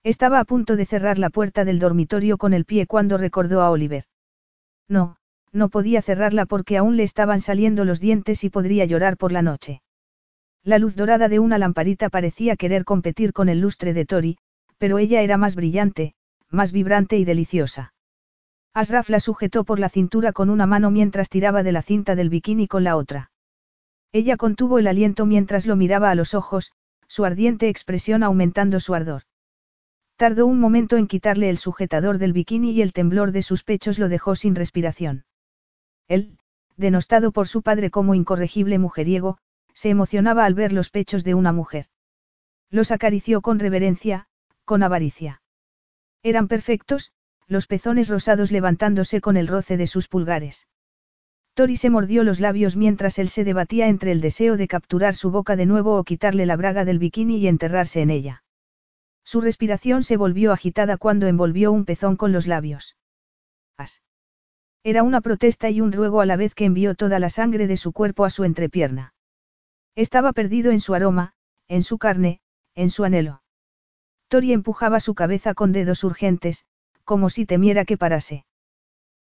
Estaba 0.03 0.41
a 0.41 0.45
punto 0.45 0.77
de 0.77 0.87
cerrar 0.87 1.19
la 1.19 1.29
puerta 1.29 1.65
del 1.65 1.79
dormitorio 1.79 2.39
con 2.39 2.55
el 2.55 2.65
pie 2.65 2.87
cuando 2.87 3.19
recordó 3.19 3.61
a 3.61 3.71
Oliver. 3.71 4.05
No, 4.89 5.17
no 5.53 5.69
podía 5.69 6.01
cerrarla 6.01 6.47
porque 6.47 6.79
aún 6.79 6.97
le 6.97 7.03
estaban 7.03 7.41
saliendo 7.41 7.85
los 7.85 8.01
dientes 8.01 8.45
y 8.45 8.51
podría 8.51 8.85
llorar 8.87 9.17
por 9.17 9.33
la 9.33 9.43
noche. 9.43 9.83
La 10.63 10.79
luz 10.79 10.95
dorada 10.95 11.29
de 11.29 11.39
una 11.39 11.59
lamparita 11.59 12.11
parecía 12.11 12.57
querer 12.57 12.85
competir 12.85 13.33
con 13.33 13.49
el 13.49 13.61
lustre 13.61 13.95
de 13.95 14.05
Tori, 14.05 14.37
pero 14.79 14.99
ella 14.99 15.23
era 15.23 15.37
más 15.37 15.57
brillante, 15.57 16.15
más 16.51 16.73
vibrante 16.73 17.17
y 17.17 17.25
deliciosa. 17.25 17.95
Asraf 18.75 19.09
la 19.09 19.21
sujetó 19.21 19.65
por 19.65 19.79
la 19.79 19.89
cintura 19.89 20.33
con 20.33 20.51
una 20.51 20.67
mano 20.67 20.91
mientras 20.91 21.29
tiraba 21.29 21.63
de 21.63 21.73
la 21.73 21.83
cinta 21.83 22.15
del 22.15 22.29
bikini 22.29 22.69
con 22.69 22.85
la 22.85 22.97
otra. 22.97 23.31
Ella 24.13 24.37
contuvo 24.37 24.79
el 24.79 24.87
aliento 24.87 25.27
mientras 25.27 25.67
lo 25.67 25.77
miraba 25.77 26.11
a 26.11 26.15
los 26.15 26.35
ojos, 26.35 26.73
su 27.09 27.25
ardiente 27.25 27.69
expresión 27.69 28.23
aumentando 28.23 28.81
su 28.81 28.95
ardor. 28.95 29.23
Tardó 30.17 30.47
un 30.47 30.61
momento 30.61 30.97
en 30.97 31.07
quitarle 31.07 31.49
el 31.49 31.59
sujetador 31.59 32.19
del 32.19 32.33
bikini 32.33 32.73
y 32.73 32.83
el 32.83 32.93
temblor 32.93 33.33
de 33.33 33.43
sus 33.43 33.65
pechos 33.65 33.99
lo 33.99 34.09
dejó 34.09 34.37
sin 34.37 34.55
respiración. 34.55 35.25
Él, 36.07 36.39
denostado 36.77 37.33
por 37.33 37.49
su 37.49 37.63
padre 37.63 37.91
como 37.91 38.15
incorregible 38.15 38.79
mujeriego, 38.79 39.39
se 39.75 39.91
emocionaba 39.91 40.45
al 40.45 40.55
ver 40.55 40.73
los 40.73 40.91
pechos 40.91 41.25
de 41.25 41.35
una 41.35 41.53
mujer. 41.53 41.87
Los 42.71 42.91
acarició 42.91 43.41
con 43.41 43.59
reverencia, 43.59 44.27
con 44.65 44.83
avaricia. 44.83 45.43
Eran 46.23 46.49
perfectos, 46.49 47.13
los 47.47 47.67
pezones 47.67 48.09
rosados 48.09 48.53
levantándose 48.53 49.21
con 49.21 49.37
el 49.37 49.49
roce 49.49 49.77
de 49.77 49.87
sus 49.87 50.07
pulgares. 50.07 50.69
Tori 51.55 51.77
se 51.77 51.91
mordió 51.91 52.23
los 52.23 52.39
labios 52.39 52.77
mientras 52.77 53.19
él 53.19 53.29
se 53.29 53.45
debatía 53.45 53.89
entre 53.89 54.13
el 54.13 54.21
deseo 54.21 54.57
de 54.57 54.69
capturar 54.69 55.15
su 55.15 55.31
boca 55.31 55.57
de 55.57 55.67
nuevo 55.67 55.99
o 55.99 56.05
quitarle 56.05 56.47
la 56.47 56.57
braga 56.57 56.85
del 56.85 56.99
bikini 56.99 57.39
y 57.39 57.49
enterrarse 57.49 58.03
en 58.03 58.11
ella. 58.11 58.45
Su 59.25 59.41
respiración 59.41 60.03
se 60.03 60.17
volvió 60.17 60.53
agitada 60.53 60.97
cuando 60.97 61.27
envolvió 61.27 61.73
un 61.73 61.85
pezón 61.85 62.17
con 62.17 62.33
los 62.33 62.47
labios. 62.47 62.97
As. 63.77 64.03
Era 64.83 65.03
una 65.03 65.21
protesta 65.21 65.71
y 65.71 65.81
un 65.81 65.93
ruego 65.93 66.21
a 66.21 66.27
la 66.27 66.37
vez 66.37 66.55
que 66.55 66.65
envió 66.65 66.95
toda 66.95 67.19
la 67.19 67.31
sangre 67.31 67.67
de 67.67 67.77
su 67.77 67.93
cuerpo 67.93 68.25
a 68.25 68.31
su 68.31 68.45
entrepierna. 68.45 69.13
Estaba 69.97 70.33
perdido 70.33 70.71
en 70.71 70.81
su 70.81 70.95
aroma, 70.95 71.33
en 71.69 71.83
su 71.83 71.99
carne, 71.99 72.41
en 72.75 72.91
su 72.91 73.05
anhelo. 73.05 73.43
Tori 74.29 74.53
empujaba 74.53 75.01
su 75.01 75.15
cabeza 75.15 75.55
con 75.55 75.73
dedos 75.73 76.05
urgentes, 76.05 76.65
como 77.05 77.31
si 77.31 77.47
temiera 77.47 77.85
que 77.85 77.97
parase. 77.97 78.45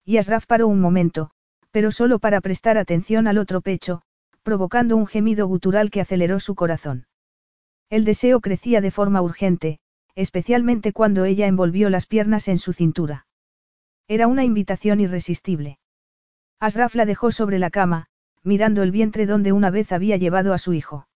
Y 0.05 0.19
Asraf 0.19 0.47
paró 0.47 0.69
un 0.69 0.81
momento, 0.81 1.31
pero 1.71 1.91
solo 1.91 2.19
para 2.19 2.41
prestar 2.41 2.79
atención 2.79 3.27
al 3.27 3.39
otro 3.39 3.61
pecho, 3.61 4.03
provocando 4.43 4.97
un 4.97 5.07
gemido 5.07 5.47
gutural 5.47 5.91
que 5.91 6.01
aceleró 6.01 6.41
su 6.41 6.55
corazón. 6.55 7.07
El 7.91 8.05
deseo 8.05 8.41
crecía 8.41 8.81
de 8.81 8.91
forma 8.91 9.23
urgente, 9.23 9.81
especialmente 10.15 10.93
cuando 10.93 11.25
ella 11.25 11.47
envolvió 11.47 11.91
las 11.91 12.07
piernas 12.07 12.49
en 12.49 12.59
su 12.59 12.73
cintura. 12.73 13.27
Era 14.09 14.27
una 14.27 14.45
invitación 14.45 15.01
irresistible. 15.01 15.79
Asraf 16.61 16.95
la 16.95 17.07
dejó 17.07 17.31
sobre 17.31 17.59
la 17.59 17.71
cama, 17.71 18.07
mirando 18.43 18.83
el 18.83 18.91
vientre 18.91 19.27
donde 19.27 19.53
una 19.53 19.71
vez 19.71 19.93
había 19.93 20.17
llevado 20.17 20.53
a 20.53 20.59
su 20.59 20.73
hijo. 20.73 21.09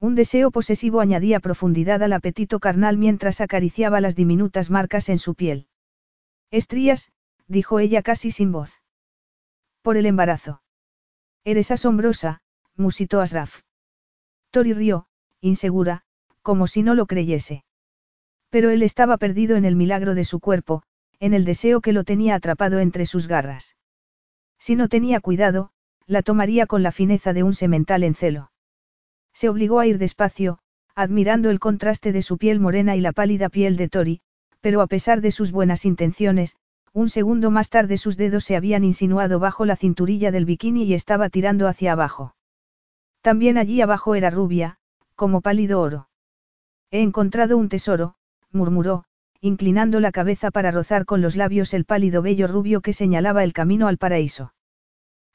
Un 0.00 0.14
deseo 0.14 0.50
posesivo 0.50 1.00
añadía 1.00 1.40
profundidad 1.40 2.02
al 2.02 2.12
apetito 2.12 2.60
carnal 2.60 2.98
mientras 2.98 3.40
acariciaba 3.40 4.00
las 4.00 4.14
diminutas 4.14 4.70
marcas 4.70 5.08
en 5.08 5.18
su 5.18 5.34
piel. 5.34 5.66
Estrías, 6.50 7.10
dijo 7.48 7.80
ella 7.80 8.02
casi 8.02 8.30
sin 8.30 8.52
voz. 8.52 8.82
Por 9.82 9.96
el 9.96 10.06
embarazo. 10.06 10.62
Eres 11.44 11.70
asombrosa, 11.70 12.42
musitó 12.76 13.20
Asraf. 13.20 13.62
Tori 14.50 14.72
rió, 14.72 15.06
insegura, 15.40 16.02
como 16.42 16.66
si 16.66 16.82
no 16.82 16.94
lo 16.94 17.06
creyese. 17.06 17.64
Pero 18.50 18.70
él 18.70 18.82
estaba 18.82 19.18
perdido 19.18 19.56
en 19.56 19.64
el 19.64 19.76
milagro 19.76 20.14
de 20.14 20.24
su 20.24 20.40
cuerpo, 20.40 20.82
en 21.20 21.34
el 21.34 21.44
deseo 21.44 21.80
que 21.80 21.92
lo 21.92 22.04
tenía 22.04 22.34
atrapado 22.34 22.78
entre 22.78 23.04
sus 23.04 23.26
garras. 23.26 23.76
Si 24.58 24.76
no 24.76 24.88
tenía 24.88 25.20
cuidado, 25.20 25.70
la 26.08 26.22
tomaría 26.22 26.66
con 26.66 26.82
la 26.82 26.90
fineza 26.90 27.34
de 27.34 27.42
un 27.42 27.52
semental 27.52 28.02
en 28.02 28.14
celo. 28.14 28.50
Se 29.32 29.48
obligó 29.48 29.78
a 29.78 29.86
ir 29.86 29.98
despacio, 29.98 30.58
admirando 30.94 31.50
el 31.50 31.60
contraste 31.60 32.12
de 32.12 32.22
su 32.22 32.38
piel 32.38 32.58
morena 32.58 32.96
y 32.96 33.00
la 33.00 33.12
pálida 33.12 33.50
piel 33.50 33.76
de 33.76 33.88
Tori, 33.88 34.20
pero 34.60 34.80
a 34.80 34.86
pesar 34.86 35.20
de 35.20 35.30
sus 35.30 35.52
buenas 35.52 35.84
intenciones, 35.84 36.56
un 36.94 37.10
segundo 37.10 37.50
más 37.50 37.68
tarde 37.68 37.98
sus 37.98 38.16
dedos 38.16 38.44
se 38.44 38.56
habían 38.56 38.84
insinuado 38.84 39.38
bajo 39.38 39.66
la 39.66 39.76
cinturilla 39.76 40.32
del 40.32 40.46
bikini 40.46 40.84
y 40.84 40.94
estaba 40.94 41.28
tirando 41.28 41.68
hacia 41.68 41.92
abajo. 41.92 42.34
También 43.20 43.58
allí 43.58 43.82
abajo 43.82 44.14
era 44.14 44.30
rubia, 44.30 44.78
como 45.14 45.42
pálido 45.42 45.80
oro. 45.80 46.08
He 46.90 47.02
encontrado 47.02 47.58
un 47.58 47.68
tesoro, 47.68 48.14
murmuró, 48.50 49.04
inclinando 49.42 50.00
la 50.00 50.10
cabeza 50.10 50.50
para 50.50 50.70
rozar 50.70 51.04
con 51.04 51.20
los 51.20 51.36
labios 51.36 51.74
el 51.74 51.84
pálido 51.84 52.22
vello 52.22 52.48
rubio 52.48 52.80
que 52.80 52.94
señalaba 52.94 53.44
el 53.44 53.52
camino 53.52 53.86
al 53.86 53.98
paraíso. 53.98 54.54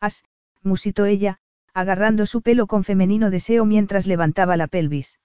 As, 0.01 0.23
musitó 0.63 1.05
ella, 1.05 1.39
agarrando 1.73 2.25
su 2.25 2.41
pelo 2.41 2.67
con 2.67 2.83
femenino 2.83 3.29
deseo 3.29 3.65
mientras 3.65 4.07
levantaba 4.07 4.57
la 4.57 4.67
pelvis. 4.67 5.19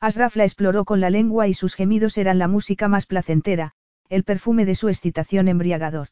Asraf 0.00 0.36
la 0.36 0.44
exploró 0.44 0.84
con 0.84 1.00
la 1.00 1.10
lengua 1.10 1.48
y 1.48 1.54
sus 1.54 1.74
gemidos 1.74 2.18
eran 2.18 2.38
la 2.38 2.48
música 2.48 2.88
más 2.88 3.06
placentera, 3.06 3.72
el 4.08 4.24
perfume 4.24 4.66
de 4.66 4.74
su 4.74 4.88
excitación 4.88 5.48
embriagador. 5.48 6.08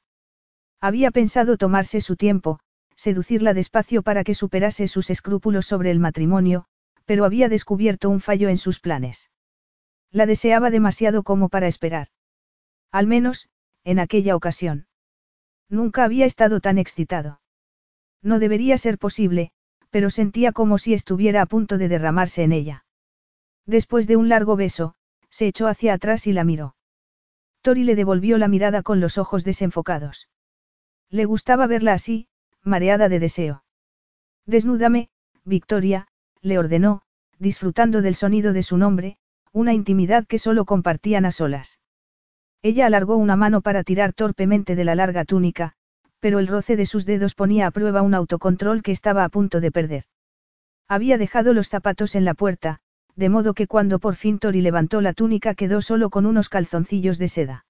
Había 0.80 1.10
pensado 1.10 1.56
tomarse 1.56 2.00
su 2.00 2.16
tiempo, 2.16 2.60
seducirla 2.96 3.52
despacio 3.52 4.02
para 4.02 4.24
que 4.24 4.34
superase 4.34 4.88
sus 4.88 5.10
escrúpulos 5.10 5.66
sobre 5.66 5.90
el 5.90 5.98
matrimonio, 5.98 6.66
pero 7.04 7.24
había 7.24 7.48
descubierto 7.48 8.08
un 8.08 8.20
fallo 8.20 8.48
en 8.48 8.58
sus 8.58 8.78
planes. 8.78 9.30
La 10.10 10.26
deseaba 10.26 10.70
demasiado 10.70 11.22
como 11.22 11.48
para 11.48 11.66
esperar. 11.66 12.08
Al 12.92 13.06
menos, 13.06 13.48
en 13.84 13.98
aquella 13.98 14.36
ocasión. 14.36 14.86
Nunca 15.68 16.04
había 16.04 16.26
estado 16.26 16.60
tan 16.60 16.78
excitado. 16.78 17.39
No 18.22 18.38
debería 18.38 18.78
ser 18.78 18.98
posible, 18.98 19.50
pero 19.90 20.10
sentía 20.10 20.52
como 20.52 20.78
si 20.78 20.94
estuviera 20.94 21.42
a 21.42 21.46
punto 21.46 21.78
de 21.78 21.88
derramarse 21.88 22.42
en 22.42 22.52
ella. 22.52 22.84
Después 23.66 24.06
de 24.06 24.16
un 24.16 24.28
largo 24.28 24.56
beso, 24.56 24.94
se 25.30 25.46
echó 25.46 25.66
hacia 25.68 25.94
atrás 25.94 26.26
y 26.26 26.32
la 26.32 26.44
miró. 26.44 26.74
Tori 27.62 27.84
le 27.84 27.94
devolvió 27.94 28.38
la 28.38 28.48
mirada 28.48 28.82
con 28.82 29.00
los 29.00 29.18
ojos 29.18 29.44
desenfocados. 29.44 30.28
Le 31.10 31.24
gustaba 31.24 31.66
verla 31.66 31.92
así, 31.92 32.28
mareada 32.62 33.08
de 33.08 33.20
deseo. 33.20 33.64
Desnúdame, 34.46 35.10
Victoria, 35.44 36.08
le 36.40 36.58
ordenó, 36.58 37.02
disfrutando 37.38 38.02
del 38.02 38.14
sonido 38.14 38.52
de 38.52 38.62
su 38.62 38.76
nombre, 38.76 39.18
una 39.52 39.74
intimidad 39.74 40.26
que 40.26 40.38
solo 40.38 40.64
compartían 40.64 41.24
a 41.24 41.32
solas. 41.32 41.80
Ella 42.62 42.86
alargó 42.86 43.16
una 43.16 43.36
mano 43.36 43.62
para 43.62 43.84
tirar 43.84 44.12
torpemente 44.12 44.76
de 44.76 44.84
la 44.84 44.94
larga 44.94 45.24
túnica, 45.24 45.74
pero 46.20 46.38
el 46.38 46.46
roce 46.46 46.76
de 46.76 46.86
sus 46.86 47.06
dedos 47.06 47.34
ponía 47.34 47.66
a 47.66 47.70
prueba 47.70 48.02
un 48.02 48.14
autocontrol 48.14 48.82
que 48.82 48.92
estaba 48.92 49.24
a 49.24 49.28
punto 49.28 49.60
de 49.60 49.72
perder. 49.72 50.04
Había 50.88 51.18
dejado 51.18 51.52
los 51.52 51.68
zapatos 51.68 52.14
en 52.14 52.24
la 52.24 52.34
puerta, 52.34 52.80
de 53.16 53.28
modo 53.28 53.54
que 53.54 53.66
cuando 53.66 53.98
por 53.98 54.14
fin 54.14 54.38
Tori 54.38 54.60
levantó 54.60 55.00
la 55.00 55.12
túnica 55.12 55.54
quedó 55.54 55.82
solo 55.82 56.10
con 56.10 56.26
unos 56.26 56.48
calzoncillos 56.48 57.18
de 57.18 57.28
seda. 57.28 57.64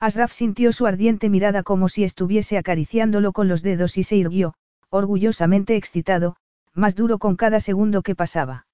Asraf 0.00 0.32
sintió 0.32 0.72
su 0.72 0.86
ardiente 0.86 1.28
mirada 1.28 1.62
como 1.62 1.88
si 1.88 2.04
estuviese 2.04 2.58
acariciándolo 2.58 3.32
con 3.32 3.48
los 3.48 3.62
dedos 3.62 3.96
y 3.96 4.02
se 4.02 4.16
irguió, 4.16 4.54
orgullosamente 4.90 5.76
excitado, 5.76 6.36
más 6.74 6.94
duro 6.94 7.18
con 7.18 7.36
cada 7.36 7.60
segundo 7.60 8.02
que 8.02 8.14
pasaba. 8.14 8.66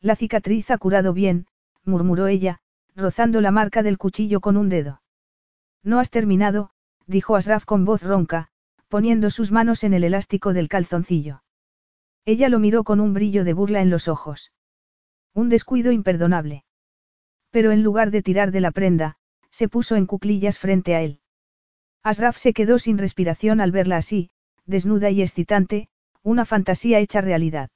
La 0.00 0.16
cicatriz 0.16 0.70
ha 0.70 0.78
curado 0.78 1.12
bien, 1.12 1.46
murmuró 1.84 2.26
ella, 2.26 2.60
rozando 2.96 3.40
la 3.40 3.50
marca 3.50 3.82
del 3.82 3.98
cuchillo 3.98 4.40
con 4.40 4.56
un 4.56 4.68
dedo. 4.68 5.02
No 5.82 6.00
has 6.00 6.10
terminado, 6.10 6.70
dijo 7.08 7.34
Asraf 7.34 7.64
con 7.64 7.84
voz 7.84 8.02
ronca, 8.02 8.48
poniendo 8.86 9.30
sus 9.30 9.50
manos 9.50 9.82
en 9.82 9.94
el 9.94 10.04
elástico 10.04 10.52
del 10.52 10.68
calzoncillo. 10.68 11.42
Ella 12.24 12.48
lo 12.48 12.58
miró 12.58 12.84
con 12.84 13.00
un 13.00 13.14
brillo 13.14 13.42
de 13.42 13.54
burla 13.54 13.80
en 13.80 13.90
los 13.90 14.06
ojos. 14.06 14.52
Un 15.34 15.48
descuido 15.48 15.90
imperdonable. 15.90 16.64
Pero 17.50 17.72
en 17.72 17.82
lugar 17.82 18.10
de 18.10 18.22
tirar 18.22 18.52
de 18.52 18.60
la 18.60 18.70
prenda, 18.70 19.16
se 19.50 19.68
puso 19.68 19.96
en 19.96 20.06
cuclillas 20.06 20.58
frente 20.58 20.94
a 20.94 21.00
él. 21.00 21.20
Asraf 22.02 22.36
se 22.36 22.52
quedó 22.52 22.78
sin 22.78 22.98
respiración 22.98 23.60
al 23.60 23.72
verla 23.72 23.96
así, 23.96 24.30
desnuda 24.66 25.10
y 25.10 25.22
excitante, 25.22 25.88
una 26.22 26.44
fantasía 26.44 26.98
hecha 26.98 27.22
realidad. 27.22 27.70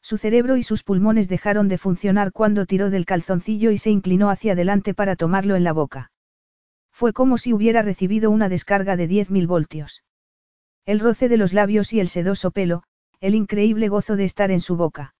Su 0.00 0.18
cerebro 0.18 0.56
y 0.56 0.62
sus 0.62 0.82
pulmones 0.82 1.28
dejaron 1.28 1.68
de 1.68 1.78
funcionar 1.78 2.32
cuando 2.32 2.64
tiró 2.64 2.90
del 2.90 3.04
calzoncillo 3.04 3.70
y 3.70 3.78
se 3.78 3.90
inclinó 3.90 4.30
hacia 4.30 4.52
adelante 4.52 4.94
para 4.94 5.16
tomarlo 5.16 5.56
en 5.56 5.64
la 5.64 5.72
boca. 5.72 6.10
Fue 6.96 7.12
como 7.12 7.36
si 7.36 7.52
hubiera 7.52 7.82
recibido 7.82 8.30
una 8.30 8.48
descarga 8.48 8.96
de 8.96 9.06
10.000 9.06 9.46
voltios. 9.46 10.02
El 10.86 10.98
roce 10.98 11.28
de 11.28 11.36
los 11.36 11.52
labios 11.52 11.92
y 11.92 12.00
el 12.00 12.08
sedoso 12.08 12.52
pelo, 12.52 12.84
el 13.20 13.34
increíble 13.34 13.88
gozo 13.88 14.16
de 14.16 14.24
estar 14.24 14.50
en 14.50 14.62
su 14.62 14.76
boca. 14.76 15.14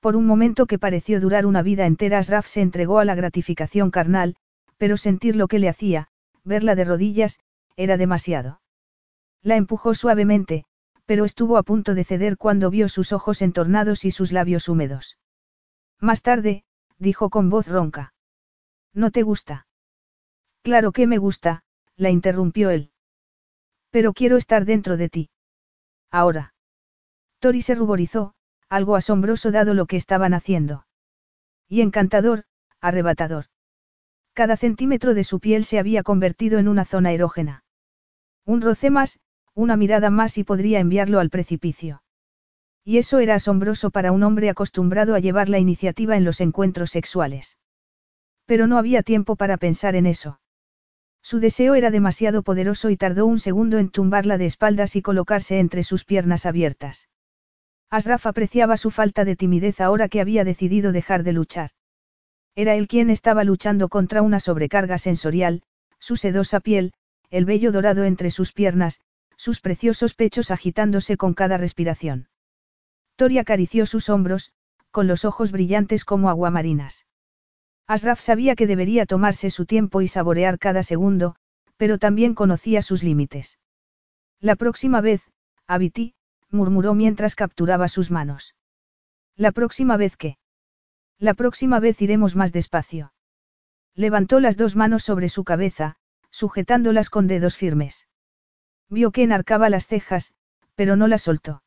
Por 0.00 0.16
un 0.16 0.26
momento 0.26 0.66
que 0.66 0.80
pareció 0.80 1.20
durar 1.20 1.46
una 1.46 1.62
vida 1.62 1.86
entera, 1.86 2.18
Asraf 2.18 2.48
se 2.48 2.60
entregó 2.60 2.98
a 2.98 3.04
la 3.04 3.14
gratificación 3.14 3.92
carnal, 3.92 4.34
pero 4.78 4.96
sentir 4.96 5.36
lo 5.36 5.46
que 5.46 5.60
le 5.60 5.68
hacía, 5.68 6.08
verla 6.42 6.74
de 6.74 6.82
rodillas, 6.82 7.38
era 7.76 7.96
demasiado. 7.96 8.60
La 9.42 9.54
empujó 9.54 9.94
suavemente, 9.94 10.64
pero 11.06 11.24
estuvo 11.24 11.56
a 11.56 11.62
punto 11.62 11.94
de 11.94 12.02
ceder 12.02 12.36
cuando 12.36 12.68
vio 12.68 12.88
sus 12.88 13.12
ojos 13.12 13.42
entornados 13.42 14.04
y 14.04 14.10
sus 14.10 14.32
labios 14.32 14.68
húmedos. 14.68 15.18
Más 16.00 16.22
tarde, 16.22 16.64
dijo 16.98 17.30
con 17.30 17.48
voz 17.48 17.68
ronca. 17.68 18.12
¿No 18.92 19.12
te 19.12 19.22
gusta? 19.22 19.68
Claro 20.62 20.92
que 20.92 21.06
me 21.06 21.18
gusta, 21.18 21.62
la 21.96 22.10
interrumpió 22.10 22.70
él. 22.70 22.90
Pero 23.90 24.12
quiero 24.12 24.36
estar 24.36 24.64
dentro 24.64 24.96
de 24.96 25.08
ti. 25.08 25.30
Ahora. 26.10 26.54
Tori 27.38 27.62
se 27.62 27.74
ruborizó, 27.74 28.34
algo 28.68 28.96
asombroso 28.96 29.50
dado 29.50 29.74
lo 29.74 29.86
que 29.86 29.96
estaban 29.96 30.34
haciendo. 30.34 30.86
Y 31.68 31.80
encantador, 31.80 32.44
arrebatador. 32.80 33.46
Cada 34.32 34.56
centímetro 34.56 35.14
de 35.14 35.24
su 35.24 35.40
piel 35.40 35.64
se 35.64 35.78
había 35.78 36.02
convertido 36.02 36.58
en 36.58 36.68
una 36.68 36.84
zona 36.84 37.12
erógena. 37.12 37.64
Un 38.44 38.60
roce 38.60 38.90
más, 38.90 39.18
una 39.54 39.76
mirada 39.76 40.10
más 40.10 40.38
y 40.38 40.44
podría 40.44 40.80
enviarlo 40.80 41.20
al 41.20 41.30
precipicio. 41.30 42.02
Y 42.84 42.98
eso 42.98 43.18
era 43.18 43.34
asombroso 43.34 43.90
para 43.90 44.12
un 44.12 44.22
hombre 44.22 44.50
acostumbrado 44.50 45.14
a 45.14 45.20
llevar 45.20 45.48
la 45.48 45.58
iniciativa 45.58 46.16
en 46.16 46.24
los 46.24 46.40
encuentros 46.40 46.90
sexuales. 46.90 47.58
Pero 48.46 48.66
no 48.66 48.78
había 48.78 49.02
tiempo 49.02 49.36
para 49.36 49.56
pensar 49.58 49.94
en 49.96 50.06
eso. 50.06 50.39
Su 51.30 51.38
deseo 51.38 51.76
era 51.76 51.92
demasiado 51.92 52.42
poderoso 52.42 52.90
y 52.90 52.96
tardó 52.96 53.24
un 53.24 53.38
segundo 53.38 53.78
en 53.78 53.88
tumbarla 53.88 54.36
de 54.36 54.46
espaldas 54.46 54.96
y 54.96 55.00
colocarse 55.00 55.60
entre 55.60 55.84
sus 55.84 56.04
piernas 56.04 56.44
abiertas. 56.44 57.08
Asraf 57.88 58.26
apreciaba 58.26 58.76
su 58.76 58.90
falta 58.90 59.24
de 59.24 59.36
timidez 59.36 59.80
ahora 59.80 60.08
que 60.08 60.20
había 60.20 60.42
decidido 60.42 60.90
dejar 60.90 61.22
de 61.22 61.32
luchar. 61.32 61.70
Era 62.56 62.74
él 62.74 62.88
quien 62.88 63.10
estaba 63.10 63.44
luchando 63.44 63.88
contra 63.88 64.22
una 64.22 64.40
sobrecarga 64.40 64.98
sensorial, 64.98 65.62
su 66.00 66.16
sedosa 66.16 66.58
piel, 66.58 66.94
el 67.30 67.44
vello 67.44 67.70
dorado 67.70 68.02
entre 68.02 68.32
sus 68.32 68.52
piernas, 68.52 68.98
sus 69.36 69.60
preciosos 69.60 70.14
pechos 70.14 70.50
agitándose 70.50 71.16
con 71.16 71.34
cada 71.34 71.58
respiración. 71.58 72.28
Tori 73.14 73.38
acarició 73.38 73.86
sus 73.86 74.08
hombros, 74.08 74.50
con 74.90 75.06
los 75.06 75.24
ojos 75.24 75.52
brillantes 75.52 76.04
como 76.04 76.28
aguamarinas. 76.28 77.06
Asraf 77.90 78.20
sabía 78.20 78.54
que 78.54 78.68
debería 78.68 79.04
tomarse 79.04 79.50
su 79.50 79.66
tiempo 79.66 80.00
y 80.00 80.06
saborear 80.06 80.60
cada 80.60 80.84
segundo, 80.84 81.34
pero 81.76 81.98
también 81.98 82.36
conocía 82.36 82.82
sus 82.82 83.02
límites. 83.02 83.58
La 84.38 84.54
próxima 84.54 85.00
vez, 85.00 85.28
Abiti, 85.66 86.14
murmuró 86.50 86.94
mientras 86.94 87.34
capturaba 87.34 87.88
sus 87.88 88.12
manos. 88.12 88.54
La 89.34 89.50
próxima 89.50 89.96
vez 89.96 90.16
que. 90.16 90.38
La 91.18 91.34
próxima 91.34 91.80
vez 91.80 92.00
iremos 92.00 92.36
más 92.36 92.52
despacio. 92.52 93.12
Levantó 93.96 94.38
las 94.38 94.56
dos 94.56 94.76
manos 94.76 95.02
sobre 95.02 95.28
su 95.28 95.42
cabeza, 95.42 95.96
sujetándolas 96.30 97.10
con 97.10 97.26
dedos 97.26 97.56
firmes. 97.56 98.06
Vio 98.88 99.10
que 99.10 99.24
enarcaba 99.24 99.68
las 99.68 99.88
cejas, 99.88 100.32
pero 100.76 100.94
no 100.94 101.08
las 101.08 101.22
soltó. 101.22 101.64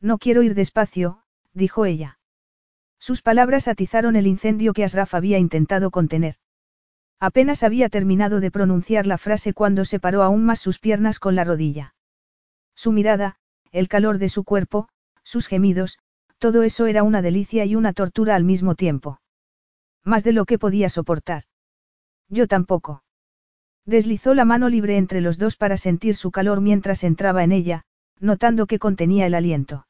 No 0.00 0.18
quiero 0.18 0.42
ir 0.42 0.56
despacio, 0.56 1.22
dijo 1.52 1.84
ella. 1.84 2.18
Sus 3.06 3.22
palabras 3.22 3.68
atizaron 3.68 4.16
el 4.16 4.26
incendio 4.26 4.72
que 4.72 4.82
Asraf 4.82 5.14
había 5.14 5.38
intentado 5.38 5.92
contener. 5.92 6.34
Apenas 7.20 7.62
había 7.62 7.88
terminado 7.88 8.40
de 8.40 8.50
pronunciar 8.50 9.06
la 9.06 9.16
frase 9.16 9.52
cuando 9.52 9.84
separó 9.84 10.24
aún 10.24 10.44
más 10.44 10.58
sus 10.58 10.80
piernas 10.80 11.20
con 11.20 11.36
la 11.36 11.44
rodilla. 11.44 11.94
Su 12.74 12.90
mirada, 12.90 13.36
el 13.70 13.86
calor 13.86 14.18
de 14.18 14.28
su 14.28 14.42
cuerpo, 14.42 14.88
sus 15.22 15.46
gemidos, 15.46 16.00
todo 16.38 16.64
eso 16.64 16.86
era 16.86 17.04
una 17.04 17.22
delicia 17.22 17.64
y 17.64 17.76
una 17.76 17.92
tortura 17.92 18.34
al 18.34 18.42
mismo 18.42 18.74
tiempo. 18.74 19.20
Más 20.02 20.24
de 20.24 20.32
lo 20.32 20.44
que 20.44 20.58
podía 20.58 20.88
soportar. 20.88 21.44
Yo 22.28 22.48
tampoco. 22.48 23.04
Deslizó 23.84 24.34
la 24.34 24.44
mano 24.44 24.68
libre 24.68 24.96
entre 24.96 25.20
los 25.20 25.38
dos 25.38 25.54
para 25.54 25.76
sentir 25.76 26.16
su 26.16 26.32
calor 26.32 26.60
mientras 26.60 27.04
entraba 27.04 27.44
en 27.44 27.52
ella, 27.52 27.84
notando 28.18 28.66
que 28.66 28.80
contenía 28.80 29.26
el 29.26 29.36
aliento. 29.36 29.86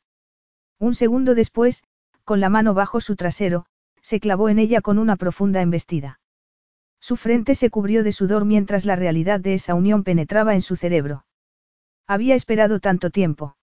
Un 0.78 0.92
segundo 0.92 1.34
después, 1.34 1.82
con 2.26 2.40
la 2.40 2.50
mano 2.50 2.74
bajo 2.74 3.00
su 3.00 3.16
trasero, 3.16 3.64
se 4.02 4.20
clavó 4.20 4.48
en 4.48 4.58
ella 4.58 4.82
con 4.82 4.98
una 4.98 5.16
profunda 5.16 5.62
embestida. 5.62 6.20
Su 7.00 7.16
frente 7.16 7.54
se 7.54 7.70
cubrió 7.70 8.02
de 8.02 8.10
sudor 8.10 8.44
mientras 8.44 8.84
la 8.84 8.96
realidad 8.96 9.38
de 9.38 9.54
esa 9.54 9.74
unión 9.74 10.02
penetraba 10.02 10.54
en 10.54 10.60
su 10.60 10.74
cerebro. 10.74 11.24
Había 12.06 12.34
esperado 12.34 12.80
tanto 12.80 13.10
tiempo. 13.10 13.56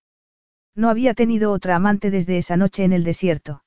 No 0.76 0.90
había 0.90 1.14
tenido 1.14 1.52
otra 1.52 1.76
amante 1.76 2.10
desde 2.10 2.38
esa 2.38 2.56
noche 2.56 2.86
en 2.86 2.94
el 2.94 3.04
desierto. 3.04 3.64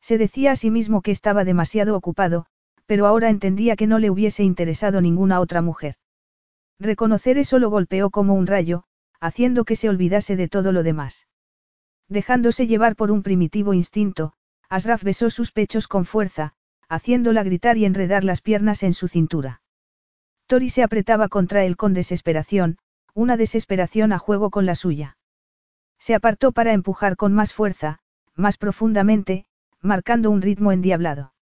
Se 0.00 0.18
decía 0.18 0.52
a 0.52 0.56
sí 0.56 0.70
mismo 0.70 1.00
que 1.00 1.12
estaba 1.12 1.44
demasiado 1.44 1.96
ocupado, 1.96 2.46
pero 2.86 3.06
ahora 3.06 3.30
entendía 3.30 3.76
que 3.76 3.86
no 3.86 4.00
le 4.00 4.10
hubiese 4.10 4.42
interesado 4.42 5.00
ninguna 5.00 5.38
otra 5.38 5.62
mujer. 5.62 5.94
Reconocer 6.80 7.38
eso 7.38 7.60
lo 7.60 7.70
golpeó 7.70 8.10
como 8.10 8.34
un 8.34 8.48
rayo, 8.48 8.82
haciendo 9.20 9.64
que 9.64 9.76
se 9.76 9.88
olvidase 9.88 10.34
de 10.34 10.48
todo 10.48 10.72
lo 10.72 10.82
demás. 10.82 11.28
Dejándose 12.08 12.66
llevar 12.66 12.96
por 12.96 13.10
un 13.10 13.22
primitivo 13.22 13.74
instinto, 13.74 14.32
Asraf 14.68 15.02
besó 15.02 15.30
sus 15.30 15.52
pechos 15.52 15.88
con 15.88 16.04
fuerza, 16.04 16.54
haciéndola 16.88 17.42
gritar 17.42 17.76
y 17.76 17.84
enredar 17.84 18.24
las 18.24 18.40
piernas 18.40 18.82
en 18.82 18.94
su 18.94 19.08
cintura. 19.08 19.60
Tori 20.46 20.70
se 20.70 20.82
apretaba 20.82 21.28
contra 21.28 21.64
él 21.64 21.76
con 21.76 21.92
desesperación, 21.92 22.78
una 23.14 23.36
desesperación 23.36 24.12
a 24.12 24.18
juego 24.18 24.50
con 24.50 24.64
la 24.64 24.74
suya. 24.74 25.18
Se 25.98 26.14
apartó 26.14 26.52
para 26.52 26.72
empujar 26.72 27.16
con 27.16 27.34
más 27.34 27.52
fuerza, 27.52 27.98
más 28.34 28.56
profundamente, 28.56 29.44
marcando 29.82 30.30
un 30.30 30.40
ritmo 30.40 30.72
endiablado. 30.72 31.34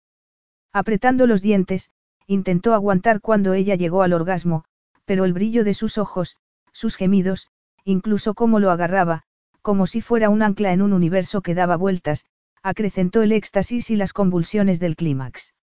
Apretando 0.72 1.26
los 1.26 1.42
dientes, 1.42 1.90
intentó 2.26 2.74
aguantar 2.74 3.20
cuando 3.20 3.54
ella 3.54 3.76
llegó 3.76 4.02
al 4.02 4.12
orgasmo, 4.12 4.64
pero 5.04 5.24
el 5.24 5.32
brillo 5.32 5.62
de 5.62 5.74
sus 5.74 5.98
ojos, 5.98 6.36
sus 6.72 6.96
gemidos, 6.96 7.48
incluso 7.84 8.34
cómo 8.34 8.58
lo 8.58 8.70
agarraba, 8.70 9.24
como 9.66 9.88
si 9.88 10.00
fuera 10.00 10.30
un 10.30 10.44
ancla 10.44 10.72
en 10.72 10.80
un 10.80 10.92
universo 10.92 11.40
que 11.40 11.52
daba 11.52 11.76
vueltas, 11.76 12.24
acrecentó 12.62 13.22
el 13.22 13.32
éxtasis 13.32 13.90
y 13.90 13.96
las 13.96 14.12
convulsiones 14.12 14.78
del 14.78 14.94
clímax. 14.94 15.54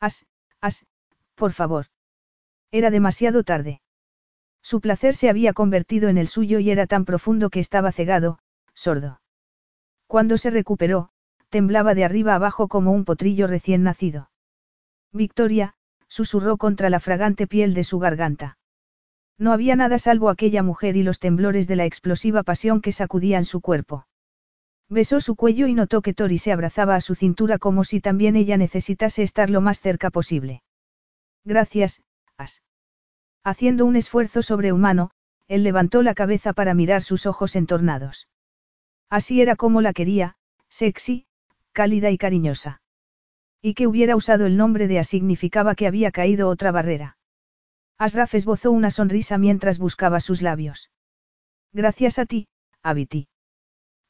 As, 0.00 0.26
as, 0.60 0.84
por 1.36 1.52
favor. 1.52 1.86
Era 2.72 2.90
demasiado 2.90 3.44
tarde. 3.44 3.82
Su 4.62 4.80
placer 4.80 5.14
se 5.14 5.30
había 5.30 5.52
convertido 5.52 6.08
en 6.08 6.18
el 6.18 6.26
suyo 6.26 6.58
y 6.58 6.72
era 6.72 6.88
tan 6.88 7.04
profundo 7.04 7.50
que 7.50 7.60
estaba 7.60 7.92
cegado, 7.92 8.40
sordo. 8.74 9.20
Cuando 10.08 10.36
se 10.36 10.50
recuperó, 10.50 11.10
temblaba 11.50 11.94
de 11.94 12.04
arriba 12.04 12.34
abajo 12.34 12.66
como 12.66 12.90
un 12.90 13.04
potrillo 13.04 13.46
recién 13.46 13.84
nacido. 13.84 14.32
Victoria, 15.12 15.74
susurró 16.08 16.56
contra 16.56 16.90
la 16.90 16.98
fragante 16.98 17.46
piel 17.46 17.74
de 17.74 17.84
su 17.84 18.00
garganta. 18.00 18.58
No 19.40 19.54
había 19.54 19.74
nada 19.74 19.98
salvo 19.98 20.28
aquella 20.28 20.62
mujer 20.62 20.98
y 20.98 21.02
los 21.02 21.18
temblores 21.18 21.66
de 21.66 21.74
la 21.74 21.86
explosiva 21.86 22.42
pasión 22.42 22.82
que 22.82 22.92
sacudían 22.92 23.46
su 23.46 23.62
cuerpo. 23.62 24.06
Besó 24.90 25.22
su 25.22 25.34
cuello 25.34 25.66
y 25.66 25.72
notó 25.72 26.02
que 26.02 26.12
Tori 26.12 26.36
se 26.36 26.52
abrazaba 26.52 26.94
a 26.94 27.00
su 27.00 27.14
cintura 27.14 27.56
como 27.58 27.82
si 27.84 28.02
también 28.02 28.36
ella 28.36 28.58
necesitase 28.58 29.22
estar 29.22 29.48
lo 29.48 29.62
más 29.62 29.80
cerca 29.80 30.10
posible. 30.10 30.62
Gracias, 31.42 32.02
As. 32.36 32.62
Haciendo 33.42 33.86
un 33.86 33.96
esfuerzo 33.96 34.42
sobrehumano, 34.42 35.10
él 35.48 35.62
levantó 35.62 36.02
la 36.02 36.14
cabeza 36.14 36.52
para 36.52 36.74
mirar 36.74 37.02
sus 37.02 37.24
ojos 37.24 37.56
entornados. 37.56 38.28
Así 39.08 39.40
era 39.40 39.56
como 39.56 39.80
la 39.80 39.94
quería, 39.94 40.36
sexy, 40.68 41.24
cálida 41.72 42.10
y 42.10 42.18
cariñosa. 42.18 42.82
Y 43.62 43.72
que 43.72 43.86
hubiera 43.86 44.16
usado 44.16 44.44
el 44.44 44.58
nombre 44.58 44.86
de 44.86 44.98
A 44.98 45.04
significaba 45.04 45.74
que 45.74 45.86
había 45.86 46.10
caído 46.10 46.48
otra 46.48 46.72
barrera. 46.72 47.16
Asraf 48.00 48.34
esbozó 48.34 48.70
una 48.72 48.90
sonrisa 48.90 49.36
mientras 49.36 49.78
buscaba 49.78 50.20
sus 50.20 50.40
labios. 50.40 50.90
Gracias 51.74 52.18
a 52.18 52.24
ti, 52.24 52.48
Abiti. 52.82 53.28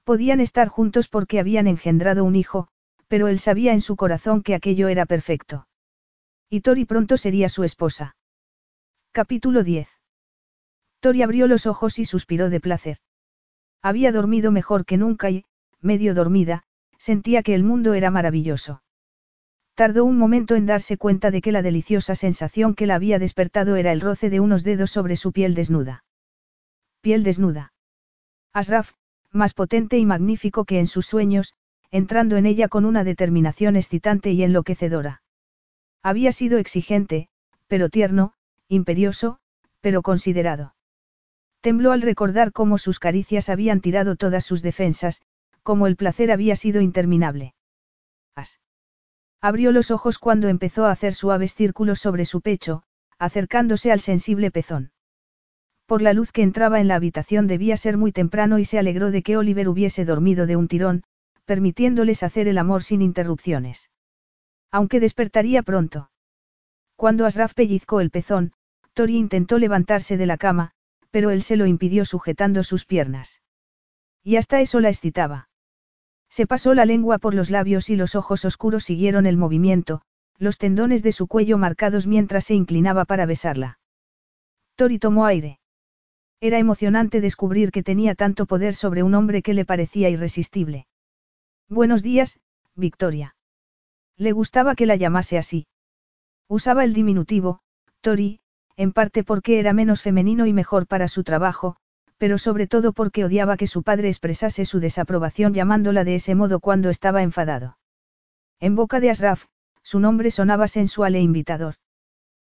Podían 0.05 0.39
estar 0.39 0.69
juntos 0.69 1.09
porque 1.09 1.41
habían 1.41 1.67
engendrado 1.67 2.23
un 2.23 2.37
hijo, 2.37 2.69
pero 3.09 3.27
él 3.27 3.41
sabía 3.41 3.73
en 3.73 3.81
su 3.81 3.97
corazón 3.97 4.45
que 4.45 4.55
aquello 4.55 4.87
era 4.87 5.07
perfecto. 5.07 5.67
Y 6.49 6.61
Tori 6.61 6.85
pronto 6.85 7.17
sería 7.17 7.49
su 7.49 7.65
esposa. 7.65 8.15
Capítulo 9.11 9.65
10. 9.65 9.89
Tori 11.01 11.23
abrió 11.23 11.49
los 11.49 11.67
ojos 11.67 11.99
y 11.99 12.05
suspiró 12.05 12.49
de 12.49 12.61
placer. 12.61 12.99
Había 13.83 14.13
dormido 14.13 14.53
mejor 14.53 14.85
que 14.85 14.99
nunca 14.99 15.31
y, 15.31 15.45
medio 15.81 16.15
dormida, 16.15 16.63
sentía 16.97 17.43
que 17.43 17.57
el 17.57 17.65
mundo 17.65 17.95
era 17.95 18.13
maravilloso. 18.13 18.83
Tardó 19.75 20.05
un 20.05 20.19
momento 20.19 20.57
en 20.57 20.67
darse 20.67 20.97
cuenta 20.99 21.31
de 21.31 21.41
que 21.41 21.53
la 21.53 21.63
deliciosa 21.63 22.15
sensación 22.15 22.75
que 22.75 22.87
la 22.87 22.97
había 22.97 23.19
despertado 23.19 23.77
era 23.77 23.93
el 23.93 24.01
roce 24.01 24.31
de 24.31 24.41
unos 24.41 24.63
dedos 24.63 24.91
sobre 24.91 25.17
su 25.17 25.33
piel 25.33 25.55
desnuda. 25.55 26.05
Piel 27.01 27.23
desnuda. 27.23 27.73
Asraf, 28.53 28.93
más 29.33 29.55
potente 29.55 29.97
y 29.99 30.07
magnífico 30.07 30.65
que 30.65 30.81
en 30.81 30.87
sus 30.87 31.07
sueños, 31.07 31.55
entrando 31.91 32.37
en 32.37 32.47
ella 32.47 32.69
con 32.69 32.85
una 32.85 33.05
determinación 33.05 33.77
excitante 33.77 34.33
y 34.33 34.43
enloquecedora. 34.43 35.23
Había 36.03 36.33
sido 36.33 36.59
exigente, 36.59 37.29
pero 37.67 37.89
tierno, 37.89 38.35
imperioso, 38.69 39.39
pero 39.81 40.03
considerado. 40.03 40.75
Tembló 41.61 41.93
al 41.93 42.03
recordar 42.03 42.53
cómo 42.53 42.79
sus 42.79 42.99
caricias 42.99 43.49
habían 43.49 43.81
tirado 43.81 44.17
todas 44.17 44.45
sus 44.45 44.63
defensas, 44.63 45.23
cómo 45.63 45.87
el 45.87 45.97
placer 45.97 46.31
había 46.33 46.57
sido 46.57 46.81
interminable. 46.81 47.55
As. 48.35 48.61
Abrió 49.41 49.73
los 49.73 49.91
ojos 49.91 50.19
cuando 50.19 50.49
empezó 50.49 50.85
a 50.85 50.91
hacer 50.91 51.15
suaves 51.15 51.55
círculos 51.55 51.99
sobre 51.99 52.25
su 52.25 52.41
pecho, 52.41 52.83
acercándose 53.19 53.91
al 53.91 54.01
sensible 54.01 54.51
pezón. 54.51 54.93
Por 55.87 56.03
la 56.03 56.13
luz 56.13 56.31
que 56.31 56.43
entraba 56.43 56.81
en 56.81 56.89
la 56.89 56.95
habitación 56.95 57.47
debía 57.47 57.77
ser 57.77 57.97
muy 57.97 58.13
temprano 58.13 58.59
y 58.59 58.65
se 58.65 58.79
alegró 58.79 59.11
de 59.11 59.23
que 59.23 59.37
Oliver 59.37 59.69
hubiese 59.69 60.05
dormido 60.05 60.47
de 60.47 60.57
un 60.57 60.69
tirón, 60.69 61.03
permitiéndoles 61.47 62.23
hacer 62.23 62.49
el 62.49 62.59
amor 62.59 62.83
sin 62.83 63.03
interrupciones. 63.03 63.91
Aunque 64.71 65.01
despertaría 65.01 65.63
pronto. 65.63 66.11
Cuando 66.95 67.27
Asraf 67.27 67.55
pellizcó 67.55 68.01
el 68.01 68.11
pezón, 68.11 68.53
Tori 68.93 69.17
intentó 69.17 69.59
levantarse 69.59 70.17
de 70.17 70.27
la 70.27 70.37
cama, 70.37 70.73
pero 71.11 71.31
él 71.31 71.43
se 71.43 71.57
lo 71.57 71.67
impidió 71.67 72.05
sujetando 72.05 72.63
sus 72.63 72.85
piernas. 72.85 73.43
Y 74.23 74.37
hasta 74.37 74.61
eso 74.61 74.81
la 74.81 74.91
excitaba. 74.91 75.50
Se 76.31 76.47
pasó 76.47 76.75
la 76.75 76.85
lengua 76.85 77.19
por 77.19 77.35
los 77.35 77.51
labios 77.51 77.91
y 77.91 77.97
los 77.97 78.15
ojos 78.15 78.45
oscuros 78.45 78.85
siguieron 78.85 79.27
el 79.27 79.37
movimiento, 79.37 80.03
los 80.39 80.59
tendones 80.59 81.03
de 81.03 81.13
su 81.13 81.27
cuello 81.27 81.59
marcados 81.59 82.07
mientras 82.07 82.45
se 82.45 82.55
inclinaba 82.55 83.05
para 83.05 83.27
besarla. 83.27 83.79
Tori 84.77 84.99
tomó 84.99 85.27
aire. 85.27 85.59
Era 86.41 86.59
emocionante 86.59 87.21
descubrir 87.21 87.71
que 87.71 87.83
tenía 87.83 88.15
tanto 88.15 88.47
poder 88.47 88.75
sobre 88.75 89.03
un 89.03 89.15
hombre 89.15 89.43
que 89.43 89.53
le 89.53 89.67
parecía 89.67 90.09
irresistible. 90.09 90.87
Buenos 91.69 92.03
días, 92.03 92.41
Victoria. 92.75 93.37
Le 94.17 94.33
gustaba 94.33 94.75
que 94.75 94.87
la 94.87 94.97
llamase 94.97 95.37
así. 95.37 95.67
Usaba 96.49 96.85
el 96.85 96.95
diminutivo, 96.95 97.61
Tori, 98.01 98.41
en 98.77 98.93
parte 98.93 99.25
porque 99.25 99.59
era 99.59 99.73
menos 99.73 100.01
femenino 100.01 100.47
y 100.47 100.53
mejor 100.53 100.87
para 100.87 101.09
su 101.09 101.25
trabajo, 101.25 101.77
pero 102.21 102.37
sobre 102.37 102.67
todo 102.67 102.93
porque 102.93 103.25
odiaba 103.25 103.57
que 103.57 103.67
su 103.67 103.83
padre 103.83 104.09
expresase 104.09 104.67
su 104.67 104.79
desaprobación 104.79 105.55
llamándola 105.55 106.05
de 106.05 106.17
ese 106.17 106.35
modo 106.35 106.61
cuando 106.61 106.91
estaba 106.91 107.23
enfadado. 107.23 107.79
En 108.61 108.77
boca 108.77 109.01
de 109.01 109.09
Asraf, 109.09 109.47
su 109.83 110.01
nombre 110.01 110.31
sonaba 110.31 110.69
sensual 110.69 111.15
e 111.15 111.21
invitador. 111.23 111.77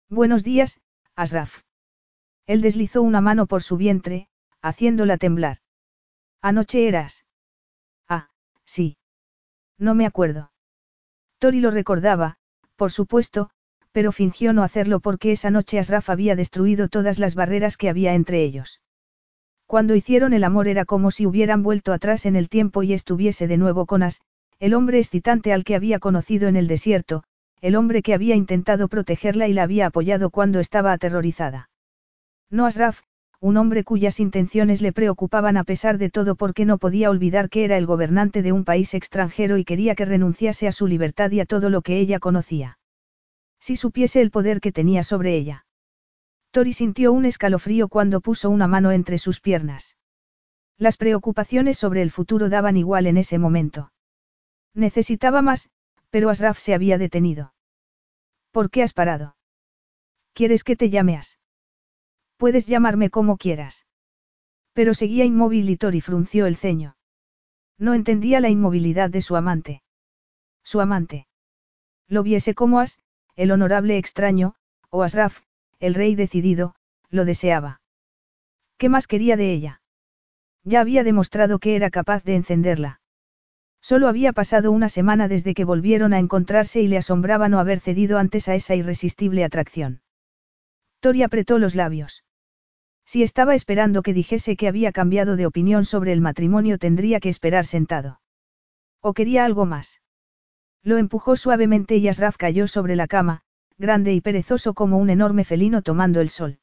Buenos 0.09 0.43
días, 0.43 0.81
Asraf. 1.15 1.61
Él 2.47 2.61
deslizó 2.61 3.03
una 3.03 3.21
mano 3.21 3.45
por 3.45 3.61
su 3.61 3.77
vientre, 3.77 4.27
haciéndola 4.63 5.17
temblar. 5.17 5.57
Anoche 6.41 6.87
eras. 6.87 7.25
Ah, 8.07 8.31
sí. 8.65 8.97
No 9.77 9.93
me 9.93 10.07
acuerdo. 10.07 10.51
Tori 11.37 11.59
lo 11.59 11.69
recordaba, 11.69 12.37
por 12.75 12.91
supuesto, 12.91 13.51
pero 13.91 14.11
fingió 14.11 14.51
no 14.51 14.63
hacerlo 14.63 14.99
porque 14.99 15.31
esa 15.31 15.51
noche 15.51 15.77
Asraf 15.77 16.09
había 16.09 16.35
destruido 16.35 16.87
todas 16.87 17.19
las 17.19 17.35
barreras 17.35 17.77
que 17.77 17.87
había 17.89 18.15
entre 18.15 18.41
ellos. 18.41 18.81
Cuando 19.69 19.93
hicieron 19.93 20.33
el 20.33 20.43
amor 20.45 20.67
era 20.67 20.83
como 20.83 21.11
si 21.11 21.27
hubieran 21.27 21.61
vuelto 21.61 21.93
atrás 21.93 22.25
en 22.25 22.35
el 22.35 22.49
tiempo 22.49 22.81
y 22.81 22.91
estuviese 22.91 23.45
de 23.45 23.57
nuevo 23.57 23.85
con 23.85 24.01
As, 24.01 24.19
el 24.57 24.73
hombre 24.73 24.97
excitante 24.97 25.53
al 25.53 25.63
que 25.63 25.75
había 25.75 25.99
conocido 25.99 26.47
en 26.47 26.55
el 26.55 26.67
desierto, 26.67 27.23
el 27.61 27.75
hombre 27.75 28.01
que 28.01 28.15
había 28.15 28.35
intentado 28.35 28.87
protegerla 28.87 29.47
y 29.47 29.53
la 29.53 29.61
había 29.61 29.85
apoyado 29.85 30.31
cuando 30.31 30.59
estaba 30.59 30.91
aterrorizada. 30.91 31.69
No 32.49 32.65
Asraf, 32.65 33.01
un 33.41 33.57
hombre 33.57 33.83
cuyas 33.83 34.19
intenciones 34.19 34.81
le 34.81 34.91
preocupaban 34.91 35.55
a 35.55 35.63
pesar 35.63 35.99
de 35.99 36.09
todo 36.09 36.33
porque 36.33 36.65
no 36.65 36.79
podía 36.79 37.11
olvidar 37.11 37.47
que 37.51 37.63
era 37.63 37.77
el 37.77 37.85
gobernante 37.85 38.41
de 38.41 38.51
un 38.51 38.65
país 38.65 38.95
extranjero 38.95 39.59
y 39.59 39.65
quería 39.65 39.93
que 39.93 40.05
renunciase 40.05 40.67
a 40.67 40.71
su 40.71 40.87
libertad 40.87 41.29
y 41.29 41.41
a 41.41 41.45
todo 41.45 41.69
lo 41.69 41.83
que 41.83 41.99
ella 41.99 42.17
conocía. 42.17 42.79
Si 43.59 43.75
supiese 43.75 44.19
el 44.19 44.31
poder 44.31 44.61
que 44.61 44.71
tenía 44.71 45.03
sobre 45.03 45.35
ella. 45.35 45.67
Tori 46.51 46.73
sintió 46.73 47.13
un 47.13 47.25
escalofrío 47.25 47.87
cuando 47.87 48.21
puso 48.21 48.49
una 48.49 48.67
mano 48.67 48.91
entre 48.91 49.17
sus 49.17 49.39
piernas. 49.39 49.95
Las 50.77 50.97
preocupaciones 50.97 51.77
sobre 51.77 52.01
el 52.01 52.09
futuro 52.09 52.49
daban 52.49 52.77
igual 52.77 53.05
en 53.05 53.17
ese 53.17 53.37
momento. 53.37 53.91
Necesitaba 54.73 55.41
más, 55.41 55.69
pero 56.09 56.29
Asraf 56.29 56.57
se 56.57 56.73
había 56.73 56.97
detenido. 56.97 57.53
¿Por 58.51 58.71
qué 58.71 58.81
has 58.81 58.93
parado? 58.93 59.35
¿Quieres 60.33 60.63
que 60.63 60.75
te 60.75 60.89
llameas? 60.89 61.39
Puedes 62.37 62.65
llamarme 62.65 63.09
como 63.09 63.37
quieras. 63.37 63.85
Pero 64.73 64.93
seguía 64.93 65.25
inmóvil 65.25 65.69
y 65.69 65.77
Tori 65.77 66.01
frunció 66.01 66.45
el 66.45 66.55
ceño. 66.55 66.95
No 67.77 67.93
entendía 67.93 68.39
la 68.39 68.49
inmovilidad 68.49 69.09
de 69.09 69.21
su 69.21 69.35
amante. 69.35 69.83
Su 70.63 70.81
amante. 70.81 71.27
Lo 72.07 72.23
viese 72.23 72.55
como 72.55 72.79
As, 72.79 72.97
el 73.35 73.51
honorable 73.51 73.97
extraño, 73.97 74.55
o 74.89 75.03
Asraf, 75.03 75.41
el 75.79 75.93
rey 75.93 76.15
decidido, 76.15 76.75
lo 77.09 77.25
deseaba. 77.25 77.81
¿Qué 78.77 78.89
más 78.89 79.07
quería 79.07 79.35
de 79.37 79.51
ella? 79.51 79.81
Ya 80.63 80.81
había 80.81 81.03
demostrado 81.03 81.59
que 81.59 81.75
era 81.75 81.89
capaz 81.89 82.23
de 82.23 82.35
encenderla. 82.35 83.01
Solo 83.81 84.07
había 84.07 84.33
pasado 84.33 84.71
una 84.71 84.89
semana 84.89 85.27
desde 85.27 85.53
que 85.53 85.63
volvieron 85.63 86.13
a 86.13 86.19
encontrarse 86.19 86.81
y 86.81 86.87
le 86.87 86.97
asombraba 86.97 87.47
no 87.47 87.59
haber 87.59 87.79
cedido 87.79 88.17
antes 88.17 88.49
a 88.49 88.55
esa 88.55 88.75
irresistible 88.75 89.43
atracción. 89.43 90.01
Tori 90.99 91.23
apretó 91.23 91.59
los 91.59 91.75
labios. 91.75 92.25
Si 93.05 93.23
estaba 93.23 93.55
esperando 93.55 94.03
que 94.03 94.13
dijese 94.13 94.57
que 94.57 94.67
había 94.67 94.91
cambiado 94.91 95.35
de 95.35 95.45
opinión 95.45 95.85
sobre 95.85 96.11
el 96.11 96.21
matrimonio 96.21 96.77
tendría 96.77 97.19
que 97.19 97.29
esperar 97.29 97.65
sentado. 97.65 98.21
¿O 99.01 99.13
quería 99.13 99.45
algo 99.45 99.65
más? 99.65 100.01
Lo 100.83 100.97
empujó 100.97 101.35
suavemente 101.35 101.97
y 101.97 102.07
Asraf 102.07 102.37
cayó 102.37 102.67
sobre 102.67 102.95
la 102.95 103.07
cama, 103.07 103.41
grande 103.79 104.13
y 104.13 104.21
perezoso 104.21 104.73
como 104.75 104.97
un 104.97 105.09
enorme 105.09 105.45
felino 105.45 105.81
tomando 105.81 106.19
el 106.21 106.29
sol. 106.29 106.59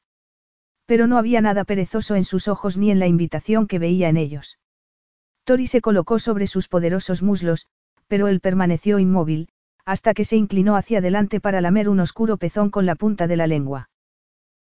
Pero 0.85 1.07
no 1.07 1.17
había 1.17 1.41
nada 1.41 1.65
perezoso 1.65 2.15
en 2.15 2.23
sus 2.23 2.47
ojos 2.47 2.77
ni 2.77 2.91
en 2.91 2.99
la 2.99 3.07
invitación 3.07 3.67
que 3.67 3.79
veía 3.79 4.07
en 4.07 4.15
ellos. 4.15 4.59
Tori 5.43 5.67
se 5.67 5.81
colocó 5.81 6.19
sobre 6.19 6.47
sus 6.47 6.67
poderosos 6.67 7.23
muslos, 7.23 7.67
pero 8.07 8.27
él 8.27 8.39
permaneció 8.39 8.99
inmóvil, 8.99 9.49
hasta 9.83 10.13
que 10.13 10.25
se 10.25 10.37
inclinó 10.37 10.75
hacia 10.75 10.99
adelante 10.99 11.39
para 11.41 11.59
lamer 11.59 11.89
un 11.89 11.99
oscuro 11.99 12.37
pezón 12.37 12.69
con 12.69 12.85
la 12.85 12.95
punta 12.95 13.27
de 13.27 13.37
la 13.37 13.47
lengua. 13.47 13.89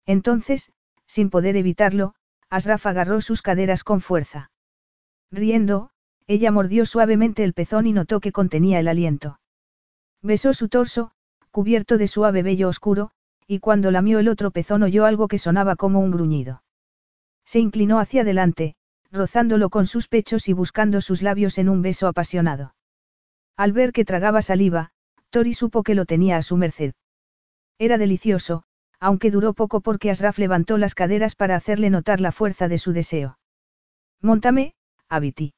Entonces, 0.04 0.70
sin 1.06 1.30
poder 1.30 1.56
evitarlo, 1.56 2.14
Asraf 2.50 2.86
agarró 2.86 3.20
sus 3.20 3.40
caderas 3.40 3.82
con 3.82 4.00
fuerza. 4.00 4.50
Riendo, 5.30 5.90
ella 6.26 6.50
mordió 6.50 6.84
suavemente 6.86 7.44
el 7.44 7.54
pezón 7.54 7.86
y 7.86 7.92
notó 7.92 8.20
que 8.20 8.32
contenía 8.32 8.78
el 8.78 8.88
aliento. 8.88 9.40
Besó 10.20 10.52
su 10.54 10.68
torso, 10.68 11.12
cubierto 11.52 11.98
de 11.98 12.08
suave 12.08 12.42
vello 12.42 12.68
oscuro, 12.68 13.12
y 13.46 13.60
cuando 13.60 13.90
lamió 13.90 14.18
el 14.18 14.28
otro 14.28 14.50
pezón 14.50 14.82
oyó 14.82 15.04
algo 15.04 15.28
que 15.28 15.38
sonaba 15.38 15.76
como 15.76 16.00
un 16.00 16.10
gruñido. 16.10 16.64
Se 17.44 17.60
inclinó 17.60 18.00
hacia 18.00 18.22
adelante, 18.22 18.74
rozándolo 19.12 19.68
con 19.68 19.86
sus 19.86 20.08
pechos 20.08 20.48
y 20.48 20.54
buscando 20.54 21.00
sus 21.00 21.22
labios 21.22 21.58
en 21.58 21.68
un 21.68 21.82
beso 21.82 22.08
apasionado. 22.08 22.74
Al 23.56 23.72
ver 23.72 23.92
que 23.92 24.04
tragaba 24.04 24.42
saliva, 24.42 24.90
Tori 25.30 25.52
supo 25.52 25.82
que 25.82 25.94
lo 25.94 26.06
tenía 26.06 26.38
a 26.38 26.42
su 26.42 26.56
merced. 26.56 26.94
Era 27.78 27.98
delicioso, 27.98 28.64
aunque 28.98 29.30
duró 29.30 29.52
poco 29.52 29.80
porque 29.80 30.10
Asraf 30.10 30.38
levantó 30.38 30.78
las 30.78 30.94
caderas 30.94 31.34
para 31.34 31.56
hacerle 31.56 31.90
notar 31.90 32.20
la 32.20 32.32
fuerza 32.32 32.68
de 32.68 32.78
su 32.78 32.92
deseo. 32.92 33.38
Móntame, 34.20 34.74
Abiti. 35.08 35.52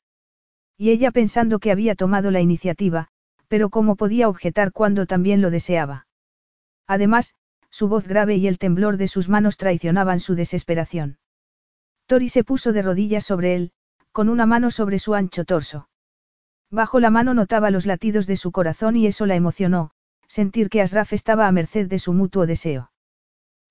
Y 0.76 0.90
ella 0.90 1.12
pensando 1.12 1.60
que 1.60 1.70
había 1.70 1.94
tomado 1.94 2.31
la 2.31 2.40
iniciativa, 2.40 3.08
pero 3.48 3.70
cómo 3.70 3.97
podía 3.97 4.28
objetar 4.28 4.73
cuando 4.73 5.06
también 5.06 5.40
lo 5.40 5.50
deseaba. 5.50 6.06
Además, 6.86 7.34
su 7.70 7.89
voz 7.89 8.06
grave 8.06 8.36
y 8.36 8.47
el 8.47 8.58
temblor 8.58 8.97
de 8.97 9.08
sus 9.08 9.28
manos 9.28 9.56
traicionaban 9.56 10.20
su 10.20 10.34
desesperación. 10.34 11.18
Tori 12.06 12.28
se 12.28 12.44
puso 12.44 12.73
de 12.73 12.82
rodillas 12.82 13.24
sobre 13.24 13.56
él, 13.56 13.73
con 14.12 14.28
una 14.28 14.47
mano 14.47 14.70
sobre 14.70 14.98
su 14.98 15.14
ancho 15.14 15.44
torso. 15.44 15.89
Bajo 16.70 17.00
la 17.00 17.10
mano 17.10 17.34
notaba 17.34 17.70
los 17.70 17.86
latidos 17.86 18.26
de 18.26 18.36
su 18.36 18.52
corazón 18.52 18.97
y 18.97 19.06
eso 19.06 19.26
la 19.26 19.34
emocionó, 19.34 19.90
sentir 20.26 20.68
que 20.68 20.82
Asraf 20.82 21.12
estaba 21.12 21.47
a 21.47 21.52
merced 21.52 21.89
de 21.89 21.98
su 21.98 22.12
mutuo 22.12 22.47
deseo. 22.47 22.90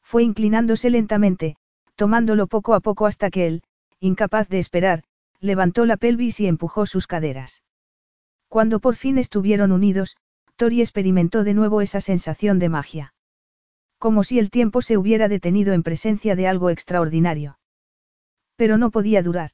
Fue 0.02 0.24
inclinándose 0.24 0.90
lentamente, 0.90 1.56
tomándolo 1.96 2.48
poco 2.48 2.74
a 2.74 2.80
poco 2.80 3.06
hasta 3.06 3.30
que 3.30 3.48
él, 3.48 3.64
incapaz 4.00 4.50
de 4.50 4.60
esperar, 4.60 5.04
levantó 5.40 5.86
la 5.86 5.98
pelvis 5.98 6.40
y 6.40 6.48
empujó 6.48 6.86
sus 6.86 7.08
caderas. 7.08 7.64
Cuando 8.54 8.80
por 8.80 8.96
fin 8.96 9.18
estuvieron 9.18 9.72
unidos, 9.72 10.16
Tori 10.58 10.82
experimentó 10.82 11.44
de 11.44 11.56
nuevo 11.56 11.82
esa 11.82 12.02
sensación 12.02 12.60
de 12.60 12.70
magia. 12.70 13.16
Como 13.98 14.24
si 14.24 14.38
el 14.38 14.52
tiempo 14.52 14.84
se 14.84 14.96
hubiera 14.96 15.28
detenido 15.28 15.74
en 15.74 15.82
presencia 15.82 16.36
de 16.36 16.48
algo 16.48 16.70
extraordinario. 16.70 17.58
Pero 18.56 18.78
no 18.78 18.92
podía 18.92 19.24
durar. 19.24 19.54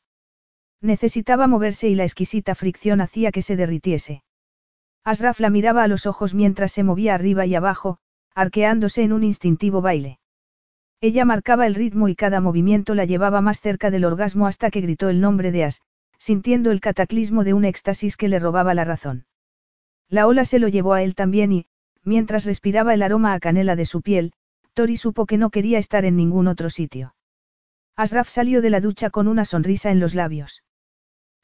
Necesitaba 0.81 1.47
moverse 1.47 1.87
y 1.87 1.95
la 1.95 2.03
exquisita 2.03 2.55
fricción 2.55 2.99
hacía 2.99 3.31
que 3.31 3.41
se 3.41 3.55
derritiese. 3.55 4.21
Asraf 5.05 5.39
la 5.39 5.49
miraba 5.49 5.83
a 5.83 5.87
los 5.87 6.05
ojos 6.05 6.33
mientras 6.33 6.73
se 6.73 6.83
movía 6.83 7.15
arriba 7.15 7.45
y 7.45 7.55
abajo, 7.55 7.99
arqueándose 8.35 9.03
en 9.03 9.13
un 9.13 9.23
instintivo 9.23 9.81
baile. 9.81 10.19
Ella 10.99 11.23
marcaba 11.23 11.67
el 11.67 11.75
ritmo 11.75 12.09
y 12.09 12.15
cada 12.17 12.41
movimiento 12.41 12.95
la 12.95 13.05
llevaba 13.05 13.39
más 13.39 13.61
cerca 13.61 13.91
del 13.91 14.03
orgasmo 14.03 14.45
hasta 14.45 14.69
que 14.69 14.81
gritó 14.81 15.07
el 15.07 15.21
nombre 15.21 15.53
de 15.53 15.63
As, 15.63 15.83
sintiendo 16.19 16.69
el 16.71 16.81
cataclismo 16.81 17.43
de 17.43 17.53
un 17.53 17.65
éxtasis 17.65 18.17
que 18.17 18.27
le 18.27 18.37
robaba 18.37 18.75
la 18.75 18.83
razón. 18.83 19.25
La 20.09 20.27
ola 20.27 20.45
se 20.45 20.59
lo 20.59 20.67
llevó 20.67 20.93
a 20.93 21.01
él 21.01 21.15
también 21.15 21.51
y, 21.51 21.65
mientras 22.03 22.45
respiraba 22.45 22.93
el 22.93 23.01
aroma 23.01 23.33
a 23.33 23.39
canela 23.39 23.75
de 23.75 23.85
su 23.85 24.01
piel, 24.01 24.33
Tori 24.73 24.97
supo 24.97 25.25
que 25.25 25.37
no 25.37 25.49
quería 25.49 25.79
estar 25.79 26.05
en 26.05 26.15
ningún 26.15 26.47
otro 26.47 26.69
sitio. 26.69 27.15
Asraf 27.95 28.29
salió 28.29 28.61
de 28.61 28.69
la 28.69 28.81
ducha 28.81 29.09
con 29.09 29.27
una 29.27 29.45
sonrisa 29.45 29.91
en 29.91 29.99
los 29.99 30.15
labios. 30.15 30.63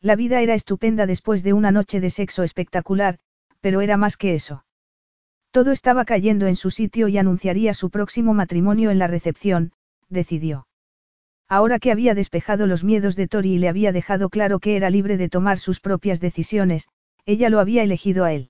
La 0.02 0.16
vida 0.16 0.42
era 0.42 0.54
estupenda 0.54 1.06
después 1.06 1.44
de 1.44 1.54
una 1.54 1.72
noche 1.72 2.00
de 2.00 2.10
sexo 2.10 2.44
espectacular, 2.44 3.18
pero 3.62 3.82
era 3.82 3.98
más 3.98 4.18
que 4.18 4.36
eso. 4.36 4.66
Todo 5.52 5.72
estaba 5.72 6.06
cayendo 6.06 6.48
en 6.48 6.56
su 6.56 6.70
sitio 6.70 7.08
y 7.08 7.18
anunciaría 7.18 7.74
su 7.74 7.90
próximo 7.90 8.34
matrimonio 8.34 8.92
en 8.92 9.00
la 9.00 9.08
recepción, 9.08 9.72
decidió. 10.10 10.68
Ahora 11.48 11.80
que 11.80 11.92
había 11.92 12.16
despejado 12.16 12.66
los 12.66 12.84
miedos 12.84 13.16
de 13.16 13.28
Tori 13.28 13.54
y 13.54 13.58
le 13.60 13.70
había 13.70 13.92
dejado 13.92 14.30
claro 14.30 14.60
que 14.60 14.76
era 14.76 14.90
libre 14.90 15.18
de 15.18 15.30
tomar 15.30 15.60
sus 15.60 15.80
propias 15.80 16.20
decisiones, 16.20 16.88
ella 17.26 17.50
lo 17.50 17.60
había 17.60 17.84
elegido 17.84 18.26
a 18.26 18.34
él. 18.34 18.50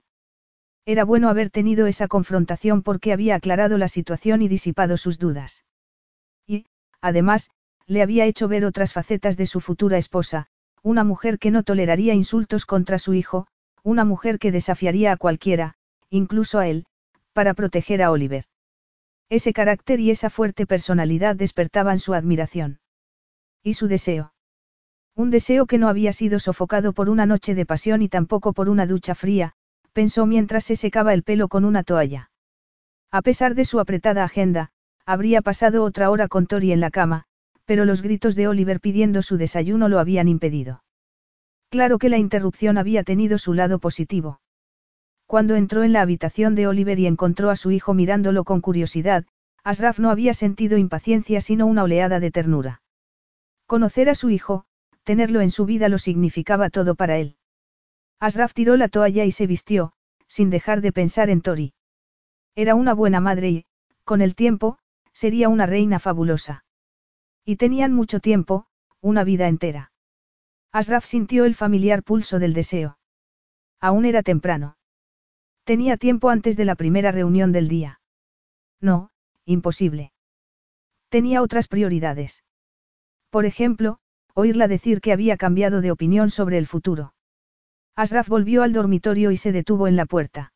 Era 0.86 1.04
bueno 1.04 1.28
haber 1.28 1.50
tenido 1.50 1.86
esa 1.86 2.08
confrontación 2.08 2.82
porque 2.82 3.12
había 3.12 3.34
aclarado 3.34 3.76
la 3.76 3.88
situación 3.88 4.40
y 4.40 4.48
disipado 4.48 4.96
sus 4.96 5.18
dudas. 5.18 5.64
Y, 6.46 6.64
además, 7.00 7.50
le 7.86 8.02
había 8.02 8.24
hecho 8.24 8.48
ver 8.48 8.64
otras 8.64 8.92
facetas 8.92 9.36
de 9.36 9.46
su 9.46 9.60
futura 9.60 9.98
esposa, 9.98 10.46
una 10.82 11.04
mujer 11.04 11.38
que 11.38 11.50
no 11.50 11.64
toleraría 11.64 12.14
insultos 12.14 12.64
contra 12.64 12.98
su 12.98 13.12
hijo, 13.14 13.46
una 13.82 14.04
mujer 14.04 14.38
que 14.38 14.52
desafiaría 14.52 15.12
a 15.12 15.16
cualquiera, 15.16 15.74
incluso 16.08 16.58
a 16.58 16.68
él, 16.68 16.86
para 17.32 17.52
proteger 17.54 18.02
a 18.02 18.10
Oliver. 18.10 18.44
Ese 19.28 19.52
carácter 19.52 20.00
y 20.00 20.10
esa 20.10 20.30
fuerte 20.30 20.66
personalidad 20.66 21.36
despertaban 21.36 21.98
su 21.98 22.14
admiración. 22.14 22.78
Y 23.62 23.74
su 23.74 23.88
deseo. 23.88 24.32
Un 25.14 25.30
deseo 25.30 25.66
que 25.66 25.78
no 25.78 25.88
había 25.88 26.12
sido 26.12 26.38
sofocado 26.38 26.92
por 26.92 27.08
una 27.08 27.26
noche 27.26 27.54
de 27.54 27.66
pasión 27.66 28.02
y 28.02 28.08
tampoco 28.08 28.52
por 28.52 28.68
una 28.68 28.86
ducha 28.86 29.14
fría, 29.14 29.54
pensó 29.92 30.26
mientras 30.26 30.64
se 30.64 30.76
secaba 30.76 31.14
el 31.14 31.22
pelo 31.22 31.48
con 31.48 31.64
una 31.64 31.82
toalla. 31.82 32.30
A 33.10 33.22
pesar 33.22 33.54
de 33.54 33.64
su 33.64 33.80
apretada 33.80 34.24
agenda, 34.24 34.70
habría 35.06 35.40
pasado 35.40 35.84
otra 35.84 36.10
hora 36.10 36.28
con 36.28 36.46
Tori 36.46 36.72
en 36.72 36.80
la 36.80 36.90
cama, 36.90 37.24
pero 37.64 37.84
los 37.84 38.02
gritos 38.02 38.34
de 38.34 38.48
Oliver 38.48 38.80
pidiendo 38.80 39.22
su 39.22 39.38
desayuno 39.38 39.88
lo 39.88 39.98
habían 39.98 40.28
impedido. 40.28 40.82
Claro 41.70 41.98
que 41.98 42.08
la 42.08 42.18
interrupción 42.18 42.76
había 42.76 43.02
tenido 43.04 43.38
su 43.38 43.54
lado 43.54 43.78
positivo. 43.78 44.40
Cuando 45.26 45.56
entró 45.56 45.82
en 45.82 45.92
la 45.92 46.02
habitación 46.02 46.54
de 46.54 46.66
Oliver 46.66 46.98
y 46.98 47.06
encontró 47.06 47.50
a 47.50 47.56
su 47.56 47.70
hijo 47.70 47.94
mirándolo 47.94 48.44
con 48.44 48.60
curiosidad, 48.60 49.24
Asraf 49.64 49.98
no 49.98 50.10
había 50.10 50.34
sentido 50.34 50.78
impaciencia 50.78 51.40
sino 51.40 51.66
una 51.66 51.82
oleada 51.82 52.20
de 52.20 52.30
ternura. 52.30 52.82
Conocer 53.66 54.08
a 54.08 54.14
su 54.14 54.30
hijo, 54.30 54.64
tenerlo 55.02 55.40
en 55.40 55.50
su 55.50 55.66
vida 55.66 55.88
lo 55.88 55.98
significaba 55.98 56.70
todo 56.70 56.94
para 56.94 57.18
él. 57.18 57.36
Asraf 58.20 58.54
tiró 58.54 58.76
la 58.76 58.88
toalla 58.88 59.24
y 59.24 59.32
se 59.32 59.46
vistió, 59.46 59.92
sin 60.28 60.50
dejar 60.50 60.80
de 60.80 60.92
pensar 60.92 61.30
en 61.30 61.42
Tori. 61.42 61.74
Era 62.54 62.74
una 62.74 62.94
buena 62.94 63.20
madre 63.20 63.50
y, 63.50 63.66
con 64.04 64.20
el 64.20 64.34
tiempo, 64.34 64.78
sería 65.12 65.48
una 65.48 65.66
reina 65.66 65.98
fabulosa. 65.98 66.64
Y 67.44 67.56
tenían 67.56 67.92
mucho 67.92 68.20
tiempo, 68.20 68.66
una 69.00 69.24
vida 69.24 69.48
entera. 69.48 69.92
Asraf 70.72 71.04
sintió 71.04 71.44
el 71.44 71.54
familiar 71.54 72.02
pulso 72.02 72.38
del 72.38 72.54
deseo. 72.54 72.98
Aún 73.80 74.04
era 74.04 74.22
temprano. 74.22 74.76
Tenía 75.64 75.96
tiempo 75.96 76.30
antes 76.30 76.56
de 76.56 76.64
la 76.64 76.76
primera 76.76 77.12
reunión 77.12 77.52
del 77.52 77.68
día. 77.68 78.00
No, 78.80 79.10
imposible. 79.44 80.12
Tenía 81.08 81.42
otras 81.42 81.66
prioridades. 81.68 82.44
Por 83.36 83.44
ejemplo, 83.44 83.98
oírla 84.32 84.66
decir 84.66 85.02
que 85.02 85.12
había 85.12 85.36
cambiado 85.36 85.82
de 85.82 85.90
opinión 85.90 86.30
sobre 86.30 86.56
el 86.56 86.66
futuro. 86.66 87.12
Asraf 87.94 88.30
volvió 88.30 88.62
al 88.62 88.72
dormitorio 88.72 89.30
y 89.30 89.36
se 89.36 89.52
detuvo 89.52 89.88
en 89.88 89.94
la 89.94 90.06
puerta. 90.06 90.54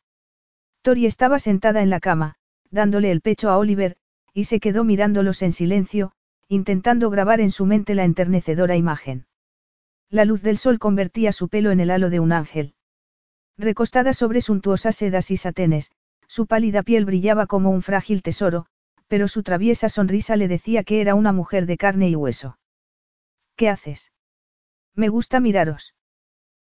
Tori 0.81 1.05
estaba 1.05 1.37
sentada 1.37 1.83
en 1.83 1.91
la 1.91 1.99
cama, 1.99 2.37
dándole 2.71 3.11
el 3.11 3.21
pecho 3.21 3.51
a 3.51 3.59
Oliver, 3.59 3.97
y 4.33 4.45
se 4.45 4.59
quedó 4.59 4.83
mirándolos 4.83 5.43
en 5.43 5.51
silencio, 5.51 6.13
intentando 6.47 7.11
grabar 7.11 7.39
en 7.39 7.51
su 7.51 7.67
mente 7.67 7.93
la 7.93 8.03
enternecedora 8.03 8.75
imagen. 8.75 9.27
La 10.09 10.25
luz 10.25 10.41
del 10.41 10.57
sol 10.57 10.79
convertía 10.79 11.33
su 11.33 11.49
pelo 11.49 11.69
en 11.69 11.81
el 11.81 11.91
halo 11.91 12.09
de 12.09 12.19
un 12.19 12.31
ángel. 12.31 12.73
Recostada 13.59 14.11
sobre 14.11 14.41
suntuosas 14.41 14.95
sedas 14.95 15.29
y 15.29 15.37
satenes, 15.37 15.91
su 16.25 16.47
pálida 16.47 16.81
piel 16.81 17.05
brillaba 17.05 17.45
como 17.45 17.69
un 17.69 17.83
frágil 17.83 18.23
tesoro, 18.23 18.65
pero 19.07 19.27
su 19.27 19.43
traviesa 19.43 19.87
sonrisa 19.87 20.35
le 20.35 20.47
decía 20.47 20.83
que 20.83 20.99
era 20.99 21.13
una 21.13 21.31
mujer 21.31 21.67
de 21.67 21.77
carne 21.77 22.09
y 22.09 22.15
hueso. 22.15 22.57
¿Qué 23.55 23.69
haces? 23.69 24.11
Me 24.95 25.09
gusta 25.09 25.39
miraros. 25.39 25.95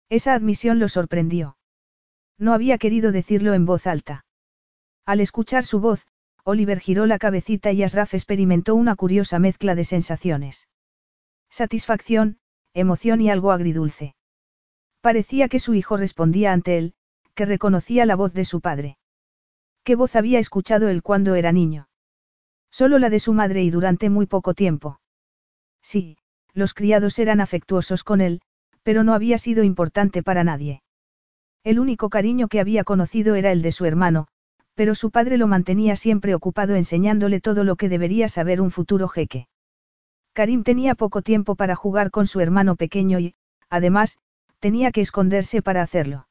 Esa 0.08 0.34
admisión 0.34 0.78
lo 0.78 0.88
sorprendió. 0.88 1.56
No 2.38 2.52
había 2.52 2.78
querido 2.78 3.12
decirlo 3.12 3.54
en 3.54 3.64
voz 3.64 3.86
alta. 3.86 4.24
Al 5.04 5.20
escuchar 5.20 5.64
su 5.64 5.80
voz, 5.80 6.06
Oliver 6.44 6.80
giró 6.80 7.06
la 7.06 7.18
cabecita 7.18 7.72
y 7.72 7.82
Asraf 7.82 8.14
experimentó 8.14 8.74
una 8.74 8.96
curiosa 8.96 9.38
mezcla 9.38 9.74
de 9.74 9.84
sensaciones. 9.84 10.68
Satisfacción, 11.50 12.38
emoción 12.74 13.20
y 13.20 13.30
algo 13.30 13.52
agridulce. 13.52 14.14
Parecía 15.00 15.48
que 15.48 15.58
su 15.58 15.74
hijo 15.74 15.96
respondía 15.96 16.52
ante 16.52 16.78
él, 16.78 16.94
que 17.34 17.44
reconocía 17.44 18.06
la 18.06 18.16
voz 18.16 18.32
de 18.34 18.44
su 18.44 18.60
padre. 18.60 18.98
¿Qué 19.84 19.96
voz 19.96 20.16
había 20.16 20.38
escuchado 20.38 20.88
él 20.88 21.02
cuando 21.02 21.34
era 21.34 21.52
niño? 21.52 21.88
Solo 22.70 22.98
la 22.98 23.10
de 23.10 23.20
su 23.20 23.32
madre 23.32 23.62
y 23.62 23.70
durante 23.70 24.10
muy 24.10 24.26
poco 24.26 24.54
tiempo. 24.54 25.00
Sí, 25.82 26.16
los 26.54 26.72
criados 26.72 27.18
eran 27.18 27.40
afectuosos 27.40 28.04
con 28.04 28.20
él, 28.20 28.40
pero 28.82 29.04
no 29.04 29.12
había 29.12 29.38
sido 29.38 29.64
importante 29.64 30.22
para 30.22 30.44
nadie. 30.44 30.82
El 31.64 31.78
único 31.80 32.10
cariño 32.10 32.48
que 32.48 32.60
había 32.60 32.84
conocido 32.84 33.34
era 33.34 33.50
el 33.50 33.62
de 33.62 33.72
su 33.72 33.84
hermano, 33.86 34.28
pero 34.74 34.94
su 34.94 35.10
padre 35.10 35.38
lo 35.38 35.46
mantenía 35.46 35.96
siempre 35.96 36.34
ocupado 36.34 36.74
enseñándole 36.74 37.40
todo 37.40 37.64
lo 37.64 37.76
que 37.76 37.88
debería 37.88 38.28
saber 38.28 38.60
un 38.60 38.70
futuro 38.70 39.08
jeque. 39.08 39.48
Karim 40.32 40.64
tenía 40.64 40.94
poco 40.94 41.22
tiempo 41.22 41.54
para 41.54 41.76
jugar 41.76 42.10
con 42.10 42.26
su 42.26 42.40
hermano 42.40 42.76
pequeño 42.76 43.18
y, 43.20 43.34
además, 43.70 44.18
tenía 44.58 44.92
que 44.92 45.00
esconderse 45.00 45.62
para 45.62 45.82
hacerlo. 45.82 46.28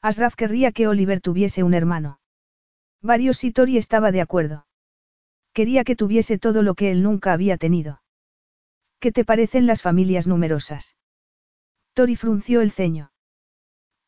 Asraf 0.00 0.36
querría 0.36 0.72
que 0.72 0.86
Oliver 0.86 1.20
tuviese 1.20 1.62
un 1.62 1.74
hermano. 1.74 2.20
Varios 3.02 3.42
y 3.44 3.52
Tori 3.52 3.78
estaba 3.78 4.12
de 4.12 4.20
acuerdo. 4.20 4.66
Quería 5.52 5.84
que 5.84 5.96
tuviese 5.96 6.38
todo 6.38 6.62
lo 6.62 6.74
que 6.74 6.90
él 6.90 7.02
nunca 7.02 7.32
había 7.32 7.56
tenido. 7.56 8.00
¿Qué 9.00 9.12
te 9.12 9.24
parecen 9.24 9.66
las 9.66 9.82
familias 9.82 10.26
numerosas? 10.26 10.96
Tori 11.92 12.16
frunció 12.16 12.60
el 12.60 12.72
ceño. 12.72 13.12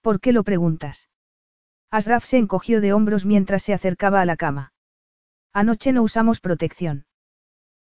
¿Por 0.00 0.20
qué 0.20 0.32
lo 0.32 0.44
preguntas? 0.44 1.08
Asraf 1.90 2.24
se 2.24 2.38
encogió 2.38 2.80
de 2.80 2.92
hombros 2.92 3.24
mientras 3.24 3.62
se 3.62 3.74
acercaba 3.74 4.20
a 4.20 4.24
la 4.24 4.36
cama. 4.36 4.72
Anoche 5.52 5.92
no 5.92 6.02
usamos 6.02 6.40
protección. 6.40 7.06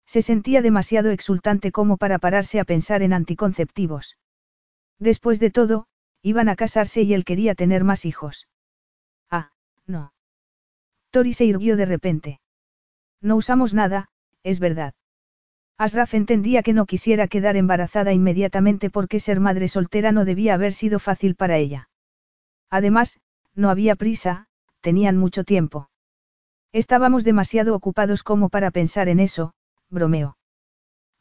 Se 0.05 0.21
sentía 0.21 0.61
demasiado 0.61 1.09
exultante 1.09 1.71
como 1.71 1.97
para 1.97 2.19
pararse 2.19 2.59
a 2.59 2.65
pensar 2.65 3.01
en 3.01 3.13
anticonceptivos. 3.13 4.17
Después 4.99 5.39
de 5.39 5.49
todo, 5.49 5.87
iban 6.21 6.49
a 6.49 6.55
casarse 6.55 7.01
y 7.01 7.13
él 7.13 7.25
quería 7.25 7.55
tener 7.55 7.83
más 7.83 8.05
hijos. 8.05 8.47
Ah, 9.29 9.51
no. 9.87 10.13
Tori 11.09 11.33
se 11.33 11.45
irguió 11.45 11.77
de 11.77 11.85
repente. 11.85 12.39
No 13.21 13.35
usamos 13.35 13.73
nada, 13.73 14.09
es 14.43 14.59
verdad. 14.59 14.93
Asraf 15.77 16.13
entendía 16.13 16.63
que 16.63 16.73
no 16.73 16.85
quisiera 16.85 17.27
quedar 17.27 17.57
embarazada 17.57 18.13
inmediatamente 18.13 18.89
porque 18.89 19.19
ser 19.19 19.41
madre 19.41 19.67
soltera 19.67 20.13
no 20.13 20.23
debía 20.23 20.53
haber 20.53 20.73
sido 20.73 20.99
fácil 20.99 21.35
para 21.35 21.57
ella. 21.57 21.89
Además, 22.69 23.19
no 23.55 23.69
había 23.69 23.95
prisa, 23.95 24.47
tenían 24.79 25.17
mucho 25.17 25.43
tiempo. 25.43 25.89
Estábamos 26.71 27.23
demasiado 27.23 27.75
ocupados 27.75 28.23
como 28.23 28.49
para 28.49 28.71
pensar 28.71 29.09
en 29.09 29.19
eso, 29.19 29.53
bromeó. 29.89 30.37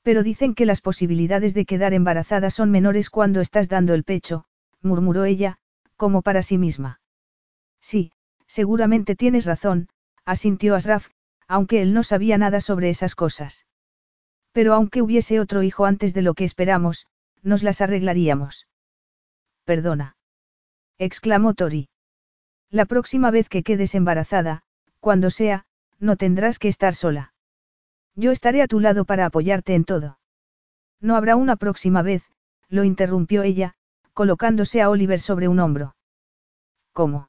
Pero 0.02 0.22
dicen 0.22 0.54
que 0.54 0.66
las 0.66 0.80
posibilidades 0.80 1.54
de 1.54 1.64
quedar 1.64 1.94
embarazada 1.94 2.50
son 2.50 2.70
menores 2.70 3.10
cuando 3.10 3.40
estás 3.40 3.68
dando 3.68 3.94
el 3.94 4.04
pecho, 4.04 4.44
murmuró 4.82 5.24
ella, 5.24 5.58
como 5.96 6.22
para 6.22 6.42
sí 6.42 6.58
misma. 6.58 7.00
Sí, 7.80 8.12
seguramente 8.46 9.16
tienes 9.16 9.46
razón, 9.46 9.88
asintió 10.24 10.74
Asraf, 10.74 11.08
aunque 11.48 11.82
él 11.82 11.92
no 11.92 12.02
sabía 12.02 12.38
nada 12.38 12.60
sobre 12.60 12.90
esas 12.90 13.14
cosas. 13.14 13.66
Pero 14.54 14.72
aunque 14.72 15.02
hubiese 15.02 15.40
otro 15.40 15.64
hijo 15.64 15.84
antes 15.84 16.14
de 16.14 16.22
lo 16.22 16.34
que 16.34 16.44
esperamos, 16.44 17.08
nos 17.42 17.64
las 17.64 17.80
arreglaríamos. 17.80 18.68
Perdona. 19.64 20.16
exclamó 20.96 21.54
Tori. 21.54 21.88
La 22.70 22.84
próxima 22.84 23.32
vez 23.32 23.48
que 23.48 23.64
quedes 23.64 23.96
embarazada, 23.96 24.62
cuando 25.00 25.30
sea, 25.30 25.64
no 25.98 26.16
tendrás 26.16 26.60
que 26.60 26.68
estar 26.68 26.94
sola. 26.94 27.34
Yo 28.14 28.30
estaré 28.30 28.62
a 28.62 28.68
tu 28.68 28.78
lado 28.78 29.04
para 29.04 29.26
apoyarte 29.26 29.74
en 29.74 29.84
todo. 29.84 30.20
No 31.00 31.16
habrá 31.16 31.34
una 31.34 31.56
próxima 31.56 32.02
vez, 32.02 32.22
lo 32.68 32.84
interrumpió 32.84 33.42
ella, 33.42 33.74
colocándose 34.12 34.80
a 34.80 34.88
Oliver 34.88 35.20
sobre 35.20 35.48
un 35.48 35.58
hombro. 35.58 35.96
¿Cómo? 36.92 37.28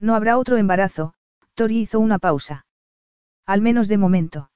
No 0.00 0.16
habrá 0.16 0.38
otro 0.38 0.56
embarazo, 0.56 1.14
Tori 1.54 1.82
hizo 1.82 2.00
una 2.00 2.18
pausa. 2.18 2.66
Al 3.46 3.60
menos 3.60 3.86
de 3.86 3.98
momento. 3.98 4.50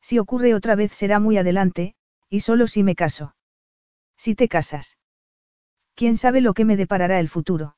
Si 0.00 0.18
ocurre 0.18 0.54
otra 0.54 0.74
vez 0.74 0.92
será 0.92 1.20
muy 1.20 1.38
adelante, 1.38 1.94
y 2.28 2.40
solo 2.40 2.66
si 2.66 2.82
me 2.82 2.94
caso. 2.94 3.34
Si 4.16 4.34
te 4.34 4.48
casas. 4.48 4.98
¿Quién 5.94 6.16
sabe 6.16 6.40
lo 6.40 6.54
que 6.54 6.64
me 6.64 6.76
deparará 6.76 7.20
el 7.20 7.28
futuro? 7.28 7.76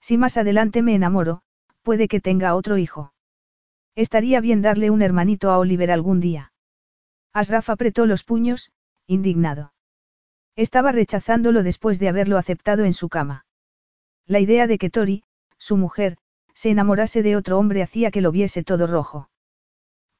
Si 0.00 0.18
más 0.18 0.36
adelante 0.36 0.82
me 0.82 0.94
enamoro, 0.94 1.42
puede 1.82 2.08
que 2.08 2.20
tenga 2.20 2.54
otro 2.54 2.78
hijo. 2.78 3.12
Estaría 3.94 4.40
bien 4.40 4.62
darle 4.62 4.90
un 4.90 5.02
hermanito 5.02 5.50
a 5.50 5.58
Oliver 5.58 5.90
algún 5.90 6.20
día. 6.20 6.52
Asraf 7.32 7.70
apretó 7.70 8.06
los 8.06 8.24
puños, 8.24 8.72
indignado. 9.06 9.72
Estaba 10.54 10.92
rechazándolo 10.92 11.62
después 11.62 11.98
de 11.98 12.08
haberlo 12.08 12.38
aceptado 12.38 12.84
en 12.84 12.92
su 12.92 13.08
cama. 13.08 13.46
La 14.26 14.40
idea 14.40 14.66
de 14.66 14.78
que 14.78 14.90
Tori, 14.90 15.24
su 15.58 15.76
mujer, 15.76 16.18
se 16.54 16.70
enamorase 16.70 17.22
de 17.22 17.36
otro 17.36 17.58
hombre 17.58 17.82
hacía 17.82 18.10
que 18.10 18.20
lo 18.20 18.32
viese 18.32 18.62
todo 18.62 18.86
rojo. 18.86 19.30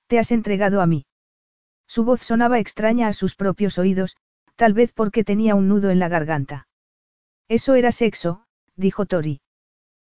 Te 0.07 0.18
has 0.18 0.33
entregado 0.33 0.81
a 0.81 0.86
mí. 0.86 1.07
Su 1.95 2.05
voz 2.05 2.23
sonaba 2.23 2.59
extraña 2.59 3.09
a 3.09 3.12
sus 3.12 3.35
propios 3.35 3.77
oídos, 3.77 4.17
tal 4.57 4.73
vez 4.73 4.95
porque 4.95 5.25
tenía 5.25 5.55
un 5.55 5.69
nudo 5.69 5.91
en 5.91 5.99
la 5.99 6.09
garganta. 6.09 6.67
Eso 7.49 7.75
era 7.75 7.93
sexo, 7.93 8.47
dijo 8.77 9.05
Tori. 9.05 9.43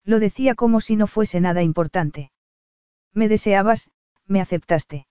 Lo 0.05 0.21
decía 0.21 0.55
como 0.55 0.81
si 0.81 0.95
no 0.95 1.09
fuese 1.09 1.41
nada 1.41 1.65
importante. 1.65 2.31
Me 3.13 3.27
deseabas, 3.27 3.91
me 4.25 4.41
aceptaste. 4.41 5.09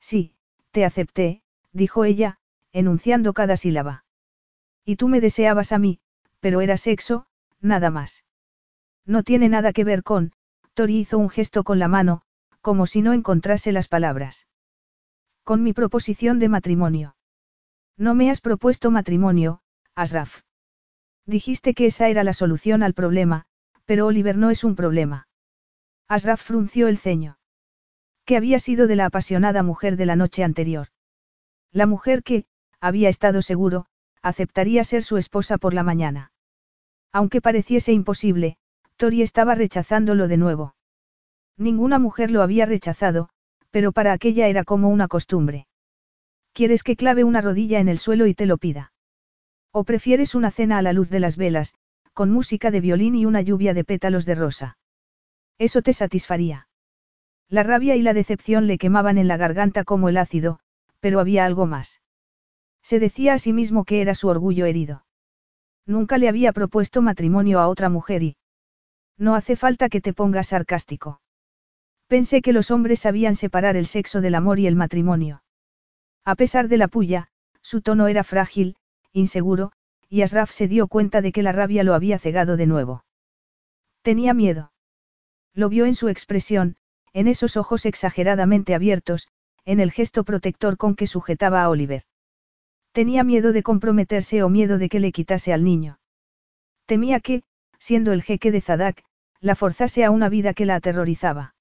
Sí, 0.00 0.34
te 0.72 0.84
acepté, 0.84 1.44
dijo 1.70 2.04
ella, 2.04 2.40
enunciando 2.72 3.32
cada 3.32 3.56
sílaba. 3.56 4.04
Y 4.84 4.96
tú 4.96 5.06
me 5.06 5.20
deseabas 5.20 5.70
a 5.70 5.78
mí, 5.78 6.00
pero 6.40 6.62
era 6.62 6.78
sexo, 6.78 7.28
nada 7.60 7.90
más. 7.90 8.24
No 9.04 9.22
tiene 9.22 9.48
nada 9.48 9.72
que 9.72 9.84
ver 9.84 10.02
con, 10.02 10.32
Tori 10.74 10.98
hizo 10.98 11.16
un 11.16 11.30
gesto 11.30 11.62
con 11.62 11.78
la 11.78 11.86
mano, 11.86 12.22
como 12.60 12.86
si 12.86 13.02
no 13.02 13.12
encontrase 13.12 13.70
las 13.70 13.86
palabras. 13.86 14.48
Con 15.46 15.62
mi 15.62 15.72
proposición 15.72 16.40
de 16.40 16.48
matrimonio. 16.48 17.14
No 17.96 18.16
me 18.16 18.30
has 18.32 18.40
propuesto 18.40 18.90
matrimonio, 18.90 19.60
Asraf. 19.94 20.40
Dijiste 21.24 21.72
que 21.72 21.86
esa 21.86 22.08
era 22.08 22.24
la 22.24 22.32
solución 22.32 22.82
al 22.82 22.94
problema, 22.94 23.44
pero 23.84 24.06
Oliver 24.06 24.36
no 24.36 24.50
es 24.50 24.64
un 24.64 24.74
problema. 24.74 25.28
Asraf 26.08 26.42
frunció 26.42 26.88
el 26.88 26.98
ceño. 26.98 27.38
¿Qué 28.24 28.36
había 28.36 28.58
sido 28.58 28.88
de 28.88 28.96
la 28.96 29.06
apasionada 29.06 29.62
mujer 29.62 29.96
de 29.96 30.06
la 30.06 30.16
noche 30.16 30.42
anterior? 30.42 30.88
La 31.70 31.86
mujer 31.86 32.24
que, 32.24 32.46
había 32.80 33.08
estado 33.08 33.40
seguro, 33.40 33.86
aceptaría 34.22 34.82
ser 34.82 35.04
su 35.04 35.16
esposa 35.16 35.58
por 35.58 35.74
la 35.74 35.84
mañana. 35.84 36.32
Aunque 37.12 37.40
pareciese 37.40 37.92
imposible, 37.92 38.58
Tori 38.96 39.22
estaba 39.22 39.54
rechazándolo 39.54 40.26
de 40.26 40.38
nuevo. 40.38 40.74
Ninguna 41.56 42.00
mujer 42.00 42.32
lo 42.32 42.42
había 42.42 42.66
rechazado, 42.66 43.28
pero 43.70 43.92
para 43.92 44.12
aquella 44.12 44.48
era 44.48 44.64
como 44.64 44.88
una 44.88 45.08
costumbre. 45.08 45.66
¿Quieres 46.52 46.82
que 46.82 46.96
clave 46.96 47.24
una 47.24 47.40
rodilla 47.40 47.80
en 47.80 47.88
el 47.88 47.98
suelo 47.98 48.26
y 48.26 48.34
te 48.34 48.46
lo 48.46 48.58
pida? 48.58 48.92
¿O 49.72 49.84
prefieres 49.84 50.34
una 50.34 50.50
cena 50.50 50.78
a 50.78 50.82
la 50.82 50.92
luz 50.92 51.10
de 51.10 51.20
las 51.20 51.36
velas, 51.36 51.74
con 52.14 52.30
música 52.30 52.70
de 52.70 52.80
violín 52.80 53.14
y 53.14 53.26
una 53.26 53.42
lluvia 53.42 53.74
de 53.74 53.84
pétalos 53.84 54.24
de 54.24 54.34
rosa? 54.34 54.78
Eso 55.58 55.82
te 55.82 55.92
satisfaría. 55.92 56.68
La 57.48 57.62
rabia 57.62 57.94
y 57.96 58.02
la 58.02 58.14
decepción 58.14 58.66
le 58.66 58.78
quemaban 58.78 59.18
en 59.18 59.28
la 59.28 59.36
garganta 59.36 59.84
como 59.84 60.08
el 60.08 60.16
ácido, 60.16 60.58
pero 61.00 61.20
había 61.20 61.44
algo 61.44 61.66
más. 61.66 62.00
Se 62.82 62.98
decía 62.98 63.34
a 63.34 63.38
sí 63.38 63.52
mismo 63.52 63.84
que 63.84 64.00
era 64.00 64.14
su 64.14 64.28
orgullo 64.28 64.64
herido. 64.64 65.04
Nunca 65.86 66.18
le 66.18 66.28
había 66.28 66.52
propuesto 66.52 67.02
matrimonio 67.02 67.60
a 67.60 67.68
otra 67.68 67.88
mujer 67.88 68.22
y... 68.22 68.36
No 69.18 69.34
hace 69.34 69.56
falta 69.56 69.88
que 69.88 70.00
te 70.00 70.12
pongas 70.12 70.48
sarcástico. 70.48 71.20
Pensé 72.08 72.40
que 72.40 72.52
los 72.52 72.70
hombres 72.70 73.00
sabían 73.00 73.34
separar 73.34 73.76
el 73.76 73.86
sexo 73.86 74.20
del 74.20 74.36
amor 74.36 74.60
y 74.60 74.66
el 74.66 74.76
matrimonio. 74.76 75.42
A 76.24 76.36
pesar 76.36 76.68
de 76.68 76.76
la 76.76 76.88
puya, 76.88 77.28
su 77.62 77.80
tono 77.80 78.06
era 78.06 78.22
frágil, 78.22 78.76
inseguro, 79.12 79.72
y 80.08 80.22
Asraf 80.22 80.52
se 80.52 80.68
dio 80.68 80.86
cuenta 80.86 81.20
de 81.20 81.32
que 81.32 81.42
la 81.42 81.52
rabia 81.52 81.82
lo 81.82 81.94
había 81.94 82.18
cegado 82.18 82.56
de 82.56 82.66
nuevo. 82.66 83.04
Tenía 84.02 84.34
miedo. 84.34 84.72
Lo 85.52 85.68
vio 85.68 85.84
en 85.84 85.96
su 85.96 86.08
expresión, 86.08 86.76
en 87.12 87.26
esos 87.26 87.56
ojos 87.56 87.86
exageradamente 87.86 88.74
abiertos, 88.74 89.28
en 89.64 89.80
el 89.80 89.90
gesto 89.90 90.22
protector 90.22 90.76
con 90.76 90.94
que 90.94 91.08
sujetaba 91.08 91.62
a 91.62 91.70
Oliver. 91.70 92.04
Tenía 92.92 93.24
miedo 93.24 93.52
de 93.52 93.64
comprometerse 93.64 94.44
o 94.44 94.48
miedo 94.48 94.78
de 94.78 94.88
que 94.88 95.00
le 95.00 95.10
quitase 95.10 95.52
al 95.52 95.64
niño. 95.64 95.98
Temía 96.86 97.18
que, 97.18 97.42
siendo 97.78 98.12
el 98.12 98.22
jeque 98.22 98.52
de 98.52 98.60
Zadak, 98.60 99.02
la 99.40 99.56
forzase 99.56 100.04
a 100.04 100.12
una 100.12 100.28
vida 100.28 100.54
que 100.54 100.66
la 100.66 100.76
aterrorizaba. 100.76 101.55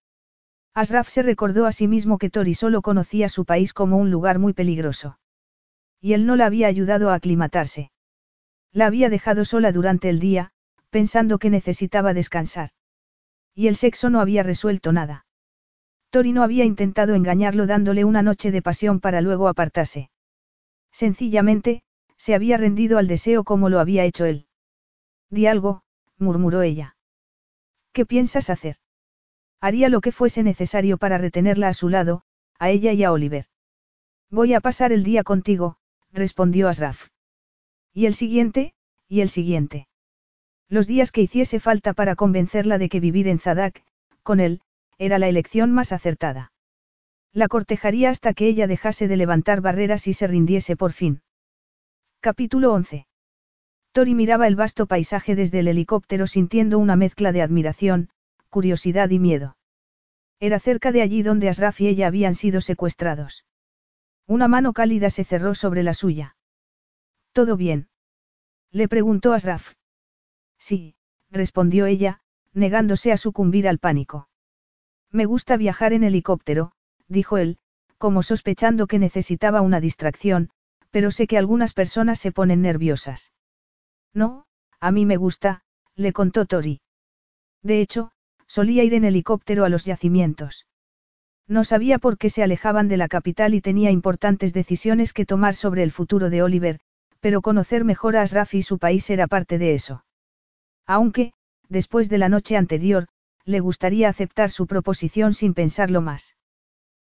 Asraf 0.75 1.07
se 1.07 1.21
recordó 1.21 1.65
a 1.67 1.71
sí 1.71 1.87
mismo 1.87 2.17
que 2.17 2.29
Tori 2.29 2.53
solo 2.53 2.81
conocía 2.81 3.29
su 3.29 3.45
país 3.45 3.73
como 3.73 3.95
un 3.95 4.11
lugar 4.11 4.39
muy 4.39 4.51
peligroso. 4.51 5.17
Y 6.01 6.11
él 6.11 6.25
no 6.25 6.35
la 6.35 6.47
había 6.47 6.67
ayudado 6.67 7.09
a 7.09 7.13
aclimatarse. 7.13 7.91
La 8.73 8.87
había 8.87 9.09
dejado 9.09 9.45
sola 9.45 9.71
durante 9.71 10.09
el 10.09 10.19
día, 10.19 10.51
pensando 10.89 11.39
que 11.39 11.49
necesitaba 11.49 12.13
descansar. 12.13 12.71
Y 13.53 13.67
el 13.67 13.77
sexo 13.77 14.09
no 14.09 14.19
había 14.19 14.43
resuelto 14.43 14.91
nada. 14.91 15.25
Tori 16.09 16.33
no 16.33 16.43
había 16.43 16.65
intentado 16.65 17.15
engañarlo 17.15 17.67
dándole 17.67 18.03
una 18.03 18.21
noche 18.21 18.51
de 18.51 18.61
pasión 18.61 18.99
para 18.99 19.21
luego 19.21 19.47
apartarse. 19.47 20.09
Sencillamente, 20.91 21.83
se 22.17 22.35
había 22.35 22.57
rendido 22.57 22.97
al 22.97 23.07
deseo 23.07 23.45
como 23.45 23.69
lo 23.69 23.79
había 23.79 24.03
hecho 24.03 24.25
él. 24.25 24.47
Di 25.29 25.47
algo, 25.47 25.83
murmuró 26.17 26.63
ella. 26.63 26.97
¿Qué 27.93 28.05
piensas 28.05 28.49
hacer? 28.49 28.75
Haría 29.65 29.89
lo 29.89 29.99
que 29.99 30.11
fuese 30.11 30.43
necesario 30.43 30.99
para 30.99 31.17
retenerla 31.17 31.69
a 31.69 31.73
su 31.73 31.89
lado, 31.89 32.21
a 32.59 32.69
ella 32.69 32.93
y 32.93 33.03
a 33.03 33.11
Oliver. 33.11 33.45
Voy 34.29 34.53
a 34.53 34.61
pasar 34.61 34.91
el 34.91 35.03
día 35.03 35.23
contigo, 35.23 35.77
respondió 36.13 36.69
Asraf. 36.69 37.07
Y 37.91 38.05
el 38.05 38.13
siguiente, 38.13 38.75
y 39.07 39.21
el 39.21 39.29
siguiente. 39.29 39.87
Los 40.69 40.85
días 40.85 41.11
que 41.11 41.21
hiciese 41.21 41.59
falta 41.59 41.93
para 41.93 42.15
convencerla 42.15 42.77
de 42.77 42.89
que 42.89 42.99
vivir 42.99 43.27
en 43.27 43.39
Zadak, 43.39 43.83
con 44.21 44.39
él, 44.39 44.61
era 44.99 45.17
la 45.17 45.29
elección 45.29 45.71
más 45.71 45.93
acertada. 45.93 46.51
La 47.33 47.47
cortejaría 47.47 48.11
hasta 48.11 48.35
que 48.35 48.45
ella 48.45 48.67
dejase 48.67 49.07
de 49.07 49.17
levantar 49.17 49.61
barreras 49.61 50.05
y 50.05 50.13
se 50.13 50.27
rindiese 50.27 50.75
por 50.75 50.91
fin. 50.91 51.23
Capítulo 52.19 52.71
11. 52.71 53.07
Tori 53.93 54.13
miraba 54.13 54.45
el 54.45 54.55
vasto 54.55 54.85
paisaje 54.85 55.33
desde 55.33 55.57
el 55.57 55.69
helicóptero 55.69 56.27
sintiendo 56.27 56.77
una 56.77 56.95
mezcla 56.95 57.31
de 57.31 57.41
admiración, 57.41 58.11
curiosidad 58.55 59.09
y 59.09 59.19
miedo. 59.19 59.57
Era 60.39 60.61
cerca 60.61 60.93
de 60.93 61.01
allí 61.01 61.23
donde 61.23 61.49
Asraf 61.49 61.81
y 61.81 61.89
ella 61.89 62.07
habían 62.07 62.35
sido 62.35 62.61
secuestrados. 62.61 63.43
Una 64.27 64.47
mano 64.47 64.71
cálida 64.71 65.09
se 65.09 65.25
cerró 65.25 65.55
sobre 65.55 65.83
la 65.83 65.93
suya. 65.93 66.37
¿Todo 67.33 67.57
bien? 67.57 67.89
Le 68.71 68.87
preguntó 68.87 69.33
Asraf. 69.33 69.73
Sí, 70.57 70.95
respondió 71.29 71.85
ella, 71.85 72.21
negándose 72.53 73.11
a 73.11 73.17
sucumbir 73.17 73.67
al 73.67 73.77
pánico. 73.77 74.29
Me 75.11 75.25
gusta 75.25 75.57
viajar 75.57 75.91
en 75.91 76.05
helicóptero, 76.05 76.71
dijo 77.09 77.37
él, 77.37 77.57
como 77.97 78.23
sospechando 78.23 78.87
que 78.87 78.99
necesitaba 78.99 79.59
una 79.59 79.81
distracción, 79.81 80.49
pero 80.91 81.11
sé 81.11 81.27
que 81.27 81.37
algunas 81.37 81.73
personas 81.73 82.19
se 82.19 82.31
ponen 82.31 82.61
nerviosas. 82.61 83.33
No, 84.13 84.45
a 84.79 84.91
mí 84.91 85.05
me 85.05 85.17
gusta, 85.17 85.63
le 85.95 86.13
contó 86.13 86.45
Tori. 86.45 86.79
De 87.61 87.81
hecho, 87.81 88.13
solía 88.55 88.85
ir 88.85 88.93
en 88.93 89.03
helicóptero 89.03 89.65
a 89.65 89.69
los 89.69 89.83
yacimientos. 89.83 90.65
No 91.45 91.65
sabía 91.65 91.99
por 91.99 92.17
qué 92.17 92.29
se 92.29 92.41
alejaban 92.41 92.87
de 92.87 92.95
la 92.95 93.09
capital 93.09 93.53
y 93.53 93.59
tenía 93.59 93.91
importantes 93.91 94.53
decisiones 94.53 95.11
que 95.11 95.25
tomar 95.25 95.55
sobre 95.55 95.83
el 95.83 95.91
futuro 95.91 96.29
de 96.29 96.41
Oliver, 96.41 96.79
pero 97.19 97.41
conocer 97.41 97.83
mejor 97.83 98.15
a 98.15 98.21
Asraf 98.21 98.53
y 98.53 98.61
su 98.61 98.79
país 98.79 99.09
era 99.09 99.27
parte 99.27 99.57
de 99.57 99.73
eso. 99.73 100.05
Aunque, 100.87 101.33
después 101.67 102.07
de 102.07 102.17
la 102.17 102.29
noche 102.29 102.55
anterior, 102.55 103.07
le 103.43 103.59
gustaría 103.59 104.07
aceptar 104.07 104.49
su 104.49 104.67
proposición 104.67 105.33
sin 105.33 105.53
pensarlo 105.53 105.99
más. 105.99 106.37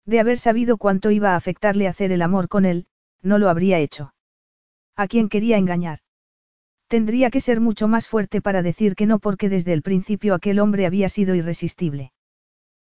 De 0.05 0.21
haber 0.21 0.39
sabido 0.39 0.77
cuánto 0.77 1.11
iba 1.11 1.33
a 1.33 1.35
afectarle 1.35 1.89
hacer 1.89 2.13
el 2.13 2.21
amor 2.21 2.47
con 2.47 2.63
él, 2.63 2.87
no 3.21 3.37
lo 3.37 3.49
habría 3.49 3.79
hecho. 3.79 4.13
¿A 4.95 5.09
quién 5.09 5.27
quería 5.27 5.57
engañar? 5.57 5.99
Tendría 6.87 7.31
que 7.31 7.41
ser 7.41 7.59
mucho 7.59 7.87
más 7.87 8.07
fuerte 8.07 8.41
para 8.41 8.61
decir 8.61 8.95
que 8.95 9.05
no 9.05 9.19
porque 9.19 9.49
desde 9.49 9.73
el 9.73 9.81
principio 9.81 10.35
aquel 10.35 10.59
hombre 10.59 10.85
había 10.85 11.09
sido 11.09 11.35
irresistible. 11.35 12.11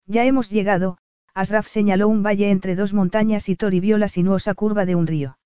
Ya 0.07 0.25
hemos 0.25 0.51
llegado, 0.51 0.99
Asraf 1.33 1.67
señaló 1.67 2.09
un 2.09 2.23
valle 2.23 2.51
entre 2.51 2.77
dos 2.77 2.93
montañas 2.93 3.49
y 3.49 3.57
Tori 3.57 3.81
vio 3.81 3.99
la 3.99 4.09
sinuosa 4.09 4.55
curva 4.55 4.85
de 4.85 4.95
un 4.95 5.07
río. 5.07 5.39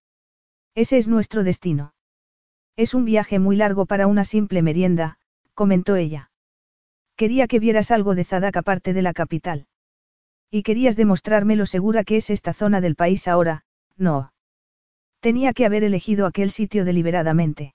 Ese 0.75 0.99
es 0.99 1.09
nuestro 1.09 1.45
destino. 1.45 1.95
Es 2.77 2.95
un 2.95 3.05
viaje 3.05 3.39
muy 3.39 3.57
largo 3.57 3.87
para 3.87 4.07
una 4.07 4.25
simple 4.25 4.63
merienda, 4.63 5.19
comentó 5.55 5.97
ella. 5.97 6.31
Quería 7.17 7.49
que 7.49 7.59
vieras 7.59 7.91
algo 7.91 8.15
de 8.15 8.25
Zadak 8.25 8.57
aparte 8.57 8.93
de 8.93 9.03
la 9.03 9.13
capital. 9.13 9.67
Y 10.51 10.63
querías 10.63 10.97
demostrarme 10.97 11.57
lo 11.57 11.67
segura 11.67 12.05
que 12.05 12.17
es 12.17 12.31
esta 12.31 12.53
zona 12.53 12.81
del 12.81 12.95
país 12.95 13.27
ahora, 13.27 13.65
no. 13.97 14.33
Tenía 15.21 15.53
que 15.53 15.67
haber 15.67 15.83
elegido 15.85 16.27
aquel 16.27 16.51
sitio 16.51 16.85
deliberadamente. 16.85 17.75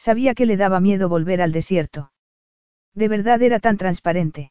Sabía 0.00 0.34
que 0.34 0.46
le 0.46 0.56
daba 0.56 0.80
miedo 0.80 1.10
volver 1.10 1.42
al 1.42 1.52
desierto. 1.52 2.10
De 2.94 3.06
verdad 3.06 3.42
era 3.42 3.60
tan 3.60 3.76
transparente. 3.76 4.50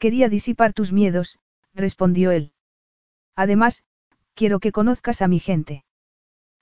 Quería 0.00 0.28
disipar 0.28 0.72
tus 0.72 0.92
miedos, 0.92 1.38
respondió 1.72 2.32
él. 2.32 2.52
Además, 3.36 3.84
quiero 4.34 4.58
que 4.58 4.72
conozcas 4.72 5.22
a 5.22 5.28
mi 5.28 5.38
gente. 5.38 5.84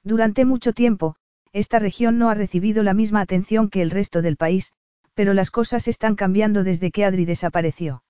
Durante 0.05 0.45
mucho 0.45 0.75
tiempo, 0.75 1.17
esta 1.55 1.79
región 1.79 2.19
no 2.19 2.29
ha 2.29 2.35
recibido 2.35 2.83
la 2.83 2.93
misma 2.93 3.23
atención 3.23 3.71
que 3.71 3.81
el 3.81 3.91
resto 3.91 4.21
del 4.21 4.37
país, 4.37 4.75
pero 5.15 5.33
las 5.33 5.51
cosas 5.51 5.89
están 5.89 6.15
cambiando 6.15 6.65
desde 6.65 6.91
que 6.91 7.07
Adri 7.07 7.25
desapareció. 7.25 8.05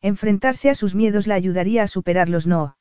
Enfrentarse 0.00 0.70
a 0.70 0.74
sus 0.74 0.94
miedos 0.94 1.26
la 1.26 1.34
ayudaría 1.34 1.82
a 1.82 1.88
superarlos 1.88 2.46
no. 2.46 2.78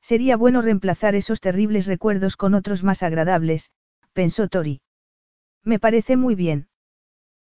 Sería 0.00 0.36
bueno 0.36 0.60
reemplazar 0.60 1.14
esos 1.14 1.40
terribles 1.40 1.86
recuerdos 1.86 2.36
con 2.36 2.54
otros 2.54 2.82
más 2.82 3.04
agradables, 3.04 3.70
pensó 4.12 4.48
Tori. 4.48 4.80
Me 5.66 5.80
parece 5.80 6.16
muy 6.16 6.36
bien. 6.36 6.68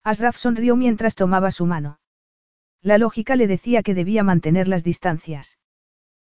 Asraf 0.03 0.35
sonrió 0.35 0.75
mientras 0.75 1.15
tomaba 1.15 1.51
su 1.51 1.65
mano. 1.65 1.99
La 2.81 2.97
lógica 2.97 3.37
le 3.37 3.47
decía 3.47 3.81
que 3.81 3.95
debía 3.95 4.23
mantener 4.23 4.67
las 4.67 4.83
distancias. 4.83 5.57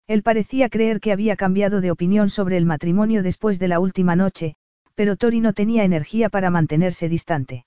Él 0.08 0.24
parecía 0.24 0.68
creer 0.68 0.98
que 1.00 1.12
había 1.12 1.36
cambiado 1.36 1.80
de 1.80 1.92
opinión 1.92 2.28
sobre 2.28 2.56
el 2.56 2.66
matrimonio 2.66 3.22
después 3.22 3.60
de 3.60 3.68
la 3.68 3.78
última 3.78 4.16
noche, 4.16 4.56
pero 4.96 5.14
Tori 5.16 5.40
no 5.40 5.52
tenía 5.52 5.84
energía 5.84 6.28
para 6.28 6.50
mantenerse 6.50 7.08
distante. 7.08 7.66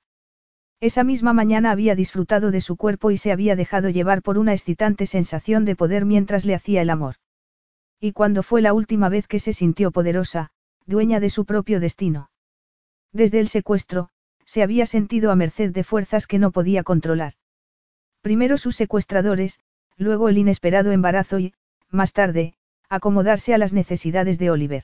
Esa 0.81 1.05
misma 1.05 1.31
mañana 1.31 1.71
había 1.71 1.95
disfrutado 1.95 2.51
de 2.51 2.59
su 2.59 2.75
cuerpo 2.75 3.11
y 3.11 3.17
se 3.17 3.31
había 3.31 3.55
dejado 3.55 3.87
llevar 3.87 4.21
por 4.21 4.37
una 4.37 4.51
excitante 4.51 5.05
sensación 5.05 5.63
de 5.63 5.77
poder 5.77 6.03
mientras 6.05 6.45
le 6.45 6.55
hacía 6.55 6.81
el 6.81 6.89
amor. 6.89 7.15
Y 8.01 8.11
cuando 8.11 8.43
fue 8.43 8.61
la 8.61 8.73
última 8.73 9.07
vez 9.07 9.27
que 9.27 9.39
se 9.39 9.53
sintió 9.53 9.91
poderosa, 9.91 10.49
dueña 10.85 11.21
de 11.21 11.29
su 11.29 11.45
propio 11.45 11.79
destino. 11.79 12.29
Desde 13.11 13.39
el 13.39 13.47
secuestro, 13.47 14.09
se 14.45 14.63
había 14.63 14.85
sentido 14.85 15.31
a 15.31 15.35
merced 15.35 15.71
de 15.71 15.83
fuerzas 15.83 16.27
que 16.27 16.39
no 16.39 16.51
podía 16.51 16.83
controlar. 16.83 17.33
Primero 18.21 18.57
sus 18.57 18.75
secuestradores, 18.75 19.59
luego 19.97 20.29
el 20.29 20.37
inesperado 20.37 20.91
embarazo 20.91 21.39
y, 21.39 21.53
más 21.89 22.13
tarde, 22.13 22.55
acomodarse 22.89 23.53
a 23.53 23.57
las 23.57 23.73
necesidades 23.73 24.39
de 24.39 24.51
Oliver. 24.51 24.83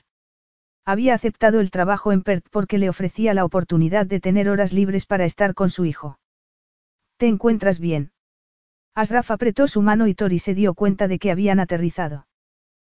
Había 0.84 1.14
aceptado 1.14 1.60
el 1.60 1.70
trabajo 1.70 2.12
en 2.12 2.22
Perth 2.22 2.46
porque 2.50 2.78
le 2.78 2.88
ofrecía 2.88 3.34
la 3.34 3.44
oportunidad 3.44 4.06
de 4.06 4.20
tener 4.20 4.48
horas 4.48 4.72
libres 4.72 5.06
para 5.06 5.24
estar 5.24 5.54
con 5.54 5.68
su 5.68 5.84
hijo. 5.84 6.20
¿Te 7.16 7.26
encuentras 7.26 7.80
bien? 7.80 8.12
Asraf 8.94 9.30
apretó 9.30 9.66
su 9.66 9.82
mano 9.82 10.06
y 10.06 10.14
Tori 10.14 10.38
se 10.38 10.54
dio 10.54 10.74
cuenta 10.74 11.08
de 11.08 11.18
que 11.18 11.30
habían 11.30 11.60
aterrizado. 11.60 12.26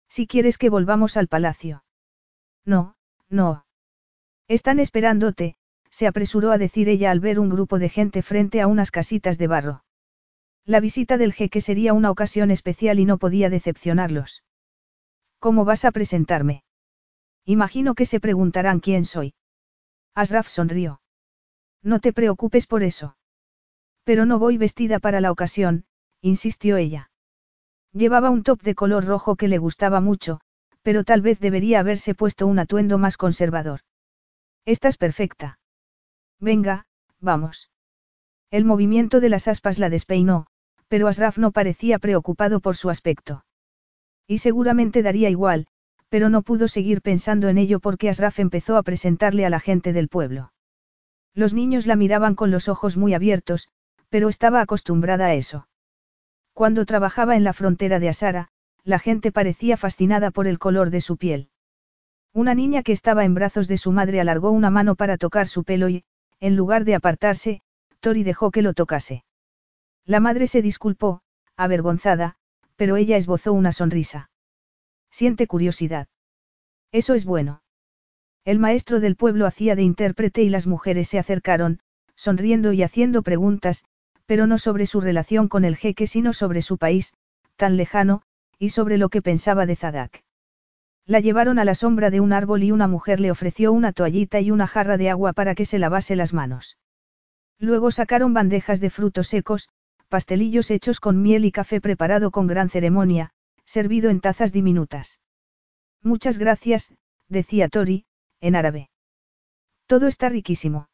Si 0.08 0.26
quieres 0.26 0.58
que 0.58 0.68
volvamos 0.68 1.16
al 1.16 1.28
palacio. 1.28 1.84
No, 2.64 2.96
no. 3.28 3.65
Están 4.48 4.78
esperándote, 4.78 5.56
se 5.90 6.06
apresuró 6.06 6.52
a 6.52 6.58
decir 6.58 6.88
ella 6.88 7.10
al 7.10 7.20
ver 7.20 7.40
un 7.40 7.48
grupo 7.48 7.78
de 7.78 7.88
gente 7.88 8.22
frente 8.22 8.60
a 8.60 8.66
unas 8.66 8.90
casitas 8.90 9.38
de 9.38 9.46
barro. 9.46 9.84
La 10.64 10.80
visita 10.80 11.16
del 11.16 11.32
jeque 11.32 11.60
sería 11.60 11.94
una 11.94 12.10
ocasión 12.10 12.50
especial 12.50 12.98
y 12.98 13.04
no 13.04 13.18
podía 13.18 13.50
decepcionarlos. 13.50 14.44
¿Cómo 15.38 15.64
vas 15.64 15.84
a 15.84 15.92
presentarme? 15.92 16.64
Imagino 17.44 17.94
que 17.94 18.06
se 18.06 18.20
preguntarán 18.20 18.80
quién 18.80 19.04
soy. 19.04 19.34
Asraf 20.14 20.48
sonrió. 20.48 21.00
No 21.82 22.00
te 22.00 22.12
preocupes 22.12 22.66
por 22.66 22.82
eso. 22.82 23.16
Pero 24.04 24.26
no 24.26 24.38
voy 24.38 24.58
vestida 24.58 24.98
para 24.98 25.20
la 25.20 25.30
ocasión, 25.30 25.84
insistió 26.20 26.76
ella. 26.76 27.10
Llevaba 27.92 28.30
un 28.30 28.42
top 28.42 28.62
de 28.62 28.74
color 28.74 29.04
rojo 29.04 29.36
que 29.36 29.48
le 29.48 29.58
gustaba 29.58 30.00
mucho, 30.00 30.40
pero 30.82 31.04
tal 31.04 31.20
vez 31.20 31.40
debería 31.40 31.80
haberse 31.80 32.14
puesto 32.14 32.46
un 32.46 32.58
atuendo 32.58 32.98
más 32.98 33.16
conservador. 33.16 33.80
Estás 34.66 34.98
perfecta. 34.98 35.60
Venga, 36.40 36.86
vamos. 37.20 37.70
El 38.50 38.64
movimiento 38.64 39.20
de 39.20 39.28
las 39.28 39.46
aspas 39.46 39.78
la 39.78 39.90
despeinó, 39.90 40.48
pero 40.88 41.06
Asraf 41.06 41.38
no 41.38 41.52
parecía 41.52 42.00
preocupado 42.00 42.58
por 42.58 42.76
su 42.76 42.90
aspecto. 42.90 43.44
Y 44.26 44.38
seguramente 44.38 45.02
daría 45.02 45.30
igual, 45.30 45.68
pero 46.08 46.30
no 46.30 46.42
pudo 46.42 46.66
seguir 46.66 47.00
pensando 47.00 47.48
en 47.48 47.58
ello 47.58 47.78
porque 47.78 48.08
Asraf 48.08 48.40
empezó 48.40 48.76
a 48.76 48.82
presentarle 48.82 49.46
a 49.46 49.50
la 49.50 49.60
gente 49.60 49.92
del 49.92 50.08
pueblo. 50.08 50.52
Los 51.32 51.54
niños 51.54 51.86
la 51.86 51.94
miraban 51.94 52.34
con 52.34 52.50
los 52.50 52.68
ojos 52.68 52.96
muy 52.96 53.14
abiertos, 53.14 53.68
pero 54.08 54.28
estaba 54.28 54.60
acostumbrada 54.60 55.26
a 55.26 55.34
eso. 55.34 55.68
Cuando 56.54 56.86
trabajaba 56.86 57.36
en 57.36 57.44
la 57.44 57.52
frontera 57.52 58.00
de 58.00 58.08
Asara, 58.08 58.48
la 58.82 58.98
gente 58.98 59.30
parecía 59.30 59.76
fascinada 59.76 60.32
por 60.32 60.48
el 60.48 60.58
color 60.58 60.90
de 60.90 61.00
su 61.00 61.18
piel. 61.18 61.50
Una 62.36 62.54
niña 62.54 62.82
que 62.82 62.92
estaba 62.92 63.24
en 63.24 63.32
brazos 63.32 63.66
de 63.66 63.78
su 63.78 63.92
madre 63.92 64.20
alargó 64.20 64.50
una 64.50 64.68
mano 64.68 64.94
para 64.94 65.16
tocar 65.16 65.48
su 65.48 65.64
pelo 65.64 65.88
y, 65.88 66.04
en 66.38 66.54
lugar 66.54 66.84
de 66.84 66.94
apartarse, 66.94 67.62
Tori 68.00 68.24
dejó 68.24 68.50
que 68.50 68.60
lo 68.60 68.74
tocase. 68.74 69.24
La 70.04 70.20
madre 70.20 70.46
se 70.46 70.60
disculpó, 70.60 71.22
avergonzada, 71.56 72.36
pero 72.76 72.98
ella 72.98 73.16
esbozó 73.16 73.54
una 73.54 73.72
sonrisa. 73.72 74.28
Siente 75.10 75.46
curiosidad. 75.46 76.08
Eso 76.92 77.14
es 77.14 77.24
bueno. 77.24 77.62
El 78.44 78.58
maestro 78.58 79.00
del 79.00 79.16
pueblo 79.16 79.46
hacía 79.46 79.74
de 79.74 79.84
intérprete 79.84 80.42
y 80.42 80.50
las 80.50 80.66
mujeres 80.66 81.08
se 81.08 81.18
acercaron, 81.18 81.80
sonriendo 82.16 82.74
y 82.74 82.82
haciendo 82.82 83.22
preguntas, 83.22 83.86
pero 84.26 84.46
no 84.46 84.58
sobre 84.58 84.84
su 84.84 85.00
relación 85.00 85.48
con 85.48 85.64
el 85.64 85.74
jeque 85.74 86.06
sino 86.06 86.34
sobre 86.34 86.60
su 86.60 86.76
país, 86.76 87.14
tan 87.56 87.78
lejano, 87.78 88.20
y 88.58 88.68
sobre 88.68 88.98
lo 88.98 89.08
que 89.08 89.22
pensaba 89.22 89.64
de 89.64 89.76
Zadak. 89.76 90.25
La 91.06 91.20
llevaron 91.20 91.60
a 91.60 91.64
la 91.64 91.76
sombra 91.76 92.10
de 92.10 92.18
un 92.18 92.32
árbol 92.32 92.64
y 92.64 92.72
una 92.72 92.88
mujer 92.88 93.20
le 93.20 93.30
ofreció 93.30 93.72
una 93.72 93.92
toallita 93.92 94.40
y 94.40 94.50
una 94.50 94.66
jarra 94.66 94.96
de 94.96 95.08
agua 95.08 95.32
para 95.32 95.54
que 95.54 95.64
se 95.64 95.78
lavase 95.78 96.16
las 96.16 96.32
manos. 96.32 96.78
Luego 97.58 97.92
sacaron 97.92 98.34
bandejas 98.34 98.80
de 98.80 98.90
frutos 98.90 99.28
secos, 99.28 99.68
pastelillos 100.08 100.70
hechos 100.72 100.98
con 100.98 101.22
miel 101.22 101.44
y 101.44 101.52
café 101.52 101.80
preparado 101.80 102.32
con 102.32 102.48
gran 102.48 102.70
ceremonia, 102.70 103.30
servido 103.64 104.10
en 104.10 104.20
tazas 104.20 104.52
diminutas. 104.52 105.20
Muchas 106.02 106.38
gracias, 106.38 106.92
decía 107.28 107.68
Tori, 107.68 108.04
en 108.40 108.56
árabe. 108.56 108.90
Todo 109.86 110.08
está 110.08 110.28
riquísimo. 110.28 110.88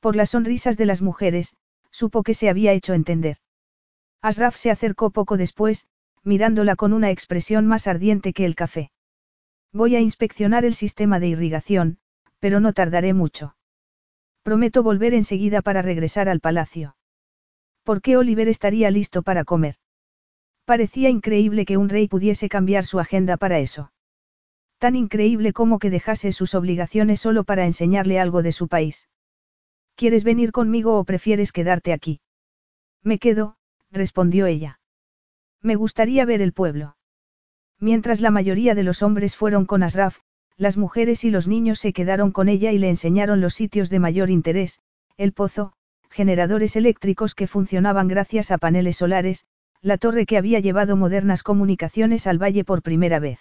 Por 0.00 0.16
las 0.16 0.30
sonrisas 0.30 0.76
de 0.76 0.86
las 0.86 1.02
mujeres, 1.02 1.54
supo 1.90 2.24
que 2.24 2.34
se 2.34 2.48
había 2.48 2.72
hecho 2.72 2.94
entender. 2.94 3.36
Asraf 4.22 4.56
se 4.56 4.72
acercó 4.72 5.10
poco 5.10 5.36
después, 5.36 5.86
mirándola 6.24 6.74
con 6.74 6.92
una 6.92 7.10
expresión 7.10 7.66
más 7.66 7.86
ardiente 7.86 8.32
que 8.32 8.44
el 8.44 8.56
café. 8.56 8.90
Voy 9.72 9.94
a 9.94 10.00
inspeccionar 10.00 10.64
el 10.64 10.74
sistema 10.74 11.20
de 11.20 11.28
irrigación, 11.28 11.98
pero 12.40 12.58
no 12.58 12.72
tardaré 12.72 13.14
mucho. 13.14 13.56
Prometo 14.42 14.82
volver 14.82 15.14
enseguida 15.14 15.62
para 15.62 15.82
regresar 15.82 16.28
al 16.28 16.40
palacio. 16.40 16.96
¿Por 17.84 18.02
qué 18.02 18.16
Oliver 18.16 18.48
estaría 18.48 18.90
listo 18.90 19.22
para 19.22 19.44
comer? 19.44 19.76
Parecía 20.64 21.08
increíble 21.08 21.64
que 21.64 21.76
un 21.76 21.88
rey 21.88 22.08
pudiese 22.08 22.48
cambiar 22.48 22.84
su 22.84 22.98
agenda 22.98 23.36
para 23.36 23.58
eso. 23.58 23.92
Tan 24.78 24.96
increíble 24.96 25.52
como 25.52 25.78
que 25.78 25.90
dejase 25.90 26.32
sus 26.32 26.54
obligaciones 26.54 27.20
solo 27.20 27.44
para 27.44 27.66
enseñarle 27.66 28.18
algo 28.18 28.42
de 28.42 28.52
su 28.52 28.66
país. 28.66 29.08
¿Quieres 29.94 30.24
venir 30.24 30.52
conmigo 30.52 30.98
o 30.98 31.04
prefieres 31.04 31.52
quedarte 31.52 31.92
aquí? 31.92 32.20
Me 33.02 33.18
quedo, 33.18 33.56
respondió 33.90 34.46
ella. 34.46 34.80
Me 35.60 35.74
gustaría 35.76 36.24
ver 36.24 36.40
el 36.40 36.52
pueblo. 36.52 36.96
Mientras 37.80 38.20
la 38.20 38.30
mayoría 38.30 38.74
de 38.74 38.82
los 38.82 39.02
hombres 39.02 39.34
fueron 39.34 39.64
con 39.64 39.82
Asraf, 39.82 40.18
las 40.58 40.76
mujeres 40.76 41.24
y 41.24 41.30
los 41.30 41.48
niños 41.48 41.78
se 41.78 41.94
quedaron 41.94 42.30
con 42.30 42.50
ella 42.50 42.72
y 42.72 42.78
le 42.78 42.90
enseñaron 42.90 43.40
los 43.40 43.54
sitios 43.54 43.88
de 43.88 43.98
mayor 43.98 44.28
interés, 44.28 44.80
el 45.16 45.32
pozo, 45.32 45.72
generadores 46.10 46.76
eléctricos 46.76 47.34
que 47.34 47.46
funcionaban 47.46 48.08
gracias 48.08 48.50
a 48.50 48.58
paneles 48.58 48.98
solares, 48.98 49.46
la 49.80 49.96
torre 49.96 50.26
que 50.26 50.36
había 50.36 50.60
llevado 50.60 50.94
modernas 50.96 51.42
comunicaciones 51.42 52.26
al 52.26 52.36
valle 52.36 52.64
por 52.64 52.82
primera 52.82 53.18
vez. 53.18 53.40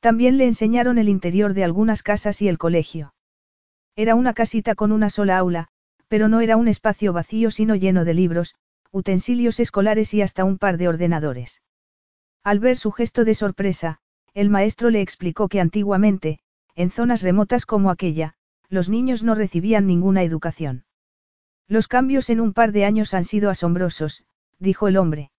También 0.00 0.36
le 0.36 0.46
enseñaron 0.46 0.98
el 0.98 1.08
interior 1.08 1.54
de 1.54 1.64
algunas 1.64 2.02
casas 2.02 2.42
y 2.42 2.48
el 2.48 2.58
colegio. 2.58 3.14
Era 3.96 4.14
una 4.14 4.34
casita 4.34 4.74
con 4.74 4.92
una 4.92 5.08
sola 5.08 5.38
aula, 5.38 5.68
pero 6.08 6.28
no 6.28 6.40
era 6.40 6.58
un 6.58 6.68
espacio 6.68 7.14
vacío 7.14 7.50
sino 7.50 7.74
lleno 7.74 8.04
de 8.04 8.12
libros, 8.12 8.56
utensilios 8.92 9.60
escolares 9.60 10.12
y 10.12 10.20
hasta 10.20 10.44
un 10.44 10.58
par 10.58 10.76
de 10.76 10.88
ordenadores. 10.88 11.62
Al 12.42 12.58
ver 12.58 12.76
su 12.76 12.90
gesto 12.90 13.24
de 13.24 13.34
sorpresa, 13.34 13.98
el 14.34 14.48
maestro 14.48 14.90
le 14.90 15.00
explicó 15.00 15.48
que 15.48 15.60
antiguamente, 15.60 16.40
en 16.74 16.90
zonas 16.90 17.22
remotas 17.22 17.66
como 17.66 17.90
aquella, 17.90 18.34
los 18.68 18.88
niños 18.88 19.22
no 19.22 19.34
recibían 19.34 19.86
ninguna 19.86 20.22
educación. 20.22 20.84
Los 21.68 21.88
cambios 21.88 22.30
en 22.30 22.40
un 22.40 22.52
par 22.52 22.72
de 22.72 22.84
años 22.84 23.14
han 23.14 23.24
sido 23.24 23.50
asombrosos, 23.50 24.24
dijo 24.58 24.88
el 24.88 24.96
hombre. 24.96 25.30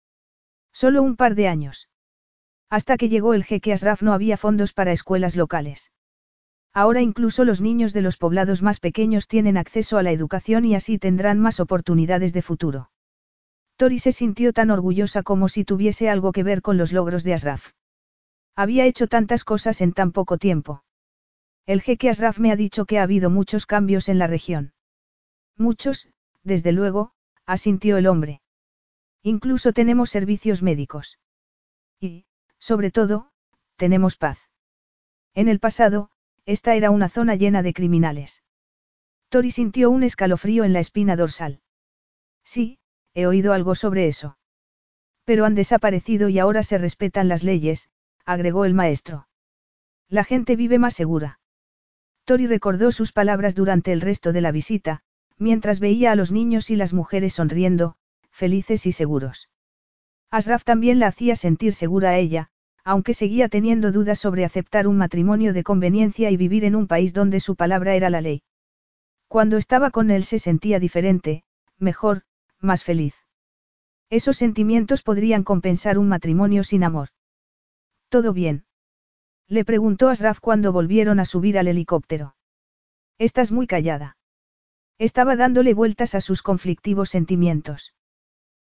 Solo 0.72 1.02
un 1.02 1.16
par 1.16 1.34
de 1.34 1.48
años. 1.48 1.88
Hasta 2.68 2.96
que 2.96 3.08
llegó 3.08 3.34
el 3.34 3.44
jeque 3.44 3.72
Asraf 3.72 4.02
no 4.02 4.12
había 4.12 4.36
fondos 4.36 4.72
para 4.72 4.92
escuelas 4.92 5.34
locales. 5.34 5.90
Ahora 6.72 7.00
incluso 7.00 7.44
los 7.44 7.60
niños 7.60 7.92
de 7.92 8.02
los 8.02 8.16
poblados 8.16 8.62
más 8.62 8.78
pequeños 8.78 9.26
tienen 9.26 9.56
acceso 9.56 9.98
a 9.98 10.04
la 10.04 10.12
educación 10.12 10.64
y 10.64 10.76
así 10.76 10.98
tendrán 10.98 11.40
más 11.40 11.58
oportunidades 11.58 12.32
de 12.32 12.42
futuro. 12.42 12.89
Tori 13.80 13.98
se 13.98 14.12
sintió 14.12 14.52
tan 14.52 14.70
orgullosa 14.70 15.22
como 15.22 15.48
si 15.48 15.64
tuviese 15.64 16.10
algo 16.10 16.32
que 16.32 16.42
ver 16.42 16.60
con 16.60 16.76
los 16.76 16.92
logros 16.92 17.24
de 17.24 17.32
Asraf. 17.32 17.72
Había 18.54 18.84
hecho 18.84 19.06
tantas 19.06 19.42
cosas 19.42 19.80
en 19.80 19.94
tan 19.94 20.12
poco 20.12 20.36
tiempo. 20.36 20.84
El 21.64 21.80
jeque 21.80 22.10
Asraf 22.10 22.38
me 22.38 22.52
ha 22.52 22.56
dicho 22.56 22.84
que 22.84 22.98
ha 22.98 23.04
habido 23.04 23.30
muchos 23.30 23.64
cambios 23.64 24.10
en 24.10 24.18
la 24.18 24.26
región. 24.26 24.74
Muchos, 25.56 26.10
desde 26.42 26.72
luego, 26.72 27.14
asintió 27.46 27.96
el 27.96 28.06
hombre. 28.06 28.42
Incluso 29.22 29.72
tenemos 29.72 30.10
servicios 30.10 30.62
médicos. 30.62 31.18
Y, 31.98 32.26
sobre 32.58 32.90
todo, 32.90 33.30
tenemos 33.76 34.16
paz. 34.16 34.50
En 35.32 35.48
el 35.48 35.58
pasado, 35.58 36.10
esta 36.44 36.74
era 36.74 36.90
una 36.90 37.08
zona 37.08 37.34
llena 37.34 37.62
de 37.62 37.72
criminales. 37.72 38.42
Tori 39.30 39.50
sintió 39.50 39.88
un 39.88 40.02
escalofrío 40.02 40.64
en 40.64 40.74
la 40.74 40.80
espina 40.80 41.16
dorsal. 41.16 41.62
Sí, 42.44 42.79
he 43.14 43.26
oído 43.26 43.52
algo 43.52 43.74
sobre 43.74 44.06
eso. 44.06 44.36
Pero 45.24 45.44
han 45.44 45.54
desaparecido 45.54 46.28
y 46.28 46.38
ahora 46.38 46.62
se 46.62 46.78
respetan 46.78 47.28
las 47.28 47.42
leyes, 47.42 47.88
agregó 48.24 48.64
el 48.64 48.74
maestro. 48.74 49.28
La 50.08 50.24
gente 50.24 50.56
vive 50.56 50.78
más 50.78 50.94
segura. 50.94 51.40
Tori 52.24 52.46
recordó 52.46 52.92
sus 52.92 53.12
palabras 53.12 53.54
durante 53.54 53.92
el 53.92 54.00
resto 54.00 54.32
de 54.32 54.40
la 54.40 54.52
visita, 54.52 55.02
mientras 55.38 55.80
veía 55.80 56.12
a 56.12 56.16
los 56.16 56.32
niños 56.32 56.70
y 56.70 56.76
las 56.76 56.92
mujeres 56.92 57.34
sonriendo, 57.34 57.96
felices 58.30 58.86
y 58.86 58.92
seguros. 58.92 59.48
Asraf 60.30 60.64
también 60.64 60.98
la 61.00 61.08
hacía 61.08 61.34
sentir 61.34 61.74
segura 61.74 62.10
a 62.10 62.18
ella, 62.18 62.50
aunque 62.84 63.14
seguía 63.14 63.48
teniendo 63.48 63.92
dudas 63.92 64.18
sobre 64.18 64.44
aceptar 64.44 64.86
un 64.86 64.96
matrimonio 64.96 65.52
de 65.52 65.64
conveniencia 65.64 66.30
y 66.30 66.36
vivir 66.36 66.64
en 66.64 66.76
un 66.76 66.86
país 66.86 67.12
donde 67.12 67.40
su 67.40 67.56
palabra 67.56 67.94
era 67.94 68.10
la 68.10 68.20
ley. 68.20 68.42
Cuando 69.28 69.56
estaba 69.56 69.90
con 69.90 70.10
él 70.10 70.24
se 70.24 70.38
sentía 70.38 70.78
diferente, 70.78 71.44
mejor, 71.78 72.22
más 72.60 72.84
feliz. 72.84 73.14
Esos 74.10 74.36
sentimientos 74.36 75.02
podrían 75.02 75.44
compensar 75.44 75.98
un 75.98 76.08
matrimonio 76.08 76.64
sin 76.64 76.84
amor. 76.84 77.08
¿Todo 78.08 78.32
bien? 78.32 78.64
Le 79.46 79.64
preguntó 79.64 80.08
Asraf 80.08 80.40
cuando 80.40 80.72
volvieron 80.72 81.20
a 81.20 81.24
subir 81.24 81.58
al 81.58 81.68
helicóptero. 81.68 82.34
Estás 83.18 83.52
muy 83.52 83.66
callada. 83.66 84.16
Estaba 84.98 85.36
dándole 85.36 85.74
vueltas 85.74 86.14
a 86.14 86.20
sus 86.20 86.42
conflictivos 86.42 87.10
sentimientos. 87.10 87.94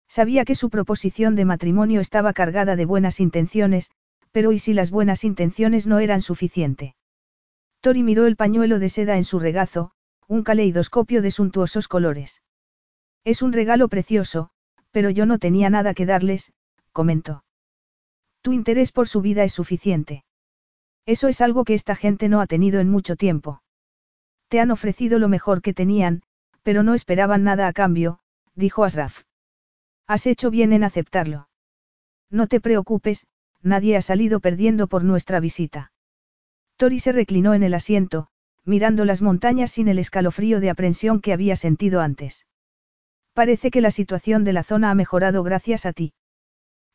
Sabía 0.07 0.45
que 0.45 0.55
su 0.55 0.69
proposición 0.69 1.35
de 1.35 1.45
matrimonio 1.45 1.99
estaba 1.99 2.33
cargada 2.33 2.75
de 2.75 2.85
buenas 2.85 3.19
intenciones, 3.19 3.91
pero 4.31 4.51
¿y 4.51 4.59
si 4.59 4.73
las 4.73 4.91
buenas 4.91 5.23
intenciones 5.23 5.87
no 5.87 5.99
eran 5.99 6.21
suficiente? 6.21 6.95
Tori 7.81 8.03
miró 8.03 8.25
el 8.25 8.35
pañuelo 8.35 8.79
de 8.79 8.89
seda 8.89 9.17
en 9.17 9.25
su 9.25 9.39
regazo, 9.39 9.91
un 10.27 10.43
caleidoscopio 10.43 11.21
de 11.21 11.31
suntuosos 11.31 11.87
colores. 11.87 12.41
Es 13.25 13.41
un 13.41 13.53
regalo 13.53 13.87
precioso, 13.87 14.49
pero 14.91 15.09
yo 15.09 15.25
no 15.25 15.39
tenía 15.39 15.69
nada 15.69 15.93
que 15.93 16.05
darles, 16.05 16.53
comentó. 16.91 17.43
Tu 18.41 18.51
interés 18.51 18.91
por 18.91 19.07
su 19.07 19.21
vida 19.21 19.43
es 19.43 19.53
suficiente. 19.53 20.25
Eso 21.05 21.27
es 21.27 21.41
algo 21.41 21.63
que 21.63 21.73
esta 21.73 21.95
gente 21.95 22.29
no 22.29 22.41
ha 22.41 22.47
tenido 22.47 22.79
en 22.79 22.89
mucho 22.89 23.15
tiempo. 23.15 23.61
Te 24.49 24.59
han 24.59 24.71
ofrecido 24.71 25.19
lo 25.19 25.29
mejor 25.29 25.61
que 25.61 25.73
tenían, 25.73 26.23
pero 26.61 26.83
no 26.83 26.93
esperaban 26.93 27.43
nada 27.43 27.67
a 27.67 27.73
cambio, 27.73 28.19
dijo 28.55 28.83
Asraf. 28.83 29.23
Has 30.07 30.27
hecho 30.27 30.51
bien 30.51 30.73
en 30.73 30.83
aceptarlo. 30.83 31.49
No 32.29 32.47
te 32.47 32.59
preocupes, 32.59 33.25
nadie 33.61 33.95
ha 33.95 34.01
salido 34.01 34.39
perdiendo 34.39 34.87
por 34.87 35.03
nuestra 35.03 35.39
visita. 35.39 35.91
Tori 36.75 36.99
se 36.99 37.11
reclinó 37.11 37.53
en 37.53 37.63
el 37.63 37.73
asiento, 37.73 38.27
mirando 38.65 39.05
las 39.05 39.21
montañas 39.21 39.71
sin 39.71 39.87
el 39.87 39.99
escalofrío 39.99 40.59
de 40.59 40.69
aprensión 40.69 41.21
que 41.21 41.33
había 41.33 41.55
sentido 41.55 42.01
antes. 42.01 42.45
Parece 43.33 43.71
que 43.71 43.81
la 43.81 43.91
situación 43.91 44.43
de 44.43 44.53
la 44.53 44.63
zona 44.63 44.91
ha 44.91 44.95
mejorado 44.95 45.43
gracias 45.43 45.85
a 45.85 45.93
ti. 45.93 46.13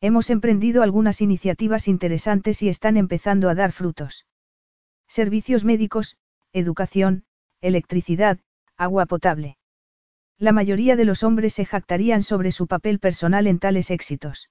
Hemos 0.01 0.29
emprendido 0.29 0.81
algunas 0.81 1.19
iniciativas 1.19 1.87
interesantes 1.87 2.63
y 2.63 2.69
están 2.69 2.95
empezando 2.95 3.49
a 3.49 3.55
dar 3.55 3.73
frutos. 3.73 4.25
Servicios 5.07 5.65
médicos, 5.65 6.17
educación, 6.53 7.25
electricidad, 7.59 8.39
agua 8.77 9.05
potable. 9.05 9.57
La 10.37 10.53
mayoría 10.53 10.95
de 10.95 11.03
los 11.03 11.23
hombres 11.23 11.53
se 11.53 11.65
jactarían 11.65 12.23
sobre 12.23 12.53
su 12.53 12.67
papel 12.67 12.99
personal 12.99 13.45
en 13.45 13.59
tales 13.59 13.91
éxitos. 13.91 14.49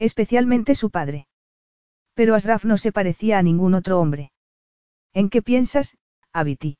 Especialmente 0.00 0.74
su 0.74 0.90
padre. 0.90 1.28
Pero 2.14 2.34
Asraf 2.34 2.64
no 2.64 2.76
se 2.76 2.90
parecía 2.90 3.38
a 3.38 3.42
ningún 3.42 3.74
otro 3.74 4.00
hombre. 4.00 4.32
¿En 5.12 5.30
qué 5.30 5.42
piensas, 5.42 5.96
Abiti? 6.32 6.78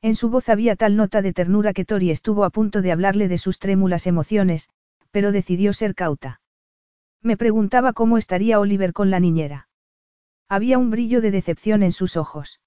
En 0.00 0.14
su 0.14 0.30
voz 0.30 0.48
había 0.48 0.76
tal 0.76 0.96
nota 0.96 1.22
de 1.22 1.32
ternura 1.32 1.72
que 1.72 1.84
Tori 1.84 2.10
estuvo 2.10 2.44
a 2.44 2.50
punto 2.50 2.82
de 2.82 2.92
hablarle 2.92 3.26
de 3.28 3.38
sus 3.38 3.58
trémulas 3.58 4.06
emociones, 4.06 4.70
pero 5.10 5.32
decidió 5.32 5.72
ser 5.72 5.94
cauta. 5.94 6.40
Me 7.22 7.36
preguntaba 7.36 7.92
cómo 7.92 8.16
estaría 8.16 8.60
Oliver 8.60 8.92
con 8.92 9.10
la 9.10 9.18
niñera. 9.18 9.68
Había 10.48 10.78
un 10.78 10.90
brillo 10.90 11.20
de 11.20 11.32
decepción 11.32 11.82
en 11.82 11.92
sus 11.92 12.16
ojos. 12.16 12.60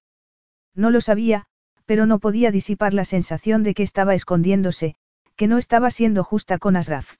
No 0.75 0.91
lo 0.91 0.99
sabía, 0.99 1.45
pero 1.85 2.05
no 2.05 2.19
podía 2.19 2.51
disipar 2.51 2.93
la 2.93 3.05
sensación 3.05 3.63
de 3.63 3.73
que 3.73 3.83
estaba 3.83 4.13
escondiéndose, 4.13 4.95
que 5.35 5.47
no 5.47 5.57
estaba 5.57 5.89
siendo 5.89 6.23
justa 6.23 6.57
con 6.57 6.75
Asraf. 6.75 7.15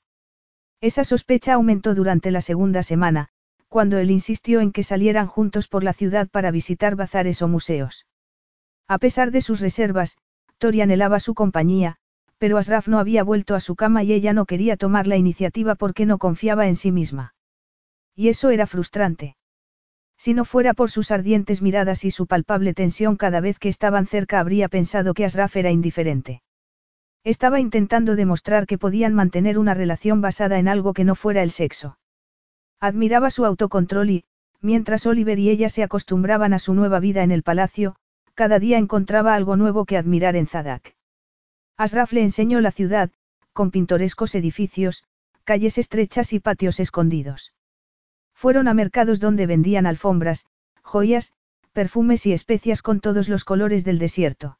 Esa 0.82 1.04
sospecha 1.04 1.54
aumentó 1.54 1.96
durante 1.96 2.32
la 2.32 2.42
segunda 2.42 2.84
semana, 2.84 3.30
cuando 3.70 3.98
él 3.98 4.12
insistió 4.12 4.60
en 4.60 4.72
que 4.72 4.84
salieran 4.84 5.28
juntos 5.28 5.68
por 5.68 5.84
la 5.84 5.94
ciudad 5.94 6.28
para 6.28 6.52
visitar 6.52 6.96
bazares 6.96 7.42
o 7.42 7.48
museos. 7.48 8.06
A 8.88 8.98
pesar 8.98 9.32
de 9.32 9.42
sus 9.42 9.62
reservas, 9.62 10.18
Tori 10.58 10.82
anhelaba 10.82 11.20
su 11.20 11.34
compañía, 11.34 11.98
pero 12.38 12.58
Asraf 12.58 12.88
no 12.88 13.00
había 13.00 13.24
vuelto 13.24 13.56
a 13.56 13.60
su 13.60 13.76
cama 13.76 14.04
y 14.04 14.14
ella 14.14 14.34
no 14.34 14.46
quería 14.46 14.78
tomar 14.78 15.08
la 15.08 15.18
iniciativa 15.18 15.76
porque 15.76 16.06
no 16.06 16.18
confiaba 16.18 16.68
en 16.68 16.76
sí 16.76 16.92
misma. 16.92 17.36
Y 18.16 18.30
eso 18.30 18.50
era 18.50 18.68
frustrante. 18.68 19.36
Si 20.18 20.34
no 20.34 20.46
fuera 20.46 20.74
por 20.74 20.92
sus 20.92 21.12
ardientes 21.12 21.62
miradas 21.62 22.06
y 22.06 22.12
su 22.12 22.28
palpable 22.28 22.74
tensión 22.74 23.16
cada 23.16 23.42
vez 23.42 23.58
que 23.58 23.70
estaban 23.70 24.06
cerca 24.06 24.40
habría 24.40 24.70
pensado 24.70 25.14
que 25.14 25.26
Asraf 25.26 25.56
era 25.56 25.72
indiferente. 25.72 26.42
Estaba 27.24 27.60
intentando 27.60 28.16
demostrar 28.16 28.66
que 28.66 28.78
podían 28.78 29.14
mantener 29.14 29.60
una 29.60 29.74
relación 29.74 30.22
basada 30.22 30.58
en 30.58 30.68
algo 30.68 30.94
que 30.94 31.04
no 31.04 31.16
fuera 31.16 31.44
el 31.44 31.52
sexo. 31.52 31.98
Admiraba 32.80 33.30
su 33.30 33.46
autocontrol 33.46 34.10
y, 34.10 34.24
mientras 34.62 35.06
Oliver 35.06 35.38
y 35.38 35.50
ella 35.50 35.70
se 35.70 35.84
acostumbraban 35.84 36.54
a 36.54 36.60
su 36.60 36.74
nueva 36.74 37.00
vida 37.00 37.22
en 37.22 37.32
el 37.32 37.44
palacio, 37.44 37.96
cada 38.42 38.58
día 38.58 38.80
encontraba 38.80 39.36
algo 39.36 39.56
nuevo 39.56 39.86
que 39.86 39.98
admirar 39.98 40.36
en 40.36 40.48
Zadak. 40.48 40.96
Asraf 41.78 42.12
le 42.12 42.24
enseñó 42.24 42.60
la 42.60 42.72
ciudad, 42.72 43.12
con 43.54 43.70
pintorescos 43.70 44.34
edificios, 44.34 45.04
calles 45.44 45.78
estrechas 45.78 46.34
y 46.34 46.40
patios 46.40 46.80
escondidos. 46.80 47.54
Fueron 48.34 48.68
a 48.68 48.74
mercados 48.74 49.20
donde 49.20 49.46
vendían 49.46 49.86
alfombras, 49.86 50.48
joyas, 50.82 51.34
perfumes 51.72 52.26
y 52.26 52.34
especias 52.34 52.82
con 52.82 53.00
todos 53.00 53.30
los 53.30 53.46
colores 53.46 53.86
del 53.86 54.00
desierto. 54.00 54.58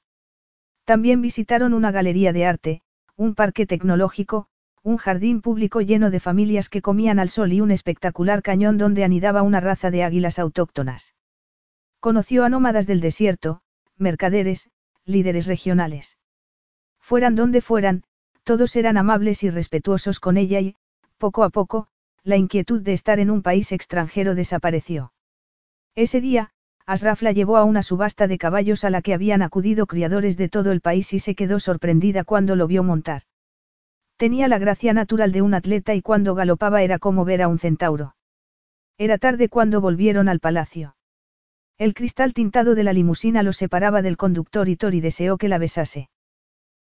También 0.86 1.20
visitaron 1.20 1.74
una 1.74 1.90
galería 1.90 2.34
de 2.34 2.46
arte, 2.46 2.82
un 3.16 3.34
parque 3.34 3.66
tecnológico, 3.66 4.46
un 4.84 4.98
jardín 4.98 5.42
público 5.42 5.82
lleno 5.82 6.12
de 6.12 6.20
familias 6.20 6.70
que 6.70 6.84
comían 6.84 7.18
al 7.18 7.30
sol 7.30 7.52
y 7.52 7.62
un 7.62 7.72
espectacular 7.72 8.44
cañón 8.44 8.78
donde 8.78 9.04
anidaba 9.04 9.42
una 9.42 9.60
raza 9.60 9.90
de 9.90 10.04
águilas 10.04 10.38
autóctonas. 10.38 11.16
Conoció 12.00 12.46
a 12.46 12.50
nómadas 12.50 12.86
del 12.86 13.02
desierto, 13.02 13.64
mercaderes, 14.02 14.70
líderes 15.06 15.48
regionales. 15.48 16.18
Fueran 17.00 17.36
donde 17.36 17.62
fueran, 17.62 18.04
todos 18.44 18.76
eran 18.76 18.98
amables 18.98 19.44
y 19.44 19.50
respetuosos 19.50 20.20
con 20.20 20.38
ella 20.38 20.60
y, 20.60 20.76
poco 21.18 21.44
a 21.44 21.50
poco, 21.50 21.88
la 22.24 22.38
inquietud 22.38 22.82
de 22.82 22.94
estar 22.94 23.20
en 23.20 23.32
un 23.32 23.42
país 23.42 23.72
extranjero 23.72 24.36
desapareció. 24.36 25.14
Ese 25.96 26.22
día, 26.22 26.52
Asraf 26.86 27.22
la 27.22 27.32
llevó 27.32 27.58
a 27.58 27.64
una 27.64 27.84
subasta 27.84 28.28
de 28.28 28.38
caballos 28.38 28.84
a 28.84 28.90
la 28.90 29.02
que 29.02 29.14
habían 29.14 29.42
acudido 29.42 29.86
criadores 29.88 30.38
de 30.38 30.50
todo 30.50 30.72
el 30.72 30.82
país 30.82 31.14
y 31.14 31.20
se 31.20 31.36
quedó 31.36 31.60
sorprendida 31.60 32.24
cuando 32.24 32.56
lo 32.56 32.68
vio 32.68 32.84
montar. 32.84 33.24
Tenía 34.18 34.48
la 34.48 34.60
gracia 34.60 34.94
natural 34.94 35.32
de 35.32 35.42
un 35.42 35.54
atleta 35.54 35.96
y 35.96 36.02
cuando 36.02 36.36
galopaba 36.36 36.84
era 36.84 37.00
como 37.00 37.26
ver 37.26 37.42
a 37.42 37.48
un 37.48 37.60
centauro. 37.60 38.16
Era 38.98 39.18
tarde 39.18 39.50
cuando 39.50 39.82
volvieron 39.82 40.30
al 40.30 40.40
palacio. 40.40 40.96
El 41.82 41.96
cristal 41.96 42.36
tintado 42.36 42.76
de 42.76 42.84
la 42.84 42.94
limusina 42.94 43.42
los 43.42 43.58
separaba 43.58 44.04
del 44.04 44.16
conductor 44.16 44.70
y 44.70 44.76
Tori 44.76 45.02
deseó 45.02 45.40
que 45.40 45.48
la 45.48 45.58
besase. 45.58 46.12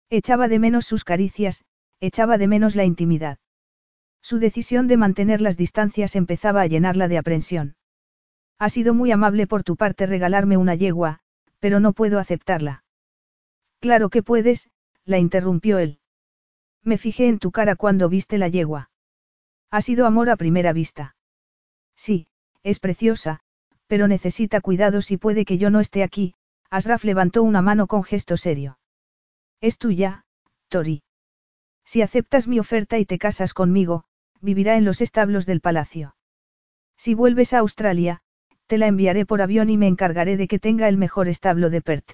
Echaba 0.09 0.49
de 0.49 0.59
menos 0.59 0.83
sus 0.85 1.05
caricias, 1.05 1.63
echaba 2.01 2.37
de 2.37 2.49
menos 2.49 2.75
la 2.75 2.83
intimidad. 2.83 3.37
Su 4.21 4.39
decisión 4.39 4.89
de 4.89 4.97
mantener 4.97 5.39
las 5.39 5.55
distancias 5.55 6.17
empezaba 6.17 6.59
a 6.59 6.65
llenarla 6.65 7.07
de 7.07 7.17
aprensión. 7.17 7.77
Ha 8.57 8.67
sido 8.67 8.93
muy 8.93 9.13
amable 9.13 9.47
por 9.47 9.63
tu 9.63 9.77
parte 9.77 10.05
regalarme 10.05 10.57
una 10.57 10.75
yegua, 10.75 11.21
pero 11.59 11.79
no 11.79 11.93
puedo 11.93 12.19
aceptarla. 12.19 12.83
Claro 13.79 14.09
que 14.09 14.21
puedes, 14.21 14.69
la 15.05 15.17
interrumpió 15.17 15.79
él. 15.79 15.99
Me 16.83 16.97
fijé 16.97 17.29
en 17.29 17.39
tu 17.39 17.51
cara 17.51 17.77
cuando 17.77 18.09
viste 18.09 18.37
la 18.37 18.49
yegua. 18.49 18.89
Ha 19.71 19.79
sido 19.79 20.05
amor 20.05 20.29
a 20.29 20.35
primera 20.35 20.73
vista. 20.73 21.15
Sí, 21.95 22.27
es 22.63 22.81
preciosa, 22.81 23.43
pero 23.89 24.07
necesita 24.07 24.61
cuidados 24.61 25.09
y 25.09 25.17
puede 25.17 25.45
que 25.45 25.57
yo 25.57 25.71
no 25.71 25.79
esté 25.79 26.03
aquí, 26.03 26.35
Asraf 26.69 27.03
levantó 27.03 27.41
una 27.41 27.63
mano 27.63 27.87
con 27.87 28.03
gesto 28.03 28.37
serio. 28.37 28.77
Es 29.61 29.79
tuya, 29.79 30.25
Tori. 30.67 31.01
Si 31.85 32.03
aceptas 32.03 32.47
mi 32.47 32.59
oferta 32.59 32.99
y 32.99 33.05
te 33.05 33.17
casas 33.17 33.55
conmigo, 33.55 34.03
vivirá 34.41 34.77
en 34.77 34.85
los 34.85 35.01
establos 35.01 35.47
del 35.47 35.59
palacio. 35.59 36.15
Si 36.97 37.15
vuelves 37.15 37.53
a 37.53 37.59
Australia, 37.59 38.21
te 38.67 38.77
la 38.77 38.85
enviaré 38.85 39.25
por 39.25 39.41
avión 39.41 39.71
y 39.71 39.77
me 39.77 39.87
encargaré 39.87 40.37
de 40.37 40.47
que 40.47 40.59
tenga 40.59 40.87
el 40.87 40.97
mejor 40.97 41.27
establo 41.27 41.71
de 41.71 41.81
Perth. 41.81 42.11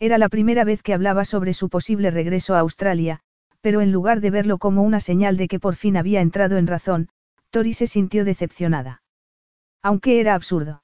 Era 0.00 0.16
la 0.16 0.30
primera 0.30 0.64
vez 0.64 0.82
que 0.82 0.94
hablaba 0.94 1.26
sobre 1.26 1.52
su 1.52 1.68
posible 1.68 2.10
regreso 2.10 2.54
a 2.54 2.60
Australia, 2.60 3.20
pero 3.60 3.82
en 3.82 3.92
lugar 3.92 4.22
de 4.22 4.30
verlo 4.30 4.56
como 4.56 4.82
una 4.82 5.00
señal 5.00 5.36
de 5.36 5.48
que 5.48 5.60
por 5.60 5.76
fin 5.76 5.98
había 5.98 6.22
entrado 6.22 6.56
en 6.56 6.66
razón, 6.66 7.10
Tori 7.50 7.74
se 7.74 7.86
sintió 7.86 8.24
decepcionada. 8.24 9.02
Aunque 9.82 10.20
era 10.20 10.34
absurdo. 10.34 10.82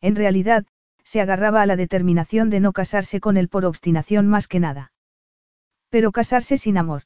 En 0.00 0.16
realidad, 0.16 0.66
se 1.02 1.20
agarraba 1.20 1.62
a 1.62 1.66
la 1.66 1.76
determinación 1.76 2.50
de 2.50 2.60
no 2.60 2.72
casarse 2.72 3.20
con 3.20 3.36
él 3.36 3.48
por 3.48 3.64
obstinación 3.64 4.26
más 4.26 4.48
que 4.48 4.60
nada. 4.60 4.92
Pero 5.90 6.12
casarse 6.12 6.58
sin 6.58 6.78
amor. 6.78 7.02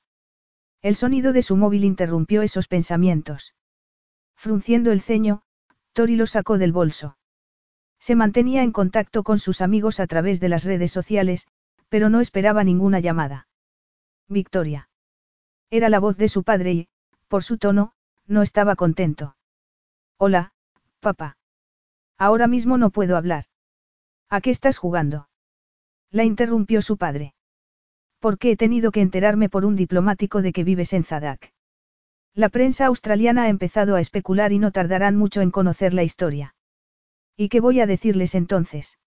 El 0.80 0.94
sonido 0.94 1.32
de 1.32 1.42
su 1.42 1.56
móvil 1.56 1.84
interrumpió 1.84 2.42
esos 2.42 2.68
pensamientos. 2.68 3.54
Frunciendo 4.36 4.92
el 4.92 5.00
ceño, 5.00 5.42
Tori 5.92 6.14
lo 6.14 6.26
sacó 6.26 6.58
del 6.58 6.72
bolso. 6.72 7.18
Se 7.98 8.14
mantenía 8.14 8.62
en 8.62 8.70
contacto 8.70 9.24
con 9.24 9.40
sus 9.40 9.60
amigos 9.60 9.98
a 9.98 10.06
través 10.06 10.38
de 10.38 10.48
las 10.48 10.64
redes 10.64 10.92
sociales, 10.92 11.48
pero 11.88 12.08
no 12.08 12.20
esperaba 12.20 12.62
ninguna 12.62 13.00
llamada. 13.00 13.48
Victoria. 14.28 14.88
Era 15.70 15.88
la 15.88 15.98
voz 15.98 16.16
de 16.16 16.28
su 16.28 16.44
padre 16.44 16.72
y, 16.72 16.88
por 17.26 17.42
su 17.42 17.58
tono, 17.58 17.92
no 18.26 18.42
estaba 18.42 18.76
contento. 18.76 19.36
Hola, 20.16 20.52
papá. 20.98 21.36
Ahora 22.18 22.46
mismo 22.46 22.78
no 22.78 22.90
puedo 22.90 23.16
hablar. 23.16 23.44
¿A 24.28 24.40
qué 24.40 24.50
estás 24.50 24.78
jugando? 24.78 25.28
La 26.10 26.24
interrumpió 26.24 26.82
su 26.82 26.96
padre. 26.96 27.34
Porque 28.18 28.50
he 28.50 28.56
tenido 28.56 28.90
que 28.90 29.00
enterarme 29.00 29.48
por 29.48 29.64
un 29.64 29.76
diplomático 29.76 30.42
de 30.42 30.52
que 30.52 30.64
vives 30.64 30.92
en 30.92 31.04
Zadak. 31.04 31.52
La 32.34 32.48
prensa 32.48 32.86
australiana 32.86 33.44
ha 33.44 33.48
empezado 33.48 33.96
a 33.96 34.00
especular 34.00 34.52
y 34.52 34.58
no 34.58 34.72
tardarán 34.72 35.16
mucho 35.16 35.40
en 35.40 35.50
conocer 35.50 35.94
la 35.94 36.02
historia. 36.02 36.54
¿Y 37.36 37.48
qué 37.48 37.60
voy 37.60 37.80
a 37.80 37.86
decirles 37.86 38.34
entonces? 38.34 38.98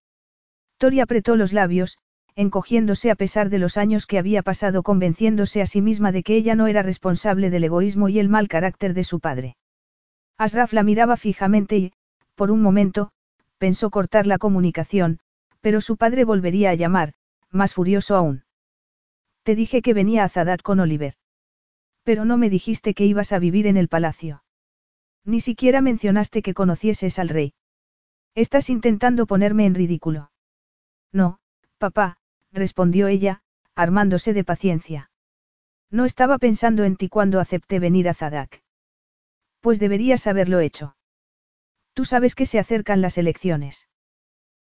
Tori 0.77 1.01
apretó 1.01 1.35
los 1.35 1.53
labios, 1.53 1.97
encogiéndose 2.35 3.11
a 3.11 3.15
pesar 3.15 3.49
de 3.49 3.59
los 3.59 3.77
años 3.77 4.05
que 4.05 4.17
había 4.17 4.41
pasado 4.41 4.83
convenciéndose 4.83 5.61
a 5.61 5.65
sí 5.65 5.81
misma 5.81 6.11
de 6.11 6.23
que 6.23 6.35
ella 6.35 6.55
no 6.55 6.67
era 6.67 6.81
responsable 6.81 7.49
del 7.49 7.65
egoísmo 7.65 8.09
y 8.09 8.19
el 8.19 8.29
mal 8.29 8.47
carácter 8.47 8.93
de 8.93 9.03
su 9.03 9.19
padre. 9.19 9.57
Asraf 10.41 10.73
la 10.73 10.81
miraba 10.81 11.17
fijamente 11.17 11.77
y, 11.77 11.93
por 12.33 12.49
un 12.49 12.63
momento, 12.63 13.11
pensó 13.59 13.91
cortar 13.91 14.25
la 14.25 14.39
comunicación, 14.39 15.19
pero 15.59 15.81
su 15.81 15.97
padre 15.97 16.23
volvería 16.23 16.71
a 16.71 16.73
llamar, 16.73 17.13
más 17.51 17.75
furioso 17.75 18.15
aún. 18.15 18.43
Te 19.43 19.53
dije 19.53 19.83
que 19.83 19.93
venía 19.93 20.23
a 20.23 20.29
Zadat 20.29 20.63
con 20.63 20.79
Oliver. 20.79 21.13
Pero 22.01 22.25
no 22.25 22.37
me 22.37 22.49
dijiste 22.49 22.95
que 22.95 23.05
ibas 23.05 23.33
a 23.33 23.37
vivir 23.37 23.67
en 23.67 23.77
el 23.77 23.87
palacio. 23.87 24.43
Ni 25.23 25.41
siquiera 25.41 25.79
mencionaste 25.79 26.41
que 26.41 26.55
conocieses 26.55 27.19
al 27.19 27.29
rey. 27.29 27.53
Estás 28.33 28.71
intentando 28.71 29.27
ponerme 29.27 29.67
en 29.67 29.75
ridículo. 29.75 30.31
No, 31.11 31.37
papá, 31.77 32.17
respondió 32.51 33.07
ella, 33.07 33.43
armándose 33.75 34.33
de 34.33 34.43
paciencia. 34.43 35.11
No 35.91 36.05
estaba 36.05 36.39
pensando 36.39 36.83
en 36.83 36.95
ti 36.95 37.09
cuando 37.09 37.39
acepté 37.39 37.77
venir 37.77 38.09
a 38.09 38.15
Zadak. 38.15 38.63
Pues 39.61 39.79
deberías 39.79 40.27
haberlo 40.27 40.59
hecho. 40.59 40.95
Tú 41.93 42.03
sabes 42.03 42.35
que 42.35 42.45
se 42.45 42.59
acercan 42.59 43.01
las 43.01 43.17
elecciones. 43.17 43.87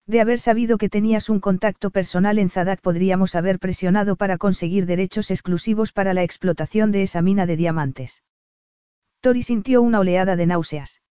De 0.06 0.20
haber 0.20 0.40
sabido 0.40 0.78
que 0.78 0.88
tenías 0.88 1.28
un 1.28 1.38
contacto 1.38 1.90
personal 1.90 2.38
en 2.38 2.50
Zadak 2.50 2.80
podríamos 2.80 3.34
haber 3.34 3.58
presionado 3.58 4.16
para 4.16 4.38
conseguir 4.38 4.86
derechos 4.86 5.30
exclusivos 5.30 5.92
para 5.92 6.14
la 6.14 6.22
explotación 6.22 6.90
de 6.92 7.02
esa 7.02 7.22
mina 7.22 7.46
de 7.46 7.56
diamantes. 7.56 8.24
Tori 9.20 9.42
sintió 9.42 9.82
una 9.82 10.00
oleada 10.00 10.34
de 10.34 10.46
náuseas. 10.46 11.02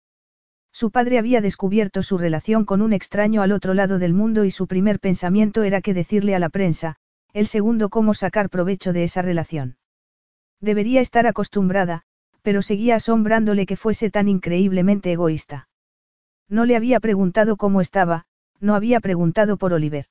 Su 0.72 0.92
padre 0.92 1.20
había 1.20 1.42
descubierto 1.42 2.04
su 2.04 2.18
relación 2.18 2.66
con 2.66 2.82
un 2.82 2.92
extraño 2.92 3.42
al 3.42 3.52
otro 3.52 3.74
lado 3.74 4.00
del 4.00 4.14
mundo 4.14 4.46
y 4.46 4.52
su 4.52 4.68
primer 4.68 5.00
pensamiento 5.00 5.64
era 5.64 5.82
qué 5.82 5.94
decirle 5.94 6.36
a 6.36 6.40
la 6.40 6.50
prensa, 6.50 6.98
el 7.34 7.48
segundo 7.48 7.90
cómo 7.90 8.14
sacar 8.14 8.50
provecho 8.50 8.94
de 8.94 9.04
esa 9.04 9.22
relación. 9.22 9.78
Debería 10.60 11.02
estar 11.02 11.28
acostumbrada, 11.28 12.07
pero 12.48 12.62
seguía 12.62 12.96
asombrándole 12.96 13.66
que 13.66 13.76
fuese 13.76 14.10
tan 14.10 14.30
increíblemente 14.30 15.12
egoísta. 15.12 15.68
No 16.48 16.64
le 16.64 16.78
había 16.78 17.02
preguntado 17.02 17.58
cómo 17.58 17.82
estaba, 17.82 18.26
no 18.62 18.74
había 18.74 19.02
preguntado 19.02 19.58
por 19.58 19.74
Oliver. 19.74 20.06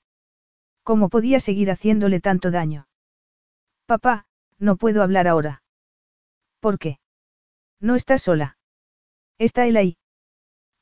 ¿Cómo 0.83 1.09
podía 1.09 1.41
seguir 1.41 1.71
haciéndole 1.71 2.21
tanto 2.21 2.51
daño? 2.51 2.89
Papá, 3.87 4.27
no 4.59 4.77
puedo 4.77 5.03
hablar 5.03 5.27
ahora. 5.27 5.63
¿Por 6.61 6.79
qué? 6.79 6.99
No 7.81 7.95
está 7.95 8.19
sola. 8.19 8.59
Está 9.39 9.67
él 9.67 9.79
ahí. 9.79 9.97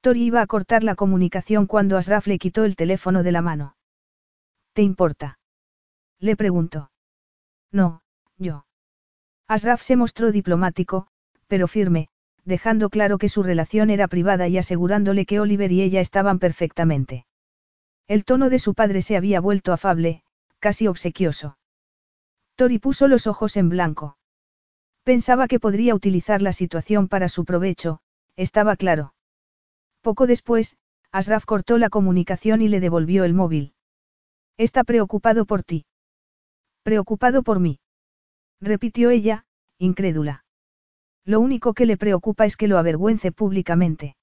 Tori 0.00 0.24
iba 0.24 0.40
a 0.40 0.48
cortar 0.48 0.82
la 0.82 0.96
comunicación 0.96 1.68
cuando 1.68 1.96
Asraf 1.96 2.26
le 2.26 2.40
quitó 2.40 2.64
el 2.64 2.74
teléfono 2.74 3.22
de 3.22 3.30
la 3.30 3.42
mano. 3.42 3.76
¿Te 4.72 4.82
importa? 4.82 5.38
Le 6.18 6.34
preguntó. 6.34 6.90
No, 7.70 8.02
yo. 8.38 8.66
Asraf 9.46 9.82
se 9.82 9.94
mostró 9.94 10.32
diplomático, 10.32 11.06
pero 11.46 11.68
firme, 11.68 12.08
dejando 12.44 12.90
claro 12.90 13.18
que 13.18 13.28
su 13.28 13.42
relación 13.42 13.90
era 13.90 14.08
privada 14.08 14.48
y 14.48 14.58
asegurándole 14.58 15.26
que 15.26 15.40
Oliver 15.40 15.72
y 15.72 15.82
ella 15.82 16.00
estaban 16.00 16.38
perfectamente. 16.38 17.26
El 18.06 18.24
tono 18.24 18.50
de 18.50 18.58
su 18.58 18.74
padre 18.74 19.02
se 19.02 19.16
había 19.16 19.40
vuelto 19.40 19.72
afable, 19.72 20.22
casi 20.58 20.86
obsequioso. 20.86 21.58
Tori 22.54 22.78
puso 22.78 23.08
los 23.08 23.26
ojos 23.26 23.56
en 23.56 23.68
blanco. 23.68 24.18
Pensaba 25.02 25.48
que 25.48 25.60
podría 25.60 25.94
utilizar 25.94 26.42
la 26.42 26.52
situación 26.52 27.08
para 27.08 27.28
su 27.28 27.44
provecho, 27.44 28.00
estaba 28.36 28.76
claro. 28.76 29.14
Poco 30.02 30.26
después, 30.26 30.76
Asraf 31.12 31.44
cortó 31.44 31.78
la 31.78 31.90
comunicación 31.90 32.60
y 32.62 32.68
le 32.68 32.80
devolvió 32.80 33.24
el 33.24 33.34
móvil. 33.34 33.74
Está 34.56 34.84
preocupado 34.84 35.46
por 35.46 35.62
ti. 35.62 35.86
Preocupado 36.82 37.42
por 37.42 37.60
mí. 37.60 37.80
Repitió 38.60 39.10
ella, 39.10 39.46
incrédula. 39.78 40.43
Lo 41.24 41.40
único 41.40 41.72
que 41.74 41.86
le 41.86 41.96
preocupa 41.96 42.44
es 42.44 42.56
que 42.56 42.68
lo 42.68 42.78
avergüence 42.78 43.32
públicamente. 43.32 44.16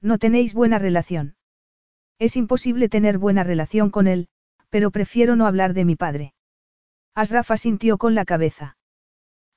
No 0.00 0.18
tenéis 0.18 0.54
buena 0.54 0.78
relación. 0.78 1.36
Es 2.18 2.36
imposible 2.36 2.88
tener 2.88 3.18
buena 3.18 3.44
relación 3.44 3.90
con 3.90 4.06
él, 4.06 4.28
pero 4.70 4.90
prefiero 4.90 5.36
no 5.36 5.46
hablar 5.46 5.72
de 5.72 5.84
mi 5.84 5.96
padre. 5.96 6.34
Asraf 7.14 7.50
asintió 7.50 7.98
con 7.98 8.14
la 8.14 8.24
cabeza. 8.24 8.76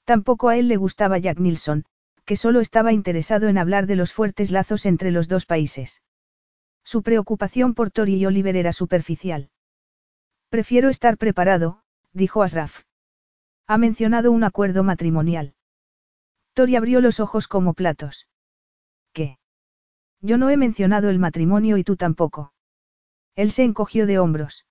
Tampoco 0.05 0.49
a 0.49 0.57
él 0.57 0.67
le 0.67 0.77
gustaba 0.77 1.17
Jack 1.17 1.39
Nilsson, 1.39 1.85
que 2.25 2.35
solo 2.35 2.59
estaba 2.59 2.93
interesado 2.93 3.49
en 3.49 3.57
hablar 3.57 3.87
de 3.87 3.95
los 3.95 4.13
fuertes 4.13 4.51
lazos 4.51 4.85
entre 4.85 5.11
los 5.11 5.27
dos 5.27 5.45
países. 5.45 6.01
Su 6.83 7.03
preocupación 7.03 7.73
por 7.73 7.91
Tori 7.91 8.15
y 8.15 8.25
Oliver 8.25 8.55
era 8.55 8.73
superficial. 8.73 9.49
Prefiero 10.49 10.89
estar 10.89 11.17
preparado, 11.17 11.83
dijo 12.13 12.43
Asraf. 12.43 12.83
Ha 13.67 13.77
mencionado 13.77 14.31
un 14.31 14.43
acuerdo 14.43 14.83
matrimonial. 14.83 15.53
Tori 16.53 16.75
abrió 16.75 17.01
los 17.01 17.19
ojos 17.19 17.47
como 17.47 17.73
platos. 17.73 18.27
¿Qué? 19.13 19.37
Yo 20.21 20.37
no 20.37 20.49
he 20.49 20.57
mencionado 20.57 21.09
el 21.09 21.19
matrimonio 21.19 21.77
y 21.77 21.83
tú 21.83 21.95
tampoco. 21.95 22.53
Él 23.35 23.51
se 23.51 23.63
encogió 23.63 24.05
de 24.05 24.19
hombros. 24.19 24.65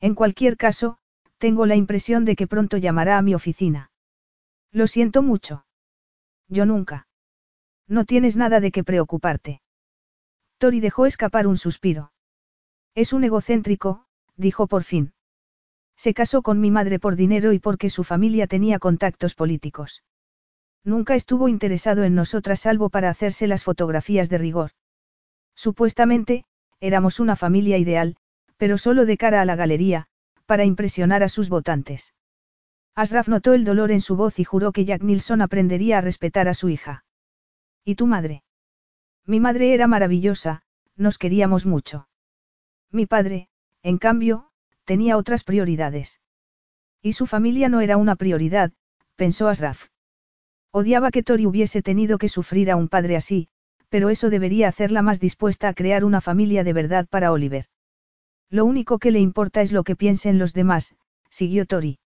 En 0.00 0.14
cualquier 0.14 0.56
caso, 0.56 0.98
tengo 1.38 1.66
la 1.66 1.76
impresión 1.76 2.24
de 2.24 2.36
que 2.36 2.46
pronto 2.46 2.76
llamará 2.76 3.18
a 3.18 3.22
mi 3.22 3.34
oficina. 3.34 3.90
Lo 4.72 4.86
siento 4.86 5.22
mucho. 5.22 5.66
Yo 6.48 6.66
nunca. 6.66 7.06
No 7.86 8.04
tienes 8.04 8.36
nada 8.36 8.60
de 8.60 8.72
qué 8.72 8.82
preocuparte. 8.82 9.60
Tori 10.58 10.80
dejó 10.80 11.06
escapar 11.06 11.46
un 11.46 11.56
suspiro. 11.56 12.12
Es 12.94 13.12
un 13.12 13.24
egocéntrico, 13.24 14.06
dijo 14.36 14.66
por 14.66 14.84
fin. 14.84 15.12
Se 15.96 16.14
casó 16.14 16.42
con 16.42 16.60
mi 16.60 16.70
madre 16.70 16.98
por 16.98 17.14
dinero 17.16 17.52
y 17.52 17.58
porque 17.58 17.90
su 17.90 18.04
familia 18.04 18.46
tenía 18.46 18.78
contactos 18.78 19.34
políticos. 19.34 20.02
Nunca 20.84 21.14
estuvo 21.14 21.48
interesado 21.48 22.04
en 22.04 22.14
nosotras 22.14 22.60
salvo 22.60 22.90
para 22.90 23.08
hacerse 23.08 23.46
las 23.46 23.64
fotografías 23.64 24.28
de 24.28 24.38
rigor. 24.38 24.70
Supuestamente, 25.54 26.44
éramos 26.78 27.20
una 27.20 27.36
familia 27.36 27.78
ideal, 27.78 28.16
pero 28.58 28.76
solo 28.76 29.06
de 29.06 29.16
cara 29.16 29.40
a 29.40 29.44
la 29.46 29.56
galería, 29.56 30.06
para 30.46 30.64
impresionar 30.64 31.22
a 31.22 31.30
sus 31.30 31.48
votantes. 31.48 32.12
Asraf 32.94 33.28
notó 33.28 33.54
el 33.54 33.64
dolor 33.64 33.90
en 33.90 34.02
su 34.02 34.14
voz 34.14 34.38
y 34.38 34.44
juró 34.44 34.72
que 34.72 34.84
Jack 34.84 35.02
Nilsson 35.02 35.40
aprendería 35.40 35.98
a 35.98 36.00
respetar 36.02 36.48
a 36.48 36.54
su 36.54 36.68
hija. 36.68 37.04
¿Y 37.82 37.94
tu 37.94 38.06
madre? 38.06 38.44
Mi 39.26 39.40
madre 39.40 39.72
era 39.72 39.86
maravillosa, 39.86 40.62
nos 40.96 41.18
queríamos 41.18 41.64
mucho. 41.64 42.08
Mi 42.90 43.06
padre, 43.06 43.48
en 43.82 43.98
cambio, 43.98 44.50
tenía 44.84 45.16
otras 45.16 45.44
prioridades. 45.44 46.20
Y 47.00 47.14
su 47.14 47.26
familia 47.26 47.68
no 47.68 47.80
era 47.80 47.96
una 47.96 48.16
prioridad, 48.16 48.72
pensó 49.16 49.48
Asraf. 49.48 49.88
Odiaba 50.76 51.12
que 51.12 51.22
Tori 51.22 51.46
hubiese 51.46 51.82
tenido 51.82 52.18
que 52.18 52.28
sufrir 52.28 52.68
a 52.68 52.74
un 52.74 52.88
padre 52.88 53.14
así, 53.14 53.46
pero 53.90 54.10
eso 54.10 54.28
debería 54.28 54.66
hacerla 54.66 55.02
más 55.02 55.20
dispuesta 55.20 55.68
a 55.68 55.72
crear 55.72 56.04
una 56.04 56.20
familia 56.20 56.64
de 56.64 56.72
verdad 56.72 57.06
para 57.08 57.30
Oliver. 57.30 57.66
Lo 58.50 58.64
único 58.64 58.98
que 58.98 59.12
le 59.12 59.20
importa 59.20 59.62
es 59.62 59.70
lo 59.70 59.84
que 59.84 59.94
piensen 59.94 60.40
los 60.40 60.52
demás, 60.52 60.96
siguió 61.30 61.64
Tori. 61.64 62.00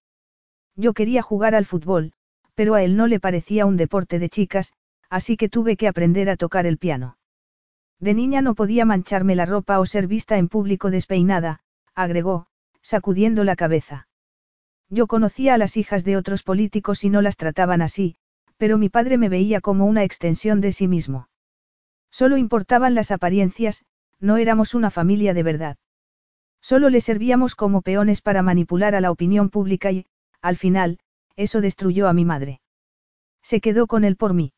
Yo 0.76 0.92
quería 0.92 1.22
jugar 1.22 1.54
al 1.54 1.64
fútbol, 1.64 2.12
pero 2.54 2.74
a 2.74 2.82
él 2.82 2.94
no 2.94 3.06
le 3.06 3.20
parecía 3.20 3.64
un 3.64 3.78
deporte 3.78 4.18
de 4.18 4.28
chicas, 4.28 4.74
así 5.08 5.38
que 5.38 5.48
tuve 5.48 5.78
que 5.78 5.88
aprender 5.88 6.28
a 6.28 6.36
tocar 6.36 6.66
el 6.66 6.76
piano. 6.76 7.16
De 7.98 8.12
niña 8.12 8.42
no 8.42 8.54
podía 8.54 8.84
mancharme 8.84 9.34
la 9.34 9.46
ropa 9.46 9.80
o 9.80 9.86
ser 9.86 10.06
vista 10.06 10.36
en 10.36 10.48
público 10.48 10.90
despeinada, 10.90 11.60
agregó, 11.94 12.48
sacudiendo 12.82 13.44
la 13.44 13.56
cabeza. 13.56 14.08
Yo 14.90 15.06
conocía 15.06 15.54
a 15.54 15.58
las 15.58 15.78
hijas 15.78 16.04
de 16.04 16.18
otros 16.18 16.42
políticos 16.42 17.02
y 17.02 17.08
no 17.08 17.22
las 17.22 17.38
trataban 17.38 17.80
así, 17.80 18.16
pero 18.58 18.76
mi 18.76 18.88
padre 18.88 19.16
me 19.16 19.28
veía 19.28 19.60
como 19.60 19.86
una 19.86 20.04
extensión 20.04 20.60
de 20.60 20.72
sí 20.72 20.86
mismo. 20.88 21.28
Solo 22.10 22.36
importaban 22.36 22.94
las 22.94 23.10
apariencias, 23.10 23.84
no 24.20 24.36
éramos 24.36 24.74
una 24.74 24.90
familia 24.90 25.32
de 25.32 25.42
verdad. 25.42 25.76
Solo 26.60 26.90
le 26.90 27.00
servíamos 27.00 27.54
como 27.54 27.82
peones 27.82 28.20
para 28.20 28.42
manipular 28.42 28.94
a 28.94 29.00
la 29.00 29.10
opinión 29.10 29.48
pública 29.48 29.92
y, 29.92 30.06
al 30.42 30.56
final, 30.56 30.98
eso 31.36 31.60
destruyó 31.60 32.08
a 32.08 32.12
mi 32.12 32.24
madre. 32.24 32.60
Se 33.42 33.60
quedó 33.60 33.86
con 33.86 34.04
él 34.04 34.16
por 34.16 34.34
mí. 34.34 34.52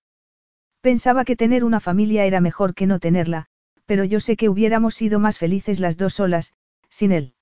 Pensaba 0.80 1.24
que 1.26 1.36
tener 1.36 1.62
una 1.62 1.78
familia 1.78 2.24
era 2.24 2.40
mejor 2.40 2.74
que 2.74 2.86
no 2.86 2.98
tenerla, 2.98 3.46
pero 3.84 4.04
yo 4.04 4.18
sé 4.18 4.36
que 4.36 4.48
hubiéramos 4.48 4.94
sido 4.94 5.20
más 5.20 5.38
felices 5.38 5.78
las 5.78 5.98
dos 5.98 6.14
solas, 6.14 6.54
sin 6.88 7.12
él. 7.12 7.34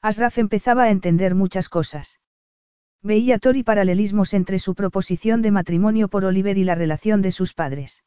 Asraf 0.00 0.38
empezaba 0.38 0.84
a 0.84 0.90
entender 0.90 1.34
muchas 1.34 1.68
cosas. 1.68 2.20
Veía 3.04 3.38
Tori 3.38 3.62
paralelismos 3.62 4.32
entre 4.32 4.58
su 4.58 4.74
proposición 4.74 5.42
de 5.42 5.50
matrimonio 5.50 6.08
por 6.08 6.24
Oliver 6.24 6.56
y 6.56 6.64
la 6.64 6.74
relación 6.74 7.20
de 7.20 7.32
sus 7.32 7.52
padres. 7.52 8.02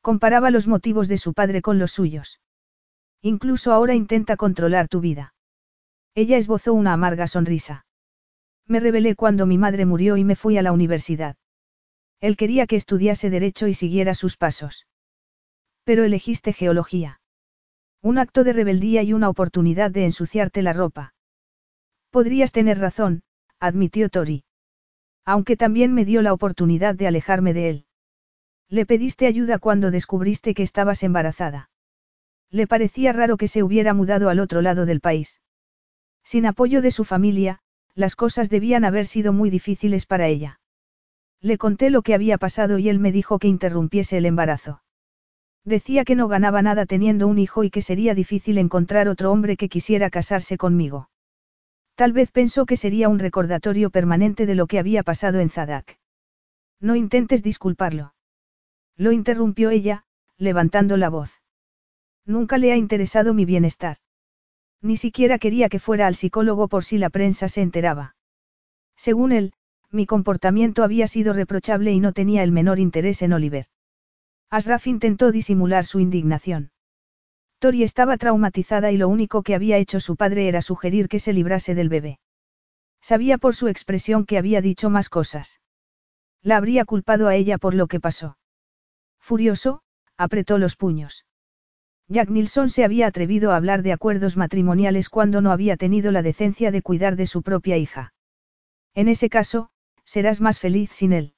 Comparaba 0.00 0.50
los 0.50 0.66
motivos 0.66 1.06
de 1.06 1.18
su 1.18 1.34
padre 1.34 1.60
con 1.60 1.78
los 1.78 1.92
suyos. 1.92 2.40
Incluso 3.20 3.74
ahora 3.74 3.94
intenta 3.94 4.38
controlar 4.38 4.88
tu 4.88 5.00
vida. 5.00 5.34
Ella 6.14 6.38
esbozó 6.38 6.72
una 6.72 6.94
amarga 6.94 7.26
sonrisa. 7.26 7.84
Me 8.66 8.80
rebelé 8.80 9.16
cuando 9.16 9.44
mi 9.44 9.58
madre 9.58 9.84
murió 9.84 10.16
y 10.16 10.24
me 10.24 10.34
fui 10.34 10.56
a 10.56 10.62
la 10.62 10.72
universidad. 10.72 11.36
Él 12.20 12.38
quería 12.38 12.66
que 12.66 12.76
estudiase 12.76 13.28
derecho 13.28 13.66
y 13.66 13.74
siguiera 13.74 14.14
sus 14.14 14.38
pasos. 14.38 14.86
Pero 15.84 16.04
elegiste 16.04 16.54
geología. 16.54 17.20
Un 18.00 18.16
acto 18.16 18.44
de 18.44 18.54
rebeldía 18.54 19.02
y 19.02 19.12
una 19.12 19.28
oportunidad 19.28 19.90
de 19.90 20.06
ensuciarte 20.06 20.62
la 20.62 20.72
ropa. 20.72 21.12
Podrías 22.10 22.50
tener 22.50 22.78
razón, 22.78 23.20
admitió 23.60 24.08
Tori. 24.08 24.44
Aunque 25.24 25.56
también 25.56 25.92
me 25.92 26.04
dio 26.04 26.22
la 26.22 26.32
oportunidad 26.32 26.94
de 26.94 27.06
alejarme 27.06 27.52
de 27.52 27.70
él. 27.70 27.86
Le 28.68 28.86
pediste 28.86 29.26
ayuda 29.26 29.58
cuando 29.58 29.90
descubriste 29.90 30.54
que 30.54 30.62
estabas 30.62 31.02
embarazada. 31.02 31.70
Le 32.50 32.66
parecía 32.66 33.12
raro 33.12 33.36
que 33.36 33.48
se 33.48 33.62
hubiera 33.62 33.94
mudado 33.94 34.28
al 34.28 34.40
otro 34.40 34.62
lado 34.62 34.86
del 34.86 35.00
país. 35.00 35.40
Sin 36.24 36.46
apoyo 36.46 36.82
de 36.82 36.90
su 36.90 37.04
familia, 37.04 37.60
las 37.94 38.16
cosas 38.16 38.50
debían 38.50 38.84
haber 38.84 39.06
sido 39.06 39.32
muy 39.32 39.50
difíciles 39.50 40.06
para 40.06 40.26
ella. 40.26 40.60
Le 41.40 41.58
conté 41.58 41.90
lo 41.90 42.02
que 42.02 42.14
había 42.14 42.38
pasado 42.38 42.78
y 42.78 42.88
él 42.88 42.98
me 42.98 43.12
dijo 43.12 43.38
que 43.38 43.48
interrumpiese 43.48 44.18
el 44.18 44.26
embarazo. 44.26 44.82
Decía 45.64 46.04
que 46.04 46.14
no 46.14 46.28
ganaba 46.28 46.62
nada 46.62 46.86
teniendo 46.86 47.26
un 47.26 47.38
hijo 47.38 47.64
y 47.64 47.70
que 47.70 47.82
sería 47.82 48.14
difícil 48.14 48.58
encontrar 48.58 49.08
otro 49.08 49.32
hombre 49.32 49.56
que 49.56 49.68
quisiera 49.68 50.10
casarse 50.10 50.56
conmigo. 50.56 51.08
Tal 51.96 52.12
vez 52.12 52.30
pensó 52.30 52.66
que 52.66 52.76
sería 52.76 53.08
un 53.08 53.18
recordatorio 53.18 53.88
permanente 53.88 54.44
de 54.44 54.54
lo 54.54 54.66
que 54.66 54.78
había 54.78 55.02
pasado 55.02 55.40
en 55.40 55.48
Zadak. 55.48 55.98
No 56.78 56.94
intentes 56.94 57.42
disculparlo. 57.42 58.14
Lo 58.96 59.12
interrumpió 59.12 59.70
ella, 59.70 60.04
levantando 60.36 60.98
la 60.98 61.08
voz. 61.08 61.40
Nunca 62.26 62.58
le 62.58 62.70
ha 62.70 62.76
interesado 62.76 63.32
mi 63.32 63.46
bienestar. 63.46 63.96
Ni 64.82 64.98
siquiera 64.98 65.38
quería 65.38 65.70
que 65.70 65.78
fuera 65.78 66.06
al 66.06 66.14
psicólogo 66.14 66.68
por 66.68 66.84
si 66.84 66.98
la 66.98 67.08
prensa 67.08 67.48
se 67.48 67.62
enteraba. 67.62 68.14
Según 68.94 69.32
él, 69.32 69.54
mi 69.90 70.04
comportamiento 70.04 70.84
había 70.84 71.06
sido 71.06 71.32
reprochable 71.32 71.92
y 71.92 72.00
no 72.00 72.12
tenía 72.12 72.42
el 72.42 72.52
menor 72.52 72.78
interés 72.78 73.22
en 73.22 73.32
Oliver. 73.32 73.66
Asraf 74.50 74.86
intentó 74.86 75.32
disimular 75.32 75.86
su 75.86 75.98
indignación. 75.98 76.72
Tori 77.58 77.82
estaba 77.82 78.16
traumatizada 78.18 78.92
y 78.92 78.96
lo 78.96 79.08
único 79.08 79.42
que 79.42 79.54
había 79.54 79.78
hecho 79.78 80.00
su 80.00 80.16
padre 80.16 80.48
era 80.48 80.60
sugerir 80.60 81.08
que 81.08 81.18
se 81.18 81.32
librase 81.32 81.74
del 81.74 81.88
bebé. 81.88 82.18
Sabía 83.00 83.38
por 83.38 83.54
su 83.54 83.68
expresión 83.68 84.26
que 84.26 84.38
había 84.38 84.60
dicho 84.60 84.90
más 84.90 85.08
cosas. 85.08 85.60
La 86.42 86.56
habría 86.56 86.84
culpado 86.84 87.28
a 87.28 87.34
ella 87.34 87.58
por 87.58 87.74
lo 87.74 87.86
que 87.86 88.00
pasó. 88.00 88.36
Furioso, 89.18 89.82
apretó 90.16 90.58
los 90.58 90.76
puños. 90.76 91.24
Jack 92.08 92.30
Nilsson 92.30 92.70
se 92.70 92.84
había 92.84 93.06
atrevido 93.06 93.50
a 93.50 93.56
hablar 93.56 93.82
de 93.82 93.92
acuerdos 93.92 94.36
matrimoniales 94.36 95.08
cuando 95.08 95.40
no 95.40 95.50
había 95.50 95.76
tenido 95.76 96.12
la 96.12 96.22
decencia 96.22 96.70
de 96.70 96.82
cuidar 96.82 97.16
de 97.16 97.26
su 97.26 97.42
propia 97.42 97.76
hija. 97.76 98.12
En 98.94 99.08
ese 99.08 99.28
caso, 99.28 99.70
serás 100.04 100.40
más 100.40 100.60
feliz 100.60 100.90
sin 100.92 101.12
él. 101.12 101.34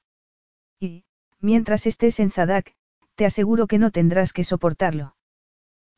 Y, 0.78 1.04
mientras 1.40 1.86
estés 1.86 2.20
en 2.20 2.30
Zadak, 2.30 2.74
te 3.14 3.24
aseguro 3.24 3.66
que 3.66 3.78
no 3.78 3.90
tendrás 3.90 4.32
que 4.32 4.44
soportarlo. 4.44 5.16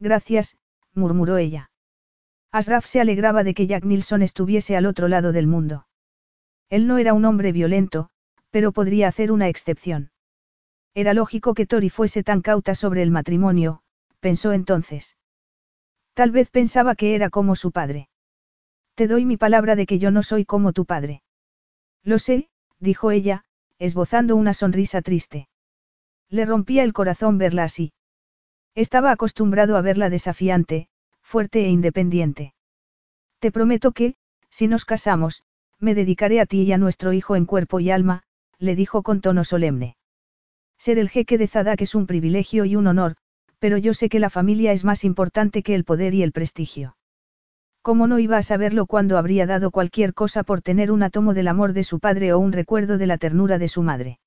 Gracias, 0.00 0.56
murmuró 0.94 1.36
ella. 1.36 1.70
Asraf 2.50 2.86
se 2.86 3.00
alegraba 3.00 3.44
de 3.44 3.54
que 3.54 3.66
Jack 3.66 3.84
Nilsson 3.84 4.22
estuviese 4.22 4.76
al 4.76 4.86
otro 4.86 5.06
lado 5.06 5.32
del 5.32 5.46
mundo. 5.46 5.86
Él 6.68 6.86
no 6.86 6.98
era 6.98 7.14
un 7.14 7.24
hombre 7.24 7.52
violento, 7.52 8.10
pero 8.50 8.72
podría 8.72 9.08
hacer 9.08 9.30
una 9.30 9.48
excepción. 9.48 10.10
Era 10.94 11.14
lógico 11.14 11.54
que 11.54 11.66
Tori 11.66 11.90
fuese 11.90 12.24
tan 12.24 12.40
cauta 12.40 12.74
sobre 12.74 13.02
el 13.02 13.10
matrimonio, 13.10 13.82
pensó 14.18 14.52
entonces. 14.52 15.16
Tal 16.14 16.32
vez 16.32 16.50
pensaba 16.50 16.96
que 16.96 17.14
era 17.14 17.30
como 17.30 17.54
su 17.54 17.70
padre. 17.70 18.08
Te 18.94 19.06
doy 19.06 19.24
mi 19.24 19.36
palabra 19.36 19.76
de 19.76 19.86
que 19.86 19.98
yo 19.98 20.10
no 20.10 20.22
soy 20.22 20.44
como 20.44 20.72
tu 20.72 20.86
padre. 20.86 21.22
Lo 22.02 22.18
sé, 22.18 22.48
dijo 22.80 23.10
ella, 23.10 23.44
esbozando 23.78 24.34
una 24.34 24.54
sonrisa 24.54 25.02
triste. 25.02 25.48
Le 26.28 26.44
rompía 26.44 26.82
el 26.82 26.92
corazón 26.92 27.38
verla 27.38 27.64
así. 27.64 27.92
Estaba 28.74 29.10
acostumbrado 29.10 29.76
a 29.76 29.82
verla 29.82 30.10
desafiante, 30.10 30.88
fuerte 31.22 31.64
e 31.64 31.68
independiente. 31.68 32.54
Te 33.40 33.50
prometo 33.50 33.92
que, 33.92 34.14
si 34.48 34.68
nos 34.68 34.84
casamos, 34.84 35.42
me 35.78 35.94
dedicaré 35.94 36.40
a 36.40 36.46
ti 36.46 36.62
y 36.62 36.72
a 36.72 36.78
nuestro 36.78 37.12
hijo 37.12 37.36
en 37.36 37.46
cuerpo 37.46 37.80
y 37.80 37.90
alma, 37.90 38.22
le 38.58 38.76
dijo 38.76 39.02
con 39.02 39.20
tono 39.20 39.44
solemne. 39.44 39.96
Ser 40.78 40.98
el 40.98 41.08
jeque 41.08 41.38
de 41.38 41.46
Zadak 41.46 41.80
es 41.82 41.94
un 41.94 42.06
privilegio 42.06 42.64
y 42.64 42.76
un 42.76 42.86
honor, 42.86 43.16
pero 43.58 43.76
yo 43.76 43.94
sé 43.94 44.08
que 44.08 44.20
la 44.20 44.30
familia 44.30 44.72
es 44.72 44.84
más 44.84 45.04
importante 45.04 45.62
que 45.62 45.74
el 45.74 45.84
poder 45.84 46.14
y 46.14 46.22
el 46.22 46.32
prestigio. 46.32 46.96
¿Cómo 47.82 48.06
no 48.06 48.18
iba 48.18 48.36
a 48.36 48.42
saberlo 48.42 48.86
cuando 48.86 49.16
habría 49.16 49.46
dado 49.46 49.70
cualquier 49.70 50.12
cosa 50.12 50.42
por 50.42 50.60
tener 50.60 50.92
un 50.92 51.02
átomo 51.02 51.34
del 51.34 51.48
amor 51.48 51.72
de 51.72 51.84
su 51.84 51.98
padre 51.98 52.32
o 52.32 52.38
un 52.38 52.52
recuerdo 52.52 52.98
de 52.98 53.06
la 53.06 53.18
ternura 53.18 53.58
de 53.58 53.68
su 53.68 53.82
madre? 53.82 54.20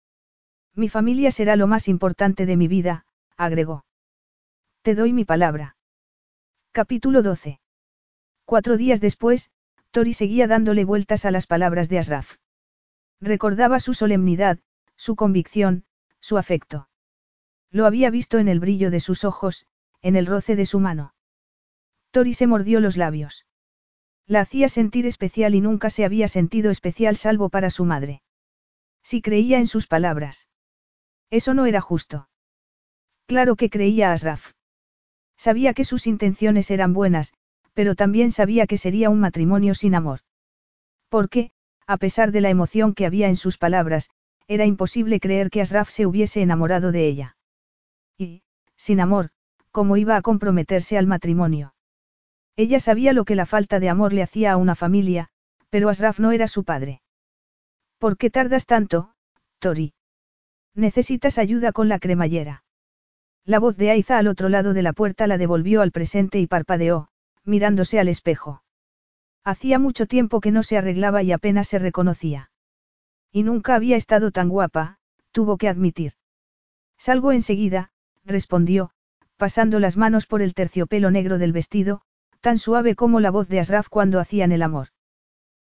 Mi 0.75 0.89
familia 0.89 1.31
será 1.31 1.55
lo 1.55 1.67
más 1.67 1.87
importante 1.87 2.47
de 2.47 2.57
mi 2.57 2.67
vida, 2.67 3.05
agregó. 3.37 3.85
Te 4.83 4.95
doy 4.95 5.13
mi 5.13 5.23
palabra. 5.23 5.77
Capítulo 6.73 7.23
12. 7.23 7.61
Cuatro 8.43 8.75
días 8.75 8.99
después, 8.99 9.49
Tori 9.91 10.11
seguía 10.11 10.45
dándole 10.45 10.83
vueltas 10.83 11.23
a 11.23 11.31
las 11.31 11.47
palabras 11.47 11.87
de 11.87 11.99
Asraf. 11.99 12.35
Recordaba 13.21 13.79
su 13.79 13.93
solemnidad, 13.93 14.59
su 14.97 15.15
convicción, 15.15 15.85
su 16.19 16.37
afecto. 16.37 16.89
Lo 17.71 17.85
había 17.85 18.09
visto 18.09 18.39
en 18.39 18.49
el 18.49 18.59
brillo 18.59 18.91
de 18.91 18.99
sus 18.99 19.23
ojos, 19.23 19.67
en 20.01 20.17
el 20.17 20.25
roce 20.25 20.57
de 20.57 20.65
su 20.65 20.81
mano. 20.81 21.15
Tori 22.11 22.33
se 22.33 22.47
mordió 22.47 22.81
los 22.81 22.97
labios. 22.97 23.45
La 24.27 24.41
hacía 24.41 24.67
sentir 24.67 25.05
especial 25.05 25.55
y 25.55 25.61
nunca 25.61 25.91
se 25.91 26.03
había 26.03 26.27
sentido 26.27 26.71
especial 26.71 27.15
salvo 27.15 27.47
para 27.47 27.69
su 27.69 27.85
madre. 27.85 28.21
Si 29.01 29.21
creía 29.21 29.59
en 29.59 29.67
sus 29.67 29.87
palabras. 29.87 30.49
Eso 31.29 31.53
no 31.53 31.67
era 31.67 31.79
justo. 31.79 32.27
Claro 33.27 33.55
que 33.55 33.69
creía 33.69 34.11
a 34.11 34.13
Asraf. 34.15 34.51
Sabía 35.37 35.73
que 35.73 35.83
sus 35.83 36.07
intenciones 36.07 36.71
eran 36.71 36.93
buenas, 36.93 37.33
pero 37.73 37.95
también 37.95 38.31
sabía 38.31 38.67
que 38.67 38.77
sería 38.77 39.09
un 39.09 39.19
matrimonio 39.19 39.75
sin 39.75 39.95
amor. 39.95 40.19
Porque, 41.09 41.51
a 41.87 41.97
pesar 41.97 42.31
de 42.31 42.41
la 42.41 42.49
emoción 42.49 42.93
que 42.93 43.05
había 43.05 43.27
en 43.27 43.35
sus 43.35 43.57
palabras, 43.57 44.09
era 44.47 44.65
imposible 44.65 45.19
creer 45.19 45.49
que 45.49 45.61
Asraf 45.61 45.89
se 45.89 46.05
hubiese 46.05 46.41
enamorado 46.41 46.91
de 46.91 47.07
ella. 47.07 47.37
Y, 48.17 48.43
sin 48.75 48.99
amor, 48.99 49.29
¿cómo 49.71 49.97
iba 49.97 50.15
a 50.15 50.21
comprometerse 50.21 50.97
al 50.97 51.07
matrimonio? 51.07 51.73
Ella 52.55 52.79
sabía 52.79 53.13
lo 53.13 53.25
que 53.25 53.35
la 53.35 53.45
falta 53.45 53.79
de 53.79 53.89
amor 53.89 54.13
le 54.13 54.21
hacía 54.21 54.51
a 54.51 54.57
una 54.57 54.75
familia, 54.75 55.29
pero 55.69 55.89
Asraf 55.89 56.19
no 56.19 56.31
era 56.31 56.47
su 56.47 56.63
padre. 56.63 57.01
¿Por 57.97 58.17
qué 58.17 58.29
tardas 58.29 58.65
tanto, 58.65 59.13
Tori? 59.59 59.93
Necesitas 60.75 61.37
ayuda 61.37 61.71
con 61.71 61.89
la 61.89 61.99
cremallera. 61.99 62.63
La 63.45 63.59
voz 63.59 63.75
de 63.75 63.91
Aiza 63.91 64.17
al 64.17 64.27
otro 64.27 64.47
lado 64.47 64.73
de 64.73 64.81
la 64.81 64.93
puerta 64.93 65.27
la 65.27 65.37
devolvió 65.37 65.81
al 65.81 65.91
presente 65.91 66.39
y 66.39 66.47
parpadeó, 66.47 67.09
mirándose 67.43 67.99
al 67.99 68.07
espejo. 68.07 68.63
Hacía 69.43 69.79
mucho 69.79 70.05
tiempo 70.05 70.39
que 70.39 70.51
no 70.51 70.63
se 70.63 70.77
arreglaba 70.77 71.23
y 71.23 71.33
apenas 71.33 71.67
se 71.67 71.77
reconocía. 71.77 72.51
Y 73.31 73.43
nunca 73.43 73.75
había 73.75 73.97
estado 73.97 74.31
tan 74.31 74.47
guapa, 74.47 74.97
tuvo 75.31 75.57
que 75.57 75.67
admitir. 75.67 76.13
Salgo 76.97 77.33
enseguida, 77.33 77.91
respondió, 78.23 78.91
pasando 79.35 79.79
las 79.79 79.97
manos 79.97 80.25
por 80.25 80.41
el 80.41 80.53
terciopelo 80.53 81.11
negro 81.11 81.37
del 81.37 81.51
vestido, 81.51 82.01
tan 82.39 82.57
suave 82.57 82.95
como 82.95 83.19
la 83.19 83.31
voz 83.31 83.49
de 83.49 83.59
Asraf 83.59 83.89
cuando 83.89 84.21
hacían 84.21 84.53
el 84.53 84.61
amor. 84.61 84.89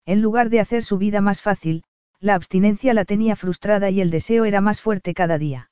En 0.06 0.22
lugar 0.22 0.48
de 0.48 0.60
hacer 0.60 0.82
su 0.82 0.96
vida 0.96 1.20
más 1.20 1.42
fácil, 1.42 1.84
la 2.20 2.34
abstinencia 2.36 2.94
la 2.94 3.04
tenía 3.04 3.36
frustrada 3.36 3.90
y 3.90 4.00
el 4.00 4.10
deseo 4.10 4.46
era 4.46 4.62
más 4.62 4.80
fuerte 4.80 5.12
cada 5.12 5.36
día. 5.36 5.70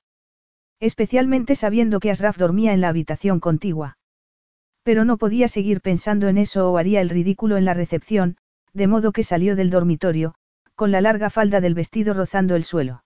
Especialmente 0.80 1.56
sabiendo 1.56 2.00
que 2.00 2.10
Asraf 2.10 2.36
dormía 2.36 2.72
en 2.72 2.80
la 2.80 2.88
habitación 2.88 3.40
contigua. 3.40 3.98
Pero 4.82 5.04
no 5.04 5.16
podía 5.16 5.48
seguir 5.48 5.80
pensando 5.80 6.28
en 6.28 6.38
eso 6.38 6.70
o 6.70 6.76
haría 6.76 7.00
el 7.00 7.08
ridículo 7.08 7.56
en 7.56 7.64
la 7.64 7.74
recepción, 7.74 8.36
de 8.72 8.86
modo 8.86 9.12
que 9.12 9.24
salió 9.24 9.56
del 9.56 9.70
dormitorio, 9.70 10.34
con 10.74 10.90
la 10.90 11.00
larga 11.00 11.30
falda 11.30 11.60
del 11.60 11.74
vestido 11.74 12.12
rozando 12.12 12.56
el 12.56 12.64
suelo. 12.64 13.04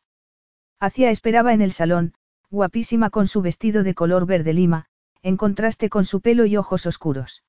Hacia 0.81 1.11
esperaba 1.11 1.53
en 1.53 1.61
el 1.61 1.73
salón, 1.73 2.15
guapísima 2.51 3.11
con 3.11 3.27
su 3.27 3.43
vestido 3.43 3.83
de 3.83 3.95
color 3.95 4.27
verde 4.27 4.55
lima, 4.55 4.87
en 5.23 5.37
contraste 5.37 5.91
con 5.91 6.05
su 6.05 6.21
pelo 6.21 6.47
y 6.47 6.57
ojos 6.57 6.87
oscuros. 6.87 7.43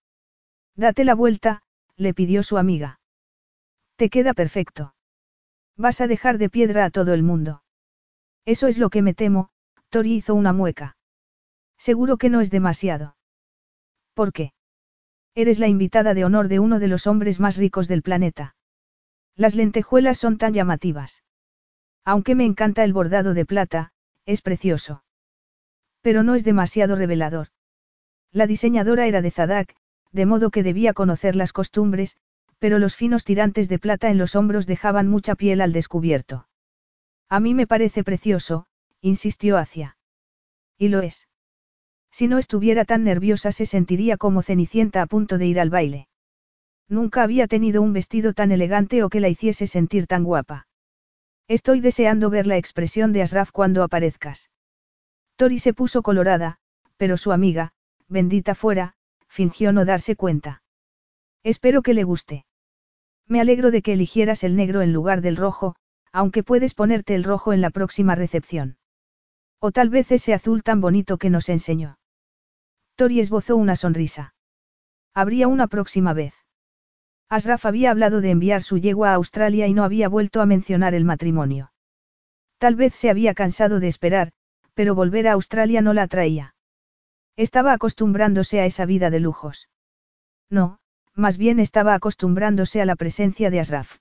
Date 0.75 1.03
la 1.05 1.15
vuelta, 1.15 1.61
le 1.95 2.13
pidió 2.13 2.43
su 2.43 2.57
amiga. 2.57 2.99
Te 3.95 4.09
queda 4.09 4.33
perfecto. 4.33 4.93
Vas 5.77 6.01
a 6.01 6.07
dejar 6.07 6.37
de 6.37 6.49
piedra 6.49 6.85
a 6.85 6.89
todo 6.89 7.13
el 7.13 7.23
mundo. 7.23 7.63
Eso 8.45 8.67
es 8.67 8.77
lo 8.77 8.89
que 8.89 9.01
me 9.01 9.13
temo, 9.13 9.49
Tori 9.89 10.15
hizo 10.15 10.35
una 10.35 10.53
mueca. 10.53 10.97
Seguro 11.77 12.17
que 12.17 12.29
no 12.29 12.41
es 12.41 12.51
demasiado. 12.51 13.15
¿Por 14.13 14.31
qué? 14.33 14.53
Eres 15.33 15.59
la 15.59 15.67
invitada 15.67 16.13
de 16.13 16.25
honor 16.25 16.47
de 16.47 16.59
uno 16.59 16.79
de 16.79 16.87
los 16.87 17.07
hombres 17.07 17.39
más 17.39 17.57
ricos 17.57 17.87
del 17.87 18.01
planeta. 18.01 18.55
Las 19.35 19.55
lentejuelas 19.55 20.17
son 20.17 20.37
tan 20.37 20.53
llamativas. 20.53 21.23
Aunque 22.03 22.35
me 22.35 22.45
encanta 22.45 22.83
el 22.83 22.93
bordado 22.93 23.33
de 23.33 23.45
plata, 23.45 23.91
es 24.25 24.41
precioso. 24.41 25.03
Pero 26.01 26.23
no 26.23 26.35
es 26.35 26.43
demasiado 26.43 26.95
revelador. 26.95 27.47
La 28.31 28.47
diseñadora 28.47 29.07
era 29.07 29.21
de 29.21 29.31
Zadak, 29.31 29.75
de 30.11 30.25
modo 30.25 30.51
que 30.51 30.63
debía 30.63 30.93
conocer 30.93 31.35
las 31.35 31.53
costumbres, 31.53 32.17
pero 32.59 32.77
los 32.77 32.95
finos 32.95 33.23
tirantes 33.23 33.69
de 33.69 33.79
plata 33.79 34.09
en 34.09 34.17
los 34.17 34.35
hombros 34.35 34.67
dejaban 34.67 35.07
mucha 35.07 35.35
piel 35.35 35.61
al 35.61 35.73
descubierto. 35.73 36.47
A 37.29 37.39
mí 37.39 37.53
me 37.53 37.67
parece 37.67 38.03
precioso, 38.03 38.65
insistió 39.01 39.57
hacia. 39.57 39.97
Y 40.77 40.89
lo 40.89 41.01
es. 41.01 41.27
Si 42.11 42.27
no 42.27 42.37
estuviera 42.37 42.85
tan 42.85 43.03
nerviosa 43.03 43.51
se 43.51 43.65
sentiría 43.65 44.17
como 44.17 44.41
Cenicienta 44.41 45.01
a 45.01 45.05
punto 45.05 45.37
de 45.37 45.45
ir 45.45 45.59
al 45.59 45.69
baile. 45.69 46.07
Nunca 46.87 47.21
había 47.21 47.47
tenido 47.47 47.81
un 47.81 47.93
vestido 47.93 48.33
tan 48.33 48.51
elegante 48.51 49.03
o 49.03 49.09
que 49.09 49.19
la 49.19 49.29
hiciese 49.29 49.67
sentir 49.67 50.07
tan 50.07 50.23
guapa. 50.23 50.67
Estoy 51.47 51.81
deseando 51.81 52.29
ver 52.29 52.47
la 52.47 52.57
expresión 52.57 53.13
de 53.13 53.21
Asraf 53.21 53.51
cuando 53.51 53.83
aparezcas. 53.83 54.49
Tori 55.35 55.59
se 55.59 55.73
puso 55.73 56.01
colorada, 56.01 56.57
pero 56.97 57.15
su 57.15 57.31
amiga, 57.31 57.73
bendita 58.07 58.55
fuera, 58.55 58.95
fingió 59.27 59.71
no 59.71 59.85
darse 59.85 60.15
cuenta. 60.15 60.63
Espero 61.43 61.83
que 61.83 61.93
le 61.93 62.03
guste. 62.03 62.45
Me 63.27 63.39
alegro 63.39 63.69
de 63.69 63.83
que 63.83 63.93
eligieras 63.93 64.43
el 64.43 64.55
negro 64.55 64.81
en 64.81 64.91
lugar 64.91 65.21
del 65.21 65.37
rojo, 65.37 65.75
aunque 66.11 66.43
puedes 66.43 66.73
ponerte 66.73 67.13
el 67.13 67.23
rojo 67.23 67.53
en 67.53 67.61
la 67.61 67.69
próxima 67.69 68.15
recepción. 68.15 68.78
O 69.59 69.71
tal 69.71 69.89
vez 69.89 70.11
ese 70.11 70.33
azul 70.33 70.63
tan 70.63 70.81
bonito 70.81 71.17
que 71.17 71.29
nos 71.29 71.49
enseñó. 71.49 71.97
Tori 72.95 73.19
esbozó 73.19 73.55
una 73.55 73.75
sonrisa. 73.75 74.33
Habría 75.13 75.47
una 75.47 75.67
próxima 75.67 76.13
vez. 76.13 76.33
Asraf 77.29 77.65
había 77.65 77.91
hablado 77.91 78.21
de 78.21 78.31
enviar 78.31 78.63
su 78.63 78.77
yegua 78.77 79.11
a 79.11 79.15
Australia 79.15 79.67
y 79.67 79.73
no 79.73 79.83
había 79.83 80.09
vuelto 80.09 80.41
a 80.41 80.45
mencionar 80.45 80.93
el 80.93 81.05
matrimonio. 81.05 81.71
Tal 82.57 82.75
vez 82.75 82.93
se 82.93 83.09
había 83.09 83.33
cansado 83.33 83.79
de 83.79 83.87
esperar, 83.87 84.31
pero 84.73 84.95
volver 84.95 85.27
a 85.27 85.33
Australia 85.33 85.81
no 85.81 85.93
la 85.93 86.03
atraía. 86.03 86.55
Estaba 87.35 87.73
acostumbrándose 87.73 88.59
a 88.61 88.65
esa 88.65 88.85
vida 88.85 89.09
de 89.09 89.19
lujos. 89.19 89.69
No, 90.49 90.79
más 91.13 91.37
bien 91.37 91.59
estaba 91.59 91.93
acostumbrándose 91.93 92.81
a 92.81 92.85
la 92.85 92.95
presencia 92.95 93.49
de 93.49 93.59
Asraf. 93.59 93.97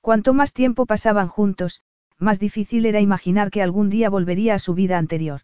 Cuanto 0.00 0.34
más 0.34 0.52
tiempo 0.52 0.84
pasaban 0.84 1.28
juntos, 1.28 1.82
más 2.18 2.40
difícil 2.40 2.86
era 2.86 3.00
imaginar 3.00 3.50
que 3.50 3.62
algún 3.62 3.90
día 3.90 4.10
volvería 4.10 4.54
a 4.54 4.58
su 4.58 4.74
vida 4.74 4.98
anterior. 4.98 5.42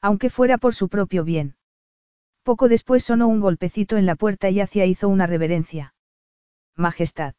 Aunque 0.00 0.30
fuera 0.30 0.58
por 0.58 0.74
su 0.74 0.88
propio 0.88 1.24
bien. 1.24 1.56
Poco 2.42 2.68
después 2.68 3.04
sonó 3.04 3.28
un 3.28 3.40
golpecito 3.40 3.96
en 3.96 4.06
la 4.06 4.16
puerta 4.16 4.48
y 4.50 4.60
hacia 4.60 4.86
hizo 4.86 5.08
una 5.08 5.26
reverencia. 5.26 5.94
Majestad. 6.76 7.34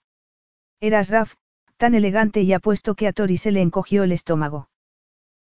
Era 0.80 1.00
Asraf, 1.00 1.36
tan 1.78 1.96
elegante 1.96 2.42
y 2.42 2.54
apuesto 2.54 2.96
que 2.96 3.08
a 3.08 3.14
Tori 3.14 3.38
se 3.38 3.52
le 3.52 3.62
encogió 3.62 4.04
el 4.04 4.12
estómago. 4.12 4.70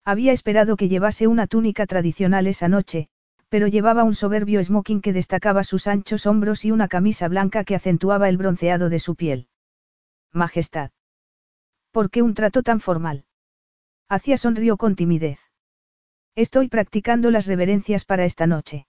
Había 0.04 0.34
esperado 0.34 0.76
que 0.76 0.90
llevase 0.90 1.28
una 1.28 1.48
túnica 1.48 1.88
tradicional 1.88 2.48
esa 2.48 2.68
noche, 2.68 3.08
pero 3.50 3.68
llevaba 3.68 4.04
un 4.04 4.14
soberbio 4.14 4.62
smoking 4.64 5.02
que 5.02 5.14
destacaba 5.14 5.64
sus 5.64 5.88
anchos 5.88 6.26
hombros 6.26 6.66
y 6.66 6.72
una 6.72 6.88
camisa 6.88 7.28
blanca 7.28 7.64
que 7.64 7.76
acentuaba 7.76 8.28
el 8.28 8.38
bronceado 8.38 8.90
de 8.90 9.00
su 9.00 9.16
piel. 9.16 9.48
Majestad. 10.34 10.92
¿Por 11.96 12.10
qué 12.10 12.22
un 12.22 12.34
trato 12.34 12.62
tan 12.62 12.82
formal? 12.82 13.24
Hacía 14.10 14.38
sonrió 14.38 14.76
con 14.76 14.98
timidez. 14.98 15.40
Estoy 16.36 16.68
practicando 16.68 17.32
las 17.32 17.46
reverencias 17.46 18.04
para 18.04 18.26
esta 18.26 18.48
noche. 18.48 18.86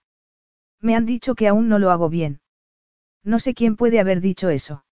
Me 0.81 0.93
han 0.93 1.05
dicho 1.05 1.33
que 1.33 1.47
aún 1.47 1.69
no 1.69 1.79
lo 1.79 1.91
hago 1.91 2.09
bien. 2.09 2.41
No 3.23 3.39
sé 3.39 3.53
quién 3.53 3.77
puede 3.77 4.01
haber 4.01 4.19
dicho 4.19 4.49
eso. 4.49 4.83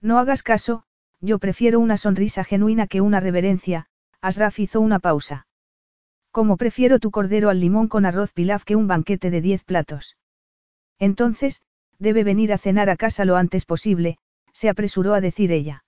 No 0.00 0.20
hagas 0.20 0.44
caso, 0.44 0.84
yo 1.20 1.40
prefiero 1.40 1.80
una 1.80 1.96
sonrisa 1.96 2.44
genuina 2.44 2.86
que 2.86 3.00
una 3.00 3.18
reverencia, 3.18 3.86
Asraf 4.20 4.60
hizo 4.60 4.80
una 4.80 5.00
pausa. 5.00 5.48
Como 6.30 6.56
prefiero 6.56 7.00
tu 7.00 7.10
cordero 7.10 7.50
al 7.50 7.58
limón 7.58 7.88
con 7.88 8.06
arroz 8.06 8.32
pilaf 8.32 8.62
que 8.62 8.76
un 8.76 8.86
banquete 8.86 9.30
de 9.32 9.40
diez 9.40 9.64
platos. 9.64 10.16
Entonces, 11.00 11.60
debe 11.98 12.22
venir 12.22 12.52
a 12.52 12.58
cenar 12.58 12.88
a 12.88 12.96
casa 12.96 13.24
lo 13.24 13.34
antes 13.34 13.64
posible, 13.64 14.18
se 14.52 14.68
apresuró 14.68 15.12
a 15.12 15.20
decir 15.20 15.50
ella. 15.50 15.81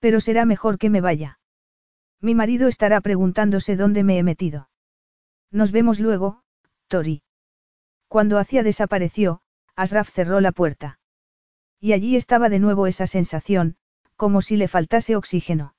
Pero 0.00 0.20
será 0.20 0.44
mejor 0.44 0.78
que 0.78 0.90
me 0.90 1.00
vaya. 1.00 1.38
Mi 2.20 2.34
marido 2.34 2.68
estará 2.68 3.00
preguntándose 3.00 3.76
dónde 3.76 4.02
me 4.02 4.18
he 4.18 4.22
metido. 4.22 4.68
Nos 5.50 5.72
vemos 5.72 6.00
luego, 6.00 6.42
Tori. 6.88 7.22
Cuando 8.08 8.38
hacía 8.38 8.62
desapareció, 8.62 9.40
Asraf 9.76 10.10
cerró 10.10 10.40
la 10.40 10.52
puerta. 10.52 10.98
Y 11.80 11.92
allí 11.92 12.16
estaba 12.16 12.48
de 12.48 12.58
nuevo 12.58 12.86
esa 12.86 13.06
sensación, 13.06 13.76
como 14.16 14.42
si 14.42 14.56
le 14.56 14.68
faltase 14.68 15.16
oxígeno. 15.16 15.74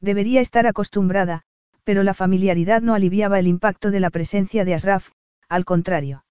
Debería 0.00 0.40
estar 0.40 0.66
acostumbrada, 0.66 1.42
pero 1.84 2.02
la 2.02 2.12
familiaridad 2.12 2.82
no 2.82 2.94
aliviaba 2.94 3.38
el 3.38 3.46
impacto 3.46 3.90
de 3.90 4.00
la 4.00 4.10
presencia 4.10 4.64
de 4.64 4.74
Asraf, 4.74 5.10
al 5.48 5.64
contrario. 5.64 6.24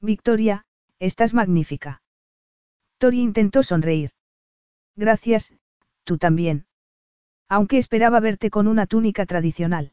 Victoria, 0.00 0.64
estás 0.98 1.34
magnífica. 1.34 2.02
Tori 2.98 3.20
intentó 3.20 3.62
sonreír. 3.62 4.10
Gracias, 4.96 5.52
tú 6.08 6.16
también. 6.16 6.64
Aunque 7.50 7.76
esperaba 7.76 8.18
verte 8.18 8.48
con 8.48 8.66
una 8.66 8.86
túnica 8.86 9.26
tradicional. 9.26 9.92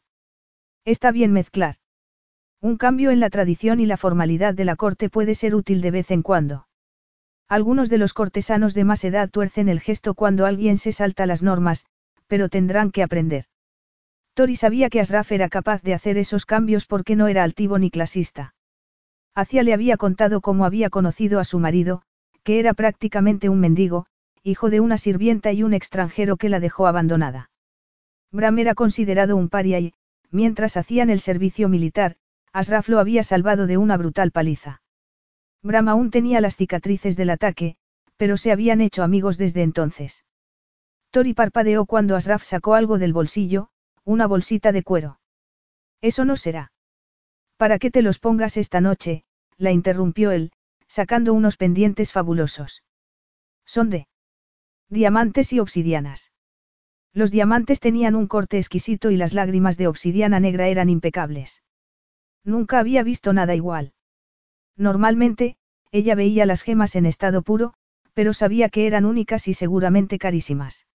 Está 0.86 1.12
bien 1.12 1.30
mezclar. 1.30 1.76
Un 2.62 2.78
cambio 2.78 3.10
en 3.10 3.20
la 3.20 3.28
tradición 3.28 3.80
y 3.80 3.86
la 3.86 3.98
formalidad 3.98 4.54
de 4.54 4.64
la 4.64 4.76
corte 4.76 5.10
puede 5.10 5.34
ser 5.34 5.54
útil 5.54 5.82
de 5.82 5.90
vez 5.90 6.10
en 6.10 6.22
cuando. 6.22 6.68
Algunos 7.48 7.90
de 7.90 7.98
los 7.98 8.14
cortesanos 8.14 8.72
de 8.72 8.84
más 8.84 9.04
edad 9.04 9.28
tuercen 9.28 9.68
el 9.68 9.80
gesto 9.80 10.14
cuando 10.14 10.46
alguien 10.46 10.78
se 10.78 10.92
salta 10.92 11.26
las 11.26 11.42
normas, 11.42 11.84
pero 12.26 12.48
tendrán 12.48 12.90
que 12.92 13.02
aprender. 13.02 13.44
Tori 14.32 14.56
sabía 14.56 14.88
que 14.88 15.00
Asraf 15.00 15.32
era 15.32 15.50
capaz 15.50 15.82
de 15.82 15.92
hacer 15.92 16.16
esos 16.16 16.46
cambios 16.46 16.86
porque 16.86 17.14
no 17.14 17.28
era 17.28 17.44
altivo 17.44 17.78
ni 17.78 17.90
clasista. 17.90 18.54
Hacia 19.34 19.62
le 19.62 19.74
había 19.74 19.98
contado 19.98 20.40
cómo 20.40 20.64
había 20.64 20.88
conocido 20.88 21.40
a 21.40 21.44
su 21.44 21.58
marido, 21.58 22.02
que 22.42 22.58
era 22.58 22.72
prácticamente 22.72 23.50
un 23.50 23.60
mendigo, 23.60 24.06
hijo 24.46 24.70
de 24.70 24.78
una 24.78 24.96
sirvienta 24.96 25.50
y 25.52 25.64
un 25.64 25.74
extranjero 25.74 26.36
que 26.36 26.48
la 26.48 26.60
dejó 26.60 26.86
abandonada. 26.86 27.50
Bram 28.30 28.58
era 28.58 28.76
considerado 28.76 29.36
un 29.36 29.48
paria 29.48 29.80
y, 29.80 29.92
mientras 30.30 30.76
hacían 30.76 31.10
el 31.10 31.18
servicio 31.18 31.68
militar, 31.68 32.14
Asraf 32.52 32.88
lo 32.88 33.00
había 33.00 33.24
salvado 33.24 33.66
de 33.66 33.76
una 33.76 33.96
brutal 33.96 34.30
paliza. 34.30 34.82
Bram 35.62 35.88
aún 35.88 36.12
tenía 36.12 36.40
las 36.40 36.56
cicatrices 36.56 37.16
del 37.16 37.30
ataque, 37.30 37.76
pero 38.16 38.36
se 38.36 38.52
habían 38.52 38.80
hecho 38.80 39.02
amigos 39.02 39.36
desde 39.36 39.62
entonces. 39.62 40.24
Tori 41.10 41.34
parpadeó 41.34 41.84
cuando 41.84 42.14
Asraf 42.14 42.44
sacó 42.44 42.74
algo 42.74 42.98
del 42.98 43.12
bolsillo, 43.12 43.70
una 44.04 44.28
bolsita 44.28 44.70
de 44.70 44.84
cuero. 44.84 45.18
Eso 46.00 46.24
no 46.24 46.36
será. 46.36 46.70
¿Para 47.56 47.80
qué 47.80 47.90
te 47.90 48.02
los 48.02 48.20
pongas 48.20 48.56
esta 48.56 48.80
noche? 48.80 49.24
la 49.58 49.72
interrumpió 49.72 50.30
él, 50.30 50.52
sacando 50.86 51.32
unos 51.34 51.56
pendientes 51.56 52.12
fabulosos. 52.12 52.84
Son 53.64 53.90
de 53.90 54.06
diamantes 54.88 55.52
y 55.52 55.60
obsidianas. 55.60 56.32
Los 57.12 57.30
diamantes 57.30 57.80
tenían 57.80 58.14
un 58.14 58.26
corte 58.26 58.58
exquisito 58.58 59.10
y 59.10 59.16
las 59.16 59.32
lágrimas 59.32 59.76
de 59.76 59.88
obsidiana 59.88 60.38
negra 60.38 60.68
eran 60.68 60.90
impecables. 60.90 61.62
Nunca 62.44 62.78
había 62.78 63.02
visto 63.02 63.32
nada 63.32 63.54
igual. 63.54 63.94
Normalmente, 64.76 65.56
ella 65.90 66.14
veía 66.14 66.46
las 66.46 66.62
gemas 66.62 66.94
en 66.94 67.06
estado 67.06 67.42
puro, 67.42 67.74
pero 68.12 68.32
sabía 68.32 68.68
que 68.68 68.86
eran 68.86 69.04
únicas 69.04 69.48
y 69.48 69.54
seguramente 69.54 70.18
carísimas. 70.18 70.86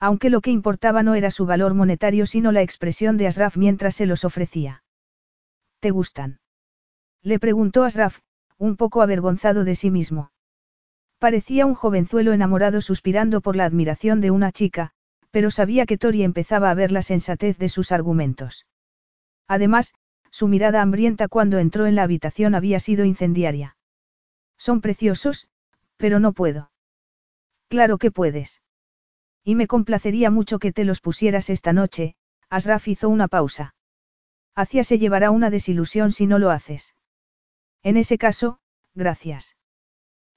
Aunque 0.00 0.30
lo 0.30 0.40
que 0.40 0.50
importaba 0.50 1.02
no 1.02 1.14
era 1.14 1.30
su 1.30 1.46
valor 1.46 1.74
monetario 1.74 2.26
sino 2.26 2.52
la 2.52 2.62
expresión 2.62 3.16
de 3.16 3.26
Asraf 3.26 3.56
mientras 3.56 3.96
se 3.96 4.06
los 4.06 4.24
ofrecía. 4.24 4.84
¿Te 5.80 5.90
gustan? 5.90 6.40
Le 7.22 7.38
preguntó 7.38 7.84
Asraf, 7.84 8.20
un 8.58 8.76
poco 8.76 9.02
avergonzado 9.02 9.64
de 9.64 9.74
sí 9.74 9.90
mismo. 9.90 10.30
Parecía 11.18 11.66
un 11.66 11.74
jovenzuelo 11.74 12.32
enamorado 12.32 12.80
suspirando 12.80 13.40
por 13.40 13.56
la 13.56 13.64
admiración 13.64 14.20
de 14.20 14.30
una 14.30 14.52
chica, 14.52 14.92
pero 15.30 15.50
sabía 15.50 15.84
que 15.84 15.98
Tori 15.98 16.22
empezaba 16.22 16.70
a 16.70 16.74
ver 16.74 16.92
la 16.92 17.02
sensatez 17.02 17.58
de 17.58 17.68
sus 17.68 17.92
argumentos. 17.92 18.66
Además, 19.48 19.94
su 20.30 20.46
mirada 20.46 20.80
hambrienta 20.80 21.28
cuando 21.28 21.58
entró 21.58 21.86
en 21.86 21.96
la 21.96 22.04
habitación 22.04 22.54
había 22.54 22.78
sido 22.80 23.04
incendiaria. 23.04 23.76
Son 24.56 24.80
preciosos, 24.80 25.48
pero 25.96 26.20
no 26.20 26.32
puedo. 26.32 26.70
Claro 27.68 27.98
que 27.98 28.10
puedes. 28.10 28.62
Y 29.44 29.54
me 29.54 29.66
complacería 29.66 30.30
mucho 30.30 30.58
que 30.58 30.72
te 30.72 30.84
los 30.84 31.00
pusieras 31.00 31.50
esta 31.50 31.72
noche, 31.72 32.14
Asraf 32.48 32.86
hizo 32.88 33.08
una 33.08 33.28
pausa. 33.28 33.74
Hacia 34.54 34.84
se 34.84 34.98
llevará 34.98 35.30
una 35.30 35.50
desilusión 35.50 36.12
si 36.12 36.26
no 36.26 36.38
lo 36.38 36.50
haces. 36.50 36.94
En 37.82 37.96
ese 37.96 38.18
caso, 38.18 38.60
gracias. 38.94 39.57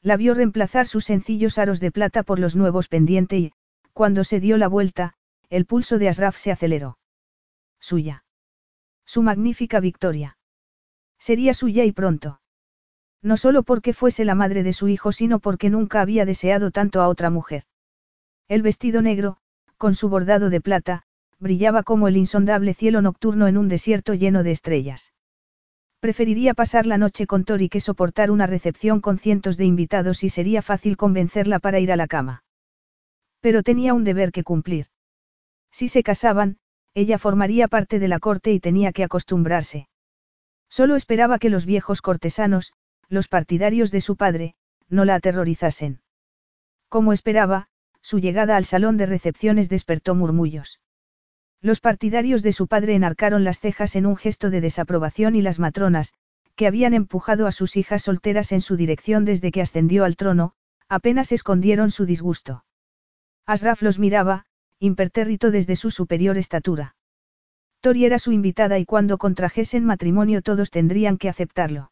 La 0.04 0.18
vio 0.18 0.34
reemplazar 0.34 0.88
sus 0.88 1.06
sencillos 1.06 1.58
aros 1.58 1.80
de 1.80 1.92
plata 1.92 2.24
por 2.24 2.40
los 2.40 2.56
nuevos 2.56 2.88
pendiente 2.88 3.38
y, 3.38 3.54
cuando 3.94 4.24
se 4.24 4.40
dio 4.40 4.58
la 4.58 4.68
vuelta, 4.68 5.14
el 5.50 5.66
pulso 5.66 6.00
de 6.00 6.10
Asraf 6.10 6.38
se 6.38 6.52
aceleró. 6.52 6.98
Suya. 7.80 8.24
Su 9.06 9.22
magnífica 9.22 9.80
victoria. 9.80 10.38
Sería 11.20 11.54
suya 11.54 11.86
y 11.86 11.92
pronto. 11.92 12.42
No 13.22 13.38
solo 13.38 13.62
porque 13.62 13.94
fuese 13.94 14.26
la 14.26 14.34
madre 14.34 14.64
de 14.64 14.74
su 14.74 14.88
hijo, 14.88 15.12
sino 15.12 15.40
porque 15.40 15.70
nunca 15.70 16.02
había 16.02 16.26
deseado 16.26 16.72
tanto 16.72 17.02
a 17.02 17.08
otra 17.08 17.30
mujer. 17.30 17.66
El 18.48 18.64
vestido 18.64 19.02
negro, 19.02 19.38
con 19.78 19.94
su 19.94 20.10
bordado 20.10 20.50
de 20.50 20.62
plata, 20.62 21.04
brillaba 21.40 21.84
como 21.84 22.08
el 22.08 22.18
insondable 22.18 22.74
cielo 22.74 23.02
nocturno 23.02 23.48
en 23.48 23.58
un 23.58 23.68
desierto 23.68 24.16
lleno 24.16 24.44
de 24.44 24.52
estrellas. 24.52 25.14
Preferiría 26.02 26.56
pasar 26.56 26.88
la 26.88 26.98
noche 26.98 27.28
con 27.28 27.46
Tori 27.46 27.70
que 27.70 27.80
soportar 27.80 28.32
una 28.32 28.48
recepción 28.48 29.02
con 29.02 29.20
cientos 29.20 29.56
de 29.56 29.66
invitados 29.66 30.24
y 30.24 30.30
sería 30.30 30.64
fácil 30.64 30.98
convencerla 30.98 31.60
para 31.60 31.80
ir 31.80 31.92
a 31.92 31.96
la 31.96 32.08
cama. 32.08 32.44
Pero 33.40 33.62
tenía 33.62 33.94
un 33.94 34.04
deber 34.04 34.32
que 34.32 34.44
cumplir. 34.44 34.88
Si 35.72 35.90
se 35.90 36.02
casaban, 36.02 36.58
ella 36.96 37.20
formaría 37.20 37.68
parte 37.68 38.00
de 38.00 38.08
la 38.08 38.18
corte 38.18 38.52
y 38.52 38.60
tenía 38.60 38.94
que 38.94 39.04
acostumbrarse. 39.04 39.90
Solo 40.70 40.96
esperaba 40.96 41.38
que 41.38 41.52
los 41.52 41.68
viejos 41.68 42.02
cortesanos, 42.02 42.74
los 43.08 43.28
partidarios 43.28 43.92
de 43.92 44.02
su 44.02 44.16
padre, 44.16 44.56
no 44.90 45.06
la 45.06 45.14
aterrorizasen. 45.14 46.02
Como 46.90 47.14
esperaba, 47.14 47.68
su 48.02 48.18
llegada 48.18 48.58
al 48.58 48.66
salón 48.66 48.98
de 48.98 49.06
recepciones 49.06 49.70
despertó 49.70 50.16
murmullos. 50.16 50.80
Los 51.62 51.80
partidarios 51.80 52.42
de 52.42 52.54
su 52.54 52.66
padre 52.68 52.96
enarcaron 52.96 53.44
las 53.44 53.60
cejas 53.60 53.96
en 53.96 54.08
un 54.08 54.16
gesto 54.16 54.50
de 54.50 54.62
desaprobación 54.62 55.36
y 55.36 55.44
las 55.44 55.60
matronas, 55.60 56.14
que 56.56 56.66
habían 56.66 56.94
empujado 56.96 57.46
a 57.46 57.52
sus 57.52 57.78
hijas 57.78 58.04
solteras 58.04 58.52
en 58.52 58.62
su 58.62 58.76
dirección 58.76 59.26
desde 59.26 59.52
que 59.52 59.62
ascendió 59.62 60.04
al 60.04 60.16
trono, 60.16 60.54
apenas 60.90 61.32
escondieron 61.32 61.92
su 61.92 62.06
disgusto. 62.06 62.66
Asraf 63.46 63.84
los 63.84 64.00
miraba, 64.00 64.46
impertérrito 64.80 65.52
desde 65.52 65.76
su 65.76 65.92
superior 65.92 66.38
estatura. 66.38 66.96
Tori 67.80 68.06
era 68.06 68.18
su 68.18 68.32
invitada 68.32 68.80
y 68.80 68.86
cuando 68.86 69.18
contrajesen 69.18 69.86
matrimonio 69.86 70.42
todos 70.42 70.72
tendrían 70.72 71.18
que 71.18 71.30
aceptarlo. 71.30 71.92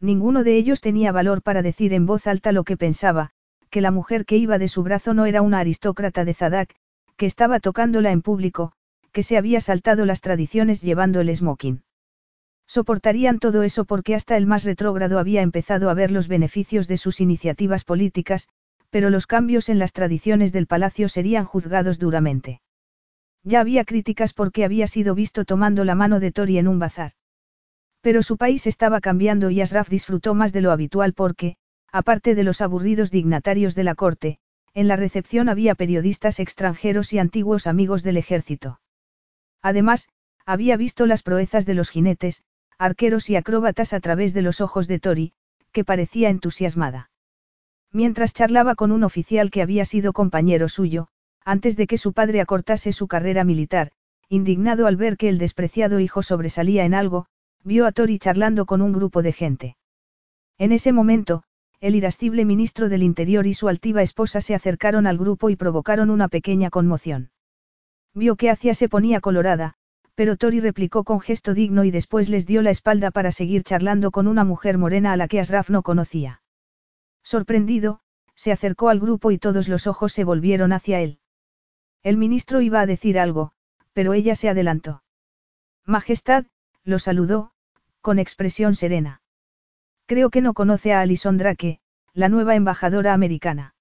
Ninguno 0.00 0.44
de 0.44 0.56
ellos 0.56 0.80
tenía 0.80 1.12
valor 1.12 1.42
para 1.42 1.60
decir 1.60 1.92
en 1.92 2.06
voz 2.06 2.26
alta 2.26 2.52
lo 2.52 2.64
que 2.64 2.76
pensaba, 2.76 3.30
que 3.68 3.80
la 3.80 3.90
mujer 3.90 4.24
que 4.24 4.36
iba 4.36 4.58
de 4.58 4.68
su 4.68 4.82
brazo 4.82 5.12
no 5.12 5.26
era 5.26 5.42
una 5.42 5.58
aristócrata 5.58 6.24
de 6.24 6.34
Zadak, 6.34 6.74
que 7.16 7.26
estaba 7.26 7.60
tocándola 7.60 8.12
en 8.12 8.22
público, 8.22 8.72
que 9.18 9.24
se 9.24 9.36
había 9.36 9.60
saltado 9.60 10.04
las 10.04 10.20
tradiciones 10.20 10.80
llevando 10.80 11.20
el 11.20 11.34
smoking. 11.34 11.82
Soportarían 12.68 13.40
todo 13.40 13.64
eso 13.64 13.84
porque 13.84 14.14
hasta 14.14 14.36
el 14.36 14.46
más 14.46 14.62
retrógrado 14.62 15.18
había 15.18 15.42
empezado 15.42 15.90
a 15.90 15.94
ver 15.94 16.12
los 16.12 16.28
beneficios 16.28 16.86
de 16.86 16.98
sus 16.98 17.20
iniciativas 17.20 17.82
políticas, 17.82 18.46
pero 18.90 19.10
los 19.10 19.26
cambios 19.26 19.70
en 19.70 19.80
las 19.80 19.92
tradiciones 19.92 20.52
del 20.52 20.68
palacio 20.68 21.08
serían 21.08 21.46
juzgados 21.46 21.98
duramente. 21.98 22.60
Ya 23.42 23.58
había 23.58 23.84
críticas 23.84 24.32
porque 24.34 24.64
había 24.64 24.86
sido 24.86 25.16
visto 25.16 25.44
tomando 25.44 25.84
la 25.84 25.96
mano 25.96 26.20
de 26.20 26.30
Tori 26.30 26.56
en 26.58 26.68
un 26.68 26.78
bazar. 26.78 27.10
Pero 28.00 28.22
su 28.22 28.36
país 28.36 28.68
estaba 28.68 29.00
cambiando 29.00 29.50
y 29.50 29.60
Asraf 29.62 29.88
disfrutó 29.88 30.36
más 30.36 30.52
de 30.52 30.60
lo 30.60 30.70
habitual 30.70 31.12
porque, 31.12 31.56
aparte 31.90 32.36
de 32.36 32.44
los 32.44 32.60
aburridos 32.60 33.10
dignatarios 33.10 33.74
de 33.74 33.82
la 33.82 33.96
corte, 33.96 34.38
en 34.74 34.86
la 34.86 34.94
recepción 34.94 35.48
había 35.48 35.74
periodistas 35.74 36.38
extranjeros 36.38 37.12
y 37.12 37.18
antiguos 37.18 37.66
amigos 37.66 38.04
del 38.04 38.16
ejército. 38.16 38.78
Además, 39.62 40.08
había 40.46 40.76
visto 40.76 41.06
las 41.06 41.22
proezas 41.22 41.66
de 41.66 41.74
los 41.74 41.90
jinetes, 41.90 42.42
arqueros 42.78 43.28
y 43.28 43.36
acróbatas 43.36 43.92
a 43.92 44.00
través 44.00 44.34
de 44.34 44.42
los 44.42 44.60
ojos 44.60 44.88
de 44.88 44.98
Tori, 44.98 45.32
que 45.72 45.84
parecía 45.84 46.30
entusiasmada. 46.30 47.10
Mientras 47.92 48.32
charlaba 48.32 48.74
con 48.74 48.92
un 48.92 49.04
oficial 49.04 49.50
que 49.50 49.62
había 49.62 49.84
sido 49.84 50.12
compañero 50.12 50.68
suyo, 50.68 51.08
antes 51.44 51.76
de 51.76 51.86
que 51.86 51.98
su 51.98 52.12
padre 52.12 52.40
acortase 52.40 52.92
su 52.92 53.08
carrera 53.08 53.44
militar, 53.44 53.92
indignado 54.28 54.86
al 54.86 54.96
ver 54.96 55.16
que 55.16 55.28
el 55.28 55.38
despreciado 55.38 56.00
hijo 56.00 56.22
sobresalía 56.22 56.84
en 56.84 56.94
algo, 56.94 57.26
vio 57.64 57.86
a 57.86 57.92
Tori 57.92 58.18
charlando 58.18 58.66
con 58.66 58.82
un 58.82 58.92
grupo 58.92 59.22
de 59.22 59.32
gente. 59.32 59.76
En 60.58 60.72
ese 60.72 60.92
momento, 60.92 61.44
el 61.80 61.94
irascible 61.94 62.44
ministro 62.44 62.88
del 62.88 63.02
Interior 63.02 63.46
y 63.46 63.54
su 63.54 63.68
altiva 63.68 64.02
esposa 64.02 64.40
se 64.40 64.54
acercaron 64.54 65.06
al 65.06 65.16
grupo 65.16 65.48
y 65.48 65.56
provocaron 65.56 66.10
una 66.10 66.28
pequeña 66.28 66.70
conmoción. 66.70 67.30
Vio 68.14 68.36
que 68.36 68.50
hacia 68.50 68.74
se 68.74 68.88
ponía 68.88 69.20
colorada, 69.20 69.74
pero 70.14 70.36
Tori 70.36 70.60
replicó 70.60 71.04
con 71.04 71.20
gesto 71.20 71.54
digno 71.54 71.84
y 71.84 71.90
después 71.90 72.28
les 72.28 72.46
dio 72.46 72.62
la 72.62 72.70
espalda 72.70 73.10
para 73.10 73.30
seguir 73.30 73.62
charlando 73.62 74.10
con 74.10 74.26
una 74.26 74.44
mujer 74.44 74.76
morena 74.76 75.12
a 75.12 75.16
la 75.16 75.28
que 75.28 75.40
Asraf 75.40 75.70
no 75.70 75.82
conocía. 75.82 76.42
Sorprendido, 77.22 78.00
se 78.34 78.52
acercó 78.52 78.88
al 78.88 79.00
grupo 79.00 79.30
y 79.30 79.38
todos 79.38 79.68
los 79.68 79.86
ojos 79.86 80.12
se 80.12 80.24
volvieron 80.24 80.72
hacia 80.72 81.00
él. 81.00 81.18
El 82.02 82.16
ministro 82.16 82.60
iba 82.60 82.80
a 82.80 82.86
decir 82.86 83.18
algo, 83.18 83.52
pero 83.92 84.12
ella 84.12 84.34
se 84.34 84.48
adelantó. 84.48 85.02
Majestad, 85.84 86.46
lo 86.84 86.98
saludó, 86.98 87.52
con 88.00 88.18
expresión 88.18 88.74
serena. 88.74 89.22
Creo 90.06 90.30
que 90.30 90.40
no 90.40 90.54
conoce 90.54 90.92
a 90.92 91.00
Alison 91.00 91.36
Drake, 91.36 91.80
la 92.12 92.28
nueva 92.28 92.54
embajadora 92.54 93.12
americana. 93.12 93.74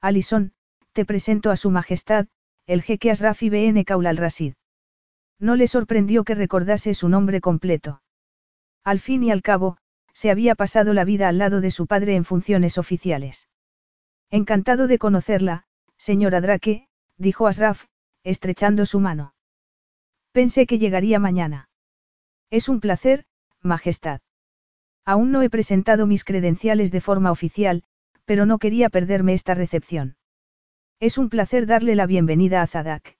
Alison, 0.00 0.52
te 0.92 1.04
presento 1.04 1.50
a 1.50 1.56
su 1.56 1.70
majestad, 1.70 2.26
el 2.66 2.82
jeque 2.82 3.10
Asraf 3.10 3.42
ibn 3.42 3.82
Kaul 3.84 4.06
al-Rasid. 4.06 4.54
No 5.38 5.56
le 5.56 5.68
sorprendió 5.68 6.24
que 6.24 6.34
recordase 6.34 6.94
su 6.94 7.08
nombre 7.08 7.40
completo. 7.40 8.02
Al 8.84 9.00
fin 9.00 9.22
y 9.22 9.30
al 9.30 9.42
cabo, 9.42 9.76
se 10.12 10.30
había 10.30 10.54
pasado 10.54 10.94
la 10.94 11.04
vida 11.04 11.28
al 11.28 11.38
lado 11.38 11.60
de 11.60 11.70
su 11.70 11.86
padre 11.86 12.14
en 12.14 12.24
funciones 12.24 12.78
oficiales. 12.78 13.48
Encantado 14.30 14.86
de 14.86 14.98
conocerla, 14.98 15.64
señora 15.98 16.40
Drake, 16.40 16.88
dijo 17.18 17.46
Asraf, 17.46 17.86
estrechando 18.22 18.86
su 18.86 19.00
mano. 19.00 19.34
Pensé 20.32 20.66
que 20.66 20.78
llegaría 20.78 21.18
mañana. 21.18 21.68
Es 22.50 22.68
un 22.68 22.80
placer, 22.80 23.26
Majestad. 23.60 24.20
Aún 25.04 25.32
no 25.32 25.42
he 25.42 25.50
presentado 25.50 26.06
mis 26.06 26.24
credenciales 26.24 26.90
de 26.90 27.00
forma 27.00 27.30
oficial, 27.30 27.82
pero 28.24 28.46
no 28.46 28.58
quería 28.58 28.88
perderme 28.88 29.34
esta 29.34 29.54
recepción. 29.54 30.16
Es 31.04 31.18
un 31.18 31.28
placer 31.28 31.66
darle 31.66 31.96
la 31.96 32.06
bienvenida 32.06 32.62
a 32.62 32.66
Zadak. 32.66 33.18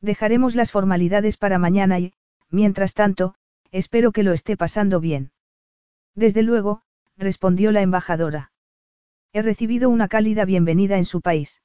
Dejaremos 0.00 0.56
las 0.56 0.72
formalidades 0.72 1.36
para 1.36 1.56
mañana 1.56 2.00
y, 2.00 2.14
mientras 2.50 2.94
tanto, 2.94 3.36
espero 3.70 4.10
que 4.10 4.24
lo 4.24 4.32
esté 4.32 4.56
pasando 4.56 4.98
bien. 4.98 5.30
Desde 6.16 6.42
luego, 6.42 6.82
respondió 7.16 7.70
la 7.70 7.82
embajadora. 7.82 8.50
He 9.32 9.40
recibido 9.42 9.88
una 9.88 10.08
cálida 10.08 10.44
bienvenida 10.44 10.98
en 10.98 11.04
su 11.04 11.20
país. 11.20 11.62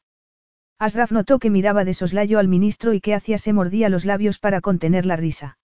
Asraf 0.78 1.12
notó 1.12 1.40
que 1.40 1.50
miraba 1.50 1.86
de 1.86 1.96
soslayo 1.96 2.38
al 2.38 2.48
ministro 2.48 2.94
y 2.94 3.02
que 3.02 3.16
hacía 3.16 3.40
se 3.40 3.52
mordía 3.52 3.90
los 3.90 4.06
labios 4.06 4.38
para 4.38 4.62
contener 4.62 5.08
la 5.08 5.16
risa. 5.16 5.58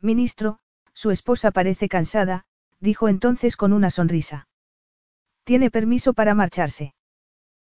Ministro, 0.00 0.60
su 0.92 1.10
esposa 1.10 1.50
parece 1.50 1.88
cansada, 1.88 2.44
dijo 2.78 3.08
entonces 3.08 3.56
con 3.56 3.72
una 3.72 3.90
sonrisa. 3.90 4.46
Tiene 5.42 5.72
permiso 5.72 6.12
para 6.14 6.36
marcharse. 6.36 6.94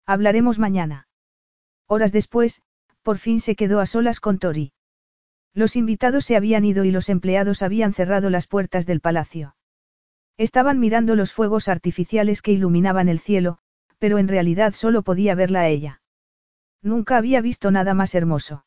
Hablaremos 0.05 0.59
mañana. 0.59 1.07
Horas 1.87 2.11
después, 2.11 2.61
por 3.01 3.17
fin 3.17 3.39
se 3.39 3.55
quedó 3.55 3.79
a 3.79 3.85
solas 3.85 4.19
con 4.19 4.39
Tori. 4.39 4.71
Los 5.53 5.75
invitados 5.75 6.25
se 6.25 6.35
habían 6.35 6.65
ido 6.65 6.83
y 6.83 6.91
los 6.91 7.09
empleados 7.09 7.61
habían 7.61 7.93
cerrado 7.93 8.29
las 8.29 8.47
puertas 8.47 8.85
del 8.85 9.01
palacio. 9.01 9.55
Estaban 10.37 10.79
mirando 10.79 11.15
los 11.15 11.31
fuegos 11.31 11.67
artificiales 11.67 12.41
que 12.41 12.51
iluminaban 12.51 13.07
el 13.07 13.19
cielo, 13.19 13.59
pero 13.99 14.17
en 14.17 14.27
realidad 14.27 14.73
solo 14.73 15.03
podía 15.03 15.35
verla 15.35 15.61
a 15.61 15.67
ella. 15.67 16.01
Nunca 16.81 17.17
había 17.17 17.39
visto 17.41 17.69
nada 17.71 17.93
más 17.93 18.15
hermoso. 18.15 18.65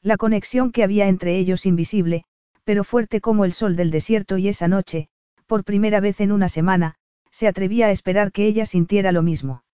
La 0.00 0.16
conexión 0.16 0.72
que 0.72 0.82
había 0.82 1.08
entre 1.08 1.36
ellos 1.36 1.66
invisible, 1.66 2.24
pero 2.64 2.84
fuerte 2.84 3.20
como 3.20 3.44
el 3.44 3.52
sol 3.52 3.76
del 3.76 3.90
desierto 3.90 4.38
y 4.38 4.48
esa 4.48 4.68
noche, 4.68 5.08
por 5.46 5.64
primera 5.64 6.00
vez 6.00 6.20
en 6.20 6.32
una 6.32 6.48
semana, 6.48 6.96
se 7.30 7.48
atrevía 7.48 7.86
a 7.86 7.90
esperar 7.90 8.32
que 8.32 8.46
ella 8.46 8.66
sintiera 8.66 9.12
lo 9.12 9.22
mismo. 9.22 9.64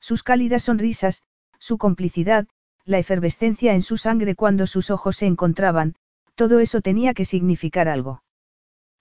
Sus 0.00 0.22
cálidas 0.22 0.64
sonrisas, 0.64 1.22
su 1.62 1.78
complicidad, 1.78 2.48
la 2.84 2.98
efervescencia 2.98 3.74
en 3.74 3.82
su 3.82 3.96
sangre 3.96 4.34
cuando 4.34 4.66
sus 4.66 4.90
ojos 4.90 5.14
se 5.14 5.26
encontraban, 5.26 5.94
todo 6.34 6.58
eso 6.58 6.80
tenía 6.80 7.14
que 7.14 7.24
significar 7.24 7.86
algo. 7.86 8.24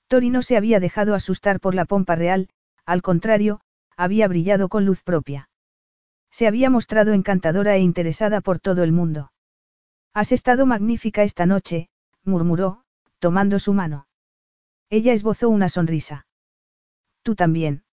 Tori 0.07 0.29
no 0.29 0.43
se 0.43 0.57
había 0.57 0.79
dejado 0.79 1.15
asustar 1.15 1.59
por 1.59 1.73
la 1.73 1.85
pompa 1.85 2.13
real, 2.13 2.49
al 2.85 3.01
contrario, 3.01 3.61
había 3.97 4.27
brillado 4.27 4.69
con 4.69 4.85
luz 4.85 5.01
propia. 5.01 5.49
Se 6.29 6.45
había 6.45 6.69
mostrado 6.69 7.13
encantadora 7.13 7.75
e 7.77 7.79
interesada 7.79 8.41
por 8.41 8.59
todo 8.59 8.83
el 8.83 8.91
mundo. 8.91 9.31
Has 10.13 10.31
estado 10.31 10.67
magnífica 10.67 11.23
esta 11.23 11.47
noche, 11.47 11.89
murmuró, 12.23 12.83
tomando 13.17 13.57
su 13.57 13.73
mano. 13.73 14.05
Ella 14.91 15.13
esbozó 15.13 15.49
una 15.49 15.67
sonrisa. 15.67 16.27
Tú 17.23 17.33
también. 17.33 17.85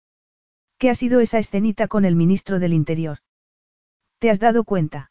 ¿Qué 0.76 0.90
ha 0.90 0.94
sido 0.94 1.20
esa 1.20 1.38
escenita 1.38 1.88
con 1.88 2.04
el 2.04 2.16
ministro 2.16 2.58
del 2.58 2.74
Interior? 2.74 3.20
¿Te 4.18 4.30
has 4.30 4.40
dado 4.40 4.64
cuenta? 4.64 5.10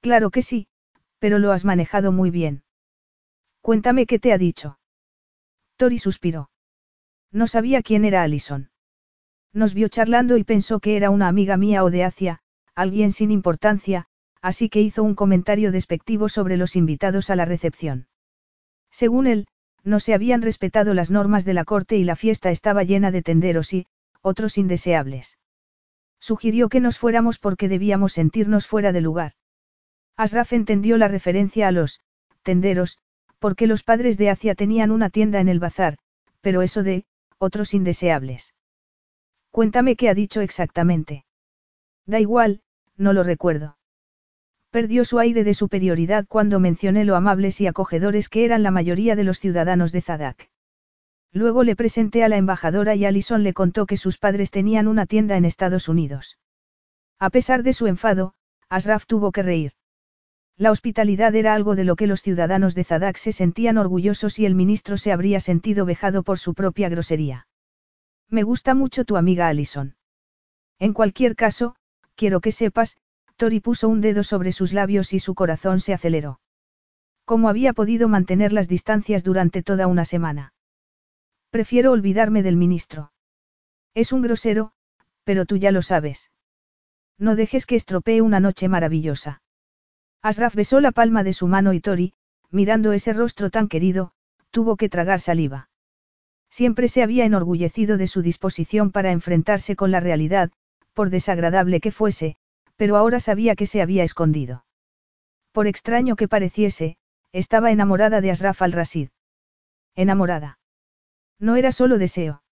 Claro 0.00 0.30
que 0.30 0.42
sí, 0.42 0.66
pero 1.18 1.38
lo 1.38 1.52
has 1.52 1.64
manejado 1.64 2.12
muy 2.12 2.30
bien. 2.30 2.64
Cuéntame 3.60 4.06
qué 4.06 4.18
te 4.18 4.32
ha 4.32 4.38
dicho. 4.38 4.78
Tori 5.76 5.98
suspiró. 5.98 6.50
No 7.30 7.46
sabía 7.46 7.82
quién 7.82 8.04
era 8.04 8.22
Allison. 8.22 8.70
Nos 9.52 9.74
vio 9.74 9.88
charlando 9.88 10.36
y 10.36 10.44
pensó 10.44 10.80
que 10.80 10.96
era 10.96 11.10
una 11.10 11.28
amiga 11.28 11.56
mía 11.56 11.84
o 11.84 11.90
de 11.90 12.04
Asia, 12.04 12.40
alguien 12.74 13.12
sin 13.12 13.30
importancia, 13.30 14.06
así 14.40 14.68
que 14.68 14.80
hizo 14.80 15.02
un 15.02 15.14
comentario 15.14 15.72
despectivo 15.72 16.28
sobre 16.28 16.56
los 16.56 16.76
invitados 16.76 17.30
a 17.30 17.36
la 17.36 17.44
recepción. 17.44 18.08
Según 18.90 19.26
él, 19.26 19.46
no 19.84 20.00
se 20.00 20.14
habían 20.14 20.42
respetado 20.42 20.94
las 20.94 21.10
normas 21.10 21.44
de 21.44 21.54
la 21.54 21.64
corte 21.64 21.96
y 21.96 22.04
la 22.04 22.16
fiesta 22.16 22.50
estaba 22.50 22.82
llena 22.82 23.10
de 23.10 23.22
tenderos 23.22 23.72
y, 23.72 23.86
otros 24.20 24.58
indeseables. 24.58 25.38
Sugirió 26.22 26.68
que 26.68 26.78
nos 26.78 26.98
fuéramos 26.98 27.40
porque 27.40 27.68
debíamos 27.68 28.12
sentirnos 28.12 28.68
fuera 28.68 28.92
de 28.92 29.00
lugar. 29.00 29.32
Asraf 30.16 30.52
entendió 30.52 30.96
la 30.96 31.08
referencia 31.08 31.66
a 31.66 31.72
los 31.72 32.00
tenderos, 32.44 32.98
porque 33.40 33.66
los 33.66 33.82
padres 33.82 34.18
de 34.18 34.30
Acia 34.30 34.54
tenían 34.54 34.92
una 34.92 35.10
tienda 35.10 35.40
en 35.40 35.48
el 35.48 35.58
bazar, 35.58 35.98
pero 36.40 36.62
eso 36.62 36.84
de, 36.84 37.06
otros 37.38 37.74
indeseables. 37.74 38.54
Cuéntame 39.50 39.96
qué 39.96 40.08
ha 40.08 40.14
dicho 40.14 40.40
exactamente. 40.42 41.24
Da 42.06 42.20
igual, 42.20 42.62
no 42.96 43.12
lo 43.12 43.24
recuerdo. 43.24 43.76
Perdió 44.70 45.04
su 45.04 45.18
aire 45.18 45.42
de 45.42 45.54
superioridad 45.54 46.26
cuando 46.28 46.60
mencioné 46.60 47.04
lo 47.04 47.16
amables 47.16 47.60
y 47.60 47.66
acogedores 47.66 48.28
que 48.28 48.44
eran 48.44 48.62
la 48.62 48.70
mayoría 48.70 49.16
de 49.16 49.24
los 49.24 49.40
ciudadanos 49.40 49.90
de 49.90 50.02
Zadak. 50.02 50.51
Luego 51.32 51.64
le 51.64 51.76
presenté 51.76 52.24
a 52.24 52.28
la 52.28 52.36
embajadora 52.36 52.94
y 52.94 53.06
Allison 53.06 53.42
le 53.42 53.54
contó 53.54 53.86
que 53.86 53.96
sus 53.96 54.18
padres 54.18 54.50
tenían 54.50 54.86
una 54.86 55.06
tienda 55.06 55.36
en 55.36 55.46
Estados 55.46 55.88
Unidos. 55.88 56.38
A 57.18 57.30
pesar 57.30 57.62
de 57.62 57.72
su 57.72 57.86
enfado, 57.86 58.34
Asraf 58.68 59.06
tuvo 59.06 59.32
que 59.32 59.42
reír. 59.42 59.72
La 60.58 60.70
hospitalidad 60.70 61.34
era 61.34 61.54
algo 61.54 61.74
de 61.74 61.84
lo 61.84 61.96
que 61.96 62.06
los 62.06 62.20
ciudadanos 62.20 62.74
de 62.74 62.84
Zadak 62.84 63.16
se 63.16 63.32
sentían 63.32 63.78
orgullosos 63.78 64.38
y 64.38 64.44
el 64.44 64.54
ministro 64.54 64.98
se 64.98 65.10
habría 65.10 65.40
sentido 65.40 65.86
vejado 65.86 66.22
por 66.22 66.38
su 66.38 66.52
propia 66.52 66.90
grosería. 66.90 67.46
Me 68.28 68.42
gusta 68.42 68.74
mucho 68.74 69.04
tu 69.04 69.16
amiga 69.16 69.48
Allison. 69.48 69.96
En 70.78 70.92
cualquier 70.92 71.36
caso, 71.36 71.76
quiero 72.14 72.40
que 72.40 72.52
sepas, 72.52 72.98
Tori 73.36 73.60
puso 73.60 73.88
un 73.88 74.02
dedo 74.02 74.22
sobre 74.22 74.52
sus 74.52 74.72
labios 74.72 75.14
y 75.14 75.18
su 75.18 75.34
corazón 75.34 75.80
se 75.80 75.94
aceleró. 75.94 76.40
¿Cómo 77.24 77.48
había 77.48 77.72
podido 77.72 78.08
mantener 78.08 78.52
las 78.52 78.68
distancias 78.68 79.24
durante 79.24 79.62
toda 79.62 79.86
una 79.86 80.04
semana? 80.04 80.51
Prefiero 81.52 81.92
olvidarme 81.92 82.42
del 82.42 82.56
ministro. 82.56 83.12
Es 83.92 84.12
un 84.14 84.22
grosero, 84.22 84.72
pero 85.22 85.44
tú 85.44 85.58
ya 85.58 85.70
lo 85.70 85.82
sabes. 85.82 86.30
No 87.18 87.36
dejes 87.36 87.66
que 87.66 87.76
estropee 87.76 88.22
una 88.22 88.40
noche 88.40 88.68
maravillosa. 88.68 89.42
Asraf 90.22 90.54
besó 90.54 90.80
la 90.80 90.92
palma 90.92 91.22
de 91.24 91.34
su 91.34 91.48
mano 91.48 91.74
y 91.74 91.80
Tori, 91.80 92.14
mirando 92.50 92.94
ese 92.94 93.12
rostro 93.12 93.50
tan 93.50 93.68
querido, 93.68 94.12
tuvo 94.50 94.78
que 94.78 94.88
tragar 94.88 95.20
saliva. 95.20 95.68
Siempre 96.48 96.88
se 96.88 97.02
había 97.02 97.26
enorgullecido 97.26 97.98
de 97.98 98.06
su 98.06 98.22
disposición 98.22 98.90
para 98.90 99.12
enfrentarse 99.12 99.76
con 99.76 99.90
la 99.90 100.00
realidad, 100.00 100.50
por 100.94 101.10
desagradable 101.10 101.80
que 101.80 101.92
fuese, 101.92 102.36
pero 102.76 102.96
ahora 102.96 103.20
sabía 103.20 103.56
que 103.56 103.66
se 103.66 103.82
había 103.82 104.04
escondido. 104.04 104.64
Por 105.52 105.66
extraño 105.66 106.16
que 106.16 106.28
pareciese, 106.28 106.96
estaba 107.30 107.72
enamorada 107.72 108.22
de 108.22 108.30
Asraf 108.30 108.62
al-Rasid. 108.62 109.10
Enamorada. 109.94 110.58
No 111.42 111.56
era 111.56 111.72
solo 111.72 111.98
deseo. 111.98 112.44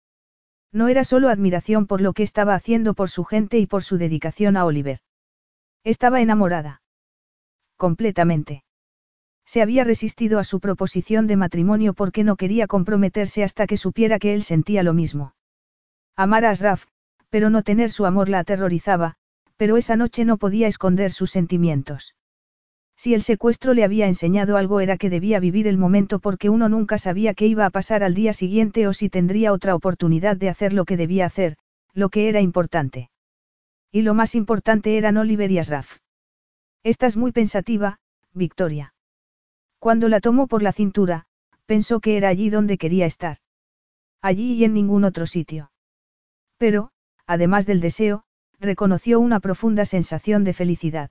No 0.72 0.88
era 0.88 1.04
solo 1.04 1.28
admiración 1.28 1.86
por 1.86 2.00
lo 2.00 2.12
que 2.12 2.24
estaba 2.24 2.56
haciendo 2.56 2.94
por 2.94 3.08
su 3.08 3.22
gente 3.24 3.58
y 3.58 3.66
por 3.66 3.84
su 3.84 3.98
dedicación 3.98 4.56
a 4.56 4.64
Oliver. 4.64 4.98
Estaba 5.84 6.20
enamorada 6.20 6.82
completamente. 7.76 8.64
Se 9.46 9.62
había 9.62 9.84
resistido 9.84 10.40
a 10.40 10.44
su 10.44 10.58
proposición 10.58 11.28
de 11.28 11.36
matrimonio 11.36 11.94
porque 11.94 12.24
no 12.24 12.34
quería 12.34 12.66
comprometerse 12.66 13.44
hasta 13.44 13.68
que 13.68 13.76
supiera 13.76 14.18
que 14.18 14.34
él 14.34 14.42
sentía 14.42 14.82
lo 14.82 14.92
mismo. 14.92 15.34
Amar 16.16 16.44
a 16.44 16.50
Asraf, 16.50 16.84
pero 17.30 17.48
no 17.48 17.62
tener 17.62 17.92
su 17.92 18.06
amor 18.06 18.28
la 18.28 18.40
aterrorizaba, 18.40 19.14
pero 19.56 19.76
esa 19.76 19.94
noche 19.96 20.24
no 20.24 20.36
podía 20.36 20.66
esconder 20.66 21.12
sus 21.12 21.30
sentimientos. 21.30 22.16
Si 23.02 23.14
el 23.14 23.22
secuestro 23.22 23.72
le 23.72 23.82
había 23.82 24.08
enseñado 24.08 24.58
algo 24.58 24.78
era 24.80 24.98
que 24.98 25.08
debía 25.08 25.40
vivir 25.40 25.66
el 25.66 25.78
momento 25.78 26.18
porque 26.18 26.50
uno 26.50 26.68
nunca 26.68 26.98
sabía 26.98 27.32
qué 27.32 27.46
iba 27.46 27.64
a 27.64 27.70
pasar 27.70 28.04
al 28.04 28.12
día 28.12 28.34
siguiente 28.34 28.86
o 28.86 28.92
si 28.92 29.08
tendría 29.08 29.54
otra 29.54 29.74
oportunidad 29.74 30.36
de 30.36 30.50
hacer 30.50 30.74
lo 30.74 30.84
que 30.84 30.98
debía 30.98 31.24
hacer, 31.24 31.56
lo 31.94 32.10
que 32.10 32.28
era 32.28 32.42
importante. 32.42 33.08
Y 33.90 34.02
lo 34.02 34.12
más 34.12 34.34
importante 34.34 34.98
eran 34.98 35.16
Oliver 35.16 35.50
y 35.50 35.56
Asraf. 35.56 35.96
Estás 36.82 37.16
muy 37.16 37.32
pensativa, 37.32 38.00
Victoria. 38.34 38.92
Cuando 39.78 40.10
la 40.10 40.20
tomó 40.20 40.46
por 40.46 40.62
la 40.62 40.72
cintura, 40.72 41.24
pensó 41.64 42.00
que 42.00 42.18
era 42.18 42.28
allí 42.28 42.50
donde 42.50 42.76
quería 42.76 43.06
estar. 43.06 43.38
Allí 44.20 44.56
y 44.56 44.64
en 44.64 44.74
ningún 44.74 45.04
otro 45.04 45.24
sitio. 45.24 45.72
Pero, 46.58 46.90
además 47.26 47.64
del 47.64 47.80
deseo, 47.80 48.24
reconoció 48.58 49.20
una 49.20 49.40
profunda 49.40 49.86
sensación 49.86 50.44
de 50.44 50.52
felicidad. 50.52 51.10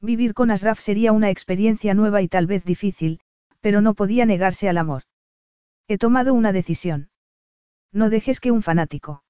Vivir 0.00 0.34
con 0.34 0.50
Asraf 0.50 0.80
sería 0.80 1.12
una 1.12 1.30
experiencia 1.30 1.94
nueva 1.94 2.22
y 2.22 2.28
tal 2.28 2.46
vez 2.46 2.64
difícil, 2.64 3.20
pero 3.60 3.80
no 3.80 3.94
podía 3.94 4.26
negarse 4.26 4.68
al 4.68 4.78
amor. 4.78 5.02
He 5.88 5.98
tomado 5.98 6.34
una 6.34 6.52
decisión. 6.52 7.10
No 7.92 8.10
dejes 8.10 8.40
que 8.40 8.50
un 8.50 8.62
fanático. 8.62 9.24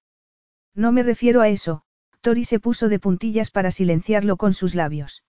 No 0.75 0.93
me 0.93 1.03
refiero 1.03 1.41
a 1.41 1.49
eso, 1.49 1.83
Tori 2.21 2.45
se 2.45 2.59
puso 2.59 2.89
de 2.89 2.99
puntillas 2.99 3.51
para 3.51 3.71
silenciarlo 3.71 4.37
con 4.37 4.53
sus 4.53 4.75
labios. 4.75 5.23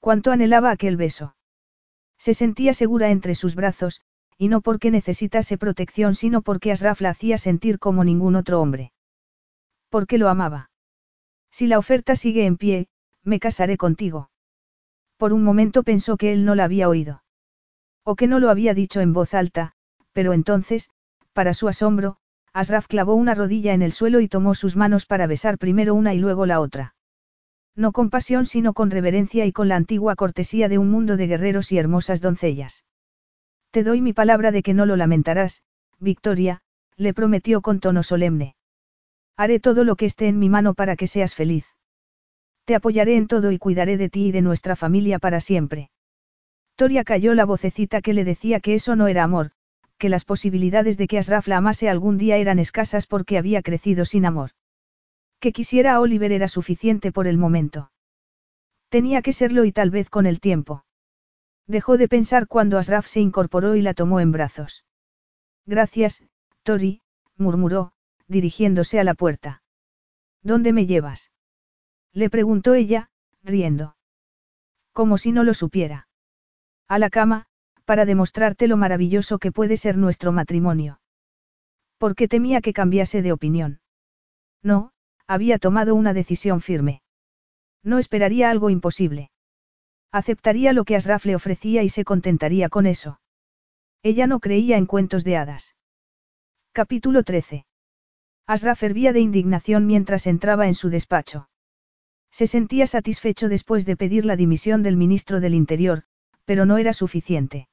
Cuánto 0.00 0.30
anhelaba 0.30 0.70
aquel 0.70 0.96
beso. 0.96 1.34
Se 2.18 2.32
sentía 2.32 2.72
segura 2.72 3.10
entre 3.10 3.34
sus 3.34 3.54
brazos, 3.54 4.00
y 4.38 4.48
no 4.48 4.60
porque 4.60 4.90
necesitase 4.90 5.58
protección, 5.58 6.14
sino 6.14 6.42
porque 6.42 6.70
Asraf 6.70 7.00
la 7.00 7.10
hacía 7.10 7.38
sentir 7.38 7.78
como 7.78 8.04
ningún 8.04 8.36
otro 8.36 8.60
hombre. 8.60 8.92
Porque 9.88 10.18
lo 10.18 10.28
amaba. 10.28 10.70
Si 11.50 11.66
la 11.66 11.78
oferta 11.78 12.16
sigue 12.16 12.46
en 12.46 12.56
pie, 12.56 12.88
me 13.22 13.40
casaré 13.40 13.76
contigo. 13.76 14.30
Por 15.16 15.32
un 15.32 15.42
momento 15.42 15.82
pensó 15.82 16.16
que 16.16 16.32
él 16.32 16.44
no 16.44 16.54
la 16.54 16.64
había 16.64 16.88
oído. 16.88 17.22
O 18.04 18.16
que 18.16 18.26
no 18.26 18.38
lo 18.38 18.50
había 18.50 18.74
dicho 18.74 19.00
en 19.00 19.12
voz 19.12 19.34
alta, 19.34 19.72
pero 20.12 20.32
entonces, 20.32 20.90
para 21.32 21.54
su 21.54 21.68
asombro, 21.68 22.16
Asraf 22.52 22.86
clavó 22.86 23.14
una 23.14 23.34
rodilla 23.34 23.74
en 23.74 23.82
el 23.82 23.92
suelo 23.92 24.20
y 24.20 24.28
tomó 24.28 24.54
sus 24.54 24.76
manos 24.76 25.04
para 25.04 25.26
besar 25.26 25.58
primero 25.58 25.94
una 25.94 26.14
y 26.14 26.18
luego 26.18 26.46
la 26.46 26.60
otra. 26.60 26.94
No 27.74 27.92
con 27.92 28.08
pasión 28.08 28.46
sino 28.46 28.72
con 28.72 28.90
reverencia 28.90 29.44
y 29.44 29.52
con 29.52 29.68
la 29.68 29.76
antigua 29.76 30.16
cortesía 30.16 30.68
de 30.68 30.78
un 30.78 30.90
mundo 30.90 31.18
de 31.18 31.26
guerreros 31.26 31.70
y 31.72 31.78
hermosas 31.78 32.22
doncellas. 32.22 32.84
Te 33.70 33.82
doy 33.82 34.00
mi 34.00 34.14
palabra 34.14 34.52
de 34.52 34.62
que 34.62 34.72
no 34.72 34.86
lo 34.86 34.96
lamentarás, 34.96 35.62
Victoria, 35.98 36.62
le 36.96 37.12
prometió 37.12 37.60
con 37.60 37.80
tono 37.80 38.02
solemne. 38.02 38.56
Haré 39.36 39.60
todo 39.60 39.84
lo 39.84 39.96
que 39.96 40.06
esté 40.06 40.28
en 40.28 40.38
mi 40.38 40.48
mano 40.48 40.72
para 40.72 40.96
que 40.96 41.06
seas 41.06 41.34
feliz. 41.34 41.75
Te 42.66 42.74
apoyaré 42.74 43.16
en 43.16 43.28
todo 43.28 43.52
y 43.52 43.58
cuidaré 43.58 43.96
de 43.96 44.08
ti 44.08 44.26
y 44.26 44.32
de 44.32 44.42
nuestra 44.42 44.74
familia 44.74 45.20
para 45.20 45.40
siempre. 45.40 45.90
Toria 46.74 47.04
cayó 47.04 47.32
la 47.34 47.44
vocecita 47.44 48.02
que 48.02 48.12
le 48.12 48.24
decía 48.24 48.58
que 48.58 48.74
eso 48.74 48.96
no 48.96 49.06
era 49.06 49.22
amor, 49.22 49.52
que 49.98 50.08
las 50.08 50.24
posibilidades 50.24 50.98
de 50.98 51.06
que 51.06 51.18
Asraf 51.18 51.46
la 51.46 51.58
amase 51.58 51.88
algún 51.88 52.18
día 52.18 52.38
eran 52.38 52.58
escasas 52.58 53.06
porque 53.06 53.38
había 53.38 53.62
crecido 53.62 54.04
sin 54.04 54.26
amor. 54.26 54.50
Que 55.38 55.52
quisiera 55.52 55.94
a 55.94 56.00
Oliver 56.00 56.32
era 56.32 56.48
suficiente 56.48 57.12
por 57.12 57.28
el 57.28 57.38
momento. 57.38 57.92
Tenía 58.88 59.22
que 59.22 59.32
serlo 59.32 59.64
y 59.64 59.70
tal 59.70 59.90
vez 59.90 60.10
con 60.10 60.26
el 60.26 60.40
tiempo. 60.40 60.84
Dejó 61.68 61.96
de 61.96 62.08
pensar 62.08 62.48
cuando 62.48 62.78
Asraf 62.78 63.06
se 63.06 63.20
incorporó 63.20 63.76
y 63.76 63.82
la 63.82 63.94
tomó 63.94 64.18
en 64.18 64.32
brazos. 64.32 64.84
Gracias, 65.66 66.24
Tori, 66.64 67.00
murmuró, 67.36 67.92
dirigiéndose 68.26 68.98
a 68.98 69.04
la 69.04 69.14
puerta. 69.14 69.62
¿Dónde 70.42 70.72
me 70.72 70.86
llevas? 70.86 71.30
Le 72.16 72.30
preguntó 72.30 72.72
ella, 72.72 73.10
riendo. 73.42 73.94
Como 74.94 75.18
si 75.18 75.32
no 75.32 75.44
lo 75.44 75.52
supiera. 75.52 76.08
A 76.88 76.98
la 76.98 77.10
cama, 77.10 77.44
para 77.84 78.06
demostrarte 78.06 78.68
lo 78.68 78.78
maravilloso 78.78 79.38
que 79.38 79.52
puede 79.52 79.76
ser 79.76 79.98
nuestro 79.98 80.32
matrimonio. 80.32 80.98
Porque 81.98 82.26
temía 82.26 82.62
que 82.62 82.72
cambiase 82.72 83.20
de 83.20 83.32
opinión. 83.32 83.80
No, 84.62 84.92
había 85.26 85.58
tomado 85.58 85.94
una 85.94 86.14
decisión 86.14 86.62
firme. 86.62 87.02
No 87.82 87.98
esperaría 87.98 88.48
algo 88.48 88.70
imposible. 88.70 89.30
Aceptaría 90.10 90.72
lo 90.72 90.86
que 90.86 90.96
Asraf 90.96 91.26
le 91.26 91.36
ofrecía 91.36 91.82
y 91.82 91.90
se 91.90 92.04
contentaría 92.04 92.70
con 92.70 92.86
eso. 92.86 93.20
Ella 94.02 94.26
no 94.26 94.40
creía 94.40 94.78
en 94.78 94.86
cuentos 94.86 95.22
de 95.22 95.36
hadas. 95.36 95.76
Capítulo 96.72 97.24
13. 97.24 97.66
Asraf 98.46 98.82
hervía 98.82 99.12
de 99.12 99.20
indignación 99.20 99.84
mientras 99.86 100.26
entraba 100.26 100.66
en 100.66 100.74
su 100.74 100.88
despacho. 100.88 101.50
Se 102.36 102.46
sentía 102.46 102.86
satisfecho 102.86 103.48
después 103.48 103.86
de 103.86 103.96
pedir 103.96 104.26
la 104.26 104.36
dimisión 104.36 104.82
del 104.82 104.98
ministro 104.98 105.40
del 105.40 105.54
Interior, 105.54 106.02
pero 106.44 106.66
no 106.66 106.76
era 106.76 106.92
suficiente. 106.92 107.66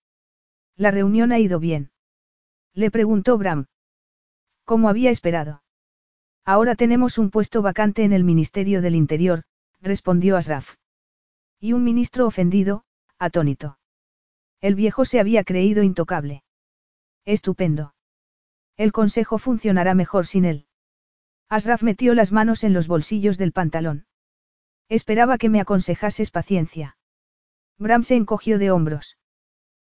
La 0.78 0.90
reunión 0.90 1.34
ha 1.34 1.40
ido 1.40 1.60
bien. 1.60 1.92
Le 2.74 2.90
preguntó 2.90 3.38
Bram. 3.38 3.66
¿Cómo 4.64 4.88
había 4.88 5.12
esperado? 5.12 5.64
Ahora 6.46 6.76
tenemos 6.76 7.18
un 7.18 7.30
puesto 7.30 7.62
vacante 7.62 8.06
en 8.06 8.14
el 8.14 8.24
Ministerio 8.24 8.82
del 8.82 8.96
Interior, 8.96 9.44
respondió 9.82 10.38
Asraf. 10.38 10.76
Y 11.60 11.74
un 11.74 11.84
ministro 11.84 12.26
ofendido, 12.26 12.86
atónito. 13.20 13.78
El 14.62 14.76
viejo 14.76 15.04
se 15.04 15.20
había 15.20 15.44
creído 15.44 15.84
intocable. 15.84 16.42
Estupendo. 17.26 17.96
El 18.78 18.94
consejo 18.94 19.40
funcionará 19.40 19.94
mejor 19.94 20.26
sin 20.26 20.46
él. 20.46 20.68
Asraf 21.50 21.84
metió 21.84 22.14
las 22.14 22.32
manos 22.32 22.64
en 22.64 22.72
los 22.72 22.88
bolsillos 22.88 23.38
del 23.38 23.52
pantalón. 23.52 24.06
Esperaba 24.90 25.38
que 25.38 25.50
me 25.50 25.62
aconsejases 25.62 26.32
paciencia. 26.32 26.98
Bram 27.78 28.04
se 28.04 28.16
encogió 28.16 28.60
de 28.60 28.72
hombros. 28.72 29.18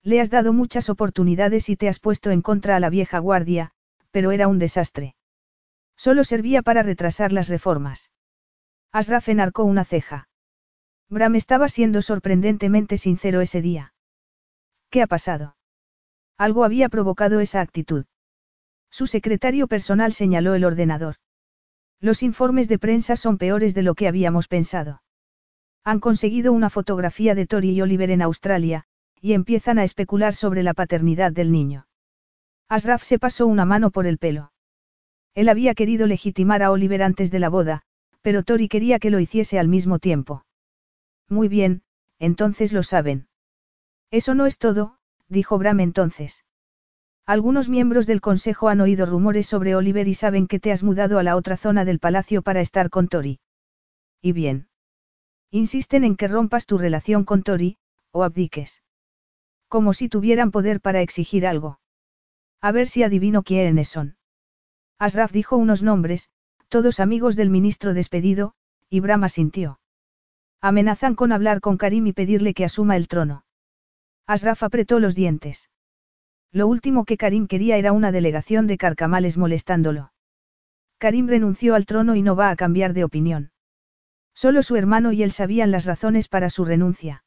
Le 0.04 0.22
has 0.22 0.30
dado 0.30 0.54
muchas 0.54 0.90
oportunidades 0.90 1.70
y 1.70 1.76
te 1.76 1.90
has 1.90 2.00
puesto 2.00 2.32
en 2.32 2.42
contra 2.42 2.76
a 2.76 2.80
la 2.80 2.90
vieja 2.90 3.20
guardia, 3.20 3.72
pero 4.12 4.32
era 4.32 4.48
un 4.48 4.60
desastre. 4.60 5.16
Solo 5.96 6.24
servía 6.24 6.62
para 6.62 6.84
retrasar 6.84 7.32
las 7.34 7.50
reformas. 7.50 8.12
Asraf 8.92 9.30
enarcó 9.30 9.64
una 9.64 9.84
ceja. 9.84 10.30
Bram 11.10 11.36
estaba 11.36 11.70
siendo 11.70 12.02
sorprendentemente 12.02 12.98
sincero 12.98 13.42
ese 13.42 13.62
día. 13.62 13.94
¿Qué 14.90 15.02
ha 15.02 15.08
pasado? 15.08 15.58
Algo 16.38 16.64
había 16.64 16.90
provocado 16.90 17.40
esa 17.40 17.62
actitud. 17.62 18.06
Su 18.90 19.08
secretario 19.08 19.68
personal 19.68 20.14
señaló 20.14 20.56
el 20.56 20.64
ordenador. 20.64 21.16
Los 22.00 22.22
informes 22.22 22.68
de 22.68 22.80
prensa 22.80 23.16
son 23.16 23.38
peores 23.38 23.74
de 23.74 23.84
lo 23.84 23.96
que 23.96 24.08
habíamos 24.08 24.48
pensado. 24.48 25.02
Han 25.84 26.00
conseguido 26.00 26.54
una 26.54 26.70
fotografía 26.70 27.34
de 27.34 27.48
Tori 27.48 27.72
y 27.72 27.82
Oliver 27.82 28.12
en 28.12 28.22
Australia, 28.22 28.84
y 29.22 29.34
empiezan 29.34 29.80
a 29.80 29.84
especular 29.84 30.36
sobre 30.36 30.62
la 30.64 30.74
paternidad 30.74 31.32
del 31.32 31.52
niño. 31.52 31.88
Asraf 32.70 33.04
se 33.04 33.18
pasó 33.18 33.48
una 33.48 33.66
mano 33.66 33.90
por 33.92 34.06
el 34.06 34.18
pelo. 34.18 34.52
Él 35.34 35.50
había 35.50 35.74
querido 35.74 36.08
legitimar 36.08 36.62
a 36.62 36.72
Oliver 36.72 37.02
antes 37.02 37.32
de 37.32 37.40
la 37.40 37.50
boda, 37.50 37.84
pero 38.22 38.44
Tori 38.44 38.68
quería 38.68 39.00
que 39.00 39.10
lo 39.10 39.20
hiciese 39.20 39.58
al 39.58 39.68
mismo 39.68 40.00
tiempo. 40.00 40.46
Muy 41.30 41.48
bien, 41.48 41.84
entonces 42.20 42.74
lo 42.74 42.84
saben. 42.84 43.28
Eso 44.12 44.36
no 44.36 44.46
es 44.46 44.58
todo, 44.58 44.98
dijo 45.30 45.58
Bram 45.58 45.80
entonces. 45.80 46.44
Algunos 47.28 47.68
miembros 47.68 48.08
del 48.08 48.22
consejo 48.22 48.70
han 48.70 48.80
oído 48.80 49.06
rumores 49.06 49.48
sobre 49.48 49.76
Oliver 49.76 50.08
y 50.08 50.14
saben 50.14 50.48
que 50.48 50.62
te 50.62 50.72
has 50.72 50.82
mudado 50.82 51.20
a 51.20 51.24
la 51.24 51.36
otra 51.36 51.58
zona 51.58 51.84
del 51.84 52.00
palacio 52.00 52.42
para 52.42 52.62
estar 52.62 52.90
con 52.90 53.10
Tori. 53.10 53.42
Y 54.22 54.32
bien. 54.32 54.70
Insisten 55.52 56.06
en 56.06 56.16
que 56.16 56.30
rompas 56.30 56.66
tu 56.66 56.78
relación 56.78 57.26
con 57.26 57.44
Tori, 57.44 57.78
o 58.12 58.24
abdiques. 58.24 58.82
Como 59.68 59.92
si 59.92 60.08
tuvieran 60.08 60.52
poder 60.52 60.80
para 60.80 61.02
exigir 61.02 61.46
algo. 61.46 61.82
A 62.62 62.72
ver 62.72 62.88
si 62.88 63.04
adivino 63.04 63.44
quiénes 63.44 63.90
son. 63.90 64.16
Asraf 64.98 65.34
dijo 65.34 65.58
unos 65.58 65.84
nombres, 65.84 66.30
todos 66.70 67.02
amigos 67.02 67.36
del 67.36 67.50
ministro 67.50 67.94
despedido, 67.94 68.54
y 68.90 69.02
Brahma 69.02 69.28
sintió. 69.28 69.82
Amenazan 70.62 71.14
con 71.14 71.34
hablar 71.34 71.60
con 71.60 71.76
Karim 71.76 72.08
y 72.08 72.14
pedirle 72.14 72.54
que 72.54 72.64
asuma 72.64 72.96
el 72.96 73.10
trono. 73.10 73.44
Asraf 74.26 74.64
apretó 74.64 75.02
los 75.02 75.14
dientes. 75.14 75.70
Lo 76.52 76.68
último 76.68 77.06
que 77.06 77.18
Karim 77.18 77.48
quería 77.48 77.78
era 77.78 77.92
una 77.92 78.12
delegación 78.12 78.68
de 78.68 78.78
carcamales 78.78 79.38
molestándolo. 79.38 80.12
Karim 80.98 81.28
renunció 81.28 81.76
al 81.76 81.86
trono 81.86 82.16
y 82.16 82.22
no 82.22 82.36
va 82.36 82.50
a 82.50 82.56
cambiar 82.56 82.94
de 82.94 83.04
opinión. 83.04 83.52
Solo 84.34 84.64
su 84.64 84.76
hermano 84.76 85.12
y 85.12 85.24
él 85.24 85.32
sabían 85.32 85.72
las 85.72 85.86
razones 85.86 86.28
para 86.28 86.50
su 86.50 86.66
renuncia. 86.66 87.24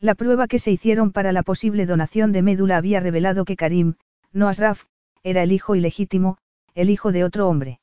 La 0.00 0.14
prueba 0.14 0.48
que 0.48 0.58
se 0.58 0.72
hicieron 0.72 1.12
para 1.12 1.32
la 1.32 1.42
posible 1.42 1.86
donación 1.86 2.32
de 2.32 2.42
médula 2.42 2.76
había 2.76 3.00
revelado 3.00 3.44
que 3.44 3.56
Karim, 3.56 3.94
no 4.32 4.48
Asraf, 4.48 4.84
era 5.22 5.42
el 5.42 5.52
hijo 5.52 5.76
ilegítimo, 5.76 6.38
el 6.74 6.90
hijo 6.90 7.12
de 7.12 7.24
otro 7.24 7.48
hombre. 7.48 7.80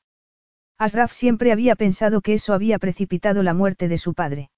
Asraf 0.77 1.11
siempre 1.11 1.51
había 1.51 1.75
pensado 1.75 2.21
que 2.21 2.33
eso 2.33 2.53
había 2.53 2.79
precipitado 2.79 3.43
la 3.43 3.53
muerte 3.53 3.87
de 3.87 3.97
su 3.97 4.13
padre. 4.13 4.49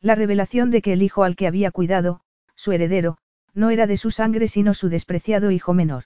La 0.00 0.14
revelación 0.14 0.70
de 0.70 0.80
que 0.80 0.92
el 0.92 1.02
hijo 1.02 1.24
al 1.24 1.36
que 1.36 1.46
había 1.46 1.70
cuidado, 1.70 2.20
su 2.54 2.72
heredero, 2.72 3.18
no 3.58 3.70
era 3.70 3.88
de 3.88 3.96
su 3.96 4.12
sangre 4.12 4.46
sino 4.46 4.72
su 4.72 4.88
despreciado 4.88 5.50
hijo 5.50 5.74
menor. 5.74 6.04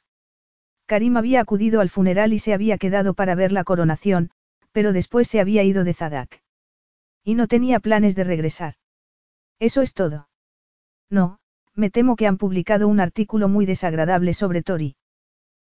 Karim 0.86 1.18
había 1.18 1.40
acudido 1.40 1.80
al 1.80 1.90
funeral 1.90 2.32
y 2.32 2.38
se 2.38 2.54
había 2.54 2.78
quedado 2.78 3.12
para 3.12 3.34
ver 3.34 3.52
la 3.52 3.62
coronación, 3.62 4.30
pero 4.72 4.92
después 4.92 5.28
se 5.28 5.38
había 5.38 5.62
ido 5.62 5.84
de 5.84 5.92
Zadak. 5.92 6.42
Y 7.22 7.34
no 7.34 7.46
tenía 7.48 7.78
planes 7.78 8.16
de 8.16 8.24
regresar. 8.24 8.74
Eso 9.58 9.82
es 9.82 9.92
todo. 9.92 10.28
No, 11.10 11.38
me 11.74 11.90
temo 11.90 12.16
que 12.16 12.26
han 12.26 12.38
publicado 12.38 12.88
un 12.88 13.00
artículo 13.00 13.48
muy 13.48 13.66
desagradable 13.66 14.32
sobre 14.32 14.62
Tori. 14.62 14.96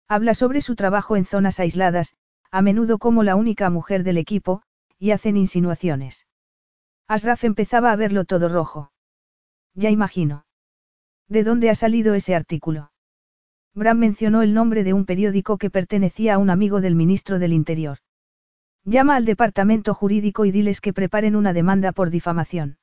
Habla 0.07 0.33
sobre 0.33 0.61
su 0.61 0.75
trabajo 0.75 1.17
en 1.17 1.25
zonas 1.25 1.59
aisladas, 1.59 2.15
a 2.49 2.61
menudo 2.61 2.97
como 2.97 3.23
la 3.23 3.35
única 3.35 3.69
mujer 3.69 4.03
del 4.03 4.17
equipo, 4.17 4.63
y 4.97 5.11
hacen 5.11 5.35
insinuaciones. 5.35 6.27
Asraf 7.07 7.43
empezaba 7.43 7.91
a 7.91 7.95
verlo 7.97 8.23
todo 8.23 8.47
rojo. 8.47 8.91
Ya 9.73 9.89
imagino. 9.89 10.45
¿De 11.27 11.43
dónde 11.43 11.69
ha 11.69 11.75
salido 11.75 12.13
ese 12.13 12.35
artículo? 12.35 12.91
Bram 13.73 13.97
mencionó 13.97 14.41
el 14.41 14.53
nombre 14.53 14.83
de 14.83 14.93
un 14.93 15.05
periódico 15.05 15.57
que 15.57 15.69
pertenecía 15.69 16.35
a 16.35 16.37
un 16.37 16.49
amigo 16.49 16.79
del 16.79 16.95
ministro 16.95 17.39
del 17.39 17.53
Interior. 17.53 17.97
Llama 18.85 19.15
al 19.15 19.25
departamento 19.25 19.93
jurídico 19.93 20.45
y 20.45 20.51
diles 20.51 20.81
que 20.81 20.93
preparen 20.93 21.35
una 21.35 21.53
demanda 21.53 21.91
por 21.91 22.09
difamación. 22.09 22.77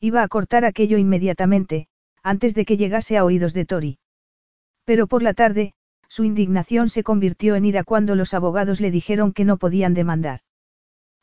Iba 0.00 0.22
a 0.22 0.28
cortar 0.28 0.64
aquello 0.64 0.98
inmediatamente, 0.98 1.86
antes 2.22 2.54
de 2.54 2.64
que 2.64 2.76
llegase 2.76 3.16
a 3.16 3.24
oídos 3.24 3.54
de 3.54 3.64
Tori. 3.64 3.98
Pero 4.84 5.06
por 5.06 5.22
la 5.22 5.32
tarde, 5.32 5.74
su 6.08 6.24
indignación 6.24 6.88
se 6.88 7.04
convirtió 7.04 7.54
en 7.54 7.64
ira 7.64 7.84
cuando 7.84 8.16
los 8.16 8.34
abogados 8.34 8.80
le 8.80 8.90
dijeron 8.90 9.32
que 9.32 9.44
no 9.44 9.56
podían 9.56 9.94
demandar. 9.94 10.40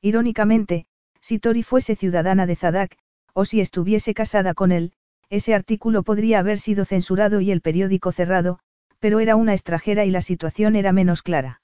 Irónicamente, 0.01 0.85
si 1.19 1.39
Tori 1.39 1.61
fuese 1.61 1.95
ciudadana 1.95 2.45
de 2.45 2.55
Zadak, 2.55 2.97
o 3.33 3.45
si 3.45 3.59
estuviese 3.59 4.13
casada 4.13 4.53
con 4.53 4.71
él, 4.71 4.93
ese 5.29 5.53
artículo 5.53 6.03
podría 6.03 6.39
haber 6.39 6.59
sido 6.59 6.85
censurado 6.85 7.41
y 7.41 7.51
el 7.51 7.61
periódico 7.61 8.11
cerrado, 8.11 8.59
pero 8.99 9.19
era 9.19 9.35
una 9.35 9.53
extranjera 9.53 10.05
y 10.05 10.11
la 10.11 10.21
situación 10.21 10.75
era 10.75 10.91
menos 10.91 11.21
clara. 11.21 11.61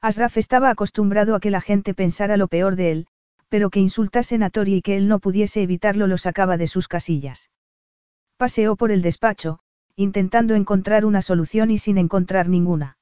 Asraf 0.00 0.36
estaba 0.36 0.70
acostumbrado 0.70 1.34
a 1.34 1.40
que 1.40 1.50
la 1.50 1.60
gente 1.60 1.92
pensara 1.94 2.36
lo 2.36 2.48
peor 2.48 2.76
de 2.76 2.92
él, 2.92 3.06
pero 3.48 3.70
que 3.70 3.80
insultasen 3.80 4.42
a 4.42 4.50
Tori 4.50 4.76
y 4.76 4.82
que 4.82 4.96
él 4.96 5.08
no 5.08 5.18
pudiese 5.18 5.62
evitarlo 5.62 6.06
lo 6.06 6.18
sacaba 6.18 6.56
de 6.56 6.66
sus 6.66 6.88
casillas. 6.88 7.50
Paseó 8.36 8.76
por 8.76 8.92
el 8.92 9.02
despacho, 9.02 9.60
intentando 9.96 10.54
encontrar 10.54 11.04
una 11.04 11.22
solución 11.22 11.70
y 11.70 11.78
sin 11.78 11.98
encontrar 11.98 12.48
ninguna. 12.48 12.96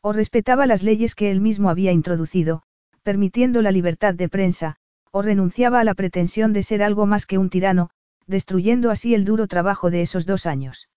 O 0.00 0.12
respetaba 0.12 0.66
las 0.66 0.82
leyes 0.82 1.14
que 1.14 1.30
él 1.30 1.40
mismo 1.40 1.70
había 1.70 1.92
introducido, 1.92 2.62
permitiendo 3.02 3.62
la 3.62 3.72
libertad 3.72 4.14
de 4.14 4.28
prensa, 4.28 4.76
o 5.10 5.22
renunciaba 5.22 5.80
a 5.80 5.84
la 5.84 5.94
pretensión 5.94 6.52
de 6.52 6.62
ser 6.62 6.82
algo 6.82 7.06
más 7.06 7.26
que 7.26 7.38
un 7.38 7.50
tirano, 7.50 7.90
destruyendo 8.26 8.90
así 8.90 9.14
el 9.14 9.24
duro 9.24 9.46
trabajo 9.46 9.90
de 9.90 10.02
esos 10.02 10.26
dos 10.26 10.46
años. 10.46 10.88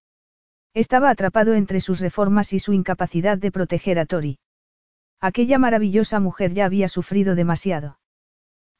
Estaba 0.74 1.10
atrapado 1.10 1.54
entre 1.54 1.82
sus 1.82 2.00
reformas 2.00 2.54
y 2.54 2.60
su 2.60 2.74
incapacidad 2.74 3.38
de 3.38 3.52
proteger 3.52 4.00
a 4.00 4.06
Tori. 4.06 4.40
Aquella 5.22 5.58
maravillosa 5.58 6.20
mujer 6.20 6.54
ya 6.54 6.66
había 6.66 6.90
sufrido 6.90 7.36
demasiado. 7.36 8.00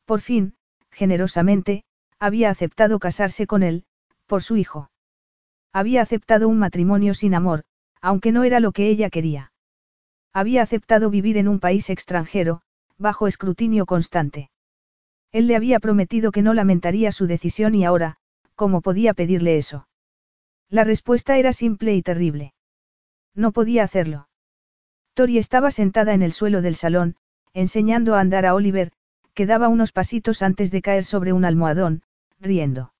Por 0.06 0.22
fin, 0.22 0.56
generosamente, 0.92 1.84
había 2.20 2.50
aceptado 2.50 3.00
casarse 3.00 3.48
con 3.48 3.64
él, 3.64 3.86
por 4.28 4.44
su 4.44 4.58
hijo. 4.58 4.92
Había 5.74 6.02
aceptado 6.02 6.48
un 6.48 6.60
matrimonio 6.60 7.14
sin 7.14 7.34
amor, 7.34 7.64
aunque 8.02 8.32
no 8.32 8.44
era 8.44 8.60
lo 8.60 8.72
que 8.72 8.88
ella 8.88 9.10
quería. 9.10 9.52
Había 10.34 10.62
aceptado 10.62 11.10
vivir 11.10 11.38
en 11.38 11.48
un 11.48 11.60
país 11.60 11.90
extranjero, 11.90 12.62
bajo 12.98 13.28
escrutinio 13.28 13.86
constante. 13.86 14.50
Él 15.32 15.48
le 15.48 15.56
había 15.56 15.80
prometido 15.80 16.32
que 16.32 16.42
no 16.42 16.54
lamentaría 16.54 17.12
su 17.12 17.28
decisión 17.28 17.76
y 17.76 17.84
ahora, 17.84 18.18
¿cómo 18.56 18.82
podía 18.82 19.14
pedirle 19.14 19.58
eso? 19.58 19.88
La 20.70 20.84
respuesta 20.84 21.38
era 21.38 21.54
simple 21.54 21.94
y 21.96 22.02
terrible. 22.02 22.54
No 23.34 23.52
podía 23.52 23.84
hacerlo. 23.84 24.30
Tori 25.14 25.38
estaba 25.38 25.72
sentada 25.72 26.14
en 26.14 26.22
el 26.22 26.32
suelo 26.32 26.62
del 26.62 26.76
salón, 26.76 27.16
enseñando 27.54 28.16
a 28.16 28.20
andar 28.20 28.46
a 28.46 28.54
Oliver, 28.54 28.92
que 29.34 29.46
daba 29.46 29.68
unos 29.68 29.92
pasitos 29.92 30.42
antes 30.42 30.72
de 30.72 30.82
caer 30.82 31.04
sobre 31.04 31.34
un 31.34 31.46
almohadón, 31.46 32.02
riendo. 32.40 32.94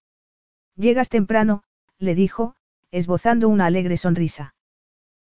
Llegas 0.76 1.10
temprano, 1.10 1.64
le 1.98 2.16
dijo, 2.16 2.56
esbozando 2.92 3.50
una 3.50 3.66
alegre 3.66 3.98
sonrisa. 3.98 4.56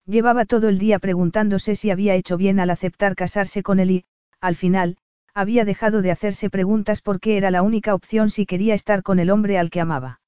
Llevaba 0.06 0.44
todo 0.44 0.68
el 0.68 0.78
día 0.78 0.98
preguntándose 0.98 1.76
si 1.76 1.90
había 1.90 2.14
hecho 2.14 2.36
bien 2.36 2.60
al 2.60 2.70
aceptar 2.70 3.14
casarse 3.14 3.62
con 3.62 3.80
él 3.80 3.90
y, 3.90 4.04
al 4.40 4.56
final, 4.56 4.98
había 5.34 5.64
dejado 5.64 6.00
de 6.00 6.12
hacerse 6.12 6.48
preguntas 6.48 7.00
porque 7.00 7.36
era 7.36 7.50
la 7.50 7.62
única 7.62 7.94
opción 7.94 8.30
si 8.30 8.46
quería 8.46 8.74
estar 8.74 9.02
con 9.02 9.18
el 9.18 9.30
hombre 9.30 9.58
al 9.58 9.70
que 9.70 9.80
amaba. 9.80 10.20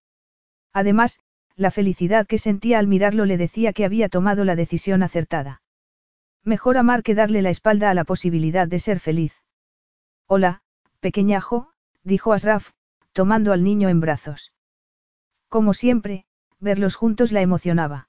Además, 0.72 1.20
la 1.54 1.70
felicidad 1.70 2.26
que 2.26 2.38
sentía 2.38 2.78
al 2.78 2.88
mirarlo 2.88 3.24
le 3.24 3.38
decía 3.38 3.72
que 3.72 3.84
había 3.84 4.08
tomado 4.08 4.44
la 4.44 4.56
decisión 4.56 5.02
acertada. 5.02 5.62
Mejor 6.42 6.76
amar 6.76 7.02
que 7.02 7.14
darle 7.14 7.40
la 7.40 7.50
espalda 7.50 7.88
a 7.88 7.94
la 7.94 8.04
posibilidad 8.04 8.68
de 8.68 8.78
ser 8.78 9.00
feliz. 9.00 9.32
Hola, 10.26 10.60
pequeñajo, 11.00 11.70
dijo 12.02 12.32
Asraf, 12.32 12.72
tomando 13.12 13.52
al 13.52 13.64
niño 13.64 13.88
en 13.88 14.00
brazos. 14.00 14.52
Como 15.48 15.72
siempre, 15.72 16.26
verlos 16.58 16.96
juntos 16.96 17.32
la 17.32 17.40
emocionaba. 17.40 18.08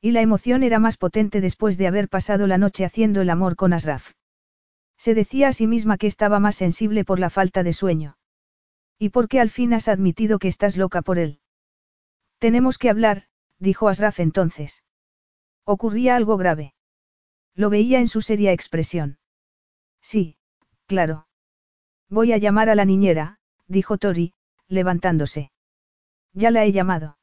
Y 0.00 0.10
la 0.10 0.20
emoción 0.20 0.62
era 0.62 0.78
más 0.78 0.96
potente 0.96 1.40
después 1.40 1.78
de 1.78 1.86
haber 1.86 2.08
pasado 2.08 2.46
la 2.46 2.58
noche 2.58 2.84
haciendo 2.84 3.20
el 3.20 3.30
amor 3.30 3.56
con 3.56 3.72
Asraf. 3.72 4.12
Se 4.98 5.14
decía 5.14 5.48
a 5.48 5.52
sí 5.52 5.66
misma 5.66 5.96
que 5.96 6.08
estaba 6.08 6.40
más 6.40 6.56
sensible 6.56 7.04
por 7.04 7.18
la 7.18 7.30
falta 7.30 7.62
de 7.62 7.72
sueño. 7.72 8.18
¿Y 8.98 9.10
por 9.10 9.28
qué 9.28 9.40
al 9.40 9.48
fin 9.48 9.72
has 9.72 9.86
admitido 9.88 10.38
que 10.38 10.48
estás 10.48 10.76
loca 10.76 11.02
por 11.02 11.18
él? 11.18 11.40
Tenemos 12.38 12.78
que 12.78 12.90
hablar, 12.90 13.24
dijo 13.58 13.88
Asraf 13.88 14.18
entonces. 14.18 14.84
Ocurría 15.64 16.16
algo 16.16 16.36
grave. 16.36 16.74
Lo 17.54 17.70
veía 17.70 18.00
en 18.00 18.08
su 18.08 18.22
seria 18.22 18.52
expresión. 18.52 19.18
Sí, 20.00 20.36
claro. 20.86 21.28
Voy 22.08 22.32
a 22.32 22.38
llamar 22.38 22.68
a 22.70 22.74
la 22.74 22.84
niñera, 22.84 23.38
dijo 23.66 23.98
Tori, 23.98 24.34
levantándose. 24.66 25.52
Ya 26.32 26.50
la 26.50 26.64
he 26.64 26.72
llamado. 26.72 27.18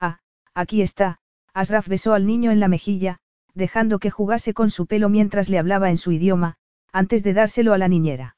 Ah, 0.00 0.20
aquí 0.54 0.82
está, 0.82 1.20
Asraf 1.52 1.88
besó 1.88 2.14
al 2.14 2.26
niño 2.26 2.50
en 2.50 2.60
la 2.60 2.68
mejilla, 2.68 3.18
dejando 3.54 3.98
que 3.98 4.10
jugase 4.10 4.54
con 4.54 4.70
su 4.70 4.86
pelo 4.86 5.08
mientras 5.08 5.48
le 5.48 5.58
hablaba 5.58 5.90
en 5.90 5.98
su 5.98 6.12
idioma, 6.12 6.57
antes 6.92 7.22
de 7.22 7.32
dárselo 7.32 7.72
a 7.72 7.78
la 7.78 7.88
niñera. 7.88 8.36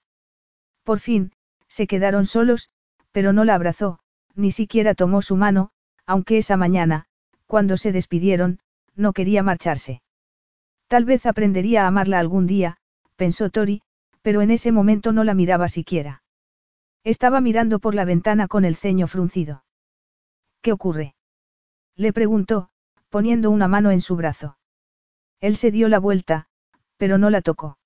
Por 0.84 1.00
fin, 1.00 1.32
se 1.68 1.86
quedaron 1.86 2.26
solos, 2.26 2.70
pero 3.12 3.32
no 3.32 3.44
la 3.44 3.54
abrazó, 3.54 4.00
ni 4.34 4.50
siquiera 4.50 4.94
tomó 4.94 5.22
su 5.22 5.36
mano, 5.36 5.70
aunque 6.06 6.38
esa 6.38 6.56
mañana, 6.56 7.06
cuando 7.46 7.76
se 7.76 7.92
despidieron, 7.92 8.60
no 8.94 9.12
quería 9.12 9.42
marcharse. 9.42 10.02
Tal 10.88 11.04
vez 11.04 11.26
aprendería 11.26 11.84
a 11.84 11.86
amarla 11.88 12.18
algún 12.18 12.46
día, 12.46 12.76
pensó 13.16 13.50
Tori, 13.50 13.82
pero 14.22 14.42
en 14.42 14.50
ese 14.50 14.72
momento 14.72 15.12
no 15.12 15.24
la 15.24 15.34
miraba 15.34 15.68
siquiera. 15.68 16.22
Estaba 17.04 17.40
mirando 17.40 17.78
por 17.78 17.94
la 17.94 18.04
ventana 18.04 18.48
con 18.48 18.64
el 18.64 18.76
ceño 18.76 19.06
fruncido. 19.06 19.64
¿Qué 20.60 20.72
ocurre? 20.72 21.14
Le 21.96 22.12
preguntó, 22.12 22.70
poniendo 23.08 23.50
una 23.50 23.68
mano 23.68 23.90
en 23.90 24.00
su 24.00 24.16
brazo. 24.16 24.58
Él 25.40 25.56
se 25.56 25.70
dio 25.70 25.88
la 25.88 25.98
vuelta, 25.98 26.48
pero 26.98 27.18
no 27.18 27.30
la 27.30 27.40
tocó. 27.40 27.78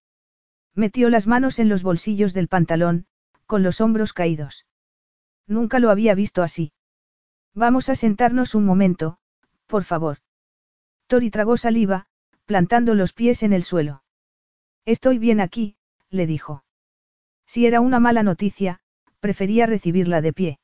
Metió 0.75 1.09
las 1.09 1.27
manos 1.27 1.59
en 1.59 1.69
los 1.69 1.83
bolsillos 1.83 2.35
del 2.35 2.49
pantalón, 2.49 3.07
con 3.47 3.63
los 3.63 3.81
hombros 3.81 4.13
caídos. 4.13 4.67
Nunca 5.47 5.79
lo 5.79 5.91
había 5.91 6.15
visto 6.15 6.43
así. 6.43 6.73
Vamos 7.55 7.89
a 7.89 7.95
sentarnos 7.95 8.55
un 8.55 8.65
momento, 8.65 9.19
por 9.67 9.85
favor. 9.85 10.19
Tori 11.07 11.31
tragó 11.31 11.57
saliva, 11.57 12.07
plantando 12.45 12.95
los 12.95 13.13
pies 13.13 13.43
en 13.43 13.53
el 13.53 13.63
suelo. 13.63 14.03
Estoy 14.85 15.19
bien 15.19 15.41
aquí, 15.41 15.77
le 16.11 16.27
dijo. 16.27 16.65
Si 17.47 17.67
era 17.67 17.81
una 17.81 18.01
mala 18.01 18.23
noticia, 18.23 18.81
prefería 19.21 19.67
recibirla 19.67 20.21
de 20.21 20.33
pie. 20.33 20.59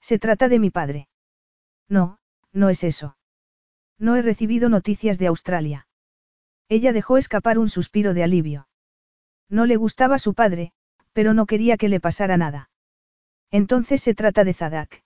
Se 0.00 0.18
trata 0.18 0.48
de 0.48 0.58
mi 0.58 0.70
padre. 0.70 1.08
No, 1.88 2.18
no 2.52 2.68
es 2.68 2.84
eso. 2.84 3.16
No 3.98 4.16
he 4.16 4.22
recibido 4.22 4.68
noticias 4.68 5.18
de 5.18 5.26
Australia. 5.26 5.86
Ella 6.68 6.92
dejó 6.92 7.18
escapar 7.18 7.58
un 7.58 7.68
suspiro 7.68 8.14
de 8.14 8.22
alivio. 8.22 8.68
No 9.48 9.66
le 9.66 9.76
gustaba 9.76 10.18
su 10.18 10.34
padre, 10.34 10.72
pero 11.12 11.34
no 11.34 11.46
quería 11.46 11.76
que 11.76 11.88
le 11.88 12.00
pasara 12.00 12.36
nada. 12.36 12.70
Entonces 13.50 14.02
se 14.02 14.14
trata 14.14 14.44
de 14.44 14.54
Zadak. 14.54 15.04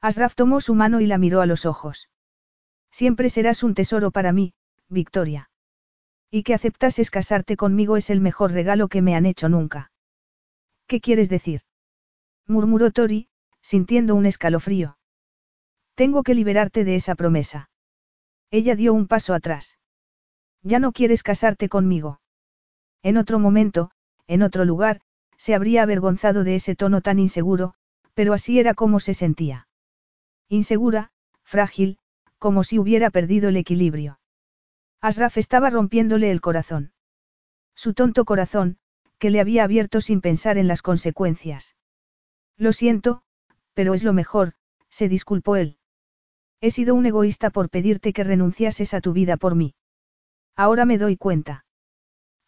Asraf 0.00 0.34
tomó 0.34 0.60
su 0.60 0.74
mano 0.74 1.00
y 1.00 1.06
la 1.06 1.18
miró 1.18 1.40
a 1.40 1.46
los 1.46 1.66
ojos. 1.66 2.08
Siempre 2.90 3.28
serás 3.28 3.62
un 3.62 3.74
tesoro 3.74 4.10
para 4.10 4.32
mí, 4.32 4.54
Victoria. 4.88 5.50
Y 6.30 6.42
que 6.42 6.54
aceptases 6.54 7.10
casarte 7.10 7.56
conmigo 7.56 7.96
es 7.96 8.10
el 8.10 8.20
mejor 8.20 8.52
regalo 8.52 8.88
que 8.88 9.02
me 9.02 9.14
han 9.14 9.26
hecho 9.26 9.48
nunca. 9.48 9.92
¿Qué 10.86 11.00
quieres 11.00 11.28
decir? 11.28 11.62
murmuró 12.46 12.90
Tori, 12.90 13.28
sintiendo 13.60 14.14
un 14.14 14.26
escalofrío. 14.26 14.98
Tengo 15.94 16.22
que 16.22 16.34
liberarte 16.34 16.84
de 16.84 16.96
esa 16.96 17.14
promesa. 17.14 17.70
Ella 18.50 18.74
dio 18.74 18.94
un 18.94 19.06
paso 19.06 19.34
atrás. 19.34 19.78
Ya 20.62 20.78
no 20.78 20.92
quieres 20.92 21.22
casarte 21.22 21.68
conmigo. 21.68 22.19
En 23.02 23.16
otro 23.16 23.38
momento, 23.38 23.90
en 24.26 24.42
otro 24.42 24.64
lugar, 24.64 25.00
se 25.36 25.54
habría 25.54 25.82
avergonzado 25.82 26.44
de 26.44 26.56
ese 26.56 26.76
tono 26.76 27.00
tan 27.00 27.18
inseguro, 27.18 27.74
pero 28.14 28.34
así 28.34 28.58
era 28.58 28.74
como 28.74 29.00
se 29.00 29.14
sentía. 29.14 29.68
Insegura, 30.48 31.10
frágil, 31.42 31.98
como 32.38 32.64
si 32.64 32.78
hubiera 32.78 33.10
perdido 33.10 33.48
el 33.48 33.56
equilibrio. 33.56 34.20
Asraf 35.00 35.38
estaba 35.38 35.70
rompiéndole 35.70 36.30
el 36.30 36.40
corazón. 36.40 36.92
Su 37.74 37.94
tonto 37.94 38.24
corazón, 38.24 38.78
que 39.18 39.30
le 39.30 39.40
había 39.40 39.64
abierto 39.64 40.00
sin 40.00 40.20
pensar 40.20 40.58
en 40.58 40.68
las 40.68 40.82
consecuencias. 40.82 41.76
Lo 42.56 42.72
siento, 42.72 43.22
pero 43.72 43.94
es 43.94 44.04
lo 44.04 44.12
mejor, 44.12 44.52
se 44.90 45.08
disculpó 45.08 45.56
él. 45.56 45.78
He 46.60 46.70
sido 46.70 46.94
un 46.94 47.06
egoísta 47.06 47.48
por 47.48 47.70
pedirte 47.70 48.12
que 48.12 48.24
renunciases 48.24 48.92
a 48.92 49.00
tu 49.00 49.14
vida 49.14 49.38
por 49.38 49.54
mí. 49.54 49.74
Ahora 50.56 50.84
me 50.84 50.98
doy 50.98 51.16
cuenta. 51.16 51.64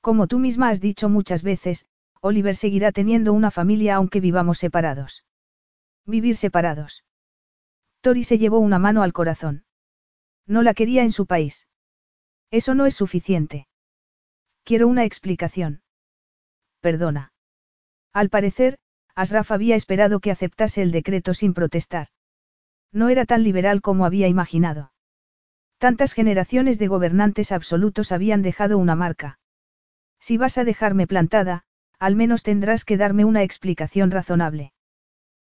Como 0.02 0.26
tú 0.26 0.40
misma 0.40 0.68
has 0.68 0.80
dicho 0.80 1.08
muchas 1.08 1.44
veces, 1.44 1.86
Oliver 2.20 2.56
seguirá 2.56 2.90
teniendo 2.90 3.32
una 3.32 3.52
familia 3.52 3.94
aunque 3.94 4.20
vivamos 4.20 4.58
separados. 4.58 5.24
Vivir 6.04 6.36
separados. 6.36 7.04
Tori 8.00 8.24
se 8.24 8.36
llevó 8.36 8.58
una 8.58 8.80
mano 8.80 9.04
al 9.04 9.12
corazón. 9.12 9.64
No 10.44 10.62
la 10.62 10.74
quería 10.74 11.04
en 11.04 11.12
su 11.12 11.26
país. 11.26 11.68
Eso 12.50 12.74
no 12.74 12.86
es 12.86 12.96
suficiente. 12.96 13.68
Quiero 14.64 14.88
una 14.88 15.04
explicación. 15.04 15.82
Perdona. 16.80 17.32
Al 18.12 18.28
parecer, 18.28 18.78
Asraf 19.14 19.52
había 19.52 19.76
esperado 19.76 20.18
que 20.18 20.32
aceptase 20.32 20.82
el 20.82 20.90
decreto 20.90 21.32
sin 21.32 21.54
protestar. 21.54 22.08
No 22.90 23.08
era 23.08 23.24
tan 23.24 23.44
liberal 23.44 23.80
como 23.80 24.04
había 24.04 24.26
imaginado. 24.26 24.92
Tantas 25.78 26.12
generaciones 26.12 26.80
de 26.80 26.88
gobernantes 26.88 27.52
absolutos 27.52 28.10
habían 28.10 28.42
dejado 28.42 28.78
una 28.78 28.96
marca. 28.96 29.38
Si 30.22 30.38
vas 30.38 30.56
a 30.56 30.62
dejarme 30.62 31.08
plantada, 31.08 31.64
al 31.98 32.14
menos 32.14 32.44
tendrás 32.44 32.84
que 32.84 32.96
darme 32.96 33.24
una 33.24 33.42
explicación 33.42 34.12
razonable. 34.12 34.72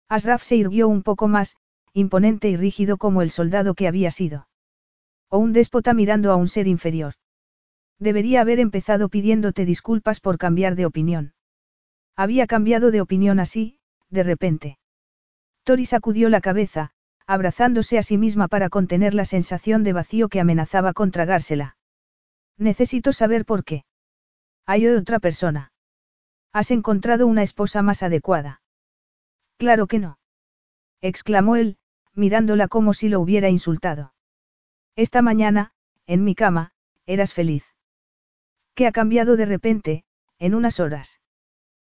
Asraf 0.07 0.43
se 0.43 0.55
irguió 0.55 0.87
un 0.87 1.01
poco 1.01 1.27
más, 1.27 1.57
imponente 1.93 2.47
y 2.47 2.57
rígido 2.57 2.97
como 2.97 3.23
el 3.23 3.31
soldado 3.31 3.73
que 3.73 3.87
había 3.87 4.11
sido. 4.11 4.47
O 5.29 5.39
un 5.39 5.51
déspota 5.51 5.95
mirando 5.95 6.31
a 6.31 6.35
un 6.35 6.47
ser 6.47 6.67
inferior. 6.67 7.15
Debería 7.97 8.41
haber 8.41 8.59
empezado 8.59 9.09
pidiéndote 9.09 9.65
disculpas 9.65 10.19
por 10.19 10.37
cambiar 10.37 10.75
de 10.75 10.85
opinión. 10.85 11.33
Había 12.15 12.45
cambiado 12.45 12.91
de 12.91 13.01
opinión 13.01 13.39
así, 13.39 13.79
de 14.11 14.21
repente. 14.21 14.77
Tori 15.63 15.87
sacudió 15.87 16.29
la 16.29 16.39
cabeza, 16.39 16.91
abrazándose 17.25 17.97
a 17.97 18.03
sí 18.03 18.19
misma 18.19 18.47
para 18.47 18.69
contener 18.69 19.15
la 19.15 19.25
sensación 19.25 19.83
de 19.83 19.93
vacío 19.93 20.29
que 20.29 20.39
amenazaba 20.39 20.93
con 20.93 21.09
tragársela. 21.09 21.77
Necesito 22.59 23.11
saber 23.11 23.43
por 23.43 23.63
qué. 23.63 23.86
Hay 24.69 24.85
otra 24.85 25.19
persona. 25.19 25.71
¿Has 26.51 26.71
encontrado 26.71 27.25
una 27.25 27.41
esposa 27.41 27.81
más 27.81 28.03
adecuada? 28.03 28.61
Claro 29.57 29.87
que 29.87 29.97
no. 29.97 30.19
exclamó 30.99 31.55
él, 31.55 31.77
mirándola 32.13 32.67
como 32.67 32.93
si 32.93 33.07
lo 33.07 33.21
hubiera 33.21 33.47
insultado. 33.47 34.13
Esta 34.97 35.21
mañana, 35.21 35.71
en 36.05 36.25
mi 36.25 36.35
cama, 36.35 36.73
eras 37.05 37.33
feliz. 37.33 37.63
¿Qué 38.75 38.87
ha 38.87 38.91
cambiado 38.91 39.37
de 39.37 39.45
repente, 39.45 40.03
en 40.37 40.53
unas 40.53 40.81
horas? 40.81 41.21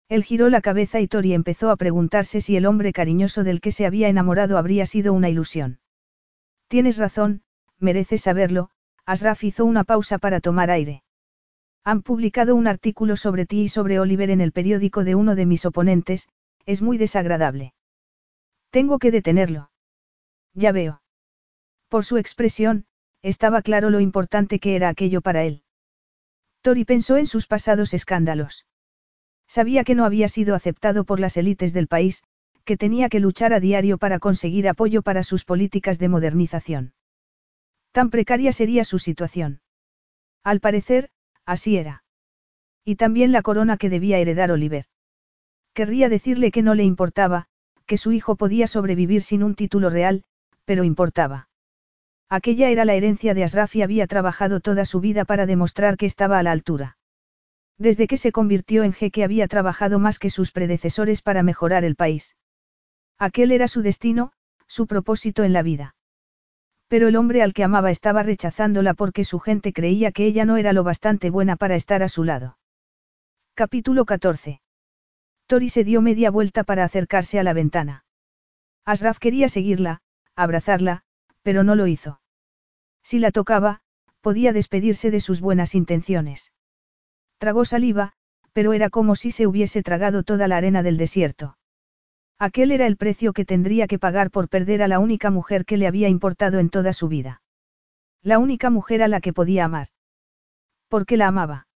Él 0.10 0.24
giró 0.24 0.50
la 0.50 0.62
cabeza 0.62 1.00
y 1.00 1.08
Tori 1.08 1.34
empezó 1.34 1.70
a 1.70 1.78
preguntarse 1.78 2.42
si 2.42 2.58
el 2.58 2.66
hombre 2.66 2.92
cariñoso 2.92 3.44
del 3.44 3.62
que 3.62 3.72
se 3.72 3.86
había 3.86 4.10
enamorado 4.10 4.58
habría 4.58 4.88
sido 4.88 5.14
una 5.14 5.30
ilusión. 5.30 5.80
Tienes 6.70 6.98
razón, 6.98 7.44
mereces 7.78 8.22
saberlo, 8.22 8.72
Asraf 9.06 9.44
hizo 9.44 9.64
una 9.64 9.84
pausa 9.84 10.18
para 10.18 10.40
tomar 10.40 10.72
aire. 10.72 11.04
Han 11.86 12.02
publicado 12.02 12.56
un 12.56 12.68
artículo 12.68 13.18
sobre 13.18 13.46
ti 13.46 13.64
y 13.64 13.70
sobre 13.70 14.00
Oliver 14.00 14.30
en 14.30 14.42
el 14.42 14.52
periódico 14.52 15.04
de 15.04 15.16
uno 15.16 15.36
de 15.36 15.46
mis 15.46 15.66
oponentes, 15.66 16.30
es 16.66 16.82
muy 16.82 16.98
desagradable. 16.98 17.74
Tengo 18.70 19.00
que 19.00 19.12
detenerlo. 19.12 19.70
Ya 20.54 20.72
veo. 20.72 21.02
Por 21.90 22.06
su 22.06 22.18
expresión, 22.18 22.86
estaba 23.22 23.62
claro 23.62 23.90
lo 23.90 24.00
importante 24.00 24.60
que 24.60 24.76
era 24.76 24.90
aquello 24.90 25.22
para 25.22 25.44
él. 25.44 25.64
Tori 26.62 26.86
pensó 26.86 27.18
en 27.18 27.28
sus 27.28 27.48
pasados 27.48 27.94
escándalos. 27.94 28.66
Sabía 29.48 29.84
que 29.84 29.96
no 29.96 30.06
había 30.06 30.30
sido 30.30 30.56
aceptado 30.56 31.04
por 31.04 31.20
las 31.20 31.36
élites 31.36 31.74
del 31.74 31.88
país, 31.88 32.24
que 32.64 32.78
tenía 32.78 33.10
que 33.10 33.20
luchar 33.20 33.54
a 33.54 33.60
diario 33.60 33.98
para 33.98 34.20
conseguir 34.20 34.70
apoyo 34.70 35.02
para 35.02 35.24
sus 35.24 35.44
políticas 35.44 36.00
de 36.00 36.08
modernización. 36.08 36.94
Tan 37.92 38.10
precaria 38.10 38.54
sería 38.54 38.86
su 38.86 39.00
situación. 39.00 39.62
Al 40.44 40.62
parecer, 40.62 41.10
así 41.46 41.78
era. 41.78 42.04
Y 42.86 42.96
también 42.96 43.32
la 43.32 43.42
corona 43.42 43.78
que 43.78 43.90
debía 43.90 44.20
heredar 44.20 44.52
Oliver. 44.52 44.86
Querría 45.74 46.10
decirle 46.10 46.52
que 46.52 46.62
no 46.62 46.76
le 46.76 46.84
importaba, 46.84 47.48
que 47.86 47.98
su 47.98 48.12
hijo 48.12 48.36
podía 48.36 48.68
sobrevivir 48.68 49.24
sin 49.24 49.44
un 49.44 49.56
título 49.56 49.90
real, 49.90 50.24
pero 50.66 50.84
importaba. 50.84 51.50
Aquella 52.30 52.70
era 52.70 52.86
la 52.86 52.94
herencia 52.94 53.34
de 53.34 53.44
Asraf 53.44 53.76
y 53.76 53.82
había 53.82 54.08
trabajado 54.08 54.60
toda 54.60 54.86
su 54.86 55.00
vida 55.00 55.26
para 55.26 55.46
demostrar 55.46 55.98
que 55.98 56.06
estaba 56.06 56.40
a 56.40 56.44
la 56.44 56.52
altura. 56.52 56.98
Desde 57.78 58.08
que 58.08 58.18
se 58.18 58.32
convirtió 58.32 58.84
en 58.84 58.94
jeque 58.94 59.24
había 59.24 59.48
trabajado 59.48 60.00
más 60.00 60.20
que 60.20 60.30
sus 60.30 60.52
predecesores 60.52 61.22
para 61.22 61.44
mejorar 61.44 61.84
el 61.84 61.96
país. 61.96 62.36
Aquel 63.18 63.52
era 63.52 63.68
su 63.68 63.82
destino, 63.82 64.32
su 64.68 64.88
propósito 64.88 65.44
en 65.44 65.54
la 65.54 65.64
vida. 65.64 65.96
Pero 66.94 67.08
el 67.08 67.16
hombre 67.16 67.42
al 67.42 67.54
que 67.54 67.64
amaba 67.64 67.90
estaba 67.90 68.22
rechazándola 68.22 68.94
porque 68.94 69.24
su 69.24 69.40
gente 69.40 69.74
creía 69.74 70.12
que 70.12 70.28
ella 70.28 70.46
no 70.46 70.58
era 70.58 70.74
lo 70.74 70.84
bastante 70.84 71.32
buena 71.32 71.56
para 71.56 71.76
estar 71.76 72.04
a 72.04 72.08
su 72.08 72.24
lado. 72.24 72.60
Capítulo 73.56 74.06
14. 74.06 74.62
Tori 75.48 75.70
se 75.70 75.84
dio 75.84 76.04
media 76.04 76.30
vuelta 76.30 76.64
para 76.64 76.84
acercarse 76.84 77.40
a 77.40 77.44
la 77.44 77.54
ventana. 77.54 78.06
Asraf 78.86 79.18
quería 79.18 79.50
seguirla, 79.50 80.02
abrazarla, 80.36 81.02
pero 81.42 81.64
no 81.64 81.74
lo 81.74 81.88
hizo. 81.88 82.22
Si 83.02 83.18
la 83.18 83.32
tocaba, 83.32 83.82
podía 84.22 84.54
despedirse 84.54 85.10
de 85.10 85.20
sus 85.20 85.42
buenas 85.42 85.74
intenciones. 85.74 86.54
Tragó 87.40 87.66
saliva, 87.66 88.14
pero 88.52 88.72
era 88.72 88.92
como 88.92 89.16
si 89.16 89.32
se 89.32 89.48
hubiese 89.48 89.82
tragado 89.82 90.22
toda 90.22 90.48
la 90.48 90.58
arena 90.58 90.84
del 90.84 90.98
desierto. 90.98 91.58
Aquel 92.40 92.72
era 92.72 92.88
el 92.88 92.98
precio 92.98 93.34
que 93.34 93.46
tendría 93.46 93.88
que 93.88 94.00
pagar 94.00 94.32
por 94.32 94.50
perder 94.50 94.84
a 94.84 94.88
la 94.88 95.00
única 95.00 95.32
mujer 95.32 95.66
que 95.66 95.78
le 95.78 95.88
había 95.88 96.10
importado 96.10 96.60
en 96.60 96.70
toda 96.70 96.94
su 96.94 97.08
vida. 97.08 97.42
La 98.22 98.40
única 98.40 98.70
mujer 98.70 99.04
a 99.04 99.08
la 99.08 99.22
que 99.22 99.34
podía 99.34 99.66
amar. 99.66 99.88
Porque 100.88 101.18
la 101.18 101.28
amaba. 101.28 101.68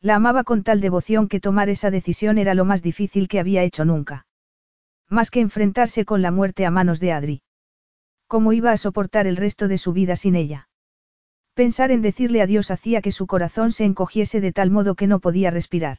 La 0.00 0.16
amaba 0.16 0.44
con 0.44 0.62
tal 0.62 0.80
devoción 0.80 1.28
que 1.28 1.40
tomar 1.40 1.68
esa 1.68 1.90
decisión 1.90 2.38
era 2.38 2.54
lo 2.54 2.64
más 2.64 2.82
difícil 2.82 3.26
que 3.28 3.40
había 3.40 3.62
hecho 3.62 3.84
nunca. 3.84 4.26
Más 5.08 5.30
que 5.30 5.40
enfrentarse 5.40 6.04
con 6.04 6.22
la 6.22 6.30
muerte 6.30 6.64
a 6.66 6.70
manos 6.70 7.00
de 7.00 7.12
Adri. 7.12 7.42
¿Cómo 8.26 8.52
iba 8.52 8.72
a 8.72 8.76
soportar 8.76 9.26
el 9.26 9.36
resto 9.36 9.68
de 9.68 9.78
su 9.78 9.92
vida 9.92 10.16
sin 10.16 10.36
ella? 10.36 10.68
Pensar 11.54 11.90
en 11.90 12.02
decirle 12.02 12.42
adiós 12.42 12.70
hacía 12.70 13.00
que 13.00 13.12
su 13.12 13.26
corazón 13.26 13.72
se 13.72 13.84
encogiese 13.84 14.40
de 14.40 14.52
tal 14.52 14.70
modo 14.70 14.94
que 14.94 15.06
no 15.06 15.20
podía 15.20 15.50
respirar. 15.50 15.98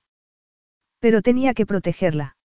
Pero 1.00 1.22
tenía 1.22 1.54
que 1.54 1.66
protegerla. 1.66 2.37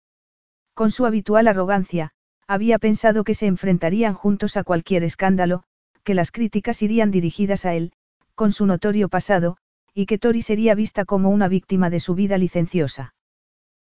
Con 0.81 0.89
su 0.89 1.05
habitual 1.05 1.47
arrogancia, 1.47 2.09
había 2.47 2.79
pensado 2.79 3.23
que 3.23 3.35
se 3.35 3.45
enfrentarían 3.45 4.15
juntos 4.15 4.57
a 4.57 4.63
cualquier 4.63 5.03
escándalo, 5.03 5.61
que 6.03 6.15
las 6.15 6.31
críticas 6.31 6.81
irían 6.81 7.11
dirigidas 7.11 7.67
a 7.67 7.75
él, 7.75 7.93
con 8.33 8.51
su 8.51 8.65
notorio 8.65 9.07
pasado, 9.07 9.57
y 9.93 10.07
que 10.07 10.17
Tori 10.17 10.41
sería 10.41 10.73
vista 10.73 11.05
como 11.05 11.29
una 11.29 11.47
víctima 11.47 11.91
de 11.91 11.99
su 11.99 12.15
vida 12.15 12.39
licenciosa. 12.39 13.13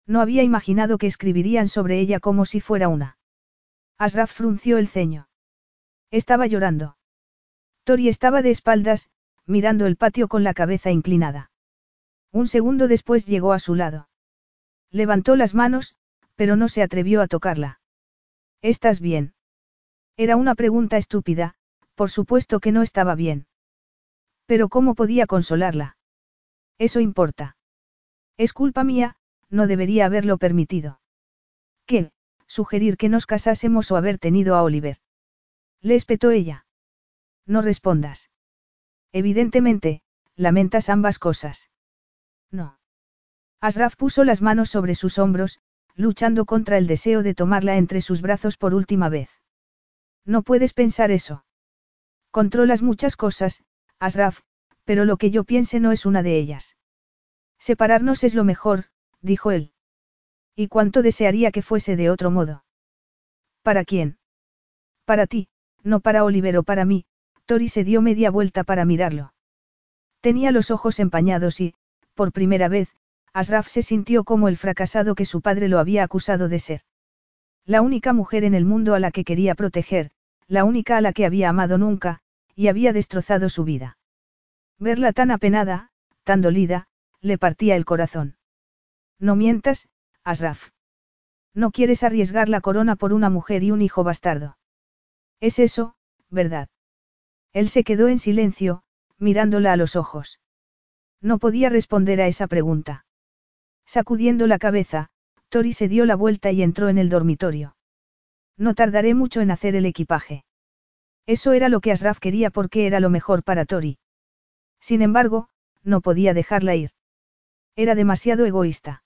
No 0.06 0.22
había 0.22 0.44
imaginado 0.44 1.00
que 1.00 1.08
escribirían 1.08 1.68
sobre 1.68 2.00
ella 2.00 2.20
como 2.20 2.46
si 2.46 2.62
fuera 2.62 2.90
una. 2.90 3.18
Asraf 3.98 4.32
frunció 4.32 4.78
el 4.78 4.88
ceño. 4.88 5.28
Estaba 6.12 6.46
llorando. 6.46 6.96
Tori 7.86 8.08
estaba 8.08 8.44
de 8.44 8.52
espaldas, 8.52 9.10
mirando 9.48 9.88
el 9.88 9.96
patio 9.96 10.28
con 10.28 10.44
la 10.44 10.54
cabeza 10.54 10.92
inclinada. 10.92 11.50
Un 12.32 12.46
segundo 12.46 12.88
después 12.88 13.26
llegó 13.26 13.52
a 13.52 13.58
su 13.58 13.74
lado. 13.74 14.10
Levantó 14.92 15.36
las 15.36 15.56
manos, 15.56 15.96
pero 16.36 16.56
no 16.56 16.68
se 16.68 16.82
atrevió 16.82 17.22
a 17.22 17.28
tocarla. 17.28 17.80
¿Estás 18.62 19.00
bien? 19.00 19.34
Era 20.18 20.36
una 20.36 20.56
pregunta 20.56 20.98
estúpida, 20.98 21.56
por 21.96 22.10
supuesto 22.10 22.60
que 22.60 22.72
no 22.72 22.82
estaba 22.82 23.16
bien. 23.16 23.48
Pero 24.46 24.70
¿cómo 24.70 24.96
podía 24.96 25.26
consolarla? 25.28 25.98
Eso 26.78 27.00
importa. 27.00 27.58
Es 28.38 28.54
culpa 28.54 28.84
mía, 28.84 29.16
no 29.50 29.68
debería 29.68 30.06
haberlo 30.06 30.38
permitido. 30.38 31.00
¿Qué? 31.86 32.12
Sugerir 32.48 32.98
que 32.98 33.10
nos 33.10 33.26
casásemos 33.26 33.92
o 33.92 33.96
haber 33.96 34.18
tenido 34.18 34.56
a 34.56 34.64
Oliver. 34.64 34.98
Le 35.82 35.96
espetó 35.96 36.32
ella. 36.32 36.66
No 37.46 37.62
respondas. 37.62 38.30
Evidentemente, 39.12 40.02
lamentas 40.36 40.90
ambas 40.90 41.20
cosas. 41.20 41.70
No. 42.52 42.80
Asraf 43.60 43.96
puso 43.96 44.24
las 44.24 44.42
manos 44.42 44.70
sobre 44.70 44.96
sus 44.96 45.20
hombros, 45.20 45.60
luchando 45.96 46.46
contra 46.46 46.78
el 46.78 46.88
deseo 46.88 47.24
de 47.24 47.36
tomarla 47.36 47.78
entre 47.78 48.02
sus 48.02 48.22
brazos 48.22 48.58
por 48.58 48.74
última 48.74 49.10
vez. 49.10 49.30
No 50.26 50.42
puedes 50.42 50.74
pensar 50.74 51.12
eso. 51.12 51.46
Controlas 52.32 52.82
muchas 52.82 53.16
cosas, 53.16 53.64
Asraf, 54.00 54.40
pero 54.86 55.06
lo 55.06 55.18
que 55.18 55.32
yo 55.32 55.44
piense 55.44 55.80
no 55.80 55.92
es 55.92 56.06
una 56.06 56.24
de 56.24 56.38
ellas. 56.38 56.78
Separarnos 57.60 58.24
es 58.24 58.36
lo 58.36 58.44
mejor, 58.44 58.86
dijo 59.22 59.52
él. 59.52 59.72
¿Y 60.56 60.68
cuánto 60.68 61.02
desearía 61.02 61.52
que 61.52 61.62
fuese 61.62 61.96
de 61.96 62.10
otro 62.10 62.32
modo? 62.32 62.66
¿Para 63.62 63.86
quién? 63.86 64.18
Para 65.06 65.28
ti, 65.28 65.48
no 65.84 66.00
para 66.00 66.24
Oliver 66.24 66.58
o 66.58 66.64
para 66.64 66.86
mí, 66.86 67.06
Tori 67.46 67.68
se 67.70 67.84
dio 67.84 68.02
media 68.02 68.32
vuelta 68.32 68.64
para 68.64 68.86
mirarlo. 68.86 69.34
Tenía 70.22 70.52
los 70.52 70.72
ojos 70.72 71.00
empañados 71.00 71.60
y, 71.60 71.76
por 72.14 72.32
primera 72.32 72.68
vez, 72.68 72.96
Asraf 73.34 73.68
se 73.68 73.82
sintió 73.82 74.24
como 74.24 74.48
el 74.48 74.58
fracasado 74.58 75.16
que 75.16 75.26
su 75.26 75.42
padre 75.42 75.68
lo 75.68 75.80
había 75.80 76.04
acusado 76.04 76.50
de 76.50 76.60
ser. 76.60 76.82
La 77.66 77.82
única 77.82 78.14
mujer 78.14 78.44
en 78.44 78.54
el 78.54 78.66
mundo 78.66 78.94
a 78.94 79.00
la 79.00 79.12
que 79.12 79.24
quería 79.24 79.56
proteger, 79.56 80.12
la 80.48 80.64
única 80.64 80.98
a 80.98 81.02
la 81.02 81.14
que 81.14 81.26
había 81.26 81.50
amado 81.50 81.78
nunca, 81.78 82.20
y 82.56 82.68
había 82.68 82.94
destrozado 82.94 83.50
su 83.50 83.64
vida. 83.64 83.98
Verla 84.78 85.14
tan 85.14 85.32
apenada, 85.32 85.90
tan 86.24 86.42
dolida, 86.42 86.88
le 87.22 87.38
partía 87.38 87.76
el 87.76 87.86
corazón. 87.86 88.38
No 89.20 89.36
mientas, 89.36 89.88
Asraf. 90.24 90.70
No 91.56 91.72
quieres 91.72 92.04
arriesgar 92.04 92.50
la 92.50 92.62
corona 92.62 92.96
por 92.96 93.14
una 93.14 93.30
mujer 93.30 93.64
y 93.64 93.72
un 93.72 93.82
hijo 93.82 94.04
bastardo. 94.04 94.58
Es 95.40 95.60
eso, 95.60 95.96
¿verdad? 96.30 96.70
Él 97.52 97.70
se 97.70 97.84
quedó 97.84 98.08
en 98.08 98.20
silencio, 98.20 98.84
mirándola 99.18 99.74
a 99.74 99.78
los 99.78 99.96
ojos. 99.96 100.40
No 101.22 101.40
podía 101.40 101.70
responder 101.70 102.22
a 102.22 102.28
esa 102.28 102.48
pregunta. 102.48 103.06
Sacudiendo 103.86 104.48
la 104.48 104.60
cabeza, 104.60 105.10
Tori 105.50 105.74
se 105.74 105.88
dio 105.88 106.06
la 106.06 106.16
vuelta 106.16 106.52
y 106.52 106.64
entró 106.64 106.90
en 106.90 106.98
el 106.98 107.10
dormitorio. 107.10 107.76
No 108.58 108.74
tardaré 108.74 109.14
mucho 109.14 109.42
en 109.42 109.52
hacer 109.52 109.76
el 109.76 109.86
equipaje. 109.86 110.46
Eso 111.26 111.54
era 111.54 111.70
lo 111.70 111.80
que 111.80 111.92
Asraf 111.92 112.20
quería 112.20 112.50
porque 112.50 112.88
era 112.88 113.00
lo 113.00 113.10
mejor 113.10 113.44
para 113.44 113.66
Tori. 113.66 113.98
Sin 114.80 115.02
embargo, 115.02 115.50
no 115.84 116.02
podía 116.02 116.34
dejarla 116.34 116.76
ir. 116.76 116.92
Era 117.76 117.96
demasiado 117.96 118.46
egoísta. 118.46 119.04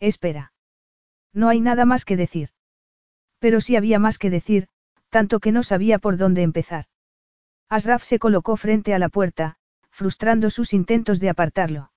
Espera. 0.00 0.52
No 1.32 1.48
hay 1.48 1.60
nada 1.60 1.84
más 1.84 2.04
que 2.04 2.16
decir. 2.16 2.50
Pero 3.38 3.60
sí 3.60 3.76
había 3.76 3.98
más 3.98 4.18
que 4.18 4.30
decir, 4.30 4.68
tanto 5.10 5.40
que 5.40 5.52
no 5.52 5.62
sabía 5.62 5.98
por 5.98 6.16
dónde 6.16 6.42
empezar. 6.42 6.86
Asraf 7.68 8.02
se 8.02 8.18
colocó 8.18 8.56
frente 8.56 8.94
a 8.94 8.98
la 8.98 9.08
puerta, 9.08 9.56
frustrando 9.90 10.50
sus 10.50 10.72
intentos 10.72 11.20
de 11.20 11.28
apartarlo. 11.28 11.92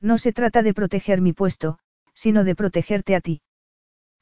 No 0.00 0.18
se 0.18 0.32
trata 0.32 0.62
de 0.62 0.74
proteger 0.74 1.20
mi 1.20 1.32
puesto, 1.32 1.78
sino 2.14 2.44
de 2.44 2.54
protegerte 2.54 3.14
a 3.14 3.20
ti. 3.20 3.42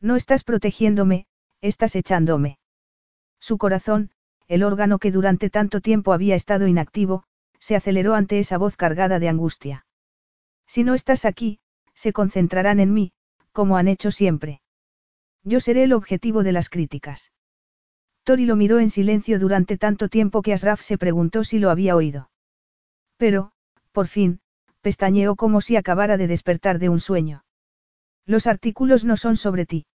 No 0.00 0.16
estás 0.16 0.44
protegiéndome, 0.44 1.26
estás 1.60 1.96
echándome. 1.96 2.58
Su 3.40 3.58
corazón, 3.58 4.10
el 4.48 4.62
órgano 4.62 4.98
que 4.98 5.10
durante 5.10 5.50
tanto 5.50 5.80
tiempo 5.80 6.12
había 6.12 6.34
estado 6.34 6.66
inactivo, 6.66 7.24
se 7.58 7.76
aceleró 7.76 8.14
ante 8.14 8.38
esa 8.38 8.58
voz 8.58 8.76
cargada 8.76 9.18
de 9.18 9.28
angustia. 9.28 9.86
Si 10.66 10.84
no 10.84 10.94
estás 10.94 11.24
aquí, 11.24 11.60
se 11.94 12.12
concentrarán 12.12 12.80
en 12.80 12.92
mí, 12.92 13.12
como 13.52 13.76
han 13.76 13.88
hecho 13.88 14.10
siempre. 14.10 14.60
Yo 15.42 15.60
seré 15.60 15.84
el 15.84 15.92
objetivo 15.92 16.42
de 16.42 16.52
las 16.52 16.68
críticas. 16.68 17.32
Tori 18.22 18.46
lo 18.46 18.56
miró 18.56 18.78
en 18.78 18.90
silencio 18.90 19.38
durante 19.38 19.76
tanto 19.76 20.08
tiempo 20.08 20.42
que 20.42 20.52
Asraf 20.52 20.80
se 20.80 20.98
preguntó 20.98 21.44
si 21.44 21.58
lo 21.58 21.70
había 21.70 21.94
oído. 21.94 22.30
Pero, 23.16 23.52
por 23.92 24.08
fin, 24.08 24.40
pestañeó 24.84 25.34
como 25.34 25.62
si 25.62 25.76
acabara 25.76 26.16
de 26.18 26.28
despertar 26.28 26.78
de 26.78 26.90
un 26.90 27.00
sueño. 27.00 27.44
Los 28.26 28.46
artículos 28.46 29.04
no 29.04 29.16
son 29.16 29.36
sobre 29.36 29.64
ti. 29.64 29.86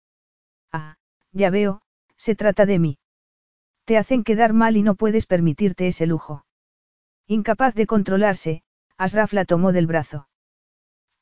Ah, 0.73 0.97
ya 1.33 1.51
veo, 1.51 1.83
se 2.17 2.35
trata 2.35 2.67
de 2.67 2.79
mí. 2.79 2.99
Te 3.85 3.99
hacen 3.99 4.25
quedar 4.25 4.55
mal 4.55 4.77
y 4.77 4.83
no 4.83 4.95
puedes 4.95 5.27
permitirte 5.27 5.87
ese 5.87 6.07
lujo. 6.07 6.47
Incapaz 7.27 7.75
de 7.75 7.87
controlarse, 7.87 8.63
Asraf 8.97 9.33
la 9.35 9.45
tomó 9.45 9.73
del 9.73 9.87
brazo. 9.87 10.29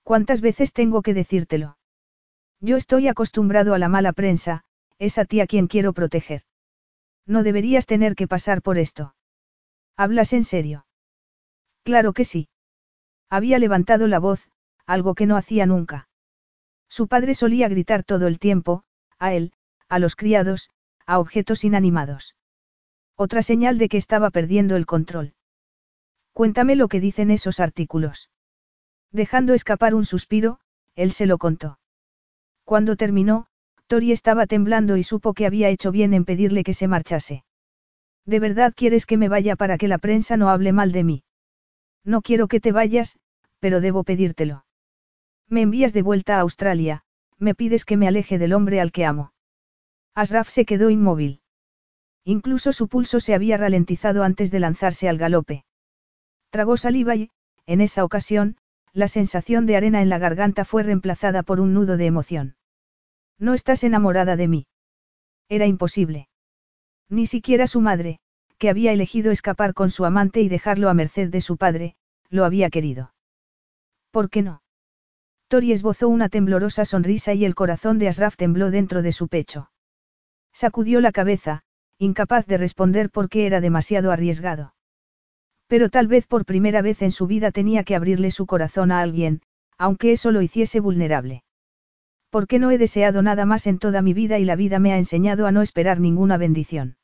¿Cuántas 0.05 0.41
veces 0.41 0.73
tengo 0.73 1.03
que 1.03 1.15
decírtelo? 1.15 1.77
Yo 2.61 2.77
estoy 2.77 3.09
acostumbrado 3.09 3.75
a 3.75 3.79
la 3.79 3.89
mala 3.89 4.13
prensa, 4.13 4.63
es 4.99 5.19
a 5.19 5.25
ti 5.25 5.41
a 5.41 5.47
quien 5.49 5.67
quiero 5.67 5.93
proteger. 5.93 6.43
No 7.27 7.43
deberías 7.43 7.87
tener 7.87 8.15
que 8.15 8.29
pasar 8.29 8.63
por 8.63 8.79
esto. 8.79 9.15
¿Hablas 9.97 10.33
en 10.33 10.45
serio? 10.45 10.87
Claro 11.83 12.13
que 12.13 12.25
sí. 12.25 12.49
Había 13.31 13.59
levantado 13.59 14.07
la 14.07 14.19
voz, 14.19 14.49
algo 14.87 15.15
que 15.15 15.27
no 15.27 15.37
hacía 15.37 15.67
nunca. 15.67 16.09
Su 16.89 17.09
padre 17.09 17.35
solía 17.35 17.69
gritar 17.69 18.05
todo 18.05 18.27
el 18.27 18.39
tiempo, 18.39 18.85
a 19.19 19.35
él, 19.35 19.53
a 19.89 19.99
los 19.99 20.15
criados, 20.17 20.71
a 21.07 21.19
objetos 21.19 21.65
inanimados. 21.65 22.37
Otra 23.17 23.43
señal 23.43 23.79
de 23.79 23.89
que 23.89 23.97
estaba 23.97 24.31
perdiendo 24.31 24.77
el 24.77 24.87
control. 24.87 25.35
Cuéntame 26.33 26.77
lo 26.77 26.89
que 26.89 27.01
dicen 27.01 27.31
esos 27.31 27.61
artículos. 27.61 28.31
Dejando 29.11 29.55
escapar 29.55 29.95
un 29.95 30.05
suspiro, 30.05 30.59
él 30.95 31.13
se 31.13 31.27
lo 31.27 31.39
contó. 31.39 31.79
Cuando 32.65 32.97
terminó, 32.97 33.47
Tori 33.87 34.13
estaba 34.13 34.47
temblando 34.47 34.97
y 34.97 35.03
supo 35.03 35.33
que 35.33 35.47
había 35.47 35.69
hecho 35.69 35.93
bien 35.93 36.13
en 36.13 36.25
pedirle 36.25 36.65
que 36.65 36.75
se 36.75 36.89
marchase. 36.89 37.45
¿De 38.25 38.41
verdad 38.41 38.75
quieres 38.77 39.07
que 39.07 39.17
me 39.17 39.29
vaya 39.29 39.57
para 39.57 39.79
que 39.79 39.89
la 39.89 39.99
prensa 39.99 40.37
no 40.37 40.51
hable 40.51 40.73
mal 40.73 40.93
de 40.93 41.05
mí? 41.05 41.25
No 42.07 42.23
quiero 42.23 42.47
que 42.47 42.61
te 42.61 42.73
vayas, 42.73 43.19
pero 43.59 43.81
debo 43.81 44.05
pedírtelo. 44.05 44.65
Me 45.49 45.61
envías 45.63 45.93
de 45.93 46.03
vuelta 46.03 46.37
a 46.37 46.41
Australia, 46.41 47.03
me 47.39 47.55
pides 47.55 47.85
que 47.85 47.97
me 47.97 48.07
aleje 48.07 48.39
del 48.39 48.53
hombre 48.53 48.81
al 48.81 48.93
que 48.93 49.05
amo. 49.05 49.33
Asraf 50.15 50.49
se 50.49 50.65
quedó 50.65 50.89
inmóvil. 50.89 51.41
Incluso 52.25 52.73
su 52.73 52.89
pulso 52.89 53.21
se 53.21 53.35
había 53.35 53.57
ralentizado 53.57 54.23
antes 54.23 54.51
de 54.51 54.61
lanzarse 54.61 55.09
al 55.09 55.19
galope. 55.19 55.65
Tragó 56.51 56.77
saliva 56.77 57.17
y, 57.17 57.31
en 57.67 57.81
esa 57.81 58.05
ocasión, 58.05 58.57
la 58.93 59.09
sensación 59.09 59.67
de 59.67 59.77
arena 59.77 60.01
en 60.01 60.09
la 60.09 60.19
garganta 60.19 60.65
fue 60.65 60.85
reemplazada 60.85 61.43
por 61.43 61.61
un 61.61 61.75
nudo 61.75 61.97
de 61.97 62.07
emoción. 62.07 62.57
No 63.39 63.53
estás 63.53 63.85
enamorada 63.85 64.37
de 64.37 64.49
mí. 64.49 64.67
Era 65.49 65.67
imposible. 65.67 66.29
Ni 67.09 67.27
siquiera 67.27 67.67
su 67.67 67.81
madre, 67.81 68.21
que 68.59 68.71
había 68.71 68.93
elegido 68.93 69.31
escapar 69.31 69.75
con 69.75 69.91
su 69.91 70.05
amante 70.05 70.41
y 70.41 70.49
dejarlo 70.49 70.89
a 70.89 70.95
merced 70.95 71.29
de 71.29 71.41
su 71.41 71.57
padre, 71.57 71.97
lo 72.31 72.45
había 72.45 72.71
querido. 72.71 73.13
¿Por 74.11 74.31
qué 74.31 74.43
no? 74.43 74.63
Tori 75.49 75.73
esbozó 75.73 76.09
una 76.09 76.29
temblorosa 76.29 76.85
sonrisa 76.85 77.35
y 77.35 77.45
el 77.45 77.55
corazón 77.55 77.99
de 77.99 78.09
Asraf 78.09 78.37
tembló 78.37 78.71
dentro 78.71 79.03
de 79.03 79.13
su 79.13 79.29
pecho. 79.29 79.71
Sacudió 80.53 81.01
la 81.01 81.13
cabeza, 81.13 81.63
incapaz 81.99 82.47
de 82.47 82.57
responder 82.57 83.11
porque 83.11 83.47
era 83.47 83.61
demasiado 83.61 84.11
arriesgado. 84.11 84.75
Pero 85.69 85.89
tal 85.89 86.09
vez 86.09 86.27
por 86.27 86.45
primera 86.45 86.83
vez 86.83 87.03
en 87.03 87.13
su 87.13 87.27
vida 87.27 87.53
tenía 87.53 87.85
que 87.85 87.95
abrirle 87.95 88.31
su 88.31 88.47
corazón 88.47 88.91
a 88.91 89.01
alguien, 89.01 89.43
aunque 89.79 90.13
eso 90.13 90.31
lo 90.31 90.43
hiciese 90.43 90.81
vulnerable. 90.81 91.45
¿Por 92.31 92.47
qué 92.47 92.59
no 92.59 92.71
he 92.71 92.79
deseado 92.79 93.23
nada 93.23 93.47
más 93.47 93.67
en 93.67 93.79
toda 93.79 94.03
mi 94.03 94.15
vida 94.15 94.39
y 94.39 94.45
la 94.45 94.57
vida 94.57 94.79
me 94.79 94.93
ha 94.93 94.99
enseñado 94.99 95.47
a 95.47 95.53
no 95.53 95.63
esperar 95.63 96.01
ninguna 96.01 96.37
bendición? 96.39 96.97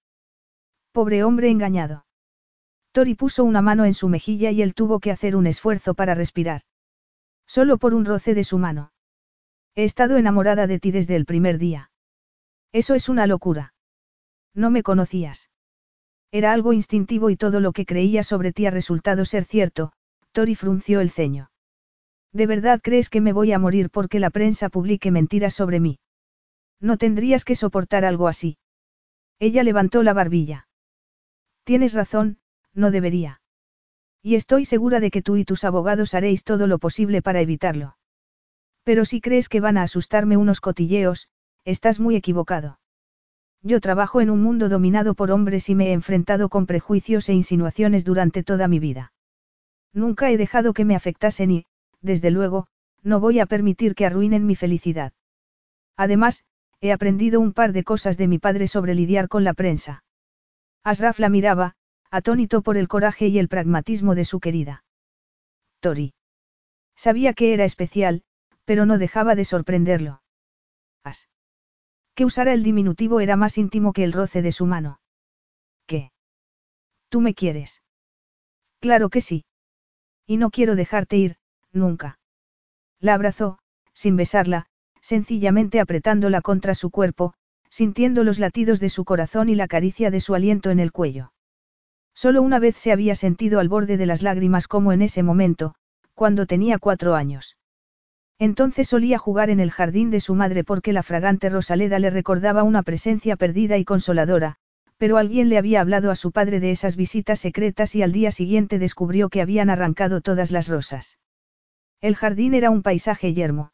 Pobre 0.92 1.24
hombre 1.24 1.48
engañado. 1.48 2.04
Tori 2.92 3.14
puso 3.14 3.44
una 3.44 3.62
mano 3.62 3.86
en 3.86 3.94
su 3.94 4.10
mejilla 4.10 4.50
y 4.50 4.60
él 4.60 4.74
tuvo 4.74 5.00
que 5.00 5.10
hacer 5.10 5.36
un 5.36 5.46
esfuerzo 5.46 5.94
para 5.94 6.14
respirar. 6.14 6.62
Solo 7.46 7.78
por 7.78 7.94
un 7.94 8.04
roce 8.04 8.34
de 8.34 8.44
su 8.44 8.58
mano. 8.58 8.92
He 9.74 9.84
estado 9.84 10.18
enamorada 10.18 10.66
de 10.66 10.78
ti 10.78 10.90
desde 10.90 11.16
el 11.16 11.24
primer 11.24 11.56
día. 11.56 11.90
Eso 12.72 12.94
es 12.94 13.08
una 13.08 13.26
locura. 13.26 13.72
No 14.54 14.70
me 14.70 14.82
conocías. 14.82 15.48
Era 16.30 16.52
algo 16.52 16.74
instintivo 16.74 17.30
y 17.30 17.36
todo 17.36 17.60
lo 17.60 17.72
que 17.72 17.86
creía 17.86 18.22
sobre 18.22 18.52
ti 18.52 18.66
ha 18.66 18.70
resultado 18.70 19.24
ser 19.24 19.44
cierto, 19.44 19.92
Tori 20.32 20.54
frunció 20.54 21.00
el 21.00 21.10
ceño. 21.10 21.50
¿De 22.32 22.46
verdad 22.46 22.80
crees 22.82 23.08
que 23.08 23.22
me 23.22 23.32
voy 23.32 23.52
a 23.52 23.58
morir 23.58 23.88
porque 23.88 24.20
la 24.20 24.28
prensa 24.28 24.68
publique 24.68 25.10
mentiras 25.10 25.54
sobre 25.54 25.80
mí? 25.80 26.00
No 26.80 26.98
tendrías 26.98 27.44
que 27.46 27.56
soportar 27.56 28.04
algo 28.04 28.28
así. 28.28 28.58
Ella 29.38 29.62
levantó 29.62 30.02
la 30.02 30.12
barbilla. 30.12 30.66
Tienes 31.64 31.94
razón, 31.94 32.38
no 32.74 32.90
debería. 32.90 33.40
Y 34.22 34.34
estoy 34.36 34.64
segura 34.64 35.00
de 35.00 35.10
que 35.10 35.22
tú 35.22 35.36
y 35.36 35.44
tus 35.44 35.64
abogados 35.64 36.14
haréis 36.14 36.44
todo 36.44 36.66
lo 36.66 36.78
posible 36.78 37.22
para 37.22 37.40
evitarlo. 37.40 37.96
Pero 38.84 39.04
si 39.04 39.20
crees 39.20 39.48
que 39.48 39.60
van 39.60 39.76
a 39.76 39.82
asustarme 39.82 40.36
unos 40.36 40.60
cotilleos, 40.60 41.28
estás 41.64 42.00
muy 42.00 42.16
equivocado. 42.16 42.78
Yo 43.62 43.80
trabajo 43.80 44.20
en 44.20 44.30
un 44.30 44.42
mundo 44.42 44.68
dominado 44.68 45.14
por 45.14 45.30
hombres 45.30 45.68
y 45.68 45.74
me 45.76 45.88
he 45.88 45.92
enfrentado 45.92 46.48
con 46.48 46.66
prejuicios 46.66 47.28
e 47.28 47.34
insinuaciones 47.34 48.04
durante 48.04 48.42
toda 48.42 48.66
mi 48.66 48.80
vida. 48.80 49.12
Nunca 49.92 50.30
he 50.30 50.36
dejado 50.36 50.72
que 50.72 50.84
me 50.84 50.96
afectasen 50.96 51.50
y, 51.50 51.66
desde 52.00 52.32
luego, 52.32 52.66
no 53.04 53.20
voy 53.20 53.38
a 53.38 53.46
permitir 53.46 53.94
que 53.94 54.06
arruinen 54.06 54.46
mi 54.46 54.56
felicidad. 54.56 55.12
Además, 55.96 56.44
he 56.80 56.90
aprendido 56.90 57.40
un 57.40 57.52
par 57.52 57.72
de 57.72 57.84
cosas 57.84 58.16
de 58.16 58.26
mi 58.26 58.38
padre 58.38 58.66
sobre 58.66 58.94
lidiar 58.94 59.28
con 59.28 59.44
la 59.44 59.54
prensa. 59.54 60.02
Asraf 60.84 61.18
la 61.18 61.28
miraba, 61.28 61.74
atónito 62.10 62.62
por 62.62 62.76
el 62.76 62.88
coraje 62.88 63.28
y 63.28 63.38
el 63.38 63.48
pragmatismo 63.48 64.14
de 64.14 64.24
su 64.24 64.40
querida. 64.40 64.84
Tori. 65.80 66.14
Sabía 66.96 67.34
que 67.34 67.54
era 67.54 67.64
especial, 67.64 68.22
pero 68.64 68.86
no 68.86 68.98
dejaba 68.98 69.34
de 69.34 69.44
sorprenderlo. 69.44 70.22
As. 71.04 71.28
Que 72.14 72.24
usara 72.24 72.52
el 72.52 72.62
diminutivo 72.62 73.20
era 73.20 73.36
más 73.36 73.58
íntimo 73.58 73.92
que 73.92 74.04
el 74.04 74.12
roce 74.12 74.42
de 74.42 74.52
su 74.52 74.66
mano. 74.66 75.00
¿Qué? 75.86 76.12
¿Tú 77.08 77.20
me 77.20 77.34
quieres? 77.34 77.82
Claro 78.80 79.08
que 79.08 79.20
sí. 79.20 79.44
Y 80.26 80.36
no 80.36 80.50
quiero 80.50 80.76
dejarte 80.76 81.16
ir, 81.16 81.36
nunca. 81.72 82.18
La 83.00 83.14
abrazó, 83.14 83.58
sin 83.92 84.16
besarla, 84.16 84.66
sencillamente 85.00 85.80
apretándola 85.80 86.40
contra 86.40 86.74
su 86.74 86.90
cuerpo, 86.90 87.34
sintiendo 87.72 88.22
los 88.22 88.38
latidos 88.38 88.80
de 88.80 88.90
su 88.90 89.06
corazón 89.06 89.48
y 89.48 89.54
la 89.54 89.66
caricia 89.66 90.10
de 90.10 90.20
su 90.20 90.34
aliento 90.34 90.68
en 90.68 90.78
el 90.78 90.92
cuello. 90.92 91.32
Solo 92.12 92.42
una 92.42 92.58
vez 92.58 92.76
se 92.76 92.92
había 92.92 93.14
sentido 93.14 93.60
al 93.60 93.70
borde 93.70 93.96
de 93.96 94.04
las 94.04 94.20
lágrimas 94.20 94.68
como 94.68 94.92
en 94.92 95.00
ese 95.00 95.22
momento, 95.22 95.74
cuando 96.12 96.44
tenía 96.44 96.78
cuatro 96.78 97.14
años. 97.14 97.56
Entonces 98.38 98.88
solía 98.88 99.16
jugar 99.16 99.48
en 99.48 99.58
el 99.58 99.70
jardín 99.70 100.10
de 100.10 100.20
su 100.20 100.34
madre 100.34 100.64
porque 100.64 100.92
la 100.92 101.02
fragante 101.02 101.48
Rosaleda 101.48 101.98
le 101.98 102.10
recordaba 102.10 102.62
una 102.62 102.82
presencia 102.82 103.36
perdida 103.36 103.78
y 103.78 103.86
consoladora, 103.86 104.56
pero 104.98 105.16
alguien 105.16 105.48
le 105.48 105.56
había 105.56 105.80
hablado 105.80 106.10
a 106.10 106.14
su 106.14 106.30
padre 106.30 106.60
de 106.60 106.72
esas 106.72 106.94
visitas 106.96 107.40
secretas 107.40 107.94
y 107.94 108.02
al 108.02 108.12
día 108.12 108.32
siguiente 108.32 108.78
descubrió 108.78 109.30
que 109.30 109.40
habían 109.40 109.70
arrancado 109.70 110.20
todas 110.20 110.50
las 110.50 110.68
rosas. 110.68 111.16
El 112.02 112.16
jardín 112.16 112.52
era 112.52 112.68
un 112.68 112.82
paisaje 112.82 113.32
yermo. 113.32 113.72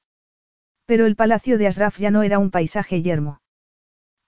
Pero 0.87 1.05
el 1.05 1.17
palacio 1.17 1.59
de 1.59 1.67
Asraf 1.67 1.99
ya 1.99 2.13
no 2.13 2.23
era 2.23 2.39
un 2.39 2.53
paisaje 2.53 3.03
yermo. 3.03 3.41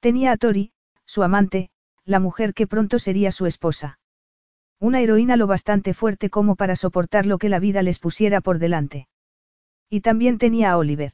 Tenía 0.00 0.32
a 0.32 0.36
Tori, 0.36 0.72
su 1.04 1.22
amante, 1.22 1.70
la 2.04 2.20
mujer 2.20 2.54
que 2.54 2.66
pronto 2.66 2.98
sería 2.98 3.32
su 3.32 3.46
esposa. 3.46 3.98
Una 4.78 5.00
heroína 5.00 5.36
lo 5.36 5.46
bastante 5.46 5.92
fuerte 5.92 6.30
como 6.30 6.56
para 6.56 6.74
soportar 6.74 7.26
lo 7.26 7.36
que 7.36 7.50
la 7.50 7.58
vida 7.58 7.82
les 7.82 7.98
pusiera 7.98 8.40
por 8.40 8.58
delante. 8.58 9.08
Y 9.90 10.00
también 10.00 10.38
tenía 10.38 10.72
a 10.72 10.78
Oliver. 10.78 11.12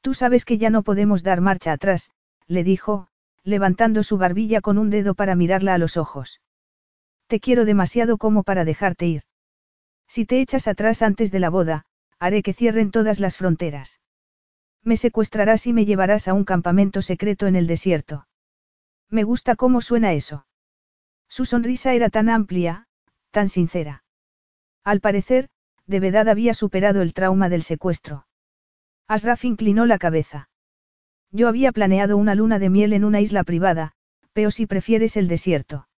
Tú 0.00 0.14
sabes 0.14 0.46
que 0.46 0.56
ya 0.56 0.70
no 0.70 0.82
podemos 0.82 1.22
dar 1.22 1.42
marcha 1.42 1.72
atrás, 1.72 2.10
le 2.46 2.64
dijo, 2.64 3.08
levantando 3.44 4.02
su 4.02 4.16
barbilla 4.16 4.62
con 4.62 4.78
un 4.78 4.88
dedo 4.88 5.14
para 5.14 5.34
mirarla 5.34 5.74
a 5.74 5.78
los 5.78 5.98
ojos. 5.98 6.40
Te 7.26 7.38
quiero 7.38 7.66
demasiado 7.66 8.16
como 8.16 8.42
para 8.42 8.64
dejarte 8.64 9.06
ir. 9.06 9.22
Si 10.08 10.24
te 10.24 10.40
echas 10.40 10.66
atrás 10.66 11.02
antes 11.02 11.30
de 11.30 11.40
la 11.40 11.50
boda, 11.50 11.84
haré 12.18 12.42
que 12.42 12.54
cierren 12.54 12.90
todas 12.90 13.20
las 13.20 13.36
fronteras. 13.36 13.99
Me 14.82 14.96
secuestrarás 14.96 15.66
y 15.66 15.72
me 15.72 15.84
llevarás 15.84 16.28
a 16.28 16.34
un 16.34 16.44
campamento 16.44 17.02
secreto 17.02 17.46
en 17.46 17.56
el 17.56 17.66
desierto. 17.66 18.26
Me 19.08 19.24
gusta 19.24 19.56
cómo 19.56 19.80
suena 19.80 20.12
eso. 20.12 20.46
Su 21.28 21.44
sonrisa 21.44 21.94
era 21.94 22.10
tan 22.10 22.28
amplia, 22.28 22.86
tan 23.30 23.48
sincera. 23.48 24.04
Al 24.84 25.00
parecer, 25.00 25.48
de 25.86 26.00
verdad 26.00 26.28
había 26.28 26.54
superado 26.54 27.02
el 27.02 27.12
trauma 27.12 27.48
del 27.48 27.62
secuestro. 27.62 28.26
Asraf 29.06 29.44
inclinó 29.44 29.86
la 29.86 29.98
cabeza. 29.98 30.48
Yo 31.30 31.48
había 31.48 31.72
planeado 31.72 32.16
una 32.16 32.34
luna 32.34 32.58
de 32.58 32.70
miel 32.70 32.92
en 32.92 33.04
una 33.04 33.20
isla 33.20 33.44
privada, 33.44 33.92
pero 34.32 34.50
si 34.50 34.66
prefieres 34.66 35.16
el 35.16 35.28
desierto. 35.28 35.88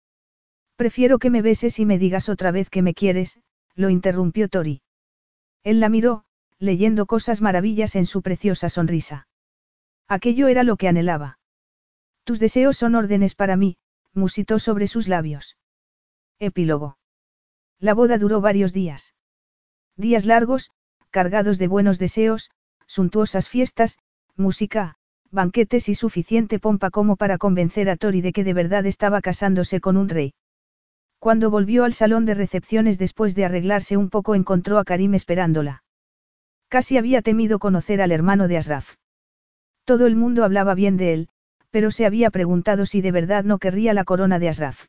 Prefiero 0.76 1.18
que 1.18 1.30
me 1.30 1.42
beses 1.42 1.78
y 1.78 1.86
me 1.86 1.98
digas 1.98 2.28
otra 2.28 2.50
vez 2.50 2.70
que 2.70 2.82
me 2.82 2.94
quieres, 2.94 3.40
lo 3.74 3.90
interrumpió 3.90 4.48
Tori. 4.48 4.82
Él 5.62 5.80
la 5.80 5.88
miró, 5.88 6.24
leyendo 6.62 7.06
cosas 7.06 7.40
maravillas 7.40 7.96
en 7.96 8.06
su 8.06 8.22
preciosa 8.22 8.68
sonrisa. 8.68 9.26
Aquello 10.06 10.46
era 10.46 10.62
lo 10.62 10.76
que 10.76 10.86
anhelaba. 10.86 11.40
Tus 12.22 12.38
deseos 12.38 12.76
son 12.76 12.94
órdenes 12.94 13.34
para 13.34 13.56
mí, 13.56 13.78
musitó 14.14 14.60
sobre 14.60 14.86
sus 14.86 15.08
labios. 15.08 15.56
Epílogo. 16.38 16.98
La 17.80 17.94
boda 17.94 18.16
duró 18.16 18.40
varios 18.40 18.72
días. 18.72 19.12
Días 19.96 20.24
largos, 20.24 20.70
cargados 21.10 21.58
de 21.58 21.66
buenos 21.66 21.98
deseos, 21.98 22.52
suntuosas 22.86 23.48
fiestas, 23.48 23.98
música, 24.36 24.94
banquetes 25.32 25.88
y 25.88 25.96
suficiente 25.96 26.60
pompa 26.60 26.90
como 26.90 27.16
para 27.16 27.38
convencer 27.38 27.90
a 27.90 27.96
Tori 27.96 28.20
de 28.20 28.32
que 28.32 28.44
de 28.44 28.54
verdad 28.54 28.86
estaba 28.86 29.20
casándose 29.20 29.80
con 29.80 29.96
un 29.96 30.08
rey. 30.08 30.34
Cuando 31.18 31.50
volvió 31.50 31.82
al 31.82 31.92
salón 31.92 32.24
de 32.24 32.34
recepciones 32.34 32.98
después 33.00 33.34
de 33.34 33.46
arreglarse 33.46 33.96
un 33.96 34.10
poco 34.10 34.36
encontró 34.36 34.78
a 34.78 34.84
Karim 34.84 35.14
esperándola. 35.14 35.82
Casi 36.72 36.96
había 36.96 37.20
temido 37.20 37.58
conocer 37.58 38.00
al 38.00 38.12
hermano 38.12 38.48
de 38.48 38.56
Asraf. 38.56 38.94
Todo 39.84 40.06
el 40.06 40.16
mundo 40.16 40.42
hablaba 40.42 40.74
bien 40.74 40.96
de 40.96 41.12
él, 41.12 41.28
pero 41.70 41.90
se 41.90 42.06
había 42.06 42.30
preguntado 42.30 42.86
si 42.86 43.02
de 43.02 43.12
verdad 43.12 43.44
no 43.44 43.58
querría 43.58 43.92
la 43.92 44.04
corona 44.04 44.38
de 44.38 44.48
Asraf. 44.48 44.86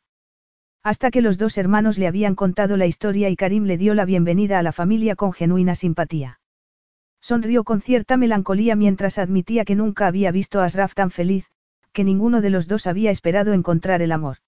Hasta 0.82 1.10
que 1.10 1.20
los 1.20 1.36
dos 1.36 1.58
hermanos 1.58 1.98
le 1.98 2.06
habían 2.06 2.36
contado 2.36 2.78
la 2.78 2.86
historia 2.86 3.28
y 3.28 3.36
Karim 3.36 3.64
le 3.64 3.76
dio 3.76 3.92
la 3.92 4.06
bienvenida 4.06 4.58
a 4.58 4.62
la 4.62 4.72
familia 4.72 5.14
con 5.14 5.34
genuina 5.34 5.74
simpatía. 5.74 6.40
Sonrió 7.20 7.64
con 7.64 7.82
cierta 7.82 8.16
melancolía 8.16 8.76
mientras 8.76 9.18
admitía 9.18 9.66
que 9.66 9.74
nunca 9.74 10.06
había 10.06 10.32
visto 10.32 10.62
a 10.62 10.64
Asraf 10.64 10.94
tan 10.94 11.10
feliz, 11.10 11.50
que 11.92 12.02
ninguno 12.02 12.40
de 12.40 12.48
los 12.48 12.66
dos 12.66 12.86
había 12.86 13.10
esperado 13.10 13.52
encontrar 13.52 14.00
el 14.00 14.12
amor. 14.12 14.38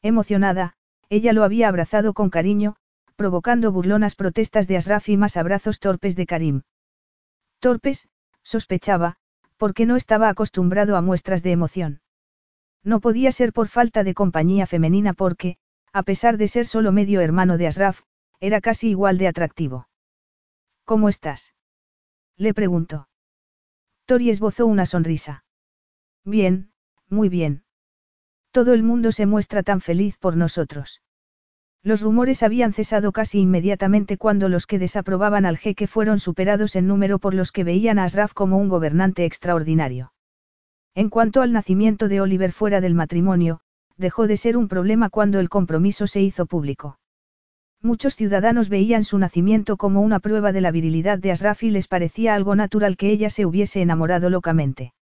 Emocionada, 0.00 0.76
ella 1.10 1.34
lo 1.34 1.44
había 1.44 1.68
abrazado 1.68 2.14
con 2.14 2.30
cariño, 2.30 2.76
provocando 3.16 3.72
burlonas 3.72 4.14
protestas 4.14 4.66
de 4.68 4.76
Asraf 4.76 5.08
y 5.08 5.16
más 5.16 5.36
abrazos 5.36 5.78
torpes 5.80 6.16
de 6.16 6.26
Karim. 6.26 6.62
Torpes, 7.60 8.08
sospechaba, 8.42 9.16
porque 9.56 9.86
no 9.86 9.96
estaba 9.96 10.28
acostumbrado 10.28 10.96
a 10.96 11.00
muestras 11.00 11.42
de 11.42 11.52
emoción. 11.52 12.00
No 12.82 13.00
podía 13.00 13.32
ser 13.32 13.52
por 13.52 13.68
falta 13.68 14.04
de 14.04 14.14
compañía 14.14 14.66
femenina 14.66 15.14
porque, 15.14 15.56
a 15.92 16.02
pesar 16.02 16.36
de 16.36 16.48
ser 16.48 16.66
solo 16.66 16.92
medio 16.92 17.20
hermano 17.20 17.56
de 17.56 17.68
Asraf, 17.68 18.00
era 18.40 18.60
casi 18.60 18.90
igual 18.90 19.16
de 19.16 19.28
atractivo. 19.28 19.88
¿Cómo 20.84 21.08
estás? 21.08 21.54
Le 22.36 22.52
preguntó. 22.52 23.08
Tori 24.04 24.28
esbozó 24.28 24.66
una 24.66 24.84
sonrisa. 24.84 25.44
Bien, 26.24 26.72
muy 27.08 27.28
bien. 27.28 27.64
Todo 28.50 28.74
el 28.74 28.82
mundo 28.82 29.12
se 29.12 29.24
muestra 29.24 29.62
tan 29.62 29.80
feliz 29.80 30.18
por 30.18 30.36
nosotros. 30.36 31.00
Los 31.84 32.00
rumores 32.00 32.42
habían 32.42 32.72
cesado 32.72 33.12
casi 33.12 33.40
inmediatamente 33.40 34.16
cuando 34.16 34.48
los 34.48 34.66
que 34.66 34.78
desaprobaban 34.78 35.44
al 35.44 35.58
jeque 35.58 35.86
fueron 35.86 36.18
superados 36.18 36.76
en 36.76 36.86
número 36.86 37.18
por 37.18 37.34
los 37.34 37.52
que 37.52 37.62
veían 37.62 37.98
a 37.98 38.04
Asraf 38.04 38.32
como 38.32 38.56
un 38.56 38.70
gobernante 38.70 39.26
extraordinario. 39.26 40.14
En 40.94 41.10
cuanto 41.10 41.42
al 41.42 41.52
nacimiento 41.52 42.08
de 42.08 42.22
Oliver 42.22 42.52
fuera 42.52 42.80
del 42.80 42.94
matrimonio, 42.94 43.60
dejó 43.98 44.26
de 44.26 44.38
ser 44.38 44.56
un 44.56 44.66
problema 44.66 45.10
cuando 45.10 45.40
el 45.40 45.50
compromiso 45.50 46.06
se 46.06 46.22
hizo 46.22 46.46
público. 46.46 46.98
Muchos 47.82 48.16
ciudadanos 48.16 48.70
veían 48.70 49.04
su 49.04 49.18
nacimiento 49.18 49.76
como 49.76 50.00
una 50.00 50.20
prueba 50.20 50.52
de 50.52 50.62
la 50.62 50.70
virilidad 50.70 51.18
de 51.18 51.32
Asraf 51.32 51.64
y 51.64 51.70
les 51.70 51.86
parecía 51.86 52.34
algo 52.34 52.56
natural 52.56 52.96
que 52.96 53.10
ella 53.10 53.28
se 53.28 53.44
hubiese 53.44 53.82
enamorado 53.82 54.30
locamente. 54.30 54.94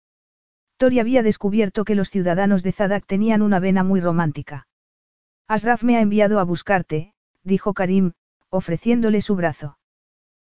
Tori 0.78 0.98
había 0.98 1.22
descubierto 1.22 1.84
que 1.84 1.94
los 1.94 2.10
ciudadanos 2.10 2.64
de 2.64 2.72
Zadak 2.72 3.06
tenían 3.06 3.40
una 3.40 3.60
vena 3.60 3.84
muy 3.84 4.00
romántica. 4.00 4.66
Asraf 5.48 5.82
me 5.82 5.96
ha 5.96 6.00
enviado 6.00 6.38
a 6.38 6.44
buscarte, 6.44 7.14
dijo 7.42 7.74
Karim, 7.74 8.12
ofreciéndole 8.50 9.20
su 9.20 9.34
brazo. 9.34 9.78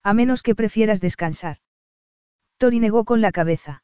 A 0.02 0.14
menos 0.14 0.42
que 0.42 0.54
prefieras 0.54 1.00
descansar. 1.00 1.58
Tori 2.58 2.80
negó 2.80 3.04
con 3.04 3.20
la 3.20 3.32
cabeza. 3.32 3.82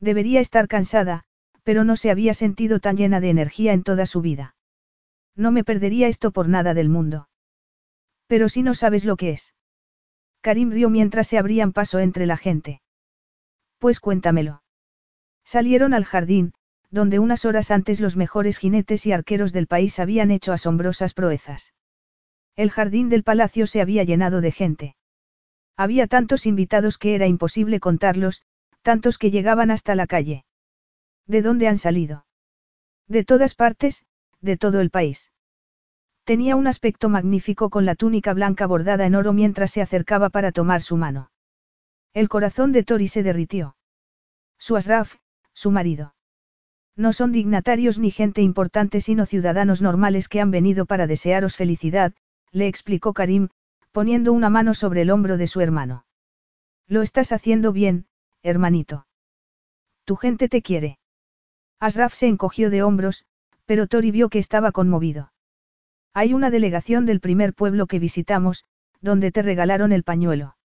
Debería 0.00 0.40
estar 0.40 0.68
cansada, 0.68 1.24
pero 1.62 1.84
no 1.84 1.96
se 1.96 2.10
había 2.10 2.34
sentido 2.34 2.80
tan 2.80 2.96
llena 2.96 3.20
de 3.20 3.30
energía 3.30 3.72
en 3.72 3.82
toda 3.82 4.06
su 4.06 4.20
vida. 4.20 4.56
No 5.34 5.52
me 5.52 5.64
perdería 5.64 6.08
esto 6.08 6.30
por 6.30 6.48
nada 6.48 6.74
del 6.74 6.88
mundo. 6.88 7.28
Pero 8.26 8.48
si 8.48 8.62
no 8.62 8.74
sabes 8.74 9.04
lo 9.04 9.16
que 9.16 9.30
es. 9.30 9.54
Karim 10.40 10.70
rió 10.70 10.90
mientras 10.90 11.28
se 11.28 11.38
abrían 11.38 11.72
paso 11.72 11.98
entre 11.98 12.26
la 12.26 12.36
gente. 12.36 12.82
Pues 13.78 14.00
cuéntamelo. 14.00 14.62
Salieron 15.44 15.94
al 15.94 16.04
jardín, 16.04 16.54
donde 16.92 17.18
unas 17.18 17.46
horas 17.46 17.70
antes 17.70 18.00
los 18.00 18.16
mejores 18.16 18.58
jinetes 18.58 19.06
y 19.06 19.12
arqueros 19.12 19.52
del 19.52 19.66
país 19.66 19.98
habían 19.98 20.30
hecho 20.30 20.52
asombrosas 20.52 21.14
proezas. 21.14 21.72
El 22.54 22.70
jardín 22.70 23.08
del 23.08 23.24
palacio 23.24 23.66
se 23.66 23.80
había 23.80 24.04
llenado 24.04 24.42
de 24.42 24.52
gente. 24.52 24.96
Había 25.74 26.06
tantos 26.06 26.44
invitados 26.44 26.98
que 26.98 27.14
era 27.14 27.26
imposible 27.26 27.80
contarlos, 27.80 28.42
tantos 28.82 29.16
que 29.16 29.30
llegaban 29.30 29.70
hasta 29.70 29.94
la 29.94 30.06
calle. 30.06 30.44
¿De 31.26 31.40
dónde 31.40 31.66
han 31.66 31.78
salido? 31.78 32.26
De 33.08 33.24
todas 33.24 33.54
partes, 33.54 34.04
de 34.42 34.58
todo 34.58 34.80
el 34.80 34.90
país. 34.90 35.32
Tenía 36.24 36.56
un 36.56 36.66
aspecto 36.66 37.08
magnífico 37.08 37.70
con 37.70 37.86
la 37.86 37.94
túnica 37.94 38.34
blanca 38.34 38.66
bordada 38.66 39.06
en 39.06 39.14
oro 39.14 39.32
mientras 39.32 39.70
se 39.70 39.80
acercaba 39.80 40.28
para 40.28 40.52
tomar 40.52 40.82
su 40.82 40.98
mano. 40.98 41.30
El 42.12 42.28
corazón 42.28 42.72
de 42.72 42.84
Tori 42.84 43.08
se 43.08 43.22
derritió. 43.22 43.76
Su 44.58 44.76
Asraf, 44.76 45.16
su 45.54 45.70
marido. 45.70 46.14
No 46.96 47.12
son 47.12 47.32
dignatarios 47.32 47.98
ni 47.98 48.10
gente 48.10 48.42
importante 48.42 49.00
sino 49.00 49.24
ciudadanos 49.26 49.80
normales 49.80 50.28
que 50.28 50.40
han 50.40 50.50
venido 50.50 50.84
para 50.84 51.06
desearos 51.06 51.56
felicidad, 51.56 52.12
le 52.50 52.68
explicó 52.68 53.14
Karim, 53.14 53.48
poniendo 53.92 54.32
una 54.32 54.50
mano 54.50 54.74
sobre 54.74 55.02
el 55.02 55.10
hombro 55.10 55.36
de 55.38 55.46
su 55.46 55.60
hermano. 55.60 56.04
Lo 56.86 57.02
estás 57.02 57.32
haciendo 57.32 57.72
bien, 57.72 58.06
hermanito. 58.42 59.06
Tu 60.04 60.16
gente 60.16 60.48
te 60.48 60.62
quiere. 60.62 60.98
Asraf 61.80 62.14
se 62.14 62.26
encogió 62.26 62.70
de 62.70 62.82
hombros, 62.82 63.24
pero 63.64 63.86
Tori 63.86 64.10
vio 64.10 64.28
que 64.28 64.38
estaba 64.38 64.72
conmovido. 64.72 65.32
Hay 66.12 66.34
una 66.34 66.50
delegación 66.50 67.06
del 67.06 67.20
primer 67.20 67.54
pueblo 67.54 67.86
que 67.86 67.98
visitamos, 67.98 68.64
donde 69.00 69.32
te 69.32 69.42
regalaron 69.42 69.92
el 69.92 70.04
pañuelo. 70.04 70.56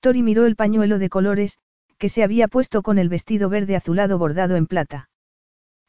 Tori 0.00 0.22
miró 0.22 0.46
el 0.46 0.56
pañuelo 0.56 0.98
de 0.98 1.08
colores, 1.08 1.58
que 1.98 2.08
se 2.08 2.22
había 2.22 2.48
puesto 2.48 2.82
con 2.82 2.98
el 2.98 3.08
vestido 3.08 3.48
verde 3.48 3.76
azulado 3.76 4.16
bordado 4.18 4.56
en 4.56 4.66
plata. 4.66 5.09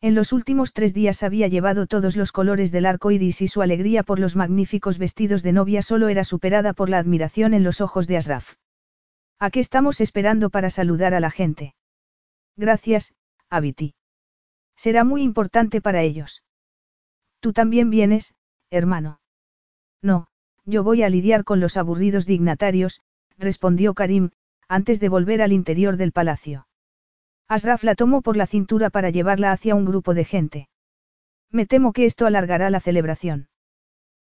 En 0.04 0.16
los 0.16 0.34
últimos 0.34 0.74
tres 0.74 0.96
días 0.96 1.22
había 1.22 1.48
llevado 1.48 1.86
todos 1.86 2.16
los 2.16 2.32
colores 2.32 2.72
del 2.72 2.88
arco 2.88 3.12
iris 3.12 3.44
y 3.44 3.48
su 3.48 3.62
alegría 3.62 4.02
por 4.02 4.18
los 4.18 4.36
magníficos 4.36 4.98
vestidos 4.98 5.44
de 5.44 5.52
novia 5.52 5.84
solo 5.84 6.10
era 6.10 6.24
superada 6.24 6.74
por 6.74 6.90
la 6.90 6.98
admiración 6.98 7.54
en 7.54 7.64
los 7.64 7.82
ojos 7.82 8.08
de 8.08 8.18
Asraf. 8.18 8.56
¿A 9.38 9.52
qué 9.52 9.60
estamos 9.60 10.02
esperando 10.02 10.50
para 10.50 10.72
saludar 10.72 11.14
a 11.14 11.20
la 11.20 11.30
gente? 11.30 11.76
Gracias, 12.58 13.14
Abiti. 13.50 13.94
Será 14.76 15.04
muy 15.04 15.22
importante 15.22 15.82
para 15.82 16.02
ellos. 16.02 16.42
Tú 17.40 17.54
también 17.54 17.92
vienes, 17.92 18.34
hermano. 18.72 19.20
No, 20.02 20.30
yo 20.66 20.84
voy 20.84 21.04
a 21.04 21.10
lidiar 21.10 21.44
con 21.44 21.60
los 21.60 21.78
aburridos 21.78 22.26
dignatarios, 22.26 23.02
respondió 23.38 23.94
Karim, 23.94 24.32
antes 24.68 25.00
de 25.00 25.10
volver 25.10 25.44
al 25.44 25.52
interior 25.52 25.98
del 25.98 26.12
palacio. 26.12 26.66
Asraf 27.52 27.84
la 27.84 27.96
tomó 27.96 28.22
por 28.22 28.38
la 28.38 28.48
cintura 28.48 28.90
para 28.90 29.10
llevarla 29.10 29.52
hacia 29.52 29.76
un 29.76 29.84
grupo 29.84 30.14
de 30.14 30.24
gente. 30.24 30.70
Me 31.50 31.66
temo 31.66 31.92
que 31.92 32.06
esto 32.06 32.26
alargará 32.26 32.70
la 32.70 32.80
celebración. 32.80 33.50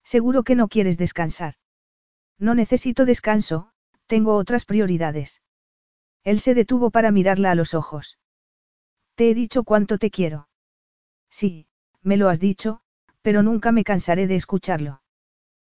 Seguro 0.03 0.43
que 0.43 0.55
no 0.55 0.67
quieres 0.67 0.97
descansar. 0.97 1.53
No 2.37 2.53
necesito 2.53 3.05
descanso, 3.05 3.69
tengo 4.07 4.35
otras 4.35 4.65
prioridades. 4.65 5.41
Él 6.25 6.41
se 6.41 6.53
detuvo 6.53 6.91
para 6.91 7.11
mirarla 7.11 7.51
a 7.51 7.55
los 7.55 7.73
ojos. 7.73 8.19
Te 9.15 9.31
he 9.31 9.33
dicho 9.33 9.63
cuánto 9.63 9.97
te 9.97 10.11
quiero. 10.11 10.49
Sí, 11.29 11.67
me 12.01 12.17
lo 12.17 12.27
has 12.27 12.41
dicho, 12.41 12.81
pero 13.21 13.41
nunca 13.41 13.71
me 13.71 13.85
cansaré 13.85 14.27
de 14.27 14.35
escucharlo. 14.35 15.01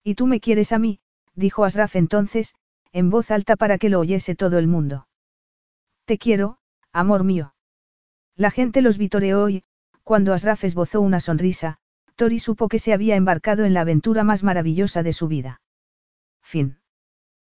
Y 0.01 0.15
tú 0.15 0.27
me 0.27 0.39
quieres 0.39 0.71
a 0.71 0.79
mí, 0.79 1.01
dijo 1.35 1.65
Asraf 1.65 1.97
entonces, 1.97 2.55
en 2.93 3.09
voz 3.09 3.31
alta 3.31 3.57
para 3.57 3.77
que 3.77 3.89
lo 3.89 3.99
oyese 3.99 4.33
todo 4.33 4.59
el 4.59 4.67
mundo. 4.67 5.09
Te 6.05 6.17
quiero, 6.17 6.59
amor 6.93 7.23
mío. 7.23 7.53
La 8.35 8.51
gente 8.51 8.81
los 8.81 8.97
vitoreó 8.97 9.49
y, 9.49 9.63
cuando 10.03 10.33
Asraf 10.33 10.63
esbozó 10.63 11.01
una 11.01 11.19
sonrisa, 11.19 11.77
Tori 12.15 12.39
supo 12.39 12.67
que 12.67 12.79
se 12.79 12.93
había 12.93 13.15
embarcado 13.15 13.65
en 13.65 13.73
la 13.73 13.81
aventura 13.81 14.23
más 14.23 14.43
maravillosa 14.43 15.03
de 15.03 15.13
su 15.13 15.27
vida. 15.27 15.61
Fin. 16.41 16.82